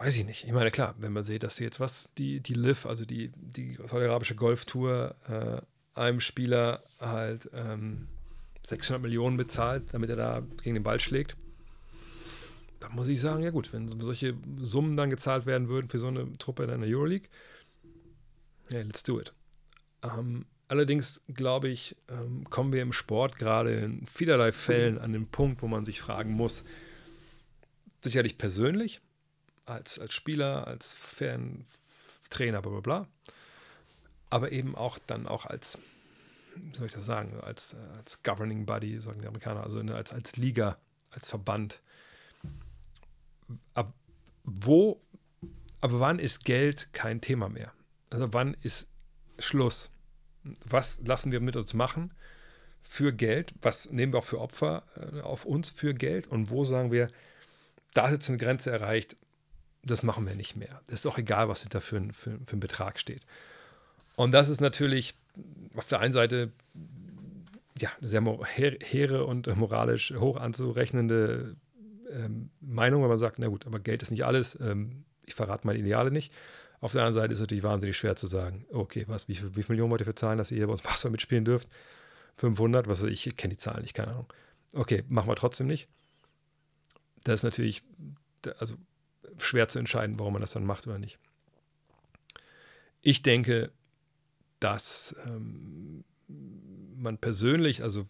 Weiß 0.02 0.16
ich 0.16 0.26
nicht. 0.26 0.46
Ich 0.46 0.52
meine, 0.52 0.72
klar, 0.72 0.96
wenn 0.98 1.14
man 1.14 1.24
sieht, 1.24 1.44
dass 1.44 1.58
die 1.58 1.64
jetzt 1.64 1.80
was, 1.80 2.10
die, 2.18 2.40
die 2.40 2.56
LIV, 2.56 2.88
also 2.88 3.06
die, 3.06 3.32
die 3.36 3.78
saudi-arabische 3.86 4.34
Golftour, 4.34 5.16
äh, 5.30 6.00
einem 6.00 6.20
Spieler 6.22 6.82
halt 7.00 7.48
ähm, 7.54 8.08
600 8.68 9.02
Millionen 9.02 9.38
bezahlt, 9.38 9.84
damit 9.92 10.10
er 10.10 10.16
da 10.16 10.44
gegen 10.62 10.76
den 10.76 10.84
Ball 10.84 11.00
schlägt, 11.00 11.36
dann 12.80 12.94
muss 12.94 13.08
ich 13.08 13.22
sagen, 13.22 13.44
ja 13.44 13.52
gut, 13.52 13.72
wenn 13.74 13.88
solche 13.88 14.36
Summen 14.58 14.98
dann 14.98 15.10
gezahlt 15.10 15.46
werden 15.46 15.68
würden 15.68 15.90
für 15.90 16.00
so 16.00 16.08
eine 16.08 16.38
Truppe 16.38 16.64
in 16.64 16.82
der 16.82 16.90
Euroleague, 16.90 17.30
ja, 18.72 18.78
yeah, 18.78 18.88
let's 18.88 19.04
do 19.04 19.20
it. 19.20 19.34
Ähm, 20.04 20.46
Allerdings 20.72 21.20
glaube 21.28 21.68
ich, 21.68 21.98
ähm, 22.08 22.50
kommen 22.50 22.72
wir 22.72 22.82
im 22.82 22.94
Sport 22.94 23.38
gerade 23.38 23.76
in 23.82 24.08
vielerlei 24.08 24.54
Fällen 24.54 25.00
an 25.00 25.12
den 25.12 25.28
Punkt, 25.28 25.62
wo 25.62 25.68
man 25.68 25.84
sich 25.84 26.00
fragen 26.00 26.32
muss, 26.32 26.64
sicherlich 28.00 28.38
persönlich, 28.38 29.02
als, 29.66 30.00
als 30.00 30.14
Spieler, 30.14 30.68
als 30.68 30.94
Fan, 30.94 31.66
Trainer, 32.30 32.62
bla 32.62 32.72
bla 32.72 32.80
bla, 32.80 33.08
aber 34.30 34.54
eben 34.54 34.74
auch 34.74 34.98
dann 34.98 35.28
auch 35.28 35.46
als, 35.46 35.78
wie 36.56 36.76
soll 36.76 36.88
ich 36.88 36.94
das 36.94 37.06
sagen, 37.06 37.40
als, 37.42 37.76
als 37.98 38.22
Governing 38.24 38.66
Body, 38.66 39.00
sagen 39.00 39.22
die 39.22 39.28
Amerikaner, 39.28 39.64
also 39.64 39.80
als, 39.80 40.12
als 40.12 40.36
Liga, 40.38 40.78
als 41.10 41.28
Verband. 41.28 41.82
Ab 43.74 43.94
wo, 44.44 45.02
aber 45.82 46.00
wann 46.00 46.20
ist 46.20 46.46
Geld 46.46 46.92
kein 46.94 47.22
Thema 47.22 47.50
mehr? 47.50 47.72
Also 48.10 48.34
wann 48.34 48.56
ist 48.62 48.88
Schluss? 49.40 49.92
was 50.66 51.00
lassen 51.06 51.32
wir 51.32 51.40
mit 51.40 51.56
uns 51.56 51.74
machen 51.74 52.14
für 52.82 53.14
Geld, 53.14 53.54
was 53.62 53.90
nehmen 53.92 54.14
wir 54.14 54.20
auch 54.20 54.26
für 54.26 54.40
Opfer 54.40 54.84
äh, 54.96 55.22
auf 55.22 55.46
uns 55.46 55.70
für 55.70 55.94
Geld 55.94 56.28
und 56.28 56.50
wo 56.50 56.64
sagen 56.64 56.92
wir, 56.92 57.10
da 57.94 58.06
ist 58.06 58.14
jetzt 58.14 58.30
eine 58.30 58.38
Grenze 58.38 58.72
erreicht, 58.72 59.18
das 59.84 60.04
machen 60.04 60.26
wir 60.28 60.36
nicht 60.36 60.56
mehr. 60.56 60.82
Es 60.88 60.94
ist 60.94 61.08
auch 61.08 61.18
egal, 61.18 61.50
was 61.50 61.62
hinter 61.62 61.82
für, 61.82 62.02
für, 62.14 62.40
für 62.46 62.52
einen 62.52 62.60
Betrag 62.60 63.00
steht. 63.00 63.26
Und 64.16 64.32
das 64.32 64.50
ist 64.50 64.62
natürlich 64.62 65.16
auf 65.76 65.88
der 65.88 66.00
einen 66.00 66.14
Seite 66.14 66.52
ja, 67.78 67.90
sehr 68.02 68.22
hehre 68.44 69.26
und 69.26 69.48
moralisch 69.56 70.14
hoch 70.14 70.38
anzurechnende 70.38 71.56
ähm, 72.12 72.50
Meinung, 72.60 73.02
wenn 73.02 73.10
man 73.10 73.18
sagt, 73.18 73.40
na 73.40 73.48
gut, 73.48 73.66
aber 73.66 73.80
Geld 73.80 74.04
ist 74.04 74.12
nicht 74.12 74.26
alles, 74.26 74.58
ähm, 74.60 75.06
ich 75.26 75.36
verrate 75.36 75.66
meine 75.66 75.80
Ideale 75.80 76.12
nicht. 76.12 76.32
Auf 76.80 76.94
der 76.94 77.04
anderen 77.04 77.22
Seite 77.22 77.34
ist 77.34 77.40
es 77.40 77.44
natürlich 77.44 77.64
wahnsinnig 77.64 77.96
schwer 77.96 78.16
zu 78.16 78.28
sagen, 78.28 78.66
okay, 78.72 79.06
was, 79.08 79.28
wie, 79.28 79.40
wie 79.56 79.64
viele 79.64 79.70
Millionen 79.70 79.92
wollt 79.92 80.02
ihr 80.02 80.06
für 80.06 80.16
zahlen, 80.16 80.38
dass 80.38 80.52
ihr 80.52 80.58
hier 80.58 80.68
bei 80.68 80.72
uns 80.72 80.82
Basketball 80.82 81.12
mitspielen 81.12 81.46
dürft? 81.46 81.70
500, 82.38 82.88
was 82.88 83.02
weiß 83.02 83.10
ich, 83.10 83.28
ich 83.28 83.38
kenne 83.38 83.54
die 83.54 83.58
Zahlen 83.58 83.84
nicht, 83.84 83.94
keine 83.94 84.12
Ahnung. 84.12 84.34
Okay, 84.74 85.04
machen 85.08 85.30
wir 85.30 85.36
trotzdem 85.36 85.68
nicht. 85.68 85.88
Das 87.24 87.36
ist 87.36 87.44
natürlich 87.44 87.84
also 88.58 88.76
schwer 89.38 89.68
zu 89.68 89.80
entscheiden, 89.80 90.20
warum 90.20 90.34
man 90.34 90.42
das 90.42 90.52
dann 90.52 90.66
macht 90.66 90.88
oder 90.88 90.98
nicht. 90.98 91.20
Ich 93.04 93.22
denke, 93.22 93.72
dass 94.62 95.14
ähm, 95.26 96.06
man 96.96 97.18
persönlich, 97.18 97.84
also 97.84 98.06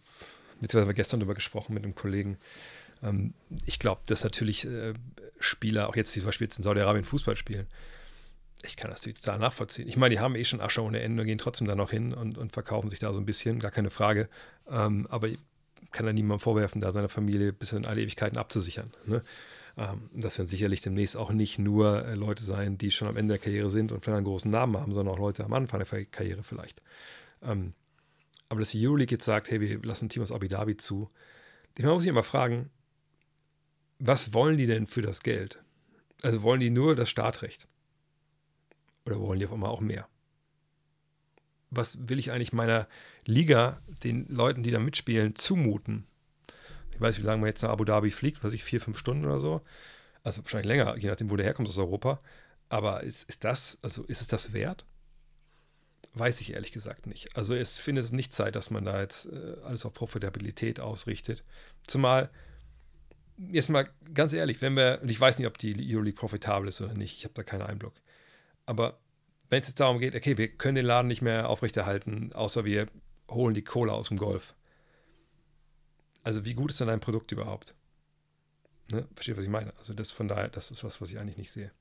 jetzt 0.60 0.74
haben 0.74 0.86
wir 0.86 0.94
gestern 0.94 1.18
darüber 1.18 1.34
gesprochen 1.34 1.74
mit 1.74 1.82
einem 1.82 1.96
Kollegen, 1.96 2.38
ähm, 3.02 3.34
ich 3.66 3.80
glaube, 3.80 4.02
dass 4.06 4.22
natürlich 4.22 4.64
äh, 4.64 4.94
Spieler, 5.40 5.88
auch 5.88 5.96
jetzt 5.96 6.12
zum 6.12 6.24
Beispiel 6.24 6.46
jetzt 6.46 6.58
in 6.58 6.62
Saudi-Arabien 6.62 7.04
Fußball 7.04 7.36
spielen, 7.36 7.66
ich 8.64 8.76
kann 8.76 8.90
das 8.90 9.00
total 9.00 9.38
nachvollziehen. 9.38 9.88
Ich 9.88 9.96
meine, 9.96 10.14
die 10.14 10.20
haben 10.20 10.36
eh 10.36 10.44
schon 10.44 10.60
Asche 10.60 10.82
ohne 10.82 11.00
Ende 11.00 11.22
und 11.22 11.26
gehen 11.26 11.38
trotzdem 11.38 11.66
da 11.66 11.74
noch 11.74 11.90
hin 11.90 12.14
und, 12.14 12.38
und 12.38 12.52
verkaufen 12.52 12.90
sich 12.90 13.00
da 13.00 13.12
so 13.12 13.20
ein 13.20 13.26
bisschen, 13.26 13.58
gar 13.58 13.72
keine 13.72 13.90
Frage. 13.90 14.28
Ähm, 14.68 15.08
aber 15.10 15.28
ich 15.28 15.38
kann 15.90 16.06
da 16.06 16.12
niemandem 16.12 16.38
vorwerfen, 16.38 16.80
da 16.80 16.92
seine 16.92 17.08
Familie 17.08 17.52
bis 17.52 17.72
in 17.72 17.86
alle 17.86 18.00
Ewigkeiten 18.00 18.38
abzusichern. 18.38 18.92
Ne? 19.04 19.22
Ähm, 19.76 20.10
das 20.14 20.38
werden 20.38 20.48
sicherlich 20.48 20.80
demnächst 20.80 21.16
auch 21.16 21.30
nicht 21.30 21.58
nur 21.58 22.04
äh, 22.06 22.14
Leute 22.14 22.44
sein, 22.44 22.78
die 22.78 22.90
schon 22.90 23.08
am 23.08 23.16
Ende 23.16 23.34
der 23.34 23.42
Karriere 23.42 23.70
sind 23.70 23.92
und 23.92 24.04
vielleicht 24.04 24.18
einen 24.18 24.26
großen 24.26 24.50
Namen 24.50 24.76
haben, 24.76 24.92
sondern 24.92 25.14
auch 25.14 25.18
Leute 25.18 25.44
am 25.44 25.52
Anfang 25.52 25.82
der 25.82 26.04
Karriere 26.06 26.42
vielleicht. 26.42 26.82
Ähm, 27.42 27.74
aber 28.48 28.60
dass 28.60 28.70
die 28.70 28.86
Euroleague 28.86 29.12
jetzt 29.12 29.24
sagt, 29.24 29.50
hey, 29.50 29.60
wir 29.60 29.82
lassen 29.82 30.06
ein 30.06 30.08
Team 30.10 30.22
aus 30.22 30.32
Abu 30.32 30.46
Dhabi 30.46 30.76
zu, 30.76 31.10
ich 31.76 31.84
muss 31.84 32.02
sich 32.02 32.10
immer 32.10 32.22
fragen, 32.22 32.70
was 33.98 34.34
wollen 34.34 34.58
die 34.58 34.66
denn 34.66 34.86
für 34.86 35.00
das 35.00 35.22
Geld? 35.22 35.62
Also 36.22 36.42
wollen 36.42 36.60
die 36.60 36.70
nur 36.70 36.94
das 36.94 37.08
Startrecht? 37.08 37.66
Oder 39.06 39.20
wollen 39.20 39.38
die 39.38 39.46
auf 39.46 39.52
einmal 39.52 39.70
auch 39.70 39.80
mehr? 39.80 40.06
Was 41.70 42.08
will 42.08 42.18
ich 42.18 42.30
eigentlich 42.30 42.52
meiner 42.52 42.88
Liga, 43.24 43.80
den 44.04 44.26
Leuten, 44.28 44.62
die 44.62 44.70
da 44.70 44.78
mitspielen, 44.78 45.34
zumuten? 45.34 46.06
Ich 46.94 47.00
weiß, 47.00 47.18
wie 47.18 47.26
lange 47.26 47.40
man 47.40 47.48
jetzt 47.48 47.62
nach 47.62 47.70
Abu 47.70 47.84
Dhabi 47.84 48.10
fliegt, 48.10 48.42
weiß 48.44 48.52
ich, 48.52 48.64
vier, 48.64 48.80
fünf 48.80 48.98
Stunden 48.98 49.24
oder 49.24 49.40
so. 49.40 49.62
Also 50.22 50.42
wahrscheinlich 50.44 50.68
länger, 50.68 50.96
je 50.96 51.08
nachdem, 51.08 51.30
wo 51.30 51.36
der 51.36 51.46
herkommt 51.46 51.68
aus 51.68 51.78
Europa. 51.78 52.20
Aber 52.68 53.02
ist, 53.02 53.28
ist 53.28 53.44
das, 53.44 53.78
also 53.82 54.04
ist 54.04 54.20
es 54.20 54.28
das 54.28 54.52
wert? 54.52 54.86
Weiß 56.14 56.40
ich 56.40 56.52
ehrlich 56.52 56.72
gesagt 56.72 57.06
nicht. 57.06 57.36
Also 57.36 57.54
ich 57.54 57.68
finde 57.68 58.00
es 58.00 58.12
nicht 58.12 58.32
Zeit, 58.32 58.54
dass 58.54 58.70
man 58.70 58.84
da 58.84 59.00
jetzt 59.00 59.26
äh, 59.26 59.56
alles 59.64 59.84
auf 59.84 59.94
Profitabilität 59.94 60.80
ausrichtet. 60.80 61.42
Zumal, 61.86 62.30
jetzt 63.36 63.68
mal 63.68 63.88
ganz 64.14 64.32
ehrlich, 64.32 64.62
wenn 64.62 64.74
wir, 64.74 65.00
und 65.02 65.10
ich 65.10 65.20
weiß 65.20 65.38
nicht, 65.38 65.46
ob 65.46 65.58
die 65.58 65.74
Euroleague 65.94 66.18
profitabel 66.18 66.68
ist 66.68 66.80
oder 66.80 66.94
nicht, 66.94 67.16
ich 67.16 67.24
habe 67.24 67.34
da 67.34 67.42
keinen 67.42 67.62
Einblick. 67.62 67.92
Aber 68.66 68.98
wenn 69.48 69.60
es 69.60 69.68
jetzt 69.68 69.80
darum 69.80 69.98
geht, 69.98 70.14
okay, 70.14 70.38
wir 70.38 70.48
können 70.48 70.76
den 70.76 70.86
Laden 70.86 71.08
nicht 71.08 71.22
mehr 71.22 71.48
aufrechterhalten, 71.48 72.32
außer 72.32 72.64
wir 72.64 72.86
holen 73.30 73.54
die 73.54 73.64
Cola 73.64 73.92
aus 73.92 74.08
dem 74.08 74.16
Golf. 74.16 74.54
Also 76.22 76.44
wie 76.44 76.54
gut 76.54 76.70
ist 76.70 76.80
denn 76.80 76.88
ein 76.88 77.00
Produkt 77.00 77.32
überhaupt? 77.32 77.74
Ne? 78.90 79.06
Versteht, 79.14 79.36
was 79.36 79.44
ich 79.44 79.50
meine? 79.50 79.74
Also 79.78 79.94
das 79.94 80.10
von 80.10 80.28
daher, 80.28 80.48
das 80.48 80.70
ist 80.70 80.84
was, 80.84 81.00
was 81.00 81.10
ich 81.10 81.18
eigentlich 81.18 81.36
nicht 81.36 81.50
sehe. 81.50 81.72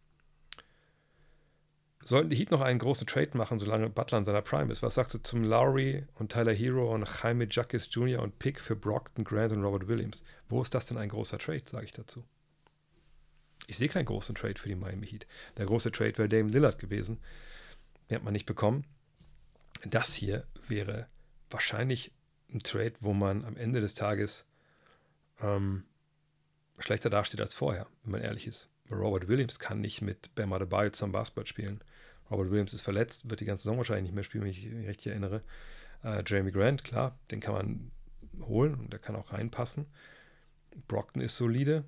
Sollten 2.03 2.31
die 2.31 2.35
Heat 2.35 2.49
noch 2.49 2.61
einen 2.61 2.79
großen 2.79 3.05
Trade 3.05 3.37
machen, 3.37 3.59
solange 3.59 3.89
Butler 3.89 4.17
in 4.17 4.23
seiner 4.23 4.41
Prime 4.41 4.71
ist? 4.71 4.81
Was 4.81 4.95
sagst 4.95 5.13
du 5.13 5.19
zum 5.19 5.43
Lowry 5.43 6.05
und 6.15 6.31
Tyler 6.31 6.53
Hero 6.53 6.91
und 6.93 7.07
Jaime 7.21 7.47
Jackis 7.49 7.89
Jr. 7.91 8.23
und 8.23 8.39
Pick 8.39 8.59
für 8.59 8.75
Brockton, 8.75 9.23
Grant 9.23 9.53
und 9.53 9.63
Robert 9.63 9.87
Williams? 9.87 10.23
Wo 10.49 10.61
ist 10.63 10.73
das 10.73 10.87
denn 10.87 10.97
ein 10.97 11.09
großer 11.09 11.37
Trade, 11.37 11.63
sage 11.65 11.85
ich 11.85 11.91
dazu? 11.91 12.23
Ich 13.67 13.77
sehe 13.77 13.87
keinen 13.87 14.05
großen 14.05 14.33
Trade 14.33 14.59
für 14.59 14.67
die 14.67 14.75
Miami 14.75 15.05
Heat. 15.05 15.27
Der 15.57 15.67
große 15.67 15.91
Trade 15.91 16.17
wäre 16.17 16.29
Dame 16.29 16.49
Lillard 16.49 16.79
gewesen. 16.79 17.19
Den 18.09 18.15
hat 18.15 18.23
man 18.23 18.33
nicht 18.33 18.47
bekommen. 18.47 18.85
Das 19.85 20.13
hier 20.13 20.47
wäre 20.67 21.07
wahrscheinlich 21.51 22.11
ein 22.53 22.59
Trade, 22.59 22.93
wo 22.99 23.13
man 23.13 23.45
am 23.45 23.57
Ende 23.57 23.81
des 23.81 23.93
Tages 23.93 24.45
ähm, 25.41 25.83
schlechter 26.79 27.09
dasteht 27.09 27.41
als 27.41 27.53
vorher, 27.53 27.87
wenn 28.03 28.11
man 28.11 28.21
ehrlich 28.21 28.47
ist. 28.47 28.69
Robert 28.89 29.27
Williams 29.27 29.59
kann 29.59 29.79
nicht 29.79 30.01
mit 30.01 30.33
Bam 30.35 30.53
Adebayo 30.53 30.89
zusammen 30.89 31.13
Basketball 31.13 31.45
spielen. 31.45 31.81
Robert 32.29 32.51
Williams 32.51 32.73
ist 32.73 32.81
verletzt, 32.81 33.29
wird 33.29 33.39
die 33.39 33.45
ganze 33.45 33.63
Saison 33.63 33.77
wahrscheinlich 33.77 34.03
nicht 34.03 34.15
mehr 34.15 34.23
spielen, 34.23 34.43
wenn 34.43 34.51
ich 34.51 34.65
mich 34.65 34.87
richtig 34.87 35.07
erinnere. 35.07 35.41
Äh, 36.03 36.23
Jeremy 36.25 36.51
Grant, 36.51 36.83
klar, 36.83 37.17
den 37.29 37.39
kann 37.39 37.53
man 37.53 37.91
holen 38.41 38.75
und 38.75 38.91
der 38.91 38.99
kann 38.99 39.15
auch 39.15 39.33
reinpassen. 39.33 39.85
Brockton 40.87 41.21
ist 41.21 41.35
solide, 41.35 41.83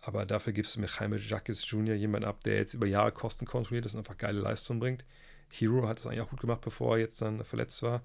aber 0.00 0.24
dafür 0.24 0.52
gibst 0.52 0.76
du 0.76 0.80
mit 0.80 0.90
Jaime 0.90 1.16
Jacques 1.18 1.70
Jr. 1.70 1.94
jemanden 1.94 2.28
ab, 2.28 2.42
der 2.44 2.56
jetzt 2.56 2.74
über 2.74 2.86
Jahre 2.86 3.12
Kosten 3.12 3.46
kontrolliert 3.46 3.86
ist 3.86 3.94
und 3.94 4.00
einfach 4.00 4.16
geile 4.16 4.40
Leistung 4.40 4.80
bringt. 4.80 5.04
Hero 5.50 5.86
hat 5.86 5.98
das 5.98 6.06
eigentlich 6.06 6.20
auch 6.20 6.30
gut 6.30 6.40
gemacht, 6.40 6.60
bevor 6.60 6.96
er 6.96 7.00
jetzt 7.00 7.20
dann 7.20 7.44
verletzt 7.44 7.82
war. 7.82 8.02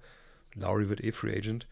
Lowry 0.54 0.88
wird 0.88 1.02
eh 1.02 1.12
Free 1.12 1.36
Agent. 1.36 1.66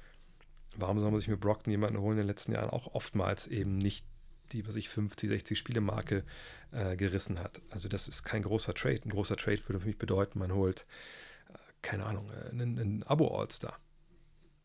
Warum 0.76 0.98
soll 0.98 1.10
man 1.10 1.20
sich 1.20 1.28
mit 1.28 1.40
Brockton 1.40 1.70
jemanden 1.70 1.98
holen 1.98 2.12
in 2.12 2.22
den 2.22 2.26
letzten 2.26 2.52
Jahren 2.52 2.70
auch 2.70 2.94
oftmals 2.94 3.46
eben 3.46 3.78
nicht 3.78 4.04
die, 4.52 4.66
was 4.66 4.76
ich 4.76 4.88
50, 4.88 5.28
60 5.28 5.58
Spiele-Marke 5.58 6.24
äh, 6.72 6.96
gerissen 6.96 7.40
hat? 7.40 7.60
Also, 7.70 7.88
das 7.88 8.08
ist 8.08 8.22
kein 8.22 8.42
großer 8.42 8.74
Trade. 8.74 9.00
Ein 9.04 9.10
großer 9.10 9.36
Trade 9.36 9.60
würde 9.66 9.80
für 9.80 9.86
mich 9.86 9.98
bedeuten, 9.98 10.38
man 10.38 10.52
holt, 10.52 10.86
äh, 11.48 11.58
keine 11.82 12.06
Ahnung, 12.06 12.30
äh, 12.30 12.50
einen, 12.50 12.78
einen 12.78 13.02
Abo-All-Star. 13.02 13.78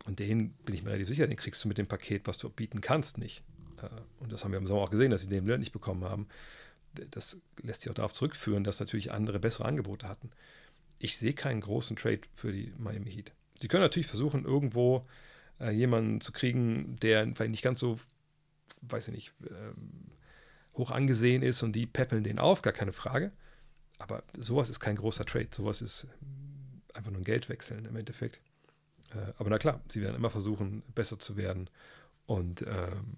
Und 0.06 0.20
den 0.20 0.52
bin 0.64 0.74
ich 0.74 0.84
mir 0.84 0.92
relativ 0.92 1.10
sicher, 1.10 1.28
den 1.28 1.36
kriegst 1.36 1.64
du 1.64 1.68
mit 1.68 1.78
dem 1.78 1.88
Paket, 1.88 2.28
was 2.28 2.38
du 2.38 2.50
bieten 2.50 2.80
kannst, 2.80 3.18
nicht. 3.18 3.44
Äh, 3.82 3.90
und 4.20 4.32
das 4.32 4.44
haben 4.44 4.52
wir 4.52 4.60
im 4.60 4.68
Sommer 4.68 4.82
auch 4.82 4.90
gesehen, 4.90 5.12
dass 5.12 5.22
sie 5.22 5.28
den 5.28 5.44
Lillard 5.44 5.60
nicht 5.60 5.74
bekommen 5.74 6.06
haben. 6.06 6.28
Das 7.12 7.38
lässt 7.62 7.82
sich 7.82 7.92
auch 7.92 7.96
darauf 7.96 8.14
zurückführen, 8.14 8.64
dass 8.64 8.80
natürlich 8.80 9.12
andere 9.12 9.40
bessere 9.40 9.66
Angebote 9.66 10.08
hatten. 10.08 10.32
Ich 11.00 11.18
sehe 11.18 11.34
keinen 11.34 11.62
großen 11.62 11.96
Trade 11.96 12.22
für 12.34 12.52
die 12.52 12.74
Miami 12.78 13.12
Heat. 13.12 13.34
Sie 13.60 13.68
können 13.68 13.84
natürlich 13.84 14.08
versuchen, 14.08 14.46
irgendwo 14.46 15.06
äh, 15.60 15.72
jemanden 15.72 16.22
zu 16.22 16.32
kriegen, 16.32 16.96
der 17.02 17.24
vielleicht 17.24 17.52
nicht 17.52 17.64
ganz 17.64 17.80
so, 17.80 17.98
weiß 18.82 19.08
ich 19.10 19.14
nicht, 19.14 19.34
ähm, 19.50 20.12
hoch 20.74 20.92
angesehen 20.92 21.42
ist 21.42 21.64
und 21.64 21.74
die 21.74 21.88
peppeln 21.88 22.24
den 22.24 22.40
auf, 22.40 22.62
gar 22.62 22.74
keine 22.74 22.94
Frage. 22.94 23.32
Aber 23.98 24.24
sowas 24.38 24.70
ist 24.70 24.80
kein 24.80 24.96
großer 24.96 25.26
Trade. 25.26 25.50
Sowas 25.52 25.82
ist 25.82 26.08
einfach 26.94 27.12
nur 27.12 27.22
ein 27.22 27.26
Geldwechseln 27.26 27.86
im 27.86 27.96
Endeffekt. 27.96 28.40
Äh, 29.12 29.34
aber 29.38 29.50
na 29.50 29.58
klar, 29.58 29.82
sie 29.88 30.02
werden 30.02 30.16
immer 30.16 30.30
versuchen, 30.30 30.84
besser 30.94 31.18
zu 31.20 31.38
werden 31.38 31.70
und 32.26 32.62
ähm, 32.62 33.18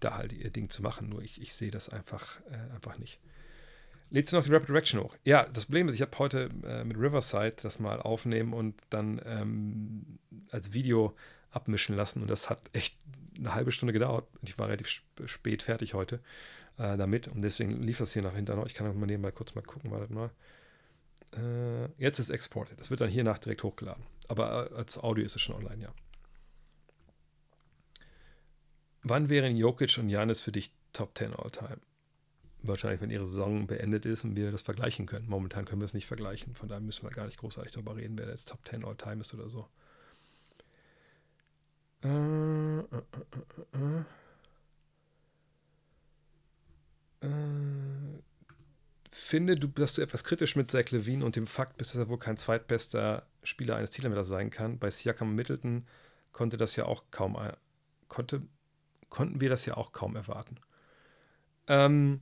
da 0.00 0.16
halt 0.16 0.32
ihr 0.32 0.50
Ding 0.50 0.68
zu 0.70 0.82
machen. 0.82 1.08
Nur 1.08 1.22
ich, 1.22 1.40
ich 1.40 1.54
sehe 1.54 1.70
das 1.70 1.88
einfach, 1.88 2.40
äh, 2.50 2.74
einfach 2.74 2.98
nicht. 2.98 3.20
Lädst 4.14 4.32
du 4.32 4.36
noch 4.36 4.44
die 4.44 4.52
Rapid 4.52 4.68
Direction 4.68 5.02
hoch? 5.02 5.16
Ja, 5.24 5.42
das 5.52 5.64
Problem 5.64 5.88
ist, 5.88 5.96
ich 5.96 6.00
habe 6.00 6.16
heute 6.20 6.48
äh, 6.62 6.84
mit 6.84 6.96
Riverside 6.96 7.56
das 7.60 7.80
mal 7.80 8.00
aufnehmen 8.00 8.52
und 8.52 8.80
dann 8.88 9.20
ähm, 9.24 10.20
als 10.52 10.72
Video 10.72 11.16
abmischen 11.50 11.96
lassen 11.96 12.22
und 12.22 12.30
das 12.30 12.48
hat 12.48 12.60
echt 12.72 12.96
eine 13.36 13.56
halbe 13.56 13.72
Stunde 13.72 13.92
gedauert. 13.92 14.28
Ich 14.42 14.56
war 14.56 14.68
relativ 14.68 15.02
spät 15.24 15.62
fertig 15.62 15.94
heute 15.94 16.20
äh, 16.78 16.96
damit 16.96 17.26
und 17.26 17.42
deswegen 17.42 17.82
lief 17.82 17.98
das 17.98 18.12
hier 18.12 18.22
nach 18.22 18.36
hinten 18.36 18.54
noch. 18.54 18.66
Ich 18.66 18.74
kann 18.74 18.86
mal 18.96 19.06
nebenbei 19.06 19.32
kurz 19.32 19.56
mal 19.56 19.62
gucken, 19.62 19.90
wartet 19.90 20.10
mal. 20.10 20.30
Äh, 21.32 21.86
jetzt 21.98 22.20
ist 22.20 22.30
exported. 22.30 22.78
Das 22.78 22.90
wird 22.90 23.00
dann 23.00 23.10
hier 23.10 23.24
nach 23.24 23.40
direkt 23.40 23.64
hochgeladen. 23.64 24.04
Aber 24.28 24.70
äh, 24.70 24.76
als 24.76 24.96
Audio 24.96 25.24
ist 25.24 25.34
es 25.34 25.42
schon 25.42 25.56
online, 25.56 25.82
ja. 25.82 25.92
Wann 29.02 29.28
wären 29.28 29.56
Jokic 29.56 29.98
und 29.98 30.08
Janis 30.08 30.40
für 30.40 30.52
dich 30.52 30.70
Top 30.92 31.18
10 31.18 31.34
All-Time? 31.34 31.78
Wahrscheinlich, 32.66 33.02
wenn 33.02 33.10
ihre 33.10 33.26
Saison 33.26 33.66
beendet 33.66 34.06
ist 34.06 34.24
und 34.24 34.36
wir 34.36 34.50
das 34.50 34.62
vergleichen 34.62 35.04
können. 35.04 35.28
Momentan 35.28 35.66
können 35.66 35.82
wir 35.82 35.86
es 35.86 35.92
nicht 35.92 36.06
vergleichen. 36.06 36.54
Von 36.54 36.68
daher 36.68 36.80
müssen 36.80 37.06
wir 37.06 37.10
gar 37.10 37.26
nicht 37.26 37.38
großartig 37.38 37.72
darüber 37.72 37.96
reden, 37.96 38.16
wer 38.18 38.28
jetzt 38.28 38.48
Top 38.48 38.66
10 38.66 38.84
All-Time 38.84 39.20
ist 39.20 39.34
oder 39.34 39.50
so. 39.50 39.68
Äh, 42.02 42.08
äh, 42.08 42.80
äh, 43.72 44.04
äh, 47.22 47.26
äh 47.26 48.14
finde, 49.10 49.56
du, 49.56 49.68
dass 49.68 49.94
du 49.94 50.02
etwas 50.02 50.24
kritisch 50.24 50.56
mit 50.56 50.70
Zach 50.70 50.90
Levine 50.90 51.24
und 51.24 51.36
dem 51.36 51.46
Fakt 51.46 51.76
bist, 51.76 51.90
dass 51.90 51.98
er 51.98 52.08
wohl 52.08 52.18
kein 52.18 52.36
zweitbester 52.36 53.26
Spieler 53.42 53.76
eines 53.76 53.90
Titelmelders 53.90 54.28
sein 54.28 54.50
kann. 54.50 54.78
Bei 54.78 54.90
Siakam 54.90 55.34
Middleton 55.34 55.86
konnte 56.32 56.56
das 56.56 56.76
ja 56.76 56.86
auch 56.86 57.04
kaum, 57.10 57.36
konnte, 58.08 58.42
konnten 59.08 59.40
wir 59.40 59.50
das 59.50 59.66
ja 59.66 59.76
auch 59.76 59.92
kaum 59.92 60.16
erwarten. 60.16 60.56
Ähm, 61.68 62.20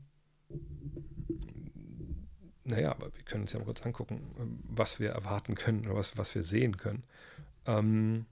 naja, 2.65 2.93
aber 2.93 3.15
wir 3.15 3.23
können 3.25 3.43
uns 3.43 3.53
ja 3.53 3.59
mal 3.59 3.65
kurz 3.65 3.83
angucken, 3.83 4.61
was 4.65 5.01
wir 5.01 5.11
erwarten 5.11 5.55
können 5.55 5.85
oder 5.87 5.97
was, 5.97 6.17
was 6.17 6.35
wir 6.35 6.43
sehen 6.43 6.77
können. 6.77 7.05
Ähm, 7.67 8.27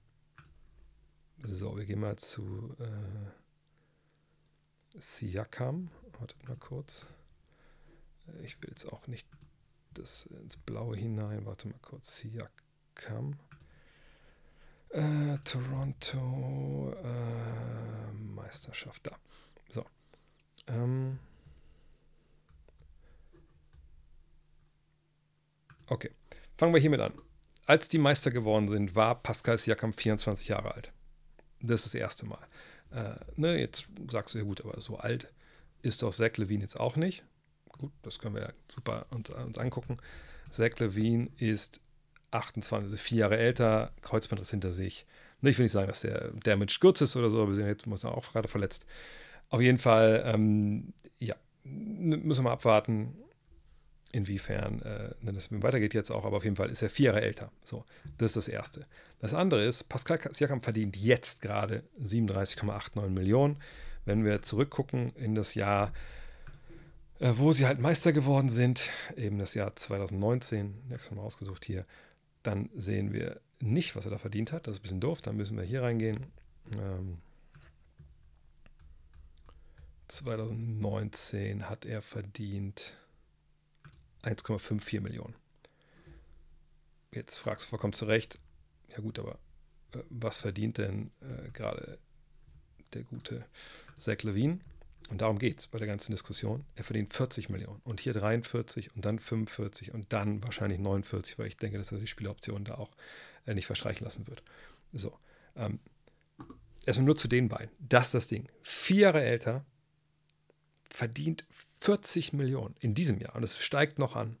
so, 1.43 1.77
wir 1.77 1.85
gehen 1.85 1.99
mal 1.99 2.17
zu 2.17 2.75
äh, 2.79 3.29
Siakam. 4.99 5.89
Wartet 6.19 6.47
mal 6.47 6.57
kurz. 6.57 7.07
Ich 8.43 8.61
will 8.61 8.69
jetzt 8.69 8.85
auch 8.85 9.07
nicht 9.07 9.27
das 9.93 10.27
ins 10.27 10.57
Blaue 10.57 10.95
hinein. 10.95 11.45
Warte 11.45 11.67
mal 11.67 11.79
kurz. 11.81 12.17
Siakam. 12.17 13.37
Äh, 14.89 15.37
Toronto 15.43 16.93
äh, 17.03 18.13
Meisterschaft 18.13 19.07
da. 19.07 19.17
So. 19.69 19.85
Ähm. 20.67 21.19
Okay. 25.91 26.11
Fangen 26.57 26.73
wir 26.73 26.81
hiermit 26.81 27.01
an. 27.01 27.13
Als 27.65 27.87
die 27.87 27.97
Meister 27.97 28.31
geworden 28.31 28.67
sind, 28.67 28.95
war 28.95 29.21
Pascal 29.21 29.57
Siakam 29.57 29.93
24 29.93 30.47
Jahre 30.47 30.73
alt. 30.73 30.91
Das 31.59 31.81
ist 31.81 31.93
das 31.93 31.95
erste 31.95 32.25
Mal. 32.25 32.39
Äh, 32.91 33.15
ne, 33.35 33.59
jetzt 33.59 33.87
sagst 34.09 34.33
du 34.33 34.39
ja 34.39 34.43
gut, 34.43 34.61
aber 34.61 34.79
so 34.79 34.97
alt 34.97 35.31
ist 35.81 36.01
doch 36.01 36.11
Zach 36.11 36.37
Levine 36.37 36.61
jetzt 36.61 36.79
auch 36.79 36.95
nicht 36.95 37.23
gut, 37.81 37.91
das 38.03 38.19
können 38.19 38.35
wir 38.35 38.41
ja 38.43 38.53
super 38.71 39.05
uns, 39.09 39.29
uns 39.29 39.57
angucken. 39.57 39.97
Zach 40.49 40.77
Levine 40.79 41.29
ist 41.37 41.81
28, 42.31 42.85
also 42.85 42.97
vier 42.97 43.19
Jahre 43.19 43.37
älter, 43.37 43.91
Kreuzbandriss 44.01 44.51
hinter 44.51 44.71
sich. 44.71 45.05
Ich 45.41 45.57
will 45.57 45.65
nicht 45.65 45.71
sagen, 45.71 45.87
dass 45.87 46.01
der 46.01 46.31
Damage 46.43 46.77
Goods 46.79 47.01
ist 47.01 47.15
oder 47.15 47.29
so, 47.29 47.39
aber 47.39 47.49
wir 47.49 47.55
sind 47.55 47.67
jetzt 47.67 47.87
muss 47.87 48.03
er 48.03 48.15
auch 48.15 48.31
gerade 48.31 48.47
verletzt. 48.47 48.85
Auf 49.49 49.59
jeden 49.59 49.79
Fall, 49.79 50.23
ähm, 50.25 50.93
ja, 51.17 51.35
müssen 51.63 52.43
wir 52.43 52.49
mal 52.49 52.53
abwarten, 52.53 53.17
inwiefern 54.11 54.81
äh, 54.81 55.13
das 55.33 55.49
weitergeht 55.51 55.93
jetzt 55.93 56.11
auch, 56.11 56.25
aber 56.25 56.37
auf 56.37 56.43
jeden 56.43 56.55
Fall 56.55 56.69
ist 56.69 56.81
er 56.81 56.89
vier 56.89 57.07
Jahre 57.07 57.21
älter. 57.21 57.51
So, 57.63 57.85
das 58.17 58.31
ist 58.31 58.35
das 58.35 58.47
Erste. 58.47 58.85
Das 59.19 59.33
andere 59.33 59.63
ist, 59.63 59.87
Pascal 59.89 60.19
Siakam 60.31 60.61
verdient 60.61 60.95
jetzt 60.97 61.41
gerade 61.41 61.83
37,89 62.01 63.09
Millionen. 63.09 63.57
Wenn 64.05 64.25
wir 64.25 64.41
zurückgucken 64.41 65.11
in 65.11 65.35
das 65.35 65.53
Jahr 65.53 65.93
äh, 67.21 67.33
wo 67.37 67.51
sie 67.51 67.67
halt 67.67 67.79
Meister 67.79 68.13
geworden 68.13 68.49
sind, 68.49 68.89
eben 69.15 69.37
das 69.37 69.53
Jahr 69.53 69.75
2019, 69.75 70.73
nächstes 70.89 71.15
Mal 71.15 71.21
ausgesucht 71.21 71.65
hier, 71.65 71.85
dann 72.41 72.71
sehen 72.75 73.13
wir 73.13 73.39
nicht, 73.59 73.95
was 73.95 74.05
er 74.05 74.11
da 74.11 74.17
verdient 74.17 74.51
hat. 74.51 74.65
Das 74.65 74.73
ist 74.73 74.79
ein 74.79 74.81
bisschen 74.81 75.01
doof, 75.01 75.21
dann 75.21 75.37
müssen 75.37 75.55
wir 75.55 75.63
hier 75.63 75.83
reingehen. 75.83 76.25
Ähm, 76.79 77.19
2019 80.07 81.69
hat 81.69 81.85
er 81.85 82.01
verdient 82.01 82.93
1,54 84.23 85.01
Millionen. 85.01 85.35
Jetzt 87.13 87.35
fragst 87.35 87.65
du 87.65 87.69
vollkommen 87.69 87.93
zu 87.93 88.05
Recht, 88.05 88.39
ja 88.89 88.99
gut, 88.99 89.19
aber 89.19 89.39
äh, 89.93 89.99
was 90.09 90.37
verdient 90.37 90.77
denn 90.77 91.11
äh, 91.21 91.49
gerade 91.51 91.97
der 92.93 93.03
gute 93.03 93.45
Zach 93.99 94.23
Levine? 94.23 94.59
Und 95.09 95.19
darum 95.21 95.39
geht 95.39 95.59
es 95.59 95.67
bei 95.67 95.77
der 95.77 95.87
ganzen 95.87 96.11
Diskussion. 96.11 96.65
Er 96.75 96.85
verdient 96.85 97.13
40 97.13 97.49
Millionen 97.49 97.81
und 97.83 97.99
hier 97.99 98.13
43 98.13 98.95
und 98.95 99.03
dann 99.03 99.19
45 99.19 99.93
und 99.93 100.13
dann 100.13 100.41
wahrscheinlich 100.43 100.79
49, 100.79 101.37
weil 101.37 101.47
ich 101.47 101.57
denke, 101.57 101.77
dass 101.77 101.91
er 101.91 101.99
die 101.99 102.07
Spieloption 102.07 102.63
da 102.63 102.75
auch 102.75 102.91
äh, 103.45 103.53
nicht 103.53 103.65
verstreichen 103.65 104.05
lassen 104.05 104.27
wird. 104.27 104.41
So. 104.93 105.17
Ähm, 105.57 105.79
erstmal 106.85 107.05
nur 107.05 107.17
zu 107.17 107.27
den 107.27 107.49
beiden. 107.49 107.71
Das 107.79 108.07
ist 108.07 108.13
das 108.13 108.27
Ding. 108.27 108.47
Vier 108.61 108.99
Jahre 108.99 109.21
älter, 109.21 109.65
verdient 110.89 111.45
40 111.81 112.33
Millionen 112.33 112.75
in 112.79 112.93
diesem 112.93 113.17
Jahr 113.19 113.35
und 113.35 113.43
es 113.43 113.57
steigt 113.57 113.99
noch 113.99 114.15
an. 114.15 114.37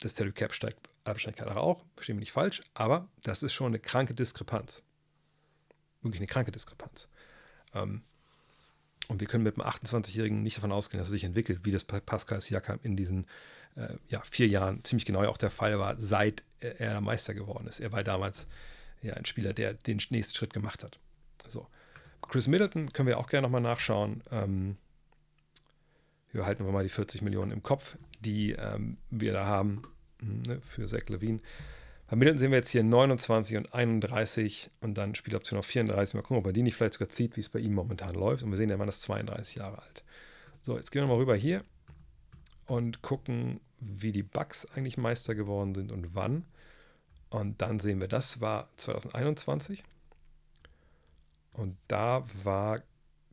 Das 0.00 0.16
Salary 0.16 0.32
Cap 0.32 0.52
steigt 0.52 0.88
wahrscheinlich 1.04 1.42
auch, 1.42 1.84
verstehen 1.94 2.16
wir 2.16 2.20
nicht 2.20 2.32
falsch, 2.32 2.62
aber 2.74 3.08
das 3.22 3.42
ist 3.42 3.52
schon 3.52 3.68
eine 3.68 3.78
kranke 3.78 4.14
Diskrepanz. 4.14 4.82
Wirklich 6.00 6.20
eine 6.20 6.26
kranke 6.26 6.50
Diskrepanz. 6.50 7.08
Ähm, 7.74 8.02
und 9.08 9.20
wir 9.20 9.28
können 9.28 9.44
mit 9.44 9.58
einem 9.58 9.68
28-Jährigen 9.68 10.42
nicht 10.42 10.56
davon 10.56 10.72
ausgehen, 10.72 10.98
dass 10.98 11.08
er 11.08 11.12
sich 11.12 11.24
entwickelt, 11.24 11.60
wie 11.64 11.70
das 11.70 11.84
Pascal 11.84 12.40
Siakam 12.40 12.80
in 12.82 12.96
diesen 12.96 13.26
äh, 13.76 13.94
ja, 14.08 14.22
vier 14.22 14.48
Jahren 14.48 14.82
ziemlich 14.84 15.04
genau 15.04 15.24
auch 15.24 15.36
der 15.36 15.50
Fall 15.50 15.78
war, 15.78 15.96
seit 15.98 16.42
er 16.60 17.00
Meister 17.00 17.34
geworden 17.34 17.66
ist. 17.66 17.80
Er 17.80 17.92
war 17.92 18.02
damals 18.02 18.46
ja, 19.02 19.14
ein 19.14 19.24
Spieler, 19.24 19.52
der 19.52 19.74
den 19.74 20.00
nächsten 20.10 20.34
Schritt 20.34 20.54
gemacht 20.54 20.84
hat. 20.84 20.98
So. 21.46 21.66
Chris 22.22 22.46
Middleton 22.46 22.92
können 22.92 23.08
wir 23.08 23.18
auch 23.18 23.26
gerne 23.26 23.46
nochmal 23.46 23.60
nachschauen. 23.60 24.22
Ähm, 24.30 24.76
halten 26.34 26.64
wir 26.64 26.72
mal 26.72 26.82
die 26.82 26.88
40 26.88 27.22
Millionen 27.22 27.52
im 27.52 27.62
Kopf, 27.62 27.96
die 28.20 28.52
ähm, 28.52 28.96
wir 29.10 29.32
da 29.32 29.46
haben 29.46 29.82
hm, 30.20 30.42
ne, 30.42 30.60
für 30.60 30.86
Zach 30.86 31.08
Levine. 31.08 31.40
Bei 32.08 32.16
Middleton 32.16 32.38
sehen 32.38 32.50
wir 32.50 32.58
jetzt 32.58 32.70
hier 32.70 32.82
29 32.82 33.56
und 33.56 33.72
31 33.72 34.70
und 34.80 34.98
dann 34.98 35.14
Spieloption 35.14 35.58
auf 35.58 35.66
34. 35.66 36.14
Mal 36.14 36.20
gucken, 36.20 36.36
ob 36.36 36.46
er 36.46 36.52
die 36.52 36.62
nicht 36.62 36.76
vielleicht 36.76 36.94
sogar 36.94 37.08
zieht, 37.08 37.36
wie 37.36 37.40
es 37.40 37.48
bei 37.48 37.58
ihm 37.58 37.72
momentan 37.72 38.14
läuft. 38.14 38.42
Und 38.42 38.50
wir 38.50 38.58
sehen, 38.58 38.68
der 38.68 38.76
Mann 38.76 38.88
ist 38.88 39.00
32 39.02 39.56
Jahre 39.56 39.80
alt. 39.80 40.04
So, 40.62 40.76
jetzt 40.76 40.92
gehen 40.92 41.02
wir 41.02 41.08
mal 41.08 41.16
rüber 41.16 41.34
hier 41.34 41.64
und 42.66 43.00
gucken, 43.00 43.60
wie 43.80 44.12
die 44.12 44.22
Bucks 44.22 44.66
eigentlich 44.74 44.98
Meister 44.98 45.34
geworden 45.34 45.74
sind 45.74 45.90
und 45.90 46.14
wann. 46.14 46.44
Und 47.30 47.62
dann 47.62 47.80
sehen 47.80 47.98
wir, 47.98 48.08
das 48.08 48.42
war 48.42 48.68
2021. 48.76 49.82
Und 51.54 51.76
da 51.88 52.24
war 52.44 52.82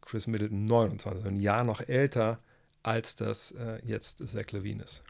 Chris 0.01 0.25
Middleton 0.25 0.65
29, 0.65 1.25
ein 1.25 1.35
Jahr 1.35 1.65
noch 1.65 1.81
älter, 1.81 2.39
als 2.83 3.15
das 3.15 3.51
äh, 3.51 3.79
jetzt 3.85 4.27
Zach 4.27 4.51
Levine 4.51 4.83
ist. 4.83 5.03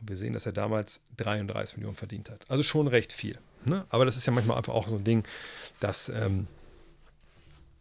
Und 0.00 0.08
wir 0.08 0.16
sehen, 0.16 0.34
dass 0.34 0.46
er 0.46 0.52
damals 0.52 1.00
33 1.16 1.78
Millionen 1.78 1.96
verdient 1.96 2.30
hat. 2.30 2.44
Also 2.50 2.62
schon 2.62 2.86
recht 2.86 3.12
viel. 3.12 3.38
Ne? 3.64 3.86
Aber 3.88 4.04
das 4.04 4.16
ist 4.16 4.26
ja 4.26 4.32
manchmal 4.32 4.58
einfach 4.58 4.74
auch 4.74 4.88
so 4.88 4.96
ein 4.96 5.04
Ding, 5.04 5.24
dass 5.80 6.08
ähm, 6.08 6.46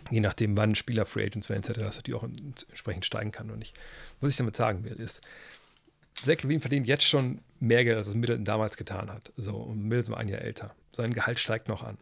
je 0.10 0.20
nachdem, 0.20 0.56
wann 0.56 0.76
Spieler 0.76 1.06
Free 1.06 1.26
Agents 1.26 1.50
werden, 1.50 1.64
etc., 1.64 1.80
das 1.80 1.96
natürlich 1.98 2.20
auch 2.20 2.24
entsprechend 2.24 3.06
steigen 3.06 3.32
kann 3.32 3.52
und 3.52 3.60
nicht. 3.60 3.76
Was 4.22 4.30
ich 4.30 4.38
damit 4.38 4.56
sagen 4.56 4.84
will, 4.84 4.94
ist, 4.94 5.22
Zach 6.22 6.42
Levine 6.44 6.62
verdient 6.62 6.88
jetzt 6.88 7.04
schon 7.04 7.42
mehr 7.60 7.84
Geld, 7.84 7.98
als 7.98 8.08
es 8.08 8.16
Middleton 8.16 8.46
damals 8.46 8.78
getan 8.78 9.12
hat. 9.12 9.34
So, 9.36 9.56
und 9.56 9.84
Middleton 9.84 10.14
war 10.14 10.20
ein 10.20 10.30
Jahr 10.30 10.42
älter. 10.42 10.74
Sein 10.92 11.14
Gehalt 11.14 11.40
steigt 11.40 11.68
noch 11.68 11.84
an. 11.84 11.98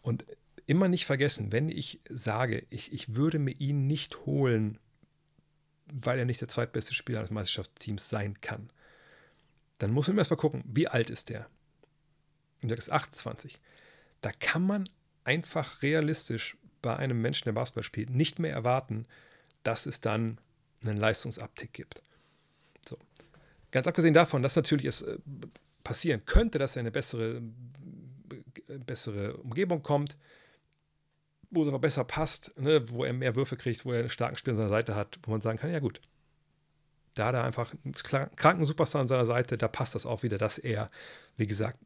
Und 0.00 0.24
immer 0.66 0.88
nicht 0.88 1.04
vergessen, 1.04 1.52
wenn 1.52 1.68
ich 1.68 2.00
sage, 2.08 2.64
ich, 2.70 2.92
ich 2.92 3.14
würde 3.14 3.38
mir 3.38 3.52
ihn 3.52 3.86
nicht 3.86 4.24
holen, 4.24 4.78
weil 5.92 6.18
er 6.18 6.24
nicht 6.24 6.40
der 6.40 6.48
zweitbeste 6.48 6.94
Spieler 6.94 7.18
eines 7.18 7.30
Meisterschaftsteams 7.30 8.08
sein 8.08 8.40
kann, 8.40 8.70
dann 9.78 9.92
muss 9.92 10.08
man 10.08 10.18
erstmal 10.18 10.38
gucken, 10.38 10.62
wie 10.66 10.88
alt 10.88 11.10
ist 11.10 11.28
der? 11.28 11.46
Und 12.62 12.68
der 12.70 12.78
ist 12.78 12.90
28. 12.90 13.60
Da 14.20 14.32
kann 14.32 14.66
man 14.66 14.88
einfach 15.24 15.82
realistisch 15.82 16.56
bei 16.80 16.96
einem 16.96 17.20
Menschen, 17.20 17.44
der 17.44 17.52
Basketball 17.52 17.82
spielt, 17.82 18.10
nicht 18.10 18.38
mehr 18.38 18.52
erwarten, 18.52 19.06
dass 19.62 19.86
es 19.86 20.00
dann 20.00 20.38
einen 20.82 20.96
Leistungsabtick 20.96 21.72
gibt. 21.72 22.02
So. 22.86 22.98
Ganz 23.70 23.86
abgesehen 23.86 24.14
davon, 24.14 24.42
dass 24.42 24.56
natürlich 24.56 24.86
es 24.86 25.02
äh, 25.02 25.18
passieren 25.82 26.24
könnte, 26.24 26.58
dass 26.58 26.76
er 26.76 26.80
in 26.80 26.86
eine 26.86 26.92
bessere, 26.92 27.42
äh, 28.68 28.78
bessere 28.78 29.36
Umgebung 29.38 29.82
kommt, 29.82 30.16
wo 31.54 31.62
es 31.62 31.68
aber 31.68 31.78
besser 31.78 32.04
passt, 32.04 32.52
ne, 32.58 32.88
wo 32.90 33.04
er 33.04 33.12
mehr 33.12 33.36
Würfe 33.36 33.56
kriegt, 33.56 33.84
wo 33.84 33.92
er 33.92 34.00
einen 34.00 34.10
starken 34.10 34.36
Spieler 34.36 34.54
an 34.54 34.58
seiner 34.58 34.70
Seite 34.70 34.94
hat, 34.94 35.18
wo 35.22 35.30
man 35.30 35.40
sagen 35.40 35.58
kann, 35.58 35.72
ja 35.72 35.80
gut, 35.80 36.00
da 37.14 37.26
hat 37.26 37.34
er 37.34 37.44
einfach 37.44 37.72
einen 37.84 37.94
kranken 37.94 38.64
Superstar 38.64 39.00
an 39.00 39.06
seiner 39.06 39.26
Seite, 39.26 39.56
da 39.56 39.68
passt 39.68 39.94
das 39.94 40.06
auch 40.06 40.22
wieder, 40.22 40.38
dass 40.38 40.58
er, 40.58 40.90
wie 41.36 41.46
gesagt, 41.46 41.78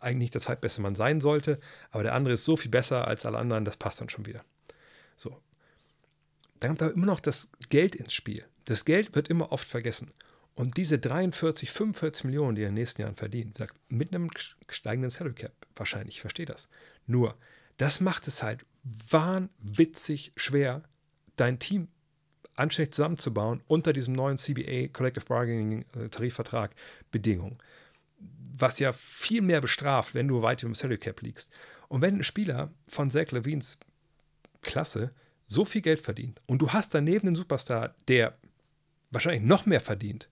eigentlich 0.00 0.30
der 0.30 0.40
zweitbeste 0.40 0.80
Mann 0.80 0.94
sein 0.94 1.20
sollte, 1.20 1.58
aber 1.90 2.04
der 2.04 2.14
andere 2.14 2.34
ist 2.34 2.44
so 2.44 2.56
viel 2.56 2.70
besser 2.70 3.06
als 3.06 3.26
alle 3.26 3.38
anderen, 3.38 3.64
das 3.64 3.76
passt 3.76 4.00
dann 4.00 4.08
schon 4.08 4.26
wieder. 4.26 4.44
So. 5.16 5.36
Dann 6.60 6.70
kommt 6.70 6.80
da 6.80 6.88
immer 6.88 7.06
noch 7.06 7.20
das 7.20 7.48
Geld 7.68 7.94
ins 7.94 8.14
Spiel. 8.14 8.44
Das 8.64 8.84
Geld 8.84 9.14
wird 9.14 9.28
immer 9.28 9.52
oft 9.52 9.68
vergessen. 9.68 10.12
Und 10.54 10.76
diese 10.76 10.98
43, 10.98 11.70
45 11.70 12.24
Millionen, 12.24 12.56
die 12.56 12.62
er 12.62 12.68
in 12.68 12.74
den 12.74 12.80
nächsten 12.80 13.02
Jahren 13.02 13.14
verdient, 13.14 13.64
mit 13.88 14.12
einem 14.12 14.30
steigenden 14.68 15.10
Salary 15.10 15.34
Cap, 15.34 15.52
wahrscheinlich, 15.76 16.16
ich 16.16 16.20
verstehe 16.20 16.46
das. 16.46 16.68
Nur, 17.06 17.36
das 17.76 18.00
macht 18.00 18.26
es 18.26 18.42
halt 18.42 18.66
wahnwitzig 19.08 20.32
schwer, 20.36 20.82
dein 21.36 21.58
Team 21.58 21.88
anständig 22.56 22.94
zusammenzubauen 22.94 23.62
unter 23.66 23.92
diesem 23.92 24.14
neuen 24.14 24.36
CBA 24.36 24.88
Collective 24.88 25.26
Bargaining 25.26 25.84
äh, 25.94 26.08
Tarifvertrag 26.08 26.74
Bedingungen. 27.10 27.58
Was 28.52 28.78
ja 28.78 28.92
viel 28.92 29.42
mehr 29.42 29.60
bestraft, 29.60 30.14
wenn 30.14 30.28
du 30.28 30.42
weit 30.42 30.62
dem 30.62 30.74
Salary 30.74 30.98
Cap 30.98 31.22
liegst. 31.22 31.52
Und 31.88 32.02
wenn 32.02 32.16
ein 32.16 32.24
Spieler 32.24 32.72
von 32.88 33.10
Zach 33.10 33.30
Levines 33.30 33.78
Klasse 34.62 35.12
so 35.46 35.64
viel 35.64 35.80
Geld 35.80 36.00
verdient 36.00 36.42
und 36.46 36.60
du 36.60 36.72
hast 36.72 36.94
daneben 36.94 37.28
einen 37.28 37.36
Superstar, 37.36 37.94
der 38.08 38.36
wahrscheinlich 39.10 39.42
noch 39.42 39.64
mehr 39.64 39.80
verdient, 39.80 40.28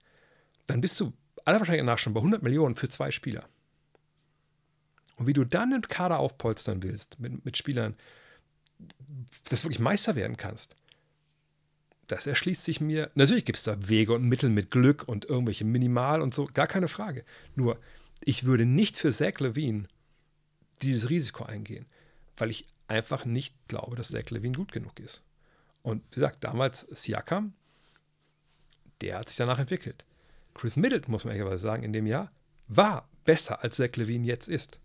dann 0.67 0.81
bist 0.81 0.99
du 0.99 1.13
aller 1.45 1.59
Wahrscheinlichkeit 1.59 1.85
nach 1.85 1.97
schon 1.97 2.13
bei 2.13 2.19
100 2.19 2.43
Millionen 2.43 2.75
für 2.75 2.89
zwei 2.89 3.09
Spieler. 3.09 3.47
Und 5.15 5.25
wie 5.25 5.33
du 5.33 5.45
dann 5.45 5.73
einen 5.73 5.81
Kader 5.81 6.19
aufpolstern 6.19 6.83
willst 6.83 7.19
mit, 7.19 7.43
mit 7.43 7.57
Spielern, 7.57 7.95
dass 9.49 9.61
du 9.61 9.65
wirklich 9.65 9.79
Meister 9.79 10.15
werden 10.15 10.37
kannst, 10.37 10.75
das 12.07 12.25
erschließt 12.25 12.63
sich 12.63 12.79
mir. 12.79 13.11
Natürlich 13.15 13.45
gibt 13.45 13.57
es 13.57 13.65
da 13.65 13.89
Wege 13.89 14.13
und 14.13 14.23
Mittel 14.23 14.49
mit 14.49 14.71
Glück 14.71 15.07
und 15.07 15.25
irgendwelche 15.25 15.65
Minimal 15.65 16.21
und 16.21 16.33
so, 16.33 16.49
gar 16.53 16.67
keine 16.67 16.87
Frage. 16.87 17.25
Nur, 17.55 17.79
ich 18.23 18.45
würde 18.45 18.65
nicht 18.65 18.97
für 18.97 19.11
Zach 19.11 19.39
Levine 19.39 19.87
dieses 20.81 21.09
Risiko 21.09 21.43
eingehen, 21.43 21.85
weil 22.37 22.49
ich 22.49 22.65
einfach 22.87 23.25
nicht 23.25 23.55
glaube, 23.67 23.95
dass 23.95 24.09
Zach 24.09 24.29
Levine 24.29 24.55
gut 24.55 24.71
genug 24.71 24.99
ist. 24.99 25.21
Und 25.83 26.03
wie 26.11 26.15
gesagt, 26.15 26.43
damals 26.43 26.81
Siakam, 26.91 27.53
der 29.01 29.19
hat 29.19 29.29
sich 29.29 29.37
danach 29.37 29.59
entwickelt. 29.59 30.05
Chris 30.53 30.75
Middleton, 30.75 31.11
muss 31.11 31.23
man 31.23 31.33
ehrlicherweise 31.33 31.61
sagen, 31.61 31.83
in 31.83 31.93
dem 31.93 32.07
Jahr 32.07 32.31
war 32.67 33.07
besser 33.25 33.63
als 33.63 33.75
Zach 33.75 33.95
Levine 33.95 34.25
jetzt 34.25 34.47
ist. 34.47 34.79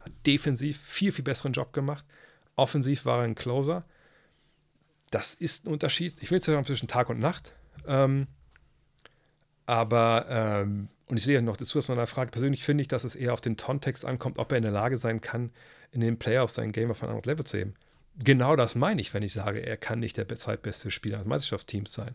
Hat 0.00 0.12
defensiv 0.24 0.80
viel, 0.80 1.10
viel 1.10 1.24
besseren 1.24 1.52
Job 1.52 1.72
gemacht. 1.72 2.04
Offensiv 2.56 3.04
war 3.04 3.18
er 3.18 3.24
ein 3.24 3.34
Closer. 3.34 3.84
Das 5.10 5.34
ist 5.34 5.66
ein 5.66 5.72
Unterschied. 5.72 6.16
Ich 6.20 6.30
will 6.30 6.38
jetzt 6.38 6.46
sagen 6.46 6.64
zwischen 6.64 6.88
Tag 6.88 7.08
und 7.08 7.18
Nacht. 7.18 7.52
Ähm, 7.86 8.26
aber, 9.66 10.26
ähm, 10.28 10.88
und 11.06 11.16
ich 11.18 11.24
sehe 11.24 11.40
noch 11.42 11.56
dazu 11.56 11.78
aus 11.78 11.90
einer 11.90 12.06
Frage, 12.06 12.30
persönlich 12.30 12.64
finde 12.64 12.82
ich, 12.82 12.88
dass 12.88 13.04
es 13.04 13.14
eher 13.14 13.32
auf 13.32 13.40
den 13.40 13.56
Kontext 13.56 14.04
ankommt, 14.04 14.38
ob 14.38 14.50
er 14.50 14.58
in 14.58 14.64
der 14.64 14.72
Lage 14.72 14.96
sein 14.96 15.20
kann, 15.20 15.50
in 15.92 16.00
den 16.00 16.18
Playoffs 16.18 16.54
sein 16.54 16.72
Game 16.72 16.90
auf 16.90 17.02
ein 17.02 17.08
anderes 17.08 17.26
Level 17.26 17.44
zu 17.44 17.58
heben. 17.58 17.74
Genau 18.18 18.56
das 18.56 18.74
meine 18.74 19.00
ich, 19.00 19.12
wenn 19.12 19.22
ich 19.22 19.32
sage, 19.32 19.60
er 19.60 19.76
kann 19.76 20.00
nicht 20.00 20.16
der 20.16 20.28
zweitbeste 20.28 20.90
Spieler 20.90 21.16
eines 21.16 21.28
Meisterschaftsteams 21.28 21.92
sein. 21.92 22.14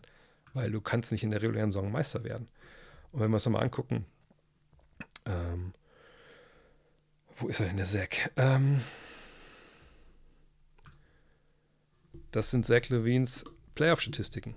Weil 0.52 0.70
du 0.70 0.80
kannst 0.80 1.12
nicht 1.12 1.22
in 1.22 1.30
der 1.30 1.40
regulären 1.40 1.70
Saison 1.70 1.90
Meister 1.90 2.24
werden. 2.24 2.48
Und 3.12 3.20
wenn 3.20 3.30
wir 3.30 3.34
uns 3.34 3.44
nochmal 3.44 3.62
angucken, 3.62 4.04
ähm, 5.24 5.72
wo 7.36 7.48
ist 7.48 7.60
er 7.60 7.66
denn, 7.66 7.76
der 7.76 7.86
Zack? 7.86 8.32
Ähm, 8.36 8.80
das 12.32 12.50
sind 12.50 12.64
Zach 12.64 12.88
Levines 12.88 13.44
Playoff-Statistiken. 13.74 14.56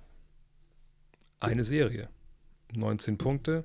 Eine 1.39 1.63
Serie. 1.63 2.09
19 2.73 3.17
Punkte, 3.17 3.63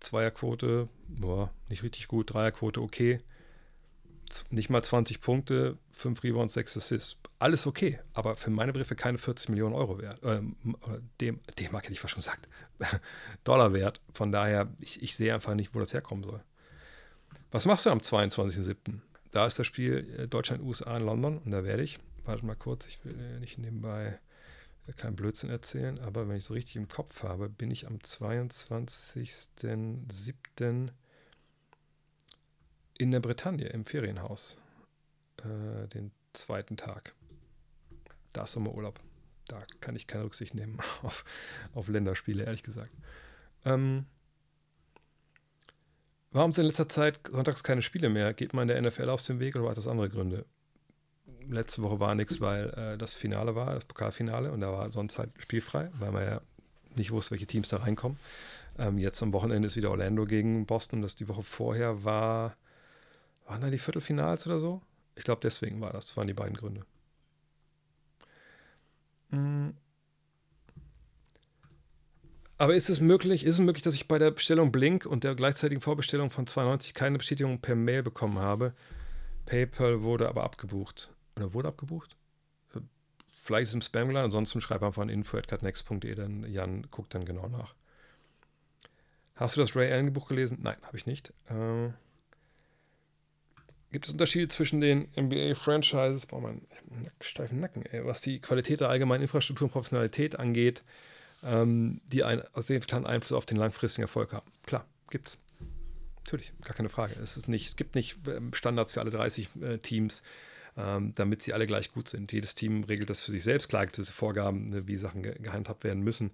Zweierquote, 0.00 0.88
boah, 1.08 1.50
nicht 1.68 1.82
richtig 1.82 2.08
gut, 2.08 2.34
Dreierquote 2.34 2.80
okay. 2.80 3.20
Nicht 4.50 4.70
mal 4.70 4.82
20 4.82 5.20
Punkte, 5.20 5.76
5 5.92 6.22
Rebounds, 6.24 6.54
6 6.54 6.78
Assists. 6.78 7.16
Alles 7.38 7.66
okay, 7.66 8.00
aber 8.14 8.36
für 8.36 8.50
meine 8.50 8.72
Begriffe 8.72 8.96
keine 8.96 9.18
40 9.18 9.50
Millionen 9.50 9.74
Euro 9.74 10.00
wert. 10.00 10.20
Ähm, 10.24 10.56
dem, 11.20 11.40
dem 11.58 11.76
hätte 11.76 11.92
ich 11.92 12.00
fast 12.00 12.12
schon 12.12 12.22
gesagt. 12.22 12.48
Dollar 13.44 13.74
wert. 13.74 14.00
Von 14.14 14.32
daher, 14.32 14.72
ich, 14.80 15.02
ich 15.02 15.16
sehe 15.16 15.34
einfach 15.34 15.54
nicht, 15.54 15.74
wo 15.74 15.78
das 15.78 15.92
herkommen 15.92 16.24
soll. 16.24 16.42
Was 17.50 17.66
machst 17.66 17.84
du 17.84 17.90
am 17.90 17.98
22.07.? 17.98 19.00
Da 19.32 19.46
ist 19.46 19.58
das 19.58 19.66
Spiel 19.66 20.14
äh, 20.18 20.28
Deutschland-USA 20.28 20.96
in 20.96 21.04
London 21.04 21.38
und 21.38 21.50
da 21.50 21.62
werde 21.64 21.82
ich, 21.82 21.98
warte 22.24 22.44
mal 22.44 22.56
kurz, 22.56 22.86
ich 22.86 23.04
will 23.04 23.40
nicht 23.40 23.58
nebenbei 23.58 24.18
keinen 24.96 25.16
Blödsinn 25.16 25.50
erzählen, 25.50 25.98
aber 26.00 26.28
wenn 26.28 26.36
ich 26.36 26.44
es 26.44 26.50
richtig 26.50 26.76
im 26.76 26.88
Kopf 26.88 27.22
habe, 27.22 27.48
bin 27.48 27.70
ich 27.70 27.86
am 27.86 27.98
22.07. 27.98 30.88
in 32.98 33.10
der 33.10 33.20
Bretagne 33.20 33.68
im 33.68 33.84
Ferienhaus. 33.84 34.56
Äh, 35.38 35.88
den 35.88 36.10
zweiten 36.32 36.76
Tag. 36.76 37.14
Da 38.32 38.44
ist 38.44 38.52
Sommerurlaub. 38.52 39.00
Da 39.48 39.64
kann 39.80 39.96
ich 39.96 40.06
keine 40.06 40.24
Rücksicht 40.24 40.54
nehmen 40.54 40.78
auf, 41.02 41.24
auf 41.74 41.88
Länderspiele, 41.88 42.44
ehrlich 42.44 42.62
gesagt. 42.62 42.92
Ähm, 43.64 44.06
warum 46.32 46.52
sind 46.52 46.62
in 46.62 46.68
letzter 46.68 46.88
Zeit 46.88 47.20
sonntags 47.30 47.62
keine 47.62 47.82
Spiele 47.82 48.08
mehr? 48.08 48.34
Geht 48.34 48.52
man 48.52 48.68
der 48.68 48.80
NFL 48.80 49.10
aus 49.10 49.24
dem 49.24 49.40
Weg 49.40 49.56
oder 49.56 49.70
hat 49.70 49.78
das 49.78 49.88
andere 49.88 50.10
Gründe? 50.10 50.46
Letzte 51.52 51.82
Woche 51.82 52.00
war 52.00 52.14
nichts, 52.14 52.40
weil 52.40 52.70
äh, 52.70 52.98
das 52.98 53.14
Finale 53.14 53.54
war, 53.54 53.74
das 53.74 53.84
Pokalfinale, 53.84 54.50
und 54.52 54.60
da 54.60 54.72
war 54.72 54.90
sonst 54.90 55.18
halt 55.18 55.30
spielfrei, 55.38 55.90
weil 55.98 56.10
man 56.10 56.24
ja 56.24 56.40
nicht 56.96 57.10
wusste, 57.10 57.32
welche 57.32 57.46
Teams 57.46 57.68
da 57.68 57.78
reinkommen. 57.78 58.18
Ähm, 58.78 58.98
jetzt 58.98 59.22
am 59.22 59.32
Wochenende 59.32 59.66
ist 59.66 59.76
wieder 59.76 59.90
Orlando 59.90 60.24
gegen 60.24 60.66
Boston. 60.66 61.02
Das 61.02 61.14
die 61.14 61.28
Woche 61.28 61.42
vorher 61.42 62.04
war, 62.04 62.56
waren 63.46 63.60
da 63.60 63.70
die 63.70 63.78
Viertelfinals 63.78 64.46
oder 64.46 64.60
so? 64.60 64.80
Ich 65.14 65.24
glaube, 65.24 65.40
deswegen 65.42 65.80
war 65.80 65.92
das. 65.92 66.06
Das 66.06 66.16
waren 66.16 66.26
die 66.26 66.34
beiden 66.34 66.56
Gründe. 66.56 66.84
Mhm. 69.30 69.74
Aber 72.56 72.74
ist 72.74 72.88
es 72.88 73.00
möglich, 73.00 73.44
ist 73.44 73.56
es 73.56 73.60
möglich, 73.60 73.82
dass 73.82 73.94
ich 73.94 74.06
bei 74.06 74.18
der 74.18 74.30
Bestellung 74.30 74.70
Blink 74.70 75.04
und 75.04 75.24
der 75.24 75.34
gleichzeitigen 75.34 75.82
Vorbestellung 75.82 76.30
von 76.30 76.46
92 76.46 76.94
keine 76.94 77.18
Bestätigung 77.18 77.60
per 77.60 77.74
Mail 77.74 78.02
bekommen 78.02 78.38
habe? 78.38 78.72
PayPal 79.46 80.02
wurde 80.02 80.28
aber 80.28 80.44
abgebucht. 80.44 81.11
Oder 81.36 81.54
wurde 81.54 81.68
abgebucht? 81.68 82.16
Äh, 82.74 82.80
vielleicht 83.42 83.64
ist 83.64 83.68
es 83.70 83.74
im 83.74 83.82
Spam 83.82 84.08
gelandet, 84.08 84.26
ansonsten 84.26 84.60
schreib 84.60 84.82
einfach 84.82 85.02
an 85.02 85.08
info.catnext.de, 85.08 86.14
dann 86.14 86.50
Jan 86.50 86.86
guckt 86.90 87.14
dann 87.14 87.24
genau 87.24 87.48
nach. 87.48 87.74
Hast 89.34 89.56
du 89.56 89.60
das 89.60 89.74
Ray 89.74 89.90
Allen 89.90 90.12
Buch 90.12 90.28
gelesen? 90.28 90.58
Nein, 90.62 90.76
habe 90.82 90.96
ich 90.96 91.06
nicht. 91.06 91.32
Äh, 91.48 91.90
Gibt 93.92 94.06
es 94.06 94.12
Unterschiede 94.12 94.48
zwischen 94.48 94.80
den 94.80 95.08
NBA-Franchises, 95.16 96.24
boah, 96.24 96.40
man, 96.40 96.62
steifen 97.20 97.60
Nacken, 97.60 97.84
ey, 97.84 98.04
was 98.06 98.22
die 98.22 98.40
Qualität 98.40 98.80
der 98.80 98.88
allgemeinen 98.88 99.22
Infrastruktur 99.22 99.66
und 99.66 99.72
Professionalität 99.72 100.38
angeht, 100.38 100.82
ähm, 101.42 102.00
die 102.06 102.24
einen 102.24 102.42
signifikanten 102.56 103.06
Einfluss 103.06 103.36
auf 103.36 103.44
den 103.44 103.58
langfristigen 103.58 104.04
Erfolg 104.04 104.32
haben? 104.32 104.50
Klar, 104.64 104.86
gibt's. 105.10 105.36
Natürlich, 106.24 106.52
gar 106.62 106.74
keine 106.74 106.88
Frage. 106.88 107.16
Es, 107.20 107.36
ist 107.36 107.48
nicht, 107.48 107.68
es 107.68 107.76
gibt 107.76 107.94
nicht 107.94 108.16
ähm, 108.26 108.54
Standards 108.54 108.92
für 108.92 109.02
alle 109.02 109.10
30 109.10 109.48
äh, 109.60 109.78
Teams, 109.78 110.22
ähm, 110.76 111.14
damit 111.14 111.42
sie 111.42 111.52
alle 111.52 111.66
gleich 111.66 111.92
gut 111.92 112.08
sind. 112.08 112.32
Jedes 112.32 112.54
Team 112.54 112.84
regelt 112.84 113.10
das 113.10 113.22
für 113.22 113.30
sich 113.30 113.42
selbst. 113.42 113.68
Klar 113.68 113.86
gibt 113.86 113.98
es 113.98 114.10
Vorgaben, 114.10 114.66
ne, 114.66 114.86
wie 114.86 114.96
Sachen 114.96 115.22
ge 115.22 115.34
gehandhabt 115.38 115.84
werden 115.84 116.02
müssen. 116.02 116.30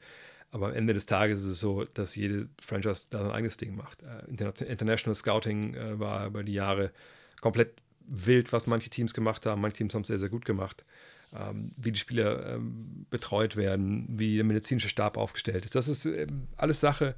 Aber 0.50 0.68
am 0.68 0.74
Ende 0.74 0.94
des 0.94 1.06
Tages 1.06 1.42
ist 1.42 1.50
es 1.50 1.60
so, 1.60 1.84
dass 1.84 2.14
jede 2.14 2.48
Franchise 2.60 3.06
da 3.10 3.22
sein 3.22 3.32
eigenes 3.32 3.56
Ding 3.56 3.76
macht. 3.76 4.02
Äh, 4.02 4.64
International 4.64 5.14
Scouting 5.14 5.74
äh, 5.74 5.98
war 5.98 6.26
über 6.26 6.42
die 6.42 6.54
Jahre 6.54 6.90
komplett 7.40 7.82
wild, 8.00 8.52
was 8.52 8.66
manche 8.66 8.88
Teams 8.88 9.12
gemacht 9.12 9.44
haben. 9.44 9.60
Manche 9.60 9.78
Teams 9.78 9.94
haben 9.94 10.02
es 10.02 10.08
sehr, 10.08 10.18
sehr 10.18 10.30
gut 10.30 10.44
gemacht. 10.44 10.84
Ähm, 11.36 11.72
wie 11.76 11.92
die 11.92 11.98
Spieler 11.98 12.54
ähm, 12.54 13.06
betreut 13.10 13.56
werden, 13.56 14.06
wie 14.08 14.36
der 14.36 14.44
medizinische 14.44 14.88
Stab 14.88 15.18
aufgestellt 15.18 15.66
ist. 15.66 15.74
Das 15.74 15.86
ist 15.86 16.06
ähm, 16.06 16.48
alles 16.56 16.80
Sache 16.80 17.16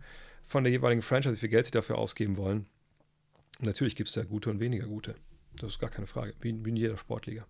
von 0.49 0.65
der 0.65 0.73
jeweiligen 0.73 1.03
Franchise, 1.03 1.35
wie 1.35 1.39
viel 1.39 1.49
Geld 1.49 1.67
sie 1.67 1.71
dafür 1.71 1.97
ausgeben 1.97 2.37
wollen. 2.37 2.67
Natürlich 3.61 3.95
gibt 3.95 4.09
es 4.09 4.15
da 4.15 4.25
gute 4.25 4.51
und 4.51 4.59
weniger 4.59 4.87
gute. 4.87 5.15
Das 5.61 5.73
ist 5.73 5.79
gar 5.79 5.91
keine 5.91 6.07
Frage, 6.07 6.35
wie, 6.41 6.51
in 6.51 6.77
jeder 6.77 6.97
Sportliga. 6.97 7.47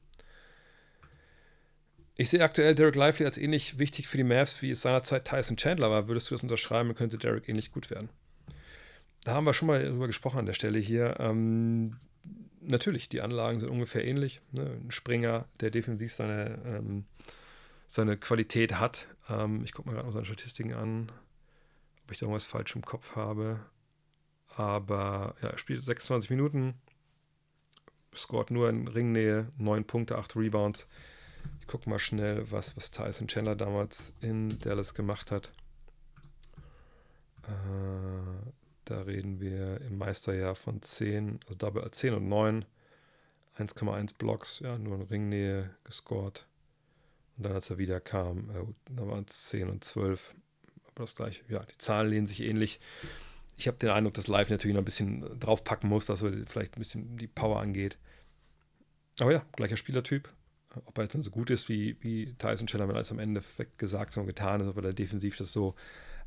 Ich 2.17 2.29
sehe 2.29 2.43
aktuell 2.43 2.75
Derek 2.75 2.97
Lively 2.97 3.25
als 3.25 3.39
ähnlich 3.39 3.79
wichtig 3.79 4.09
für 4.09 4.17
die 4.17 4.25
Mavs, 4.25 4.61
wie 4.63 4.71
es 4.71 4.83
seinerzeit 4.83 5.27
Tyson 5.27 5.57
Chandler 5.57 5.91
war. 5.91 6.09
Würdest 6.09 6.31
du 6.31 6.35
das 6.35 6.43
unterschreiben, 6.43 6.95
könnte 6.95 7.19
Derek 7.19 7.49
ähnlich 7.49 7.73
gut 7.73 7.89
werden? 7.89 8.11
Da 9.25 9.35
haben 9.35 9.45
wir 9.45 9.55
schon 9.55 9.69
mal 9.69 9.85
drüber 9.85 10.07
gesprochen 10.07 10.41
an 10.41 10.47
der 10.47 10.55
Stelle 10.55 10.79
hier. 10.79 11.17
Ähm, 11.21 11.97
natürlich, 12.61 13.09
die 13.09 13.21
Anlagen 13.21 13.61
sind 13.61 13.71
ungefähr 13.71 14.05
ähnlich. 14.05 14.41
Ne? 14.53 14.79
Ein 14.83 14.91
Springer, 14.91 15.47
der 15.61 15.71
defensiv 15.71 16.15
seine, 16.15 16.59
ähm, 16.65 17.05
seine 17.89 18.17
Qualität 18.17 18.79
hat. 18.79 19.07
Ähm, 19.29 19.63
ich 19.65 19.73
gucke 19.73 19.89
mir 19.89 19.95
gerade 19.95 20.07
noch 20.07 20.15
seine 20.15 20.27
Statistiken 20.27 20.75
an, 20.75 21.13
ob 22.05 22.13
ich 22.13 22.19
da 22.19 22.27
irgendwas 22.27 22.45
falsch 22.45 22.75
im 22.75 22.85
Kopf 22.85 23.15
habe. 23.15 23.61
Aber 24.49 25.37
ja, 25.43 25.51
er 25.51 25.59
spielt 25.59 25.85
26 25.85 26.31
Minuten, 26.31 26.75
scoret 28.15 28.51
nur 28.51 28.69
in 28.69 28.89
Ringnähe, 28.89 29.49
9 29.59 29.85
Punkte, 29.85 30.19
8 30.19 30.37
Rebounds. 30.37 30.87
Ich 31.61 31.67
gucke 31.67 31.89
mal 31.89 31.99
schnell, 31.99 32.51
was, 32.51 32.77
was 32.77 32.91
Tyson 32.91 33.29
Chandler 33.29 33.57
damals 33.57 34.13
in 34.21 34.59
Dallas 34.59 34.95
gemacht 34.95 35.31
hat. 35.31 35.53
Äh, 37.45 38.51
da 38.85 39.03
reden 39.03 39.41
wir 39.41 39.81
im 39.83 39.99
Meisterjahr 39.99 40.55
von 40.55 40.83
10, 40.83 41.41
also 41.47 41.55
Double 41.55 41.89
10 41.91 42.15
und 42.15 42.29
9, 42.29 42.65
1,1 43.59 44.17
Blocks, 44.19 44.61
ja, 44.61 44.79
nur 44.79 44.97
in 44.97 45.03
Ringnähe 45.03 45.71
gescored. 45.85 46.47
Und 47.37 47.47
dann, 47.47 47.53
als 47.53 47.71
er 47.71 47.79
wieder 47.79 48.01
kam, 48.01 48.51
äh, 48.51 48.95
da 48.95 49.07
waren 49.07 49.25
es 49.29 49.49
10 49.49 49.69
und 49.69 49.85
12. 49.85 50.35
Aber 50.89 51.05
das 51.05 51.15
gleiche, 51.15 51.43
ja, 51.49 51.61
die 51.61 51.79
Zahlen 51.79 52.11
lehnen 52.11 52.27
sich 52.27 52.41
ähnlich. 52.43 52.81
Ich 53.61 53.69
habe 53.69 53.77
den 53.77 53.91
Eindruck, 53.91 54.15
dass 54.15 54.27
Live 54.27 54.49
natürlich 54.49 54.73
noch 54.73 54.81
ein 54.81 54.87
bisschen 54.87 55.39
draufpacken 55.39 55.87
muss, 55.87 56.09
was 56.09 56.25
vielleicht 56.47 56.77
ein 56.77 56.79
bisschen 56.79 57.19
die 57.19 57.27
Power 57.27 57.61
angeht. 57.61 57.99
Aber 59.21 59.33
ja, 59.33 59.45
gleicher 59.53 59.77
Spielertyp. 59.77 60.31
Ob 60.87 60.97
er 60.97 61.05
jetzt 61.05 61.15
dann 61.15 61.23
so 61.23 61.31
gut 61.31 61.51
ist 61.51 61.69
wie, 61.69 61.99
wie 62.01 62.33
Tyson 62.39 62.67
Chandler, 62.67 62.89
wenn 62.89 62.95
alles 62.95 63.13
am 63.13 63.19
Ende 63.19 63.43
gesagt 63.77 64.17
und 64.17 64.25
getan 64.25 64.63
ist, 64.63 64.69
ob 64.69 64.77
er 64.77 64.83
da 64.83 64.93
defensiv 64.93 65.37
das 65.37 65.53
so 65.53 65.75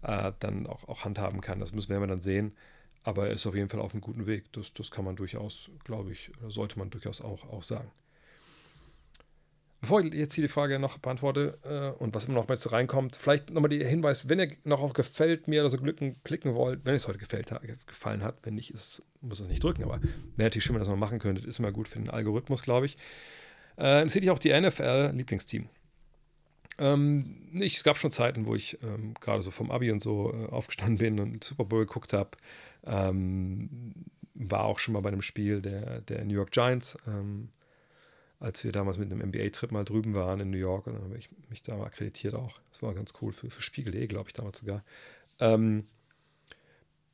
äh, 0.03 0.31
dann 0.41 0.67
auch, 0.67 0.87
auch 0.87 1.05
handhaben 1.05 1.41
kann. 1.41 1.59
Das 1.59 1.73
müssen 1.73 1.89
wir 1.89 2.05
dann 2.05 2.21
sehen. 2.21 2.55
Aber 3.01 3.25
er 3.25 3.33
ist 3.33 3.47
auf 3.47 3.55
jeden 3.55 3.69
Fall 3.69 3.79
auf 3.79 3.93
einem 3.93 4.01
guten 4.01 4.27
Weg. 4.27 4.51
Das, 4.51 4.71
das 4.73 4.91
kann 4.91 5.03
man 5.03 5.15
durchaus, 5.15 5.71
glaube 5.85 6.11
ich, 6.11 6.31
sollte 6.49 6.77
man 6.77 6.91
durchaus 6.91 7.19
auch, 7.19 7.49
auch 7.51 7.63
sagen. 7.63 7.89
Bevor 9.83 9.99
ich 9.99 10.13
jetzt 10.13 10.33
hier 10.33 10.45
die 10.45 10.47
Frage 10.47 10.79
noch 10.79 10.97
beantworte 10.97 11.59
äh, 11.65 12.01
und 12.01 12.15
was 12.15 12.23
immer 12.23 12.35
noch 12.35 12.47
mit 12.47 12.71
reinkommt, 12.71 13.17
vielleicht 13.17 13.49
nochmal 13.49 13.67
der 13.67 13.85
Hinweis, 13.85 14.29
wenn 14.29 14.39
ihr 14.39 14.47
noch 14.63 14.79
auf 14.79 14.93
Gefällt 14.93 15.49
mir 15.49 15.59
oder 15.59 15.69
so 15.69 15.77
Glücken 15.77 16.15
klicken 16.23 16.55
wollt, 16.55 16.85
wenn 16.85 16.95
es 16.95 17.05
heute 17.05 17.17
gefällt, 17.17 17.53
gefallen 17.85 18.23
hat, 18.23 18.37
wenn 18.43 18.55
nicht, 18.55 18.73
ist, 18.73 19.01
muss 19.19 19.41
es 19.41 19.49
nicht 19.49 19.61
drücken, 19.61 19.83
aber 19.83 19.99
wäre 19.99 20.47
natürlich 20.47 20.63
schön, 20.63 20.73
wenn 20.75 20.79
ihr 20.79 20.85
das 20.85 20.87
mal 20.87 20.95
machen 20.95 21.19
könntet, 21.19 21.43
ist 21.43 21.59
immer 21.59 21.73
gut 21.73 21.89
für 21.89 21.99
den 21.99 22.09
Algorithmus, 22.09 22.63
glaube 22.63 22.85
ich. 22.85 22.97
Äh, 23.75 24.07
seht 24.07 24.23
ihr 24.23 24.31
auch 24.31 24.39
die 24.39 24.57
NFL-Lieblingsteam. 24.57 25.67
Ähm, 26.77 27.49
ich, 27.59 27.75
es 27.75 27.83
gab 27.83 27.97
schon 27.97 28.11
Zeiten, 28.11 28.45
wo 28.45 28.55
ich 28.55 28.81
ähm, 28.83 29.15
gerade 29.19 29.41
so 29.41 29.51
vom 29.51 29.69
Abi 29.69 29.91
und 29.91 30.01
so 30.01 30.33
äh, 30.33 30.45
aufgestanden 30.45 30.97
bin 30.97 31.19
und 31.19 31.43
Super 31.43 31.65
Bowl 31.65 31.85
geguckt 31.85 32.13
habe. 32.13 32.29
Ähm, 32.85 34.05
war 34.33 34.63
auch 34.63 34.79
schon 34.79 34.93
mal 34.93 35.01
bei 35.01 35.09
einem 35.09 35.21
Spiel 35.21 35.61
der, 35.61 35.99
der 35.99 36.23
New 36.23 36.35
York 36.35 36.51
Giants, 36.51 36.95
ähm, 37.05 37.49
als 38.43 38.63
wir 38.63 38.71
damals 38.71 38.97
mit 38.97 39.11
einem 39.11 39.27
NBA-Trip 39.27 39.71
mal 39.71 39.85
drüben 39.85 40.13
waren 40.13 40.39
in 40.39 40.51
New 40.51 40.57
York. 40.57 40.87
Und 40.87 40.93
dann 40.93 41.03
habe 41.03 41.17
ich 41.17 41.29
mich 41.49 41.63
da 41.63 41.75
mal 41.75 41.85
akkreditiert 41.85 42.35
auch. 42.35 42.59
Das 42.69 42.81
war 42.81 42.93
ganz 42.93 43.13
cool 43.21 43.31
für, 43.31 43.49
für 43.49 43.61
Spiegel.de, 43.61 44.05
glaube 44.07 44.29
ich, 44.29 44.33
damals 44.33 44.59
sogar. 44.59 44.83
Ähm, 45.39 45.85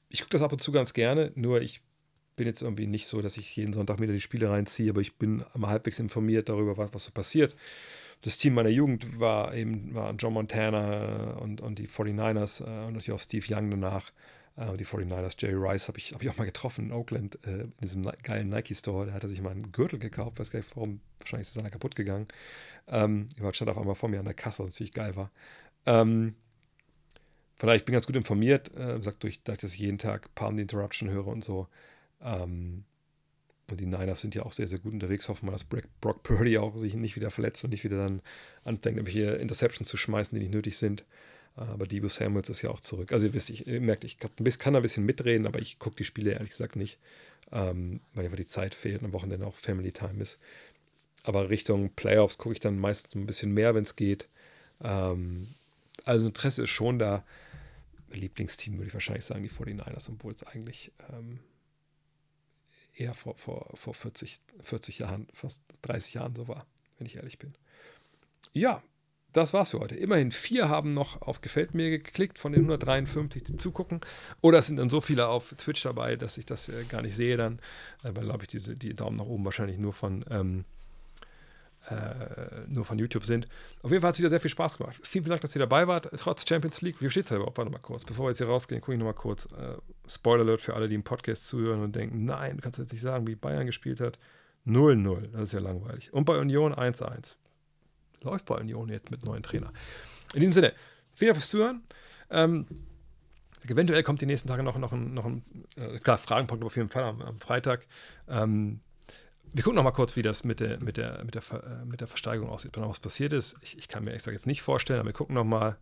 ich 0.09 0.21
gucke 0.21 0.31
das 0.31 0.41
ab 0.41 0.51
und 0.51 0.61
zu 0.61 0.71
ganz 0.71 0.93
gerne, 0.93 1.31
nur 1.35 1.61
ich 1.61 1.81
bin 2.35 2.47
jetzt 2.47 2.61
irgendwie 2.61 2.87
nicht 2.87 3.07
so, 3.07 3.21
dass 3.21 3.37
ich 3.37 3.55
jeden 3.55 3.73
Sonntag 3.73 3.99
wieder 3.99 4.13
die 4.13 4.21
Spiele 4.21 4.49
reinziehe, 4.49 4.89
aber 4.89 5.01
ich 5.01 5.17
bin 5.17 5.43
mal 5.55 5.69
halbwegs 5.69 5.99
informiert 5.99 6.49
darüber, 6.49 6.77
was, 6.77 6.93
was 6.93 7.03
so 7.03 7.11
passiert 7.11 7.55
das 8.21 8.37
Team 8.37 8.53
meiner 8.53 8.69
Jugend 8.69 9.19
war 9.19 9.53
eben 9.53 9.93
war 9.95 10.13
John 10.17 10.33
Montana 10.33 11.37
und, 11.39 11.61
und 11.61 11.79
die 11.79 11.87
49ers 11.87 12.61
äh, 12.61 12.87
und 12.87 12.93
natürlich 12.93 13.11
auch 13.11 13.19
Steve 13.19 13.45
Young 13.49 13.71
danach. 13.71 14.11
Äh, 14.59 14.75
die 14.77 14.85
49ers, 14.85 15.35
Jerry 15.39 15.55
Rice 15.55 15.87
habe 15.87 15.97
ich, 15.97 16.13
hab 16.13 16.21
ich 16.21 16.29
auch 16.29 16.37
mal 16.37 16.45
getroffen 16.45 16.85
in 16.85 16.91
Oakland, 16.91 17.39
äh, 17.45 17.61
in 17.61 17.73
diesem 17.81 18.03
geilen 18.23 18.49
Nike-Store. 18.49 19.07
Da 19.07 19.13
hat 19.13 19.23
er 19.23 19.29
sich 19.29 19.41
mal 19.41 19.51
einen 19.51 19.71
Gürtel 19.71 19.99
gekauft, 19.99 20.39
weiß 20.39 20.51
gar 20.51 20.59
nicht 20.59 20.75
warum, 20.75 20.99
wahrscheinlich 21.19 21.47
ist 21.47 21.53
seiner 21.53 21.69
kaputt 21.69 21.95
gegangen. 21.95 22.27
Ähm, 22.87 23.29
stand 23.51 23.71
auf 23.71 23.77
einmal 23.77 23.95
vor 23.95 24.09
mir 24.09 24.19
an 24.19 24.25
der 24.25 24.33
Kasse, 24.33 24.63
was 24.63 24.71
natürlich 24.71 24.93
geil 24.93 25.15
war. 25.15 25.31
Ähm, 25.85 26.35
von 27.55 27.67
daher, 27.67 27.77
ich 27.77 27.85
bin 27.85 27.93
ganz 27.93 28.05
gut 28.05 28.15
informiert, 28.15 28.75
äh, 28.75 29.01
sagt 29.01 29.23
durch, 29.23 29.41
dass 29.43 29.63
ich 29.63 29.79
jeden 29.79 29.97
Tag 29.97 30.33
Palm 30.35 30.55
the 30.55 30.61
Interruption 30.61 31.09
höre 31.09 31.27
und 31.27 31.43
so. 31.43 31.67
Ähm, 32.21 32.83
und 33.69 33.79
die 33.79 33.85
Niners 33.85 34.21
sind 34.21 34.33
ja 34.33 34.43
auch 34.43 34.51
sehr, 34.51 34.67
sehr 34.67 34.79
gut 34.79 34.93
unterwegs. 34.93 35.29
Hoffen 35.29 35.47
wir, 35.47 35.51
dass 35.51 35.63
Brock 35.63 36.23
Purdy 36.23 36.57
auch 36.57 36.75
sich 36.75 36.95
nicht 36.95 37.15
wieder 37.15 37.29
verletzt 37.29 37.63
und 37.63 37.69
nicht 37.69 37.83
wieder 37.83 37.97
dann 37.97 38.21
anfängt, 38.63 38.97
irgendwelche 38.97 39.35
Interceptions 39.35 39.87
zu 39.87 39.95
schmeißen, 39.95 40.35
die 40.37 40.43
nicht 40.43 40.53
nötig 40.53 40.77
sind. 40.77 41.05
Aber 41.59 41.87
Debo 41.87 42.07
Samuels 42.07 42.47
ist 42.47 42.61
ja 42.61 42.69
auch 42.69 42.79
zurück. 42.79 43.11
Also 43.11 43.27
ihr 43.27 43.33
wisst, 43.33 43.49
ich 43.49 43.65
merkt, 43.65 44.05
ich 44.05 44.17
kann 44.17 44.75
ein 44.75 44.81
bisschen 44.81 45.05
mitreden, 45.05 45.45
aber 45.45 45.59
ich 45.59 45.77
gucke 45.77 45.97
die 45.97 46.05
Spiele 46.05 46.31
ehrlich 46.31 46.51
gesagt 46.51 46.77
nicht, 46.77 46.99
ähm, 47.51 47.99
weil 48.13 48.23
einfach 48.23 48.37
die 48.37 48.45
Zeit 48.45 48.73
fehlt 48.73 49.01
und 49.01 49.07
am 49.07 49.13
Wochenende 49.13 49.45
auch 49.45 49.55
Family 49.55 49.91
Time 49.91 50.21
ist. 50.21 50.39
Aber 51.23 51.49
Richtung 51.49 51.89
Playoffs 51.89 52.37
gucke 52.37 52.53
ich 52.53 52.61
dann 52.61 52.79
meistens 52.79 53.13
ein 53.13 53.25
bisschen 53.25 53.53
mehr, 53.53 53.75
wenn 53.75 53.83
es 53.83 53.97
geht. 53.97 54.29
Ähm, 54.81 55.49
also 56.05 56.27
Interesse 56.27 56.63
ist 56.63 56.69
schon 56.69 56.97
da. 56.97 57.25
Lieblingsteam 58.09 58.75
würde 58.75 58.87
ich 58.87 58.93
wahrscheinlich 58.93 59.25
sagen, 59.25 59.43
die 59.43 59.49
49ers, 59.49 60.09
obwohl 60.09 60.33
es 60.33 60.43
eigentlich 60.43 60.93
ähm, 61.11 61.39
eher 62.95 63.13
vor, 63.13 63.37
vor, 63.37 63.69
vor 63.73 63.93
40, 63.93 64.39
40 64.63 64.99
Jahren, 64.99 65.27
fast 65.33 65.61
30 65.81 66.13
Jahren 66.13 66.35
so 66.35 66.47
war, 66.47 66.65
wenn 66.97 67.05
ich 67.05 67.17
ehrlich 67.17 67.37
bin. 67.37 67.53
Ja, 68.53 68.81
das 69.33 69.53
war's 69.53 69.71
für 69.71 69.79
heute. 69.79 69.95
Immerhin 69.95 70.31
vier 70.31 70.69
haben 70.69 70.91
noch 70.91 71.21
auf 71.21 71.41
Gefällt 71.41 71.73
mir 71.73 71.89
geklickt 71.89 72.39
von 72.39 72.51
den 72.51 72.61
153, 72.61 73.43
die 73.43 73.57
zugucken. 73.57 74.01
Oder 74.41 74.59
es 74.59 74.67
sind 74.67 74.77
dann 74.77 74.89
so 74.89 75.01
viele 75.01 75.27
auf 75.27 75.53
Twitch 75.57 75.83
dabei, 75.83 76.15
dass 76.15 76.37
ich 76.37 76.45
das 76.45 76.69
äh, 76.69 76.83
gar 76.85 77.01
nicht 77.01 77.15
sehe 77.15 77.37
dann. 77.37 77.59
Äh, 78.03 78.11
weil, 78.15 78.25
glaube 78.25 78.43
ich, 78.43 78.47
diese, 78.47 78.75
die 78.75 78.95
Daumen 78.95 79.17
nach 79.17 79.25
oben 79.25 79.45
wahrscheinlich 79.45 79.77
nur 79.77 79.93
von 79.93 80.25
ähm, 80.29 80.65
äh, 81.89 82.67
nur 82.67 82.85
von 82.85 82.99
YouTube 82.99 83.25
sind. 83.25 83.47
Auf 83.81 83.91
jeden 83.91 84.01
Fall 84.01 84.09
hat 84.09 84.15
es 84.15 84.19
wieder 84.19 84.29
sehr 84.29 84.41
viel 84.41 84.51
Spaß 84.51 84.77
gemacht. 84.77 84.99
Vielen, 85.03 85.25
Dank, 85.25 85.41
dass 85.41 85.55
ihr 85.55 85.59
dabei 85.59 85.87
wart. 85.87 86.09
Trotz 86.17 86.47
Champions 86.47 86.81
League, 86.81 87.01
wie 87.01 87.09
steht 87.09 87.25
es 87.25 87.29
da 87.29 87.35
überhaupt? 87.35 87.57
Warte 87.57 87.71
mal 87.71 87.79
kurz. 87.79 88.05
Bevor 88.05 88.25
wir 88.25 88.29
jetzt 88.29 88.39
hier 88.39 88.47
rausgehen, 88.47 88.81
gucke 88.81 88.93
ich 88.93 88.99
nochmal 88.99 89.13
kurz. 89.13 89.45
Äh, 89.45 89.77
Spoiler 90.07 90.43
Alert 90.43 90.61
für 90.61 90.75
alle, 90.75 90.87
die 90.87 90.95
im 90.95 91.03
Podcast 91.03 91.47
zuhören 91.47 91.81
und 91.81 91.95
denken, 91.95 92.25
nein, 92.25 92.57
du 92.57 92.61
kannst 92.61 92.79
jetzt 92.79 92.91
nicht 92.91 93.01
sagen, 93.01 93.27
wie 93.27 93.35
Bayern 93.35 93.65
gespielt 93.65 94.01
hat. 94.01 94.19
0-0, 94.67 95.31
das 95.31 95.43
ist 95.43 95.53
ja 95.53 95.59
langweilig. 95.59 96.13
Und 96.13 96.25
bei 96.25 96.37
Union 96.37 96.73
1-1. 96.73 97.35
Läuft 98.21 98.45
bei 98.45 98.55
Union 98.55 98.89
jetzt 98.89 99.11
mit 99.11 99.23
neuen 99.23 99.43
Trainer. 99.43 99.71
In 100.33 100.41
diesem 100.41 100.53
Sinne, 100.53 100.73
vielen 101.13 101.29
Dank 101.29 101.37
fürs 101.37 101.49
Zuhören. 101.49 101.83
Ähm, 102.29 102.67
eventuell 103.67 104.03
kommt 104.03 104.21
die 104.21 104.25
nächsten 104.25 104.47
Tage 104.47 104.63
noch, 104.63 104.77
noch 104.77 104.91
ein, 104.91 105.13
noch 105.13 105.25
ein 105.25 105.43
äh, 105.75 105.99
klar, 105.99 106.17
Fragenpunkt 106.17 106.63
auf 106.63 106.75
jeden 106.75 106.89
Fall 106.89 107.03
am, 107.03 107.21
am 107.21 107.39
Freitag. 107.39 107.87
Ähm, 108.27 108.81
wir 109.51 109.63
gucken 109.63 109.77
noch 109.77 109.83
mal 109.83 109.91
kurz, 109.91 110.15
wie 110.15 110.21
das 110.21 110.43
mit 110.43 110.59
der, 110.59 110.79
mit 110.79 110.97
der, 110.97 111.23
mit 111.23 111.35
der, 111.35 111.43
äh, 111.51 111.85
mit 111.85 112.01
der 112.01 112.07
Versteigerung 112.07 112.49
aussieht, 112.49 112.75
wenn 112.75 112.83
noch 112.83 112.89
was 112.89 112.99
passiert 112.99 113.33
ist. 113.33 113.55
Ich, 113.61 113.77
ich 113.77 113.87
kann 113.87 114.03
mir 114.03 114.13
extra 114.13 114.31
jetzt 114.31 114.47
nicht 114.47 114.61
vorstellen, 114.61 114.99
aber 114.99 115.09
wir 115.09 115.13
gucken 115.13 115.35
noch 115.35 115.43
mal. 115.43 115.77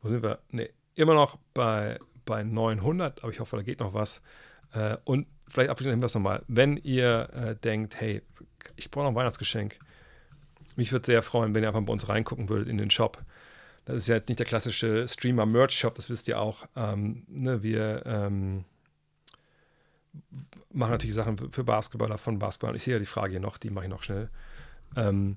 Wo 0.00 0.08
sind 0.08 0.22
wir? 0.22 0.40
Ne, 0.50 0.70
immer 0.94 1.14
noch 1.14 1.38
bei, 1.52 1.98
bei 2.24 2.42
900, 2.42 3.22
aber 3.22 3.32
ich 3.32 3.40
hoffe, 3.40 3.56
da 3.56 3.62
geht 3.62 3.80
noch 3.80 3.94
was. 3.94 4.22
Äh, 4.72 4.96
und 5.04 5.26
vielleicht 5.48 5.70
abschließend 5.70 5.96
Hinweis 5.96 6.14
nochmal, 6.14 6.42
wenn 6.48 6.76
ihr 6.78 7.28
äh, 7.32 7.56
denkt, 7.56 8.00
hey, 8.00 8.22
ich 8.76 8.90
brauche 8.90 9.04
noch 9.04 9.12
ein 9.12 9.16
Weihnachtsgeschenk, 9.16 9.78
mich 10.76 10.92
würde 10.92 11.06
sehr 11.06 11.22
freuen, 11.22 11.54
wenn 11.54 11.62
ihr 11.62 11.68
einfach 11.68 11.82
bei 11.82 11.92
uns 11.92 12.08
reingucken 12.08 12.48
würdet 12.48 12.68
in 12.68 12.78
den 12.78 12.90
Shop. 12.90 13.22
Das 13.84 13.96
ist 13.96 14.08
ja 14.08 14.14
jetzt 14.14 14.28
nicht 14.28 14.38
der 14.38 14.46
klassische 14.46 15.06
Streamer-Merch-Shop, 15.06 15.94
das 15.94 16.08
wisst 16.08 16.28
ihr 16.28 16.40
auch. 16.40 16.66
Ähm, 16.74 17.24
ne, 17.28 17.62
wir 17.62 18.02
ähm, 18.06 18.64
mache 20.72 20.92
natürlich 20.92 21.14
Sachen 21.14 21.52
für 21.52 21.64
Basketballer 21.64 22.18
von 22.18 22.38
Basketball. 22.38 22.76
Ich 22.76 22.84
sehe 22.84 22.94
ja 22.94 22.98
die 22.98 23.06
Frage 23.06 23.32
hier 23.32 23.40
noch, 23.40 23.58
die 23.58 23.70
mache 23.70 23.84
ich 23.84 23.90
noch 23.90 24.02
schnell. 24.02 24.30
Ähm, 24.96 25.36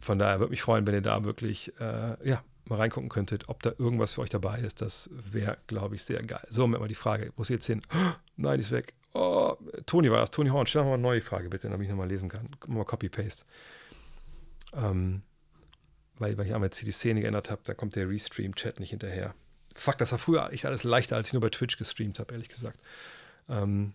von 0.00 0.18
daher 0.18 0.40
würde 0.40 0.50
mich 0.50 0.62
freuen, 0.62 0.86
wenn 0.86 0.94
ihr 0.94 1.02
da 1.02 1.24
wirklich 1.24 1.72
äh, 1.80 2.28
ja, 2.28 2.42
mal 2.64 2.76
reingucken 2.76 3.10
könntet, 3.10 3.48
ob 3.48 3.62
da 3.62 3.72
irgendwas 3.78 4.14
für 4.14 4.22
euch 4.22 4.30
dabei 4.30 4.60
ist. 4.60 4.80
Das 4.80 5.10
wäre, 5.12 5.58
glaube 5.66 5.96
ich, 5.96 6.04
sehr 6.04 6.22
geil. 6.22 6.46
So, 6.48 6.66
mal 6.66 6.88
die 6.88 6.94
Frage, 6.94 7.32
wo 7.36 7.42
ist 7.42 7.50
jetzt 7.50 7.66
hin? 7.66 7.82
Oh, 7.92 7.96
nein, 8.36 8.54
die 8.54 8.60
ist 8.60 8.70
weg. 8.70 8.94
Oh, 9.12 9.56
Toni 9.86 10.10
war 10.10 10.20
das, 10.20 10.30
Toni 10.30 10.50
Horn. 10.50 10.66
Stell 10.66 10.84
mal 10.84 10.94
eine 10.94 11.02
neue 11.02 11.20
Frage, 11.20 11.48
bitte, 11.48 11.68
damit 11.68 11.84
ich 11.84 11.90
nochmal 11.90 12.08
lesen 12.08 12.28
kann. 12.28 12.48
Mal 12.66 12.84
Copy-Paste. 12.84 13.44
Ähm, 14.74 15.22
weil, 16.18 16.36
weil 16.36 16.46
ich 16.46 16.54
einmal 16.54 16.66
jetzt 16.68 16.80
die 16.82 16.92
Szene 16.92 17.22
geändert 17.22 17.50
habe, 17.50 17.62
da 17.64 17.74
kommt 17.74 17.96
der 17.96 18.08
Restream-Chat 18.08 18.78
nicht 18.78 18.90
hinterher. 18.90 19.34
Fuck, 19.74 19.98
das 19.98 20.12
war 20.12 20.18
früher 20.18 20.52
echt 20.52 20.66
alles 20.66 20.84
leichter, 20.84 21.16
als 21.16 21.28
ich 21.28 21.32
nur 21.32 21.42
bei 21.42 21.48
Twitch 21.48 21.78
gestreamt 21.78 22.18
habe, 22.18 22.32
ehrlich 22.32 22.48
gesagt. 22.48 22.78
Ähm, 23.48 23.94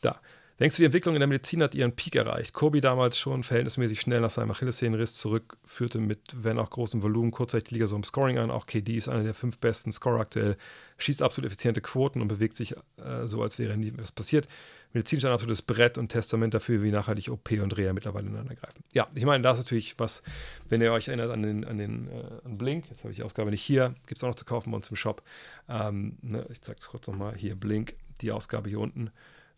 da. 0.00 0.20
Denkst 0.58 0.76
du, 0.76 0.82
die 0.82 0.86
Entwicklung 0.86 1.14
in 1.14 1.20
der 1.20 1.26
Medizin 1.26 1.62
hat 1.62 1.74
ihren 1.74 1.96
Peak 1.96 2.16
erreicht? 2.16 2.52
Kobe 2.52 2.82
damals 2.82 3.18
schon 3.18 3.42
verhältnismäßig 3.44 3.98
schnell 3.98 4.20
nach 4.20 4.30
seinem 4.30 4.50
Achillessehnenriss 4.50 5.14
zurück, 5.14 5.56
führte 5.64 5.98
mit, 6.00 6.20
wenn 6.34 6.58
auch 6.58 6.68
großem 6.68 7.02
Volumen, 7.02 7.30
kurzzeitig 7.30 7.70
die 7.70 7.74
Liga 7.76 7.86
so 7.86 7.96
im 7.96 8.04
Scoring 8.04 8.36
an. 8.36 8.50
Auch 8.50 8.66
KD 8.66 8.96
ist 8.96 9.08
einer 9.08 9.22
der 9.22 9.32
fünf 9.32 9.56
besten 9.56 9.90
Scorer 9.90 10.20
aktuell, 10.20 10.58
schießt 10.98 11.22
absolut 11.22 11.46
effiziente 11.46 11.80
Quoten 11.80 12.20
und 12.20 12.28
bewegt 12.28 12.56
sich 12.56 12.74
äh, 12.98 13.26
so, 13.26 13.42
als 13.42 13.58
wäre 13.58 13.78
nie 13.78 13.92
was 13.96 14.12
passiert. 14.12 14.48
Medizin 14.92 15.18
ist 15.18 15.24
ein 15.24 15.32
absolutes 15.32 15.62
Brett 15.62 15.98
und 15.98 16.08
Testament 16.08 16.54
dafür, 16.54 16.82
wie 16.82 16.90
nachhaltig 16.90 17.30
OP 17.30 17.50
und 17.52 17.76
Reha 17.76 17.92
mittlerweile 17.92 18.26
ineinander 18.26 18.54
greifen. 18.54 18.82
Ja, 18.92 19.08
ich 19.14 19.24
meine, 19.24 19.42
das 19.42 19.58
ist 19.58 19.64
natürlich 19.64 19.98
was, 19.98 20.22
wenn 20.68 20.80
ihr 20.80 20.92
euch 20.92 21.08
erinnert 21.08 21.30
an 21.30 21.42
den, 21.42 21.64
an 21.64 21.78
den 21.78 22.08
äh, 22.08 22.24
an 22.44 22.58
Blink, 22.58 22.88
jetzt 22.90 23.00
habe 23.00 23.10
ich 23.10 23.16
die 23.16 23.22
Ausgabe 23.22 23.50
nicht 23.50 23.62
hier, 23.62 23.94
gibt 24.06 24.18
es 24.18 24.24
auch 24.24 24.28
noch 24.28 24.34
zu 24.34 24.44
kaufen 24.44 24.70
bei 24.70 24.76
uns 24.76 24.90
im 24.90 24.96
Shop. 24.96 25.22
Ähm, 25.68 26.18
ne, 26.22 26.46
ich 26.50 26.60
zeige 26.60 26.78
es 26.80 26.88
kurz 26.88 27.06
nochmal, 27.06 27.36
hier 27.36 27.54
Blink, 27.54 27.94
die 28.20 28.32
Ausgabe 28.32 28.68
hier 28.68 28.80
unten, 28.80 29.10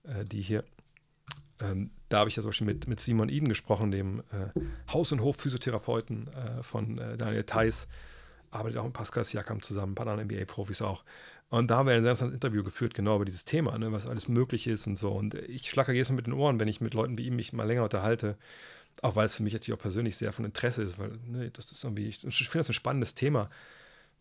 äh, 0.04 0.24
die 0.24 0.40
hier 0.40 0.64
ähm, 1.60 1.90
da 2.08 2.18
habe 2.18 2.28
ich 2.28 2.36
ja 2.36 2.42
zum 2.42 2.50
Beispiel 2.50 2.66
mit, 2.66 2.88
mit 2.88 3.00
Simon 3.00 3.28
Eden 3.28 3.48
gesprochen, 3.48 3.90
dem 3.90 4.20
äh, 4.32 4.92
Haus- 4.92 5.12
und 5.12 5.20
Hof-Physiotherapeuten 5.20 6.28
äh, 6.28 6.62
von 6.62 6.98
äh, 6.98 7.16
Daniel 7.16 7.44
Theiss, 7.44 7.86
arbeitet 8.50 8.78
auch 8.78 8.84
mit 8.84 8.92
Pascal 8.92 9.24
Siakam 9.24 9.62
zusammen, 9.62 9.92
ein 9.92 9.94
paar 9.94 10.06
anderen 10.06 10.28
NBA-Profis 10.28 10.82
auch. 10.82 11.04
Und 11.52 11.70
da 11.70 11.76
haben 11.76 11.86
wir 11.86 11.92
ein 11.92 12.02
sehr 12.02 12.12
interessantes 12.12 12.34
Interview 12.34 12.64
geführt, 12.64 12.94
genau 12.94 13.16
über 13.16 13.26
dieses 13.26 13.44
Thema, 13.44 13.76
ne, 13.76 13.92
was 13.92 14.06
alles 14.06 14.26
möglich 14.26 14.66
ist 14.66 14.86
und 14.86 14.96
so. 14.96 15.10
Und 15.10 15.34
ich 15.34 15.68
schlacke 15.68 15.92
jedes 15.92 16.08
Mal 16.08 16.16
mit 16.16 16.26
den 16.26 16.32
Ohren, 16.32 16.58
wenn 16.58 16.66
ich 16.66 16.80
mit 16.80 16.94
Leuten 16.94 17.18
wie 17.18 17.26
ihm 17.26 17.36
mich 17.36 17.52
mal 17.52 17.66
länger 17.66 17.82
unterhalte, 17.82 18.38
auch 19.02 19.16
weil 19.16 19.26
es 19.26 19.36
für 19.36 19.42
mich 19.42 19.52
natürlich 19.52 19.78
auch 19.78 19.82
persönlich 19.82 20.16
sehr 20.16 20.32
von 20.32 20.46
Interesse 20.46 20.82
ist, 20.82 20.98
weil 20.98 21.18
ne, 21.26 21.50
das 21.50 21.70
ist 21.70 21.84
irgendwie, 21.84 22.06
ich, 22.06 22.24
ich 22.24 22.48
finde 22.48 22.60
das 22.60 22.70
ein 22.70 22.72
spannendes 22.72 23.14
Thema, 23.14 23.50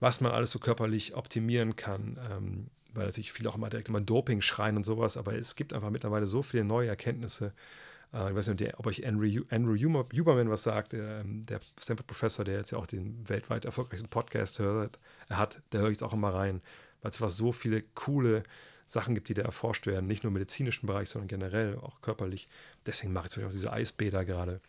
was 0.02 0.20
man 0.20 0.34
alles 0.34 0.52
so 0.52 0.60
körperlich 0.60 1.16
optimieren 1.16 1.78
kann. 1.78 2.20
Ähm, 2.30 2.68
weil 2.94 3.06
natürlich 3.06 3.32
viele 3.32 3.50
auch 3.50 3.56
immer 3.56 3.70
direkt 3.70 3.88
immer 3.88 4.02
Doping 4.02 4.42
schreien 4.42 4.76
und 4.76 4.84
sowas, 4.84 5.16
aber 5.16 5.34
es 5.34 5.56
gibt 5.56 5.74
einfach 5.74 5.90
mittlerweile 5.90 6.28
so 6.28 6.42
viele 6.42 6.66
neue 6.66 6.90
Erkenntnisse. 6.90 7.54
Äh, 8.14 8.32
ich 8.32 8.36
weiß 8.36 8.50
nicht, 8.50 8.78
ob 8.78 8.88
euch 8.88 9.08
Andrew, 9.08 9.44
Andrew 9.50 9.78
Huberman 9.78 10.50
was 10.50 10.64
sagt, 10.64 10.92
der, 10.92 11.22
ähm, 11.22 11.46
der 11.46 11.62
Stanford-Professor, 11.80 12.44
der 12.44 12.58
jetzt 12.58 12.72
ja 12.72 12.78
auch 12.78 12.88
den 12.88 13.30
weltweit 13.30 13.64
erfolgreichsten 13.64 14.10
Podcast 14.10 14.60
hört, 14.60 15.00
er 15.30 15.38
hat, 15.38 15.62
der 15.72 15.80
höre 15.80 15.88
ich 15.88 15.96
jetzt 15.96 16.04
auch 16.04 16.12
immer 16.12 16.34
rein, 16.34 16.62
weil 17.02 17.10
es 17.12 17.18
einfach 17.18 17.30
so 17.30 17.52
viele 17.52 17.82
coole 17.96 18.44
Sachen 18.86 19.16
gibt, 19.16 19.30
die 19.30 19.34
da 19.34 19.44
erforscht 19.44 19.88
werden, 19.88 20.08
nicht 20.08 20.24
nur 20.24 20.30
im 20.30 20.34
medizinischen 20.34 20.86
Bereich, 20.86 21.10
sondern 21.10 21.30
generell 21.30 21.78
auch 21.78 22.02
körperlich. 22.02 22.48
Deswegen 22.86 23.14
mache 23.14 23.28
ich 23.28 23.32
zum 23.32 23.42
Beispiel 23.42 23.50
auch 23.50 23.60
diese 23.60 23.74
Eisbäder 23.74 24.26
gerade, 24.26 24.60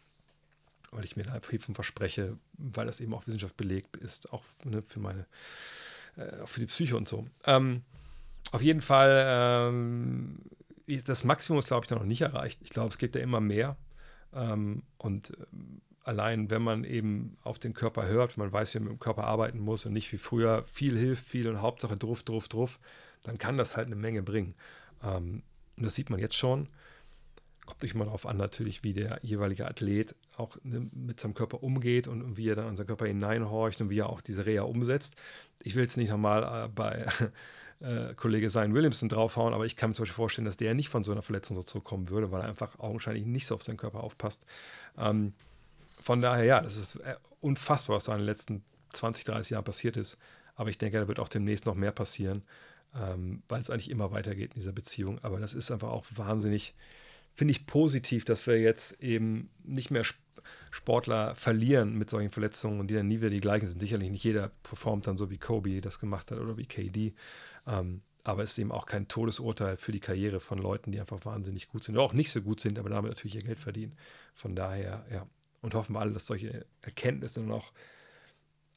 weil 0.93 1.05
ich 1.05 1.17
mir 1.17 1.25
da 1.25 1.41
von 1.41 1.75
verspreche, 1.75 2.37
weil 2.53 2.87
das 2.87 3.01
eben 3.01 3.13
auch 3.15 3.27
Wissenschaft 3.27 3.57
belegt 3.57 3.97
ist, 3.97 4.33
auch 4.33 4.45
ne, 4.65 4.83
für 4.87 5.01
meine, 5.01 5.27
äh, 6.17 6.47
für 6.47 6.61
die 6.61 6.67
Psyche 6.67 6.97
und 6.97 7.09
so. 7.09 7.27
Ähm, 7.45 7.83
auf 8.53 8.63
jeden 8.63 8.81
Fall, 8.81 9.25
ähm, 9.27 10.39
das 11.05 11.25
Maximum 11.25 11.59
ist, 11.59 11.67
glaube 11.67 11.85
ich, 11.85 11.91
noch 11.91 12.05
nicht 12.05 12.21
erreicht. 12.21 12.61
Ich 12.63 12.71
glaube, 12.71 12.91
es 12.91 12.99
gibt 12.99 13.17
ja 13.17 13.23
immer 13.23 13.41
mehr. 13.41 13.77
Ähm, 14.35 14.83
und 14.99 15.33
ähm, 15.53 15.81
allein, 16.05 16.51
wenn 16.51 16.63
man 16.63 16.85
eben 16.85 17.37
auf 17.43 17.59
den 17.59 17.75
Körper 17.75 18.07
hört, 18.07 18.37
man 18.37 18.53
weiß, 18.53 18.75
wie 18.75 18.79
man 18.79 18.89
mit 18.89 18.99
dem 18.99 19.01
Körper 19.01 19.25
arbeiten 19.25 19.59
muss 19.59 19.87
und 19.87 19.93
nicht 19.93 20.13
wie 20.13 20.19
früher 20.19 20.65
viel 20.65 20.99
hilft, 20.99 21.27
viel 21.27 21.49
und 21.49 21.63
Hauptsache 21.63 21.97
druff, 21.97 22.23
druff, 22.23 22.49
druff, 22.49 22.79
dann 23.23 23.39
kann 23.39 23.57
das 23.57 23.77
halt 23.77 23.87
eine 23.87 23.97
Menge 23.97 24.23
bringen. 24.23 24.55
Ähm, 25.03 25.43
und 25.77 25.85
das 25.85 25.95
sieht 25.95 26.11
man 26.11 26.19
jetzt 26.19 26.37
schon. 26.37 26.67
Kommt 27.65 27.79
natürlich 27.79 27.95
mal 27.95 28.07
darauf 28.07 28.27
an, 28.27 28.37
natürlich, 28.37 28.83
wie 28.83 28.93
der 28.93 29.21
jeweilige 29.23 29.69
Athlet 29.69 30.17
auch 30.37 30.57
ne, 30.65 30.89
mit 30.93 31.21
seinem 31.21 31.35
Körper 31.35 31.63
umgeht 31.63 32.09
und, 32.09 32.37
wie 32.37 32.49
er 32.49 32.57
dann 32.57 32.67
an 32.67 32.77
seinen 32.77 32.89
Körper 32.89 33.07
hineinhorcht 33.07 33.81
und 33.81 33.91
wie 33.91 34.01
er 34.01 34.09
auch 34.09 34.21
diese 34.21 34.47
Reha 34.47 34.65
umsetzt. 34.65 35.15
Ich 35.63 35.77
will 35.77 35.85
es 35.85 35.97
nicht 35.97 36.11
nochmal 36.11 36.65
äh, 36.65 36.69
bei 36.69 37.07
äh, 37.81 38.15
Kollege 38.15 38.51
Zion 38.51 38.75
Williamson 38.75 39.09
draufhauen, 39.09 39.55
aber 39.55 39.67
ich 39.67 39.77
kann 39.77 39.91
mir 39.91 39.95
zum 39.95 40.03
Beispiel 40.03 40.17
vorstellen, 40.17 40.47
dass 40.47 40.57
der 40.57 40.75
nicht 40.75 40.89
von 40.89 41.05
so 41.05 41.13
einer 41.13 41.23
Verletzung 41.23 41.55
so 41.55 41.63
zurückkommen 41.63 42.09
würde, 42.09 42.33
weil 42.33 42.43
er 42.43 42.49
einfach 42.49 42.81
augenscheinlich 42.81 43.27
nicht 43.27 43.47
so 43.47 43.55
auf 43.55 43.63
seinen 43.63 43.77
Körper 43.77 44.03
aufpasst. 44.03 44.45
Ähm, 44.99 45.33
von 46.03 46.21
daher, 46.21 46.45
ja, 46.45 46.61
das 46.61 46.77
ist 46.77 46.97
äh, 46.97 47.17
unfassbar, 47.41 47.97
was 47.97 48.05
da 48.05 48.13
in 48.13 48.19
den 48.19 48.27
letzten 48.27 48.65
20, 48.93 49.25
30 49.25 49.51
Jahren 49.51 49.65
passiert 49.65 49.97
ist. 49.97 50.17
Aber 50.55 50.71
ich 50.71 50.79
denke, 50.79 50.99
da 50.99 51.09
wird 51.09 51.21
auch 51.21 51.29
demnächst 51.29 51.67
noch 51.67 51.75
mehr 51.75 51.93
passieren, 51.93 52.43
ähm, 52.95 53.43
weil 53.49 53.63
es 53.63 53.71
eigentlich 53.71 53.91
immer 53.91 54.11
weitergeht 54.11 54.53
in 54.53 54.61
dieser 54.61 54.73
Beziehung. 54.73 55.19
Aber 55.23 55.41
das 55.41 55.55
ist 55.55 55.71
einfach 55.71 55.91
auch 55.91 56.05
wahnsinnig, 56.15 56.75
finde 57.35 57.53
ich 57.53 57.67
positiv, 57.67 58.25
dass 58.25 58.47
wir 58.47 58.61
jetzt 58.61 59.01
eben 59.01 59.51
nicht 59.65 59.91
mehr 59.91 60.05
Sportler 60.71 61.35
verlieren 61.35 61.97
mit 61.97 62.11
solchen 62.11 62.31
Verletzungen 62.31 62.81
und 62.81 62.89
die 62.89 62.95
dann 62.95 63.09
nie 63.09 63.21
wieder 63.21 63.31
die 63.31 63.41
gleichen 63.41 63.67
sind. 63.67 63.81
Sicherlich 63.81 64.11
nicht 64.11 64.25
jeder 64.25 64.51
performt 64.63 65.07
dann 65.07 65.17
so, 65.17 65.31
wie 65.31 65.39
Kobe 65.39 65.81
das 65.81 65.99
gemacht 65.99 66.31
hat 66.31 66.39
oder 66.39 66.57
wie 66.57 66.67
KD. 66.67 67.15
Ähm, 67.67 68.03
aber 68.25 68.43
es 68.43 68.53
ist 68.53 68.59
eben 68.59 68.71
auch 68.71 68.87
kein 68.87 69.09
Todesurteil 69.09 69.77
für 69.77 69.93
die 69.93 70.01
Karriere 70.01 70.41
von 70.41 70.59
Leuten, 70.59 70.93
die 70.93 71.01
einfach 71.01 71.25
wahnsinnig 71.25 71.69
gut 71.69 71.83
sind 71.83 71.97
oder 71.97 72.05
auch 72.05 72.13
nicht 72.13 72.31
so 72.31 72.41
gut 72.41 72.61
sind, 72.61 72.79
aber 72.79 72.91
damit 72.91 73.11
natürlich 73.11 73.35
ihr 73.35 73.43
Geld 73.43 73.59
verdienen. 73.59 73.97
Von 74.35 74.55
daher, 74.55 75.05
ja. 75.11 75.27
Und 75.63 75.75
hoffen 75.75 75.95
wir 75.95 76.01
alle, 76.01 76.13
dass 76.13 76.27
solche 76.27 76.67
Erkenntnisse 76.83 77.41
noch 77.41 77.73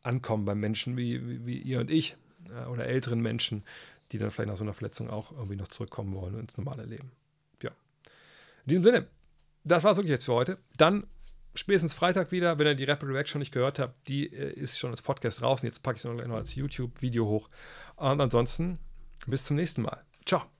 ankommen 0.03 0.45
bei 0.45 0.55
Menschen 0.55 0.97
wie, 0.97 1.27
wie, 1.27 1.45
wie 1.45 1.57
ihr 1.57 1.79
und 1.79 1.91
ich 1.91 2.15
äh, 2.49 2.65
oder 2.67 2.85
älteren 2.85 3.19
Menschen, 3.19 3.63
die 4.11 4.17
dann 4.17 4.31
vielleicht 4.31 4.49
nach 4.49 4.57
so 4.57 4.63
einer 4.63 4.73
Verletzung 4.73 5.09
auch 5.09 5.31
irgendwie 5.31 5.55
noch 5.55 5.67
zurückkommen 5.67 6.13
wollen 6.15 6.39
ins 6.39 6.57
normale 6.57 6.85
Leben. 6.85 7.11
Ja. 7.61 7.71
In 8.65 8.69
diesem 8.69 8.83
Sinne, 8.83 9.07
das 9.63 9.83
war 9.83 9.91
es 9.91 9.97
wirklich 9.97 10.11
jetzt 10.11 10.25
für 10.25 10.33
heute. 10.33 10.59
Dann 10.77 11.07
spätestens 11.55 11.93
Freitag 11.93 12.31
wieder, 12.31 12.59
wenn 12.59 12.67
ihr 12.67 12.75
die 12.75 12.83
Rapid 12.83 13.09
Reaction 13.09 13.39
nicht 13.39 13.51
gehört 13.51 13.79
habt, 13.79 14.07
die 14.07 14.31
äh, 14.31 14.53
ist 14.53 14.77
schon 14.77 14.91
als 14.91 15.01
Podcast 15.01 15.41
draußen. 15.41 15.65
Jetzt 15.65 15.81
packe 15.81 15.97
ich 15.97 16.05
es 16.05 16.27
noch 16.27 16.35
als 16.35 16.55
YouTube-Video 16.55 17.25
hoch. 17.25 17.49
Und 17.95 18.21
ansonsten 18.21 18.79
bis 19.25 19.43
zum 19.43 19.55
nächsten 19.55 19.81
Mal. 19.81 20.03
Ciao. 20.25 20.54